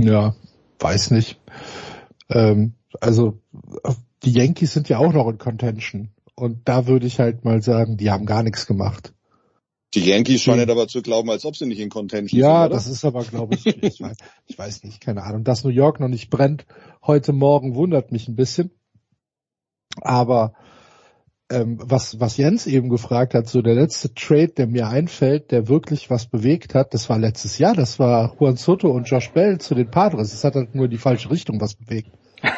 Ja, 0.00 0.34
weiß 0.80 1.12
nicht. 1.12 1.38
Ähm, 2.28 2.72
also 3.00 3.38
die 4.24 4.32
Yankees 4.32 4.72
sind 4.72 4.88
ja 4.88 4.98
auch 4.98 5.12
noch 5.12 5.28
in 5.28 5.38
Contention. 5.38 6.08
Und 6.34 6.68
da 6.68 6.88
würde 6.88 7.06
ich 7.06 7.20
halt 7.20 7.44
mal 7.44 7.62
sagen, 7.62 7.96
die 7.96 8.10
haben 8.10 8.26
gar 8.26 8.42
nichts 8.42 8.66
gemacht. 8.66 9.14
Die 9.94 10.00
Yankees 10.00 10.42
scheinen 10.42 10.62
hm. 10.64 10.70
aber 10.70 10.88
zu 10.88 11.02
glauben, 11.02 11.30
als 11.30 11.44
ob 11.44 11.54
sie 11.54 11.66
nicht 11.66 11.78
in 11.78 11.88
Contention 11.88 12.40
ja, 12.40 12.62
sind. 12.62 12.62
Ja, 12.62 12.68
das 12.68 12.88
ist 12.88 13.04
aber, 13.04 13.22
glaube 13.22 13.54
ich, 13.54 13.64
ich 13.64 14.00
weiß, 14.00 14.16
ich 14.48 14.58
weiß 14.58 14.82
nicht, 14.82 15.00
keine 15.00 15.22
Ahnung. 15.22 15.44
Dass 15.44 15.62
New 15.62 15.70
York 15.70 16.00
noch 16.00 16.08
nicht 16.08 16.30
brennt 16.30 16.66
heute 17.00 17.32
Morgen 17.32 17.76
wundert 17.76 18.10
mich 18.10 18.26
ein 18.26 18.34
bisschen. 18.34 18.72
Aber 20.00 20.54
ähm, 21.50 21.78
was, 21.80 22.20
was 22.20 22.36
Jens 22.36 22.66
eben 22.66 22.88
gefragt 22.88 23.34
hat, 23.34 23.48
so 23.48 23.62
der 23.62 23.74
letzte 23.74 24.14
Trade, 24.14 24.48
der 24.48 24.66
mir 24.66 24.88
einfällt, 24.88 25.50
der 25.50 25.68
wirklich 25.68 26.10
was 26.10 26.26
bewegt 26.26 26.74
hat, 26.74 26.94
das 26.94 27.08
war 27.08 27.18
letztes 27.18 27.58
Jahr, 27.58 27.74
das 27.74 27.98
war 27.98 28.34
Juan 28.38 28.56
Soto 28.56 28.90
und 28.90 29.08
Josh 29.08 29.30
Bell 29.32 29.58
zu 29.58 29.74
den 29.74 29.90
Padres. 29.90 30.30
Das 30.30 30.44
hat 30.44 30.54
halt 30.54 30.74
nur 30.74 30.86
in 30.86 30.90
die 30.90 30.98
falsche 30.98 31.30
Richtung 31.30 31.60
was 31.60 31.74
bewegt. 31.74 32.10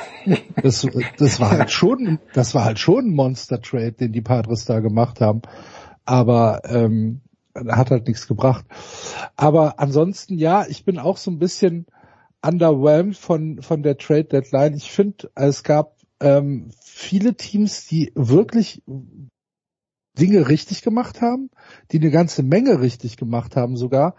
Das, 0.62 0.86
das 1.18 1.40
war 1.40 1.50
halt 1.50 1.72
schon, 1.72 2.20
das 2.32 2.54
war 2.54 2.64
halt 2.64 2.78
schon 2.78 3.06
ein 3.06 3.14
Monster-Trade, 3.16 3.90
den 3.90 4.12
die 4.12 4.20
Padres 4.20 4.64
da 4.66 4.78
gemacht 4.78 5.20
haben 5.20 5.42
aber 6.04 6.62
ähm, 6.64 7.20
hat 7.54 7.90
halt 7.90 8.06
nichts 8.06 8.26
gebracht. 8.26 8.64
Aber 9.36 9.78
ansonsten, 9.78 10.38
ja, 10.38 10.66
ich 10.66 10.84
bin 10.84 10.98
auch 10.98 11.16
so 11.16 11.30
ein 11.30 11.38
bisschen 11.38 11.86
underwhelmed 12.44 13.16
von, 13.16 13.62
von 13.62 13.82
der 13.82 13.98
Trade 13.98 14.24
Deadline. 14.24 14.74
Ich 14.74 14.90
finde, 14.90 15.30
es 15.34 15.62
gab 15.62 15.96
ähm, 16.22 16.70
viele 16.80 17.34
Teams, 17.34 17.86
die 17.86 18.12
wirklich 18.14 18.82
Dinge 20.18 20.48
richtig 20.48 20.82
gemacht 20.82 21.20
haben, 21.20 21.50
die 21.90 21.98
eine 21.98 22.10
ganze 22.10 22.42
Menge 22.42 22.80
richtig 22.80 23.16
gemacht 23.16 23.56
haben 23.56 23.76
sogar, 23.76 24.14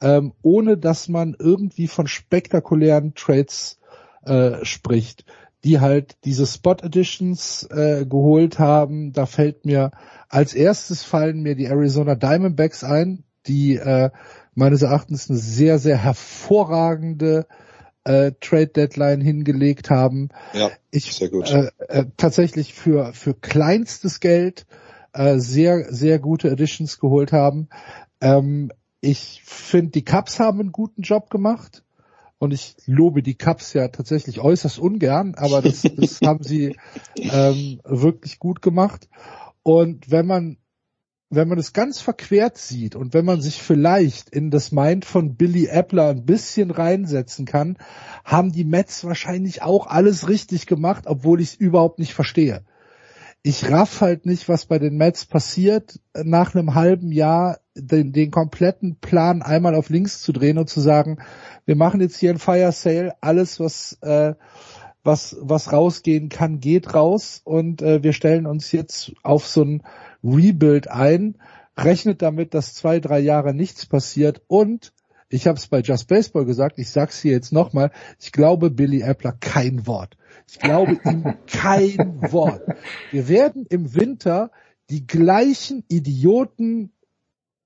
ähm, 0.00 0.32
ohne 0.42 0.76
dass 0.76 1.08
man 1.08 1.36
irgendwie 1.38 1.86
von 1.86 2.06
spektakulären 2.06 3.14
Trades 3.14 3.78
äh, 4.24 4.64
spricht, 4.64 5.24
die 5.62 5.80
halt 5.80 6.16
diese 6.24 6.46
Spot 6.46 6.76
Editions 6.82 7.64
äh, 7.70 8.06
geholt 8.06 8.58
haben. 8.58 9.12
Da 9.12 9.26
fällt 9.26 9.64
mir 9.64 9.90
als 10.28 10.54
erstes 10.54 11.02
fallen 11.02 11.42
mir 11.42 11.54
die 11.54 11.66
Arizona 11.66 12.14
Diamondbacks 12.14 12.82
ein, 12.82 13.24
die 13.46 13.76
äh, 13.76 14.10
meines 14.54 14.82
Erachtens 14.82 15.28
eine 15.28 15.38
sehr, 15.38 15.78
sehr 15.78 15.98
hervorragende 15.98 17.46
äh, 18.04 18.32
Trade 18.40 18.68
Deadline 18.68 19.20
hingelegt 19.20 19.90
haben. 19.90 20.28
Ja, 20.52 20.70
ich, 20.90 21.14
sehr 21.14 21.30
gut. 21.30 21.50
Äh, 21.50 21.70
äh, 21.88 22.04
tatsächlich 22.16 22.74
für, 22.74 23.12
für 23.12 23.34
kleinstes 23.34 24.20
Geld 24.20 24.66
äh, 25.12 25.38
sehr, 25.38 25.92
sehr 25.92 26.18
gute 26.18 26.50
Editions 26.50 26.98
geholt 27.00 27.32
haben. 27.32 27.68
Ähm, 28.20 28.70
ich 29.00 29.42
finde, 29.44 29.92
die 29.92 30.04
Cubs 30.04 30.40
haben 30.40 30.60
einen 30.60 30.72
guten 30.72 31.02
Job 31.02 31.30
gemacht. 31.30 31.82
Und 32.38 32.52
ich 32.52 32.76
lobe 32.84 33.22
die 33.22 33.36
Cubs 33.36 33.72
ja 33.72 33.88
tatsächlich 33.88 34.40
äußerst 34.40 34.78
ungern, 34.78 35.34
aber 35.34 35.62
das, 35.62 35.82
das 35.82 36.20
haben 36.24 36.42
sie 36.42 36.76
ähm, 37.16 37.80
wirklich 37.84 38.38
gut 38.38 38.60
gemacht. 38.60 39.08
Und 39.62 40.10
wenn 40.10 40.26
man 40.26 40.58
wenn 41.30 41.48
man 41.48 41.58
es 41.58 41.72
ganz 41.72 42.00
verquert 42.00 42.58
sieht 42.58 42.94
und 42.96 43.14
wenn 43.14 43.24
man 43.24 43.40
sich 43.40 43.60
vielleicht 43.60 44.30
in 44.30 44.50
das 44.50 44.72
Mind 44.72 45.04
von 45.04 45.36
Billy 45.36 45.68
Appler 45.68 46.08
ein 46.10 46.24
bisschen 46.24 46.70
reinsetzen 46.70 47.44
kann, 47.44 47.76
haben 48.24 48.52
die 48.52 48.64
Mets 48.64 49.04
wahrscheinlich 49.04 49.62
auch 49.62 49.86
alles 49.86 50.28
richtig 50.28 50.66
gemacht, 50.66 51.04
obwohl 51.06 51.40
ich 51.40 51.48
es 51.48 51.54
überhaupt 51.54 51.98
nicht 51.98 52.14
verstehe. 52.14 52.62
Ich 53.42 53.70
raff 53.70 54.00
halt 54.00 54.24
nicht, 54.24 54.48
was 54.48 54.64
bei 54.64 54.78
den 54.78 54.96
Mets 54.96 55.26
passiert, 55.26 56.00
nach 56.14 56.54
einem 56.54 56.74
halben 56.74 57.12
Jahr 57.12 57.58
den, 57.74 58.12
den 58.12 58.30
kompletten 58.30 58.96
Plan 58.96 59.42
einmal 59.42 59.74
auf 59.74 59.90
links 59.90 60.22
zu 60.22 60.32
drehen 60.32 60.56
und 60.56 60.70
zu 60.70 60.80
sagen, 60.80 61.18
wir 61.66 61.76
machen 61.76 62.00
jetzt 62.00 62.16
hier 62.16 62.30
ein 62.30 62.38
Fire 62.38 62.72
Sale, 62.72 63.14
alles 63.20 63.60
was 63.60 63.98
äh, 64.00 64.34
was, 65.04 65.36
was 65.40 65.70
rausgehen 65.70 66.30
kann, 66.30 66.60
geht 66.60 66.94
raus 66.94 67.42
und 67.44 67.82
äh, 67.82 68.02
wir 68.02 68.14
stellen 68.14 68.46
uns 68.46 68.72
jetzt 68.72 69.12
auf 69.22 69.46
so 69.46 69.62
ein 69.62 69.82
Rebuild 70.24 70.88
ein, 70.88 71.36
rechnet 71.76 72.22
damit, 72.22 72.54
dass 72.54 72.74
zwei, 72.74 73.00
drei 73.00 73.20
Jahre 73.20 73.54
nichts 73.54 73.86
passiert 73.86 74.42
und 74.46 74.92
ich 75.28 75.46
habe 75.46 75.58
es 75.58 75.66
bei 75.66 75.80
Just 75.80 76.06
Baseball 76.06 76.44
gesagt, 76.44 76.78
ich 76.78 76.90
sag's 76.90 77.20
hier 77.20 77.32
jetzt 77.32 77.52
nochmal, 77.52 77.90
ich 78.20 78.30
glaube 78.30 78.70
Billy 78.70 79.02
Appler 79.02 79.32
kein 79.32 79.86
Wort. 79.86 80.16
Ich 80.48 80.58
glaube 80.58 80.98
ihm 81.04 81.34
kein 81.46 82.20
Wort. 82.30 82.62
Wir 83.10 83.28
werden 83.28 83.66
im 83.68 83.94
Winter 83.94 84.50
die 84.90 85.06
gleichen 85.06 85.82
Idioten 85.88 86.92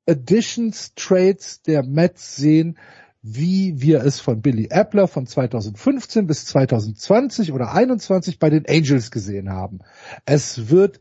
Additions, 0.08 0.94
Trades 0.94 1.60
der 1.62 1.82
Mets 1.82 2.36
sehen, 2.36 2.78
wie 3.20 3.82
wir 3.82 4.02
es 4.04 4.20
von 4.20 4.40
Billy 4.40 4.70
Appler 4.70 5.06
von 5.06 5.26
2015 5.26 6.26
bis 6.26 6.46
2020 6.46 7.52
oder 7.52 7.72
21 7.74 8.38
bei 8.38 8.48
den 8.48 8.64
Angels 8.66 9.10
gesehen 9.10 9.50
haben. 9.50 9.80
Es 10.24 10.70
wird 10.70 11.00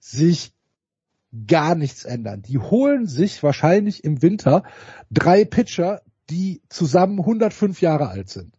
sich 0.00 0.52
gar 1.46 1.74
nichts 1.74 2.04
ändern. 2.04 2.42
Die 2.42 2.58
holen 2.58 3.06
sich 3.06 3.42
wahrscheinlich 3.42 4.04
im 4.04 4.22
Winter 4.22 4.62
drei 5.10 5.44
Pitcher, 5.44 6.02
die 6.30 6.62
zusammen 6.68 7.18
105 7.20 7.80
Jahre 7.80 8.08
alt 8.08 8.28
sind. 8.30 8.54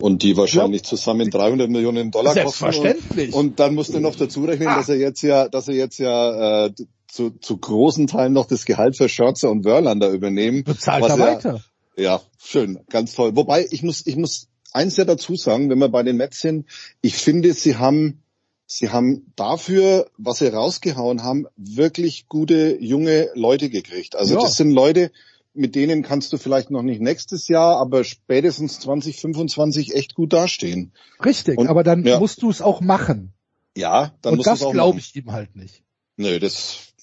Und 0.00 0.22
die 0.22 0.36
wahrscheinlich 0.36 0.82
ja. 0.82 0.88
zusammen 0.88 1.30
300 1.30 1.70
Millionen 1.70 2.10
Dollar 2.10 2.34
kosten. 2.34 2.48
Selbstverständlich. 2.48 3.32
Und, 3.32 3.40
und 3.40 3.60
dann 3.60 3.74
musst 3.74 3.94
du 3.94 4.00
noch 4.00 4.16
dazu 4.16 4.44
rechnen, 4.44 4.68
ah. 4.68 4.76
dass 4.76 4.88
er 4.88 4.96
jetzt 4.96 5.22
ja, 5.22 5.48
dass 5.48 5.68
er 5.68 5.74
jetzt 5.74 5.98
ja 5.98 6.66
äh, 6.66 6.74
zu, 7.08 7.30
zu 7.30 7.56
großen 7.56 8.08
Teilen 8.08 8.32
noch 8.32 8.46
das 8.46 8.64
Gehalt 8.64 8.96
für 8.96 9.08
Scherzer 9.08 9.50
und 9.50 9.64
Wörlander 9.64 10.10
übernehmen. 10.10 10.64
Bezahlt 10.64 11.04
er 11.04 11.18
weiter. 11.18 11.60
Ja, 11.96 12.20
schön, 12.38 12.80
ganz 12.90 13.14
toll. 13.14 13.36
Wobei 13.36 13.66
ich 13.70 13.84
muss, 13.84 14.04
ich 14.04 14.16
muss 14.16 14.48
eins 14.72 14.96
ja 14.96 15.04
dazu 15.04 15.36
sagen, 15.36 15.70
wenn 15.70 15.78
wir 15.78 15.88
bei 15.88 16.02
den 16.02 16.16
Mets 16.16 16.40
sind, 16.40 16.66
ich 17.00 17.14
finde, 17.14 17.52
sie 17.54 17.76
haben, 17.76 18.23
sie 18.66 18.90
haben 18.90 19.32
dafür, 19.36 20.10
was 20.16 20.38
sie 20.38 20.48
rausgehauen 20.48 21.22
haben, 21.22 21.46
wirklich 21.56 22.28
gute 22.28 22.76
junge 22.80 23.30
Leute 23.34 23.70
gekriegt. 23.70 24.16
Also 24.16 24.34
ja. 24.34 24.40
das 24.40 24.56
sind 24.56 24.70
Leute, 24.70 25.10
mit 25.54 25.74
denen 25.74 26.02
kannst 26.02 26.32
du 26.32 26.38
vielleicht 26.38 26.70
noch 26.70 26.82
nicht 26.82 27.00
nächstes 27.00 27.48
Jahr, 27.48 27.76
aber 27.76 28.04
spätestens 28.04 28.80
2025 28.80 29.94
echt 29.94 30.14
gut 30.14 30.32
dastehen. 30.32 30.92
Richtig, 31.24 31.58
Und, 31.58 31.68
aber 31.68 31.84
dann 31.84 32.04
ja. 32.04 32.18
musst 32.18 32.42
du 32.42 32.50
es 32.50 32.60
auch 32.60 32.80
machen. 32.80 33.32
Ja, 33.76 34.14
dann 34.22 34.32
Und 34.32 34.38
musst 34.38 34.48
du 34.48 34.52
es 34.52 34.62
auch 34.62 34.72
machen. 34.72 34.76
das 34.76 34.84
glaube 34.84 34.98
ich 34.98 35.16
ihm 35.16 35.32
halt 35.32 35.56
nicht. 35.56 35.82
Nö, 36.16 36.38
das 36.38 36.94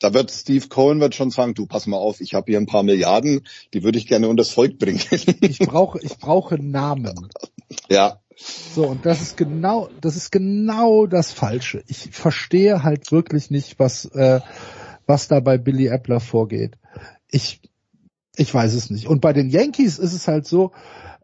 da 0.00 0.12
wird 0.12 0.30
Steve 0.30 0.68
Cohen 0.68 1.00
wird 1.00 1.14
schon 1.14 1.30
sagen, 1.30 1.54
du 1.54 1.66
pass 1.66 1.86
mal 1.86 1.96
auf, 1.96 2.20
ich 2.20 2.34
habe 2.34 2.50
hier 2.50 2.60
ein 2.60 2.66
paar 2.66 2.82
Milliarden, 2.82 3.46
die 3.72 3.82
würde 3.82 3.96
ich 3.96 4.06
gerne 4.06 4.28
unters 4.28 4.50
Volk 4.50 4.78
bringen. 4.78 5.00
ich 5.40 5.58
brauche 5.60 5.98
ich 6.02 6.18
brauche 6.18 6.58
Namen. 6.62 7.28
Ja. 7.88 8.20
So 8.36 8.86
und 8.86 9.06
das 9.06 9.20
ist 9.20 9.36
genau 9.36 9.88
das 10.00 10.16
ist 10.16 10.32
genau 10.32 11.06
das 11.06 11.32
Falsche. 11.32 11.84
Ich 11.86 12.08
verstehe 12.10 12.82
halt 12.82 13.12
wirklich 13.12 13.50
nicht, 13.50 13.78
was 13.78 14.06
äh, 14.06 14.40
was 15.06 15.28
da 15.28 15.40
bei 15.40 15.58
Billy 15.58 15.88
Appler 15.90 16.20
vorgeht. 16.20 16.76
Ich 17.30 17.60
ich 18.36 18.52
weiß 18.52 18.74
es 18.74 18.90
nicht. 18.90 19.06
Und 19.06 19.20
bei 19.20 19.32
den 19.32 19.50
Yankees 19.50 19.98
ist 19.98 20.12
es 20.12 20.26
halt 20.26 20.46
so, 20.46 20.72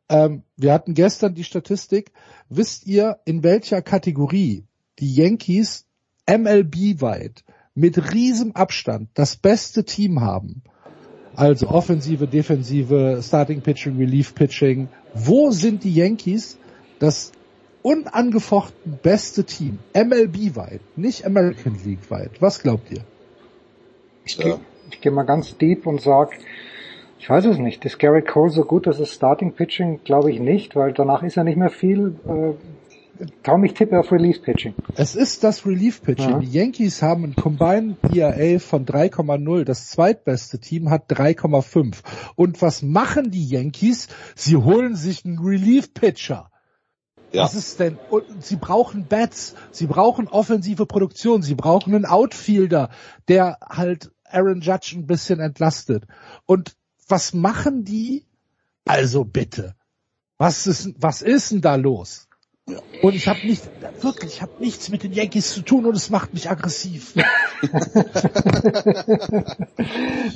ähm, 0.09 0.43
wir 0.57 0.73
hatten 0.73 0.95
gestern 0.95 1.35
die 1.35 1.45
Statistik. 1.45 2.13
Wisst 2.49 2.87
ihr, 2.87 3.19
in 3.25 3.43
welcher 3.43 3.83
Kategorie 3.83 4.65
die 4.99 5.15
Yankees 5.15 5.87
MLB 6.29 7.01
weit 7.01 7.45
mit 7.75 8.13
riesem 8.13 8.53
Abstand 8.53 9.09
das 9.15 9.37
beste 9.37 9.85
Team 9.85 10.21
haben, 10.21 10.63
also 11.35 11.69
Offensive, 11.69 12.27
Defensive, 12.27 13.21
Starting 13.23 13.63
Pitching, 13.63 13.97
Relief 13.97 14.35
Pitching, 14.35 14.89
wo 15.15 15.51
sind 15.51 15.85
die 15.85 15.95
Yankees 15.95 16.59
das 17.01 17.33
unangefochten 17.83 18.99
beste 19.03 19.45
Team? 19.45 19.81
MLB 19.95 20.55
weit, 20.55 20.81
nicht 20.97 21.27
American 21.27 21.77
League 21.85 22.11
weit. 22.11 22.41
Was 22.41 22.63
glaubt 22.63 22.91
ihr? 22.93 23.03
Ich, 24.25 24.37
ja. 24.37 24.45
gehe 24.45 24.61
geh 25.01 25.11
mal 25.11 25.25
ganz 25.25 25.57
deep 25.59 25.87
und 25.87 26.01
sag 26.01 26.31
Ich 27.19 27.29
weiß 27.29 27.47
es 27.47 27.59
nicht. 27.59 27.85
Ist 27.85 27.99
Garrett 27.99 28.29
Cole 28.29 28.51
so 28.51 28.65
gut, 28.65 28.87
dass 28.87 29.01
es 29.01 29.13
Starting 29.13 29.53
Pitching? 29.53 30.01
Glaube 30.05 30.31
ich 30.31 30.39
nicht, 30.39 30.77
weil 30.77 30.93
danach 30.93 31.23
ist 31.23 31.37
er 31.37 31.45
nicht 31.45 31.59
mehr 31.59 31.71
viel. 31.71 32.15
Äh, 32.29 32.55
Kaum 33.43 33.65
ich 33.65 33.75
tippe 33.75 33.99
auf 33.99 34.13
Relief 34.13 34.43
Pitching. 34.43 34.75
Es 34.95 35.15
ist 35.15 35.45
das 35.45 35.67
Relief 35.67 36.03
Pitching. 36.03 36.31
Ja. 36.31 36.39
Die 36.39 36.51
Yankees 36.51 37.03
haben 37.03 37.25
ein 37.25 37.37
Combined 37.37 37.99
ERA 38.15 38.59
von 38.59 38.87
3,0. 38.87 39.65
Das 39.65 39.91
zweitbeste 39.91 40.59
Team 40.59 40.91
hat 40.91 41.11
3,5. 41.11 41.99
Und 42.37 42.63
was 42.63 42.83
machen 42.83 43.31
die 43.31 43.47
Yankees? 43.47 44.09
Sie 44.35 44.57
holen 44.57 44.97
sich 44.97 45.25
einen 45.25 45.39
Relief 45.39 45.93
Pitcher. 45.93 46.51
Ja. 47.33 47.45
Was 47.45 47.55
ist 47.55 47.79
denn? 47.79 47.99
Und 48.11 48.45
sie 48.45 48.57
brauchen 48.57 49.07
Bats, 49.07 49.55
sie 49.71 49.87
brauchen 49.87 50.29
offensive 50.29 50.87
Produktion, 50.87 51.43
sie 51.43 51.55
brauchen 51.55 51.95
einen 51.95 52.07
Outfielder, 52.07 52.91
der 53.29 53.59
halt 53.69 54.11
Aaron 54.25 54.61
Judge 54.61 54.95
ein 54.97 55.07
bisschen 55.07 55.41
entlastet. 55.41 56.05
Und 56.47 56.77
was 57.09 57.35
machen 57.35 57.85
die? 57.85 58.27
Also 58.85 59.25
bitte. 59.25 59.75
Was 60.39 60.67
ist, 60.67 60.95
was 60.97 61.23
ist 61.23 61.53
denn 61.53 61.61
da 61.61 61.75
los? 61.75 62.29
Und 63.03 63.15
ich 63.15 63.27
habe 63.27 63.47
nicht, 63.47 63.63
wirklich, 64.03 64.35
ich 64.35 64.43
habe 64.43 64.53
nichts 64.61 64.91
mit 64.91 65.03
den 65.03 65.13
Yankees 65.13 65.55
zu 65.55 65.63
tun 65.63 65.87
und 65.87 65.97
es 65.97 66.11
macht 66.11 66.35
mich 66.35 66.51
aggressiv. 66.51 67.15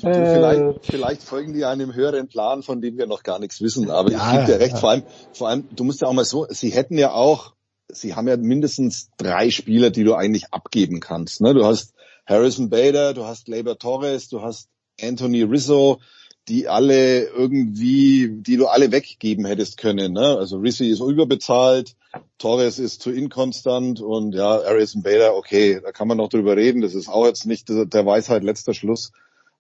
vielleicht, 0.01 0.87
vielleicht 0.87 1.23
folgen 1.23 1.53
die 1.53 1.65
einem 1.65 1.95
höheren 1.95 2.27
Plan, 2.29 2.63
von 2.63 2.81
dem 2.81 2.97
wir 2.97 3.07
noch 3.07 3.23
gar 3.23 3.39
nichts 3.39 3.61
wissen. 3.61 3.91
Aber 3.91 4.11
ja, 4.11 4.27
ich 4.27 4.33
gebe 4.33 4.47
dir 4.47 4.61
recht, 4.61 4.75
ja. 4.75 4.79
vor 4.81 4.91
allem, 4.91 5.03
vor 5.33 5.49
allem, 5.49 5.69
du 5.75 5.85
musst 5.85 6.01
ja 6.01 6.09
auch 6.09 6.13
mal 6.13 6.25
so, 6.25 6.47
sie 6.49 6.71
hätten 6.71 6.99
ja 6.99 7.13
auch, 7.13 7.55
sie 7.89 8.15
haben 8.15 8.27
ja 8.27 8.37
mindestens 8.37 9.11
drei 9.19 9.51
Spieler, 9.51 9.91
die 9.91 10.05
du 10.05 10.15
eigentlich 10.15 10.53
abgeben 10.53 11.01
kannst. 11.01 11.41
Ne? 11.41 11.55
Du 11.55 11.65
hast 11.65 11.95
Harrison 12.27 12.71
Bader, 12.71 13.15
du 13.15 13.25
hast 13.27 13.45
Gleyber 13.45 13.79
Torres, 13.79 14.29
du 14.29 14.43
hast 14.43 14.69
Anthony 15.01 15.43
Rizzo, 15.43 16.01
die 16.49 16.69
alle 16.69 17.25
irgendwie, 17.25 18.31
die 18.31 18.57
du 18.57 18.67
alle 18.67 18.91
weggeben 18.93 19.45
hättest 19.45 19.77
können. 19.77 20.13
Ne? 20.13 20.37
Also 20.39 20.59
Rizzi 20.59 20.87
ist 20.87 21.01
überbezahlt, 21.01 21.95
Torres 22.39 22.79
ist 22.79 23.03
zu 23.03 23.11
inkonstant 23.11 24.01
und 24.01 24.35
ja, 24.35 24.63
Harrison 24.65 25.03
Bader, 25.03 25.37
okay, 25.37 25.81
da 25.83 25.93
kann 25.93 26.09
man 26.09 26.19
noch 26.19 26.29
drüber 26.29 26.57
reden. 26.57 26.83
Das 26.83 26.95
ist 26.95 27.09
auch 27.09 27.27
jetzt 27.27 27.47
nicht 27.47 27.69
der 27.69 28.07
Weisheit 28.07 28.45
letzter 28.45 28.75
Schluss. 28.75 29.13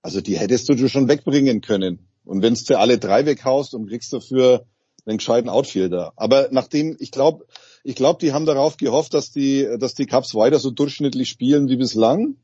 Also 0.02 0.20
die 0.20 0.38
hättest 0.38 0.68
du 0.68 0.88
schon 0.88 1.08
wegbringen 1.08 1.60
können. 1.60 2.06
Und 2.24 2.42
wenn 2.42 2.54
du 2.54 2.78
alle 2.78 2.98
drei 2.98 3.26
weghaust 3.26 3.74
und 3.74 3.88
kriegst 3.88 4.12
dafür 4.12 4.66
einen 5.06 5.18
gescheiten 5.18 5.50
Outfielder. 5.50 6.12
Aber 6.16 6.48
nachdem, 6.50 6.96
ich 6.98 7.10
glaube, 7.10 7.46
ich 7.82 7.94
glaube, 7.94 8.20
die 8.20 8.32
haben 8.32 8.46
darauf 8.46 8.76
gehofft, 8.76 9.14
dass 9.14 9.30
die, 9.30 9.68
dass 9.78 9.94
die 9.94 10.06
Cups 10.06 10.34
weiter 10.34 10.58
so 10.58 10.70
durchschnittlich 10.70 11.28
spielen 11.28 11.68
wie 11.68 11.76
bislang. 11.76 12.36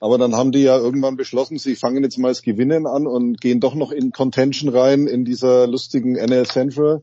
Aber 0.00 0.18
dann 0.18 0.34
haben 0.34 0.50
die 0.50 0.62
ja 0.62 0.76
irgendwann 0.76 1.16
beschlossen, 1.16 1.58
sie 1.58 1.76
fangen 1.76 2.02
jetzt 2.02 2.18
mal 2.18 2.28
das 2.28 2.42
Gewinnen 2.42 2.88
an 2.88 3.06
und 3.06 3.40
gehen 3.40 3.60
doch 3.60 3.76
noch 3.76 3.92
in 3.92 4.10
Contention 4.10 4.68
rein 4.68 5.06
in 5.06 5.24
dieser 5.24 5.68
lustigen 5.68 6.14
NL 6.14 6.46
Central. 6.46 7.02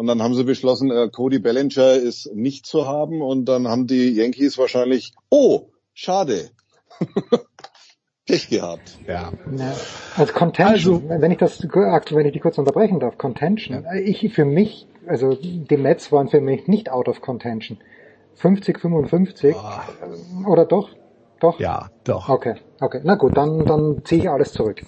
Und 0.00 0.06
dann 0.06 0.22
haben 0.22 0.32
sie 0.32 0.44
beschlossen, 0.44 0.90
äh, 0.90 1.10
Cody 1.12 1.40
Bellinger 1.40 1.92
ist 1.92 2.34
nicht 2.34 2.64
zu 2.64 2.86
haben. 2.86 3.20
Und 3.20 3.44
dann 3.44 3.68
haben 3.68 3.86
die 3.86 4.08
Yankees 4.08 4.56
wahrscheinlich, 4.56 5.12
oh, 5.28 5.66
schade. 5.92 6.48
Pech 8.26 8.48
gehabt. 8.48 8.96
Ja. 9.06 9.30
ja. 9.58 9.74
Als 10.16 10.32
Contention, 10.32 11.02
also, 11.10 11.20
wenn 11.20 11.30
ich 11.30 11.36
das, 11.36 11.62
wenn 11.62 12.24
ich 12.24 12.32
die 12.32 12.40
kurz 12.40 12.56
unterbrechen 12.56 12.98
darf, 12.98 13.18
Contention. 13.18 13.84
Ja. 13.84 13.92
Ich, 13.92 14.26
für 14.32 14.46
mich, 14.46 14.86
also 15.06 15.34
die 15.34 15.76
Mets 15.76 16.10
waren 16.10 16.30
für 16.30 16.40
mich 16.40 16.66
nicht 16.66 16.90
out 16.90 17.06
of 17.06 17.20
Contention. 17.20 17.76
50, 18.36 18.78
55. 18.78 19.54
Oh. 19.54 20.50
Oder 20.50 20.64
doch? 20.64 20.88
Doch? 21.40 21.60
Ja, 21.60 21.90
doch. 22.04 22.30
Okay, 22.30 22.54
okay. 22.80 23.02
Na 23.04 23.16
gut, 23.16 23.36
dann, 23.36 23.66
dann 23.66 24.00
ziehe 24.06 24.22
ich 24.22 24.30
alles 24.30 24.54
zurück. 24.54 24.80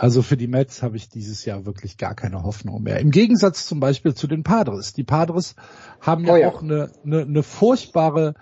Also 0.00 0.22
für 0.22 0.38
die 0.38 0.46
Mets 0.46 0.82
habe 0.82 0.96
ich 0.96 1.10
dieses 1.10 1.44
Jahr 1.44 1.66
wirklich 1.66 1.98
gar 1.98 2.14
keine 2.14 2.42
Hoffnung 2.42 2.82
mehr. 2.82 3.00
Im 3.00 3.10
Gegensatz 3.10 3.66
zum 3.66 3.80
Beispiel 3.80 4.14
zu 4.14 4.26
den 4.26 4.44
Padres. 4.44 4.94
Die 4.94 5.04
Padres 5.04 5.56
haben 6.00 6.24
ja, 6.24 6.32
oh 6.32 6.36
ja. 6.36 6.48
auch 6.48 6.62
eine, 6.62 6.90
eine, 7.04 7.20
eine 7.20 7.42
furchtbare 7.42 8.32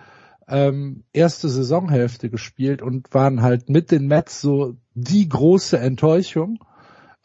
ähm, 0.47 1.03
erste 1.11 1.49
Saisonhälfte 1.49 2.29
gespielt 2.29 2.81
und 2.81 3.13
waren 3.13 3.41
halt 3.41 3.67
mit 3.67 3.91
den 3.91 4.07
Mets 4.07 4.39
so 4.39 4.77
die 4.93 5.27
große 5.27 5.77
Enttäuschung. 5.77 6.59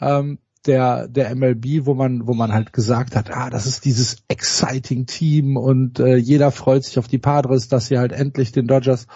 Ähm, 0.01 0.41
der 0.67 1.07
der 1.07 1.33
MLB, 1.37 1.87
wo 1.87 1.95
man 1.95 2.27
wo 2.27 2.35
man 2.35 2.53
halt 2.53 2.73
gesagt 2.73 3.15
hat, 3.15 3.31
ah, 3.31 3.51
das 3.51 3.67
ist 3.67 3.85
dieses 3.85 4.25
exciting 4.27 5.07
Team 5.07 5.57
und 5.57 6.01
äh, 6.01 6.17
jeder 6.17 6.51
freut 6.51 6.83
sich 6.83 6.99
auf 6.99 7.07
die 7.07 7.19
Padres, 7.19 7.69
dass 7.69 7.87
sie 7.87 7.99
halt 7.99 8.13
endlich 8.13 8.51
den 8.51 8.67
Dodgers 8.67 9.07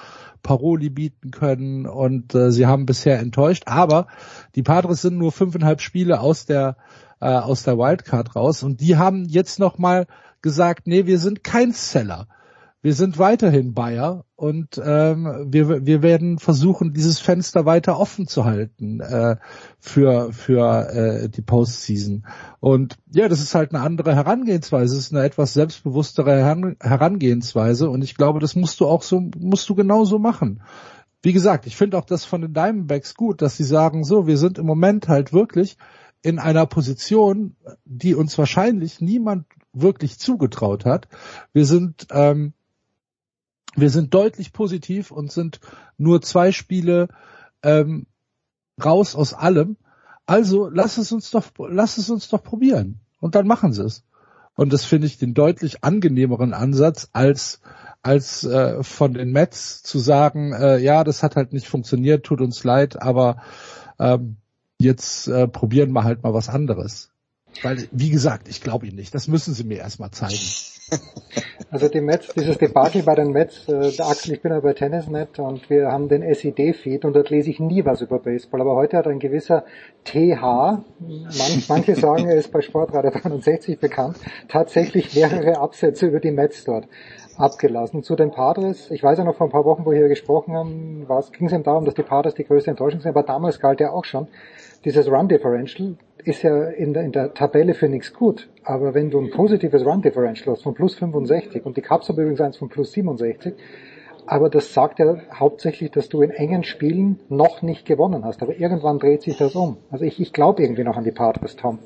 Paroli 0.43 0.91
bieten 0.91 1.31
können 1.31 1.87
und 1.87 2.35
äh, 2.35 2.51
sie 2.51 2.67
haben 2.67 2.87
bisher 2.87 3.19
enttäuscht, 3.19 3.65
aber 3.67 4.07
die 4.55 4.63
Padres 4.63 5.03
sind 5.03 5.19
nur 5.19 5.33
fünfeinhalb 5.33 5.81
Spiele 5.81 6.21
aus 6.21 6.47
der 6.47 6.77
äh, 7.21 7.27
aus 7.27 7.65
der 7.65 7.79
Wildcard 7.79 8.37
raus. 8.37 8.63
Und 8.63 8.81
die 8.81 8.97
haben 8.97 9.25
jetzt 9.25 9.59
noch 9.59 9.79
mal 9.79 10.07
gesagt, 10.43 10.87
nee, 10.87 11.07
wir 11.07 11.19
sind 11.19 11.43
kein 11.43 11.73
Seller 11.73 12.29
wir 12.81 12.95
sind 12.95 13.19
weiterhin 13.19 13.75
Bayer 13.75 14.25
und 14.37 14.81
ähm, 14.83 15.49
wir, 15.49 15.85
wir 15.85 16.03
werden 16.03 16.39
versuchen, 16.39 16.93
dieses 16.93 17.19
Fenster 17.19 17.67
weiter 17.67 17.99
offen 17.99 18.29
zu 18.29 18.45
halten 18.45 19.01
äh, 19.01 19.37
für, 19.81 20.33
für 20.33 20.89
äh, 20.89 21.29
die 21.29 21.43
Postseason. 21.43 22.25
Und 22.61 22.97
ja, 23.13 23.29
das 23.29 23.41
ist 23.41 23.57
halt 23.57 23.75
eine 23.75 23.83
andere 23.83 24.15
Herangehensweise, 24.15 24.97
es 24.97 25.07
ist 25.07 25.13
eine 25.13 25.25
etwas 25.25 25.55
selbstbewusstere 25.55 26.77
Herangehensweise 26.81 27.91
und 27.91 28.05
ich 28.05 28.15
glaube, 28.15 28.39
das 28.39 28.55
musst 28.55 28.79
du 28.79 28.87
auch 28.87 29.03
so, 29.03 29.29
musst 29.37 29.69
du 29.69 29.75
genauso 29.75 30.21
machen. 30.21 30.63
Wie 31.21 31.33
gesagt, 31.33 31.67
ich 31.67 31.77
finde 31.77 31.99
auch 31.99 32.05
das 32.05 32.25
von 32.25 32.43
den 32.43 32.55
Diamondbacks 32.55 33.17
gut, 33.17 33.43
dass 33.43 33.57
sie 33.57 33.65
sagen, 33.65 34.05
so, 34.05 34.29
wir 34.29 34.39
sind 34.39 34.57
im 34.57 34.67
Moment 34.67 35.09
halt 35.09 35.33
wirklich 35.33 35.77
in 36.23 36.39
einer 36.39 36.67
Position, 36.67 37.57
die 37.85 38.15
uns 38.15 38.39
wahrscheinlich 38.39 39.01
niemand 39.01 39.47
wirklich 39.73 40.19
zugetraut 40.19 40.85
hat. 40.85 41.09
Wir 41.53 41.65
sind 41.65 42.07
ähm, 42.11 42.55
wir 43.77 43.91
sind 43.91 44.15
deutlich 44.15 44.53
positiv 44.53 45.11
und 45.11 45.33
sind 45.33 45.61
nur 45.97 46.23
zwei 46.23 46.53
Spiele 46.53 47.09
ähm, 47.63 48.07
raus 48.83 49.15
aus 49.15 49.35
allem. 49.35 49.77
Also 50.27 50.69
lass 50.69 50.99
es 50.99 51.13
uns 51.13 51.31
doch, 51.31 51.45
lass 51.59 51.99
es 51.99 52.11
uns 52.11 52.29
doch 52.29 52.43
probieren. 52.43 53.01
Und 53.21 53.35
dann 53.35 53.47
machen 53.47 53.73
sie 53.73 53.85
es. 53.85 54.05
Und 54.55 54.73
das 54.73 54.85
finde 54.85 55.07
ich 55.07 55.19
den 55.19 55.35
deutlich 55.35 55.85
angenehmeren 55.85 56.53
Ansatz 56.53 57.09
als 57.13 57.61
als 58.03 58.45
äh, 58.45 58.83
von 58.83 59.15
den 59.15 59.33
Mets 59.33 59.83
zu 59.83 59.99
sagen, 59.99 60.53
äh, 60.53 60.79
ja, 60.79 61.05
das 61.05 61.23
hat 61.23 61.37
halt 61.37 61.53
nicht 61.53 61.69
funktioniert, 61.69 62.25
tut 62.25 62.41
uns 62.41 62.63
leid, 62.63 63.03
aber 63.03 63.43
ähm, 63.99 64.37
jetzt 64.79 65.27
äh, 65.29 65.49
probieren 65.49 65.93
wir 65.93 66.05
halt 66.05 66.23
mal 66.23 66.33
was 66.33 66.49
anderes. 66.49 67.11
Weil, 67.63 67.89
wie 67.91 68.11
gesagt, 68.11 68.49
ich 68.49 68.61
glaube 68.61 68.87
Ihnen 68.87 68.97
nicht. 68.97 69.15
Das 69.15 69.27
müssen 69.27 69.53
Sie 69.53 69.65
mir 69.65 69.79
erstmal 69.79 70.11
zeigen. 70.11 70.39
Also 71.71 71.89
die 71.89 72.01
Mets, 72.01 72.29
dieses 72.35 72.57
Debakel 72.57 73.03
bei 73.03 73.15
den 73.15 73.31
Mets, 73.31 73.69
äh, 73.69 73.93
Axel, 74.01 74.33
ich 74.33 74.41
bin 74.41 74.53
ja 74.53 74.61
bei 74.61 74.73
Tennisnet 74.73 75.39
und 75.39 75.69
wir 75.69 75.93
haben 75.93 76.09
den 76.09 76.23
SED-Feed 76.23 77.05
und 77.05 77.15
dort 77.15 77.29
lese 77.29 77.51
ich 77.51 77.61
nie 77.61 77.85
was 77.85 78.01
über 78.01 78.19
Baseball. 78.19 78.63
Aber 78.63 78.75
heute 78.75 78.97
hat 78.97 79.07
ein 79.07 79.19
gewisser 79.19 79.65
TH, 80.05 80.41
man, 80.41 80.83
manche 81.69 81.95
sagen, 81.95 82.27
er 82.27 82.37
ist 82.37 82.53
bei 82.53 82.63
Sportradio 82.63 83.11
63 83.11 83.79
bekannt, 83.79 84.17
tatsächlich 84.49 85.15
mehrere 85.15 85.59
Absätze 85.59 86.07
über 86.07 86.21
die 86.21 86.31
Mets 86.31 86.65
dort 86.65 86.89
abgelassen. 87.37 88.03
Zu 88.03 88.17
den 88.17 88.31
Padres, 88.31 88.91
ich 88.91 89.03
weiß 89.03 89.19
ja 89.19 89.25
noch 89.25 89.37
vor 89.37 89.47
ein 89.47 89.53
paar 89.53 89.67
Wochen, 89.67 89.85
wo 89.85 89.91
wir 89.91 90.09
gesprochen 90.09 90.55
haben, 90.55 91.07
ging 91.33 91.49
es 91.49 91.53
ihm 91.53 91.65
darum, 91.65 91.85
dass 91.85 91.95
die 91.95 92.03
Padres 92.03 92.35
die 92.35 92.45
größte 92.45 92.71
Enttäuschung 92.71 93.01
sind, 93.01 93.11
aber 93.11 93.25
damals 93.25 93.61
galt 93.61 93.81
ja 93.81 93.91
auch 93.91 94.07
schon, 94.07 94.29
dieses 94.85 95.09
Run 95.09 95.29
Differential 95.29 95.97
ist 96.25 96.43
ja 96.43 96.65
in 96.65 96.93
der, 96.93 97.05
in 97.05 97.13
der 97.13 97.35
Tabelle 97.35 97.75
für 97.75 97.89
nichts 97.89 98.13
gut. 98.13 98.49
Aber 98.65 98.95
wenn 98.95 99.11
du 99.11 99.21
ein 99.21 99.31
positives 99.31 99.85
Run 99.85 100.03
Differential 100.03 100.55
hast 100.55 100.63
von 100.63 100.75
plus 100.75 100.95
65 100.95 101.65
und 101.65 101.77
die 101.77 101.83
Cubs 101.83 102.09
haben 102.09 102.19
übrigens 102.19 102.41
eins 102.41 102.57
von 102.57 102.69
plus 102.69 102.93
67, 102.93 103.55
aber 104.27 104.51
das 104.51 104.75
sagt 104.75 104.99
ja 104.99 105.17
hauptsächlich, 105.33 105.91
dass 105.91 106.11
du 106.11 106.21
in 106.21 106.31
engen 106.31 106.63
Spielen 106.63 107.19
noch 107.31 107.63
nicht 107.63 107.87
gewonnen 107.87 108.25
hast. 108.25 108.43
Aber 108.43 108.59
irgendwann 108.59 108.99
dreht 108.99 109.23
sich 109.23 109.39
das 109.39 109.55
um. 109.55 109.79
Also 109.91 110.05
ich, 110.05 110.21
ich 110.21 110.35
glaube 110.35 110.63
irgendwie 110.63 110.85
noch 110.85 110.97
an 110.97 111.05
die 111.05 111.13
Padres, 111.13 111.57
Tom. 111.57 111.79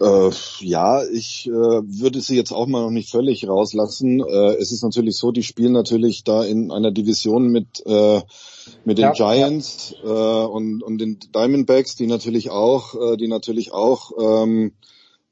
Äh, 0.00 0.30
ja, 0.60 1.02
ich 1.12 1.48
äh, 1.48 1.50
würde 1.50 2.20
sie 2.20 2.36
jetzt 2.36 2.52
auch 2.52 2.66
mal 2.66 2.82
noch 2.82 2.90
nicht 2.90 3.10
völlig 3.10 3.48
rauslassen. 3.48 4.20
Äh, 4.20 4.54
es 4.60 4.70
ist 4.70 4.84
natürlich 4.84 5.16
so, 5.16 5.32
die 5.32 5.42
spielen 5.42 5.72
natürlich 5.72 6.22
da 6.22 6.44
in 6.44 6.70
einer 6.70 6.92
Division 6.92 7.48
mit 7.48 7.84
äh, 7.84 8.20
mit 8.84 8.98
den 8.98 9.02
ja, 9.02 9.12
Giants 9.12 9.94
ja. 10.02 10.44
Äh, 10.44 10.46
und 10.46 10.82
und 10.82 10.98
den 10.98 11.18
Diamondbacks, 11.34 11.96
die 11.96 12.06
natürlich 12.06 12.50
auch, 12.50 12.94
äh, 12.94 13.16
die 13.16 13.28
natürlich 13.28 13.72
auch 13.72 14.12
ähm, 14.18 14.72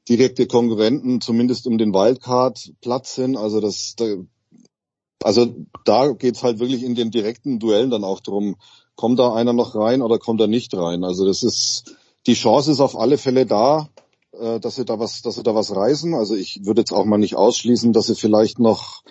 direkte 0.07 0.47
Konkurrenten, 0.47 1.21
zumindest 1.21 1.67
um 1.67 1.77
den 1.77 1.93
Wildcard-Platz 1.93 3.15
sind. 3.15 3.37
Also 3.37 3.59
das, 3.59 3.95
da, 3.97 4.05
also 5.23 5.55
da 5.83 6.11
geht's 6.13 6.43
halt 6.43 6.59
wirklich 6.59 6.83
in 6.83 6.95
den 6.95 7.11
direkten 7.11 7.59
Duellen 7.59 7.89
dann 7.89 8.03
auch 8.03 8.21
drum, 8.21 8.55
kommt 8.95 9.19
da 9.19 9.33
einer 9.33 9.53
noch 9.53 9.75
rein 9.75 10.01
oder 10.01 10.17
kommt 10.17 10.41
er 10.41 10.47
nicht 10.47 10.73
rein. 10.75 11.03
Also 11.03 11.25
das 11.25 11.43
ist 11.43 11.95
die 12.25 12.33
Chance 12.33 12.71
ist 12.71 12.81
auf 12.81 12.97
alle 12.97 13.17
Fälle 13.17 13.45
da, 13.45 13.89
äh, 14.33 14.59
dass 14.59 14.75
sie 14.75 14.85
da 14.85 14.99
was, 14.99 15.21
dass 15.21 15.35
sie 15.35 15.43
da 15.43 15.55
was 15.55 15.75
reißen. 15.75 16.13
Also 16.13 16.35
ich 16.35 16.65
würde 16.65 16.81
jetzt 16.81 16.91
auch 16.91 17.05
mal 17.05 17.17
nicht 17.17 17.35
ausschließen, 17.35 17.93
dass 17.93 18.07
sie 18.07 18.15
vielleicht 18.15 18.59
noch 18.59 19.03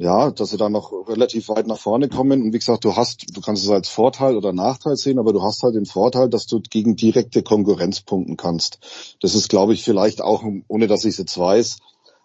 ja, 0.00 0.30
dass 0.30 0.48
sie 0.48 0.56
da 0.56 0.70
noch 0.70 0.92
relativ 1.08 1.50
weit 1.50 1.66
nach 1.66 1.78
vorne 1.78 2.08
kommen. 2.08 2.40
Und 2.40 2.54
wie 2.54 2.58
gesagt, 2.58 2.86
du 2.86 2.96
hast, 2.96 3.36
du 3.36 3.42
kannst 3.42 3.62
es 3.62 3.68
als 3.68 3.90
Vorteil 3.90 4.34
oder 4.34 4.54
Nachteil 4.54 4.96
sehen, 4.96 5.18
aber 5.18 5.34
du 5.34 5.42
hast 5.42 5.62
halt 5.62 5.74
den 5.74 5.84
Vorteil, 5.84 6.30
dass 6.30 6.46
du 6.46 6.58
gegen 6.60 6.96
direkte 6.96 7.42
Konkurrenz 7.42 8.00
punkten 8.00 8.38
kannst. 8.38 8.78
Das 9.20 9.34
ist, 9.34 9.50
glaube 9.50 9.74
ich, 9.74 9.84
vielleicht 9.84 10.22
auch, 10.22 10.42
ohne 10.68 10.86
dass 10.86 11.04
ich 11.04 11.10
es 11.10 11.18
jetzt 11.18 11.36
weiß, 11.36 11.80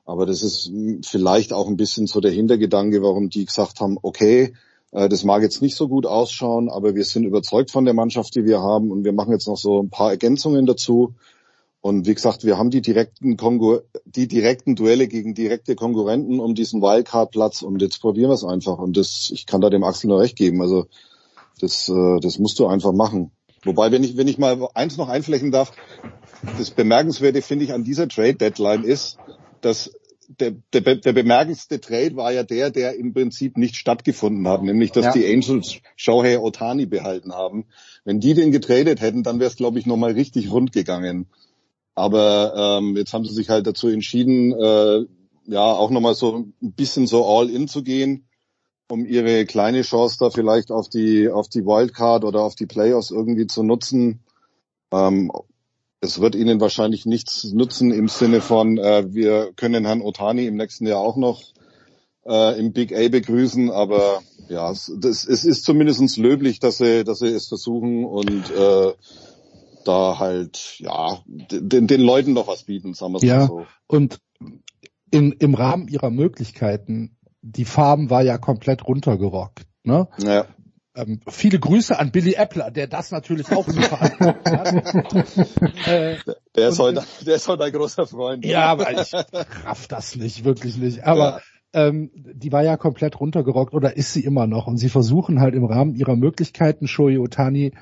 aber 0.05 0.25
das 0.25 0.41
ist 0.41 0.71
vielleicht 1.03 1.51
auch 1.51 1.67
ein 1.67 1.75
bisschen 1.75 2.07
so 2.07 2.21
der 2.21 2.31
Hintergedanke, 2.31 3.01
warum 3.01 3.29
die 3.29 3.43
gesagt 3.43 3.81
haben, 3.81 3.97
okay, 4.01 4.53
äh, 4.93 5.09
das 5.09 5.25
mag 5.25 5.41
jetzt 5.41 5.61
nicht 5.61 5.75
so 5.75 5.89
gut 5.89 6.05
ausschauen, 6.05 6.69
aber 6.69 6.95
wir 6.95 7.03
sind 7.03 7.25
überzeugt 7.25 7.71
von 7.71 7.83
der 7.83 7.93
Mannschaft, 7.93 8.35
die 8.35 8.45
wir 8.45 8.61
haben 8.61 8.89
und 8.89 9.03
wir 9.03 9.11
machen 9.11 9.33
jetzt 9.33 9.49
noch 9.49 9.57
so 9.57 9.81
ein 9.81 9.89
paar 9.89 10.11
Ergänzungen 10.11 10.65
dazu. 10.65 11.13
Und 11.85 12.07
wie 12.07 12.15
gesagt, 12.15 12.43
wir 12.43 12.57
haben 12.57 12.71
die 12.71 12.81
direkten, 12.81 13.37
Kongo 13.37 13.81
die 14.05 14.27
direkten 14.27 14.75
Duelle 14.75 15.07
gegen 15.07 15.35
direkte 15.35 15.75
Konkurrenten 15.75 16.39
um 16.39 16.55
diesen 16.55 16.81
Wildcard-Platz 16.81 17.61
und 17.61 17.79
jetzt 17.79 18.01
probieren 18.01 18.31
wir 18.31 18.33
es 18.33 18.43
einfach. 18.43 18.79
Und 18.79 18.97
das, 18.97 19.29
ich 19.31 19.45
kann 19.45 19.61
da 19.61 19.69
dem 19.69 19.83
Axel 19.83 20.07
nur 20.07 20.19
recht 20.19 20.35
geben. 20.35 20.63
Also 20.63 20.87
das, 21.61 21.87
äh, 21.87 22.19
das 22.21 22.39
musst 22.39 22.57
du 22.57 22.65
einfach 22.65 22.91
machen. 22.91 23.29
Wobei, 23.65 23.91
wenn 23.91 24.03
ich, 24.03 24.17
wenn 24.17 24.27
ich 24.27 24.39
mal 24.39 24.67
eins 24.73 24.97
noch 24.97 25.09
einflächen 25.09 25.51
darf, 25.51 25.73
das 26.57 26.71
Bemerkenswerte 26.71 27.43
finde 27.43 27.65
ich 27.65 27.73
an 27.73 27.83
dieser 27.83 28.07
Trade-Deadline 28.07 28.83
ist, 28.83 29.19
dass 29.61 29.91
der, 30.27 30.55
der, 30.73 30.95
der 30.95 31.13
bemerkendste 31.13 31.79
Trade 31.79 32.15
war 32.15 32.31
ja 32.31 32.41
der, 32.41 32.71
der 32.71 32.95
im 32.95 33.13
Prinzip 33.13 33.57
nicht 33.57 33.75
stattgefunden 33.75 34.47
hat, 34.47 34.63
nämlich 34.63 34.91
dass 34.91 35.05
ja. 35.05 35.11
die 35.11 35.31
Angels 35.31 35.75
Shohei 35.95 36.39
Otani 36.39 36.87
behalten 36.87 37.33
haben. 37.33 37.65
Wenn 38.05 38.19
die 38.19 38.33
den 38.33 38.51
getradet 38.51 39.01
hätten, 39.01 39.21
dann 39.21 39.39
wäre 39.39 39.51
es, 39.51 39.55
glaube 39.55 39.77
ich, 39.77 39.85
nochmal 39.85 40.13
richtig 40.13 40.51
rund 40.51 40.71
gegangen. 40.71 41.27
Aber 41.95 42.79
ähm, 42.79 42.97
jetzt 42.97 43.13
haben 43.13 43.25
sie 43.25 43.33
sich 43.33 43.49
halt 43.49 43.65
dazu 43.65 43.87
entschieden, 43.87 44.51
äh, 44.51 45.05
ja, 45.47 45.63
auch 45.63 45.89
nochmal 45.89 46.15
so 46.15 46.35
ein 46.35 46.73
bisschen 46.73 47.07
so 47.07 47.25
all 47.25 47.49
in 47.49 47.67
zu 47.67 47.83
gehen, 47.83 48.27
um 48.89 49.05
ihre 49.05 49.45
kleine 49.45 49.81
Chance 49.81 50.17
da 50.19 50.29
vielleicht 50.29 50.71
auf 50.71 50.89
die, 50.89 51.29
auf 51.29 51.47
die 51.47 51.65
Wildcard 51.65 52.25
oder 52.25 52.41
auf 52.41 52.55
die 52.55 52.65
Playoffs 52.65 53.11
irgendwie 53.11 53.47
zu 53.47 53.63
nutzen. 53.63 54.23
Ähm, 54.91 55.31
es 56.01 56.19
wird 56.19 56.35
ihnen 56.35 56.59
wahrscheinlich 56.59 57.05
nichts 57.05 57.45
nützen 57.45 57.91
im 57.91 58.09
Sinne 58.09 58.41
von, 58.41 58.77
äh, 58.77 59.13
wir 59.13 59.53
können 59.55 59.85
Herrn 59.85 60.01
Otani 60.01 60.45
im 60.45 60.57
nächsten 60.57 60.85
Jahr 60.85 60.99
auch 60.99 61.15
noch 61.15 61.41
äh, 62.25 62.59
im 62.59 62.73
Big 62.73 62.93
A 62.93 63.07
begrüßen, 63.07 63.71
aber 63.71 64.21
ja, 64.49 64.69
es, 64.71 64.91
das, 64.97 65.25
es 65.25 65.45
ist 65.45 65.63
zumindest 65.63 66.17
löblich, 66.17 66.59
dass 66.59 66.77
sie, 66.77 67.03
dass 67.03 67.19
sie 67.19 67.27
es 67.27 67.47
versuchen 67.47 68.05
und 68.05 68.51
äh, 68.51 68.93
da 69.87 70.19
halt 70.19 70.75
ja 70.79 71.19
den, 71.27 71.87
den 71.87 72.01
Leuten 72.01 72.33
noch 72.33 72.47
was 72.47 72.63
bieten, 72.63 72.93
sagen 72.93 73.13
wir 73.13 73.23
ja, 73.23 73.39
mal 73.39 73.47
so. 73.47 73.65
Und 73.87 74.19
in, 75.11 75.31
im 75.33 75.53
Rahmen 75.53 75.87
ihrer 75.87 76.09
Möglichkeiten, 76.09 77.17
die 77.41 77.65
Farben 77.65 78.09
war 78.09 78.23
ja 78.23 78.37
komplett 78.37 78.87
runtergerockt. 78.87 79.65
Ne? 79.83 80.07
Ja. 80.17 80.45
Ähm, 80.95 81.19
viele 81.27 81.59
Grüße 81.59 81.97
an 81.99 82.11
Billy 82.11 82.35
Appler, 82.37 82.71
der 82.71 82.87
das 82.87 83.11
natürlich 83.11 83.51
auch 83.51 83.65
verantwortet 83.65 84.45
hat. 84.45 85.87
äh, 85.87 86.17
der, 86.55 86.69
ist 86.69 86.79
heute, 86.79 87.03
der 87.25 87.35
ist 87.35 87.47
heute 87.47 87.65
ein 87.65 87.71
großer 87.73 88.07
Freund. 88.07 88.45
Ja, 88.45 88.65
aber 88.67 88.91
ich 88.91 89.13
raff 89.13 89.87
das 89.87 90.15
nicht, 90.15 90.45
wirklich 90.45 90.77
nicht. 90.77 91.03
Aber 91.03 91.41
ja. 91.73 91.87
ähm, 91.87 92.11
die 92.13 92.51
war 92.51 92.63
ja 92.63 92.77
komplett 92.77 93.19
runtergerockt 93.19 93.73
oder 93.73 93.97
ist 93.97 94.13
sie 94.13 94.23
immer 94.23 94.47
noch. 94.47 94.67
Und 94.67 94.77
sie 94.77 94.89
versuchen 94.89 95.41
halt 95.41 95.53
im 95.53 95.65
Rahmen 95.65 95.95
ihrer 95.95 96.15
Möglichkeiten 96.15 96.87
Shoei 96.87 97.19
Otani 97.19 97.73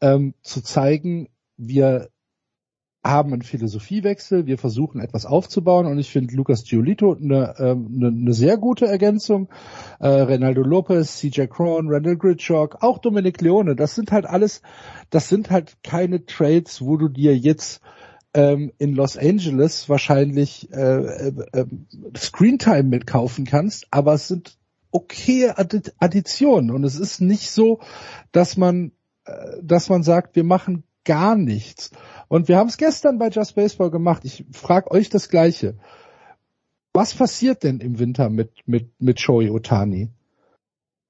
ähm, 0.00 0.34
zu 0.42 0.62
zeigen, 0.62 1.28
wir 1.68 2.08
haben 3.04 3.32
einen 3.32 3.42
Philosophiewechsel, 3.42 4.46
wir 4.46 4.58
versuchen 4.58 5.00
etwas 5.00 5.26
aufzubauen. 5.26 5.86
Und 5.86 5.98
ich 5.98 6.10
finde 6.10 6.34
Lucas 6.36 6.64
Giolito 6.64 7.14
eine, 7.14 7.54
ähm, 7.58 7.94
eine, 7.96 8.08
eine 8.08 8.32
sehr 8.32 8.56
gute 8.56 8.86
Ergänzung. 8.86 9.48
Äh, 9.98 10.06
Renaldo 10.06 10.62
Lopez, 10.62 11.18
CJ 11.18 11.46
Cron, 11.46 11.88
Randall 11.88 12.16
Gritchok, 12.16 12.78
auch 12.82 12.98
Dominic 12.98 13.40
Leone, 13.40 13.74
das 13.74 13.94
sind 13.96 14.12
halt 14.12 14.26
alles, 14.26 14.62
das 15.10 15.28
sind 15.28 15.50
halt 15.50 15.78
keine 15.82 16.26
Trades, 16.26 16.80
wo 16.82 16.96
du 16.96 17.08
dir 17.08 17.36
jetzt 17.36 17.80
ähm, 18.34 18.72
in 18.78 18.94
Los 18.94 19.16
Angeles 19.16 19.88
wahrscheinlich 19.88 20.72
äh, 20.72 20.76
äh, 20.76 21.32
äh, 21.52 21.66
Screentime 22.16 22.84
mitkaufen 22.84 23.44
kannst, 23.44 23.86
aber 23.90 24.14
es 24.14 24.28
sind 24.28 24.58
okay 24.92 25.52
Additionen. 25.98 26.70
Und 26.70 26.84
es 26.84 26.98
ist 26.98 27.20
nicht 27.20 27.50
so, 27.50 27.80
dass 28.30 28.56
man, 28.56 28.92
äh, 29.24 29.58
dass 29.62 29.88
man 29.88 30.04
sagt, 30.04 30.36
wir 30.36 30.44
machen 30.44 30.84
gar 31.04 31.36
nichts. 31.36 31.90
Und 32.28 32.48
wir 32.48 32.56
haben 32.56 32.68
es 32.68 32.76
gestern 32.76 33.18
bei 33.18 33.28
Just 33.28 33.54
Baseball 33.54 33.90
gemacht. 33.90 34.24
Ich 34.24 34.44
frage 34.52 34.90
euch 34.90 35.08
das 35.08 35.28
Gleiche. 35.28 35.74
Was 36.94 37.14
passiert 37.14 37.62
denn 37.62 37.80
im 37.80 37.98
Winter 37.98 38.28
mit, 38.28 38.50
mit, 38.66 38.90
mit 39.00 39.20
Shoei 39.20 39.50
Otani? 39.50 40.10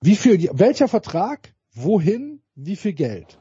Wie 0.00 0.16
viel, 0.16 0.48
welcher 0.52 0.88
Vertrag? 0.88 1.54
Wohin? 1.74 2.40
Wie 2.54 2.76
viel 2.76 2.92
Geld? 2.92 3.38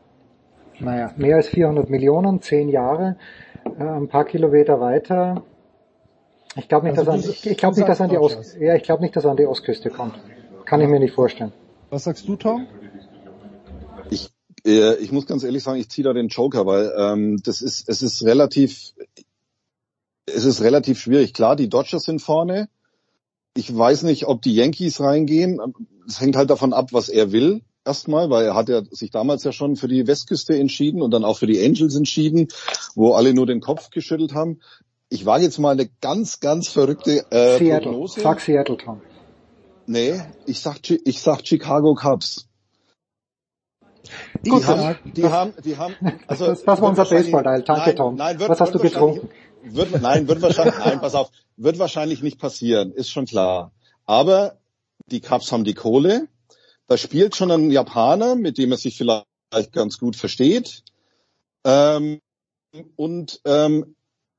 Naja, 0.79 1.13
mehr 1.17 1.35
als 1.35 1.49
400 1.49 1.89
Millionen, 1.89 2.41
zehn 2.41 2.69
Jahre, 2.69 3.17
äh, 3.65 3.83
ein 3.83 4.07
paar 4.07 4.25
Kilometer 4.25 4.79
weiter. 4.79 5.43
Ich 6.55 6.67
glaube 6.67 6.87
nicht, 6.87 6.97
also 6.97 7.11
dass 7.11 7.25
an, 7.25 7.31
ich, 7.31 7.45
ich 7.45 7.57
glaube 7.57 7.75
nicht, 7.77 7.87
dass 7.87 8.01
an 8.01 8.09
die 8.09 8.17
Ost, 8.17 8.57
ja, 8.59 8.75
ich 8.75 8.83
glaube 8.83 9.03
nicht, 9.03 9.15
dass 9.15 9.25
er 9.25 9.31
an 9.31 9.37
die 9.37 9.45
Ostküste 9.45 9.89
kommt. 9.89 10.19
Kann 10.65 10.81
ich 10.81 10.87
mir 10.87 10.99
nicht 10.99 11.13
vorstellen. 11.13 11.53
Was 11.89 12.05
sagst 12.05 12.27
du, 12.27 12.35
Tom? 12.35 12.67
Äh, 14.65 14.95
ich 14.97 15.11
muss 15.11 15.25
ganz 15.25 15.43
ehrlich 15.43 15.63
sagen, 15.63 15.79
ich 15.79 15.89
ziehe 15.89 16.03
da 16.03 16.13
den 16.13 16.27
Joker, 16.27 16.65
weil 16.65 16.93
ähm, 16.97 17.41
das 17.43 17.61
ist, 17.61 17.87
es 17.89 18.01
ist 18.01 18.23
relativ, 18.23 18.93
es 20.25 20.45
ist 20.45 20.61
relativ 20.61 20.99
schwierig. 20.99 21.33
Klar, 21.33 21.55
die 21.55 21.69
Dodgers 21.69 22.03
sind 22.03 22.21
vorne. 22.21 22.69
Ich 23.55 23.75
weiß 23.75 24.03
nicht, 24.03 24.27
ob 24.27 24.41
die 24.41 24.55
Yankees 24.55 24.99
reingehen. 25.01 25.59
Es 26.07 26.21
hängt 26.21 26.35
halt 26.35 26.49
davon 26.49 26.73
ab, 26.73 26.93
was 26.93 27.09
er 27.09 27.31
will. 27.31 27.61
Erstmal, 27.83 28.29
weil 28.29 28.45
er 28.45 28.55
hat 28.55 28.69
ja 28.69 28.83
sich 28.91 29.09
damals 29.09 29.43
ja 29.43 29.51
schon 29.51 29.75
für 29.75 29.87
die 29.87 30.05
Westküste 30.05 30.55
entschieden 30.55 31.01
und 31.01 31.11
dann 31.11 31.25
auch 31.25 31.39
für 31.39 31.47
die 31.47 31.63
Angels 31.63 31.95
entschieden, 31.95 32.47
wo 32.93 33.13
alle 33.13 33.33
nur 33.33 33.47
den 33.47 33.59
Kopf 33.59 33.89
geschüttelt 33.89 34.33
haben. 34.35 34.59
Ich 35.09 35.25
wage 35.25 35.43
jetzt 35.43 35.57
mal 35.57 35.71
eine 35.71 35.89
ganz, 35.99 36.39
ganz 36.39 36.69
verrückte 36.69 37.25
äh, 37.31 37.57
Seattle. 37.57 37.91
Prognose. 37.91 38.21
Sag 38.21 38.39
Seattle, 38.39 38.77
Tom. 38.77 39.01
Nee, 39.87 40.21
ich 40.45 40.59
sag, 40.59 40.79
ich 40.89 41.21
sag 41.21 41.45
Chicago 41.45 41.95
Cubs. 41.95 42.47
Die 44.43 44.49
Gut, 44.49 44.65
haben, 44.65 44.97
die 45.15 45.21
das, 45.21 45.31
haben, 45.31 45.53
die 45.63 45.77
haben, 45.77 45.95
also. 46.27 46.47
Das, 46.47 46.63
das 46.63 46.81
war 46.81 46.89
unser 46.89 47.05
Baseball-Teil. 47.05 47.63
Danke, 47.63 47.85
nein, 47.85 47.95
Tom. 47.95 48.15
Nein, 48.15 48.39
wird, 48.39 48.49
Was 48.49 48.59
hast 48.59 48.73
du 48.73 48.79
getrunken? 48.79 49.29
Wird, 49.63 50.01
nein, 50.01 50.27
wird 50.27 50.41
wahrscheinlich, 50.41 50.77
nein, 50.79 51.01
pass 51.01 51.15
auf, 51.15 51.29
wird 51.55 51.77
wahrscheinlich 51.77 52.23
nicht 52.23 52.39
passieren, 52.39 52.91
ist 52.91 53.11
schon 53.11 53.25
klar. 53.25 53.71
Aber 54.05 54.57
die 55.07 55.21
Cubs 55.21 55.51
haben 55.51 55.63
die 55.63 55.75
Kohle. 55.75 56.27
Da 56.87 56.97
spielt 56.97 57.35
schon 57.35 57.51
ein 57.51 57.71
Japaner, 57.71 58.35
mit 58.35 58.57
dem 58.57 58.71
er 58.71 58.77
sich 58.77 58.97
vielleicht 58.97 59.71
ganz 59.71 59.97
gut 59.97 60.15
versteht. 60.15 60.83
Ähm, 61.63 62.19
und 62.95 63.41
ähm, 63.45 63.95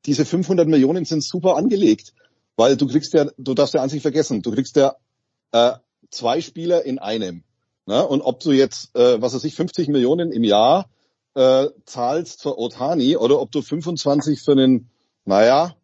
diese 0.07 0.25
500 0.25 0.67
Millionen 0.67 1.05
sind 1.05 1.23
super 1.23 1.57
angelegt, 1.57 2.13
weil 2.57 2.77
du 2.77 2.87
kriegst 2.87 3.13
ja, 3.15 3.27
du 3.39 3.55
darfst 3.55 3.75
ja 3.75 3.83
an 3.83 3.89
sich 3.89 4.03
vergessen, 4.03 4.43
du 4.43 4.51
kriegst 4.51 4.77
ja 4.77 4.97
äh, 5.53 5.73
zwei 6.11 6.41
Spieler 6.41 6.85
in 6.85 6.99
einem. 6.99 7.45
Ne? 7.87 8.07
Und 8.07 8.23
ob 8.23 8.41
du 8.41 8.53
jetzt, 8.53 8.95
äh, 8.97 9.21
was 9.21 9.35
weiß 9.35 9.45
ich, 9.45 9.55
50 9.55 9.89
Millionen 9.89 10.33
im 10.33 10.45
Jahr 10.45 10.89
äh, 11.35 11.69
zahlst 11.85 12.43
für 12.43 12.59
Otani 12.59 13.17
oder 13.17 13.41
ob 13.41 13.51
du 13.51 13.63
25 13.63 14.43
für 14.43 14.53
einen, 14.53 14.91
naja, 15.25 15.75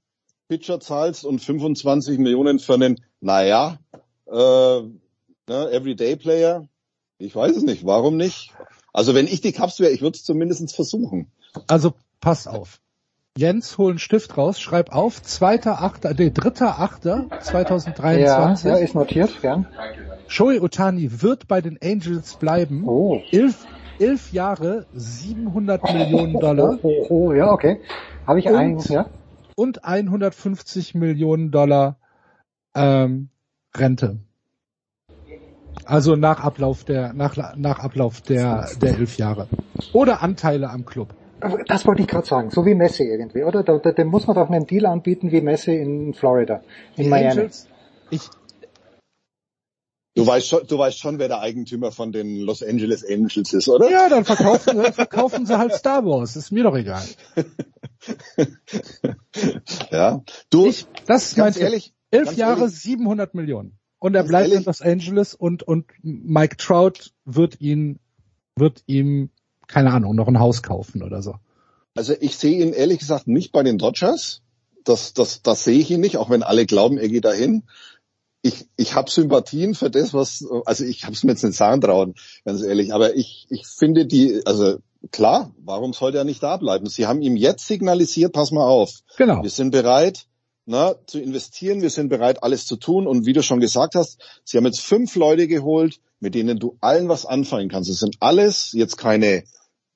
Pitcher 0.49 0.81
zahlst 0.81 1.25
und 1.25 1.41
25 1.41 2.19
Millionen 2.19 2.59
für 2.59 2.75
einen, 2.75 3.01
naja, 3.21 3.79
äh, 4.27 4.33
ne, 4.33 4.91
Everyday 5.49 6.17
Player, 6.17 6.69
ich 7.19 7.35
weiß 7.35 7.57
es 7.57 7.63
nicht. 7.63 7.85
Warum 7.85 8.17
nicht? 8.17 8.53
Also 8.93 9.15
wenn 9.15 9.27
ich 9.27 9.41
die 9.41 9.53
Cups 9.53 9.81
wäre, 9.81 9.93
ich 9.93 10.01
würde 10.01 10.17
es 10.17 10.25
zumindest 10.25 10.75
versuchen. 10.75 11.31
Also 11.67 11.95
pass 12.21 12.47
auf. 12.47 12.81
Jens, 13.39 13.79
hol 13.79 13.91
einen 13.91 13.99
Stift 14.01 14.37
raus, 14.37 14.59
schreib 14.59 14.93
auf, 14.93 15.23
zweiter 15.23 15.81
Achter, 15.81 16.13
nee, 16.13 16.33
dritter 16.35 16.81
Achter 16.81 17.27
2023. 17.41 18.65
Ja, 18.65 18.77
ja, 18.77 18.85
ist 18.85 18.97
notiert, 18.97 19.41
gern. 19.41 19.65
Shoei 20.27 20.61
Otani 20.61 21.23
wird 21.23 21.47
bei 21.47 21.61
den 21.61 21.79
Angels 21.81 22.35
bleiben. 22.35 22.83
Oh. 22.85 23.23
Elf, 23.31 23.65
elf 24.01 24.33
Jahre, 24.33 24.87
700 24.93 25.85
Millionen 25.85 26.41
Dollar. 26.41 26.81
Oh, 26.83 26.89
oh, 26.89 27.07
oh, 27.11 27.33
ja, 27.33 27.53
okay. 27.53 27.81
Habe 28.27 28.41
ich 28.41 28.49
einen, 28.49 28.81
ja. 28.81 29.07
Und 29.55 29.85
150 29.85 30.97
Millionen 30.97 31.53
Dollar 31.53 32.01
ähm, 32.75 33.29
Rente. 33.73 34.19
Also 35.85 36.17
nach 36.17 36.41
Ablauf 36.41 36.83
der 36.83 37.13
nach, 37.13 37.37
nach 37.55 37.79
Ablauf 37.79 38.21
der 38.21 38.69
der 38.83 38.99
elf 38.99 39.17
Jahre 39.17 39.47
oder 39.93 40.23
Anteile 40.23 40.71
am 40.71 40.85
Club. 40.85 41.15
Das 41.67 41.87
wollte 41.87 42.03
ich 42.03 42.09
gerade 42.09 42.27
sagen, 42.27 42.51
so 42.51 42.67
wie 42.67 42.75
Messi 42.75 43.05
irgendwie, 43.05 43.45
oder? 43.45 43.63
Da, 43.63 43.79
da, 43.79 43.93
dem 43.93 44.09
muss 44.09 44.27
man 44.27 44.37
doch 44.37 44.51
einen 44.51 44.67
Deal 44.67 44.87
anbieten 44.87 45.31
wie 45.31 45.41
Messi 45.41 45.77
in 45.77 46.15
Florida, 46.15 46.63
in 46.97 47.05
Die 47.05 47.09
Miami. 47.09 47.31
Angels, 47.31 47.69
ich, 48.11 48.23
Du 50.19 50.27
weißt 50.27 50.49
schon, 50.49 50.67
du 50.67 50.77
weißt 50.77 50.99
schon, 50.99 51.21
wer 51.21 51.29
der 51.29 51.39
Eigentümer 51.41 51.93
von 51.93 52.11
den 52.11 52.41
Los 52.41 52.61
Angeles 52.61 53.05
Angels 53.09 53.53
ist, 53.53 53.69
oder? 53.69 53.89
Ja, 53.89 54.09
dann 54.09 54.25
verkaufen, 54.25 54.77
dann 54.77 54.93
verkaufen 54.93 55.47
sie 55.47 55.57
halt 55.57 55.73
Star 55.75 56.05
Wars. 56.05 56.35
Ist 56.35 56.51
mir 56.51 56.65
doch 56.65 56.75
egal. 56.75 57.05
ja, 59.93 60.21
du. 60.51 60.67
Ich, 60.67 60.89
das 61.07 61.27
ist 61.27 61.39
mein 61.39 61.55
ehrlich. 61.55 61.95
Elf 62.11 62.37
Jahre, 62.37 62.63
ehrlich, 62.63 62.81
700 62.81 63.35
Millionen. 63.35 63.79
und 64.01 64.17
er 64.17 64.25
bleibt 64.25 64.51
in 64.51 64.65
Los 64.65 64.83
Angeles 64.83 65.35
und, 65.35 65.63
und 65.63 65.87
Mike 66.03 66.57
Trout 66.57 67.13
wird 67.25 67.61
ihn, 67.61 68.01
wird 68.57 68.83
ihm, 68.87 69.31
keine 69.69 69.93
Ahnung, 69.93 70.17
noch 70.17 70.29
ein 70.29 70.41
Haus 70.41 70.63
kaufen 70.63 71.03
oder 71.03 71.23
so. 71.23 71.37
Also 71.95 72.15
ich 72.19 72.37
sehe 72.37 72.63
ihn 72.63 72.73
ehrlich 72.73 72.99
gesagt 72.99 73.29
nicht 73.29 73.53
bei 73.53 73.63
den 73.63 73.79
Dodgers. 73.79 74.43
Das, 74.85 75.13
das, 75.13 75.43
das 75.43 75.65
sehe 75.65 75.79
ich 75.79 75.91
ihn 75.91 76.01
nicht, 76.01 76.17
auch 76.17 76.31
wenn 76.31 76.43
alle 76.43 76.67
glauben, 76.67 76.99
er 76.99 77.09
geht 77.09 77.25
dahin. 77.25 77.65
Ich, 78.41 78.67
ich 78.77 78.95
habe 78.95 79.11
Sympathien 79.11 79.75
für 79.75 79.91
das, 79.91 80.15
was, 80.15 80.45
also 80.65 80.85
ich 80.85 81.05
habe 81.05 81.13
es 81.13 81.25
mir 81.25 81.33
jetzt 81.33 81.45
nicht 81.45 81.57
sagen 81.57 81.81
trauen, 81.81 82.15
ganz 82.45 82.63
ehrlich, 82.63 82.95
aber 82.95 83.17
ich, 83.17 83.47
ich 83.51 83.67
finde 83.67 84.07
die, 84.07 84.41
also 84.47 84.79
klar, 85.11 85.53
warum 85.59 85.93
sollte 85.93 86.19
er 86.19 86.25
nicht 86.25 86.43
da 86.43 86.57
bleiben? 86.57 86.87
Sie 86.87 87.07
haben 87.07 87.21
ihm 87.21 87.37
jetzt 87.37 87.67
signalisiert, 87.67 88.33
pass 88.33 88.53
mal 88.53 88.67
auf. 88.67 89.01
Genau. 89.17 89.43
Wir 89.43 89.51
sind 89.51 89.71
bereit, 89.73 90.27
na, 90.67 90.95
zu 91.07 91.19
investieren, 91.19 91.83
wir 91.83 91.91
sind 91.91 92.11
bereit, 92.11 92.43
alles 92.43 92.67
zu 92.67 92.77
tun. 92.77 93.07
Und 93.07 93.25
wie 93.27 93.33
du 93.33 93.43
schon 93.43 93.59
gesagt 93.59 93.95
hast, 93.95 94.21
sie 94.45 94.57
haben 94.57 94.67
jetzt 94.67 94.83
fünf 94.83 95.17
Leute 95.17 95.49
geholt, 95.49 95.99
mit 96.21 96.35
denen 96.35 96.59
du 96.59 96.77
allen 96.81 97.09
was 97.09 97.25
anfangen 97.25 97.69
kannst. 97.69 97.89
Es 97.89 98.01
sind 98.01 98.17
alles 98.21 98.73
jetzt 98.73 98.99
keine, 98.99 99.45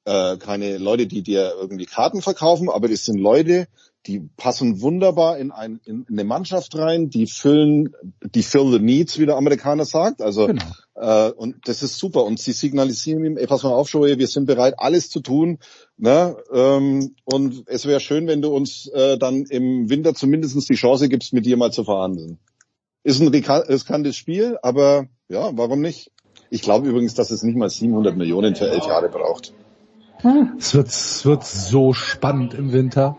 äh, 0.04 0.36
keine 0.36 0.78
Leute, 0.78 1.06
die 1.06 1.22
dir 1.22 1.54
irgendwie 1.58 1.86
Karten 1.86 2.22
verkaufen, 2.22 2.68
aber 2.68 2.88
das 2.88 3.04
sind 3.04 3.18
Leute, 3.18 3.68
die 4.06 4.20
passen 4.36 4.80
wunderbar 4.80 5.38
in, 5.38 5.52
ein, 5.52 5.80
in, 5.84 6.06
eine 6.10 6.24
Mannschaft 6.24 6.76
rein, 6.76 7.08
die 7.08 7.26
füllen, 7.26 7.94
die 8.34 8.42
fill 8.42 8.72
the 8.72 8.80
needs, 8.80 9.18
wie 9.18 9.26
der 9.26 9.36
Amerikaner 9.36 9.84
sagt. 9.84 10.20
Also 10.22 10.48
genau. 10.48 10.64
äh, 10.96 11.30
und 11.30 11.68
das 11.68 11.82
ist 11.82 11.98
super. 11.98 12.24
Und 12.24 12.40
sie 12.40 12.52
signalisieren 12.52 13.24
ihm, 13.24 13.36
ey, 13.36 13.46
pass 13.46 13.62
mal 13.62 13.70
auf, 13.70 13.88
Joey, 13.90 14.18
wir 14.18 14.26
sind 14.26 14.46
bereit, 14.46 14.74
alles 14.78 15.08
zu 15.08 15.20
tun. 15.20 15.58
Ne? 15.98 16.36
Ähm, 16.52 17.14
und 17.24 17.62
es 17.66 17.86
wäre 17.86 18.00
schön, 18.00 18.26
wenn 18.26 18.42
du 18.42 18.52
uns 18.52 18.88
äh, 18.88 19.18
dann 19.18 19.44
im 19.44 19.88
Winter 19.88 20.14
zumindest 20.14 20.68
die 20.68 20.74
Chance 20.74 21.08
gibst, 21.08 21.32
mit 21.32 21.46
dir 21.46 21.56
mal 21.56 21.72
zu 21.72 21.84
verhandeln. 21.84 22.38
Ist 23.04 23.20
ein 23.20 23.28
riskantes 23.28 24.16
Spiel, 24.16 24.58
aber 24.62 25.06
ja, 25.28 25.50
warum 25.54 25.80
nicht? 25.80 26.10
Ich 26.50 26.62
glaube 26.62 26.88
übrigens, 26.88 27.14
dass 27.14 27.30
es 27.30 27.42
nicht 27.42 27.56
mal 27.56 27.70
700 27.70 28.16
Millionen 28.16 28.54
für 28.54 28.68
elf 28.68 28.84
Jahre 28.86 29.08
braucht. 29.08 29.52
Es 30.58 30.74
wird, 30.74 30.88
es 30.88 31.24
wird 31.24 31.44
so 31.44 31.92
spannend 31.92 32.54
im 32.54 32.72
Winter. 32.72 33.16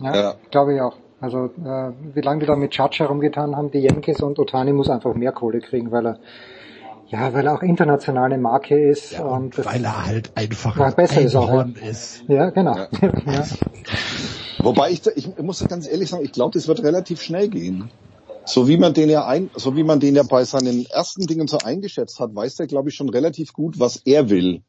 Ja, 0.00 0.14
ja. 0.14 0.34
glaube 0.50 0.74
ich 0.74 0.80
auch. 0.80 0.96
Also 1.20 1.46
äh, 1.64 1.92
wie 2.14 2.20
lange 2.20 2.40
die 2.40 2.46
da 2.46 2.54
mit 2.54 2.74
Judge 2.74 2.98
herumgetan 2.98 3.56
haben, 3.56 3.70
die 3.70 3.78
Yankees 3.78 4.20
und 4.20 4.38
Otani 4.38 4.72
muss 4.72 4.90
einfach 4.90 5.14
mehr 5.14 5.32
Kohle 5.32 5.60
kriegen, 5.60 5.90
weil 5.90 6.06
er 6.06 6.18
ja, 7.08 7.32
weil 7.32 7.46
er 7.46 7.54
auch 7.54 7.62
internationale 7.62 8.38
Marke 8.38 8.90
ist 8.90 9.12
ja, 9.12 9.24
und, 9.24 9.56
und 9.58 9.64
weil 9.64 9.84
er 9.84 10.06
halt 10.06 10.32
einfach 10.34 10.78
ein 10.78 10.94
besser 10.94 11.20
ist, 11.20 11.36
auch, 11.36 11.48
ja. 11.48 11.68
ist. 11.88 12.24
Ja, 12.28 12.50
genau. 12.50 12.76
Ja. 12.76 12.88
ja. 13.02 13.44
Wobei 14.58 14.90
ich, 14.90 15.06
ich 15.14 15.38
muss 15.38 15.64
ganz 15.68 15.86
ehrlich 15.86 16.08
sagen, 16.08 16.24
ich 16.24 16.32
glaube, 16.32 16.52
das 16.54 16.66
wird 16.66 16.82
relativ 16.82 17.22
schnell 17.22 17.48
gehen. 17.48 17.90
So 18.46 18.68
wie 18.68 18.76
man 18.76 18.94
den 18.94 19.08
ja 19.10 19.26
ein, 19.26 19.50
so 19.54 19.76
wie 19.76 19.84
man 19.84 20.00
den 20.00 20.14
ja 20.14 20.22
bei 20.22 20.44
seinen 20.44 20.86
ersten 20.86 21.26
Dingen 21.26 21.46
so 21.46 21.58
eingeschätzt 21.58 22.20
hat, 22.20 22.34
weiß 22.34 22.56
der, 22.56 22.66
glaube 22.66 22.88
ich, 22.88 22.94
schon 22.94 23.08
relativ 23.08 23.52
gut, 23.52 23.78
was 23.78 23.96
er 24.04 24.28
will. 24.28 24.62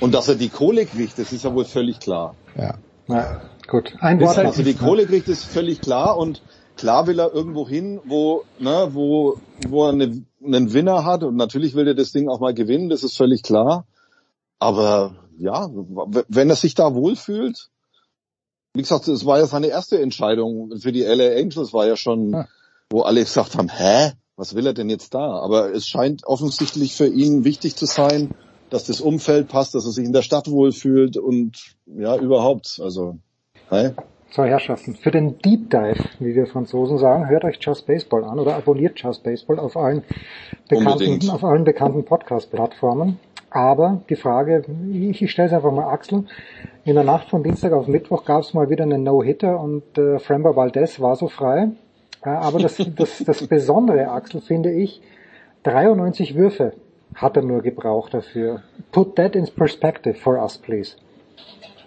Und 0.00 0.12
dass 0.14 0.28
er 0.28 0.34
die 0.34 0.48
Kohle 0.48 0.86
kriegt, 0.86 1.18
das 1.18 1.32
ist 1.32 1.44
ja 1.44 1.54
wohl 1.54 1.64
völlig 1.64 2.00
klar. 2.00 2.34
Ja. 2.56 2.74
Ja, 3.08 3.42
gut. 3.68 3.94
Ein 4.00 4.20
Wort. 4.20 4.38
Also 4.38 4.62
die 4.62 4.74
Kohle 4.74 5.06
kriegt 5.06 5.28
ist 5.28 5.44
völlig 5.44 5.80
klar 5.80 6.16
und 6.16 6.42
klar 6.76 7.06
will 7.06 7.18
er 7.18 7.32
irgendwo 7.32 7.68
hin, 7.68 8.00
wo, 8.04 8.44
ne, 8.58 8.88
wo, 8.92 9.38
wo 9.68 9.86
er 9.86 9.92
eine, 9.92 10.24
einen 10.44 10.72
Winner 10.72 11.04
hat 11.04 11.22
und 11.22 11.36
natürlich 11.36 11.74
will 11.74 11.86
er 11.86 11.94
das 11.94 12.12
Ding 12.12 12.28
auch 12.28 12.40
mal 12.40 12.54
gewinnen, 12.54 12.88
das 12.88 13.04
ist 13.04 13.16
völlig 13.16 13.42
klar. 13.42 13.86
Aber 14.58 15.16
ja, 15.38 15.68
wenn 16.28 16.50
er 16.50 16.56
sich 16.56 16.74
da 16.74 16.94
wohlfühlt, 16.94 17.68
wie 18.72 18.82
gesagt, 18.82 19.06
es 19.08 19.24
war 19.24 19.38
ja 19.38 19.46
seine 19.46 19.68
erste 19.68 20.00
Entscheidung 20.00 20.78
für 20.78 20.92
die 20.92 21.02
LA 21.02 21.36
Angels, 21.40 21.72
war 21.72 21.86
ja 21.86 21.96
schon, 21.96 22.32
ja. 22.32 22.48
wo 22.90 23.02
alle 23.02 23.20
gesagt 23.20 23.56
haben, 23.56 23.68
hä, 23.68 24.12
was 24.36 24.54
will 24.54 24.66
er 24.66 24.74
denn 24.74 24.90
jetzt 24.90 25.14
da? 25.14 25.38
Aber 25.40 25.72
es 25.72 25.86
scheint 25.86 26.26
offensichtlich 26.26 26.94
für 26.96 27.06
ihn 27.06 27.44
wichtig 27.44 27.76
zu 27.76 27.86
sein, 27.86 28.34
dass 28.70 28.84
das 28.84 29.00
Umfeld 29.00 29.48
passt, 29.48 29.74
dass 29.74 29.84
er 29.84 29.92
sich 29.92 30.04
in 30.04 30.12
der 30.12 30.22
Stadt 30.22 30.50
wohlfühlt 30.50 31.16
und 31.16 31.76
ja, 31.86 32.16
überhaupt. 32.16 32.80
Also, 32.82 33.18
hey. 33.70 33.90
So, 34.30 34.42
Herrschaften, 34.44 34.96
für 34.96 35.12
den 35.12 35.38
Deep 35.38 35.70
Dive, 35.70 36.02
wie 36.18 36.34
wir 36.34 36.46
Franzosen 36.46 36.98
sagen, 36.98 37.28
hört 37.28 37.44
euch 37.44 37.58
Just 37.60 37.86
Baseball 37.86 38.24
an 38.24 38.40
oder 38.40 38.56
abonniert 38.56 39.00
Just 39.00 39.22
Baseball 39.22 39.60
auf 39.60 39.76
allen 39.76 40.02
bekannten, 40.68 41.30
auf 41.30 41.44
allen 41.44 41.62
bekannten 41.62 42.04
Podcast-Plattformen. 42.04 43.20
Aber 43.50 44.02
die 44.10 44.16
Frage, 44.16 44.64
ich, 44.92 45.22
ich 45.22 45.30
stelle 45.30 45.46
es 45.46 45.54
einfach 45.54 45.70
mal 45.70 45.88
Axel. 45.88 46.24
In 46.84 46.96
der 46.96 47.04
Nacht 47.04 47.30
von 47.30 47.44
Dienstag 47.44 47.72
auf 47.72 47.86
Mittwoch 47.86 48.24
gab 48.24 48.42
es 48.42 48.54
mal 48.54 48.68
wieder 48.68 48.82
einen 48.82 49.04
No-Hitter 49.04 49.60
und 49.60 49.96
äh, 49.96 50.18
Framber 50.18 50.56
Valdez 50.56 50.98
war 50.98 51.14
so 51.14 51.28
frei. 51.28 51.68
Äh, 52.24 52.30
aber 52.30 52.58
das, 52.58 52.76
das, 52.96 53.22
das 53.24 53.46
Besondere, 53.46 54.08
Axel, 54.08 54.40
finde 54.40 54.72
ich, 54.72 55.00
93 55.62 56.34
Würfe 56.34 56.72
hat 57.14 57.36
er 57.36 57.42
nur 57.42 57.62
gebraucht 57.62 58.14
dafür. 58.14 58.62
Put 58.92 59.16
that 59.16 59.34
in 59.34 59.46
perspective 59.46 60.14
for 60.14 60.42
us, 60.42 60.58
please. 60.58 60.96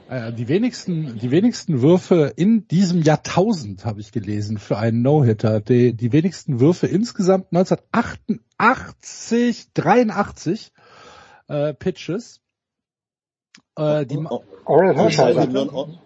Äh, 0.10 0.32
die 0.32 0.48
wenigsten, 0.48 1.20
die 1.20 1.32
wenigsten 1.32 1.82
Würfe 1.82 2.32
in 2.36 2.66
diesem 2.68 3.02
Jahrtausend 3.02 3.84
habe 3.86 4.00
ich 4.00 4.14
gelesen 4.14 4.58
für 4.58 4.78
einen 4.78 5.02
No-Hitter. 5.02 5.60
Die, 5.60 5.94
die 5.94 6.14
wenigsten 6.14 6.60
Würfe 6.60 6.86
insgesamt 6.88 7.48
1988, 7.52 9.74
83 9.74 10.72
äh, 11.50 11.74
Pitches. 11.74 12.40
Äh, 13.78 14.06
die 14.06 14.18
Oral 14.66 14.96
Hirschheiser. 14.96 15.48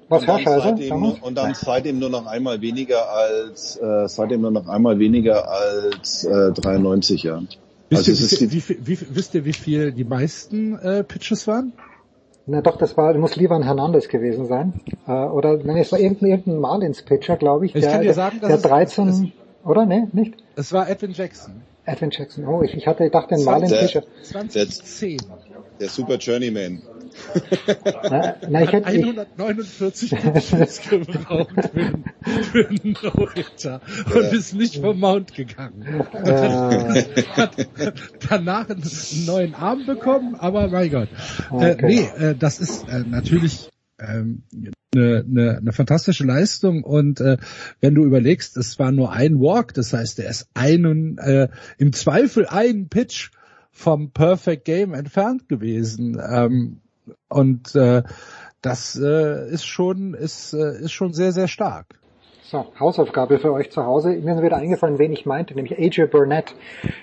Was 0.09 0.25
Hirschheiser? 0.25 0.75
Und 1.21 1.35
dann 1.35 1.53
seitdem 1.53 1.99
nur 1.99 2.09
noch 2.09 2.25
einmal 2.25 2.59
weniger 2.61 3.11
als 3.11 3.77
äh, 3.77 4.07
seitdem 4.07 4.41
nur 4.41 4.51
noch 4.51 4.67
einmal 4.67 4.97
weniger 4.99 5.47
als 5.47 6.23
äh, 6.23 6.51
93 6.53 7.23
Jahren. 7.23 7.49
Wisst, 7.91 8.07
also 8.07 8.45
ihr, 8.45 8.51
wie, 8.51 8.61
viel, 8.61 8.77
wie, 8.79 9.01
wie, 9.01 9.05
wisst 9.15 9.35
ihr, 9.35 9.43
wie 9.43 9.53
viel 9.53 9.91
die 9.91 10.05
meisten 10.05 10.79
äh, 10.79 11.03
Pitches 11.03 11.45
waren? 11.45 11.73
Na 12.47 12.61
doch, 12.61 12.77
das 12.77 12.95
war, 12.95 13.13
muss 13.15 13.35
Livan 13.35 13.63
Hernandez 13.63 14.07
gewesen 14.07 14.45
sein. 14.45 14.79
Äh, 15.07 15.11
oder 15.11 15.57
nein, 15.57 15.77
es 15.77 15.91
war 15.91 15.99
irgendein, 15.99 16.29
irgendein 16.29 16.59
Marlins-Pitcher, 16.59 17.35
glaube 17.35 17.65
ich. 17.65 17.75
ich 17.75 17.81
der, 17.81 17.91
kann 17.91 18.01
dir 18.01 18.13
sagen, 18.13 18.39
der, 18.39 18.49
der 18.49 18.57
13, 18.57 19.07
es, 19.09 19.21
oder? 19.65 19.85
Ne, 19.85 20.07
nicht? 20.13 20.35
Es 20.55 20.71
war 20.71 20.89
Edwin 20.89 21.11
Jackson. 21.11 21.61
Edwin 21.83 22.11
Jackson, 22.11 22.47
oh, 22.47 22.61
ich, 22.61 22.73
ich 22.75 22.87
hatte 22.87 23.03
gedacht, 23.03 23.29
den 23.29 23.43
Marlins-Pitcher. 23.43 24.03
2010. 24.23 25.19
Der 25.81 25.89
Super 25.89 26.15
Journeyman. 26.15 26.81
Na, 28.09 28.35
na, 28.49 28.63
ich 28.63 28.71
hätte, 28.71 28.87
149 28.87 30.11
Pitches 30.11 30.81
gebraucht 30.89 31.69
für, 32.51 32.67
einen 32.69 32.95
No-Hitter 33.01 33.81
und 34.13 34.33
ist 34.33 34.53
nicht 34.53 34.77
vom 34.77 34.99
Mount 34.99 35.33
gegangen. 35.33 36.05
Äh. 36.13 37.23
Hat, 37.31 37.57
hat 37.77 37.95
danach 38.29 38.69
einen 38.69 38.83
neuen 39.25 39.53
Arm 39.55 39.85
bekommen, 39.85 40.35
aber 40.35 40.67
mein 40.67 40.89
Gott. 40.89 41.09
Okay. 41.49 41.71
Äh, 41.71 41.85
nee, 41.85 42.25
äh, 42.25 42.35
das 42.35 42.59
ist 42.59 42.87
äh, 42.87 43.03
natürlich 43.07 43.69
ähm, 43.99 44.43
eine, 44.93 45.25
eine, 45.25 45.57
eine 45.57 45.71
fantastische 45.71 46.25
Leistung 46.25 46.83
und 46.83 47.21
äh, 47.21 47.37
wenn 47.79 47.95
du 47.95 48.03
überlegst, 48.03 48.57
es 48.57 48.77
war 48.79 48.91
nur 48.91 49.11
ein 49.11 49.39
Walk, 49.39 49.73
das 49.73 49.93
heißt, 49.93 50.19
er 50.19 50.29
ist 50.29 50.49
einen 50.53 51.17
äh, 51.17 51.49
im 51.77 51.93
Zweifel 51.93 52.45
einen 52.47 52.89
Pitch 52.89 53.31
vom 53.71 54.11
Perfect 54.11 54.65
Game 54.65 54.93
entfernt 54.93 55.47
gewesen. 55.47 56.21
Ähm, 56.21 56.81
und 57.29 57.75
äh, 57.75 58.03
das 58.61 58.95
äh, 58.95 59.49
ist 59.49 59.65
schon 59.65 60.13
ist, 60.13 60.53
äh, 60.53 60.81
ist 60.81 60.91
schon 60.91 61.13
sehr 61.13 61.31
sehr 61.31 61.47
stark. 61.47 62.01
So, 62.51 62.65
Hausaufgabe 62.77 63.39
für 63.39 63.53
euch 63.53 63.71
zu 63.71 63.85
Hause. 63.85 64.09
Mir 64.09 64.35
ist 64.35 64.41
wieder 64.41 64.57
eingefallen, 64.57 64.99
wen 64.99 65.13
ich 65.13 65.25
meinte, 65.25 65.55
nämlich 65.55 65.79
AJ 65.79 66.07
Burnett 66.07 66.53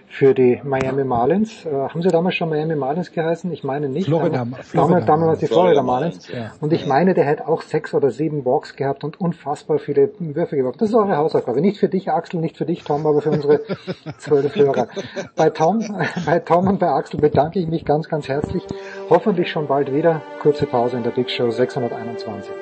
für 0.07 0.35
die 0.35 0.61
Miami 0.63 1.05
Marlins. 1.05 1.65
Äh, 1.65 1.71
haben 1.71 2.03
sie 2.03 2.11
damals 2.11 2.35
schon 2.35 2.51
Miami 2.51 2.77
Marlins 2.77 3.13
geheißen? 3.13 3.51
Ich 3.51 3.65
meine 3.65 3.89
nicht. 3.89 4.09
Florida, 4.09 4.43
aber, 4.43 4.57
Florida, 4.57 5.01
damals, 5.01 5.07
damals 5.07 5.39
die 5.39 5.47
Florida, 5.47 5.81
Florida 5.81 5.83
Marlins. 5.83 6.29
Ja. 6.29 6.53
Und 6.61 6.75
ich 6.75 6.87
meine, 6.87 7.15
der 7.15 7.25
hätte 7.25 7.49
auch 7.49 7.63
sechs 7.63 7.95
oder 7.95 8.11
sieben 8.11 8.45
Walks 8.45 8.77
gehabt 8.77 9.05
und 9.05 9.19
unfassbar 9.23 9.79
viele 9.79 10.11
Würfe 10.19 10.55
geworfen. 10.55 10.77
Das 10.81 10.91
ist 10.91 10.95
eure 10.95 11.17
Hausaufgabe. 11.17 11.63
Nicht 11.63 11.79
für 11.79 11.89
dich, 11.89 12.11
Axel, 12.11 12.41
nicht 12.41 12.59
für 12.59 12.67
dich, 12.67 12.85
Tom, 12.85 13.07
aber 13.07 13.23
für 13.23 13.31
unsere 13.31 13.63
zwölf 14.19 14.55
Hörer. 14.55 14.89
Bei 15.35 15.49
Tom, 15.49 15.79
bei 16.27 16.41
Tom 16.41 16.69
und 16.69 16.79
bei 16.79 16.89
Axel 16.89 17.21
bedanke 17.21 17.59
ich 17.59 17.69
mich 17.69 17.87
ganz, 17.87 18.11
ganz 18.11 18.29
herzlich. 18.29 18.65
Hoffentlich 19.11 19.51
schon 19.51 19.67
bald 19.67 19.95
wieder. 19.95 20.21
Kurze 20.41 20.67
Pause 20.67 20.99
in 20.99 21.03
der 21.03 21.13
Big 21.13 21.31
Show 21.31 21.51
621. 21.51 22.53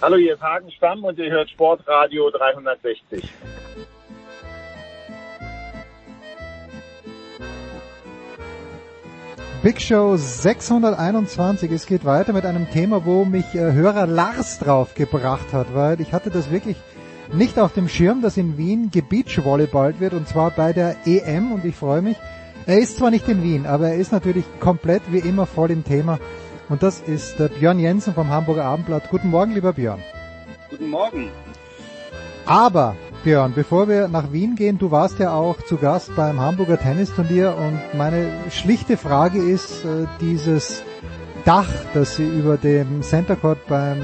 Hallo, 0.00 0.16
hier 0.16 0.34
ist 0.34 0.42
Hagen 0.42 0.70
Stamm 0.70 1.02
und 1.02 1.18
ihr 1.18 1.28
hört 1.28 1.50
Sportradio 1.50 2.30
360. 2.30 3.24
Big 9.60 9.80
Show 9.80 10.16
621. 10.16 11.72
Es 11.72 11.86
geht 11.86 12.04
weiter 12.04 12.32
mit 12.32 12.44
einem 12.44 12.70
Thema, 12.70 13.04
wo 13.04 13.24
mich 13.24 13.56
äh, 13.56 13.72
Hörer 13.72 14.06
Lars 14.06 14.60
drauf 14.60 14.94
gebracht 14.94 15.52
hat, 15.52 15.74
weil 15.74 16.00
ich 16.00 16.12
hatte 16.12 16.30
das 16.30 16.52
wirklich 16.52 16.76
nicht 17.32 17.58
auf 17.58 17.72
dem 17.72 17.88
Schirm, 17.88 18.22
dass 18.22 18.36
in 18.36 18.56
Wien 18.56 18.92
Gebeachvolleyballt 18.92 19.98
wird 19.98 20.14
und 20.14 20.28
zwar 20.28 20.52
bei 20.52 20.72
der 20.72 20.94
EM 21.06 21.50
und 21.50 21.64
ich 21.64 21.74
freue 21.74 22.02
mich. 22.02 22.16
Er 22.66 22.78
ist 22.78 22.98
zwar 22.98 23.10
nicht 23.10 23.28
in 23.28 23.42
Wien, 23.42 23.66
aber 23.66 23.88
er 23.88 23.96
ist 23.96 24.12
natürlich 24.12 24.44
komplett 24.60 25.02
wie 25.10 25.18
immer 25.18 25.44
voll 25.44 25.72
im 25.72 25.82
Thema. 25.82 26.20
Und 26.68 26.84
das 26.84 27.00
ist 27.00 27.40
der 27.40 27.48
Björn 27.48 27.80
Jensen 27.80 28.14
vom 28.14 28.28
Hamburger 28.28 28.64
Abendblatt. 28.64 29.10
Guten 29.10 29.30
Morgen, 29.30 29.54
lieber 29.54 29.72
Björn. 29.72 30.02
Guten 30.70 30.88
Morgen. 30.88 31.30
Aber 32.46 32.94
Björn, 33.24 33.52
bevor 33.54 33.88
wir 33.88 34.08
nach 34.08 34.32
Wien 34.32 34.54
gehen, 34.54 34.78
du 34.78 34.90
warst 34.90 35.18
ja 35.18 35.34
auch 35.34 35.60
zu 35.62 35.76
Gast 35.76 36.14
beim 36.14 36.40
Hamburger 36.40 36.78
Tennisturnier 36.78 37.56
und 37.56 37.98
meine 37.98 38.28
schlichte 38.50 38.96
Frage 38.96 39.38
ist, 39.38 39.84
äh, 39.84 40.06
dieses 40.20 40.82
Dach, 41.44 41.68
das 41.94 42.16
sie 42.16 42.26
über 42.26 42.56
dem 42.56 43.02
Center 43.02 43.36
Court 43.36 43.58
beim 43.68 43.98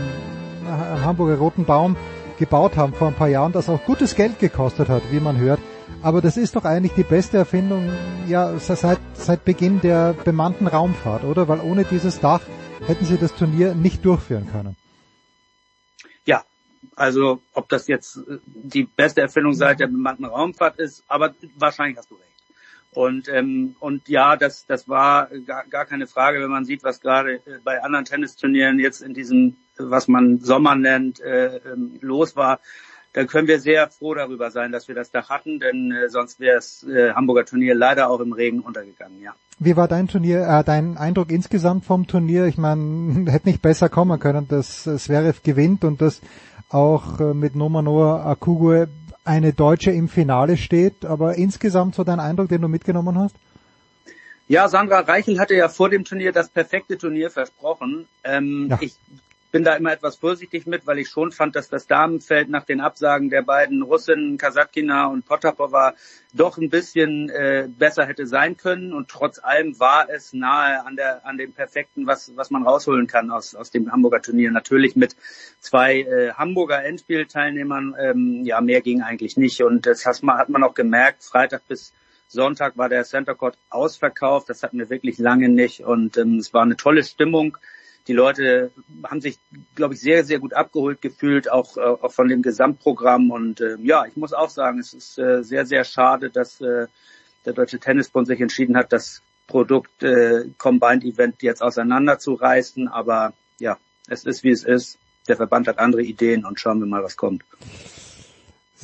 Hamburger 1.04 1.36
Roten 1.36 1.64
Baum 1.64 1.96
gebaut 2.38 2.76
haben 2.76 2.92
vor 2.92 3.08
ein 3.08 3.14
paar 3.14 3.28
Jahren, 3.28 3.52
das 3.52 3.68
auch 3.68 3.84
gutes 3.84 4.14
Geld 4.14 4.38
gekostet 4.38 4.88
hat, 4.88 5.02
wie 5.10 5.20
man 5.20 5.36
hört. 5.36 5.60
Aber 6.02 6.20
das 6.20 6.36
ist 6.36 6.56
doch 6.56 6.64
eigentlich 6.64 6.94
die 6.94 7.04
beste 7.04 7.36
Erfindung, 7.36 7.88
ja, 8.26 8.58
seit, 8.58 8.98
seit 9.14 9.44
Beginn 9.44 9.80
der 9.80 10.14
bemannten 10.24 10.66
Raumfahrt, 10.66 11.24
oder? 11.24 11.48
Weil 11.48 11.60
ohne 11.60 11.84
dieses 11.84 12.20
Dach 12.20 12.40
hätten 12.86 13.04
sie 13.04 13.16
das 13.16 13.34
Turnier 13.34 13.74
nicht 13.74 14.04
durchführen 14.04 14.48
können. 14.50 14.76
Also 16.96 17.40
ob 17.52 17.68
das 17.68 17.86
jetzt 17.88 18.18
äh, 18.18 18.38
die 18.44 18.84
beste 18.84 19.20
Erfindung 19.20 19.54
seit 19.54 19.80
der 19.80 19.86
bemannten 19.88 20.24
Raumfahrt 20.24 20.78
ist, 20.78 21.04
aber 21.08 21.34
wahrscheinlich 21.56 21.98
hast 21.98 22.10
du 22.10 22.14
recht. 22.14 22.24
Und 22.92 23.28
ähm, 23.28 23.74
und 23.80 24.08
ja, 24.08 24.36
das 24.36 24.66
das 24.66 24.88
war 24.88 25.28
gar, 25.46 25.64
gar 25.66 25.84
keine 25.84 26.06
Frage, 26.06 26.40
wenn 26.40 26.50
man 26.50 26.64
sieht, 26.64 26.84
was 26.84 27.00
gerade 27.00 27.34
äh, 27.34 27.58
bei 27.64 27.82
anderen 27.82 28.04
Tennisturnieren 28.04 28.78
jetzt 28.78 29.02
in 29.02 29.14
diesem, 29.14 29.56
was 29.76 30.06
man 30.06 30.38
Sommer 30.38 30.76
nennt, 30.76 31.20
äh, 31.20 31.56
ähm, 31.56 31.98
los 32.00 32.36
war. 32.36 32.60
Da 33.12 33.24
können 33.24 33.46
wir 33.46 33.60
sehr 33.60 33.88
froh 33.90 34.14
darüber 34.14 34.50
sein, 34.50 34.72
dass 34.72 34.88
wir 34.88 34.94
das 34.94 35.12
Dach 35.12 35.28
hatten, 35.28 35.60
denn 35.60 35.92
äh, 35.92 36.08
sonst 36.08 36.40
wäre 36.40 36.56
das 36.56 36.84
äh, 36.84 37.12
Hamburger 37.12 37.44
Turnier 37.44 37.74
leider 37.74 38.10
auch 38.10 38.20
im 38.20 38.32
Regen 38.32 38.60
untergegangen. 38.60 39.20
Ja. 39.20 39.34
Wie 39.60 39.76
war 39.76 39.86
dein 39.86 40.08
Turnier, 40.08 40.46
äh, 40.48 40.64
dein 40.64 40.96
Eindruck 40.96 41.30
insgesamt 41.30 41.84
vom 41.84 42.06
Turnier? 42.06 42.46
Ich 42.46 42.58
meine, 42.58 43.24
hätte 43.30 43.48
nicht 43.48 43.62
besser 43.62 43.88
kommen 43.88 44.18
können, 44.18 44.48
dass 44.48 44.82
Zverev 44.82 45.42
gewinnt 45.42 45.84
und 45.84 46.00
dass 46.00 46.20
auch 46.74 47.20
äh, 47.20 47.34
mit 47.34 47.54
Nomanoa 47.54 48.26
Akugue 48.30 48.88
eine 49.24 49.52
Deutsche 49.52 49.90
im 49.90 50.08
Finale 50.08 50.56
steht. 50.56 51.04
Aber 51.04 51.36
insgesamt 51.36 51.94
so 51.94 52.04
dein 52.04 52.20
Eindruck, 52.20 52.48
den 52.48 52.62
du 52.62 52.68
mitgenommen 52.68 53.18
hast? 53.18 53.36
Ja, 54.46 54.68
Sandra 54.68 55.00
Reichel 55.00 55.38
hatte 55.38 55.54
ja 55.54 55.68
vor 55.68 55.88
dem 55.88 56.04
Turnier 56.04 56.32
das 56.32 56.48
perfekte 56.48 56.98
Turnier 56.98 57.30
versprochen. 57.30 58.06
Ähm, 58.24 58.66
ja. 58.70 58.78
Ich 58.80 58.96
bin 59.54 59.62
da 59.62 59.76
immer 59.76 59.92
etwas 59.92 60.16
vorsichtig 60.16 60.66
mit, 60.66 60.84
weil 60.84 60.98
ich 60.98 61.08
schon 61.08 61.30
fand, 61.30 61.54
dass 61.54 61.68
das 61.68 61.86
Damenfeld 61.86 62.48
nach 62.48 62.64
den 62.64 62.80
Absagen 62.80 63.30
der 63.30 63.42
beiden 63.42 63.82
Russinnen 63.82 64.36
Kasatkina 64.36 65.06
und 65.06 65.26
Potapova 65.26 65.94
doch 66.32 66.58
ein 66.58 66.70
bisschen 66.70 67.28
äh, 67.30 67.68
besser 67.68 68.04
hätte 68.04 68.26
sein 68.26 68.56
können 68.56 68.92
und 68.92 69.06
trotz 69.06 69.38
allem 69.38 69.78
war 69.78 70.10
es 70.10 70.32
nahe 70.32 70.84
an 70.84 70.96
der 70.96 71.24
an 71.24 71.38
dem 71.38 71.52
perfekten, 71.52 72.04
was 72.04 72.32
was 72.34 72.50
man 72.50 72.64
rausholen 72.64 73.06
kann 73.06 73.30
aus 73.30 73.54
aus 73.54 73.70
dem 73.70 73.92
Hamburger 73.92 74.20
Turnier. 74.22 74.50
Natürlich 74.50 74.96
mit 74.96 75.14
zwei 75.60 76.00
äh, 76.00 76.32
Hamburger 76.32 76.84
Endspielteilnehmern, 76.84 77.94
ähm, 77.96 78.44
ja 78.44 78.60
mehr 78.60 78.80
ging 78.80 79.02
eigentlich 79.02 79.36
nicht 79.36 79.62
und 79.62 79.86
das 79.86 80.04
hat 80.04 80.20
man 80.24 80.36
hat 80.36 80.48
man 80.48 80.64
auch 80.64 80.74
gemerkt. 80.74 81.22
Freitag 81.22 81.68
bis 81.68 81.92
Sonntag 82.26 82.76
war 82.76 82.88
der 82.88 83.04
Center 83.04 83.36
Court 83.36 83.56
ausverkauft. 83.70 84.48
Das 84.50 84.64
hatten 84.64 84.78
wir 84.78 84.90
wirklich 84.90 85.18
lange 85.18 85.48
nicht 85.48 85.82
und 85.84 86.16
ähm, 86.16 86.38
es 86.38 86.52
war 86.52 86.62
eine 86.62 86.74
tolle 86.76 87.04
Stimmung 87.04 87.56
die 88.06 88.12
Leute 88.12 88.70
haben 89.04 89.20
sich, 89.20 89.38
glaube 89.74 89.94
ich, 89.94 90.00
sehr, 90.00 90.24
sehr 90.24 90.38
gut 90.38 90.52
abgeholt 90.52 91.00
gefühlt, 91.00 91.50
auch, 91.50 91.76
äh, 91.76 91.80
auch 91.80 92.12
von 92.12 92.28
dem 92.28 92.42
Gesamtprogramm. 92.42 93.30
Und 93.30 93.60
äh, 93.60 93.76
ja, 93.82 94.04
ich 94.06 94.16
muss 94.16 94.32
auch 94.32 94.50
sagen, 94.50 94.78
es 94.78 94.92
ist 94.92 95.18
äh, 95.18 95.42
sehr, 95.42 95.64
sehr 95.64 95.84
schade, 95.84 96.30
dass 96.30 96.60
äh, 96.60 96.86
der 97.44 97.52
Deutsche 97.52 97.78
Tennisbund 97.78 98.26
sich 98.26 98.40
entschieden 98.40 98.76
hat, 98.76 98.92
das 98.92 99.22
Produkt 99.46 100.02
äh, 100.02 100.46
Combined 100.58 101.04
Event 101.04 101.42
jetzt 101.42 101.62
auseinanderzureißen. 101.62 102.88
Aber 102.88 103.32
ja, 103.58 103.78
es 104.08 104.24
ist, 104.24 104.44
wie 104.44 104.50
es 104.50 104.64
ist. 104.64 104.98
Der 105.28 105.36
Verband 105.36 105.68
hat 105.68 105.78
andere 105.78 106.02
Ideen 106.02 106.44
und 106.44 106.60
schauen 106.60 106.80
wir 106.80 106.86
mal, 106.86 107.02
was 107.02 107.16
kommt. 107.16 107.42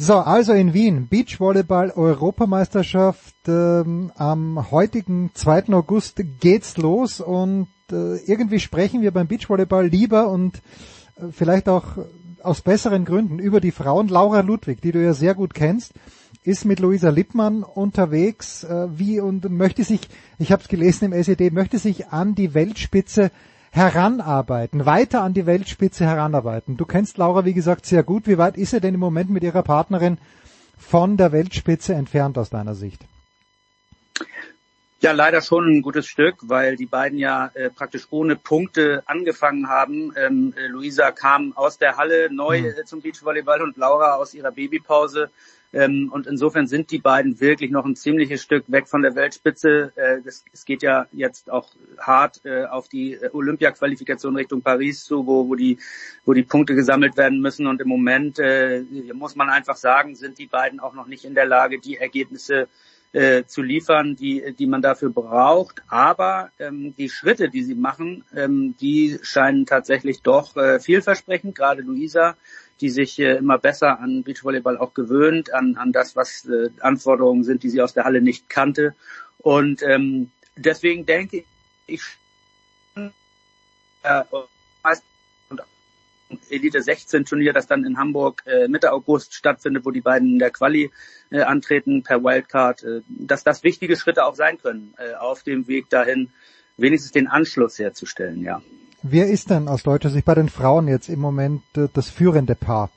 So, 0.03 0.15
also 0.15 0.55
in 0.55 0.73
Wien, 0.73 1.09
Beachvolleyball 1.09 1.91
Europameisterschaft. 1.91 3.35
Ähm, 3.47 4.11
am 4.17 4.71
heutigen 4.71 5.31
2. 5.35 5.75
August 5.75 6.23
geht's 6.41 6.79
los 6.79 7.21
und 7.21 7.69
äh, 7.93 8.17
irgendwie 8.25 8.61
sprechen 8.61 9.03
wir 9.03 9.11
beim 9.11 9.27
Beachvolleyball 9.27 9.87
lieber 9.87 10.31
und 10.31 10.63
äh, 11.17 11.27
vielleicht 11.31 11.69
auch 11.69 11.99
aus 12.43 12.63
besseren 12.63 13.05
Gründen 13.05 13.39
über 13.39 13.61
die 13.61 13.73
Frauen. 13.73 14.09
Laura 14.09 14.41
Ludwig, 14.41 14.81
die 14.81 14.93
du 14.93 15.05
ja 15.05 15.13
sehr 15.13 15.35
gut 15.35 15.53
kennst, 15.53 15.93
ist 16.45 16.65
mit 16.65 16.81
Luisa 16.81 17.11
Lippmann 17.11 17.63
unterwegs, 17.63 18.65
äh, 18.65 18.89
wie 18.99 19.21
und 19.21 19.51
möchte 19.51 19.85
sich, 19.85 20.01
ich 20.39 20.51
habe 20.51 20.63
es 20.63 20.69
gelesen 20.69 21.13
im 21.13 21.13
SED, 21.13 21.51
möchte 21.51 21.77
sich 21.77 22.09
an 22.09 22.35
die 22.35 22.55
Weltspitze 22.55 23.31
heranarbeiten, 23.71 24.85
weiter 24.85 25.23
an 25.23 25.35
die 25.35 25.47
Weltspitze 25.47 26.05
heranarbeiten. 26.05 26.77
Du 26.77 26.85
kennst 26.85 27.19
Laura, 27.19 27.45
wie 27.45 27.55
gesagt, 27.55 27.87
sehr 27.87 28.03
gut. 28.03 28.27
Wie 28.27 28.39
weit 28.39 28.57
ist 28.57 28.73
er 28.73 28.81
denn 28.81 28.95
im 28.95 29.01
Moment 29.01 29.31
mit 29.31 29.43
ihrer 29.45 29.63
Partnerin 29.63 30.19
von 30.77 31.17
der 31.17 31.33
Weltspitze 31.33 31.95
entfernt 31.95 32.37
aus 32.37 32.51
deiner 32.51 32.75
Sicht? 32.75 33.05
Ja, 35.03 35.13
leider 35.13 35.41
schon 35.41 35.67
ein 35.67 35.83
gutes 35.83 36.07
Stück, 36.07 36.37
weil 36.43 36.77
die 36.77 36.85
beiden 36.85 37.19
ja 37.19 37.51
äh, 37.55 37.71
praktisch 37.71 38.09
ohne 38.11 38.37
Punkte 38.37 39.03
angefangen 39.07 39.67
haben. 39.69 40.13
Ähm, 40.15 40.53
äh, 40.59 40.67
Luisa 40.67 41.11
kam 41.11 41.57
aus 41.57 41.79
der 41.79 41.97
Halle 41.97 42.29
neu 42.31 42.61
mhm. 42.61 42.67
äh, 42.67 42.85
zum 42.85 43.01
Beachvolleyball 43.01 43.63
und 43.63 43.79
Laura 43.79 44.17
aus 44.17 44.35
ihrer 44.35 44.51
Babypause. 44.51 45.31
Ähm, 45.73 46.11
und 46.13 46.27
insofern 46.27 46.67
sind 46.67 46.91
die 46.91 46.99
beiden 46.99 47.41
wirklich 47.41 47.71
noch 47.71 47.85
ein 47.85 47.95
ziemliches 47.95 48.43
Stück 48.43 48.65
weg 48.69 48.89
von 48.89 49.03
der 49.03 49.15
Weltspitze. 49.15 49.93
Äh, 49.95 50.21
das, 50.23 50.45
es 50.53 50.65
geht 50.65 50.83
ja 50.83 51.07
jetzt 51.13 51.51
auch 51.51 51.69
hart 51.99 52.41
äh, 52.45 52.65
auf 52.65 52.89
die 52.89 53.15
äh, 53.15 53.31
Olympia-Qualifikation 53.33 54.35
Richtung 54.35 54.63
Paris 54.63 55.05
zu, 55.05 55.27
wo, 55.27 55.49
wo, 55.49 55.55
die, 55.55 55.79
wo 56.25 56.33
die 56.33 56.43
Punkte 56.43 56.75
gesammelt 56.75 57.17
werden 57.17 57.41
müssen. 57.41 57.69
Und 57.69 57.81
im 57.81 57.89
Moment 57.89 58.41
äh, 58.41 58.83
muss 59.15 59.37
man 59.37 59.49
einfach 59.49 59.77
sagen, 59.77 60.17
sind 60.17 60.39
die 60.39 60.47
beiden 60.47 60.81
auch 60.81 60.95
noch 60.95 61.07
nicht 61.07 61.25
in 61.25 61.35
der 61.35 61.47
Lage, 61.47 61.79
die 61.79 61.99
Ergebnisse 61.99 62.67
äh, 63.13 63.45
zu 63.45 63.63
liefern, 63.63 64.17
die, 64.17 64.55
die 64.59 64.67
man 64.67 64.83
dafür 64.83 65.11
braucht. 65.11 65.83
Aber 65.89 66.51
ähm, 66.59 66.95
die 66.97 67.09
Schritte, 67.09 67.49
die 67.49 67.63
sie 67.63 67.75
machen, 67.75 68.25
ähm, 68.35 68.75
die 68.81 69.19
scheinen 69.23 69.67
tatsächlich 69.67 70.23
doch 70.23 70.57
äh, 70.57 70.81
vielversprechend. 70.81 71.55
Gerade 71.55 71.83
Luisa, 71.83 72.37
die 72.81 72.91
sich 72.91 73.19
äh, 73.19 73.37
immer 73.37 73.59
besser 73.59 74.01
an 74.01 74.23
Beachvolleyball 74.23 74.79
auch 74.79 74.95
gewöhnt, 74.95 75.53
an, 75.53 75.77
an 75.77 75.93
das, 75.93 76.17
was 76.17 76.47
äh, 76.47 76.71
Anforderungen 76.81 77.45
sind, 77.45 77.63
die 77.63 77.71
sie 77.71 77.83
aus 77.83 77.95
der 77.95 78.05
Halle 78.05 78.21
nicht 78.21 78.49
kannte. 78.49 78.95
Und 79.39 79.83
ähm, 79.83 80.31
deswegen 80.57 81.07
denke 81.07 81.45
ich, 81.87 82.03
äh, 84.03 84.23
Elite 86.49 86.83
16 86.83 87.25
Turnier, 87.25 87.53
das 87.53 87.67
dann 87.67 87.85
in 87.85 87.99
Hamburg 87.99 88.43
äh, 88.47 88.69
Mitte 88.69 88.93
August 88.93 89.35
stattfindet, 89.35 89.85
wo 89.85 89.91
die 89.91 90.01
beiden 90.01 90.35
in 90.35 90.39
der 90.39 90.51
Quali 90.51 90.91
äh, 91.31 91.41
antreten 91.41 92.03
per 92.03 92.23
Wildcard, 92.23 92.83
äh, 92.85 93.01
dass 93.09 93.45
das 93.45 93.63
wichtige 93.63 93.97
Schritte 93.97 94.25
auch 94.25 94.35
sein 94.35 94.59
können 94.59 94.95
äh, 94.99 95.15
auf 95.15 95.43
dem 95.43 95.67
Weg 95.67 95.91
dahin, 95.91 96.31
wenigstens 96.77 97.13
den 97.13 97.27
Anschluss 97.27 97.79
herzustellen, 97.79 98.43
ja. 98.43 98.63
Wer 99.03 99.29
ist 99.29 99.51
denn 99.51 99.69
aus 99.69 99.83
deutscher 99.83 100.11
Sicht 100.11 100.25
bei 100.25 100.35
den 100.35 100.49
Frauen 100.49 100.89
jetzt 100.89 101.09
im 101.09 101.21
Moment 101.21 101.63
äh, 101.77 101.89
das 101.93 102.11
führende 102.11 102.55
Paar? 102.55 102.91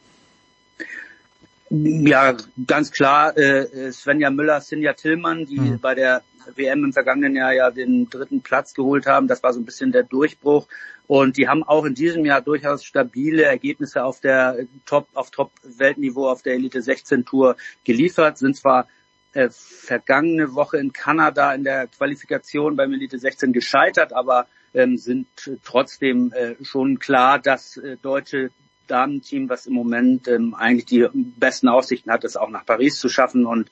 Ja, 1.69 2.35
ganz 2.67 2.91
klar, 2.91 3.35
äh, 3.37 3.91
Svenja 3.91 4.29
Müller, 4.29 4.61
Sinja 4.61 4.93
Tillmann, 4.93 5.45
die 5.45 5.59
mhm. 5.59 5.79
bei 5.79 5.95
der 5.95 6.21
WM 6.55 6.83
im 6.83 6.93
vergangenen 6.93 7.35
Jahr 7.35 7.53
ja 7.53 7.71
den 7.71 8.09
dritten 8.09 8.41
Platz 8.41 8.73
geholt 8.73 9.07
haben. 9.07 9.27
Das 9.27 9.41
war 9.43 9.53
so 9.53 9.59
ein 9.59 9.65
bisschen 9.65 9.91
der 9.91 10.03
Durchbruch. 10.03 10.67
Und 11.07 11.37
die 11.37 11.47
haben 11.47 11.63
auch 11.63 11.85
in 11.85 11.95
diesem 11.95 12.25
Jahr 12.25 12.41
durchaus 12.41 12.83
stabile 12.83 13.43
Ergebnisse 13.43 14.03
auf 14.03 14.19
der 14.19 14.57
Top, 14.85 15.07
auf 15.13 15.31
Top-Weltniveau 15.31 16.29
auf 16.29 16.41
der 16.41 16.53
Elite 16.53 16.81
16 16.81 17.25
Tour 17.25 17.55
geliefert, 17.83 18.37
sind 18.37 18.55
zwar 18.55 18.87
äh, 19.33 19.49
vergangene 19.51 20.53
Woche 20.53 20.77
in 20.77 20.93
Kanada 20.93 21.53
in 21.53 21.63
der 21.63 21.87
Qualifikation 21.87 22.75
beim 22.75 22.93
Elite 22.93 23.19
16 23.19 23.51
gescheitert, 23.51 24.13
aber 24.13 24.47
ähm, 24.73 24.97
sind 24.97 25.27
trotzdem 25.63 26.31
äh, 26.33 26.55
schon 26.63 26.99
klar, 26.99 27.39
dass 27.39 27.77
äh, 27.77 27.97
deutsche 28.01 28.51
Damenteam, 28.87 29.49
was 29.49 29.65
im 29.65 29.73
Moment 29.73 30.27
ähm, 30.27 30.53
eigentlich 30.53 30.85
die 30.85 31.07
besten 31.13 31.67
Aussichten 31.67 32.11
hat, 32.11 32.23
es 32.23 32.35
auch 32.35 32.49
nach 32.49 32.65
Paris 32.65 32.99
zu 32.99 33.09
schaffen 33.09 33.45
und 33.45 33.69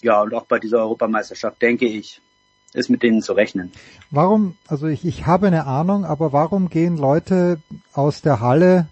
ja, 0.00 0.22
und 0.22 0.32
auch 0.34 0.46
bei 0.46 0.58
dieser 0.58 0.78
Europameisterschaft 0.78 1.60
denke 1.60 1.86
ich, 1.86 2.20
ist 2.72 2.88
mit 2.88 3.02
denen 3.02 3.22
zu 3.22 3.32
rechnen. 3.32 3.72
Warum, 4.10 4.56
also 4.68 4.86
ich, 4.86 5.04
ich 5.04 5.26
habe 5.26 5.48
eine 5.48 5.66
Ahnung, 5.66 6.04
aber 6.04 6.32
warum 6.32 6.68
gehen 6.70 6.96
Leute 6.96 7.60
aus 7.92 8.22
der 8.22 8.40
Halle 8.40 8.88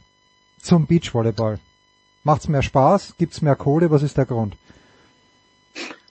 zum 0.60 0.86
Beachvolleyball? 0.86 1.60
Macht's 2.25 2.49
mehr 2.49 2.62
Spaß? 2.62 3.15
Gibt's 3.18 3.42
mehr 3.42 3.55
Kohle? 3.55 3.91
Was 3.91 4.02
ist 4.02 4.16
der 4.16 4.26
Grund? 4.26 4.57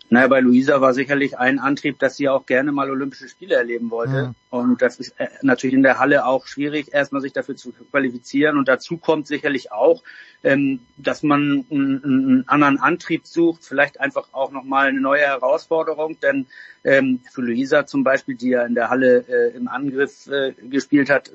Naja, 0.10 0.28
bei 0.28 0.40
Luisa 0.40 0.82
war 0.82 0.94
sicherlich 0.94 1.40
ein 1.40 1.58
Antrieb, 1.58 1.98
dass 1.98 2.16
sie 2.16 2.30
auch 2.30 2.46
gerne 2.46 2.72
mal 2.72 2.92
Olympische 2.92 3.28
Spiele 3.28 3.56
erleben 3.56 3.90
wollte. 3.90 4.28
Mhm. 4.28 4.36
Und 4.52 4.82
das 4.82 5.00
ist 5.00 5.20
äh, 5.20 5.28
natürlich 5.42 5.74
in 5.74 5.82
der 5.82 5.98
Halle 5.98 6.26
auch 6.26 6.46
schwierig, 6.46 6.94
erstmal 6.94 7.22
sich 7.22 7.34
dafür 7.34 7.56
zu 7.56 7.72
qualifizieren. 7.72 8.58
Und 8.58 8.68
dazu 8.68 8.98
kommt 8.98 9.26
sicherlich 9.26 9.72
auch, 9.72 10.04
ähm, 10.44 10.82
dass 10.98 11.24
man 11.24 11.66
einen, 11.72 12.44
anderen 12.48 12.80
Antrieb 12.80 13.26
sucht, 13.26 13.66
vielleicht 13.66 14.00
einfach 14.00 14.28
auch 14.32 14.52
nochmal 14.52 14.88
eine 14.88 15.02
neue 15.02 15.22
Herausforderung. 15.22 16.20
Denn 16.20 16.46
ähm, 16.84 17.22
für 17.32 17.42
Luisa 17.42 17.88
zum 17.88 18.04
Beispiel, 18.04 18.36
die 18.36 18.50
ja 18.50 18.64
in 18.64 18.76
der 18.76 18.92
Halle 18.92 19.26
äh, 19.28 19.58
im 19.58 19.68
Angriff 19.68 20.28
äh, 20.28 20.54
gespielt 20.54 21.10
hat, 21.10 21.32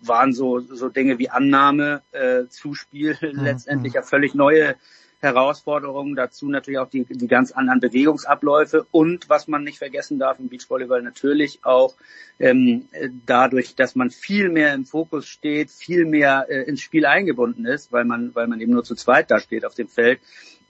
waren 0.00 0.32
so, 0.32 0.60
so 0.60 0.88
Dinge 0.88 1.18
wie 1.18 1.28
Annahme, 1.28 2.02
Zuspiel 2.48 3.16
mhm. 3.20 3.44
letztendlich 3.44 3.92
ja 3.92 4.02
völlig 4.02 4.34
neue 4.34 4.74
Herausforderungen, 5.22 6.16
dazu 6.16 6.48
natürlich 6.48 6.80
auch 6.80 6.90
die, 6.90 7.04
die 7.04 7.28
ganz 7.28 7.52
anderen 7.52 7.80
Bewegungsabläufe 7.80 8.86
und 8.90 9.28
was 9.28 9.46
man 9.46 9.62
nicht 9.62 9.78
vergessen 9.78 10.18
darf 10.18 10.40
im 10.40 10.48
Beachvolleyball 10.48 11.02
natürlich 11.02 11.60
auch 11.64 11.94
ähm, 12.40 12.88
dadurch, 13.24 13.76
dass 13.76 13.94
man 13.94 14.10
viel 14.10 14.48
mehr 14.48 14.74
im 14.74 14.84
Fokus 14.84 15.26
steht, 15.26 15.70
viel 15.70 16.04
mehr 16.06 16.46
äh, 16.48 16.62
ins 16.62 16.80
Spiel 16.80 17.06
eingebunden 17.06 17.64
ist, 17.66 17.92
weil 17.92 18.04
man, 18.04 18.34
weil 18.34 18.48
man 18.48 18.60
eben 18.60 18.72
nur 18.72 18.82
zu 18.82 18.96
zweit 18.96 19.30
da 19.30 19.38
steht 19.38 19.64
auf 19.64 19.74
dem 19.74 19.88
Feld, 19.88 20.20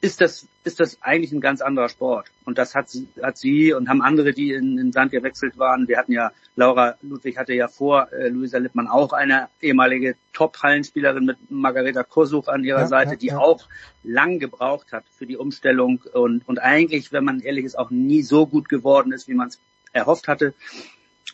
ist 0.02 0.20
das, 0.20 0.48
ist 0.64 0.80
das 0.80 1.00
eigentlich 1.00 1.30
ein 1.30 1.40
ganz 1.40 1.60
anderer 1.60 1.88
Sport. 1.88 2.26
Und 2.44 2.58
das 2.58 2.74
hat, 2.74 2.88
hat 3.22 3.38
sie 3.38 3.72
und 3.72 3.88
haben 3.88 4.02
andere, 4.02 4.32
die 4.32 4.52
in, 4.52 4.76
in 4.76 4.90
Sand 4.90 5.12
gewechselt 5.12 5.56
waren. 5.58 5.86
Wir 5.86 5.96
hatten 5.96 6.10
ja, 6.10 6.32
Laura 6.56 6.96
Ludwig 7.02 7.38
hatte 7.38 7.54
ja 7.54 7.68
vor 7.68 8.12
äh, 8.12 8.28
Luisa 8.28 8.58
Lippmann 8.58 8.88
auch 8.88 9.12
eine 9.12 9.48
ehemalige 9.60 10.16
Top-Hallenspielerin 10.32 11.24
mit 11.24 11.36
Margareta 11.50 12.02
Kosuch 12.02 12.48
an 12.48 12.64
ihrer 12.64 12.80
ja, 12.80 12.86
Seite, 12.88 13.16
die 13.16 13.28
ja. 13.28 13.38
auch 13.38 13.68
lang 14.02 14.40
gebraucht 14.40 14.92
hat 14.92 15.04
für 15.16 15.26
die 15.26 15.36
Umstellung 15.36 16.02
und, 16.12 16.46
und 16.48 16.58
eigentlich, 16.58 17.12
wenn 17.12 17.24
man 17.24 17.38
ehrlich 17.38 17.64
ist, 17.64 17.78
auch 17.78 17.90
nie 17.90 18.22
so 18.22 18.48
gut 18.48 18.68
geworden 18.68 19.12
ist, 19.12 19.28
wie 19.28 19.34
man 19.34 19.48
es 19.48 19.60
erhofft 19.92 20.26
hatte. 20.26 20.52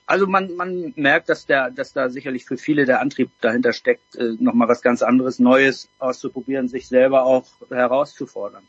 Also 0.07 0.27
man, 0.27 0.55
man 0.55 0.93
merkt, 0.97 1.29
dass 1.29 1.47
der, 1.47 1.71
dass 1.71 1.93
da 1.93 2.09
sicherlich 2.09 2.45
für 2.45 2.57
viele 2.57 2.87
der 2.87 3.01
Antrieb 3.01 3.31
dahinter 3.41 3.73
steckt, 3.73 4.17
äh, 4.17 4.37
nochmal 4.39 4.69
was 4.69 4.83
ganz 4.83 5.03
anderes, 5.03 5.39
Neues 5.39 5.89
auszuprobieren, 5.99 6.69
sich 6.69 6.89
selber 6.89 7.25
auch 7.25 7.47
herauszufordern. 7.69 8.63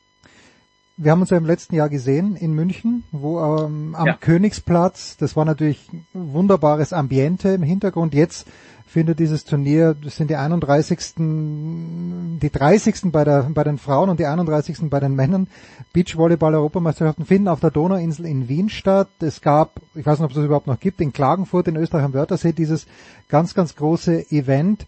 Wir 1.01 1.11
haben 1.11 1.21
uns 1.21 1.29
ja 1.29 1.37
im 1.37 1.45
letzten 1.45 1.75
Jahr 1.75 1.87
gesehen 1.87 2.35
in 2.35 2.51
München, 2.51 3.05
wo 3.13 3.39
ähm, 3.39 3.95
am 3.95 4.05
ja. 4.05 4.17
Königsplatz, 4.19 5.15
das 5.15 5.37
war 5.37 5.45
natürlich 5.45 5.89
wunderbares 6.11 6.91
Ambiente 6.91 7.49
im 7.49 7.63
Hintergrund. 7.63 8.13
Jetzt 8.13 8.45
findet 8.85 9.19
dieses 9.19 9.45
Turnier, 9.45 9.93
das 9.93 10.17
sind 10.17 10.29
die 10.29 10.35
31. 10.35 10.99
die 11.15 12.49
30. 12.51 13.13
bei 13.13 13.23
der 13.23 13.43
bei 13.43 13.63
den 13.63 13.77
Frauen 13.77 14.09
und 14.09 14.19
die 14.19 14.25
31. 14.25 14.89
bei 14.89 14.99
den 14.99 15.15
Männern. 15.15 15.47
Beachvolleyball 15.93 16.53
Europameisterschaften 16.55 17.25
finden 17.25 17.47
auf 17.47 17.61
der 17.61 17.71
Donauinsel 17.71 18.25
in 18.25 18.49
Wien 18.49 18.67
statt. 18.67 19.07
Es 19.21 19.39
gab, 19.39 19.79
ich 19.95 20.05
weiß 20.05 20.19
nicht, 20.19 20.25
ob 20.25 20.31
es 20.31 20.35
das 20.35 20.45
überhaupt 20.45 20.67
noch 20.67 20.81
gibt, 20.81 20.99
in 20.99 21.13
Klagenfurt 21.13 21.69
in 21.69 21.77
Österreich 21.77 22.03
am 22.03 22.13
Wörthersee 22.13 22.51
dieses 22.51 22.87
ganz 23.29 23.53
ganz 23.53 23.73
große 23.77 24.31
Event. 24.31 24.85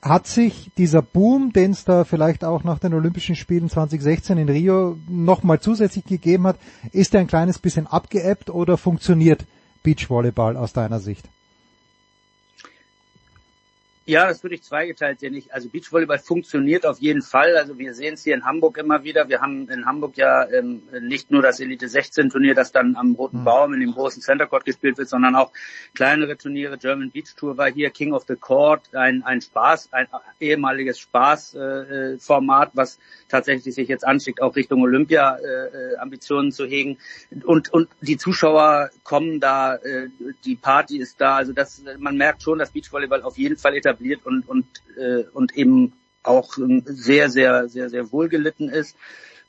Hat 0.00 0.28
sich 0.28 0.70
dieser 0.78 1.02
Boom, 1.02 1.52
den 1.52 1.72
es 1.72 1.84
da 1.84 2.04
vielleicht 2.04 2.44
auch 2.44 2.62
nach 2.62 2.78
den 2.78 2.94
Olympischen 2.94 3.34
Spielen 3.34 3.68
2016 3.68 4.38
in 4.38 4.48
Rio 4.48 4.96
nochmal 5.08 5.58
zusätzlich 5.58 6.04
gegeben 6.04 6.46
hat, 6.46 6.56
ist 6.92 7.14
der 7.14 7.20
ein 7.20 7.26
kleines 7.26 7.58
bisschen 7.58 7.88
abgeebbt 7.88 8.48
oder 8.48 8.76
funktioniert 8.76 9.44
Beachvolleyball 9.82 10.56
aus 10.56 10.72
deiner 10.72 11.00
Sicht? 11.00 11.28
Ja, 14.08 14.26
das 14.26 14.42
würde 14.42 14.54
ich 14.54 14.62
zweigeteilt 14.62 15.20
sehen. 15.20 15.34
Ich, 15.34 15.52
also 15.52 15.68
Beachvolleyball 15.68 16.18
funktioniert 16.18 16.86
auf 16.86 16.98
jeden 16.98 17.20
Fall. 17.20 17.58
Also 17.58 17.76
wir 17.76 17.92
sehen 17.92 18.14
es 18.14 18.24
hier 18.24 18.34
in 18.34 18.46
Hamburg 18.46 18.78
immer 18.78 19.04
wieder. 19.04 19.28
Wir 19.28 19.42
haben 19.42 19.68
in 19.68 19.84
Hamburg 19.84 20.16
ja 20.16 20.48
ähm, 20.48 20.80
nicht 21.02 21.30
nur 21.30 21.42
das 21.42 21.60
Elite 21.60 21.90
16 21.90 22.30
Turnier, 22.30 22.54
das 22.54 22.72
dann 22.72 22.96
am 22.96 23.16
Roten 23.16 23.40
mhm. 23.40 23.44
Baum 23.44 23.74
in 23.74 23.80
dem 23.80 23.92
großen 23.92 24.22
Center 24.22 24.46
Court 24.46 24.64
gespielt 24.64 24.96
wird, 24.96 25.10
sondern 25.10 25.36
auch 25.36 25.52
kleinere 25.94 26.38
Turniere. 26.38 26.78
German 26.78 27.10
Beach 27.10 27.34
Tour 27.36 27.58
war 27.58 27.70
hier, 27.70 27.90
King 27.90 28.14
of 28.14 28.24
the 28.26 28.36
Court, 28.36 28.80
ein, 28.94 29.24
ein 29.24 29.42
Spaß, 29.42 29.92
ein 29.92 30.06
ehemaliges 30.40 30.98
Spaßformat, 31.00 32.68
äh, 32.68 32.76
was 32.76 32.98
tatsächlich 33.28 33.74
sich 33.74 33.88
jetzt 33.88 34.06
anschickt, 34.06 34.40
auch 34.40 34.56
Richtung 34.56 34.80
Olympia 34.80 35.36
äh, 35.36 35.96
Ambitionen 35.98 36.50
zu 36.50 36.64
hegen. 36.64 36.96
Und, 37.44 37.70
und 37.74 37.90
die 38.00 38.16
Zuschauer 38.16 38.88
kommen 39.04 39.38
da, 39.38 39.74
äh, 39.74 40.08
die 40.46 40.56
Party 40.56 40.96
ist 40.96 41.20
da. 41.20 41.36
Also 41.36 41.52
das, 41.52 41.82
man 41.98 42.16
merkt 42.16 42.42
schon, 42.42 42.58
dass 42.58 42.70
Beachvolleyball 42.70 43.20
auf 43.20 43.36
jeden 43.36 43.58
Fall 43.58 43.76
etabliert 43.76 43.97
etabliert 43.98 44.24
und, 44.24 44.48
und, 44.48 44.66
äh, 44.96 45.24
und 45.32 45.56
eben 45.56 45.92
auch 46.22 46.56
sehr, 46.84 47.30
sehr, 47.30 47.68
sehr, 47.68 47.90
sehr 47.90 48.12
wohlgelitten 48.12 48.68
ist. 48.68 48.96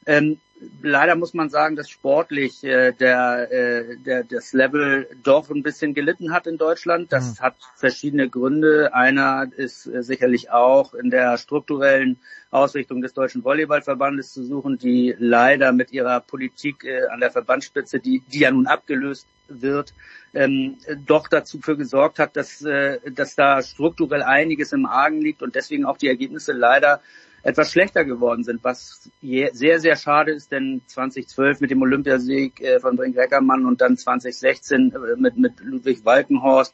Ähm, 0.06 0.40
leider 0.82 1.16
muss 1.16 1.34
man 1.34 1.50
sagen, 1.50 1.76
dass 1.76 1.90
sportlich 1.90 2.64
äh, 2.64 2.92
der, 2.92 3.52
äh, 3.52 3.98
der, 3.98 4.24
das 4.24 4.54
Level 4.54 5.08
doch 5.24 5.50
ein 5.50 5.64
bisschen 5.64 5.94
gelitten 5.94 6.34
hat 6.34 6.48
in 6.48 6.58
Deutschland. 6.58 7.12
Das 7.12 7.40
mhm. 7.40 7.44
hat 7.44 7.56
verschiedene 7.76 8.30
Gründe. 8.30 8.94
Einer 8.94 9.48
ist 9.56 9.88
äh, 9.88 10.04
sicherlich 10.04 10.52
auch 10.52 10.94
in 10.94 11.10
der 11.10 11.38
strukturellen 11.38 12.18
Ausrichtung 12.52 13.02
des 13.02 13.14
Deutschen 13.14 13.44
Volleyballverbandes 13.44 14.34
zu 14.34 14.44
suchen, 14.44 14.78
die 14.78 15.16
leider 15.18 15.72
mit 15.72 15.92
ihrer 15.92 16.20
Politik 16.20 16.84
äh, 16.84 17.08
an 17.08 17.20
der 17.20 17.32
Verbandsspitze, 17.32 18.00
die, 18.00 18.22
die 18.32 18.40
ja 18.40 18.52
nun 18.52 18.68
abgelöst 18.68 19.28
wird, 19.48 19.94
ähm, 20.34 20.78
doch 21.06 21.28
dazu 21.28 21.60
für 21.60 21.78
gesorgt 21.78 22.20
hat, 22.20 22.36
dass, 22.36 22.62
äh, 22.62 23.00
dass 23.12 23.36
da 23.36 23.62
strukturell 23.62 24.24
einiges 24.24 24.74
im 24.74 24.86
Argen 24.86 25.22
liegt 25.22 25.42
und 25.42 25.56
deswegen 25.56 25.86
auch 25.86 25.98
die 25.98 26.08
Ergebnisse 26.08 26.54
leider 26.54 27.02
etwas 27.43 27.72
schlechter 27.72 28.06
geworden 28.06 28.43
sind, 28.43 28.64
was 28.64 29.09
sehr, 29.22 29.80
sehr 29.80 29.95
schade 29.95 30.32
ist, 30.32 30.51
denn 30.51 30.82
2012 30.88 31.61
mit 31.61 31.72
dem 31.72 31.82
Olympiasieg 31.82 32.61
äh, 32.61 32.80
von 32.80 32.95
Brink 32.95 33.18
Reckermann 33.18 33.66
und 33.66 33.82
dann 33.82 33.98
2016 33.98 34.93
äh, 34.93 35.16
mit, 35.18 35.38
mit 35.38 35.59
Ludwig 35.61 36.03
Walkenhorst, 36.06 36.74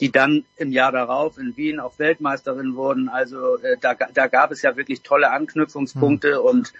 die 0.00 0.10
dann 0.10 0.44
im 0.56 0.72
Jahr 0.72 0.92
darauf 0.92 1.38
in 1.38 1.56
Wien 1.56 1.80
auch 1.80 1.98
Weltmeisterin 1.98 2.74
wurden. 2.74 3.08
Also 3.08 3.58
äh, 3.58 3.76
da, 3.80 3.94
da 3.94 4.26
gab 4.26 4.50
es 4.52 4.62
ja 4.62 4.76
wirklich 4.76 5.02
tolle 5.02 5.30
Anknüpfungspunkte 5.30 6.40
mhm. 6.40 6.46
und 6.46 6.72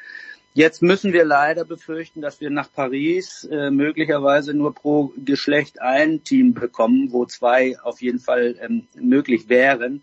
Jetzt 0.56 0.80
müssen 0.80 1.12
wir 1.12 1.26
leider 1.26 1.66
befürchten, 1.66 2.22
dass 2.22 2.40
wir 2.40 2.48
nach 2.48 2.72
Paris 2.72 3.46
äh, 3.52 3.70
möglicherweise 3.70 4.54
nur 4.54 4.74
pro 4.74 5.12
Geschlecht 5.22 5.82
ein 5.82 6.24
Team 6.24 6.54
bekommen, 6.54 7.12
wo 7.12 7.26
zwei 7.26 7.78
auf 7.82 8.00
jeden 8.00 8.20
Fall 8.20 8.56
ähm, 8.62 8.86
möglich 8.94 9.50
wären. 9.50 10.02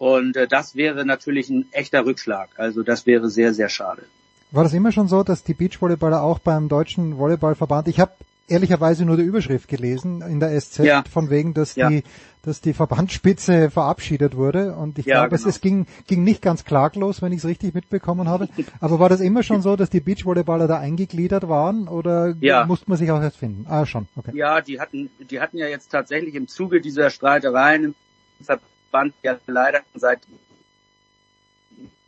Und 0.00 0.34
äh, 0.34 0.48
das 0.48 0.76
wäre 0.76 1.04
natürlich 1.04 1.50
ein 1.50 1.66
echter 1.72 2.06
Rückschlag. 2.06 2.48
Also 2.56 2.82
das 2.82 3.04
wäre 3.04 3.28
sehr, 3.28 3.52
sehr 3.52 3.68
schade. 3.68 4.02
War 4.50 4.64
das 4.64 4.72
immer 4.72 4.92
schon 4.92 5.08
so, 5.08 5.22
dass 5.22 5.44
die 5.44 5.52
Beachvolleyballer 5.52 6.22
auch 6.22 6.38
beim 6.38 6.70
deutschen 6.70 7.18
Volleyballverband, 7.18 7.86
ich 7.86 8.00
habe 8.00 8.12
ehrlicherweise 8.48 9.04
nur 9.04 9.18
die 9.18 9.24
Überschrift 9.24 9.68
gelesen 9.68 10.22
in 10.22 10.40
der 10.40 10.58
SZ, 10.58 10.78
ja. 10.78 11.04
von 11.08 11.28
wegen, 11.28 11.52
dass 11.52 11.76
ja. 11.76 11.90
die 11.90 12.02
dass 12.42 12.62
die 12.62 12.72
Verbandsspitze 12.72 13.68
verabschiedet 13.68 14.34
wurde. 14.34 14.74
Und 14.74 14.98
ich 14.98 15.04
ja, 15.04 15.16
glaube, 15.16 15.36
genau. 15.36 15.48
es, 15.50 15.56
es 15.56 15.60
ging, 15.60 15.86
ging 16.06 16.24
nicht 16.24 16.40
ganz 16.40 16.64
klaglos, 16.64 17.20
wenn 17.20 17.32
ich 17.32 17.40
es 17.40 17.44
richtig 17.44 17.74
mitbekommen 17.74 18.26
habe. 18.26 18.48
Aber 18.80 18.98
war 18.98 19.10
das 19.10 19.20
immer 19.20 19.42
schon 19.42 19.60
so, 19.60 19.76
dass 19.76 19.90
die 19.90 20.00
Beachvolleyballer 20.00 20.66
da 20.66 20.78
eingegliedert 20.78 21.46
waren 21.50 21.88
oder 21.88 22.34
ja. 22.40 22.64
musste 22.64 22.88
man 22.88 22.96
sich 22.96 23.10
auch 23.10 23.20
erst 23.20 23.36
finden? 23.36 23.66
Ah, 23.68 23.84
schon, 23.84 24.08
okay. 24.16 24.30
Ja, 24.34 24.62
die 24.62 24.80
hatten, 24.80 25.10
die 25.18 25.38
hatten 25.38 25.58
ja 25.58 25.66
jetzt 25.66 25.92
tatsächlich 25.92 26.34
im 26.34 26.48
Zuge 26.48 26.80
dieser 26.80 27.10
Streitereien 27.10 27.84
im 27.84 27.94
Verband 28.42 28.69
ja 29.22 29.38
leider 29.46 29.82
seit 29.94 30.20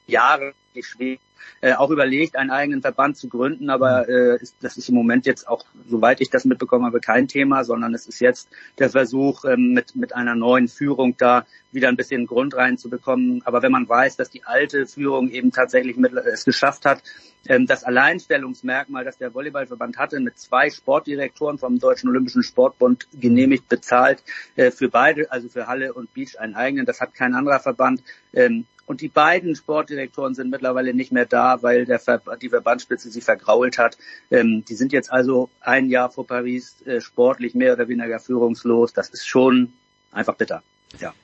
Jahren 0.06 0.52
schwer 0.80 1.18
äh, 1.60 1.74
auch 1.74 1.90
überlegt, 1.90 2.36
einen 2.36 2.50
eigenen 2.50 2.82
Verband 2.82 3.16
zu 3.16 3.28
gründen, 3.28 3.70
aber 3.70 4.08
äh, 4.08 4.36
ist, 4.40 4.56
das 4.60 4.76
ist 4.76 4.88
im 4.88 4.94
Moment 4.94 5.26
jetzt 5.26 5.48
auch, 5.48 5.64
soweit 5.88 6.20
ich 6.20 6.30
das 6.30 6.44
mitbekommen 6.44 6.84
habe, 6.84 7.00
kein 7.00 7.28
Thema, 7.28 7.64
sondern 7.64 7.94
es 7.94 8.06
ist 8.06 8.20
jetzt 8.20 8.48
der 8.78 8.90
Versuch, 8.90 9.44
ähm, 9.44 9.72
mit, 9.72 9.96
mit 9.96 10.14
einer 10.14 10.34
neuen 10.34 10.68
Führung 10.68 11.16
da 11.16 11.46
wieder 11.72 11.88
ein 11.88 11.96
bisschen 11.96 12.26
Grund 12.26 12.54
reinzubekommen. 12.54 13.42
Aber 13.44 13.62
wenn 13.62 13.72
man 13.72 13.88
weiß, 13.88 14.16
dass 14.16 14.30
die 14.30 14.44
alte 14.44 14.86
Führung 14.86 15.30
eben 15.30 15.52
tatsächlich 15.52 15.96
mit, 15.96 16.12
es 16.12 16.44
geschafft 16.44 16.84
hat, 16.84 17.02
ähm, 17.48 17.66
das 17.66 17.84
Alleinstellungsmerkmal, 17.84 19.04
das 19.04 19.18
der 19.18 19.34
Volleyballverband 19.34 19.98
hatte, 19.98 20.20
mit 20.20 20.38
zwei 20.38 20.70
Sportdirektoren 20.70 21.58
vom 21.58 21.78
Deutschen 21.78 22.08
Olympischen 22.08 22.42
Sportbund 22.42 23.08
genehmigt, 23.18 23.68
bezahlt, 23.68 24.22
äh, 24.56 24.70
für 24.70 24.88
beide, 24.88 25.30
also 25.32 25.48
für 25.48 25.66
Halle 25.66 25.92
und 25.94 26.12
Beach 26.14 26.38
einen 26.38 26.54
eigenen, 26.54 26.86
das 26.86 27.00
hat 27.00 27.14
kein 27.14 27.34
anderer 27.34 27.60
Verband. 27.60 28.02
Ähm, 28.32 28.66
und 28.86 29.00
die 29.00 29.08
beiden 29.08 29.54
Sportdirektoren 29.54 30.34
sind 30.34 30.50
mittlerweile 30.50 30.94
nicht 30.94 31.12
mehr 31.12 31.26
da, 31.26 31.62
weil 31.62 31.84
der 31.86 31.98
Ver 31.98 32.20
die 32.40 32.48
Verbandsspitze 32.48 33.10
sie 33.10 33.20
vergrault 33.20 33.78
hat. 33.78 33.96
Ähm, 34.30 34.64
die 34.68 34.74
sind 34.74 34.92
jetzt 34.92 35.12
also 35.12 35.48
ein 35.60 35.88
Jahr 35.88 36.10
vor 36.10 36.26
Paris 36.26 36.76
äh, 36.84 37.00
sportlich 37.00 37.54
mehr 37.54 37.74
oder 37.74 37.88
weniger 37.88 38.18
führungslos. 38.20 38.92
Das 38.92 39.08
ist 39.08 39.26
schon 39.26 39.72
einfach 40.10 40.34
bitter. 40.34 40.62
Ja. 40.98 41.14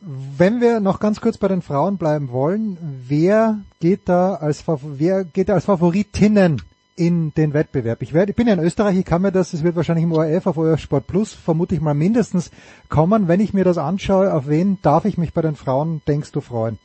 Wenn 0.00 0.60
wir 0.60 0.80
noch 0.80 0.98
ganz 0.98 1.20
kurz 1.20 1.38
bei 1.38 1.48
den 1.48 1.62
Frauen 1.62 1.96
bleiben 1.96 2.30
wollen, 2.30 2.76
wer 3.06 3.60
geht 3.80 4.08
da 4.08 4.34
als, 4.34 4.64
wer 4.66 5.24
geht 5.24 5.48
da 5.48 5.54
als 5.54 5.66
Favoritinnen 5.66 6.60
in 6.96 7.32
den 7.34 7.54
Wettbewerb. 7.54 8.02
Ich, 8.02 8.12
werde, 8.12 8.30
ich 8.30 8.36
bin 8.36 8.46
ja 8.46 8.54
in 8.54 8.60
Österreich, 8.60 8.98
ich 8.98 9.04
kann 9.04 9.22
mir 9.22 9.32
das, 9.32 9.52
es 9.54 9.62
wird 9.62 9.76
wahrscheinlich 9.76 10.04
im 10.04 10.12
ORF 10.12 10.46
auf 10.46 10.58
euer 10.58 10.78
Sport 10.78 11.06
Plus 11.06 11.32
vermute 11.32 11.74
ich 11.74 11.80
mal 11.80 11.94
mindestens 11.94 12.50
kommen. 12.88 13.28
Wenn 13.28 13.40
ich 13.40 13.54
mir 13.54 13.64
das 13.64 13.78
anschaue, 13.78 14.32
auf 14.32 14.46
wen 14.46 14.78
darf 14.82 15.04
ich 15.04 15.16
mich 15.16 15.32
bei 15.32 15.42
den 15.42 15.56
Frauen, 15.56 16.02
denkst 16.06 16.32
du, 16.32 16.40
freuen? 16.40 16.78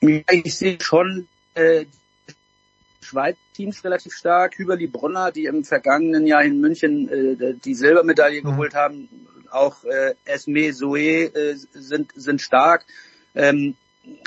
Ja, 0.00 0.20
ich 0.30 0.54
sehe 0.54 0.78
schon 0.80 1.28
äh, 1.54 1.86
Schweiz 3.00 3.36
Teams 3.54 3.84
relativ 3.84 4.14
stark. 4.14 4.58
Hüberli 4.58 4.86
Brunner, 4.86 5.32
die 5.32 5.46
im 5.46 5.64
vergangenen 5.64 6.26
Jahr 6.26 6.42
in 6.42 6.60
München 6.60 7.08
äh, 7.08 7.54
die 7.54 7.74
Silbermedaille 7.74 8.40
mhm. 8.42 8.46
geholt 8.46 8.74
haben. 8.74 9.08
Auch 9.50 9.84
äh, 9.84 10.14
Esme 10.24 10.72
Zoe 10.72 11.26
äh, 11.26 11.54
sind, 11.72 12.12
sind 12.16 12.42
stark. 12.42 12.84
Ähm, 13.34 13.76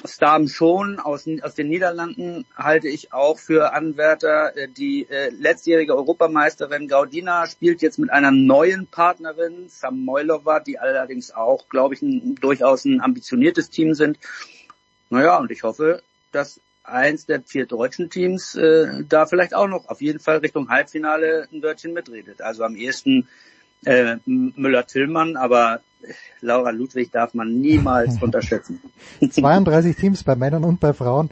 Stam 0.06 0.48
schon 0.48 1.00
aus, 1.00 1.28
aus 1.42 1.56
den 1.56 1.68
Niederlanden 1.68 2.46
halte 2.56 2.88
ich 2.88 3.14
auch 3.14 3.40
für 3.40 3.74
Anwärter. 3.74 4.56
Äh, 4.56 4.68
die 4.70 5.08
äh, 5.10 5.30
letztjährige 5.30 5.96
Europameisterin 5.96 6.88
Gaudina 6.88 7.48
spielt 7.48 7.82
jetzt 7.82 8.00
mit 8.00 8.10
einer 8.10 8.32
neuen 8.32 8.88
Partnerin, 8.88 9.70
Samoilova, 9.70 10.60
die 10.60 10.80
allerdings 10.80 11.32
auch, 11.32 11.70
glaube 11.70 11.96
ich, 11.96 12.02
ein, 12.02 12.36
durchaus 12.36 12.86
ein 12.86 13.02
ambitioniertes 13.02 13.70
Team 13.70 13.94
sind. 13.94 14.20
Naja, 15.10 15.38
und 15.38 15.52
ich 15.52 15.64
hoffe, 15.64 16.02
dass 16.32 16.60
eins 16.84 17.26
der 17.26 17.42
vier 17.42 17.66
deutschen 17.66 18.10
Teams 18.10 18.56
äh, 18.56 19.04
da 19.08 19.26
vielleicht 19.26 19.54
auch 19.54 19.68
noch 19.68 19.90
auf 19.90 20.02
jeden 20.02 20.20
Fall 20.20 20.38
Richtung 20.38 20.70
Halbfinale 20.70 21.48
ein 21.52 21.62
Wörtchen 21.62 21.94
mitredet. 21.94 22.42
Also 22.42 22.64
am 22.64 22.76
ehesten 22.76 23.28
äh, 23.86 24.18
Müller-Tillmann, 24.26 25.36
aber 25.36 25.82
Laura 26.42 26.70
Ludwig 26.72 27.12
darf 27.12 27.34
man 27.34 27.60
niemals 27.60 28.18
unterschätzen. 28.22 28.82
32 29.30 29.96
Teams 29.96 30.24
bei 30.24 30.36
Männern 30.36 30.64
und 30.64 30.80
bei 30.80 30.94
Frauen 30.94 31.30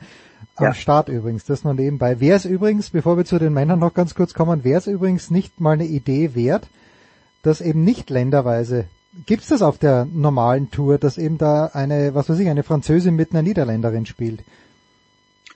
am 0.55 0.65
ja. 0.65 0.73
Start 0.73 1.09
übrigens, 1.09 1.43
das 1.45 1.63
nur 1.63 1.73
nebenbei. 1.73 2.19
Wäre 2.19 2.37
es 2.37 2.45
übrigens, 2.45 2.89
bevor 2.89 3.17
wir 3.17 3.25
zu 3.25 3.39
den 3.39 3.53
Männern 3.53 3.79
noch 3.79 3.93
ganz 3.93 4.15
kurz 4.15 4.33
kommen, 4.33 4.63
wäre 4.63 4.79
es 4.79 4.87
übrigens 4.87 5.29
nicht 5.29 5.59
mal 5.59 5.71
eine 5.71 5.85
Idee 5.85 6.33
wert, 6.33 6.67
dass 7.43 7.61
eben 7.61 7.83
nicht 7.83 8.09
länderweise, 8.09 8.85
gibt's 9.25 9.49
das 9.49 9.61
auf 9.61 9.77
der 9.77 10.05
normalen 10.05 10.71
Tour, 10.71 10.97
dass 10.97 11.17
eben 11.17 11.37
da 11.37 11.67
eine, 11.67 12.15
was 12.15 12.29
weiß 12.29 12.39
ich, 12.39 12.47
eine 12.47 12.63
Französin 12.63 13.15
mit 13.15 13.31
einer 13.31 13.41
Niederländerin 13.41 14.05
spielt? 14.05 14.41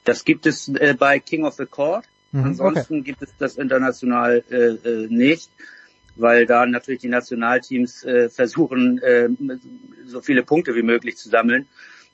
Das 0.04 0.26
gibt 0.26 0.46
es 0.46 0.68
äh, 0.68 0.96
bei 0.98 1.20
King 1.20 1.46
of 1.46 1.56
the 1.56 1.66
Court. 1.66 2.06
Mhm, 2.32 2.44
Ansonsten 2.44 2.96
okay. 2.96 3.04
gibt 3.04 3.22
es 3.22 3.30
das 3.38 3.56
international 3.56 4.44
äh, 4.50 4.56
äh, 4.56 5.08
nicht 5.10 5.50
weil 6.20 6.46
da 6.46 6.66
natürlich 6.66 7.02
die 7.02 7.08
Nationalteams 7.10 8.04
äh, 8.04 8.30
versuchen, 8.30 9.00
äh, 9.00 9.30
so 10.06 10.22
viele 10.22 10.44
Punkte 10.44 10.76
wie 10.76 10.84
möglich 10.84 11.18
zu 11.18 11.30
sammeln, 11.30 11.68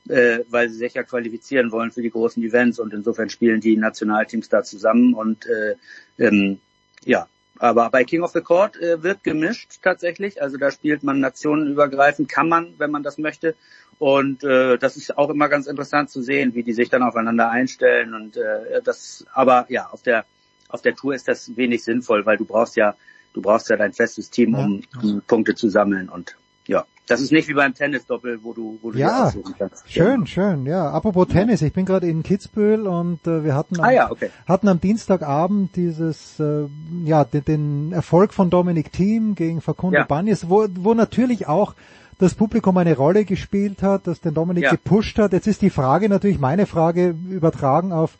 äh, 0.10 0.40
weil 0.50 0.70
sie 0.70 0.78
sich 0.78 0.94
ja 0.94 1.04
qualifizieren 1.04 1.72
wollen 1.72 1.92
für 1.92 2.02
die 2.02 2.12
großen 2.12 2.42
Events 2.44 2.80
und 2.80 2.94
insofern 2.94 3.30
spielen 3.30 3.62
die 3.62 3.78
Nationalteams 3.78 4.50
da 4.50 4.64
zusammen 4.64 5.14
und 5.14 5.46
äh, 5.48 5.76
ähm, 6.20 6.60
ja, 7.04 7.28
aber 7.58 7.90
bei 7.90 8.04
King 8.04 8.22
of 8.22 8.32
the 8.32 8.42
Court 8.42 8.80
äh, 8.82 9.02
wird 9.02 9.24
gemischt 9.24 9.80
tatsächlich, 9.82 10.42
also 10.42 10.58
da 10.58 10.72
spielt 10.72 11.04
man 11.04 11.20
nationenübergreifend, 11.20 12.30
kann 12.30 12.50
man, 12.50 12.74
wenn 12.78 12.92
man 12.92 13.04
das 13.04 13.18
möchte. 13.18 13.56
Und 13.98 14.44
äh, 14.44 14.78
das 14.78 14.98
ist 14.98 15.18
auch 15.18 15.30
immer 15.30 15.48
ganz 15.48 15.68
interessant 15.68 16.10
zu 16.10 16.22
sehen, 16.22 16.54
wie 16.54 16.64
die 16.64 16.74
sich 16.74 16.90
dann 16.90 17.02
aufeinander 17.02 17.50
einstellen. 17.50 18.14
Und 18.14 18.36
äh, 18.36 18.82
das, 18.84 19.26
aber 19.34 19.68
ja, 19.70 19.88
auf 19.90 20.04
der 20.04 20.26
auf 20.68 20.82
der 20.82 20.96
Tour 20.96 21.14
ist 21.16 21.28
das 21.28 21.56
wenig 21.56 21.84
sinnvoll, 21.84 22.26
weil 22.26 22.38
du 22.38 22.46
brauchst 22.46 22.76
ja 22.76 22.96
du 23.36 23.42
brauchst 23.42 23.70
ja 23.70 23.76
dein 23.76 23.94
festes 23.94 24.30
Team, 24.30 24.56
um, 24.56 24.82
um 25.04 25.22
Punkte 25.28 25.56
zu 25.56 25.70
sammeln 25.70 26.10
und 26.10 26.38
ja, 26.68 26.86
das 27.06 27.22
ist 27.22 27.32
nicht 27.32 27.48
wie 27.48 27.54
beim 27.54 27.76
Tennisdoppel, 27.76 28.40
wo 28.42 28.54
du, 28.54 28.80
wo 28.82 28.92
du 28.92 28.98
ja, 28.98 29.32
kannst. 29.60 29.84
Schön, 29.88 30.26
schön, 30.26 30.66
ja. 30.66 30.90
Apropos 30.90 31.28
Tennis, 31.28 31.62
ich 31.62 31.74
bin 31.74 31.86
gerade 31.86 32.08
in 32.08 32.24
Kitzbühel 32.24 32.88
und 32.88 33.28
äh, 33.28 33.44
wir 33.44 33.54
hatten 33.54 33.80
am, 33.80 33.86
ah, 33.86 33.92
ja, 33.92 34.10
okay. 34.10 34.32
hatten 34.48 34.68
am 34.68 34.80
Dienstagabend 34.80 35.76
dieses, 35.76 36.40
äh, 36.40 36.66
ja, 37.04 37.24
den, 37.24 37.46
den 37.46 37.92
Erfolg 37.92 38.34
von 38.34 38.50
Dominic 38.50 38.92
Thiem 38.92 39.36
gegen 39.36 39.62
Facundo 39.62 40.00
ja. 40.00 40.06
Banjes, 40.06 40.50
wo, 40.50 40.66
wo 40.80 40.96
natürlich 40.96 41.48
auch 41.48 41.76
das 42.18 42.34
Publikum 42.34 42.78
eine 42.78 42.96
Rolle 42.96 43.26
gespielt 43.26 43.84
hat, 43.84 44.08
das 44.08 44.22
den 44.22 44.34
Dominik 44.34 44.64
ja. 44.64 44.72
gepusht 44.72 45.20
hat. 45.20 45.34
Jetzt 45.34 45.48
ist 45.48 45.62
die 45.62 45.70
Frage 45.70 46.10
natürlich, 46.10 46.40
meine 46.40 46.66
Frage 46.66 47.10
übertragen 47.30 47.92
auf 47.92 48.18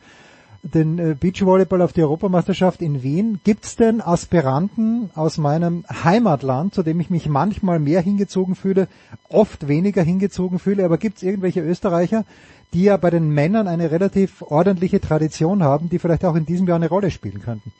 den 0.74 0.98
äh, 0.98 1.14
Beachvolleyball 1.18 1.82
auf 1.82 1.92
die 1.92 2.02
Europameisterschaft 2.02 2.82
in 2.82 3.02
Wien. 3.02 3.40
Gibt 3.44 3.64
es 3.64 3.76
denn 3.76 4.00
Aspiranten 4.00 5.10
aus 5.14 5.38
meinem 5.38 5.84
Heimatland, 5.88 6.74
zu 6.74 6.82
dem 6.82 7.00
ich 7.00 7.10
mich 7.10 7.28
manchmal 7.28 7.78
mehr 7.78 8.00
hingezogen 8.00 8.54
fühle, 8.54 8.88
oft 9.28 9.68
weniger 9.68 10.02
hingezogen 10.02 10.58
fühle, 10.58 10.84
aber 10.84 10.98
gibt 10.98 11.18
es 11.18 11.22
irgendwelche 11.22 11.60
Österreicher, 11.60 12.24
die 12.72 12.84
ja 12.84 12.96
bei 12.96 13.10
den 13.10 13.30
Männern 13.30 13.68
eine 13.68 13.90
relativ 13.90 14.42
ordentliche 14.42 15.00
Tradition 15.00 15.62
haben, 15.62 15.88
die 15.88 15.98
vielleicht 15.98 16.24
auch 16.24 16.34
in 16.34 16.46
diesem 16.46 16.66
Jahr 16.66 16.76
eine 16.76 16.88
Rolle 16.88 17.10
spielen 17.10 17.40
könnten? 17.40 17.72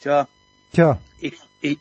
Tja. 0.00 0.28
Tja. 0.72 0.98
Ich, 1.20 1.34
ich, 1.60 1.78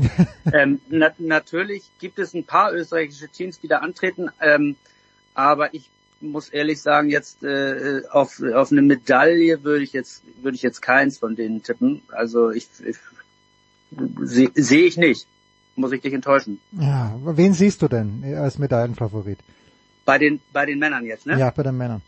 ähm, 0.52 0.80
na, 0.88 1.10
natürlich 1.18 1.84
gibt 1.98 2.18
es 2.18 2.34
ein 2.34 2.44
paar 2.44 2.72
österreichische 2.72 3.28
Teams, 3.28 3.60
die 3.60 3.68
da 3.68 3.78
antreten, 3.78 4.30
ähm, 4.40 4.76
aber 5.34 5.72
ich 5.74 5.88
muss 6.20 6.48
ehrlich 6.48 6.80
sagen, 6.80 7.08
jetzt 7.08 7.42
äh, 7.42 8.02
auf, 8.10 8.42
auf 8.54 8.72
eine 8.72 8.82
Medaille 8.82 9.62
würde 9.64 9.84
ich 9.84 9.92
jetzt 9.92 10.22
würde 10.42 10.54
ich 10.54 10.62
jetzt 10.62 10.82
keins 10.82 11.18
von 11.18 11.36
denen 11.36 11.62
tippen. 11.62 12.02
Also 12.08 12.50
ich, 12.50 12.68
ich 12.84 12.96
sehe 14.22 14.50
seh 14.54 14.86
ich 14.86 14.96
nicht. 14.96 15.26
Muss 15.76 15.92
ich 15.92 16.02
dich 16.02 16.12
enttäuschen. 16.12 16.60
Ja, 16.72 17.18
wen 17.24 17.54
siehst 17.54 17.80
du 17.80 17.88
denn 17.88 18.22
als 18.36 18.58
Medaillenfavorit? 18.58 19.38
Bei 20.04 20.18
den 20.18 20.40
bei 20.52 20.66
den 20.66 20.78
Männern 20.78 21.06
jetzt, 21.06 21.26
ne? 21.26 21.38
Ja, 21.38 21.50
bei 21.50 21.62
den 21.62 21.76
Männern. 21.76 22.02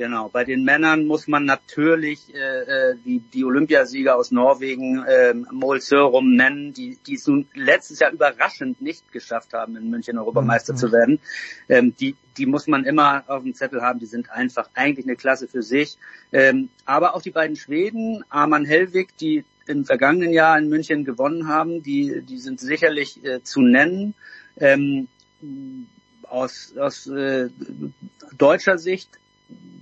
Genau, 0.00 0.30
bei 0.30 0.44
den 0.44 0.64
Männern 0.64 1.04
muss 1.04 1.28
man 1.28 1.44
natürlich 1.44 2.34
äh, 2.34 2.38
äh, 2.38 2.96
die, 3.04 3.18
die 3.18 3.44
Olympiasieger 3.44 4.16
aus 4.16 4.30
Norwegen, 4.30 5.04
äh, 5.04 5.34
Mol 5.34 5.82
Sörum 5.82 6.36
nennen, 6.36 6.72
die, 6.72 6.96
die 7.06 7.16
es 7.16 7.26
nun 7.26 7.46
letztes 7.52 7.98
Jahr 7.98 8.10
überraschend 8.10 8.80
nicht 8.80 9.12
geschafft 9.12 9.52
haben, 9.52 9.76
in 9.76 9.90
München 9.90 10.16
Europameister 10.16 10.72
mhm. 10.72 10.76
zu 10.78 10.90
werden. 10.90 11.20
Ähm, 11.68 11.94
die, 12.00 12.16
die 12.38 12.46
muss 12.46 12.66
man 12.66 12.84
immer 12.84 13.24
auf 13.26 13.42
dem 13.42 13.54
Zettel 13.54 13.82
haben, 13.82 13.98
die 13.98 14.06
sind 14.06 14.30
einfach 14.30 14.70
eigentlich 14.72 15.04
eine 15.04 15.16
Klasse 15.16 15.48
für 15.48 15.62
sich. 15.62 15.98
Ähm, 16.32 16.70
aber 16.86 17.14
auch 17.14 17.20
die 17.20 17.30
beiden 17.30 17.56
Schweden, 17.56 18.24
Arman 18.30 18.64
Hellwig, 18.64 19.14
die 19.18 19.44
im 19.66 19.84
vergangenen 19.84 20.32
Jahr 20.32 20.58
in 20.58 20.70
München 20.70 21.04
gewonnen 21.04 21.46
haben, 21.46 21.82
die, 21.82 22.22
die 22.22 22.38
sind 22.38 22.58
sicherlich 22.58 23.22
äh, 23.22 23.42
zu 23.42 23.60
nennen. 23.60 24.14
Ähm, 24.56 25.08
aus, 26.22 26.74
aus 26.78 27.06
äh, 27.06 27.50
deutscher 28.38 28.78
Sicht 28.78 29.10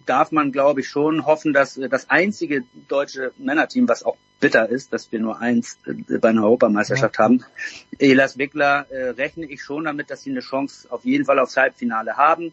darf 0.07 0.33
man, 0.33 0.53
glaube 0.53 0.81
ich, 0.81 0.89
schon 0.89 1.27
hoffen, 1.27 1.53
dass 1.53 1.77
äh, 1.77 1.89
das 1.89 2.11
einzige 2.11 2.65
deutsche 2.89 3.33
Männerteam, 3.39 3.89
was 3.89 4.03
auch 4.03 4.17
bitter 4.41 4.69
ist, 4.69 4.93
dass 4.93 5.11
wir 5.13 5.21
nur 5.21 5.41
eins 5.41 5.79
äh, 5.87 6.19
bei 6.19 6.31
einer 6.31 6.45
Europameisterschaft 6.45 7.19
ja. 7.19 7.25
haben, 7.25 7.45
Elas 7.99 8.39
Wickler, 8.39 8.87
äh, 8.91 9.11
rechne 9.11 9.47
ich 9.47 9.63
schon 9.63 9.85
damit, 9.85 10.11
dass 10.11 10.23
sie 10.23 10.31
eine 10.31 10.41
Chance 10.41 10.91
auf 10.91 11.05
jeden 11.05 11.25
Fall 11.25 11.39
aufs 11.39 11.57
Halbfinale 11.57 12.17
haben. 12.17 12.53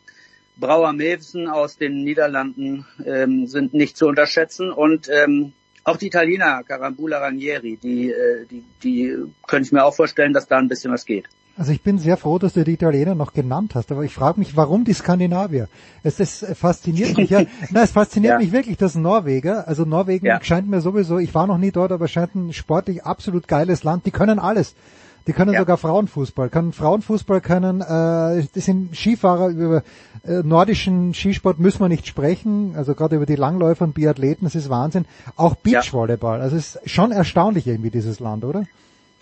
Brauer 0.58 0.94
Mevsen 0.94 1.48
aus 1.48 1.78
den 1.78 2.04
Niederlanden 2.04 2.86
ähm, 3.06 3.46
sind 3.48 3.74
nicht 3.74 3.98
zu 3.98 4.08
unterschätzen 4.08 4.72
und 4.72 5.10
ähm, 5.10 5.54
auch 5.84 5.98
die 5.98 6.08
Italiener 6.08 6.64
Carambula 6.64 7.20
Ranieri, 7.20 7.78
die, 7.78 8.10
äh, 8.10 8.46
die, 8.46 8.64
die 8.82 9.18
könnte 9.48 9.68
ich 9.68 9.72
mir 9.72 9.84
auch 9.84 9.96
vorstellen, 9.96 10.34
dass 10.34 10.48
da 10.48 10.58
ein 10.58 10.70
bisschen 10.70 10.92
was 10.92 11.06
geht. 11.06 11.26
Also 11.58 11.72
ich 11.72 11.82
bin 11.82 12.00
sehr 12.00 12.18
froh, 12.18 12.38
dass 12.38 12.54
du 12.54 12.66
die 12.66 12.74
Italiener 12.74 13.16
noch 13.16 13.32
genannt 13.32 13.76
hast, 13.76 13.90
aber 13.92 14.04
ich 14.04 14.14
frage 14.14 14.40
mich, 14.40 14.58
warum 14.58 14.84
die 14.84 14.94
Skandinavier? 14.94 15.70
Es, 16.04 16.20
es 16.20 16.46
fasziniert 16.54 17.16
mich 17.16 17.30
ja, 17.30 17.44
na, 17.72 17.84
es 17.84 17.92
fasziniert 17.92 18.34
ja. 18.34 18.40
mich 18.40 18.52
wirklich, 18.52 18.76
dass 18.76 18.96
Norweger, 18.96 19.66
also 19.66 19.86
Norwegen 19.86 20.26
ja. 20.26 20.44
scheint 20.44 20.70
mir 20.70 20.82
sowieso, 20.82 21.18
ich 21.18 21.34
war 21.34 21.48
noch 21.48 21.58
nie 21.58 21.72
dort, 21.72 21.94
aber 21.94 22.10
scheint 22.10 22.36
ein 22.36 22.52
sportlich 22.52 23.06
absolut 23.06 23.48
geiles 23.48 23.84
Land, 23.84 24.06
die 24.06 24.12
können 24.12 24.38
alles. 24.38 24.76
Die 25.28 25.34
können 25.34 25.54
ja. 25.54 25.62
sogar 25.62 25.78
Frauenfußball, 25.78 26.50
können 26.50 26.72
Frauenfußball 26.72 27.42
können, 27.42 27.82
äh, 27.82 28.46
das 28.54 28.66
sind 28.66 28.96
Skifahrer, 28.96 29.48
über 29.48 29.84
äh, 30.24 30.44
nordischen 30.44 31.14
Skisport 31.14 31.58
müssen 31.58 31.80
wir 31.80 31.90
nicht 31.90 32.06
sprechen, 32.06 32.74
also 32.76 32.94
gerade 32.94 33.16
über 33.16 33.26
die 33.26 33.36
Langläufer 33.36 33.86
und 33.86 33.94
Biathleten, 33.94 34.46
das 34.46 34.56
ist 34.56 34.70
Wahnsinn. 34.70 35.06
Auch 35.36 35.56
Beachvolleyball, 35.56 36.42
also 36.42 36.58
es 36.58 36.76
ist 36.76 36.90
schon 36.90 37.12
erstaunlich 37.12 37.66
irgendwie 37.66 37.92
dieses 37.92 38.20
Land, 38.20 38.44
oder? 38.44 38.66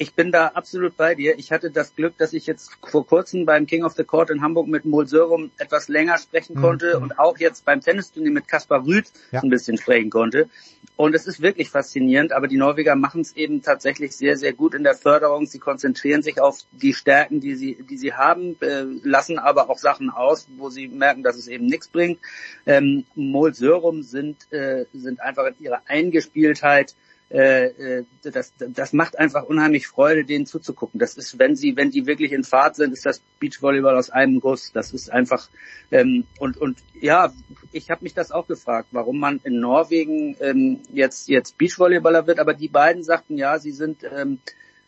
Ich 0.04 0.16
bin 0.16 0.34
da 0.34 0.48
absolut 0.48 0.98
bei 0.98 1.16
dir. 1.16 1.40
Ich 1.40 1.54
hatte 1.54 1.72
das 1.72 1.96
Glück, 1.96 2.18
dass 2.18 2.34
ich 2.34 2.46
jetzt 2.46 2.72
vor 2.86 3.08
kurzem 3.08 3.46
beim 3.46 3.66
King 3.66 3.86
of 3.86 3.94
the 3.94 4.04
Court 4.04 4.30
in 4.30 4.42
Hamburg 4.42 4.68
mit 4.68 4.84
Mol 4.84 5.08
Sörum 5.08 5.50
etwas 5.58 5.88
länger 5.88 6.18
sprechen 6.18 6.56
konnte 6.56 6.98
mhm. 6.98 7.04
und 7.04 7.20
auch 7.20 7.38
jetzt 7.38 7.64
beim 7.64 7.80
Tennisturnier 7.80 8.32
mit 8.32 8.50
Kaspar 8.50 8.86
Rüth 8.86 9.06
ja. 9.32 9.42
ein 9.42 9.50
bisschen 9.50 9.78
sprechen 9.78 10.10
konnte. 10.10 10.50
Und 10.98 11.16
es 11.16 11.26
ist 11.26 11.42
wirklich 11.42 11.70
faszinierend, 11.70 12.34
aber 12.34 12.50
die 12.50 12.58
Norweger 12.58 12.96
machen 12.96 13.22
es 13.22 13.34
eben 13.38 13.62
tatsächlich 13.62 14.14
sehr, 14.14 14.36
sehr 14.36 14.52
gut 14.52 14.76
in 14.76 14.84
der 14.84 14.94
Förderung. 14.94 15.46
Sie 15.46 15.60
konzentrieren 15.60 16.22
sich 16.22 16.42
auf 16.42 16.60
die 16.74 16.94
Stärken, 16.94 17.40
die 17.40 17.56
sie, 17.56 17.82
die 17.90 17.98
sie 17.98 18.14
haben, 18.14 18.58
äh, 18.60 18.84
lassen 19.04 19.40
aber 19.40 19.70
auch 19.70 19.78
Sachen 19.78 20.10
aus, 20.10 20.48
wo 20.58 20.70
sie 20.70 20.90
merken, 20.90 21.24
dass 21.24 21.38
es 21.38 21.48
eben 21.48 21.66
nichts 21.66 21.88
bringt. 21.88 22.20
Ähm, 22.66 23.06
Mol 23.16 23.54
Sörum 23.54 24.04
sind, 24.04 24.52
äh, 24.52 24.84
sind 24.94 25.22
einfach 25.22 25.46
in 25.46 25.56
ihrer 25.64 25.82
Eingespieltheit 25.88 26.94
äh, 27.30 27.66
äh, 27.66 28.06
das, 28.24 28.54
das 28.58 28.94
macht 28.94 29.18
einfach 29.18 29.44
unheimlich 29.44 29.88
Freude, 29.88 30.24
denen 30.24 30.46
zuzugucken. 30.46 31.00
Das 31.00 31.18
ist, 31.18 31.40
wenn 31.40 31.56
sie, 31.56 31.76
wenn 31.76 31.90
die 31.90 32.06
wirklich 32.06 32.32
in 32.32 32.44
Fahrt 32.44 32.76
sind, 32.76 32.94
ist 32.94 33.06
das 33.06 33.22
Beachvolleyball 33.40 33.98
aus 33.98 34.10
einem 34.10 34.40
Guss. 34.40 34.72
Das 34.72 34.94
ist 34.94 35.12
einfach 35.12 35.50
ähm, 35.92 36.26
und 36.40 36.58
und 36.58 36.78
ja, 37.00 37.34
ich 37.72 37.90
habe 37.90 38.04
mich 38.04 38.14
das 38.14 38.32
auch 38.32 38.48
gefragt, 38.48 38.90
warum 38.92 39.20
man 39.20 39.40
in 39.44 39.60
Norwegen 39.60 40.36
ähm, 40.42 40.82
jetzt 40.92 41.28
jetzt 41.28 41.58
Beachvolleyballer 41.58 42.28
wird, 42.28 42.40
aber 42.40 42.54
die 42.54 42.68
beiden 42.68 43.04
sagten 43.04 43.38
ja, 43.38 43.58
sie 43.58 43.72
sind 43.72 44.04
ähm, 44.04 44.40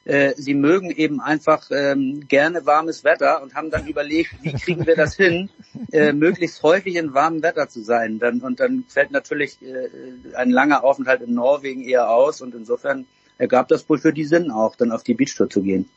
äh, 0.05 0.33
sie 0.37 0.53
mögen 0.53 0.91
eben 0.91 1.19
einfach 1.19 1.69
ähm, 1.71 2.27
gerne 2.27 2.65
warmes 2.65 3.03
Wetter 3.03 3.41
und 3.41 3.55
haben 3.55 3.71
dann 3.71 3.87
überlegt, 3.87 4.35
wie 4.43 4.53
kriegen 4.53 4.85
wir 4.85 4.95
das 4.95 5.15
hin, 5.15 5.49
äh, 5.91 6.13
möglichst 6.13 6.61
häufig 6.61 6.95
in 6.95 7.13
warmem 7.13 7.41
Wetter 7.41 7.67
zu 7.67 7.83
sein. 7.83 8.19
Dann, 8.19 8.41
und 8.41 8.59
dann 8.59 8.85
fällt 8.87 9.11
natürlich 9.11 9.57
äh, 9.61 9.89
ein 10.35 10.51
langer 10.51 10.83
Aufenthalt 10.83 11.21
in 11.21 11.33
Norwegen 11.33 11.81
eher 11.81 12.09
aus 12.11 12.41
und 12.41 12.53
insofern 12.53 13.05
ergab 13.39 13.67
das 13.67 13.89
wohl 13.89 13.97
für 13.97 14.13
die 14.13 14.25
Sinn 14.25 14.51
auch, 14.51 14.75
dann 14.75 14.91
auf 14.91 15.03
die 15.03 15.15
Beachtour 15.15 15.49
zu 15.49 15.61
gehen. 15.61 15.89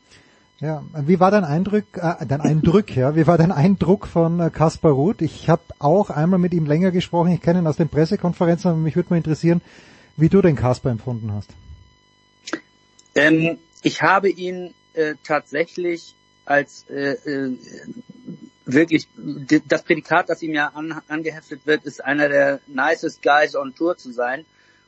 Ja, 0.59 0.83
wie 1.05 1.21
war 1.21 1.31
dein 1.31 1.45
Eindruck, 1.45 1.85
äh, 1.95 2.25
dein 2.27 2.41
Eindruck, 2.41 2.93
ja, 2.93 3.15
wie 3.15 3.27
war 3.27 3.37
dein 3.37 3.51
Eindruck 3.51 4.07
von 4.07 4.39
äh, 4.39 4.49
Kaspar 4.49 4.91
Ruth? 4.91 5.21
Ich 5.21 5.47
habe 5.49 5.61
auch 5.77 6.09
einmal 6.09 6.39
mit 6.39 6.53
ihm 6.53 6.65
länger 6.65 6.91
gesprochen, 6.91 7.31
ich 7.31 7.41
kenne 7.41 7.59
ihn 7.59 7.67
aus 7.67 7.77
den 7.77 7.89
Pressekonferenzen, 7.89 8.71
aber 8.71 8.79
mich 8.79 8.95
würde 8.95 9.11
mal 9.11 9.17
interessieren, 9.17 9.61
wie 10.17 10.29
du 10.29 10.41
den 10.41 10.55
Kaspar 10.55 10.91
empfunden 10.91 11.31
hast. 11.31 11.51
Ähm, 13.15 13.57
ich 13.81 14.01
habe 14.01 14.29
ihn 14.29 14.73
äh, 14.93 15.15
tatsächlich 15.23 16.15
als 16.45 16.85
äh, 16.89 17.11
äh, 17.11 17.57
wirklich 18.65 19.07
das 19.67 19.83
Prädikat, 19.83 20.29
das 20.29 20.41
ihm 20.41 20.53
ja 20.53 20.67
an, 20.73 21.01
angeheftet 21.07 21.61
wird, 21.65 21.85
ist 21.85 22.03
einer 22.03 22.29
der 22.29 22.59
nicest 22.67 23.21
guys 23.21 23.55
on 23.55 23.73
Tour 23.75 23.97
zu 23.97 24.11
sein. 24.11 24.45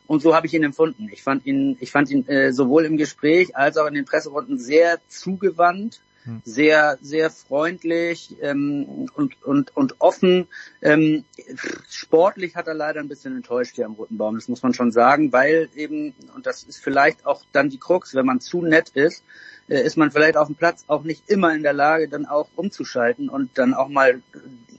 Und 0.07 0.21
so 0.21 0.35
habe 0.35 0.47
ich 0.47 0.53
ihn 0.53 0.63
empfunden. 0.63 1.09
Ich 1.11 1.23
fand 1.23 1.45
ihn, 1.45 1.77
ich 1.79 1.91
fand 1.91 2.09
ihn 2.09 2.27
äh, 2.27 2.51
sowohl 2.51 2.85
im 2.85 2.97
Gespräch 2.97 3.55
als 3.55 3.77
auch 3.77 3.87
in 3.87 3.93
den 3.93 4.05
Presserunden 4.05 4.59
sehr 4.59 4.99
zugewandt, 5.07 6.01
hm. 6.23 6.41
sehr, 6.43 6.97
sehr 7.01 7.29
freundlich 7.29 8.35
ähm, 8.41 9.09
und, 9.15 9.41
und, 9.43 9.75
und 9.75 9.95
offen. 9.99 10.47
Ähm, 10.81 11.25
sportlich 11.89 12.55
hat 12.55 12.67
er 12.67 12.73
leider 12.73 12.99
ein 12.99 13.07
bisschen 13.07 13.35
enttäuscht 13.35 13.75
hier 13.75 13.85
am 13.85 13.93
Roten 13.93 14.17
Baum, 14.17 14.35
das 14.35 14.47
muss 14.47 14.63
man 14.63 14.73
schon 14.73 14.91
sagen, 14.91 15.31
weil 15.31 15.69
eben, 15.75 16.13
und 16.35 16.45
das 16.45 16.63
ist 16.63 16.83
vielleicht 16.83 17.25
auch 17.25 17.43
dann 17.51 17.69
die 17.69 17.79
Krux, 17.79 18.13
wenn 18.15 18.25
man 18.25 18.39
zu 18.39 18.61
nett 18.61 18.89
ist, 18.89 19.23
äh, 19.67 19.81
ist 19.81 19.97
man 19.97 20.11
vielleicht 20.11 20.37
auf 20.37 20.47
dem 20.47 20.55
Platz 20.55 20.83
auch 20.87 21.03
nicht 21.03 21.29
immer 21.29 21.53
in 21.55 21.63
der 21.63 21.73
Lage, 21.73 22.07
dann 22.07 22.25
auch 22.25 22.49
umzuschalten 22.55 23.29
und 23.29 23.57
dann 23.57 23.73
auch 23.73 23.87
mal 23.87 24.21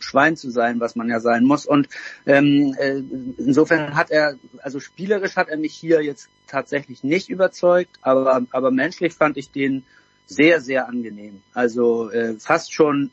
Schwein 0.01 0.37
zu 0.37 0.51
sein, 0.51 0.81
was 0.81 0.97
man 0.97 1.09
ja 1.09 1.21
sein 1.21 1.45
muss. 1.45 1.67
Und 1.67 1.89
ähm, 2.27 2.75
äh, 2.79 3.03
insofern 3.39 3.97
hat 3.97 4.11
er, 4.11 4.37
also 4.59 4.81
spielerisch 4.81 5.37
hat 5.37 5.49
er 5.49 5.57
mich 5.57 5.75
hier 5.75 6.03
jetzt 6.03 6.29
tatsächlich 6.47 7.03
nicht 7.05 7.29
überzeugt, 7.31 7.99
aber, 8.03 8.45
aber 8.51 8.71
menschlich 8.71 9.15
fand 9.15 9.37
ich 9.37 9.51
den 9.51 9.85
sehr, 10.27 10.61
sehr 10.61 10.89
angenehm. 10.89 11.43
Also 11.55 12.11
äh, 12.11 12.35
fast 12.39 12.73
schon 12.73 13.11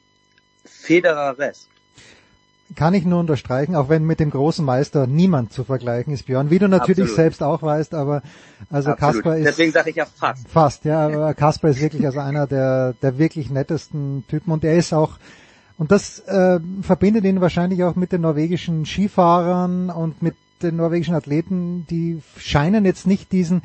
Federer-Rest. 0.65 1.67
Kann 2.75 2.93
ich 2.93 3.03
nur 3.03 3.19
unterstreichen, 3.19 3.75
auch 3.75 3.89
wenn 3.89 4.03
mit 4.03 4.19
dem 4.19 4.29
großen 4.29 4.63
Meister 4.63 5.07
niemand 5.07 5.51
zu 5.51 5.63
vergleichen 5.63 6.13
ist, 6.13 6.27
Björn, 6.27 6.51
wie 6.51 6.59
du 6.59 6.67
natürlich 6.67 7.09
Absolut. 7.09 7.15
selbst 7.15 7.41
auch 7.41 7.63
weißt, 7.63 7.95
aber 7.95 8.21
also 8.69 8.93
Kasper 8.93 9.37
ist. 9.37 9.45
Deswegen 9.45 9.71
sage 9.71 9.89
ich 9.89 9.95
ja 9.95 10.05
fast. 10.05 10.47
Fast, 10.47 10.85
ja, 10.85 11.07
aber 11.07 11.33
Kasper 11.35 11.69
ist 11.69 11.81
wirklich 11.81 12.05
also 12.05 12.19
einer 12.19 12.45
der, 12.45 12.93
der 13.01 13.17
wirklich 13.17 13.49
nettesten 13.49 14.23
Typen 14.27 14.51
und 14.51 14.63
er 14.63 14.75
ist 14.75 14.93
auch, 14.93 15.17
und 15.79 15.91
das 15.91 16.19
äh, 16.19 16.59
verbindet 16.81 17.25
ihn 17.25 17.41
wahrscheinlich 17.41 17.83
auch 17.83 17.95
mit 17.95 18.11
den 18.11 18.21
norwegischen 18.21 18.85
Skifahrern 18.85 19.89
und 19.89 20.21
mit 20.21 20.35
den 20.61 20.75
norwegischen 20.75 21.15
Athleten, 21.15 21.87
die 21.89 22.21
scheinen 22.37 22.85
jetzt 22.85 23.07
nicht 23.07 23.31
diesen 23.31 23.63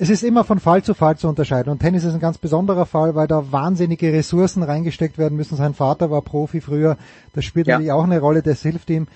es 0.00 0.08
ist 0.08 0.22
immer 0.22 0.44
von 0.44 0.58
Fall 0.60 0.82
zu 0.82 0.94
Fall 0.94 1.18
zu 1.18 1.28
unterscheiden. 1.28 1.70
Und 1.70 1.80
Tennis 1.80 2.04
ist 2.04 2.14
ein 2.14 2.20
ganz 2.20 2.38
besonderer 2.38 2.86
Fall, 2.86 3.14
weil 3.14 3.28
da 3.28 3.52
wahnsinnige 3.52 4.10
Ressourcen 4.14 4.62
reingesteckt 4.62 5.18
werden 5.18 5.36
müssen. 5.36 5.56
Sein 5.56 5.74
Vater 5.74 6.10
war 6.10 6.22
Profi 6.22 6.62
früher. 6.62 6.96
Das 7.34 7.44
spielt 7.44 7.66
ja. 7.66 7.74
natürlich 7.74 7.92
auch 7.92 8.04
eine 8.04 8.18
Rolle, 8.18 8.42
das 8.42 8.62
hilft 8.62 8.88
ihm. 8.88 9.08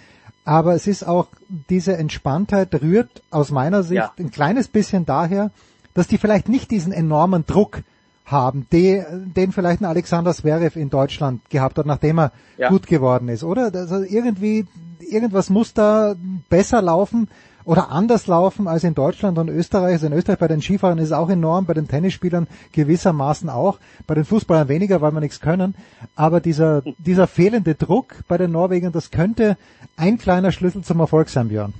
Aber 0.44 0.74
es 0.74 0.86
ist 0.86 1.08
auch, 1.08 1.28
diese 1.70 1.96
Entspanntheit 1.96 2.82
rührt 2.82 3.22
aus 3.30 3.50
meiner 3.50 3.82
Sicht 3.82 4.02
ja. 4.02 4.12
ein 4.18 4.30
kleines 4.30 4.68
bisschen 4.68 5.06
daher, 5.06 5.50
dass 5.94 6.06
die 6.06 6.18
vielleicht 6.18 6.50
nicht 6.50 6.70
diesen 6.70 6.92
enormen 6.92 7.46
Druck 7.46 7.82
haben, 8.26 8.66
den, 8.70 9.32
den 9.34 9.52
vielleicht 9.52 9.80
ein 9.80 9.86
Alexander 9.86 10.34
Zverev 10.34 10.78
in 10.78 10.90
Deutschland 10.90 11.48
gehabt 11.48 11.78
hat, 11.78 11.86
nachdem 11.86 12.18
er 12.18 12.32
ja. 12.58 12.68
gut 12.68 12.86
geworden 12.86 13.30
ist, 13.30 13.42
oder? 13.42 13.70
Also 13.74 14.02
irgendwie, 14.02 14.66
irgendwas 15.00 15.48
muss 15.48 15.72
da 15.72 16.14
besser 16.50 16.82
laufen, 16.82 17.28
oder 17.64 17.90
anders 17.90 18.26
laufen 18.26 18.68
als 18.68 18.84
in 18.84 18.94
Deutschland 18.94 19.38
und 19.38 19.48
Österreich. 19.48 19.94
Also 19.94 20.06
in 20.06 20.12
Österreich 20.12 20.38
bei 20.38 20.48
den 20.48 20.60
Skifahrern 20.60 20.98
ist 20.98 21.06
es 21.06 21.12
auch 21.12 21.30
enorm, 21.30 21.66
bei 21.66 21.74
den 21.74 21.88
Tennisspielern 21.88 22.46
gewissermaßen 22.72 23.48
auch, 23.48 23.78
bei 24.06 24.14
den 24.14 24.24
Fußballern 24.24 24.68
weniger, 24.68 25.00
weil 25.00 25.12
wir 25.12 25.20
nichts 25.20 25.40
können. 25.40 25.74
Aber 26.14 26.40
dieser, 26.40 26.82
dieser 26.98 27.26
fehlende 27.26 27.74
Druck 27.74 28.16
bei 28.28 28.38
den 28.38 28.52
Norwegern, 28.52 28.92
das 28.92 29.10
könnte 29.10 29.56
ein 29.96 30.18
kleiner 30.18 30.52
Schlüssel 30.52 30.82
zum 30.82 31.00
Erfolg 31.00 31.28
sein, 31.28 31.48
Björn. 31.48 31.72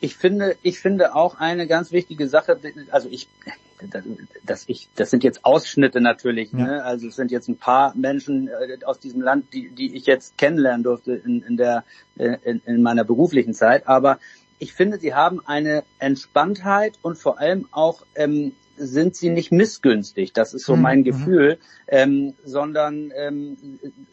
Ich 0.00 0.16
finde, 0.16 0.56
ich 0.62 0.80
finde 0.80 1.14
auch 1.14 1.40
eine 1.40 1.66
ganz 1.66 1.90
wichtige 1.90 2.28
Sache, 2.28 2.58
also 2.90 3.08
ich, 3.10 3.26
dass 4.44 4.64
ich, 4.66 4.88
das 4.96 5.10
sind 5.10 5.24
jetzt 5.24 5.46
Ausschnitte 5.46 6.02
natürlich, 6.02 6.52
ja. 6.52 6.58
ne? 6.58 6.84
also 6.84 7.08
es 7.08 7.16
sind 7.16 7.30
jetzt 7.30 7.48
ein 7.48 7.56
paar 7.56 7.94
Menschen 7.96 8.48
äh, 8.48 8.84
aus 8.84 8.98
diesem 8.98 9.22
Land, 9.22 9.46
die, 9.54 9.70
die 9.70 9.96
ich 9.96 10.04
jetzt 10.04 10.36
kennenlernen 10.36 10.82
durfte 10.82 11.14
in, 11.14 11.42
in 11.42 11.56
der, 11.56 11.84
äh, 12.18 12.36
in, 12.44 12.60
in 12.66 12.82
meiner 12.82 13.04
beruflichen 13.04 13.54
Zeit, 13.54 13.88
aber 13.88 14.18
ich 14.58 14.72
finde, 14.72 14.98
sie 14.98 15.14
haben 15.14 15.40
eine 15.46 15.84
Entspanntheit 15.98 16.94
und 17.02 17.18
vor 17.18 17.38
allem 17.38 17.66
auch 17.70 18.02
ähm, 18.14 18.52
sind 18.76 19.14
sie 19.16 19.30
nicht 19.30 19.52
missgünstig, 19.52 20.32
das 20.32 20.54
ist 20.54 20.66
so 20.66 20.76
mhm, 20.76 20.82
mein 20.82 20.98
mhm. 21.00 21.04
Gefühl, 21.04 21.58
ähm, 21.86 22.34
sondern 22.44 23.12
ähm, 23.16 23.56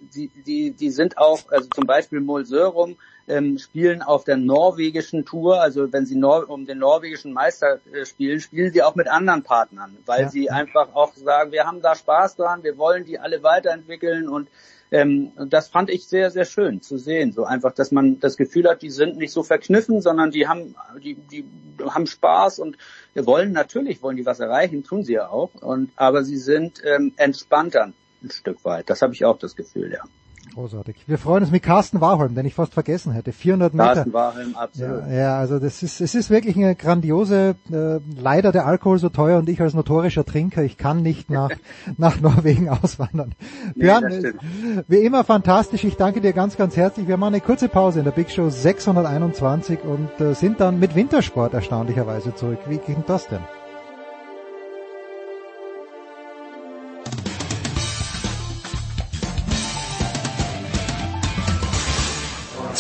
sie, 0.10 0.30
die, 0.45 0.72
die 0.72 0.90
sind 0.90 1.18
auch, 1.18 1.52
also 1.52 1.68
zum 1.70 1.86
Beispiel 1.86 2.20
Molsörum 2.20 2.98
ähm, 3.28 3.58
spielen 3.58 4.02
auf 4.02 4.24
der 4.24 4.38
norwegischen 4.38 5.26
Tour, 5.26 5.61
also 5.61 5.92
wenn 5.92 6.06
sie 6.06 6.16
Nor 6.16 6.50
um 6.50 6.66
den 6.66 6.80
norwegischen 6.80 7.34
Meister 7.34 7.80
äh, 7.92 8.06
spielen, 8.06 8.40
spielen 8.40 8.72
sie 8.72 8.84
auch 8.84 8.95
mit 8.95 9.08
anderen 9.08 9.44
Partnern, 9.44 9.98
weil 10.06 10.24
ja. 10.24 10.30
sie 10.30 10.50
einfach 10.50 10.94
auch 10.94 11.14
sagen, 11.14 11.52
wir 11.52 11.66
haben 11.66 11.82
da 11.82 11.95
Spaß 11.95 12.36
dran, 12.36 12.64
wir 12.64 12.78
wollen 12.78 13.06
die 13.06 13.20
alle 13.20 13.42
weiterentwickeln 13.44 14.28
und 14.28 14.50
ähm, 14.92 15.32
das 15.48 15.70
fand 15.70 15.90
ich 15.90 16.06
sehr, 16.06 16.32
sehr 16.32 16.45
schön 16.45 16.82
zu 16.82 16.98
sehen. 16.98 17.32
So 17.32 17.45
einfach, 17.45 17.74
dass 17.74 17.92
man 17.92 18.20
das 18.20 18.38
Gefühl 18.38 18.70
hat, 18.70 18.82
die 18.82 18.90
sind 18.90 19.18
nicht 19.18 19.32
so 19.32 19.42
verkniffen, 19.42 20.02
sondern 20.02 20.32
die 20.32 20.48
haben, 20.48 20.76
die, 21.02 21.16
die 21.16 21.45
haben 21.90 22.08
Spaß 22.08 22.60
und 22.60 22.78
wollen 23.16 23.53
natürlich, 23.53 24.03
wollen 24.03 24.18
die 24.18 24.26
was 24.26 24.40
erreichen, 24.40 24.84
tun 24.84 25.03
sie 25.03 25.14
ja 25.14 25.30
auch. 25.30 25.53
Und 25.56 25.92
aber 25.95 26.24
sie 26.24 26.38
sind 26.38 26.82
ähm, 26.86 27.14
entspannter 27.16 27.94
ein 28.22 28.30
Stück 28.30 28.64
weit. 28.66 28.90
Das 28.90 29.02
habe 29.02 29.14
ich 29.14 29.26
auch 29.26 29.40
das 29.40 29.56
Gefühl, 29.56 29.92
ja. 29.92 30.03
Großartig. 30.54 30.96
Wir 31.08 31.18
freuen 31.18 31.44
uns 31.44 31.52
mit 31.52 31.64
Carsten 31.64 32.02
Warholm, 32.02 32.36
den 32.36 32.46
ich 32.46 32.54
fast 32.54 32.74
vergessen 32.74 33.14
hätte. 33.14 33.32
400 33.32 33.74
Meter. 33.74 33.86
Carsten 33.94 34.14
Warholm, 34.14 34.56
absolut. 34.56 35.02
Ja, 35.08 35.14
ja, 35.14 35.38
also 35.38 35.60
das 35.60 35.82
ist, 35.82 36.02
es 36.02 36.14
ist 36.14 36.30
wirklich 36.30 36.56
eine 36.58 36.76
grandiose, 36.76 37.56
äh, 37.72 38.00
leider 38.20 38.52
der 38.52 38.66
Alkohol 38.66 39.00
so 39.00 39.10
teuer 39.10 39.40
und 39.40 39.48
ich 39.48 39.62
als 39.62 39.74
notorischer 39.74 40.26
Trinker, 40.26 40.64
ich 40.64 40.78
kann 40.78 41.02
nicht 41.02 41.30
nach, 41.30 41.52
nach 41.98 42.20
Norwegen 42.20 42.70
auswandern. 42.70 43.34
Nee, 43.76 43.84
Björn, 43.84 44.34
wie 44.88 45.00
immer 45.00 45.24
fantastisch. 45.24 45.84
Ich 45.84 45.96
danke 45.96 46.22
dir 46.22 46.34
ganz, 46.34 46.58
ganz 46.58 46.76
herzlich. 46.76 47.08
Wir 47.08 47.18
machen 47.18 47.36
eine 47.36 47.42
kurze 47.42 47.70
Pause 47.70 48.00
in 48.00 48.06
der 48.06 48.12
Big 48.12 48.30
Show 48.30 48.50
621 48.50 49.80
und 49.84 50.20
äh, 50.20 50.34
sind 50.34 50.60
dann 50.60 50.80
mit 50.80 50.96
Wintersport 50.96 51.54
erstaunlicherweise 51.54 52.36
zurück. 52.36 52.60
Wie 52.68 52.78
ging 52.78 53.04
das 53.08 53.28
denn? 53.28 53.42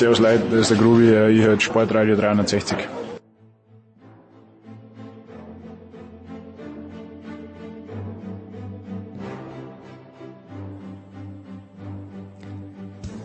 Servus 0.01 0.17
Leute, 0.17 0.41
das 0.49 0.61
ist 0.61 0.71
der 0.71 0.77
Grubi, 0.79 1.03
ich 1.29 1.45
höre 1.45 1.59
Sportradio 1.59 2.15
360. 2.15 2.75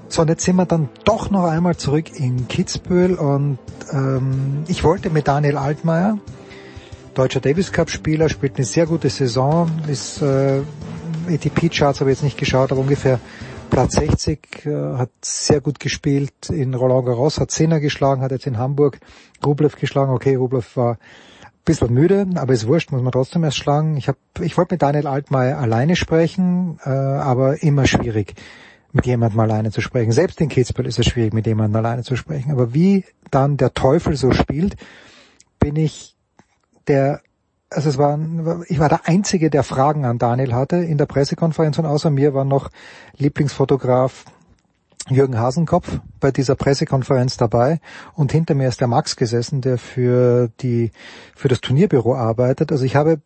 So, 0.09 0.21
und 0.21 0.29
jetzt 0.29 0.45
sind 0.45 0.57
wir 0.57 0.67
dann 0.67 0.91
doch 1.07 1.31
noch 1.31 1.45
einmal 1.45 1.79
zurück 1.79 2.15
in 2.15 2.47
Kitzbühel 2.47 3.15
und 3.15 3.59
ähm, 3.95 4.65
ich 4.69 4.85
wollte 4.85 5.09
mit 5.09 5.27
Daniel 5.29 5.57
Altmaier, 5.57 6.19
deutscher 7.15 7.41
Davis 7.41 7.73
Cup 7.73 7.89
Spieler, 7.89 8.29
spielt 8.29 8.57
eine 8.57 8.67
sehr 8.67 8.85
gute 8.85 9.09
Saison, 9.09 9.71
ist 9.89 10.21
äh, 10.21 10.61
ATP 11.27 11.71
Charts 11.71 12.01
habe 12.01 12.11
ich 12.11 12.19
jetzt 12.19 12.25
nicht 12.25 12.37
geschaut, 12.37 12.71
aber 12.71 12.83
ungefähr 12.83 13.19
Platz 13.71 13.95
60, 13.97 14.67
äh, 14.67 14.71
hat 14.97 15.11
sehr 15.23 15.61
gut 15.61 15.81
gespielt 15.81 16.51
in 16.51 16.75
Roland 16.75 17.07
Garros, 17.07 17.41
hat 17.41 17.51
Zehner 17.51 17.81
geschlagen, 17.81 18.23
hat 18.23 18.31
jetzt 18.31 18.47
in 18.47 18.59
Hamburg 18.59 18.99
Rublev 19.45 19.77
geschlagen. 19.77 20.13
Okay, 20.13 20.37
Rublev 20.37 20.77
war 20.77 20.93
ein 20.93 20.99
bisschen 21.65 21.93
müde, 21.93 22.27
aber 22.37 22.53
ist 22.53 22.67
wurscht, 22.67 22.93
muss 22.93 23.03
man 23.03 23.13
trotzdem 23.13 23.45
erst 23.45 23.59
schlagen. 23.59 23.97
Ich, 23.97 24.09
hab, 24.09 24.17
ich 24.41 24.57
wollte 24.57 24.75
mit 24.75 24.83
Daniel 24.83 25.07
Altmaier 25.07 25.59
alleine 25.59 25.97
sprechen, 25.97 26.79
äh, 26.85 26.91
aber 26.91 27.63
immer 27.63 27.87
schwierig 27.87 28.35
mit 28.93 29.07
jemandem 29.07 29.41
alleine 29.41 29.71
zu 29.71 29.81
sprechen. 29.81 30.13
Selbst 30.13 30.41
in 30.41 30.49
Kitzbühel 30.49 30.87
ist 30.87 30.99
es 30.99 31.07
schwierig, 31.07 31.35
mit 31.35 31.47
jemandem 31.47 31.77
alleine 31.77 32.03
zu 32.03 32.17
sprechen. 32.17 32.51
Aber 32.51 32.75
wie 32.75 33.05
dann 33.31 33.57
der 33.57 33.75
Teufel 33.75 34.17
so 34.17 34.33
spielt, 34.33 34.77
bin 35.61 35.77
ich 35.77 36.17
der 36.89 37.21
also 37.71 37.89
es 37.89 37.99
war, 37.99 38.19
ich 38.69 38.79
war 38.79 38.89
der 38.89 39.09
Einzige, 39.09 39.51
der 39.51 39.63
Fragen 39.63 40.05
an 40.05 40.19
Daniel 40.19 40.55
hatte 40.55 40.77
in 40.77 40.99
der 40.99 41.07
Pressekonferenz 41.07 41.79
und 41.79 41.87
außer 41.87 42.11
mir 42.11 42.35
war 42.35 42.45
noch 42.45 42.71
Lieblingsfotograf 43.17 44.25
Jürgen 45.09 45.39
Hasenkopf 45.39 46.01
bei 46.19 46.33
dieser 46.33 46.57
Pressekonferenz 46.57 47.37
dabei 47.37 47.81
und 48.15 48.33
hinter 48.33 48.55
mir 48.55 48.69
ist 48.69 48.81
der 48.81 48.89
Max 48.89 49.17
gesessen, 49.17 49.61
der 49.61 49.79
für 49.79 50.51
die, 50.61 50.91
für 51.35 51.49
das 51.49 51.61
Turnierbüro 51.61 52.17
arbeitet. 52.17 52.73
Also 52.73 52.85
ich 52.85 52.97
habe 52.97 53.21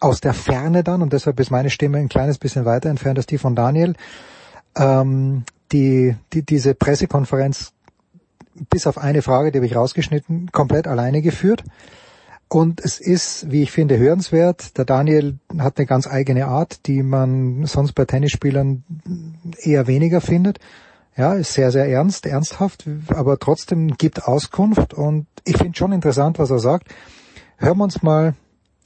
aus 0.00 0.20
der 0.20 0.32
Ferne 0.32 0.84
dann, 0.84 1.02
und 1.02 1.12
deshalb 1.12 1.40
ist 1.40 1.50
meine 1.50 1.70
Stimme 1.70 1.98
ein 1.98 2.08
kleines 2.08 2.38
bisschen 2.38 2.64
weiter 2.64 2.88
entfernt 2.88 3.18
als 3.18 3.26
die 3.26 3.38
von 3.38 3.56
Daniel, 3.56 3.94
ähm, 4.76 5.44
die, 5.72 6.14
die, 6.32 6.42
diese 6.44 6.74
Pressekonferenz 6.74 7.72
bis 8.70 8.86
auf 8.86 8.98
eine 8.98 9.22
Frage, 9.22 9.50
die 9.50 9.58
habe 9.58 9.66
ich 9.66 9.76
rausgeschnitten, 9.76 10.50
komplett 10.52 10.86
alleine 10.86 11.20
geführt. 11.20 11.64
Und 12.48 12.80
es 12.80 12.98
ist, 12.98 13.50
wie 13.50 13.62
ich 13.62 13.70
finde, 13.70 13.98
hörenswert. 13.98 14.78
Der 14.78 14.86
Daniel 14.86 15.38
hat 15.58 15.78
eine 15.78 15.86
ganz 15.86 16.06
eigene 16.06 16.46
Art, 16.46 16.86
die 16.86 17.02
man 17.02 17.66
sonst 17.66 17.92
bei 17.92 18.06
Tennisspielern 18.06 18.84
eher 19.58 19.86
weniger 19.86 20.20
findet. 20.20 20.58
Ja, 21.14 21.34
ist 21.34 21.52
sehr, 21.52 21.72
sehr 21.72 21.88
ernst, 21.88 22.26
ernsthaft, 22.26 22.84
aber 23.08 23.38
trotzdem 23.38 23.96
gibt 23.96 24.24
Auskunft 24.24 24.94
und 24.94 25.26
ich 25.44 25.58
finde 25.58 25.76
schon 25.76 25.90
interessant, 25.90 26.38
was 26.38 26.50
er 26.50 26.60
sagt. 26.60 26.94
Hören 27.56 27.78
wir 27.78 27.84
uns 27.84 28.02
mal 28.02 28.34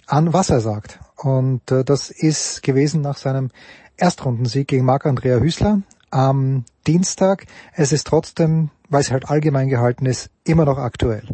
an, 0.06 0.32
was 0.32 0.48
er 0.48 0.60
sagt. 0.60 0.98
Und 1.16 1.70
äh, 1.70 1.84
das 1.84 2.10
ist 2.10 2.62
gewesen 2.62 3.02
nach 3.02 3.18
seinem 3.18 3.50
Erstrundensieg 3.98 4.66
gegen 4.66 4.86
Marc-Andrea 4.86 5.40
Hüßler 5.40 5.82
am 6.10 6.64
Dienstag. 6.86 7.46
Es 7.74 7.92
ist 7.92 8.06
trotzdem, 8.06 8.70
weil 8.88 9.02
es 9.02 9.10
halt 9.10 9.28
allgemein 9.28 9.68
gehalten 9.68 10.06
ist, 10.06 10.30
immer 10.44 10.64
noch 10.64 10.78
aktuell. 10.78 11.28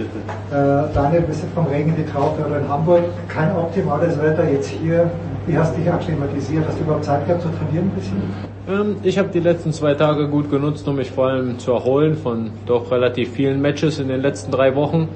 Äh, 0.00 0.94
Daniel, 0.94 1.22
bist 1.22 1.42
du 1.42 1.46
vom 1.48 1.66
Regen 1.66 1.90
in 1.90 1.96
die 1.96 2.10
Traufe 2.10 2.44
oder 2.44 2.60
in 2.60 2.68
Hamburg? 2.68 3.04
Kein 3.28 3.54
optimales 3.54 4.20
Wetter 4.20 4.50
jetzt 4.50 4.68
hier. 4.68 5.10
Wie 5.46 5.56
hast 5.56 5.76
du 5.76 5.80
dich 5.80 5.90
akklimatisiert? 5.90 6.64
Hast 6.66 6.78
du 6.78 6.84
überhaupt 6.84 7.04
Zeit 7.04 7.26
gehabt 7.26 7.42
zu 7.42 7.48
trainieren 7.48 7.90
ein 7.90 7.90
bisschen? 7.90 8.22
Ähm, 8.68 8.96
ich 9.02 9.18
habe 9.18 9.28
die 9.28 9.40
letzten 9.40 9.72
zwei 9.72 9.94
Tage 9.94 10.28
gut 10.28 10.50
genutzt, 10.50 10.88
um 10.88 10.96
mich 10.96 11.10
vor 11.10 11.28
allem 11.28 11.58
zu 11.58 11.72
erholen 11.72 12.16
von 12.16 12.50
doch 12.66 12.90
relativ 12.90 13.32
vielen 13.32 13.60
Matches 13.60 13.98
in 13.98 14.08
den 14.08 14.20
letzten 14.20 14.50
drei 14.50 14.74
Wochen. 14.74 15.08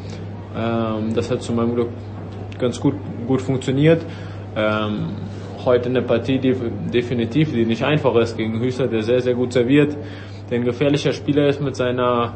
Ähm, 0.57 1.15
das 1.15 1.31
hat 1.31 1.43
zu 1.43 1.53
meinem 1.53 1.75
Glück 1.75 1.89
ganz 2.59 2.79
gut, 2.79 2.95
gut 3.27 3.41
funktioniert. 3.41 4.03
Ähm, 4.57 5.17
heute 5.65 5.89
eine 5.89 6.03
Partie, 6.03 6.39
die 6.39 6.55
definitiv, 6.93 7.53
die 7.53 7.65
nicht 7.65 7.85
einfach 7.85 8.15
ist 8.17 8.37
gegen 8.37 8.61
Hüßer, 8.61 8.87
der 8.87 9.03
sehr, 9.03 9.21
sehr 9.21 9.35
gut 9.35 9.53
serviert, 9.53 9.97
der 10.51 10.59
ein 10.59 10.65
gefährlicher 10.65 11.13
Spieler 11.13 11.49
ist 11.49 11.61
mit 11.61 11.75
seiner 11.75 12.35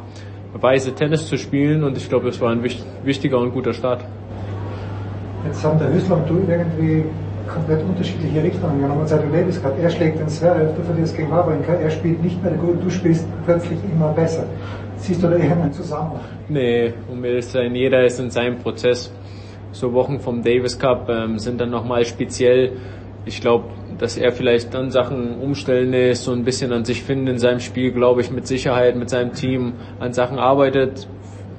Weise 0.61 0.95
Tennis 0.95 1.28
zu 1.28 1.37
spielen 1.37 1.85
und 1.85 1.97
ich 1.97 2.09
glaube, 2.09 2.27
das 2.27 2.41
war 2.41 2.51
ein 2.51 2.62
wichtiger 3.05 3.39
und 3.39 3.53
guter 3.53 3.73
Start. 3.73 4.05
Jetzt 5.47 5.65
haben 5.65 5.78
der 5.78 5.93
Hüßler 5.93 6.17
und 6.17 6.28
du 6.28 6.41
irgendwie 6.49 7.05
komplett 7.49 7.83
unterschiedliche 7.83 8.43
Richtungen 8.43 8.81
genommen. 8.81 9.07
Seit 9.07 9.25
du 9.25 9.28
Davis 9.28 9.61
gehabt. 9.61 9.78
Er 9.81 9.91
schlägt 9.91 10.19
den 10.20 10.28
Zverev, 10.28 10.75
du 10.77 10.83
verlierst 10.83 11.17
gegen 11.17 11.31
Wawrinka, 11.31 11.73
er 11.75 11.91
spielt 11.91 12.23
nicht 12.23 12.43
mehr 12.43 12.53
gut, 12.53 12.85
du 12.85 12.91
spielst 12.91 13.27
plötzlich 13.45 13.78
immer 13.91 14.12
besser. 14.12 14.45
Siehst 14.97 15.23
du 15.23 15.28
da 15.28 15.37
eher 15.37 15.53
einen 15.53 15.73
Zusammenhang? 15.73 16.20
Nee, 16.49 16.93
um 17.11 17.25
ehrlich 17.25 17.47
zu 17.47 17.53
sein, 17.53 17.75
jeder 17.75 18.05
ist 18.05 18.19
in 18.20 18.31
seinem 18.31 18.59
Prozess. 18.59 19.12
So 19.70 19.93
Wochen 19.93 20.19
vom 20.19 20.43
Davis 20.43 20.78
Cup 20.78 21.09
ähm, 21.09 21.39
sind 21.39 21.61
dann 21.61 21.70
nochmal 21.70 22.05
speziell. 22.05 22.73
Ich 23.25 23.41
glaube, 23.41 23.65
dass 23.99 24.17
er 24.17 24.33
vielleicht 24.33 24.75
dann 24.75 24.91
Sachen 24.91 25.39
umstellen 25.39 25.93
ist, 25.93 26.25
so 26.25 26.33
ein 26.33 26.45
bisschen 26.45 26.73
an 26.73 26.85
sich 26.85 27.03
finden 27.03 27.27
in 27.27 27.39
seinem 27.39 27.61
Spiel, 27.61 27.93
glaube 27.93 28.21
ich, 28.21 28.31
mit 28.31 28.47
Sicherheit, 28.47 28.97
mit 28.97 29.11
seinem 29.11 29.33
Team 29.33 29.75
an 29.99 30.13
Sachen 30.13 30.39
arbeitet. 30.39 31.09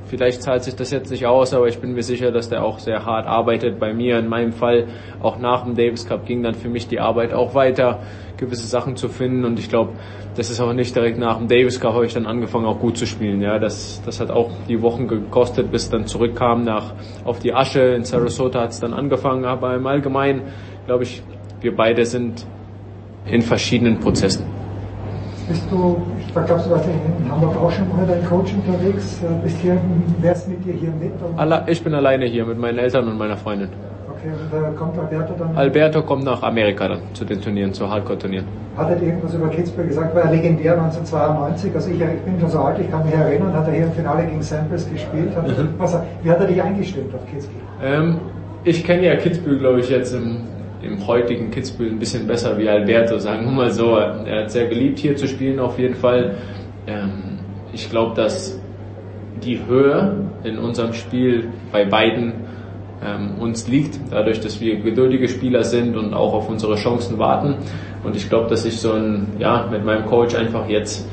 Vielleicht 0.06 0.42
zahlt 0.42 0.64
sich 0.64 0.76
das 0.76 0.90
jetzt 0.90 1.12
nicht 1.12 1.28
aus, 1.28 1.54
aber 1.54 1.68
ich 1.68 1.80
bin 1.80 1.94
mir 1.94 2.02
sicher, 2.02 2.32
dass 2.32 2.50
der 2.50 2.64
auch 2.64 2.80
sehr 2.80 3.06
hart 3.06 3.28
arbeitet. 3.28 3.80
Bei 3.80 3.94
mir 3.94 4.18
in 4.18 4.28
meinem 4.28 4.54
Fall, 4.54 4.88
auch 5.22 5.38
nach 5.38 5.64
dem 5.64 5.76
Davis 5.76 6.08
Cup 6.08 6.26
ging 6.26 6.42
dann 6.42 6.56
für 6.56 6.70
mich 6.70 6.88
die 6.88 7.00
Arbeit 7.00 7.32
auch 7.32 7.54
weiter, 7.54 8.00
gewisse 8.38 8.66
Sachen 8.66 8.96
zu 8.96 9.08
finden 9.08 9.46
und 9.46 9.60
ich 9.60 9.70
glaube, 9.70 9.92
das 10.36 10.50
ist 10.50 10.62
auch 10.62 10.74
nicht 10.74 10.96
direkt 10.96 11.20
nach 11.20 11.38
dem 11.38 11.48
Davis 11.48 11.80
Cup 11.80 11.94
habe 11.94 12.06
ich 12.06 12.14
dann 12.14 12.26
angefangen 12.26 12.66
auch 12.66 12.80
gut 12.80 12.98
zu 12.98 13.06
spielen. 13.06 13.42
Ja, 13.42 13.60
das, 13.60 14.02
das 14.04 14.20
hat 14.20 14.32
auch 14.32 14.50
die 14.68 14.82
Wochen 14.82 15.08
gekostet, 15.08 15.72
bis 15.72 15.90
dann 15.90 16.08
zurückkam 16.08 16.64
nach 16.64 16.94
auf 17.26 17.38
die 17.40 17.54
Asche. 17.54 17.82
In 17.82 18.04
Sarasota 18.04 18.62
hat 18.62 18.72
es 18.72 18.80
dann 18.80 18.94
angefangen, 18.94 19.46
aber 19.46 19.76
im 19.76 19.86
Allgemeinen 19.86 20.44
glaube 20.90 21.04
ich, 21.04 21.22
wir 21.62 21.76
beide 21.76 22.06
sind 22.06 22.46
in 23.26 23.42
verschiedenen 23.42 24.00
Prozessen. 24.00 24.46
Bist 25.48 25.64
du, 25.72 25.98
ich 26.20 26.32
glaube, 26.32 26.48
du 26.48 26.70
warst 26.70 26.86
in 26.86 27.32
Hamburg 27.32 27.58
auch 27.58 27.72
schon 27.72 27.88
ohne 27.92 28.06
deinen 28.06 28.26
Coach 28.26 28.54
unterwegs. 28.54 29.20
Äh, 29.24 29.44
bist 29.44 29.58
hier, 29.58 29.78
wärst 30.20 30.48
mit 30.48 30.64
dir 30.64 30.74
hier 30.74 30.92
mit? 30.92 31.12
Ich 31.68 31.84
bin 31.84 31.94
alleine 31.96 32.26
hier 32.26 32.46
mit 32.46 32.60
meinen 32.60 32.78
Eltern 32.78 33.08
und 33.08 33.18
meiner 33.18 33.36
Freundin. 33.36 33.70
Okay, 34.12 34.30
und 34.30 34.74
äh, 34.74 34.76
kommt 34.76 34.98
Alberto 35.00 35.34
dann? 35.40 35.58
Alberto 35.58 36.04
kommt 36.04 36.24
nach 36.24 36.44
Amerika 36.44 36.88
dann 36.88 37.02
zu 37.14 37.26
den 37.26 37.42
Turnieren, 37.42 37.74
zu 37.74 37.90
Hardcore-Turnieren. 37.90 38.46
Hat 38.78 38.92
er 38.92 39.02
irgendwas 39.02 39.34
über 39.34 39.48
Kitzbühel 39.48 39.88
gesagt? 39.88 40.14
War 40.14 40.26
er 40.26 40.32
legendär 40.32 40.74
1992? 40.74 41.74
Also 41.74 41.90
ich, 41.90 41.96
ich, 41.96 42.22
bin 42.22 42.40
schon 42.40 42.50
so 42.50 42.60
alt, 42.60 42.80
ich 42.80 42.92
kann 42.92 43.04
mich 43.06 43.16
erinnern, 43.16 43.54
hat 43.54 43.68
er 43.68 43.74
hier 43.74 43.86
im 43.86 43.92
Finale 43.94 44.26
gegen 44.26 44.42
Samples 44.42 44.88
gespielt. 44.92 45.36
Hat 45.36 45.48
mhm. 45.48 45.70
was, 45.78 45.98
wie 46.22 46.30
hat 46.30 46.42
er 46.42 46.48
dich 46.48 46.62
eingestellt 46.62 47.08
auf 47.16 47.26
Kitzbühel? 47.32 47.62
Ähm, 47.84 48.18
ich 48.66 48.86
kenne 48.86 49.06
ja 49.06 49.16
Kitzbühel, 49.16 49.58
glaube 49.58 49.80
ich, 49.80 49.90
jetzt 49.90 50.14
im 50.14 50.42
im 50.82 51.06
heutigen 51.08 51.52
Kitzbühel 51.52 51.92
ein 51.92 52.00
bisschen 52.00 52.28
besser 52.28 52.58
wie 52.58 52.70
Alberto, 52.70 53.18
sagen 53.18 53.46
wir 53.46 53.52
mal 53.52 53.72
so. 53.72 53.98
Er 53.98 54.44
hat 54.44 54.52
sehr 54.52 54.68
geliebt 54.68 55.00
hier 55.00 55.16
zu 55.16 55.28
spielen 55.28 55.60
auf 55.60 55.78
jeden 55.78 55.96
Fall. 55.96 56.38
Ähm, 56.88 57.40
ich 57.74 57.90
glaube, 57.90 58.16
dass 58.16 58.60
die 59.44 59.60
Höhe 59.66 60.26
in 60.44 60.58
unserem 60.58 60.94
Spiel 60.94 61.50
bei 61.72 61.86
beiden 61.86 62.34
ähm, 63.04 63.40
uns 63.40 63.68
liegt, 63.68 64.00
dadurch, 64.10 64.40
dass 64.42 64.60
wir 64.60 64.80
geduldige 64.80 65.28
Spieler 65.28 65.64
sind 65.64 65.96
und 65.96 66.14
auch 66.14 66.34
auf 66.34 66.50
unsere 66.50 66.76
Chancen 66.76 67.18
warten. 67.18 67.56
Und 68.04 68.16
ich 68.16 68.30
glaube, 68.30 68.50
dass 68.50 68.66
ich 68.66 68.80
so 68.80 68.94
ein, 68.94 69.28
ja, 69.38 69.68
mit 69.70 69.86
meinem 69.86 70.06
Coach 70.06 70.36
einfach 70.36 70.68
jetzt 70.68 71.08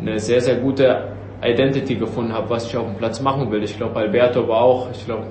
eine 0.00 0.18
sehr, 0.18 0.40
sehr 0.40 0.56
gute 0.56 1.08
Identity 1.42 1.96
gefunden 1.96 2.32
habe, 2.32 2.48
was 2.50 2.66
ich 2.66 2.76
auf 2.76 2.86
dem 2.86 2.96
Platz 2.96 3.20
machen 3.20 3.50
will. 3.50 3.62
Ich 3.62 3.76
glaube, 3.76 3.96
Alberto 3.96 4.46
war 4.48 4.62
auch, 4.62 4.88
ich 4.92 5.04
glaube, 5.04 5.24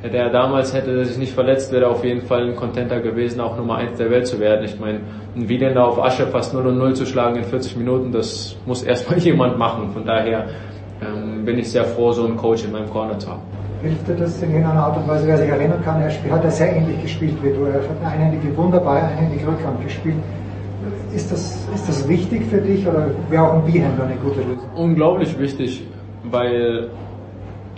Hätte 0.00 0.16
er 0.16 0.30
damals, 0.30 0.72
hätte 0.72 0.96
er 0.96 1.04
sich 1.04 1.18
nicht 1.18 1.32
verletzt, 1.32 1.72
wäre 1.72 1.86
er 1.86 1.90
auf 1.90 2.04
jeden 2.04 2.22
Fall 2.22 2.44
ein 2.48 2.54
Contenter 2.54 3.00
gewesen, 3.00 3.40
auch 3.40 3.56
Nummer 3.56 3.76
1 3.76 3.98
der 3.98 4.10
Welt 4.10 4.28
zu 4.28 4.38
werden. 4.38 4.64
Ich 4.64 4.78
meine, 4.78 5.00
ein 5.34 5.48
Wiedender 5.48 5.84
auf 5.84 6.00
Asche 6.00 6.28
fast 6.28 6.54
0 6.54 6.68
und 6.68 6.78
0 6.78 6.94
zu 6.94 7.04
schlagen 7.04 7.36
in 7.36 7.44
40 7.44 7.76
Minuten, 7.76 8.12
das 8.12 8.56
muss 8.64 8.84
erstmal 8.84 9.18
jemand 9.30 9.58
machen. 9.58 9.90
Von 9.92 10.06
daher 10.06 10.46
ähm, 11.02 11.44
bin 11.44 11.58
ich 11.58 11.70
sehr 11.70 11.84
froh, 11.84 12.12
so 12.12 12.24
einen 12.24 12.36
Coach 12.36 12.64
in 12.64 12.70
meinem 12.70 12.88
Corner 12.90 13.18
zu 13.18 13.28
haben. 13.28 13.42
Hilft 13.82 14.06
dir 14.06 14.14
das 14.14 14.40
in 14.40 14.50
irgendeiner 14.50 14.84
Art 14.84 14.96
und 14.96 15.08
Weise, 15.08 15.26
wer 15.26 15.36
sich 15.36 15.48
erinnern 15.48 15.82
kann, 15.84 16.00
er 16.00 16.32
hat 16.32 16.44
er 16.44 16.50
sehr 16.50 16.76
ähnlich 16.76 17.02
gespielt 17.02 17.36
wie 17.42 17.50
du. 17.50 17.64
Er 17.64 17.74
hat 17.74 18.12
einhändig 18.12 18.40
wunderbar, 18.56 19.02
einhändig 19.02 19.44
Rückhand 19.44 19.82
gespielt. 19.82 20.16
Ist 21.12 21.32
das, 21.32 21.58
ist 21.74 21.88
das 21.88 22.08
wichtig 22.08 22.42
für 22.50 22.60
dich 22.60 22.86
oder 22.86 23.08
wäre 23.30 23.42
auch 23.42 23.54
ein 23.54 23.64
B-Händler 23.64 24.04
eine 24.04 24.16
gute 24.16 24.40
Lösung? 24.40 24.68
Unglaublich 24.76 25.36
wichtig, 25.38 25.84
weil 26.24 26.90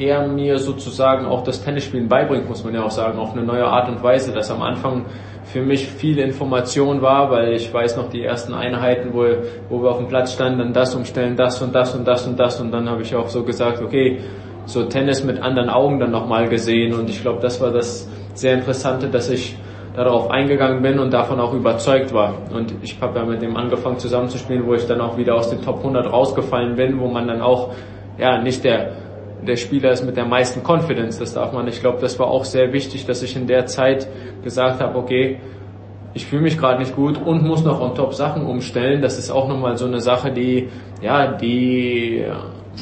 er 0.00 0.26
mir 0.26 0.58
sozusagen 0.58 1.26
auch 1.26 1.44
das 1.44 1.62
Tennisspielen 1.62 2.08
beibringt, 2.08 2.48
muss 2.48 2.64
man 2.64 2.74
ja 2.74 2.82
auch 2.82 2.90
sagen, 2.90 3.18
auf 3.18 3.32
eine 3.32 3.42
neue 3.42 3.66
Art 3.66 3.88
und 3.88 4.02
Weise, 4.02 4.32
dass 4.32 4.50
am 4.50 4.62
Anfang 4.62 5.04
für 5.44 5.60
mich 5.60 5.86
viel 5.86 6.18
Information 6.18 7.02
war, 7.02 7.30
weil 7.30 7.52
ich 7.52 7.72
weiß 7.72 7.96
noch 7.96 8.08
die 8.08 8.22
ersten 8.22 8.54
Einheiten, 8.54 9.10
wo, 9.12 9.24
wo 9.68 9.82
wir 9.82 9.90
auf 9.90 9.98
dem 9.98 10.08
Platz 10.08 10.32
standen, 10.32 10.58
dann 10.58 10.72
das 10.72 10.94
umstellen, 10.94 11.36
das 11.36 11.60
und 11.60 11.74
das 11.74 11.94
und 11.94 12.08
das 12.08 12.26
und 12.26 12.38
das 12.38 12.60
und 12.60 12.72
dann 12.72 12.88
habe 12.88 13.02
ich 13.02 13.14
auch 13.14 13.28
so 13.28 13.42
gesagt, 13.42 13.82
okay, 13.82 14.20
so 14.64 14.84
Tennis 14.84 15.22
mit 15.22 15.42
anderen 15.42 15.68
Augen 15.68 16.00
dann 16.00 16.10
nochmal 16.10 16.48
gesehen 16.48 16.94
und 16.94 17.10
ich 17.10 17.20
glaube, 17.20 17.40
das 17.42 17.60
war 17.60 17.70
das 17.70 18.08
sehr 18.34 18.54
Interessante, 18.54 19.08
dass 19.08 19.28
ich 19.28 19.56
darauf 19.94 20.30
eingegangen 20.30 20.80
bin 20.82 20.98
und 20.98 21.12
davon 21.12 21.40
auch 21.40 21.52
überzeugt 21.52 22.14
war. 22.14 22.34
Und 22.54 22.72
ich 22.80 23.00
habe 23.00 23.18
ja 23.18 23.24
mit 23.24 23.42
dem 23.42 23.56
angefangen 23.56 23.98
zusammenzuspielen, 23.98 24.64
wo 24.64 24.74
ich 24.74 24.86
dann 24.86 25.00
auch 25.00 25.16
wieder 25.18 25.34
aus 25.34 25.50
den 25.50 25.60
Top 25.62 25.78
100 25.78 26.10
rausgefallen 26.10 26.76
bin, 26.76 27.00
wo 27.00 27.08
man 27.08 27.26
dann 27.26 27.42
auch 27.42 27.70
ja 28.16 28.40
nicht 28.40 28.62
der 28.62 28.92
der 29.46 29.56
Spieler 29.56 29.92
ist 29.92 30.04
mit 30.04 30.16
der 30.16 30.26
meisten 30.26 30.62
Confidence, 30.62 31.18
das 31.18 31.34
darf 31.34 31.52
man. 31.52 31.66
Ich 31.68 31.80
glaube, 31.80 31.98
das 32.00 32.18
war 32.18 32.28
auch 32.28 32.44
sehr 32.44 32.72
wichtig, 32.72 33.06
dass 33.06 33.22
ich 33.22 33.36
in 33.36 33.46
der 33.46 33.66
Zeit 33.66 34.06
gesagt 34.42 34.80
habe, 34.80 34.98
okay, 34.98 35.38
ich 36.14 36.26
fühle 36.26 36.42
mich 36.42 36.58
gerade 36.58 36.80
nicht 36.80 36.96
gut 36.96 37.20
und 37.24 37.42
muss 37.42 37.64
noch 37.64 37.80
on 37.80 37.94
top 37.94 38.14
Sachen 38.14 38.44
umstellen. 38.44 39.00
Das 39.00 39.18
ist 39.18 39.30
auch 39.30 39.48
nochmal 39.48 39.76
so 39.76 39.86
eine 39.86 40.00
Sache, 40.00 40.32
die, 40.32 40.68
ja, 41.00 41.32
die 41.32 42.24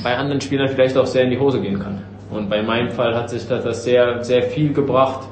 bei 0.02 0.16
anderen 0.16 0.40
Spielern 0.40 0.68
vielleicht 0.68 0.96
auch 0.96 1.06
sehr 1.06 1.24
in 1.24 1.30
die 1.30 1.38
Hose 1.38 1.60
gehen 1.60 1.78
kann. 1.78 2.02
Und 2.30 2.48
bei 2.48 2.62
meinem 2.62 2.90
Fall 2.90 3.14
hat 3.14 3.30
sich 3.30 3.46
das 3.48 3.84
sehr, 3.84 4.22
sehr 4.22 4.42
viel 4.42 4.72
gebracht, 4.72 5.26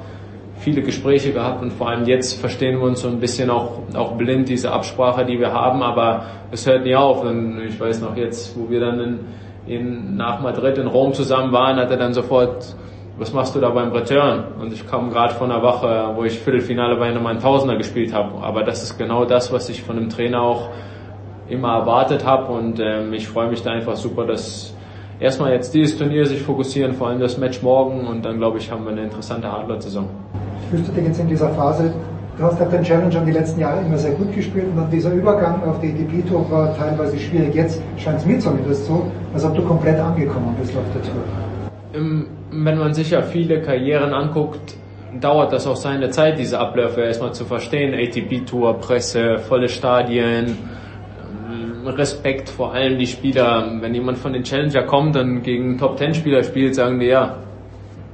viele 0.59 0.83
Gespräche 0.83 1.33
gehabt 1.33 1.63
und 1.63 1.73
vor 1.73 1.91
allem 1.91 2.07
jetzt 2.07 2.41
verstehen 2.41 2.79
wir 2.79 2.87
uns 2.87 3.03
so 3.03 3.09
ein 3.09 3.21
bisschen 3.21 3.51
auch, 3.51 3.81
auch 3.95 4.13
blind, 4.13 4.49
diese 4.49 4.73
Absprache, 4.73 5.25
die 5.25 5.39
wir 5.39 5.53
haben, 5.53 5.83
aber 5.83 6.25
es 6.51 6.67
hört 6.67 6.85
nie 6.85 6.95
auf. 6.95 7.23
Und 7.23 7.61
ich 7.61 7.79
weiß 7.79 8.01
noch 8.01 8.17
jetzt, 8.17 8.59
wo 8.59 8.71
wir 8.71 8.81
dann 8.81 9.01
in, 9.01 9.19
in, 9.67 10.17
nach 10.17 10.41
Madrid 10.41 10.79
in 10.79 10.87
Rom 10.87 11.13
zusammen 11.13 11.53
waren, 11.53 11.77
hat 11.77 11.91
er 11.91 11.97
dann 11.97 12.15
sofort, 12.15 12.75
was 13.19 13.33
machst 13.33 13.55
du 13.55 13.61
da 13.61 13.71
beim 13.71 13.93
Return? 13.93 14.45
Und 14.61 14.73
ich 14.73 14.87
kam 14.87 15.11
gerade 15.11 15.35
von 15.35 15.51
einer 15.51 15.63
Woche, 15.63 16.13
wo 16.15 16.25
ich 16.25 16.39
Viertelfinale 16.39 16.97
bei 16.97 17.07
einem 17.07 17.41
Tausender 17.41 17.77
gespielt 17.77 18.13
habe. 18.13 18.43
Aber 18.43 18.63
das 18.63 18.83
ist 18.83 18.99
genau 18.99 19.25
das, 19.25 19.53
was 19.53 19.69
ich 19.69 19.83
von 19.83 19.97
einem 19.97 20.09
Trainer 20.09 20.43
auch 20.43 20.69
immer 21.49 21.75
erwartet 21.79 22.25
habe 22.25 22.53
und 22.53 22.81
ähm, 22.81 23.13
ich 23.13 23.29
freue 23.29 23.49
mich 23.49 23.63
da 23.63 23.71
einfach 23.71 23.97
super, 23.97 24.27
dass 24.27 24.75
erstmal 25.21 25.53
jetzt 25.53 25.73
dieses 25.75 25.97
Turnier 25.97 26.27
sich 26.27 26.43
fokussieren, 26.43 26.95
vor 26.95 27.09
allem 27.09 27.21
das 27.21 27.39
Match 27.39 27.63
morgen 27.63 28.07
und 28.07 28.25
dann 28.25 28.39
glaube 28.39 28.59
ich 28.59 28.71
haben 28.71 28.85
wir 28.85 28.93
eine 28.93 29.05
interessante 29.05 29.51
Hardler-Saison. 29.51 30.09
Fühlst 30.71 30.89
du 30.89 30.93
dich 30.93 31.05
jetzt 31.05 31.21
in 31.21 31.29
dieser 31.29 31.51
Phase 31.51 31.93
Du 32.39 32.43
hast 32.43 32.61
halt 32.61 32.71
den 32.71 32.83
Challenger 32.83 33.25
die 33.25 33.33
letzten 33.33 33.61
Jahre 33.61 33.81
immer 33.81 33.97
sehr 33.97 34.13
gut 34.13 34.31
gespielt 34.35 34.67
und 34.67 34.77
dann 34.77 34.91
dieser 34.91 35.11
Übergang 35.11 35.63
auf 35.65 35.81
die 35.81 35.89
ATP-Tour 35.89 36.51
war 36.51 36.77
teilweise 36.77 37.19
schwierig. 37.19 37.55
Jetzt 37.55 37.81
scheint 37.97 38.19
es 38.19 38.27
mir 38.27 38.39
zumindest 38.39 38.85
so, 38.85 39.11
als 39.33 39.43
ob 39.47 39.55
du 39.57 39.63
komplett 39.63 39.99
angekommen 39.99 40.55
bist 40.61 40.77
auf 40.77 40.85
der 40.93 41.03
Tour. 41.03 42.27
wenn 42.51 42.79
man 42.79 42.93
sich 42.93 43.11
ja 43.11 43.23
viele 43.23 43.63
Karrieren 43.63 44.13
anguckt, 44.13 44.77
dauert 45.19 45.51
das 45.51 45.67
auch 45.67 45.77
seine 45.77 46.11
Zeit, 46.11 46.39
diese 46.39 46.59
Abläufe 46.59 47.01
erstmal 47.01 47.33
zu 47.33 47.47
verstehen. 47.47 47.95
ATP-Tour, 47.95 48.81
Presse, 48.81 49.39
volle 49.39 49.69
Stadien, 49.71 50.59
ähm, 51.51 51.87
Respekt 51.87 52.51
vor 52.51 52.75
allem 52.75 52.99
die 52.99 53.07
Spieler. 53.07 53.67
Wenn 53.81 53.95
jemand 53.95 54.19
von 54.19 54.35
den 54.35 54.43
Challenger 54.43 54.83
kommt 54.83 55.17
und 55.17 55.43
gegen 55.43 55.79
Top-10-Spieler 55.79 56.43
spielt, 56.43 56.75
sagen 56.75 57.01
die, 57.01 57.07
ja, 57.07 57.39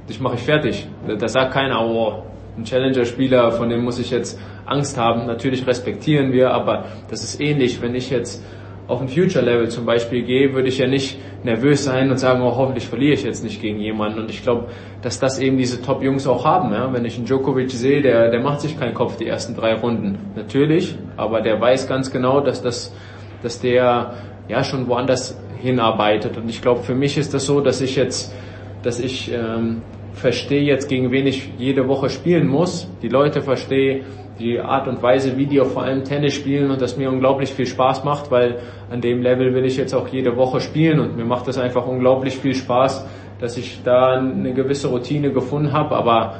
dich 0.07 0.21
mache 0.21 0.35
ich 0.35 0.43
fertig. 0.43 0.87
Da 1.05 1.27
sagt 1.27 1.53
keiner, 1.53 1.85
oh, 1.85 2.23
ein 2.57 2.65
Challenger-Spieler, 2.65 3.51
von 3.51 3.69
dem 3.69 3.83
muss 3.83 3.99
ich 3.99 4.11
jetzt 4.11 4.39
Angst 4.65 4.97
haben. 4.97 5.25
Natürlich 5.25 5.65
respektieren 5.65 6.31
wir, 6.31 6.51
aber 6.51 6.85
das 7.09 7.23
ist 7.23 7.41
ähnlich, 7.41 7.81
wenn 7.81 7.95
ich 7.95 8.09
jetzt 8.09 8.43
auf 8.87 9.01
ein 9.01 9.07
Future-Level 9.07 9.69
zum 9.69 9.85
Beispiel 9.85 10.23
gehe, 10.23 10.53
würde 10.53 10.67
ich 10.67 10.77
ja 10.77 10.87
nicht 10.87 11.17
nervös 11.43 11.83
sein 11.83 12.11
und 12.11 12.17
sagen, 12.17 12.41
oh, 12.41 12.55
hoffentlich 12.55 12.85
verliere 12.85 13.13
ich 13.13 13.23
jetzt 13.23 13.43
nicht 13.43 13.61
gegen 13.61 13.79
jemanden. 13.79 14.19
Und 14.19 14.29
ich 14.29 14.43
glaube, 14.43 14.67
dass 15.01 15.19
das 15.19 15.39
eben 15.39 15.57
diese 15.57 15.81
Top-Jungs 15.81 16.27
auch 16.27 16.43
haben. 16.43 16.73
Ja? 16.73 16.91
Wenn 16.91 17.05
ich 17.05 17.15
einen 17.15 17.25
Djokovic 17.25 17.71
sehe, 17.71 18.01
der, 18.01 18.29
der 18.29 18.41
macht 18.41 18.61
sich 18.61 18.77
keinen 18.77 18.93
Kopf 18.93 19.17
die 19.17 19.25
ersten 19.25 19.55
drei 19.55 19.73
Runden. 19.75 20.17
Natürlich, 20.35 20.97
aber 21.15 21.41
der 21.41 21.59
weiß 21.61 21.87
ganz 21.87 22.11
genau, 22.11 22.41
dass 22.41 22.61
das, 22.61 22.93
dass 23.41 23.61
der 23.61 24.15
ja 24.49 24.63
schon 24.63 24.87
woanders 24.87 25.39
hinarbeitet. 25.61 26.37
Und 26.37 26.49
ich 26.49 26.61
glaube, 26.61 26.83
für 26.83 26.95
mich 26.95 27.17
ist 27.17 27.33
das 27.33 27.45
so, 27.45 27.61
dass 27.61 27.79
ich 27.79 27.95
jetzt, 27.95 28.35
dass 28.83 28.99
ich 28.99 29.31
ähm, 29.33 29.81
verstehe 30.13 30.61
jetzt, 30.61 30.87
gegen 30.89 31.11
wen 31.11 31.27
ich 31.27 31.49
jede 31.57 31.87
Woche 31.87 32.09
spielen 32.09 32.47
muss. 32.47 32.87
Die 33.01 33.09
Leute 33.09 33.41
verstehe, 33.41 34.03
die 34.39 34.59
Art 34.59 34.87
und 34.87 35.01
Weise, 35.03 35.37
wie 35.37 35.45
die 35.45 35.61
auch 35.61 35.67
vor 35.67 35.83
allem 35.83 36.03
Tennis 36.03 36.33
spielen 36.33 36.71
und 36.71 36.81
das 36.81 36.97
mir 36.97 37.09
unglaublich 37.09 37.53
viel 37.53 37.65
Spaß 37.65 38.03
macht, 38.03 38.31
weil 38.31 38.59
an 38.89 39.01
dem 39.01 39.21
Level 39.21 39.53
will 39.53 39.65
ich 39.65 39.77
jetzt 39.77 39.93
auch 39.93 40.07
jede 40.07 40.35
Woche 40.35 40.59
spielen 40.59 40.99
und 40.99 41.15
mir 41.15 41.25
macht 41.25 41.47
das 41.47 41.57
einfach 41.57 41.85
unglaublich 41.85 42.37
viel 42.37 42.55
Spaß, 42.55 43.05
dass 43.39 43.57
ich 43.57 43.81
da 43.83 44.17
eine 44.17 44.53
gewisse 44.53 44.87
Routine 44.87 45.31
gefunden 45.31 45.71
habe, 45.71 45.95
aber 45.95 46.35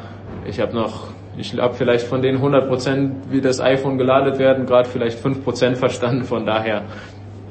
ich 0.48 0.60
habe 0.60 0.74
noch, 0.74 1.08
ich 1.38 1.56
habe 1.58 1.74
vielleicht 1.74 2.08
von 2.08 2.22
den 2.22 2.35
100 2.35 2.68
Prozent, 2.68 3.16
wie 3.30 3.42
das 3.42 3.61
iPhone 3.61 3.98
geladen 3.98 4.40
werden, 4.40 4.66
gerade 4.66 4.90
vielleicht 4.90 5.19
5 5.19 5.43
Prozent 5.43 5.77
verstanden, 5.77 6.24
von 6.24 6.45
daher 6.45 6.84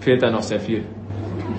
fehlt 0.01 0.23
da 0.23 0.31
noch 0.31 0.43
sehr 0.43 0.61
viel. 0.61 0.85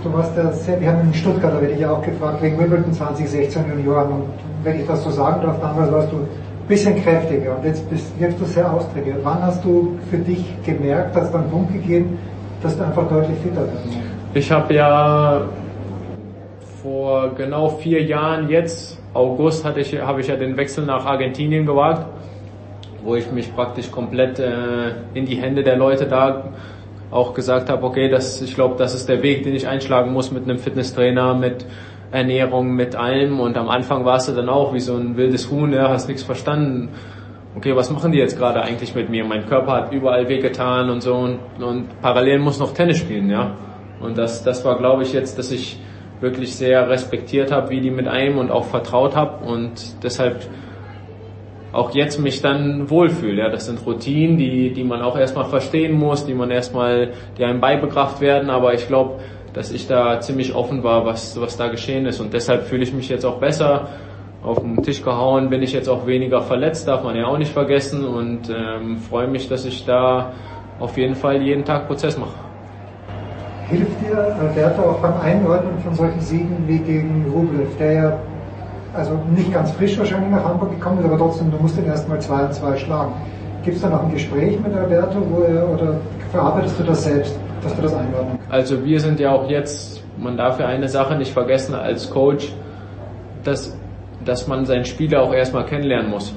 Du 0.04 0.12
warst 0.12 0.36
ja 0.36 0.52
sehr, 0.52 0.82
wir 0.82 0.90
haben 0.90 1.08
in 1.08 1.14
Stuttgart, 1.14 1.54
da 1.54 1.62
werde 1.62 1.74
ich 1.74 1.80
ja 1.80 1.92
auch 1.92 2.02
gefragt, 2.02 2.42
wegen 2.42 2.60
Wimbledon 2.60 2.92
2016 2.92 3.64
Junioren 3.70 4.12
und 4.12 4.24
wenn 4.64 4.80
ich 4.80 4.86
das 4.86 5.02
so 5.02 5.10
sagen 5.10 5.42
darf, 5.42 5.62
damals 5.62 5.92
warst 5.92 6.12
du 6.12 6.28
bisschen 6.68 7.02
kräftiger 7.02 7.56
und 7.58 7.66
jetzt 7.66 7.90
bist, 7.90 8.20
wirkst 8.20 8.40
du 8.40 8.46
sehr 8.46 8.72
austrainiert. 8.72 9.18
Wann 9.24 9.42
hast 9.42 9.64
du 9.64 9.98
für 10.10 10.18
dich 10.18 10.44
gemerkt, 10.66 11.16
dass 11.16 11.34
einen 11.34 11.50
Punkt 11.50 11.74
gegeben, 11.74 12.18
dass 12.62 12.78
du 12.78 12.84
einfach 12.84 13.08
deutlich 13.10 13.38
fitter 13.40 13.62
bist? 13.62 13.98
Ich 14.34 14.52
habe 14.52 14.74
ja 14.74 15.42
vor 16.82 17.32
genau 17.36 17.70
vier 17.70 18.04
Jahren 18.04 18.50
jetzt, 18.50 19.00
August, 19.14 19.64
hatte 19.64 19.80
ich, 19.82 20.02
habe 20.02 20.22
ich 20.22 20.28
ja 20.28 20.36
den 20.36 20.58
Wechsel 20.58 20.86
nach 20.86 21.06
Argentinien 21.06 21.66
gewagt, 21.66 22.06
wo 23.04 23.16
ich 23.16 23.32
mich 23.32 23.54
praktisch 23.56 23.92
komplett 23.92 24.40
äh, 24.40 24.92
in 25.14 25.26
die 25.26 25.36
Hände 25.36 25.64
der 25.64 25.78
Leute 25.78 26.08
da 26.08 26.46
auch 27.14 27.34
gesagt 27.34 27.70
habe, 27.70 27.86
okay, 27.86 28.10
das, 28.10 28.42
ich 28.42 28.56
glaube, 28.56 28.76
das 28.78 28.94
ist 28.94 29.08
der 29.08 29.22
Weg, 29.24 29.44
den 29.44 29.56
ich 29.56 29.68
einschlagen 29.68 30.12
muss 30.12 30.32
mit 30.32 30.44
einem 30.44 30.58
Fitnesstrainer, 30.58 31.34
mit 31.36 31.66
Ernährung, 32.12 32.76
mit 32.76 32.96
allem. 32.96 33.40
Und 33.40 33.58
am 33.58 33.70
Anfang 33.70 34.06
warst 34.06 34.30
du 34.30 34.34
dann 34.34 34.50
auch 34.50 34.74
wie 34.74 34.80
so 34.80 34.96
ein 34.96 35.18
wildes 35.18 35.50
Huhn, 35.50 35.72
ja, 35.74 35.90
hast 35.90 36.08
nichts 36.08 36.24
verstanden. 36.24 36.90
Okay, 37.56 37.76
was 37.76 37.92
machen 37.92 38.12
die 38.12 38.18
jetzt 38.18 38.38
gerade 38.38 38.62
eigentlich 38.62 38.96
mit 38.96 39.10
mir? 39.10 39.24
Mein 39.26 39.46
Körper 39.46 39.74
hat 39.74 39.94
überall 39.94 40.28
wehgetan 40.28 40.90
und 40.90 41.02
so 41.02 41.16
und, 41.16 41.40
und 41.60 42.02
parallel 42.02 42.40
muss 42.40 42.60
noch 42.60 42.74
Tennis 42.74 42.98
spielen, 42.98 43.30
ja. 43.30 43.56
Und 44.00 44.18
das, 44.18 44.44
das 44.44 44.66
war, 44.66 44.78
glaube 44.78 45.04
ich, 45.04 45.14
jetzt, 45.14 45.38
dass 45.38 45.52
ich 45.52 45.80
wirklich 46.20 46.56
sehr 46.56 46.90
respektiert 46.90 47.52
habe, 47.52 47.70
wie 47.70 47.82
die 47.82 47.92
mit 47.92 48.08
einem 48.08 48.38
und 48.38 48.50
auch 48.50 48.66
vertraut 48.66 49.16
habe 49.16 49.46
und 49.46 50.04
deshalb 50.04 50.42
auch 51.74 51.94
jetzt 51.96 52.20
mich 52.20 52.42
dann 52.42 52.90
wohlfühle. 52.90 53.42
Ja, 53.42 53.50
das 53.50 53.66
sind 53.66 53.86
Routinen, 53.86 54.38
die, 54.38 54.72
die 54.72 54.84
man 54.84 55.02
auch 55.02 55.18
erstmal 55.18 55.46
verstehen 55.46 55.94
muss, 55.94 56.26
die 56.26 56.36
man 56.36 56.52
erstmal, 56.52 57.10
die 57.38 57.44
einem 57.44 57.60
beibebracht 57.60 58.22
werden, 58.22 58.50
aber 58.50 58.74
ich 58.76 58.88
glaube, 58.88 59.20
dass 59.54 59.72
ich 59.72 59.88
da 59.88 60.20
ziemlich 60.20 60.56
offen 60.56 60.84
war, 60.84 61.06
was, 61.06 61.40
was 61.40 61.58
da 61.58 61.68
geschehen 61.68 62.06
ist. 62.06 62.20
Und 62.20 62.34
deshalb 62.34 62.64
fühle 62.64 62.84
ich 62.84 62.94
mich 62.94 63.10
jetzt 63.10 63.26
auch 63.26 63.38
besser. 63.38 63.88
Auf 64.44 64.60
den 64.60 64.82
Tisch 64.84 65.04
gehauen 65.04 65.50
bin 65.50 65.62
ich 65.62 65.74
jetzt 65.74 65.88
auch 65.88 66.06
weniger 66.06 66.42
verletzt, 66.42 66.88
darf 66.88 67.04
man 67.04 67.16
ja 67.16 67.26
auch 67.26 67.38
nicht 67.38 67.52
vergessen. 67.52 68.06
Und 68.06 68.50
ähm, 68.50 68.98
freue 68.98 69.28
mich, 69.28 69.48
dass 69.48 69.66
ich 69.66 69.86
da 69.86 70.34
auf 70.80 70.98
jeden 70.98 71.16
Fall 71.16 71.42
jeden 71.42 71.64
Tag 71.64 71.88
Prozess 71.88 72.18
mache. 72.18 72.34
Hilft 73.70 74.02
dir 74.02 74.18
Alberto 74.40 74.82
auch 74.82 75.00
beim 75.00 75.20
Einordnen 75.22 75.80
von 75.80 75.94
solchen 75.94 76.20
Siegen 76.20 76.58
wie 76.68 76.80
gegen 76.80 77.26
Rublev, 77.34 77.78
der 77.78 77.94
ja 77.94 78.20
also 78.94 79.20
nicht 79.36 79.52
ganz 79.52 79.72
frisch 79.72 79.98
wahrscheinlich 79.98 80.32
nach 80.32 80.44
Hamburg 80.44 80.72
gekommen 80.72 81.00
ist, 81.00 81.06
aber 81.06 81.18
trotzdem, 81.18 81.52
du 81.52 81.58
musst 81.58 81.78
ihn 81.78 81.86
erstmal 81.86 82.20
zwei 82.22 82.44
und 82.44 82.54
zwei 82.54 82.78
schlagen. 82.78 83.14
Gibt 83.64 83.78
es 83.78 83.82
da 83.82 83.90
noch 83.90 84.04
ein 84.04 84.12
Gespräch 84.12 84.60
mit 84.60 84.74
Alberto, 84.76 85.20
er, 85.48 85.70
oder 85.70 85.96
verarbeitest 86.32 86.80
du 86.80 86.84
das 86.84 87.04
selbst? 87.04 87.38
dass 87.64 87.76
du 87.76 87.82
das 87.82 87.94
einordnen 87.94 88.38
kannst. 88.40 88.52
Also 88.52 88.86
wir 88.86 89.00
sind 89.00 89.20
ja 89.20 89.32
auch 89.32 89.50
jetzt, 89.50 90.04
man 90.18 90.38
darf 90.38 90.60
ja 90.60 90.68
eine 90.68 90.90
Sache 90.90 91.16
nicht 91.16 91.32
vergessen 91.32 91.74
als 91.74 92.10
Coach, 92.10 92.52
dass, 93.44 93.78
dass 94.24 94.48
man 94.48 94.66
seinen 94.66 94.86
Spieler 94.86 95.24
auch 95.24 95.34
erstmal 95.34 95.66
kennenlernen 95.66 96.10
muss. 96.10 96.36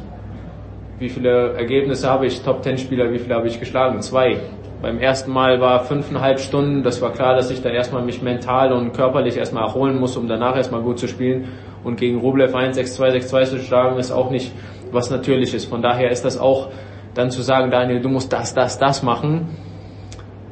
Wie 0.99 1.09
viele 1.09 1.53
Ergebnisse 1.55 2.09
habe 2.09 2.27
ich, 2.27 2.43
Top 2.43 2.63
Ten 2.63 2.79
Spieler, 2.79 3.13
wie 3.13 3.19
viele 3.19 3.35
habe 3.35 3.47
ich 3.49 3.61
geschlagen? 3.61 4.01
Zwei. 4.01 4.39
Beim 4.81 4.99
ersten 4.99 5.31
Mal 5.31 5.61
war 5.61 5.81
fünfeinhalb 5.81 6.39
Stunden, 6.39 6.83
das 6.83 7.01
war 7.01 7.13
klar, 7.13 7.35
dass 7.35 7.51
ich 7.51 7.63
da 7.63 7.71
erstmal 7.71 8.03
mich 8.03 8.23
mental 8.23 8.73
und 8.73 8.93
körperlich 8.93 9.37
erstmal 9.37 9.65
erholen 9.65 9.99
muss, 9.99 10.17
um 10.17 10.29
danach 10.29 10.57
erstmal 10.57 10.83
gut 10.83 10.99
zu 10.99 11.09
spielen. 11.09 11.49
Und 11.87 12.01
gegen 12.01 12.19
Rublev 12.19 12.53
1, 12.53 12.77
6-2, 12.77 13.29
6-2 13.29 13.45
zu 13.45 13.59
schlagen, 13.61 13.97
ist 14.01 14.11
auch 14.11 14.29
nicht 14.31 14.51
was 14.91 15.09
Natürliches. 15.09 15.67
Von 15.67 15.83
daher 15.83 16.11
ist 16.11 16.25
das 16.25 16.37
auch 16.37 16.71
dann 17.15 17.31
zu 17.31 17.43
sagen, 17.43 17.71
Daniel, 17.71 18.01
du 18.01 18.09
musst 18.09 18.33
das, 18.33 18.55
das, 18.55 18.81
das 18.81 19.05
machen, 19.05 19.51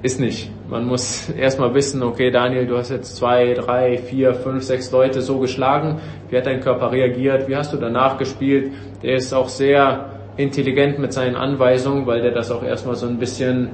ist 0.00 0.20
nicht. 0.20 0.52
Man 0.68 0.86
muss 0.86 1.30
erstmal 1.30 1.74
wissen, 1.74 2.04
okay, 2.04 2.30
Daniel, 2.30 2.68
du 2.68 2.76
hast 2.76 2.90
jetzt 2.90 3.16
zwei, 3.16 3.52
drei, 3.54 3.98
vier, 3.98 4.34
fünf, 4.34 4.62
sechs 4.62 4.92
Leute 4.92 5.22
so 5.22 5.40
geschlagen. 5.40 5.98
Wie 6.30 6.36
hat 6.36 6.46
dein 6.46 6.60
Körper 6.60 6.92
reagiert? 6.92 7.48
Wie 7.48 7.56
hast 7.56 7.72
du 7.72 7.78
danach 7.78 8.16
gespielt? 8.16 8.70
Der 9.02 9.16
ist 9.16 9.34
auch 9.34 9.48
sehr 9.48 10.10
intelligent 10.36 11.00
mit 11.00 11.12
seinen 11.12 11.34
Anweisungen, 11.34 12.06
weil 12.06 12.22
der 12.22 12.30
das 12.30 12.52
auch 12.52 12.62
erstmal 12.62 12.94
so 12.94 13.08
ein 13.08 13.18
bisschen 13.18 13.70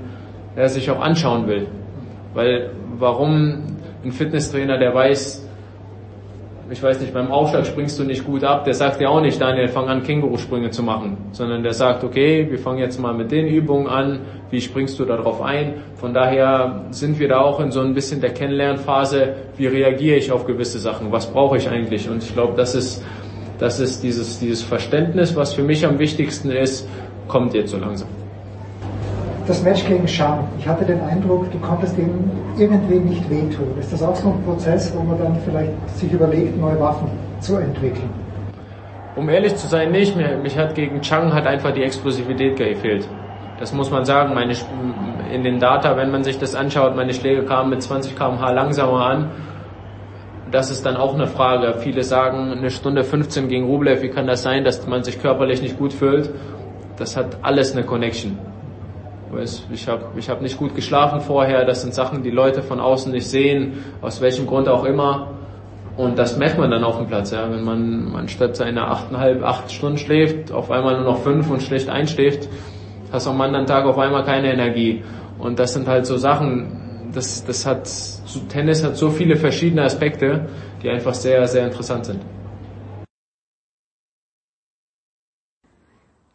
er 0.57 0.71
sich 0.71 0.91
auch 0.91 1.03
anschauen 1.03 1.47
will. 1.47 1.67
Weil 2.33 2.71
warum 2.99 3.77
ein 4.03 4.13
Fitnesstrainer, 4.13 4.79
der 4.79 4.95
weiß, 4.95 5.47
ich 6.71 6.81
weiß 6.81 7.01
nicht, 7.01 7.13
beim 7.13 7.33
Aufschlag 7.33 7.67
springst 7.67 7.99
du 7.99 8.05
nicht 8.05 8.25
gut 8.25 8.45
ab, 8.45 8.65
der 8.65 8.75
sagt 8.75 9.01
dir 9.01 9.11
auch 9.11 9.21
nicht, 9.21 9.41
Daniel, 9.41 9.67
fang 9.67 9.89
an, 9.89 10.05
Kängurusprünge 10.05 10.71
zu 10.71 10.85
machen, 10.85 11.17
sondern 11.33 11.65
der 11.65 11.73
sagt, 11.73 12.05
okay, 12.05 12.47
wir 12.49 12.59
fangen 12.59 12.79
jetzt 12.79 13.01
mal 13.01 13.13
mit 13.13 13.33
den 13.33 13.49
Übungen 13.49 13.89
an, 13.89 14.21
wie 14.51 14.61
springst 14.61 14.99
du 15.01 15.05
darauf 15.05 15.43
ein? 15.43 15.83
Von 15.97 16.15
daher 16.15 16.85
sind 16.91 17.19
wir 17.19 17.29
da 17.29 17.41
auch 17.41 17.59
in 17.59 17.73
so 17.73 17.81
ein 17.81 17.93
bisschen 17.93 18.21
der 18.21 18.33
Kennenlernphase, 18.33 19.35
wie 19.57 19.67
reagiere 19.67 20.17
ich 20.17 20.31
auf 20.31 20.47
gewisse 20.47 20.79
Sachen, 20.79 21.11
was 21.11 21.33
brauche 21.33 21.57
ich 21.57 21.69
eigentlich? 21.69 22.09
Und 22.09 22.23
ich 22.23 22.33
glaube, 22.33 22.55
das 22.57 22.77
ist, 22.77 23.05
das 23.59 23.81
ist 23.81 24.05
dieses, 24.05 24.39
dieses 24.39 24.63
Verständnis, 24.63 25.35
was 25.35 25.53
für 25.55 25.63
mich 25.63 25.85
am 25.85 25.99
wichtigsten 25.99 26.53
ist, 26.53 26.89
kommt 27.27 27.53
jetzt 27.55 27.73
so 27.73 27.79
langsam 27.79 28.09
das 29.51 29.65
Match 29.65 29.85
gegen 29.85 30.07
Sham. 30.07 30.45
Ich 30.61 30.67
hatte 30.67 30.85
den 30.85 31.01
Eindruck, 31.01 31.51
du 31.51 31.59
konntest 31.59 31.99
ihm 31.99 32.31
irgendwie 32.57 33.01
nicht 33.01 33.29
wehtun. 33.29 33.67
Ist 33.81 33.93
das 33.93 34.01
auch 34.01 34.15
so 34.15 34.29
ein 34.29 34.43
Prozess, 34.45 34.95
wo 34.97 35.03
man 35.03 35.19
dann 35.19 35.37
vielleicht 35.45 35.73
sich 35.99 36.13
überlegt, 36.13 36.57
neue 36.57 36.79
Waffen 36.79 37.11
zu 37.41 37.57
entwickeln? 37.57 38.09
Um 39.17 39.29
ehrlich 39.29 39.57
zu 39.57 39.67
sein, 39.67 39.91
nicht. 39.91 40.17
Mich 40.17 40.57
hat 40.57 40.77
gegen 40.77 41.01
Chang 41.01 41.35
hat 41.35 41.49
einfach 41.49 41.73
die 41.73 41.83
Explosivität 41.83 42.57
gefehlt. 42.57 43.09
Das 43.59 43.75
muss 43.75 43.91
man 43.91 44.05
sagen. 44.05 44.35
Meine, 44.35 44.55
in 45.33 45.43
den 45.43 45.59
Data, 45.59 45.97
wenn 45.97 46.13
man 46.13 46.23
sich 46.23 46.39
das 46.39 46.55
anschaut, 46.55 46.95
meine 46.95 47.13
Schläge 47.13 47.43
kamen 47.43 47.71
mit 47.71 47.83
20 47.83 48.17
km/h 48.17 48.53
langsamer 48.53 49.05
an. 49.05 49.31
Das 50.53 50.71
ist 50.71 50.87
dann 50.87 50.97
auch 50.97 51.15
eine 51.15 51.27
Frage. 51.27 51.75
Viele 51.79 52.05
sagen, 52.05 52.53
eine 52.53 52.71
Stunde 52.71 53.03
15 53.03 53.49
gegen 53.49 53.67
Rublev, 53.67 54.01
wie 54.03 54.11
kann 54.11 54.29
das 54.29 54.43
sein, 54.43 54.63
dass 54.63 54.87
man 54.87 55.03
sich 55.03 55.21
körperlich 55.21 55.61
nicht 55.61 55.77
gut 55.77 55.93
fühlt? 55.93 56.31
Das 56.97 57.17
hat 57.17 57.39
alles 57.43 57.73
eine 57.73 57.85
Connection 57.85 58.39
ich 59.39 59.89
habe 59.89 60.05
ich 60.17 60.29
hab 60.29 60.43
nicht 60.43 60.59
gut 60.59 60.75
geschlafen 60.75 61.21
vorher, 61.21 61.65
das 61.65 61.83
sind 61.83 61.95
Sachen, 61.95 62.23
die 62.23 62.31
Leute 62.31 62.63
von 62.63 62.81
außen 62.81 63.13
nicht 63.13 63.29
sehen, 63.29 63.85
aus 64.03 64.21
welchem 64.21 64.47
Grund 64.47 64.69
auch 64.69 64.85
immer. 64.85 65.29
Und 65.97 66.19
das 66.19 66.37
merkt 66.37 66.59
man 66.59 66.71
dann 66.71 66.83
auf 66.83 66.97
dem 66.97 67.07
Platz, 67.07 67.31
ja. 67.31 67.51
Wenn 67.51 67.63
man, 67.63 68.11
man 68.11 68.29
statt 68.29 68.57
seiner 68.57 68.91
achteinhalb, 68.91 69.45
acht 69.45 69.71
Stunden 69.71 69.99
schläft, 69.99 70.51
auf 70.51 70.71
einmal 70.71 70.97
nur 70.97 71.05
noch 71.05 71.19
fünf 71.19 71.51
und 71.51 71.63
schlecht 71.63 71.89
einschläft, 71.89 72.49
hast 73.13 73.27
am 73.27 73.41
anderen 73.41 73.67
Tag 73.67 73.85
auf 73.85 73.99
einmal 73.99 74.25
keine 74.25 74.53
Energie. 74.53 75.03
Und 75.39 75.59
das 75.59 75.75
sind 75.75 75.89
halt 75.89 76.07
so 76.07 76.17
Sachen, 76.17 77.11
das, 77.13 77.45
das 77.45 77.67
hat, 77.67 77.91
Tennis 78.49 78.85
hat 78.85 78.97
so 78.97 79.11
viele 79.11 79.37
verschiedene 79.37 79.83
Aspekte, 79.83 80.49
die 80.83 80.89
einfach 80.89 81.15
sehr, 81.15 81.47
sehr 81.47 81.67
interessant 81.67 82.07
sind. 82.07 82.21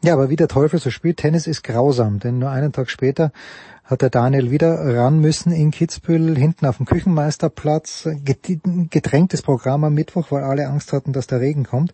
Ja, 0.05 0.13
aber 0.13 0.29
wie 0.29 0.35
der 0.35 0.47
Teufel 0.47 0.79
so 0.79 0.91
spielt, 0.91 1.17
Tennis 1.17 1.47
ist 1.47 1.63
grausam, 1.63 2.19
denn 2.19 2.37
nur 2.37 2.51
einen 2.51 2.71
Tag 2.71 2.91
später 2.91 3.31
hat 3.83 4.03
der 4.03 4.11
Daniel 4.11 4.51
wieder 4.51 4.75
ran 4.95 5.19
müssen 5.19 5.51
in 5.51 5.71
Kitzbühel, 5.71 6.37
hinten 6.37 6.67
auf 6.67 6.77
dem 6.77 6.85
Küchenmeisterplatz, 6.85 8.07
gedrängtes 8.23 9.41
Programm 9.41 9.83
am 9.83 9.95
Mittwoch, 9.95 10.29
weil 10.29 10.43
alle 10.43 10.67
Angst 10.67 10.93
hatten, 10.93 11.11
dass 11.11 11.25
der 11.25 11.39
Regen 11.39 11.63
kommt. 11.63 11.91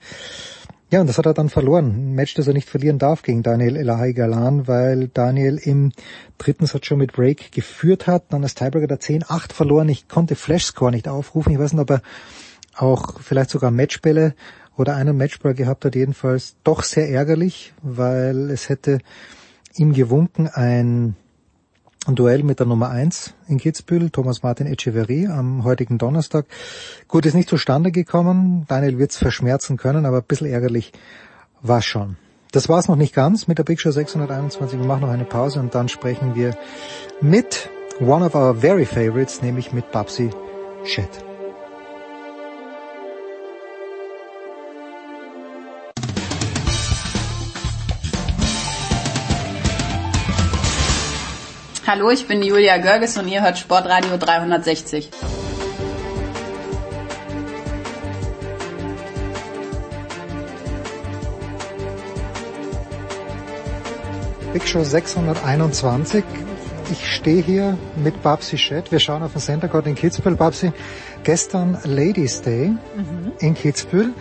Ja, 0.90 1.00
und 1.00 1.08
das 1.08 1.18
hat 1.18 1.26
er 1.26 1.34
dann 1.34 1.48
verloren. 1.48 1.86
Ein 1.86 2.16
Match, 2.16 2.34
das 2.34 2.48
er 2.48 2.54
nicht 2.54 2.70
verlieren 2.70 3.00
darf 3.00 3.24
gegen 3.24 3.44
Daniel 3.44 3.78
Elahi 3.78 4.12
Galan, 4.12 4.68
weil 4.68 5.08
Daniel 5.08 5.58
im 5.58 5.94
dritten 6.38 6.66
Satz 6.66 6.88
schon 6.88 6.98
mit 6.98 7.14
Break 7.14 7.54
geführt 7.54 8.08
hat, 8.08 8.26
dann 8.34 8.44
als 8.44 8.56
Tiebreaker 8.56 8.88
der 8.88 9.00
10-8 9.00 9.54
verloren. 9.54 9.88
Ich 9.88 10.10
konnte 10.10 10.36
Flashscore 10.36 10.92
nicht 10.92 11.08
aufrufen. 11.08 11.54
Ich 11.54 11.60
weiß 11.60 11.72
nicht, 11.72 11.82
ob 11.82 11.92
er 11.92 12.02
auch 12.76 13.22
vielleicht 13.22 13.52
sogar 13.52 13.72
Matchbälle 13.72 14.34
oder 14.82 14.96
einen 14.96 15.16
Matchball 15.18 15.54
gehabt 15.54 15.86
hat. 15.86 15.96
Jedenfalls 15.96 16.56
doch 16.64 16.84
sehr 16.84 17.10
ärgerlich, 17.10 17.74
weil 17.82 18.50
es 18.50 18.68
hätte 18.68 19.00
ihm 19.76 19.94
gewunken 19.94 20.48
ein 20.48 21.16
Duell 22.08 22.42
mit 22.42 22.60
der 22.60 22.66
Nummer 22.66 22.90
eins 22.90 23.36
in 23.48 23.60
Kitzbühel, 23.60 24.10
Thomas 24.10 24.42
Martin 24.42 24.66
Echeverry 24.66 25.28
am 25.28 25.64
heutigen 25.64 26.00
Donnerstag. 26.00 26.48
Gut, 27.08 27.28
ist 27.28 27.36
nicht 27.36 27.48
zustande 27.48 27.92
gekommen. 27.92 28.66
Daniel 28.68 28.98
wird's 28.98 29.18
verschmerzen 29.18 29.78
können, 29.78 30.08
aber 30.08 30.18
ein 30.18 30.24
bisschen 30.24 30.48
ärgerlich 30.48 30.94
war 31.62 31.84
schon. 31.84 32.18
Das 32.52 32.68
war's 32.70 32.88
noch 32.88 32.96
nicht 32.96 33.14
ganz 33.14 33.48
mit 33.48 33.60
der 33.60 33.64
Big 33.64 33.80
Show 33.80 33.92
621. 33.92 34.80
Wir 34.80 34.88
machen 34.88 35.02
noch 35.02 35.10
eine 35.10 35.26
Pause 35.26 35.60
und 35.60 35.76
dann 35.76 35.90
sprechen 35.90 36.34
wir 36.34 36.58
mit 37.22 37.70
one 38.00 38.26
of 38.26 38.34
our 38.34 38.56
very 38.56 38.86
favorites, 38.86 39.44
nämlich 39.44 39.72
mit 39.72 39.92
Babsi 39.92 40.32
Shed. 40.84 41.31
Hallo, 51.94 52.10
ich 52.10 52.26
bin 52.26 52.42
Julia 52.42 52.78
Görges 52.78 53.18
und 53.18 53.28
ihr 53.28 53.42
hört 53.42 53.58
Sportradio 53.58 54.16
360. 54.18 55.10
Big 64.54 64.66
Show 64.66 64.86
621. 64.86 66.24
Ich 66.94 67.14
stehe 67.14 67.44
hier 67.44 67.78
mit 68.02 68.24
Babsi 68.24 68.58
Schett. 68.58 68.90
Wir 68.94 69.00
schauen 69.00 69.22
auf 69.22 69.34
den 69.34 69.42
Center 69.42 69.68
Court 69.68 69.86
in 69.86 69.96
Kitzbühel. 69.96 70.38
Babsi, 70.38 70.72
gestern 71.26 71.78
Ladies 71.84 72.42
Day 72.42 72.70
mhm. 72.70 73.34
in 73.40 73.54
Kitzbühel. 73.54 74.14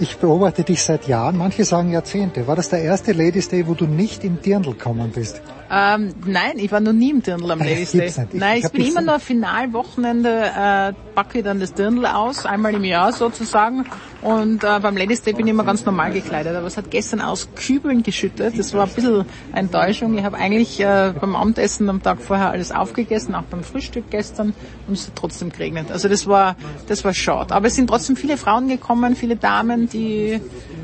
Ich 0.00 0.16
beobachte 0.16 0.64
dich 0.64 0.82
seit 0.82 1.06
Jahren, 1.06 1.36
manche 1.36 1.64
sagen 1.64 1.92
Jahrzehnte. 1.92 2.48
War 2.48 2.56
das 2.56 2.70
der 2.70 2.82
erste 2.82 3.12
Ladies 3.12 3.48
Day, 3.48 3.68
wo 3.68 3.74
du 3.74 3.86
nicht 3.86 4.24
im 4.24 4.42
Dirndl 4.42 4.72
gekommen 4.72 5.12
bist? 5.14 5.40
Ähm, 5.70 6.14
nein, 6.24 6.58
ich 6.58 6.72
war 6.72 6.80
noch 6.80 6.92
nie 6.92 7.10
im 7.10 7.22
Dirndl 7.22 7.50
am 7.50 7.58
Ladies 7.58 7.92
Day. 7.92 8.10
Nein, 8.32 8.58
ich, 8.58 8.64
ich 8.64 8.72
bin 8.72 8.86
immer 8.86 9.02
nur 9.02 9.20
Finalwochenende, 9.20 10.30
äh, 10.30 10.92
packe 11.14 11.38
ich 11.38 11.44
dann 11.44 11.60
das 11.60 11.74
Dirndl 11.74 12.06
aus, 12.06 12.46
einmal 12.46 12.74
im 12.74 12.84
Jahr 12.84 13.12
sozusagen. 13.12 13.84
Und 14.22 14.64
äh, 14.64 14.80
beim 14.80 14.96
Ladies 14.96 15.22
Day 15.22 15.34
bin 15.34 15.46
ich 15.46 15.50
immer 15.50 15.64
ganz 15.64 15.84
normal 15.84 16.12
gekleidet. 16.12 16.56
Aber 16.56 16.66
es 16.66 16.76
hat 16.76 16.90
gestern 16.90 17.20
aus 17.20 17.48
Kübeln 17.54 18.02
geschüttet. 18.02 18.58
Das 18.58 18.72
war 18.72 18.86
ein 18.86 18.92
bisschen 18.92 19.24
Enttäuschung. 19.52 20.16
Ich 20.16 20.24
habe 20.24 20.36
eigentlich 20.36 20.80
äh, 20.80 21.12
beim 21.20 21.36
Abendessen 21.36 21.88
am 21.90 22.02
Tag 22.02 22.20
vorher 22.20 22.50
alles 22.50 22.72
aufgegessen, 22.72 23.34
auch 23.34 23.42
beim 23.42 23.62
Frühstück 23.62 24.10
gestern. 24.10 24.54
Und 24.86 24.94
es 24.94 25.06
hat 25.06 25.16
trotzdem 25.16 25.50
geregnet. 25.50 25.92
Also 25.92 26.08
das 26.08 26.26
war, 26.26 26.56
das 26.88 27.04
war 27.04 27.12
schade. 27.12 27.54
Aber 27.54 27.66
es 27.66 27.76
sind 27.76 27.88
trotzdem 27.88 28.16
viele 28.16 28.36
Frauen 28.38 28.68
gekommen, 28.68 29.14
viele 29.14 29.36
Damen, 29.36 29.88
die 29.88 30.40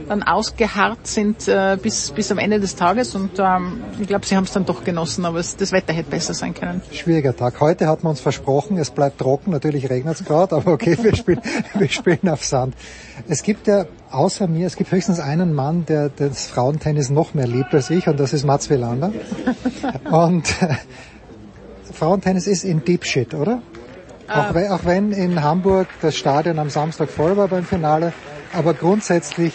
dann 0.08 0.22
ausgeharrt 0.22 1.06
sind 1.06 1.48
äh, 1.48 1.76
bis, 1.80 2.10
bis 2.10 2.30
am 2.30 2.38
Ende 2.38 2.60
des 2.60 2.76
Tages 2.76 3.14
und 3.14 3.38
ähm, 3.38 3.82
ich 4.00 4.06
glaube, 4.06 4.26
sie 4.26 4.36
haben 4.36 4.44
es 4.44 4.52
dann 4.52 4.64
doch 4.64 4.84
genossen, 4.84 5.24
aber 5.24 5.38
es, 5.38 5.56
das 5.56 5.72
Wetter 5.72 5.92
hätte 5.92 6.10
besser 6.10 6.34
sein 6.34 6.54
können. 6.54 6.82
Schwieriger 6.92 7.34
Tag. 7.34 7.60
Heute 7.60 7.86
hat 7.86 8.04
man 8.04 8.10
uns 8.10 8.20
versprochen, 8.20 8.78
es 8.78 8.90
bleibt 8.90 9.18
trocken, 9.18 9.50
natürlich 9.50 9.88
regnet 9.90 10.20
es 10.20 10.24
gerade, 10.24 10.56
aber 10.56 10.72
okay, 10.72 10.96
wir 11.00 11.14
spielen, 11.16 11.40
wir 11.74 11.88
spielen 11.88 12.28
auf 12.28 12.44
Sand. 12.44 12.74
Es 13.28 13.42
gibt 13.42 13.66
ja 13.66 13.86
außer 14.10 14.46
mir, 14.46 14.66
es 14.66 14.76
gibt 14.76 14.92
höchstens 14.92 15.20
einen 15.20 15.52
Mann, 15.52 15.86
der 15.86 16.08
das 16.08 16.46
Frauentennis 16.46 17.10
noch 17.10 17.34
mehr 17.34 17.46
liebt 17.46 17.74
als 17.74 17.90
ich 17.90 18.06
und 18.08 18.18
das 18.20 18.32
ist 18.32 18.44
Mats 18.44 18.70
Wielander. 18.70 19.12
und 20.10 20.44
äh, 20.62 20.74
Frauentennis 21.92 22.46
ist 22.46 22.64
in 22.64 22.84
Deep 22.84 23.04
Shit, 23.04 23.34
oder? 23.34 23.62
Auch, 24.28 24.48
ähm. 24.48 24.54
wenn, 24.54 24.70
auch 24.70 24.84
wenn 24.84 25.12
in 25.12 25.42
Hamburg 25.42 25.88
das 26.00 26.16
Stadion 26.16 26.58
am 26.58 26.70
Samstag 26.70 27.10
voll 27.10 27.36
war 27.36 27.48
beim 27.48 27.64
Finale, 27.64 28.12
aber 28.52 28.74
grundsätzlich 28.74 29.52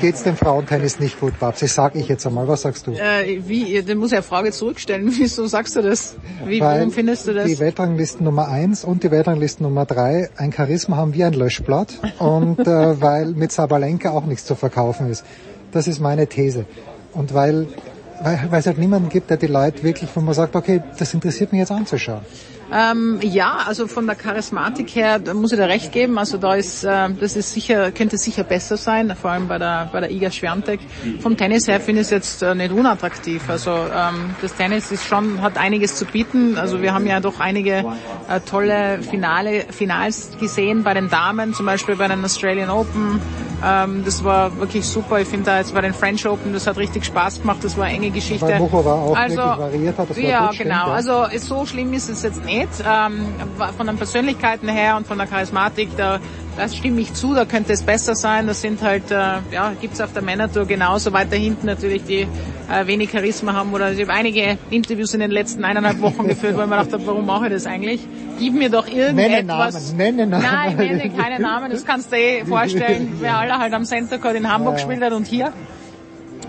geht's 0.00 0.22
dem 0.22 0.36
Frauentennis 0.36 1.00
nicht 1.00 1.20
gut, 1.20 1.38
Babs. 1.38 1.60
Das 1.60 1.74
sag 1.74 1.94
ich 1.94 2.08
jetzt 2.08 2.26
einmal. 2.26 2.48
Was 2.48 2.62
sagst 2.62 2.86
du? 2.86 2.92
Äh, 2.92 3.40
wie? 3.46 3.82
Dann 3.82 3.98
muss 3.98 4.12
ich 4.12 4.18
eine 4.18 4.22
Frage 4.22 4.52
zurückstellen. 4.52 5.12
Wieso 5.18 5.46
sagst 5.46 5.76
du 5.76 5.82
das? 5.82 6.16
Wie, 6.44 6.60
Weil 6.60 6.78
warum 6.78 6.90
findest 6.92 7.26
du 7.26 7.34
das? 7.34 7.46
Die 7.46 7.58
Weltranglisten 7.58 8.24
Nummer 8.24 8.48
eins 8.48 8.84
und 8.84 9.02
die 9.02 9.10
Weltranglisten 9.10 9.64
Nummer 9.64 9.86
drei 9.86 10.30
ein 10.36 10.52
Charisma 10.52 10.96
haben 10.96 11.14
wie 11.14 11.24
ein 11.24 11.32
Löschblatt 11.32 11.98
und 12.18 12.60
äh, 12.60 13.00
weil 13.00 13.26
mit 13.26 13.52
Sabalenka 13.52 14.10
auch 14.10 14.26
nichts 14.26 14.44
zu 14.44 14.54
verkaufen 14.54 15.10
ist. 15.10 15.24
Das 15.72 15.88
ist 15.88 16.00
meine 16.00 16.26
These. 16.26 16.66
Und 17.12 17.34
weil 17.34 17.66
weil, 18.22 18.38
weil 18.50 18.60
es 18.60 18.66
halt 18.66 18.78
niemanden 18.78 19.08
gibt, 19.08 19.30
der 19.30 19.36
die 19.36 19.48
Leute 19.48 19.82
wirklich, 19.82 20.10
wo 20.14 20.20
man 20.20 20.34
sagt, 20.34 20.54
okay, 20.54 20.80
das 20.98 21.12
interessiert 21.12 21.52
mich 21.52 21.58
jetzt 21.58 21.72
anzuschauen. 21.72 22.20
Ähm, 22.72 23.18
ja, 23.22 23.58
also 23.66 23.86
von 23.86 24.06
der 24.06 24.16
Charismatik 24.16 24.94
her 24.94 25.18
da 25.18 25.34
muss 25.34 25.52
ich 25.52 25.58
da 25.58 25.66
recht 25.66 25.92
geben. 25.92 26.18
Also 26.18 26.38
da 26.38 26.54
ist, 26.54 26.84
äh, 26.84 27.10
das 27.20 27.36
ist 27.36 27.52
sicher, 27.52 27.92
könnte 27.92 28.16
sicher 28.16 28.44
besser 28.44 28.78
sein, 28.78 29.14
vor 29.20 29.30
allem 29.30 29.46
bei 29.46 29.58
der 29.58 29.90
bei 29.92 30.00
der 30.00 30.10
Iga 30.10 30.30
Schwerntek. 30.30 30.80
Vom 31.20 31.36
Tennis 31.36 31.68
her 31.68 31.80
finde 31.80 32.00
ich 32.00 32.06
es 32.06 32.10
jetzt 32.10 32.42
äh, 32.42 32.54
nicht 32.54 32.72
unattraktiv. 32.72 33.42
Also 33.48 33.70
ähm, 33.70 34.34
das 34.40 34.54
Tennis 34.54 34.90
ist 34.90 35.06
schon 35.06 35.42
hat 35.42 35.58
einiges 35.58 35.96
zu 35.96 36.06
bieten. 36.06 36.56
Also 36.56 36.80
wir 36.80 36.94
haben 36.94 37.06
ja 37.06 37.20
doch 37.20 37.40
einige 37.40 37.84
äh, 38.28 38.40
tolle 38.40 39.02
Finale 39.02 39.66
Finals 39.70 40.30
gesehen 40.40 40.82
bei 40.82 40.94
den 40.94 41.10
Damen, 41.10 41.52
zum 41.52 41.66
Beispiel 41.66 41.96
bei 41.96 42.08
den 42.08 42.24
Australian 42.24 42.70
Open. 42.70 43.20
Ähm, 43.62 44.02
das 44.04 44.24
war 44.24 44.56
wirklich 44.58 44.86
super. 44.86 45.20
Ich 45.20 45.28
finde 45.28 45.46
da 45.46 45.58
jetzt 45.58 45.74
bei 45.74 45.82
den 45.82 45.92
French 45.92 46.26
Open, 46.26 46.54
das 46.54 46.66
hat 46.66 46.78
richtig 46.78 47.04
Spaß 47.04 47.42
gemacht. 47.42 47.58
Das 47.62 47.76
war 47.76 47.84
eine 47.84 47.96
enge 47.96 48.10
Geschichte. 48.10 48.46
Weil 48.46 48.72
war 48.72 48.94
auch 48.94 49.16
also, 49.16 49.36
variiert 49.36 49.98
hat. 49.98 50.08
Das 50.08 50.16
ja, 50.18 50.48
gut, 50.48 50.58
genau. 50.58 50.74
Stimmt, 50.74 51.06
ja. 51.06 51.14
Also 51.14 51.38
so 51.38 51.66
schlimm 51.66 51.92
ist 51.92 52.08
es 52.08 52.22
jetzt 52.22 52.42
nicht 52.44 52.61
nicht. 52.62 52.84
Ähm, 52.86 53.26
von 53.76 53.86
den 53.86 53.96
Persönlichkeiten 53.96 54.68
her 54.68 54.96
und 54.96 55.06
von 55.06 55.18
der 55.18 55.26
Charismatik, 55.26 55.96
da, 55.96 56.18
das 56.56 56.76
stimme 56.76 57.00
ich 57.00 57.14
zu, 57.14 57.34
da 57.34 57.44
könnte 57.44 57.72
es 57.72 57.82
besser 57.82 58.14
sein. 58.14 58.46
Das 58.46 58.60
sind 58.60 58.82
halt, 58.82 59.10
äh, 59.10 59.14
ja, 59.52 59.72
gibt's 59.80 60.00
auf 60.00 60.12
der 60.12 60.22
Männertour 60.22 60.66
genauso 60.66 61.12
weiter 61.12 61.36
hinten 61.36 61.66
natürlich, 61.66 62.04
die 62.04 62.26
äh, 62.70 62.86
wenig 62.86 63.10
Charisma 63.10 63.52
haben. 63.52 63.72
Oder 63.72 63.92
ich 63.92 64.00
habe 64.00 64.12
einige 64.12 64.58
Interviews 64.70 65.14
in 65.14 65.20
den 65.20 65.30
letzten 65.30 65.64
eineinhalb 65.64 66.00
Wochen 66.00 66.28
geführt, 66.28 66.56
weil 66.56 66.64
ich 66.64 66.70
mir 66.70 66.78
gedacht 66.78 66.92
habe, 66.92 67.06
warum 67.06 67.26
mache 67.26 67.46
ich 67.46 67.52
das 67.52 67.66
eigentlich? 67.66 68.00
Gib 68.38 68.54
mir 68.54 68.70
doch 68.70 68.88
irgendetwas. 68.88 69.92
Nenne 69.92 70.26
Namen, 70.26 70.42
nenne 70.42 70.42
Namen. 70.42 70.76
Nein, 70.76 70.76
nenne 70.76 71.10
keine 71.10 71.40
Namen, 71.40 71.70
das 71.70 71.84
kannst 71.84 72.12
du 72.12 72.16
eh 72.16 72.44
vorstellen, 72.44 73.14
wer 73.20 73.38
alle 73.38 73.58
halt 73.58 73.72
am 73.72 73.84
Center 73.84 74.18
Court 74.18 74.36
in 74.36 74.50
Hamburg 74.50 74.78
ja. 74.78 74.84
gespielt 74.84 75.02
hat 75.02 75.12
und 75.12 75.26
hier. 75.26 75.52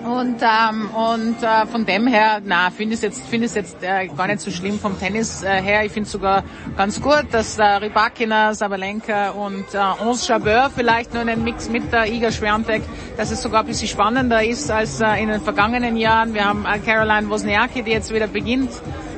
Und, 0.03 0.41
ähm, 0.41 0.89
und 0.89 1.41
äh, 1.41 1.65
von 1.65 1.85
dem 1.85 2.07
her, 2.07 2.41
na, 2.43 2.69
finde 2.71 2.95
ich 2.95 3.01
jetzt, 3.01 3.25
finde 3.27 3.45
ich 3.45 3.53
jetzt 3.53 3.81
äh, 3.81 4.07
gar 4.07 4.27
nicht 4.27 4.41
so 4.41 4.51
schlimm 4.51 4.77
vom 4.77 4.99
Tennis 4.99 5.43
äh, 5.43 5.61
her. 5.61 5.85
Ich 5.85 5.93
finde 5.93 6.09
sogar 6.09 6.43
ganz 6.75 7.01
gut, 7.01 7.25
dass 7.31 7.57
äh, 7.57 7.63
Rybakina, 7.63 8.53
Sabalenka 8.53 9.29
und 9.31 9.65
äh, 9.73 10.03
Ons 10.03 10.27
Jabeur 10.27 10.69
vielleicht 10.75 11.13
nur 11.13 11.21
einen 11.21 11.43
Mix 11.43 11.69
mit 11.69 11.91
der 11.93 12.11
Iga 12.11 12.31
Schwerntek, 12.31 12.83
dass 13.15 13.31
es 13.31 13.41
sogar 13.41 13.61
ein 13.61 13.67
bisschen 13.67 13.87
spannender 13.87 14.43
ist 14.43 14.69
als 14.69 14.99
äh, 14.99 15.21
in 15.21 15.29
den 15.29 15.41
vergangenen 15.41 15.95
Jahren. 15.95 16.33
Wir 16.33 16.45
haben 16.45 16.65
äh, 16.65 16.79
Caroline 16.79 17.29
Wozniacki, 17.29 17.83
die 17.83 17.91
jetzt 17.91 18.13
wieder 18.13 18.27
beginnt. 18.27 18.71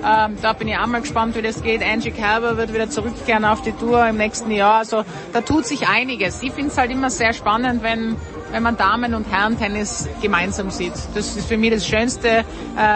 Ähm, 0.06 0.38
da 0.40 0.54
bin 0.54 0.68
ich 0.68 0.78
auch 0.78 0.86
mal 0.86 1.02
gespannt, 1.02 1.36
wie 1.36 1.42
das 1.42 1.64
geht. 1.64 1.82
Angie 1.82 2.12
Kerber 2.12 2.58
wird 2.58 2.72
wieder 2.72 2.92
zurückkehren 2.92 3.44
auf 3.44 3.64
die 3.64 3.72
Tour 3.72 4.06
im 4.06 4.18
nächsten 4.18 4.52
Jahr. 4.52 4.76
Also 4.76 5.04
da 5.34 5.42
tut 5.42 5.66
sich 5.66 5.88
einiges. 5.88 6.44
Ich 6.44 6.52
finde 6.52 6.70
es 6.70 6.78
halt 6.78 6.92
immer 6.92 7.10
sehr 7.10 7.34
spannend, 7.34 7.82
wenn 7.82 8.16
wenn 8.56 8.64
man 8.64 8.78
Damen- 8.78 9.14
und 9.14 9.30
Herren-Tennis 9.30 10.08
gemeinsam 10.22 10.72
sieht. 10.72 10.94
Das 11.14 11.36
ist 11.36 11.46
für 11.46 11.58
mich 11.58 11.72
das 11.72 11.86
Schönste, 11.86 12.30
äh, 12.30 12.44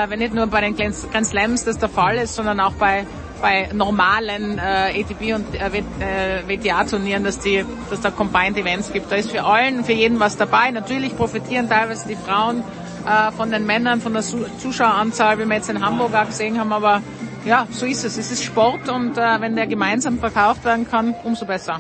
wenn 0.07 0.19
nicht 0.19 0.33
nur 0.33 0.47
bei 0.47 0.61
den 0.61 0.73
Grand 0.73 1.25
Slams 1.25 1.65
das 1.65 1.77
der 1.77 1.89
Fall 1.89 2.15
ist, 2.15 2.35
sondern 2.35 2.61
auch 2.61 2.71
bei 2.73 3.05
bei 3.41 3.69
normalen 3.73 4.57
äh, 4.57 5.01
ATP 5.01 5.33
und 5.33 5.55
äh, 5.55 6.43
WTA-Turnieren, 6.45 7.23
dass 7.23 7.39
die, 7.39 7.63
dass 7.89 8.01
da 8.01 8.11
Combined 8.11 8.57
Events 8.57 8.91
gibt. 8.91 9.09
Da 9.09 9.15
ist 9.15 9.31
für 9.31 9.43
allen, 9.43 9.85
für 9.85 9.93
jeden 9.93 10.19
was 10.19 10.35
dabei. 10.35 10.71
Natürlich 10.71 11.15
profitieren 11.15 11.69
teilweise 11.69 12.07
die 12.07 12.17
Frauen 12.17 12.63
äh, 13.05 13.31
von 13.31 13.49
den 13.49 13.65
Männern, 13.65 14.01
von 14.01 14.13
der 14.13 14.23
Zuschaueranzahl, 14.23 15.39
wie 15.39 15.45
wir 15.45 15.55
jetzt 15.55 15.69
in 15.69 15.85
Hamburg 15.85 16.13
auch 16.15 16.25
gesehen 16.25 16.59
haben, 16.59 16.73
aber 16.73 17.01
ja, 17.45 17.65
so 17.71 17.85
ist 17.85 18.03
es. 18.03 18.17
Es 18.17 18.29
ist 18.29 18.43
Sport 18.43 18.89
und 18.89 19.17
äh, 19.17 19.41
wenn 19.41 19.55
der 19.55 19.67
gemeinsam 19.67 20.19
verkauft 20.19 20.65
werden 20.65 20.85
kann, 20.89 21.15
umso 21.23 21.45
besser. 21.45 21.79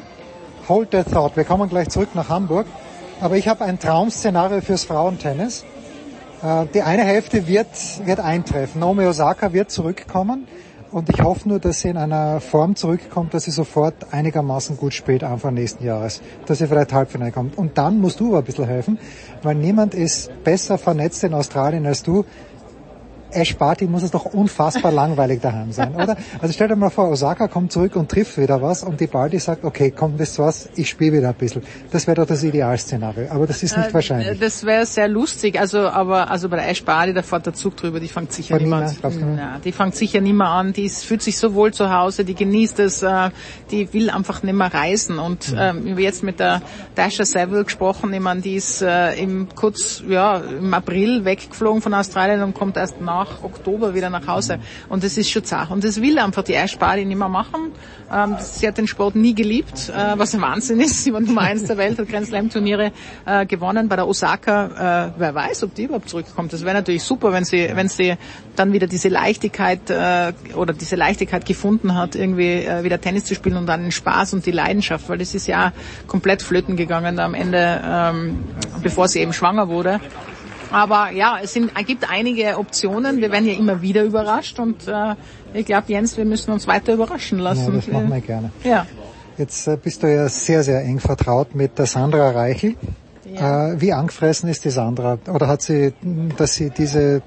Hold 0.69 0.91
that 0.91 1.11
thought. 1.11 1.35
Wir 1.35 1.43
kommen 1.43 1.67
gleich 1.69 1.89
zurück 1.89 2.09
nach 2.13 2.29
Hamburg. 2.29 2.67
Aber 3.21 3.35
ich 3.35 3.49
habe 3.49 3.65
ein 3.65 3.79
Traum-Szenario 3.79 4.61
fürs 4.61 4.85
Frauentennis. 4.85 5.65
Äh, 6.41 6.67
die 6.73 6.81
eine 6.81 7.03
Hälfte 7.03 7.47
wird, 7.47 7.67
wird 8.05 8.21
eintreffen. 8.21 8.79
Naomi 8.79 9.05
Osaka 9.05 9.51
wird 9.51 9.71
zurückkommen. 9.71 10.47
Und 10.91 11.09
ich 11.09 11.21
hoffe 11.21 11.49
nur, 11.49 11.59
dass 11.59 11.81
sie 11.81 11.89
in 11.89 11.97
einer 11.97 12.39
Form 12.39 12.77
zurückkommt, 12.77 13.33
dass 13.33 13.43
sie 13.43 13.51
sofort 13.51 13.93
einigermaßen 14.11 14.77
gut 14.77 14.93
spielt 14.93 15.23
Anfang 15.23 15.53
nächsten 15.53 15.83
Jahres. 15.83 16.21
Dass 16.45 16.59
sie 16.59 16.67
vielleicht 16.67 16.93
Halbfinale 16.93 17.33
kommt. 17.33 17.57
Und 17.57 17.77
dann 17.77 17.99
musst 17.99 18.21
du 18.21 18.29
aber 18.29 18.39
ein 18.39 18.45
bisschen 18.45 18.65
helfen, 18.65 18.97
weil 19.43 19.55
niemand 19.55 19.93
ist 19.93 20.31
besser 20.45 20.77
vernetzt 20.77 21.21
in 21.25 21.33
Australien 21.33 21.85
als 21.85 22.03
du. 22.03 22.23
Ash 23.31 23.55
Barty 23.55 23.85
muss 23.85 24.03
es 24.03 24.11
doch 24.11 24.25
unfassbar 24.25 24.91
langweilig 24.91 25.41
daheim 25.41 25.71
sein, 25.71 25.95
oder? 25.95 26.17
Also 26.41 26.53
stell 26.53 26.67
dir 26.67 26.75
mal 26.75 26.89
vor, 26.89 27.09
Osaka 27.09 27.47
kommt 27.47 27.71
zurück 27.71 27.95
und 27.95 28.09
trifft 28.09 28.37
wieder 28.37 28.61
was 28.61 28.83
und 28.83 28.99
die 28.99 29.07
Barty 29.07 29.39
sagt, 29.39 29.63
okay, 29.63 29.91
komm, 29.95 30.17
wisst 30.17 30.39
was, 30.39 30.69
ich 30.75 30.89
spiele 30.89 31.17
wieder 31.17 31.29
ein 31.29 31.35
bisschen. 31.35 31.61
Das 31.91 32.07
wäre 32.07 32.15
doch 32.15 32.27
das 32.27 32.43
Idealszenario, 32.43 33.29
aber 33.29 33.47
das 33.47 33.61
ist 33.63 33.77
nicht 33.77 33.89
äh, 33.89 33.93
wahrscheinlich. 33.93 34.39
Das 34.39 34.63
wäre 34.65 34.85
sehr 34.85 35.07
lustig, 35.07 35.59
also 35.59 35.89
aber 35.89 36.29
also 36.29 36.49
bei 36.49 36.57
der 36.57 36.69
Ash 36.69 36.83
Barty, 36.83 37.13
da 37.13 37.21
fährt 37.21 37.45
der 37.45 37.53
Zug 37.53 37.77
drüber, 37.77 37.99
die 37.99 38.07
fängt 38.07 38.31
sicher 38.31 38.57
niemand. 38.57 38.95
Ja, 39.03 39.59
die 39.63 39.71
fängt 39.71 39.95
sicher 39.95 40.21
nicht 40.21 40.35
mehr 40.35 40.47
an, 40.47 40.73
die 40.73 40.85
ist, 40.85 41.05
fühlt 41.05 41.21
sich 41.21 41.37
so 41.37 41.53
wohl 41.53 41.73
zu 41.73 41.91
Hause, 41.93 42.25
die 42.25 42.35
genießt 42.35 42.79
es, 42.79 43.03
äh, 43.03 43.29
die 43.71 43.91
will 43.93 44.09
einfach 44.09 44.43
nicht 44.43 44.55
mehr 44.55 44.73
reisen 44.73 45.19
und 45.19 45.51
mhm. 45.51 45.57
ähm, 45.59 45.97
wir 45.97 46.03
jetzt 46.03 46.23
mit 46.23 46.39
der 46.39 46.61
Dasha 46.95 47.25
Seville 47.25 47.63
gesprochen, 47.63 48.13
ich 48.13 48.19
meine, 48.19 48.41
die 48.41 48.55
ist 48.55 48.81
äh, 48.81 49.13
im 49.15 49.47
kurz, 49.55 50.03
ja, 50.07 50.37
im 50.37 50.73
April 50.73 51.25
weggeflogen 51.25 51.81
von 51.81 51.93
Australien 51.93 52.41
und 52.41 52.53
kommt 52.53 52.77
erst 52.77 53.01
nach 53.01 53.18
nach 53.19 53.43
Oktober 53.43 53.93
wieder 53.93 54.09
nach 54.09 54.27
Hause. 54.27 54.59
Und 54.89 55.03
das 55.03 55.17
ist 55.17 55.29
schon 55.29 55.43
zart. 55.43 55.71
Und 55.71 55.83
das 55.83 56.01
will 56.01 56.17
einfach 56.19 56.43
die 56.43 56.55
Eisspari 56.55 57.05
nicht 57.05 57.17
mehr 57.17 57.29
machen. 57.29 57.71
Ähm, 58.11 58.35
sie 58.39 58.67
hat 58.67 58.77
den 58.77 58.87
Sport 58.87 59.15
nie 59.15 59.35
geliebt, 59.35 59.89
äh, 59.89 60.17
was 60.17 60.33
ein 60.33 60.41
Wahnsinn 60.41 60.79
ist. 60.79 61.03
Sie 61.03 61.13
war 61.13 61.19
Nummer 61.21 61.41
eins 61.41 61.63
der 61.65 61.77
Welt, 61.77 61.97
hat 61.99 62.09
Grand 62.09 62.27
Slam 62.27 62.49
Turniere 62.49 62.91
äh, 63.25 63.45
gewonnen. 63.45 63.87
Bei 63.87 63.95
der 63.95 64.07
Osaka, 64.07 65.07
äh, 65.07 65.11
wer 65.17 65.35
weiß, 65.35 65.63
ob 65.63 65.75
die 65.75 65.83
überhaupt 65.83 66.09
zurückkommt. 66.09 66.53
Das 66.53 66.63
wäre 66.63 66.73
natürlich 66.73 67.03
super, 67.03 67.31
wenn 67.33 67.45
sie, 67.45 67.69
wenn 67.73 67.87
sie 67.87 68.15
dann 68.55 68.73
wieder 68.73 68.87
diese 68.87 69.09
Leichtigkeit 69.09 69.89
äh, 69.89 70.33
oder 70.55 70.73
diese 70.73 70.95
Leichtigkeit 70.95 71.45
gefunden 71.45 71.95
hat, 71.95 72.15
irgendwie 72.15 72.65
äh, 72.65 72.83
wieder 72.83 72.99
Tennis 72.99 73.25
zu 73.25 73.35
spielen 73.35 73.57
und 73.57 73.67
dann 73.67 73.81
den 73.81 73.91
Spaß 73.91 74.33
und 74.33 74.45
die 74.45 74.51
Leidenschaft, 74.51 75.07
weil 75.09 75.17
das 75.17 75.35
ist 75.35 75.47
ja 75.47 75.71
komplett 76.07 76.41
flöten 76.41 76.75
gegangen 76.75 77.19
am 77.19 77.33
Ende, 77.33 77.81
ähm, 77.83 78.39
bevor 78.81 79.07
sie 79.07 79.19
eben 79.19 79.33
schwanger 79.33 79.69
wurde. 79.69 79.99
Aber 80.71 81.11
ja, 81.11 81.37
es 81.41 81.53
sind, 81.53 81.71
gibt 81.85 82.09
einige 82.09 82.57
Optionen. 82.57 83.21
Wir 83.21 83.31
werden 83.31 83.47
ja 83.47 83.53
immer 83.53 83.81
wieder 83.81 84.03
überrascht 84.03 84.59
und 84.59 84.87
äh, 84.87 85.15
ich 85.53 85.65
glaube, 85.65 85.85
Jens, 85.87 86.17
wir 86.17 86.25
müssen 86.25 86.51
uns 86.51 86.67
weiter 86.67 86.93
überraschen 86.93 87.39
lassen. 87.39 87.65
Ja, 87.65 87.71
das 87.71 87.87
machen 87.87 88.09
wir 88.11 88.21
gerne. 88.21 88.51
Ja. 88.63 88.85
Jetzt 89.37 89.67
äh, 89.67 89.77
bist 89.81 90.03
du 90.03 90.13
ja 90.13 90.27
sehr, 90.27 90.63
sehr 90.63 90.81
eng 90.81 90.99
vertraut 90.99 91.55
mit 91.55 91.79
der 91.79 91.85
Sandra 91.85 92.31
Reichel. 92.31 92.75
Ja. 93.33 93.69
Äh, 93.69 93.81
wie 93.81 93.93
angefressen 93.93 94.49
ist 94.49 94.65
die 94.65 94.69
Sandra? 94.69 95.17
Oder 95.31 95.47
hat 95.47 95.61
sie, 95.61 95.93
dass 96.37 96.55
sie 96.55 96.71
diese, 96.71 97.21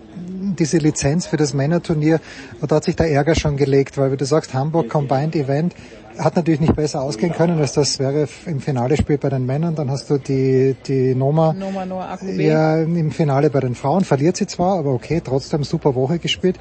diese 0.58 0.78
Lizenz 0.78 1.26
für 1.26 1.36
das 1.36 1.54
Männerturnier, 1.54 2.20
oder 2.60 2.76
hat 2.76 2.84
sich 2.84 2.96
der 2.96 3.10
Ärger 3.10 3.34
schon 3.34 3.56
gelegt? 3.56 3.98
Weil, 3.98 4.12
wie 4.12 4.16
du 4.16 4.26
sagst, 4.26 4.52
Hamburg 4.52 4.88
Combined 4.88 5.36
Event, 5.36 5.74
hat 6.18 6.36
natürlich 6.36 6.60
nicht 6.60 6.76
besser 6.76 7.02
ausgehen 7.02 7.32
können, 7.32 7.58
als 7.58 7.73
das 7.73 7.99
wäre 7.99 8.28
im 8.47 8.60
Finale 8.60 8.97
Spiel 8.97 9.18
bei 9.18 9.28
den 9.28 9.47
Männern. 9.47 9.74
Dann 9.74 9.91
hast 9.91 10.10
du 10.10 10.18
die, 10.18 10.76
die 10.86 11.15
Noma, 11.15 11.52
Noma 11.52 11.84
Noah 11.84 12.18
ja, 12.36 12.82
im 12.82 13.10
Finale 13.10 13.50
bei 13.50 13.60
den 13.60 13.74
Frauen. 13.74 14.05
Verliert 14.05 14.36
sie 14.36 14.47
zwar, 14.47 14.78
aber 14.78 14.92
okay, 14.92 15.20
trotzdem 15.24 15.65
super 15.65 15.94
Woche 15.94 16.18
gespielt. 16.18 16.58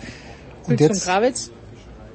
Und 0.67 0.79
jetzt, 0.79 1.05
Kravitz? 1.05 1.51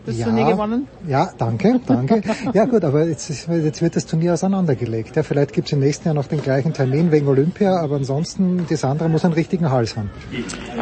Das 0.06 0.18
ja, 0.18 0.26
Turnier 0.26 0.46
gewonnen? 0.46 0.86
Ja, 1.06 1.30
danke, 1.36 1.80
danke. 1.86 2.22
ja 2.54 2.64
gut, 2.64 2.84
aber 2.84 3.04
jetzt, 3.06 3.28
ist, 3.28 3.48
jetzt 3.48 3.82
wird 3.82 3.96
das 3.96 4.06
Turnier 4.06 4.34
auseinandergelegt. 4.34 5.16
Ja, 5.16 5.22
vielleicht 5.22 5.52
gibt 5.52 5.66
es 5.66 5.72
im 5.72 5.80
nächsten 5.80 6.08
Jahr 6.08 6.14
noch 6.14 6.26
den 6.26 6.42
gleichen 6.42 6.72
Termin 6.72 7.10
wegen 7.10 7.26
Olympia, 7.28 7.76
aber 7.76 7.96
ansonsten, 7.96 8.66
die 8.68 8.76
Sandra 8.76 9.08
muss 9.08 9.24
einen 9.24 9.34
richtigen 9.34 9.70
Hals 9.70 9.96
haben. 9.96 10.10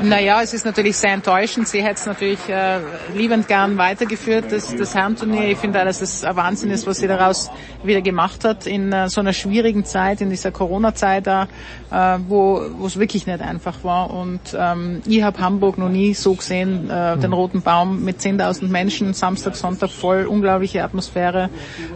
Naja, 0.02 0.42
es 0.42 0.52
ist 0.54 0.64
natürlich 0.64 0.96
sehr 0.96 1.12
enttäuschend. 1.12 1.68
Sie 1.68 1.82
hätte 1.82 1.94
es 1.94 2.06
natürlich 2.06 2.48
äh, 2.48 2.80
liebend 3.14 3.48
gern 3.48 3.78
weitergeführt, 3.78 4.46
das, 4.50 4.74
das 4.76 4.94
Herrenturnier. 4.94 5.48
Ich 5.48 5.58
finde, 5.58 5.84
dass 5.84 6.02
es 6.02 6.24
ein 6.24 6.36
Wahnsinn 6.36 6.70
ist, 6.70 6.86
was 6.86 6.98
sie 6.98 7.06
daraus 7.06 7.50
wieder 7.82 8.02
gemacht 8.02 8.44
hat 8.44 8.66
in 8.66 8.92
äh, 8.92 9.08
so 9.08 9.20
einer 9.20 9.32
schwierigen 9.32 9.84
Zeit, 9.84 10.20
in 10.20 10.30
dieser 10.30 10.50
Corona-Zeit 10.50 11.26
da, 11.26 11.48
äh, 11.90 12.18
wo 12.28 12.60
es 12.84 12.98
wirklich 12.98 13.26
nicht 13.26 13.40
einfach 13.40 13.84
war. 13.84 14.12
Und 14.12 14.40
ähm, 14.56 15.00
ich 15.06 15.22
habe 15.22 15.38
Hamburg 15.38 15.78
noch 15.78 15.88
nie 15.88 16.14
so 16.14 16.34
gesehen, 16.34 16.90
äh, 16.90 17.16
den 17.16 17.24
hm. 17.24 17.32
Roten 17.32 17.62
Baum 17.62 18.04
mit 18.04 18.20
10.000 18.20 18.68
Menschen 18.68 19.13
Samstag, 19.14 19.56
Sonntag 19.56 19.90
voll, 19.90 20.26
unglaubliche 20.26 20.82
Atmosphäre. 20.82 21.50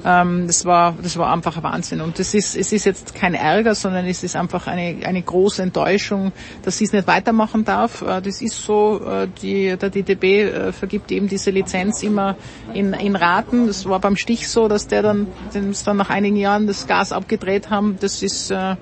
Ähm, 0.04 0.46
das 0.46 0.64
war, 0.64 0.94
das 1.02 1.16
war 1.16 1.32
einfach 1.32 1.56
ein 1.56 1.62
Wahnsinn. 1.62 2.00
Und 2.00 2.18
das 2.18 2.34
ist, 2.34 2.56
es 2.56 2.72
ist 2.72 2.84
jetzt 2.84 3.14
kein 3.14 3.34
Ärger, 3.34 3.74
sondern 3.74 4.06
es 4.06 4.22
ist 4.22 4.36
einfach 4.36 4.66
eine, 4.66 5.06
eine 5.06 5.22
große 5.22 5.62
Enttäuschung, 5.62 6.32
dass 6.62 6.78
sie 6.78 6.84
es 6.84 6.92
nicht 6.92 7.06
weitermachen 7.06 7.64
darf. 7.64 8.02
Äh, 8.02 8.20
das 8.22 8.40
ist 8.40 8.62
so, 8.62 9.00
äh, 9.04 9.28
die, 9.42 9.76
der 9.76 9.90
DTB 9.90 10.24
äh, 10.24 10.72
vergibt 10.72 11.12
eben 11.12 11.28
diese 11.28 11.50
Lizenz 11.50 12.02
immer 12.02 12.36
in, 12.74 12.92
in 12.92 13.16
Raten. 13.16 13.66
Das 13.66 13.86
war 13.88 14.00
beim 14.00 14.16
Stich 14.16 14.48
so, 14.48 14.68
dass 14.68 14.86
der 14.86 15.02
dann, 15.02 15.26
dem 15.54 15.72
dann 15.84 15.96
nach 15.96 16.10
einigen 16.10 16.36
Jahren 16.36 16.66
das 16.66 16.86
Gas 16.86 17.12
abgedreht 17.12 17.70
haben. 17.70 17.96
Das 18.00 18.22
ist, 18.22 18.50
äh, 18.50 18.76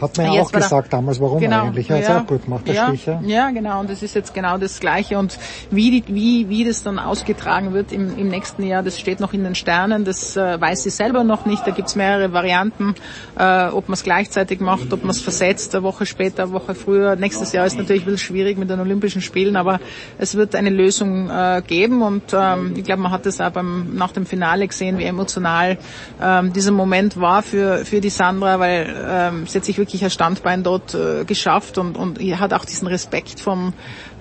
hat 0.00 0.16
man 0.18 0.32
ja 0.32 0.42
auch 0.42 0.52
gesagt 0.52 0.92
damals, 0.92 1.20
warum 1.20 1.40
genau, 1.40 1.64
eigentlich. 1.64 1.88
Er 1.88 2.00
ja, 2.00 2.20
auch 2.20 2.26
gut 2.26 2.44
gemacht, 2.44 2.66
der 2.66 2.74
ja, 2.74 2.88
Stich. 2.88 3.06
Ja. 3.22 3.50
genau. 3.50 3.80
Und 3.80 3.90
das 3.90 4.02
ist 4.02 4.14
jetzt 4.14 4.34
genau 4.34 4.58
das 4.58 4.80
Gleiche. 4.80 5.18
Und 5.18 5.38
wie, 5.70 6.04
wie, 6.06 6.48
wie 6.48 6.64
das 6.64 6.82
dann 6.82 6.98
ausgetragen 6.98 7.72
wird 7.72 7.92
im, 7.92 8.18
im 8.18 8.28
nächsten 8.28 8.62
Jahr, 8.62 8.82
das 8.82 8.98
steht 8.98 9.20
noch 9.20 9.32
in 9.32 9.44
den 9.44 9.54
Sternen. 9.54 10.04
Das 10.04 10.36
äh, 10.36 10.60
weiß 10.60 10.82
sie 10.82 10.90
selber 10.90 11.24
noch 11.24 11.46
nicht. 11.46 11.66
Da 11.66 11.70
gibt's 11.70 11.96
mehrere 11.96 12.32
Varianten, 12.32 12.94
äh, 13.38 13.66
ob 13.68 13.88
man 13.88 13.94
es 13.94 14.02
gleichzeitig 14.02 14.60
macht, 14.60 14.92
ob 14.92 15.02
man 15.02 15.10
es 15.10 15.20
versetzt, 15.20 15.74
eine 15.74 15.82
Woche 15.82 16.04
später, 16.04 16.44
eine 16.44 16.52
Woche 16.52 16.74
früher. 16.74 17.16
Nächstes 17.16 17.52
Jahr 17.52 17.66
ist 17.66 17.78
natürlich 17.78 18.02
ein 18.02 18.12
bisschen 18.12 18.26
schwierig 18.26 18.58
mit 18.58 18.68
den 18.68 18.80
Olympischen 18.80 19.22
Spielen, 19.22 19.56
aber 19.56 19.80
es 20.18 20.34
wird 20.34 20.54
eine 20.54 20.70
Lösung 20.70 21.30
äh, 21.30 21.62
geben. 21.66 22.02
Und 22.02 22.34
ähm, 22.34 22.74
ich 22.76 22.84
glaube, 22.84 23.02
man 23.02 23.12
hat 23.12 23.24
das 23.24 23.40
auch 23.40 23.50
beim, 23.50 23.94
nach 23.94 24.12
dem 24.12 24.26
Finale 24.26 24.68
gesehen, 24.68 24.98
wie 24.98 25.04
emotional 25.04 25.78
ähm, 26.20 26.52
dieser 26.52 26.72
Moment 26.72 27.18
war 27.18 27.42
für, 27.42 27.84
für 27.86 28.00
die 28.02 28.10
Sandra, 28.10 28.58
weil 28.58 28.94
ähm, 29.08 29.46
sie 29.46 29.58
hat 29.58 29.64
sich 29.64 29.78
wirklich 29.78 29.85
ein 29.94 30.10
Standbein 30.10 30.62
dort 30.62 30.94
äh, 30.94 31.24
geschafft 31.24 31.78
und, 31.78 31.96
und 31.96 32.20
er 32.20 32.40
hat 32.40 32.52
auch 32.52 32.64
diesen 32.64 32.88
Respekt 32.88 33.40
vom, 33.40 33.72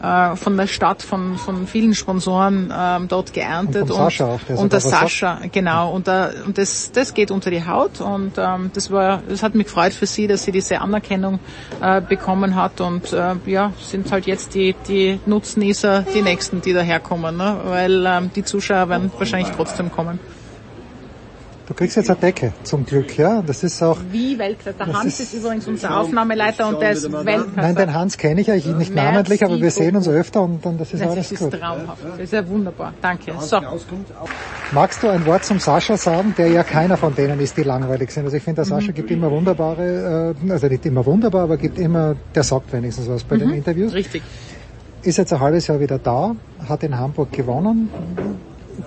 äh, 0.02 0.36
von 0.36 0.58
der 0.58 0.68
Stadt, 0.68 1.02
von, 1.02 1.38
von 1.38 1.68
vielen 1.68 1.94
Sponsoren 1.94 2.74
ähm, 2.76 3.08
dort 3.08 3.34
geerntet. 3.34 3.84
Und, 3.84 3.98
Sascha 3.98 4.26
auch, 4.26 4.40
der 4.48 4.60
und 4.60 4.74
der 4.74 4.80
Sascha, 4.80 5.38
sagt. 5.38 5.54
genau. 5.54 5.92
Und, 5.92 6.08
da, 6.08 6.32
und 6.46 6.58
das, 6.58 6.92
das 6.92 7.14
geht 7.14 7.32
unter 7.32 7.50
die 7.50 7.66
Haut 7.66 8.02
und 8.02 8.34
ähm, 8.38 8.72
das 8.74 8.92
war, 8.92 9.22
das 9.28 9.44
hat 9.44 9.56
mich 9.56 9.66
gefreut 9.66 9.94
für 9.94 10.06
sie, 10.06 10.28
dass 10.28 10.44
sie 10.44 10.52
diese 10.52 10.82
Anerkennung 10.82 11.40
äh, 11.82 12.02
bekommen 12.02 12.56
hat 12.56 12.82
und 12.82 13.12
äh, 13.14 13.36
ja, 13.46 13.74
sind 13.80 14.12
halt 14.12 14.26
jetzt 14.26 14.54
die, 14.56 14.76
die 14.88 15.20
Nutznießer, 15.26 16.06
die 16.14 16.22
Nächsten, 16.22 16.62
die 16.62 16.74
daherkommen, 16.74 17.38
ne? 17.38 17.62
weil 17.66 18.06
ähm, 18.06 18.32
die 18.36 18.44
Zuschauer 18.44 18.90
werden 18.90 19.12
wahrscheinlich 19.18 19.54
trotzdem 19.56 19.92
kommen. 19.92 20.20
Du 21.68 21.74
kriegst 21.74 21.96
jetzt 21.98 22.12
eine 22.12 22.20
Decke, 22.20 22.54
zum 22.62 22.86
Glück, 22.86 23.18
ja. 23.18 23.42
Das 23.42 23.64
ist 23.64 23.82
auch. 23.82 23.98
Wie 24.12 24.38
Weltklasse. 24.38 24.78
Der 24.78 24.94
Hans 24.94 25.20
ist, 25.20 25.34
ist, 25.34 25.34
übrigens 25.34 25.68
unser 25.68 26.00
Aufnahmeleiter 26.00 26.68
und 26.68 26.80
der 26.80 26.92
ist 26.92 27.12
Weltklasse. 27.12 27.50
Nein, 27.56 27.76
den 27.76 27.94
Hans 27.94 28.18
kenne 28.20 28.42
ich 28.42 28.48
ja, 28.48 28.54
ich 28.54 28.68
nicht 28.68 28.94
namentlich, 28.94 29.44
aber 29.44 29.60
wir 29.60 29.72
sehen 29.72 29.96
uns 29.96 30.08
öfter 30.08 30.44
und 30.44 30.64
dann 30.64 30.78
das 30.78 30.94
ist 30.94 31.02
das 31.02 31.10
alles 31.10 31.32
ist 31.32 31.40
gut. 31.40 31.54
Das 31.54 31.60
ist 31.60 31.66
traumhaft. 31.66 32.04
Das 32.06 32.20
ist 32.20 32.34
ja 32.34 32.48
wunderbar. 32.48 32.94
Danke. 33.02 33.34
So. 33.40 33.60
Magst 34.74 35.02
du 35.02 35.10
ein 35.10 35.26
Wort 35.26 35.44
zum 35.44 35.60
Sascha 35.60 35.98
sagen, 35.98 36.36
der 36.38 36.50
ja 36.50 36.62
keiner 36.62 36.98
von 36.98 37.16
denen 37.16 37.40
ist, 37.40 37.58
die 37.58 37.64
langweilig 37.64 38.12
sind? 38.12 38.26
Also 38.26 38.38
ich 38.38 38.44
finde, 38.44 38.58
der 38.58 38.66
Sascha 38.66 38.92
mhm. 38.92 38.96
gibt 38.96 39.10
immer 39.10 39.32
wunderbare, 39.32 40.36
äh, 40.46 40.52
also 40.52 40.68
nicht 40.68 40.86
immer 40.86 41.04
wunderbar, 41.04 41.44
aber 41.44 41.58
gibt 41.58 41.80
immer, 41.80 42.16
der 42.36 42.44
sagt 42.44 42.74
wenigstens 42.74 43.10
was 43.10 43.24
bei 43.24 43.38
mhm. 43.38 43.40
den 43.40 43.50
Interviews. 43.54 43.92
Richtig. 43.94 44.22
Ist 45.02 45.18
jetzt 45.18 45.34
ein 45.34 45.40
halbes 45.40 45.66
Jahr 45.66 45.80
wieder 45.80 45.98
da, 45.98 46.36
hat 46.70 46.84
in 46.84 46.96
Hamburg 46.98 47.32
gewonnen 47.32 47.90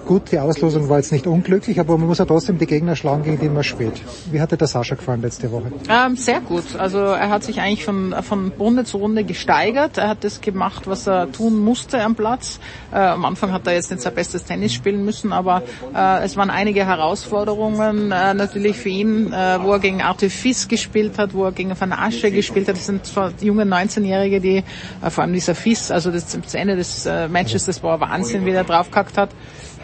Gut, 0.04 0.32
die 0.32 0.38
Auslosung 0.38 0.88
war 0.88 0.98
jetzt 0.98 1.12
nicht 1.12 1.26
unglücklich, 1.26 1.80
aber 1.80 1.96
man 1.96 2.08
muss 2.08 2.18
ja 2.18 2.24
trotzdem 2.24 2.58
die 2.58 2.66
Gegner 2.66 2.96
schlagen, 2.96 3.22
gegen 3.22 3.38
die 3.38 3.48
man 3.48 3.64
spielt. 3.64 4.00
Wie 4.30 4.40
hat 4.40 4.52
dir 4.52 4.56
der 4.56 4.66
Sascha 4.66 4.94
gefallen 4.94 5.22
letzte 5.22 5.50
Woche? 5.50 5.72
Ähm, 5.88 6.16
sehr 6.16 6.40
gut. 6.40 6.76
Also 6.78 6.98
er 6.98 7.30
hat 7.30 7.44
sich 7.44 7.60
eigentlich 7.60 7.84
von, 7.84 8.14
von 8.22 8.52
Runde 8.58 8.84
zu 8.84 8.98
Runde 8.98 9.24
gesteigert. 9.24 9.98
Er 9.98 10.08
hat 10.08 10.24
das 10.24 10.40
gemacht, 10.40 10.86
was 10.86 11.06
er 11.06 11.30
tun 11.32 11.58
musste 11.62 12.02
am 12.02 12.14
Platz. 12.14 12.58
Äh, 12.92 12.96
am 12.96 13.24
Anfang 13.24 13.52
hat 13.52 13.66
er 13.66 13.74
jetzt 13.74 13.90
nicht 13.90 14.02
sein 14.02 14.14
bestes 14.14 14.44
Tennis 14.44 14.72
spielen 14.72 15.04
müssen, 15.04 15.32
aber 15.32 15.62
äh, 15.94 16.24
es 16.24 16.36
waren 16.36 16.50
einige 16.50 16.86
Herausforderungen 16.86 18.12
äh, 18.12 18.34
natürlich 18.34 18.76
für 18.76 18.90
ihn, 18.90 19.32
äh, 19.32 19.58
wo 19.62 19.72
er 19.72 19.78
gegen 19.78 20.02
Artifice 20.02 20.68
gespielt 20.68 21.18
hat, 21.18 21.34
wo 21.34 21.44
er 21.44 21.52
gegen 21.52 21.78
Van 21.78 21.92
Asche 21.92 22.30
gespielt 22.30 22.68
hat. 22.68 22.76
Das 22.76 22.86
sind 22.86 23.06
zwar 23.06 23.32
junge 23.40 23.64
19-Jährige, 23.64 24.40
die 24.40 24.56
äh, 24.56 25.10
vor 25.10 25.24
allem 25.24 25.32
dieser 25.32 25.54
Fiss, 25.54 25.90
also 25.90 26.10
das, 26.10 26.26
das 26.26 26.54
Ende 26.54 26.76
des 26.76 27.06
äh, 27.06 27.28
Matches, 27.28 27.64
das 27.64 27.82
war 27.82 28.00
Wahnsinn, 28.00 28.44
wie 28.44 28.50
er 28.50 28.64
draufgehackt 28.64 29.16
hat. 29.16 29.30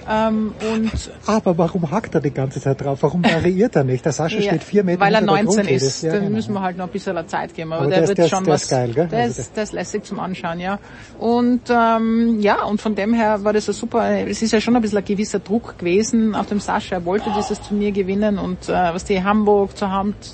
Ähm, 0.08 0.54
und 0.72 1.10
Aber 1.26 1.56
warum 1.56 1.90
hackt 1.90 2.14
er 2.14 2.20
die 2.20 2.32
ganze 2.32 2.60
Zeit 2.60 2.80
drauf? 2.80 2.98
Warum 3.02 3.24
variiert 3.24 3.76
er 3.76 3.84
nicht? 3.84 4.04
Der 4.04 4.12
Sascha 4.12 4.38
ja, 4.38 4.50
steht 4.50 4.64
vier 4.64 4.84
Meter 4.84 5.00
Weil 5.00 5.14
er 5.14 5.20
19 5.20 5.66
ist. 5.66 6.02
Ja, 6.02 6.12
dann 6.12 6.24
genau. 6.24 6.36
müssen 6.36 6.52
wir 6.52 6.60
halt 6.60 6.76
noch 6.76 6.86
ein 6.86 6.92
bisschen 6.92 7.28
Zeit 7.28 7.54
geben. 7.54 7.72
Aber, 7.72 7.82
Aber 7.82 7.90
der, 7.90 8.00
der, 8.00 8.08
wird 8.08 8.18
der, 8.18 8.28
schon 8.28 8.44
der 8.44 8.54
was. 8.54 8.62
Ist 8.64 8.70
geil, 8.70 8.92
gell? 8.92 9.08
Der, 9.08 9.22
also 9.22 9.40
ist, 9.40 9.56
der 9.56 9.62
ist 9.62 9.72
lässig 9.72 10.04
zum 10.04 10.20
Anschauen, 10.20 10.60
ja. 10.60 10.78
Und 11.18 11.62
ähm, 11.70 12.40
ja, 12.40 12.64
und 12.64 12.80
von 12.80 12.94
dem 12.94 13.14
her 13.14 13.44
war 13.44 13.52
das 13.52 13.68
ein 13.68 13.74
super. 13.74 14.26
Es 14.26 14.42
ist 14.42 14.52
ja 14.52 14.60
schon 14.60 14.76
ein 14.76 14.82
bisschen 14.82 14.98
ein 14.98 15.04
gewisser 15.04 15.38
Druck 15.38 15.78
gewesen 15.78 16.34
auf 16.34 16.46
dem 16.46 16.60
Sascha. 16.60 16.96
Er 16.96 17.04
wollte 17.04 17.30
dieses 17.36 17.60
Turnier 17.60 17.92
gewinnen 17.92 18.38
und 18.38 18.68
äh, 18.68 18.72
was 18.72 19.04
die 19.04 19.22
Hamburg 19.22 19.76
zu, 19.76 19.86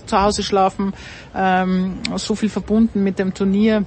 zu 0.06 0.20
Hause 0.20 0.42
schlafen, 0.42 0.92
ähm, 1.34 1.98
so 2.16 2.34
viel 2.34 2.48
verbunden 2.48 3.04
mit 3.04 3.18
dem 3.18 3.34
Turnier 3.34 3.84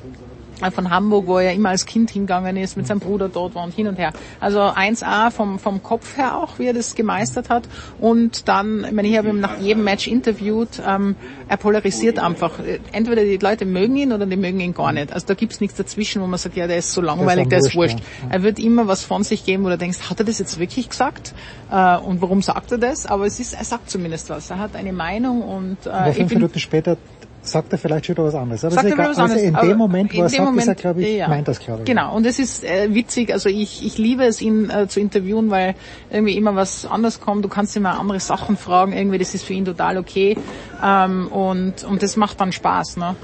von 0.71 0.89
Hamburg, 0.89 1.27
wo 1.27 1.39
er 1.39 1.53
immer 1.53 1.69
als 1.69 1.85
Kind 1.85 2.11
hingegangen 2.11 2.57
ist, 2.57 2.77
mit 2.77 2.87
seinem 2.87 2.99
Bruder 2.99 3.29
dort 3.29 3.55
war 3.55 3.63
und 3.63 3.73
hin 3.73 3.87
und 3.87 3.97
her. 3.97 4.13
Also 4.39 4.59
1A 4.59 5.31
vom, 5.31 5.59
vom 5.59 5.83
Kopf 5.83 6.17
her 6.17 6.37
auch, 6.37 6.59
wie 6.59 6.67
er 6.67 6.73
das 6.73 6.95
gemeistert 6.95 7.49
hat. 7.49 7.63
Und 7.99 8.47
dann, 8.47 8.85
ich 8.85 8.91
meine, 8.91 9.07
ich 9.07 9.17
habe 9.17 9.29
ihn 9.29 9.39
nach 9.39 9.59
jedem 9.59 9.83
Match 9.83 10.07
interviewt, 10.07 10.81
ähm, 10.85 11.15
er 11.47 11.57
polarisiert 11.57 12.19
einfach. 12.19 12.53
Entweder 12.91 13.23
die 13.23 13.37
Leute 13.37 13.65
mögen 13.65 13.95
ihn 13.95 14.13
oder 14.13 14.25
die 14.25 14.37
mögen 14.37 14.59
ihn 14.59 14.73
gar 14.73 14.91
nicht. 14.91 15.13
Also 15.13 15.27
da 15.27 15.33
gibt's 15.33 15.59
nichts 15.61 15.77
dazwischen, 15.77 16.21
wo 16.21 16.27
man 16.27 16.39
sagt, 16.39 16.55
ja, 16.55 16.67
der 16.67 16.77
ist 16.77 16.91
so 16.91 17.01
langweilig, 17.01 17.49
der 17.49 17.59
ist 17.59 17.75
wurscht. 17.75 17.99
Ja. 17.99 18.05
Er 18.31 18.43
wird 18.43 18.59
immer 18.59 18.87
was 18.87 19.03
von 19.03 19.23
sich 19.23 19.45
geben, 19.45 19.63
wo 19.63 19.69
du 19.69 19.77
denkst, 19.77 20.09
hat 20.09 20.19
er 20.19 20.25
das 20.25 20.39
jetzt 20.39 20.59
wirklich 20.59 20.89
gesagt? 20.89 21.33
Äh, 21.71 21.97
und 21.97 22.21
warum 22.21 22.41
sagt 22.41 22.71
er 22.71 22.77
das? 22.77 23.05
Aber 23.05 23.25
es 23.25 23.39
ist, 23.39 23.53
er 23.53 23.63
sagt 23.63 23.89
zumindest 23.89 24.29
was. 24.29 24.49
Er 24.49 24.59
hat 24.59 24.75
eine 24.75 24.93
Meinung 24.93 25.41
und 25.41 25.85
äh, 25.85 26.13
fünf 26.13 26.33
Minuten 26.33 26.59
später 26.59 26.97
sagt 27.45 27.71
er 27.71 27.77
vielleicht 27.77 28.05
schon 28.05 28.17
was 28.17 28.35
anderes. 28.35 28.63
Aber 28.65 28.75
sagt 28.75 28.89
er 28.89 28.97
was 28.97 29.17
anderes. 29.17 29.43
Also 29.43 29.61
in 29.61 29.69
dem 29.69 29.77
Moment, 29.77 30.13
wo 30.13 30.21
er 30.21 30.29
sagt, 30.29 30.43
Moment, 30.43 30.61
ist 30.61 30.67
er, 30.67 30.75
glaube 30.75 31.01
ich, 31.01 31.17
ja. 31.17 31.27
meint 31.27 31.47
das, 31.47 31.59
glaube 31.59 31.81
ich. 31.81 31.85
Genau, 31.85 32.15
und 32.15 32.25
es 32.25 32.39
ist 32.39 32.63
äh, 32.63 32.93
witzig, 32.93 33.31
also 33.31 33.49
ich, 33.49 33.85
ich 33.85 33.97
liebe 33.97 34.23
es, 34.23 34.41
ihn 34.41 34.69
äh, 34.69 34.87
zu 34.87 34.99
interviewen, 34.99 35.49
weil 35.49 35.75
irgendwie 36.09 36.37
immer 36.37 36.55
was 36.55 36.85
anderes 36.85 37.19
kommt. 37.19 37.43
Du 37.43 37.49
kannst 37.49 37.75
immer 37.75 37.99
andere 37.99 38.19
Sachen 38.19 38.57
fragen, 38.57 38.93
irgendwie, 38.93 39.17
das 39.17 39.33
ist 39.33 39.43
für 39.43 39.53
ihn 39.53 39.65
total 39.65 39.97
okay. 39.97 40.37
Ähm, 40.83 41.27
und, 41.27 41.83
und 41.83 42.03
das 42.03 42.17
macht 42.17 42.39
dann 42.39 42.51
Spaß. 42.51 42.97
Ne? 42.97 43.15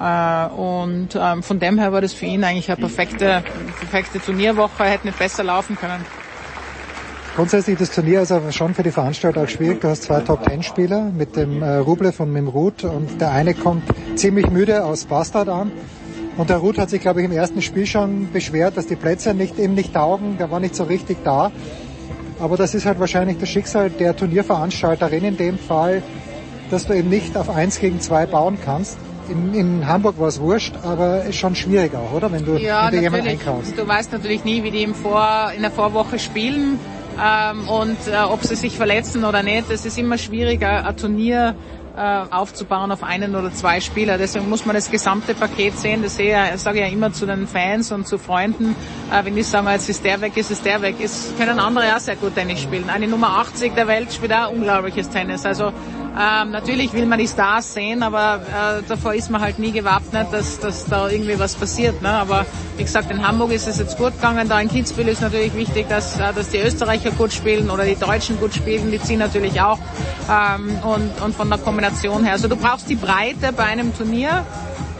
Äh, 0.00 0.46
und 0.54 1.08
ähm, 1.14 1.42
von 1.42 1.58
dem 1.58 1.78
her 1.78 1.92
war 1.92 2.00
das 2.00 2.12
für 2.12 2.26
ihn 2.26 2.44
eigentlich 2.44 2.68
eine 2.70 2.76
perfekte, 2.76 3.42
perfekte 3.78 4.20
Turnierwoche, 4.20 4.84
hätte 4.84 5.06
nicht 5.06 5.18
besser 5.18 5.44
laufen 5.44 5.76
können. 5.76 6.04
Grundsätzlich 7.34 7.78
das 7.78 7.90
Turnier 7.90 8.20
ist 8.20 8.30
aber 8.30 8.52
schon 8.52 8.74
für 8.74 8.82
die 8.82 8.90
Veranstalter 8.90 9.44
auch 9.44 9.48
schwierig. 9.48 9.80
Du 9.80 9.88
hast 9.88 10.02
zwei 10.02 10.20
Top-Ten-Spieler 10.20 11.10
mit 11.16 11.34
dem 11.34 11.62
äh, 11.62 11.76
Rublev 11.76 12.20
und 12.20 12.30
mit 12.30 12.42
dem 12.42 12.48
Ruth 12.48 12.84
und 12.84 13.22
der 13.22 13.30
eine 13.30 13.54
kommt 13.54 13.84
ziemlich 14.16 14.50
müde 14.50 14.84
aus 14.84 15.06
Bastard 15.06 15.48
an. 15.48 15.72
Und 16.36 16.50
der 16.50 16.58
Ruth 16.58 16.76
hat 16.76 16.90
sich, 16.90 17.00
glaube 17.00 17.20
ich, 17.20 17.26
im 17.26 17.32
ersten 17.32 17.62
Spiel 17.62 17.86
schon 17.86 18.30
beschwert, 18.30 18.76
dass 18.76 18.86
die 18.86 18.96
Plätze 18.96 19.32
nicht, 19.32 19.58
eben 19.58 19.72
nicht 19.72 19.94
taugen. 19.94 20.36
Der 20.36 20.50
war 20.50 20.60
nicht 20.60 20.76
so 20.76 20.84
richtig 20.84 21.24
da. 21.24 21.50
Aber 22.38 22.58
das 22.58 22.74
ist 22.74 22.84
halt 22.84 23.00
wahrscheinlich 23.00 23.38
das 23.38 23.48
Schicksal 23.48 23.88
der 23.88 24.14
Turnierveranstalterin 24.14 25.24
in 25.24 25.36
dem 25.38 25.58
Fall, 25.58 26.02
dass 26.70 26.86
du 26.86 26.92
eben 26.92 27.08
nicht 27.08 27.34
auf 27.38 27.48
eins 27.48 27.80
gegen 27.80 27.98
zwei 28.02 28.26
bauen 28.26 28.58
kannst. 28.62 28.98
In, 29.30 29.54
in 29.54 29.88
Hamburg 29.88 30.18
war 30.18 30.28
es 30.28 30.38
wurscht, 30.38 30.74
aber 30.82 31.24
ist 31.24 31.36
schon 31.36 31.54
schwierig 31.54 31.92
auch, 31.94 32.14
oder? 32.14 32.30
Wenn 32.30 32.44
du, 32.44 32.58
ja, 32.58 32.88
wenn 32.90 32.98
du 32.98 33.02
jemanden 33.02 33.28
einkaufst. 33.28 33.78
Du 33.78 33.88
weißt 33.88 34.12
natürlich 34.12 34.44
nie, 34.44 34.62
wie 34.64 34.70
die 34.70 34.82
im 34.82 34.94
Vor, 34.94 35.50
in 35.56 35.62
der 35.62 35.70
Vorwoche 35.70 36.18
spielen 36.18 36.78
ähm, 37.20 37.68
und 37.68 37.98
äh, 38.08 38.16
ob 38.18 38.44
sie 38.44 38.56
sich 38.56 38.76
verletzen 38.76 39.24
oder 39.24 39.42
nicht. 39.42 39.70
Es 39.70 39.84
ist 39.84 39.98
immer 39.98 40.18
schwieriger, 40.18 40.86
ein 40.86 40.96
Turnier 40.96 41.54
äh, 41.96 42.22
aufzubauen 42.30 42.90
auf 42.90 43.02
einen 43.02 43.34
oder 43.34 43.52
zwei 43.52 43.80
Spieler. 43.80 44.18
Deswegen 44.18 44.48
muss 44.48 44.64
man 44.64 44.74
das 44.74 44.90
gesamte 44.90 45.34
Paket 45.34 45.78
sehen. 45.78 46.02
Das 46.02 46.16
sehe 46.16 46.36
ich, 46.54 46.60
sage 46.60 46.80
ich 46.80 46.86
ja 46.86 46.90
immer 46.90 47.12
zu 47.12 47.26
den 47.26 47.46
Fans 47.46 47.92
und 47.92 48.06
zu 48.06 48.18
Freunden. 48.18 48.74
Äh, 49.12 49.24
wenn 49.24 49.36
die 49.36 49.42
sagen, 49.42 49.68
jetzt 49.68 49.88
ist 49.88 50.04
der 50.04 50.20
weg, 50.20 50.36
ist 50.36 50.50
es 50.50 50.62
der 50.62 50.80
weg, 50.82 51.00
ist, 51.00 51.36
können 51.38 51.58
andere 51.58 51.94
auch 51.94 52.00
sehr 52.00 52.16
gut 52.16 52.34
Tennis 52.34 52.60
spielen. 52.60 52.88
Eine 52.88 53.08
Nummer 53.08 53.38
80 53.38 53.74
der 53.74 53.86
Welt 53.86 54.12
spielt 54.12 54.32
auch 54.32 54.50
unglaubliches 54.50 55.10
Tennis. 55.10 55.44
Also 55.44 55.72
ähm, 56.18 56.50
natürlich 56.50 56.92
will 56.92 57.06
man 57.06 57.18
die 57.18 57.26
Stars 57.26 57.72
sehen, 57.72 58.02
aber 58.02 58.40
äh, 58.42 58.82
davor 58.86 59.14
ist 59.14 59.30
man 59.30 59.40
halt 59.40 59.58
nie 59.58 59.72
gewappnet, 59.72 60.28
dass, 60.30 60.58
dass 60.58 60.84
da 60.84 61.08
irgendwie 61.08 61.38
was 61.38 61.54
passiert. 61.54 62.02
Ne? 62.02 62.10
Aber 62.10 62.44
wie 62.76 62.82
gesagt, 62.82 63.10
in 63.10 63.26
Hamburg 63.26 63.50
ist 63.52 63.66
es 63.66 63.78
jetzt 63.78 63.96
gut 63.96 64.12
gegangen. 64.16 64.46
Da 64.46 64.60
in 64.60 64.68
Kitzbühel 64.68 65.08
ist 65.08 65.22
natürlich 65.22 65.54
wichtig, 65.54 65.88
dass, 65.88 66.18
äh, 66.18 66.34
dass 66.34 66.50
die 66.50 66.58
Österreicher 66.58 67.12
gut 67.12 67.32
spielen 67.32 67.70
oder 67.70 67.84
die 67.84 67.96
Deutschen 67.96 68.38
gut 68.38 68.52
spielen. 68.54 68.90
Die 68.90 69.00
ziehen 69.00 69.20
natürlich 69.20 69.62
auch. 69.62 69.78
Ähm, 70.30 70.78
und, 70.82 71.22
und 71.22 71.34
von 71.34 71.48
der 71.48 71.58
Kombination 71.58 72.24
her. 72.24 72.32
Also 72.32 72.46
du 72.46 72.56
brauchst 72.56 72.90
die 72.90 72.96
Breite 72.96 73.52
bei 73.56 73.64
einem 73.64 73.96
Turnier. 73.96 74.44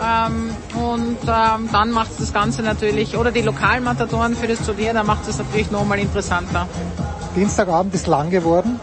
Ähm, 0.03 0.51
und 0.75 1.19
ähm, 1.27 1.69
dann 1.71 1.91
macht 1.91 2.13
das 2.19 2.33
Ganze 2.33 2.63
natürlich, 2.63 3.17
oder 3.17 3.31
die 3.31 3.43
Lokalmatatoren 3.43 4.35
für 4.35 4.49
das 4.49 4.65
Turnier, 4.65 4.95
da 4.95 5.05
macht 5.05 5.29
es 5.29 5.39
natürlich 5.39 5.71
nochmal 5.71 5.99
interessanter. 5.99 6.67
Dienstagabend 7.37 7.95
ist 7.95 8.07
lang 8.07 8.31
geworden 8.31 8.81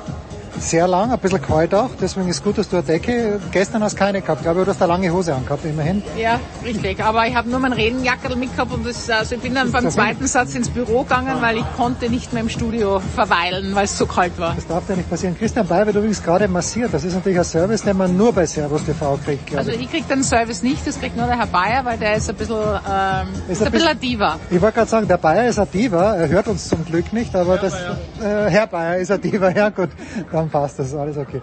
sehr 0.59 0.87
lang, 0.87 1.11
ein 1.11 1.19
bisschen 1.19 1.41
kalt 1.41 1.73
auch, 1.73 1.89
deswegen 1.99 2.27
ist 2.29 2.43
gut, 2.43 2.57
dass 2.57 2.69
du 2.69 2.77
eine 2.77 2.85
Decke, 2.85 3.39
gestern 3.51 3.83
hast 3.83 3.93
du 3.93 3.99
keine 3.99 4.21
gehabt, 4.21 4.41
glaube 4.43 4.59
ich, 4.59 4.65
du 4.65 4.71
hast 4.71 4.81
eine 4.81 4.91
lange 4.91 5.11
Hose 5.11 5.33
angehabt, 5.33 5.65
immerhin. 5.65 6.01
Ja, 6.17 6.39
richtig, 6.63 7.03
aber 7.03 7.27
ich 7.27 7.35
habe 7.35 7.49
nur 7.49 7.59
mein 7.59 7.73
Regenjackerl 7.73 8.35
mitgehabt 8.35 8.73
und 8.73 8.85
das, 8.85 9.09
also 9.09 9.35
ich 9.35 9.41
bin 9.41 9.55
dann 9.55 9.71
beim 9.71 9.89
zweiten 9.89 10.27
Satz 10.27 10.55
ins 10.55 10.69
Büro 10.69 11.03
gegangen, 11.03 11.37
weil 11.41 11.57
ich 11.57 11.65
konnte 11.77 12.09
nicht 12.09 12.33
mehr 12.33 12.43
im 12.43 12.49
Studio 12.49 13.01
verweilen, 13.15 13.73
weil 13.73 13.85
es 13.85 13.97
so 13.97 14.05
kalt 14.05 14.37
war. 14.37 14.55
Das 14.55 14.67
darf 14.67 14.87
ja 14.89 14.95
nicht 14.95 15.09
passieren. 15.09 15.37
Christian 15.37 15.67
Bayer 15.67 15.85
wird 15.85 15.95
übrigens 15.95 16.21
gerade 16.21 16.47
massiert, 16.47 16.93
das 16.93 17.03
ist 17.03 17.13
natürlich 17.13 17.39
ein 17.39 17.45
Service, 17.45 17.81
den 17.83 17.97
man 17.97 18.15
nur 18.15 18.33
bei 18.33 18.45
Servus 18.45 18.83
TV 18.83 19.19
kriegt, 19.23 19.55
Also 19.55 19.71
ich 19.71 19.89
krieg 19.89 20.07
den 20.07 20.23
Service 20.23 20.61
nicht, 20.61 20.85
das 20.85 20.99
kriegt 20.99 21.15
nur 21.15 21.27
der 21.27 21.37
Herr 21.37 21.47
Bayer, 21.47 21.85
weil 21.85 21.97
der 21.97 22.15
ist 22.15 22.29
ein 22.29 22.35
bisschen, 22.35 22.57
ähm, 22.57 23.27
ist, 23.47 23.61
ist 23.61 23.65
ein 23.65 23.71
bisschen 23.71 23.87
ein 23.87 23.99
Diva. 23.99 24.37
Ich 24.49 24.61
wollte 24.61 24.75
gerade 24.75 24.89
sagen, 24.89 25.07
der 25.07 25.17
Bayer 25.17 25.47
ist 25.47 25.59
ein 25.59 25.67
Diva, 25.71 26.15
er 26.15 26.27
hört 26.27 26.47
uns 26.47 26.67
zum 26.67 26.85
Glück 26.85 27.11
nicht, 27.13 27.35
aber 27.35 27.53
Herr 27.55 27.61
das, 27.61 27.73
Bayer. 28.19 28.47
Äh, 28.47 28.49
Herr 28.49 28.67
Bayer 28.67 28.97
ist 28.97 29.11
ein 29.11 29.21
Diva, 29.21 29.49
ja 29.49 29.69
gut, 29.69 29.89
dann 30.31 30.48
passt 30.49 30.79
das, 30.79 30.93
alles 30.93 31.17
okay. 31.17 31.41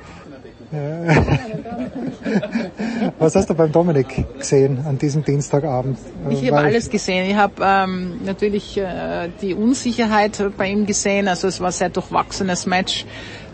Was 3.18 3.36
hast 3.36 3.48
du 3.48 3.54
beim 3.54 3.70
Dominik 3.70 4.26
gesehen 4.38 4.84
an 4.86 4.98
diesem 4.98 5.24
Dienstagabend? 5.24 5.98
Ich 6.28 6.50
habe 6.50 6.58
alles 6.58 6.90
gesehen. 6.90 7.30
Ich 7.30 7.36
habe 7.36 7.54
ähm, 7.62 8.20
natürlich 8.24 8.76
äh, 8.76 9.28
die 9.40 9.54
Unsicherheit 9.54 10.42
bei 10.56 10.68
ihm 10.68 10.86
gesehen. 10.86 11.28
Also 11.28 11.46
es 11.48 11.60
war 11.60 11.68
ein 11.68 11.72
sehr 11.72 11.90
durchwachsenes 11.90 12.66
Match. 12.66 13.06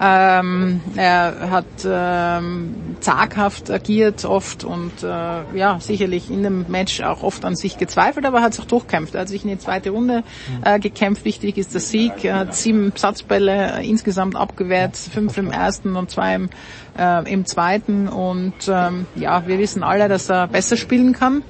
Ähm, 0.04 0.80
er 0.96 1.50
hat 1.50 1.64
ähm, 1.84 2.96
zaghaft 2.98 3.70
agiert 3.70 4.24
oft 4.24 4.64
und 4.64 4.90
äh, 5.04 5.06
ja, 5.06 5.78
sicherlich 5.78 6.28
in 6.28 6.42
dem 6.42 6.66
Match 6.68 7.00
auch 7.02 7.22
oft 7.22 7.44
an 7.44 7.54
sich 7.54 7.78
gezweifelt, 7.78 8.26
aber 8.26 8.42
hat 8.42 8.54
sich 8.54 8.64
auch 8.64 8.68
durchkämpft. 8.68 9.14
Er 9.14 9.20
hat 9.20 9.28
sich 9.28 9.44
in 9.44 9.50
die 9.50 9.58
zweite 9.58 9.90
Runde 9.90 10.24
äh, 10.64 10.80
gekämpft. 10.80 11.24
Wichtig 11.24 11.56
ist 11.56 11.74
der 11.74 11.80
Sieg. 11.80 12.24
Er 12.24 12.40
hat 12.40 12.54
sieben 12.56 12.92
Satzbälle 12.96 13.80
insgesamt 13.84 14.34
abgewehrt, 14.34 14.96
fünf 14.96 15.38
im 15.38 15.52
ersten 15.52 15.94
und 15.94 16.10
zwei 16.10 16.34
im, 16.34 16.50
äh, 16.98 17.32
im 17.32 17.46
zweiten. 17.46 18.08
Und 18.08 18.54
ähm, 18.66 19.06
ja, 19.14 19.46
wir 19.46 19.60
wissen 19.60 19.84
alle, 19.84 20.08
dass 20.08 20.28
er 20.28 20.48
besser 20.48 20.76
spielen 20.76 21.12
kann. 21.12 21.44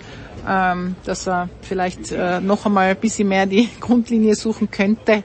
Ähm, 0.46 0.96
dass 1.04 1.28
er 1.28 1.48
vielleicht 1.60 2.10
äh, 2.10 2.40
noch 2.40 2.66
einmal 2.66 2.88
ein 2.88 2.96
bisschen 2.96 3.28
mehr 3.28 3.46
die 3.46 3.68
Grundlinie 3.80 4.34
suchen 4.34 4.72
könnte 4.72 5.22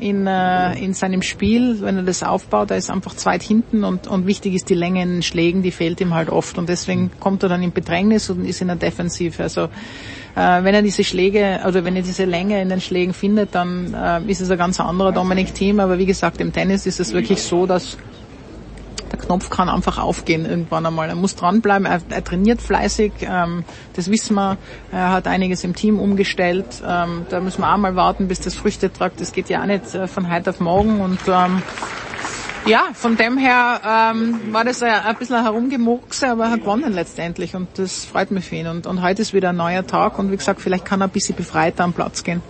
in, 0.00 0.26
äh, 0.26 0.78
in 0.82 0.94
seinem 0.94 1.22
Spiel, 1.22 1.80
wenn 1.80 1.96
er 1.96 2.02
das 2.02 2.22
aufbaut. 2.22 2.70
Er 2.70 2.76
ist 2.76 2.90
einfach 2.90 3.14
zweit 3.14 3.42
hinten 3.42 3.84
und, 3.84 4.06
und 4.06 4.26
wichtig 4.26 4.54
ist 4.54 4.68
die 4.68 4.74
Länge 4.74 5.02
in 5.02 5.10
den 5.10 5.22
Schlägen, 5.22 5.62
die 5.62 5.70
fehlt 5.70 6.00
ihm 6.00 6.14
halt 6.14 6.30
oft 6.30 6.58
und 6.58 6.68
deswegen 6.68 7.10
kommt 7.20 7.42
er 7.42 7.48
dann 7.48 7.62
in 7.62 7.72
Bedrängnis 7.72 8.30
und 8.30 8.44
ist 8.44 8.60
in 8.60 8.68
der 8.68 8.76
Defensive. 8.76 9.42
Also 9.42 9.68
äh, 10.34 10.62
wenn 10.64 10.74
er 10.74 10.82
diese 10.82 11.04
Schläge 11.04 11.60
oder 11.66 11.84
wenn 11.84 11.96
er 11.96 12.02
diese 12.02 12.24
Länge 12.24 12.60
in 12.62 12.68
den 12.68 12.80
Schlägen 12.80 13.12
findet, 13.12 13.54
dann 13.54 13.94
äh, 13.94 14.30
ist 14.30 14.40
es 14.40 14.50
ein 14.50 14.58
ganz 14.58 14.80
anderer 14.80 15.12
Dominik 15.12 15.54
Team. 15.54 15.80
Aber 15.80 15.98
wie 15.98 16.06
gesagt, 16.06 16.40
im 16.40 16.52
Tennis 16.52 16.86
ist 16.86 17.00
es 17.00 17.12
wirklich 17.12 17.42
so, 17.42 17.66
dass 17.66 17.96
der 19.12 19.18
Knopf 19.18 19.50
kann 19.50 19.68
einfach 19.68 19.98
aufgehen 19.98 20.46
irgendwann 20.46 20.86
einmal. 20.86 21.08
Er 21.08 21.14
muss 21.14 21.36
dranbleiben, 21.36 21.86
er, 21.86 22.00
er 22.08 22.24
trainiert 22.24 22.62
fleißig, 22.62 23.12
ähm, 23.22 23.64
das 23.94 24.10
wissen 24.10 24.34
wir. 24.34 24.56
Er 24.92 25.10
hat 25.10 25.26
einiges 25.26 25.64
im 25.64 25.74
Team 25.74 25.98
umgestellt. 25.98 26.82
Ähm, 26.86 27.26
da 27.28 27.40
müssen 27.40 27.62
wir 27.62 27.72
auch 27.72 27.78
mal 27.78 27.96
warten, 27.96 28.28
bis 28.28 28.40
das 28.40 28.54
Früchte 28.54 28.92
tragt. 28.92 29.20
Das 29.20 29.32
geht 29.32 29.48
ja 29.48 29.62
auch 29.62 29.66
nicht 29.66 29.94
äh, 29.94 30.06
von 30.06 30.30
heute 30.30 30.50
auf 30.50 30.60
morgen. 30.60 31.00
Und 31.00 31.20
ähm, 31.28 31.62
ja, 32.66 32.88
von 32.92 33.16
dem 33.16 33.38
her 33.38 33.80
ähm, 34.12 34.52
war 34.52 34.64
das 34.64 34.82
ein, 34.82 34.92
ein 34.92 35.16
bisschen 35.16 35.42
herumgemurkse, 35.42 36.28
aber 36.28 36.44
er 36.44 36.50
hat 36.52 36.60
gewonnen 36.60 36.92
letztendlich 36.92 37.56
und 37.56 37.68
das 37.78 38.04
freut 38.04 38.30
mich 38.30 38.44
für 38.44 38.56
ihn. 38.56 38.66
Und, 38.66 38.86
und 38.86 39.02
heute 39.02 39.22
ist 39.22 39.32
wieder 39.32 39.50
ein 39.50 39.56
neuer 39.56 39.86
Tag 39.86 40.18
und 40.18 40.30
wie 40.30 40.36
gesagt, 40.36 40.60
vielleicht 40.60 40.84
kann 40.84 41.00
er 41.00 41.08
ein 41.08 41.10
bisschen 41.10 41.36
befreiter 41.36 41.84
am 41.84 41.92
Platz 41.92 42.22
gehen. 42.22 42.42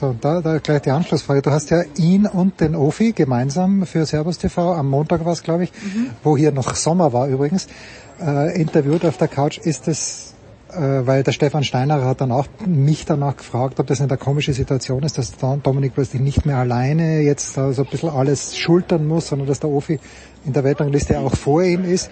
So, 0.00 0.16
da, 0.18 0.40
da 0.40 0.56
gleich 0.56 0.80
die 0.80 0.92
Anschlussfrage. 0.92 1.42
Du 1.42 1.50
hast 1.50 1.68
ja 1.68 1.82
ihn 1.98 2.24
und 2.24 2.58
den 2.62 2.74
Ofi 2.74 3.12
gemeinsam 3.12 3.84
für 3.84 4.06
Servus 4.06 4.38
TV, 4.38 4.72
am 4.72 4.88
Montag 4.88 5.26
war 5.26 5.34
es, 5.34 5.42
glaube 5.42 5.64
ich, 5.64 5.72
mhm. 5.72 6.12
wo 6.24 6.38
hier 6.38 6.52
noch 6.52 6.74
Sommer 6.74 7.12
war 7.12 7.28
übrigens, 7.28 7.68
äh, 8.18 8.58
interviewt 8.58 9.04
auf 9.04 9.18
der 9.18 9.28
Couch. 9.28 9.58
Ist 9.58 9.88
es, 9.88 10.32
äh, 10.72 10.80
weil 10.80 11.22
der 11.22 11.32
Stefan 11.32 11.64
Steiner 11.64 12.02
hat 12.02 12.22
dann 12.22 12.32
auch 12.32 12.46
mich 12.64 13.04
danach 13.04 13.36
gefragt, 13.36 13.78
ob 13.78 13.88
das 13.88 14.00
eine 14.00 14.16
komische 14.16 14.54
Situation 14.54 15.02
ist, 15.02 15.18
dass 15.18 15.32
Dominik 15.36 15.94
plötzlich 15.94 16.22
nicht 16.22 16.46
mehr 16.46 16.56
alleine 16.56 17.20
jetzt 17.20 17.52
so 17.52 17.60
ein 17.60 17.90
bisschen 17.90 18.08
alles 18.08 18.56
schultern 18.56 19.06
muss, 19.06 19.28
sondern 19.28 19.48
dass 19.48 19.60
der 19.60 19.68
Ofi 19.68 20.00
in 20.46 20.54
der 20.54 20.64
Weltrangliste 20.64 21.18
auch 21.18 21.36
vor 21.36 21.62
ihm 21.62 21.84
ist. 21.84 22.10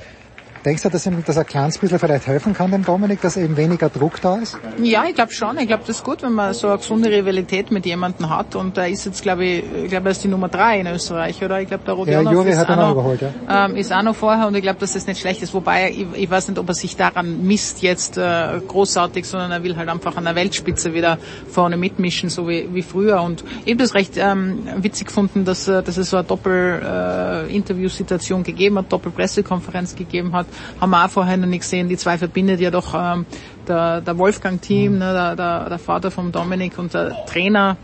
Denkst 0.64 0.82
du, 0.82 0.88
dass, 0.88 1.06
ihm, 1.06 1.22
dass 1.24 1.36
er 1.36 1.44
kleines 1.44 1.78
bisschen 1.78 1.98
vielleicht 1.98 2.26
helfen 2.26 2.52
kann, 2.52 2.70
dem 2.70 2.84
Dominik, 2.84 3.20
dass 3.20 3.36
eben 3.36 3.56
weniger 3.56 3.88
Druck 3.88 4.20
da 4.20 4.36
ist? 4.36 4.58
Ja, 4.82 5.04
ich 5.08 5.14
glaube 5.14 5.32
schon. 5.32 5.56
Ich 5.58 5.68
glaube, 5.68 5.84
das 5.86 5.98
ist 5.98 6.04
gut, 6.04 6.22
wenn 6.22 6.32
man 6.32 6.52
so 6.52 6.68
eine 6.68 6.78
gesunde 6.78 7.10
Rivalität 7.10 7.70
mit 7.70 7.86
jemandem 7.86 8.28
hat. 8.28 8.56
Und 8.56 8.76
er 8.76 8.88
ist 8.88 9.06
jetzt, 9.06 9.22
glaube 9.22 9.44
ich, 9.44 9.62
ich 9.84 9.90
glaube, 9.90 10.08
er 10.08 10.10
ist 10.10 10.24
die 10.24 10.28
Nummer 10.28 10.48
drei 10.48 10.80
in 10.80 10.88
Österreich, 10.88 11.40
oder? 11.42 11.60
Ich 11.60 11.68
glaube, 11.68 11.84
der 11.84 11.94
Rodionov 11.94 12.24
ja, 12.24 12.32
Juri 12.32 12.50
ist, 12.50 12.58
hat 12.58 12.68
auch 12.70 12.76
noch, 12.76 12.90
überholt, 12.92 13.22
ja. 13.22 13.66
ähm, 13.66 13.76
ist 13.76 13.92
auch 13.92 14.02
noch 14.02 14.16
vorher 14.16 14.48
und 14.48 14.56
ich 14.56 14.62
glaube, 14.62 14.80
dass 14.80 14.94
das 14.94 15.06
nicht 15.06 15.20
schlecht 15.20 15.42
ist. 15.42 15.54
Wobei, 15.54 15.90
ich, 15.90 16.06
ich 16.14 16.30
weiß 16.30 16.48
nicht, 16.48 16.58
ob 16.58 16.68
er 16.68 16.74
sich 16.74 16.96
daran 16.96 17.46
misst 17.46 17.82
jetzt 17.82 18.18
äh, 18.18 18.60
großartig, 18.66 19.26
sondern 19.26 19.52
er 19.52 19.62
will 19.62 19.76
halt 19.76 19.88
einfach 19.88 20.16
an 20.16 20.24
der 20.24 20.34
Weltspitze 20.34 20.92
wieder 20.92 21.18
vorne 21.48 21.76
mitmischen, 21.76 22.30
so 22.30 22.48
wie, 22.48 22.68
wie 22.72 22.82
früher. 22.82 23.22
Und 23.22 23.44
ich 23.64 23.70
habe 23.72 23.82
das 23.82 23.94
recht 23.94 24.14
ähm, 24.16 24.66
witzig 24.76 25.06
gefunden, 25.06 25.44
dass, 25.44 25.68
äh, 25.68 25.84
dass 25.84 25.96
es 25.96 26.10
so 26.10 26.16
eine 26.16 26.26
Doppel-Interview-Situation 26.26 28.40
äh, 28.40 28.44
gegeben 28.44 28.78
hat, 28.78 28.92
Doppel-Pressekonferenz 28.92 29.94
gegeben 29.94 30.32
hat 30.32 30.47
haben 30.80 30.90
wir 30.90 31.04
auch 31.04 31.10
vorher 31.10 31.36
noch 31.36 31.46
nicht 31.46 31.60
gesehen. 31.60 31.88
Die 31.88 31.96
zwei 31.96 32.18
verbindet 32.18 32.60
ja 32.60 32.70
doch 32.70 32.94
ähm, 32.94 33.26
der, 33.66 34.00
der 34.00 34.18
Wolfgang-Team, 34.18 34.92
mhm. 34.92 34.98
ne, 34.98 35.12
der, 35.12 35.36
der, 35.36 35.68
der 35.68 35.78
Vater 35.78 36.10
vom 36.10 36.32
Dominik 36.32 36.78
und 36.78 36.94
der 36.94 37.24
Trainer 37.26 37.76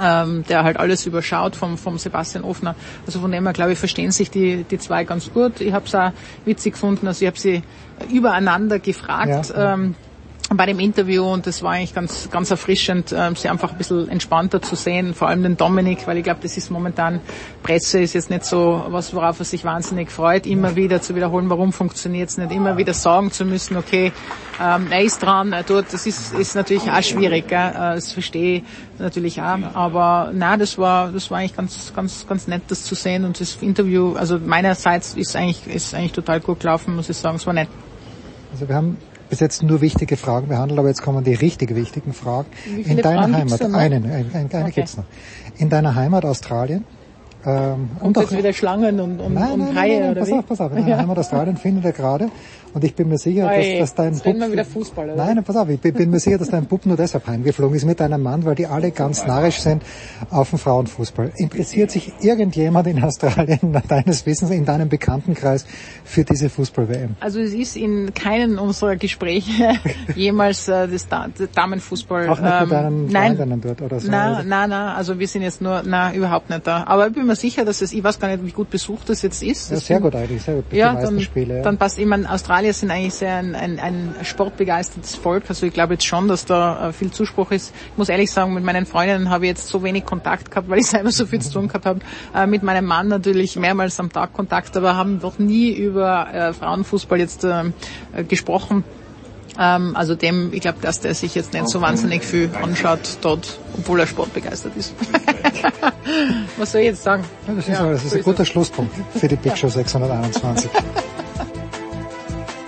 ähm, 0.00 0.44
der 0.48 0.64
halt 0.64 0.76
alles 0.76 1.06
überschaut 1.06 1.56
vom, 1.56 1.78
vom 1.78 1.98
Sebastian 1.98 2.44
Offner. 2.44 2.74
Also 3.06 3.20
von 3.20 3.30
dem 3.30 3.44
her, 3.44 3.52
glaube 3.52 3.72
ich, 3.72 3.78
verstehen 3.78 4.10
sich 4.10 4.30
die, 4.30 4.64
die 4.64 4.78
zwei 4.78 5.04
ganz 5.04 5.32
gut. 5.32 5.60
Ich 5.60 5.72
habe 5.72 5.86
es 5.86 5.94
auch 5.94 6.10
witzig 6.44 6.74
gefunden, 6.74 7.06
also 7.06 7.22
ich 7.22 7.26
habe 7.26 7.38
sie 7.38 7.62
übereinander 8.10 8.78
gefragt. 8.78 9.50
Ja. 9.50 9.74
Ähm, 9.74 9.94
bei 10.50 10.66
dem 10.66 10.78
Interview 10.78 11.24
und 11.24 11.46
das 11.46 11.62
war 11.62 11.72
eigentlich 11.72 11.94
ganz, 11.94 12.28
ganz 12.30 12.50
erfrischend, 12.50 13.12
äh, 13.12 13.30
sie 13.34 13.48
einfach 13.48 13.72
ein 13.72 13.78
bisschen 13.78 14.08
entspannter 14.08 14.60
zu 14.60 14.76
sehen, 14.76 15.14
vor 15.14 15.28
allem 15.28 15.42
den 15.42 15.56
Dominik, 15.56 16.06
weil 16.06 16.18
ich 16.18 16.24
glaube, 16.24 16.40
das 16.42 16.56
ist 16.56 16.70
momentan, 16.70 17.20
Presse 17.62 18.00
ist 18.00 18.12
jetzt 18.12 18.30
nicht 18.30 18.44
so 18.44 18.84
was, 18.88 19.14
worauf 19.14 19.38
er 19.38 19.44
sich 19.46 19.64
wahnsinnig 19.64 20.10
freut, 20.10 20.46
immer 20.46 20.76
wieder 20.76 21.00
zu 21.00 21.16
wiederholen, 21.16 21.48
warum 21.48 21.72
funktioniert 21.72 22.28
es 22.28 22.36
nicht, 22.36 22.52
immer 22.52 22.76
wieder 22.76 22.92
sagen 22.92 23.30
zu 23.30 23.44
müssen, 23.44 23.76
okay, 23.76 24.12
ähm, 24.62 24.88
er 24.90 25.02
ist 25.02 25.22
dran, 25.22 25.52
er 25.52 25.64
tut, 25.64 25.86
das 25.90 26.06
ist, 26.06 26.34
ist 26.34 26.54
natürlich 26.54 26.90
auch 26.90 27.02
schwierig, 27.02 27.48
gell? 27.48 27.70
Äh, 27.70 27.94
das 27.94 28.12
verstehe 28.12 28.58
ich 28.58 28.62
natürlich 28.98 29.40
auch, 29.40 29.58
aber 29.74 30.30
na, 30.32 30.56
das 30.56 30.76
war, 30.76 31.10
das 31.10 31.30
war 31.30 31.38
eigentlich 31.38 31.56
ganz, 31.56 31.92
ganz, 31.96 32.26
ganz 32.28 32.46
nett, 32.46 32.62
das 32.68 32.84
zu 32.84 32.94
sehen 32.94 33.24
und 33.24 33.40
das 33.40 33.56
Interview, 33.62 34.14
also 34.14 34.38
meinerseits 34.38 35.14
ist 35.14 35.34
eigentlich, 35.34 35.66
ist 35.74 35.94
eigentlich 35.94 36.12
total 36.12 36.40
gut 36.40 36.60
gelaufen, 36.60 36.94
muss 36.94 37.08
ich 37.08 37.16
sagen, 37.16 37.36
es 37.36 37.46
war 37.46 37.54
nett. 37.54 37.68
Also 38.52 38.68
wir 38.68 38.76
haben 38.76 38.98
bis 39.34 39.40
jetzt 39.40 39.64
nur 39.64 39.80
wichtige 39.80 40.16
Fragen 40.16 40.46
behandelt, 40.46 40.78
aber 40.78 40.86
jetzt 40.86 41.02
kommen 41.02 41.24
die 41.24 41.34
richtig 41.34 41.74
wichtigen 41.74 42.12
Fragen. 42.12 42.46
In 42.66 42.98
deiner 42.98 43.22
Fragen 43.22 43.34
Heimat, 43.34 43.62
einen, 43.62 43.74
einen, 43.74 44.30
eine, 44.32 44.32
eine 44.32 44.62
okay. 44.62 44.70
gibt's 44.70 44.96
noch. 44.96 45.04
In 45.56 45.70
deiner 45.70 45.96
Heimat 45.96 46.24
Australien, 46.24 46.84
ähm, 47.44 47.90
und, 48.00 48.16
und 48.16 48.22
jetzt 48.22 48.38
wieder 48.38 48.52
Schlangen 48.52 49.00
und, 49.00 49.20
und, 49.20 49.34
nein, 49.34 49.60
und 49.60 49.74
Haie 49.74 49.74
nein, 49.74 50.00
nein, 50.00 50.10
oder 50.12 50.20
pass 50.20 50.28
wie? 50.28 50.34
auf, 50.34 50.46
pass 50.46 50.60
auf. 50.60 50.70
In 50.70 50.76
deiner 50.78 50.88
ja. 50.90 50.98
Heimat 51.02 51.18
Australien 51.18 51.56
findet 51.56 51.84
er 51.84 51.92
gerade 51.92 52.28
und 52.74 52.82
ich 52.82 52.94
bin 52.94 53.08
mir 53.08 53.18
sicher, 53.18 53.46
Oi, 53.46 53.78
dass, 53.78 53.94
dass 53.94 54.22
dein 54.22 54.38
Bub... 54.38 54.52
wieder 54.52 54.64
Fußball, 54.64 55.10
oder? 55.10 55.24
Nein, 55.24 55.44
pass 55.44 55.56
auf, 55.56 55.68
ich 55.68 55.80
bin 55.80 56.10
mir 56.10 56.18
sicher, 56.18 56.38
dass 56.38 56.50
dein 56.50 56.66
Bub 56.66 56.84
nur 56.86 56.96
deshalb 56.96 57.26
heimgeflogen 57.26 57.76
ist 57.76 57.84
mit 57.84 58.00
deinem 58.00 58.22
Mann, 58.22 58.44
weil 58.44 58.56
die 58.56 58.66
alle 58.66 58.90
ganz 58.90 59.24
narrisch 59.26 59.60
sind 59.60 59.82
auf 60.30 60.50
den 60.50 60.58
Frauenfußball. 60.58 61.30
Interessiert 61.36 61.92
sich 61.92 62.12
irgendjemand 62.20 62.88
in 62.88 63.02
Australien, 63.02 63.60
deines 63.88 64.26
Wissens, 64.26 64.50
in 64.50 64.64
deinem 64.64 64.88
Bekanntenkreis 64.88 65.66
für 66.04 66.24
diese 66.24 66.50
Fußball-WM? 66.50 67.16
Also 67.20 67.40
es 67.40 67.54
ist 67.54 67.76
in 67.76 68.12
keinem 68.12 68.58
unserer 68.58 68.96
Gespräche 68.96 69.74
jemals 70.16 70.66
äh, 70.66 70.88
das 70.88 71.06
da 71.08 71.28
Damenfußball... 71.54 72.28
Auch 72.28 72.40
nicht 72.40 72.60
mit 72.60 72.72
deinen 72.72 73.06
nein, 73.06 73.36
Freundinnen 73.36 73.60
dort 73.60 73.82
oder 73.82 74.00
so? 74.00 74.10
Nein, 74.10 74.48
nein, 74.48 74.70
nein, 74.70 74.96
also 74.96 75.16
wir 75.18 75.28
sind 75.28 75.42
jetzt 75.42 75.62
nur, 75.62 75.82
nein, 75.84 76.14
überhaupt 76.14 76.50
nicht 76.50 76.66
da. 76.66 76.82
Aber 76.86 77.06
ich 77.06 77.14
bin 77.14 77.24
mir 77.26 77.36
sicher, 77.36 77.64
dass 77.64 77.82
es, 77.82 77.92
ich 77.92 78.02
weiß 78.02 78.18
gar 78.18 78.28
nicht, 78.28 78.44
wie 78.44 78.50
gut 78.50 78.70
besucht 78.70 79.08
das 79.08 79.22
jetzt 79.22 79.42
ist. 79.42 79.70
Ja, 79.70 79.76
sehr 79.76 80.00
gut 80.00 80.16
eigentlich, 80.16 80.42
sehr 80.42 80.56
gut. 80.56 80.64
Ja, 80.72 80.94
dann, 80.94 81.20
Spiele, 81.20 81.58
ja. 81.58 81.62
dann 81.62 81.78
passt. 81.78 81.98
Ich 81.98 82.06
meine, 82.06 82.28
Australier 82.64 82.72
sind 82.72 82.90
eigentlich 82.90 83.14
sehr 83.14 83.36
ein, 83.36 83.54
ein, 83.54 83.78
ein 83.78 84.14
sportbegeistertes 84.22 85.16
Volk. 85.16 85.44
Also 85.48 85.66
ich 85.66 85.74
glaube 85.74 85.94
jetzt 85.94 86.06
schon, 86.06 86.28
dass 86.28 86.46
da 86.46 86.88
äh, 86.88 86.92
viel 86.92 87.10
Zuspruch 87.10 87.50
ist. 87.50 87.74
Ich 87.92 87.98
muss 87.98 88.08
ehrlich 88.08 88.30
sagen, 88.30 88.54
mit 88.54 88.64
meinen 88.64 88.86
Freundinnen 88.86 89.28
habe 89.28 89.44
ich 89.44 89.50
jetzt 89.50 89.68
so 89.68 89.82
wenig 89.82 90.06
Kontakt 90.06 90.50
gehabt, 90.50 90.70
weil 90.70 90.78
ich 90.78 90.86
selber 90.90 91.10
so 91.10 91.26
viel 91.26 91.40
zu 91.40 91.52
tun 91.52 91.68
gehabt 91.68 91.84
habe. 91.84 92.00
Äh, 92.34 92.46
mit 92.46 92.62
meinem 92.62 92.86
Mann 92.86 93.08
natürlich 93.08 93.56
mehrmals 93.56 94.00
am 94.00 94.10
Tag 94.10 94.32
Kontakt, 94.32 94.76
aber 94.76 94.96
haben 94.96 95.18
noch 95.18 95.38
nie 95.38 95.72
über 95.72 96.32
äh, 96.32 96.52
Frauenfußball 96.54 97.18
jetzt 97.18 97.44
äh, 97.44 97.64
gesprochen. 98.26 98.84
Ähm, 99.58 99.94
also 99.94 100.14
dem, 100.14 100.52
ich 100.52 100.62
glaube, 100.62 100.78
dass 100.80 101.00
der 101.00 101.14
sich 101.14 101.34
jetzt 101.34 101.52
nicht 101.52 101.68
so 101.68 101.82
wahnsinnig 101.82 102.24
viel 102.24 102.50
anschaut 102.62 103.18
dort, 103.20 103.58
obwohl 103.76 104.00
er 104.00 104.06
sportbegeistert 104.06 104.74
ist. 104.76 104.94
Was 106.56 106.72
soll 106.72 106.80
ich 106.80 106.86
jetzt 106.88 107.02
sagen? 107.02 107.24
Ja, 107.46 107.54
das 107.54 107.68
ist, 107.68 107.78
ja, 107.78 107.90
das 107.90 108.04
ist 108.04 108.14
ein 108.14 108.22
guter 108.22 108.44
Schlusspunkt 108.44 108.94
für 109.14 109.28
die 109.28 109.36
Big 109.36 109.56
Show 109.56 109.68
621. 109.68 110.70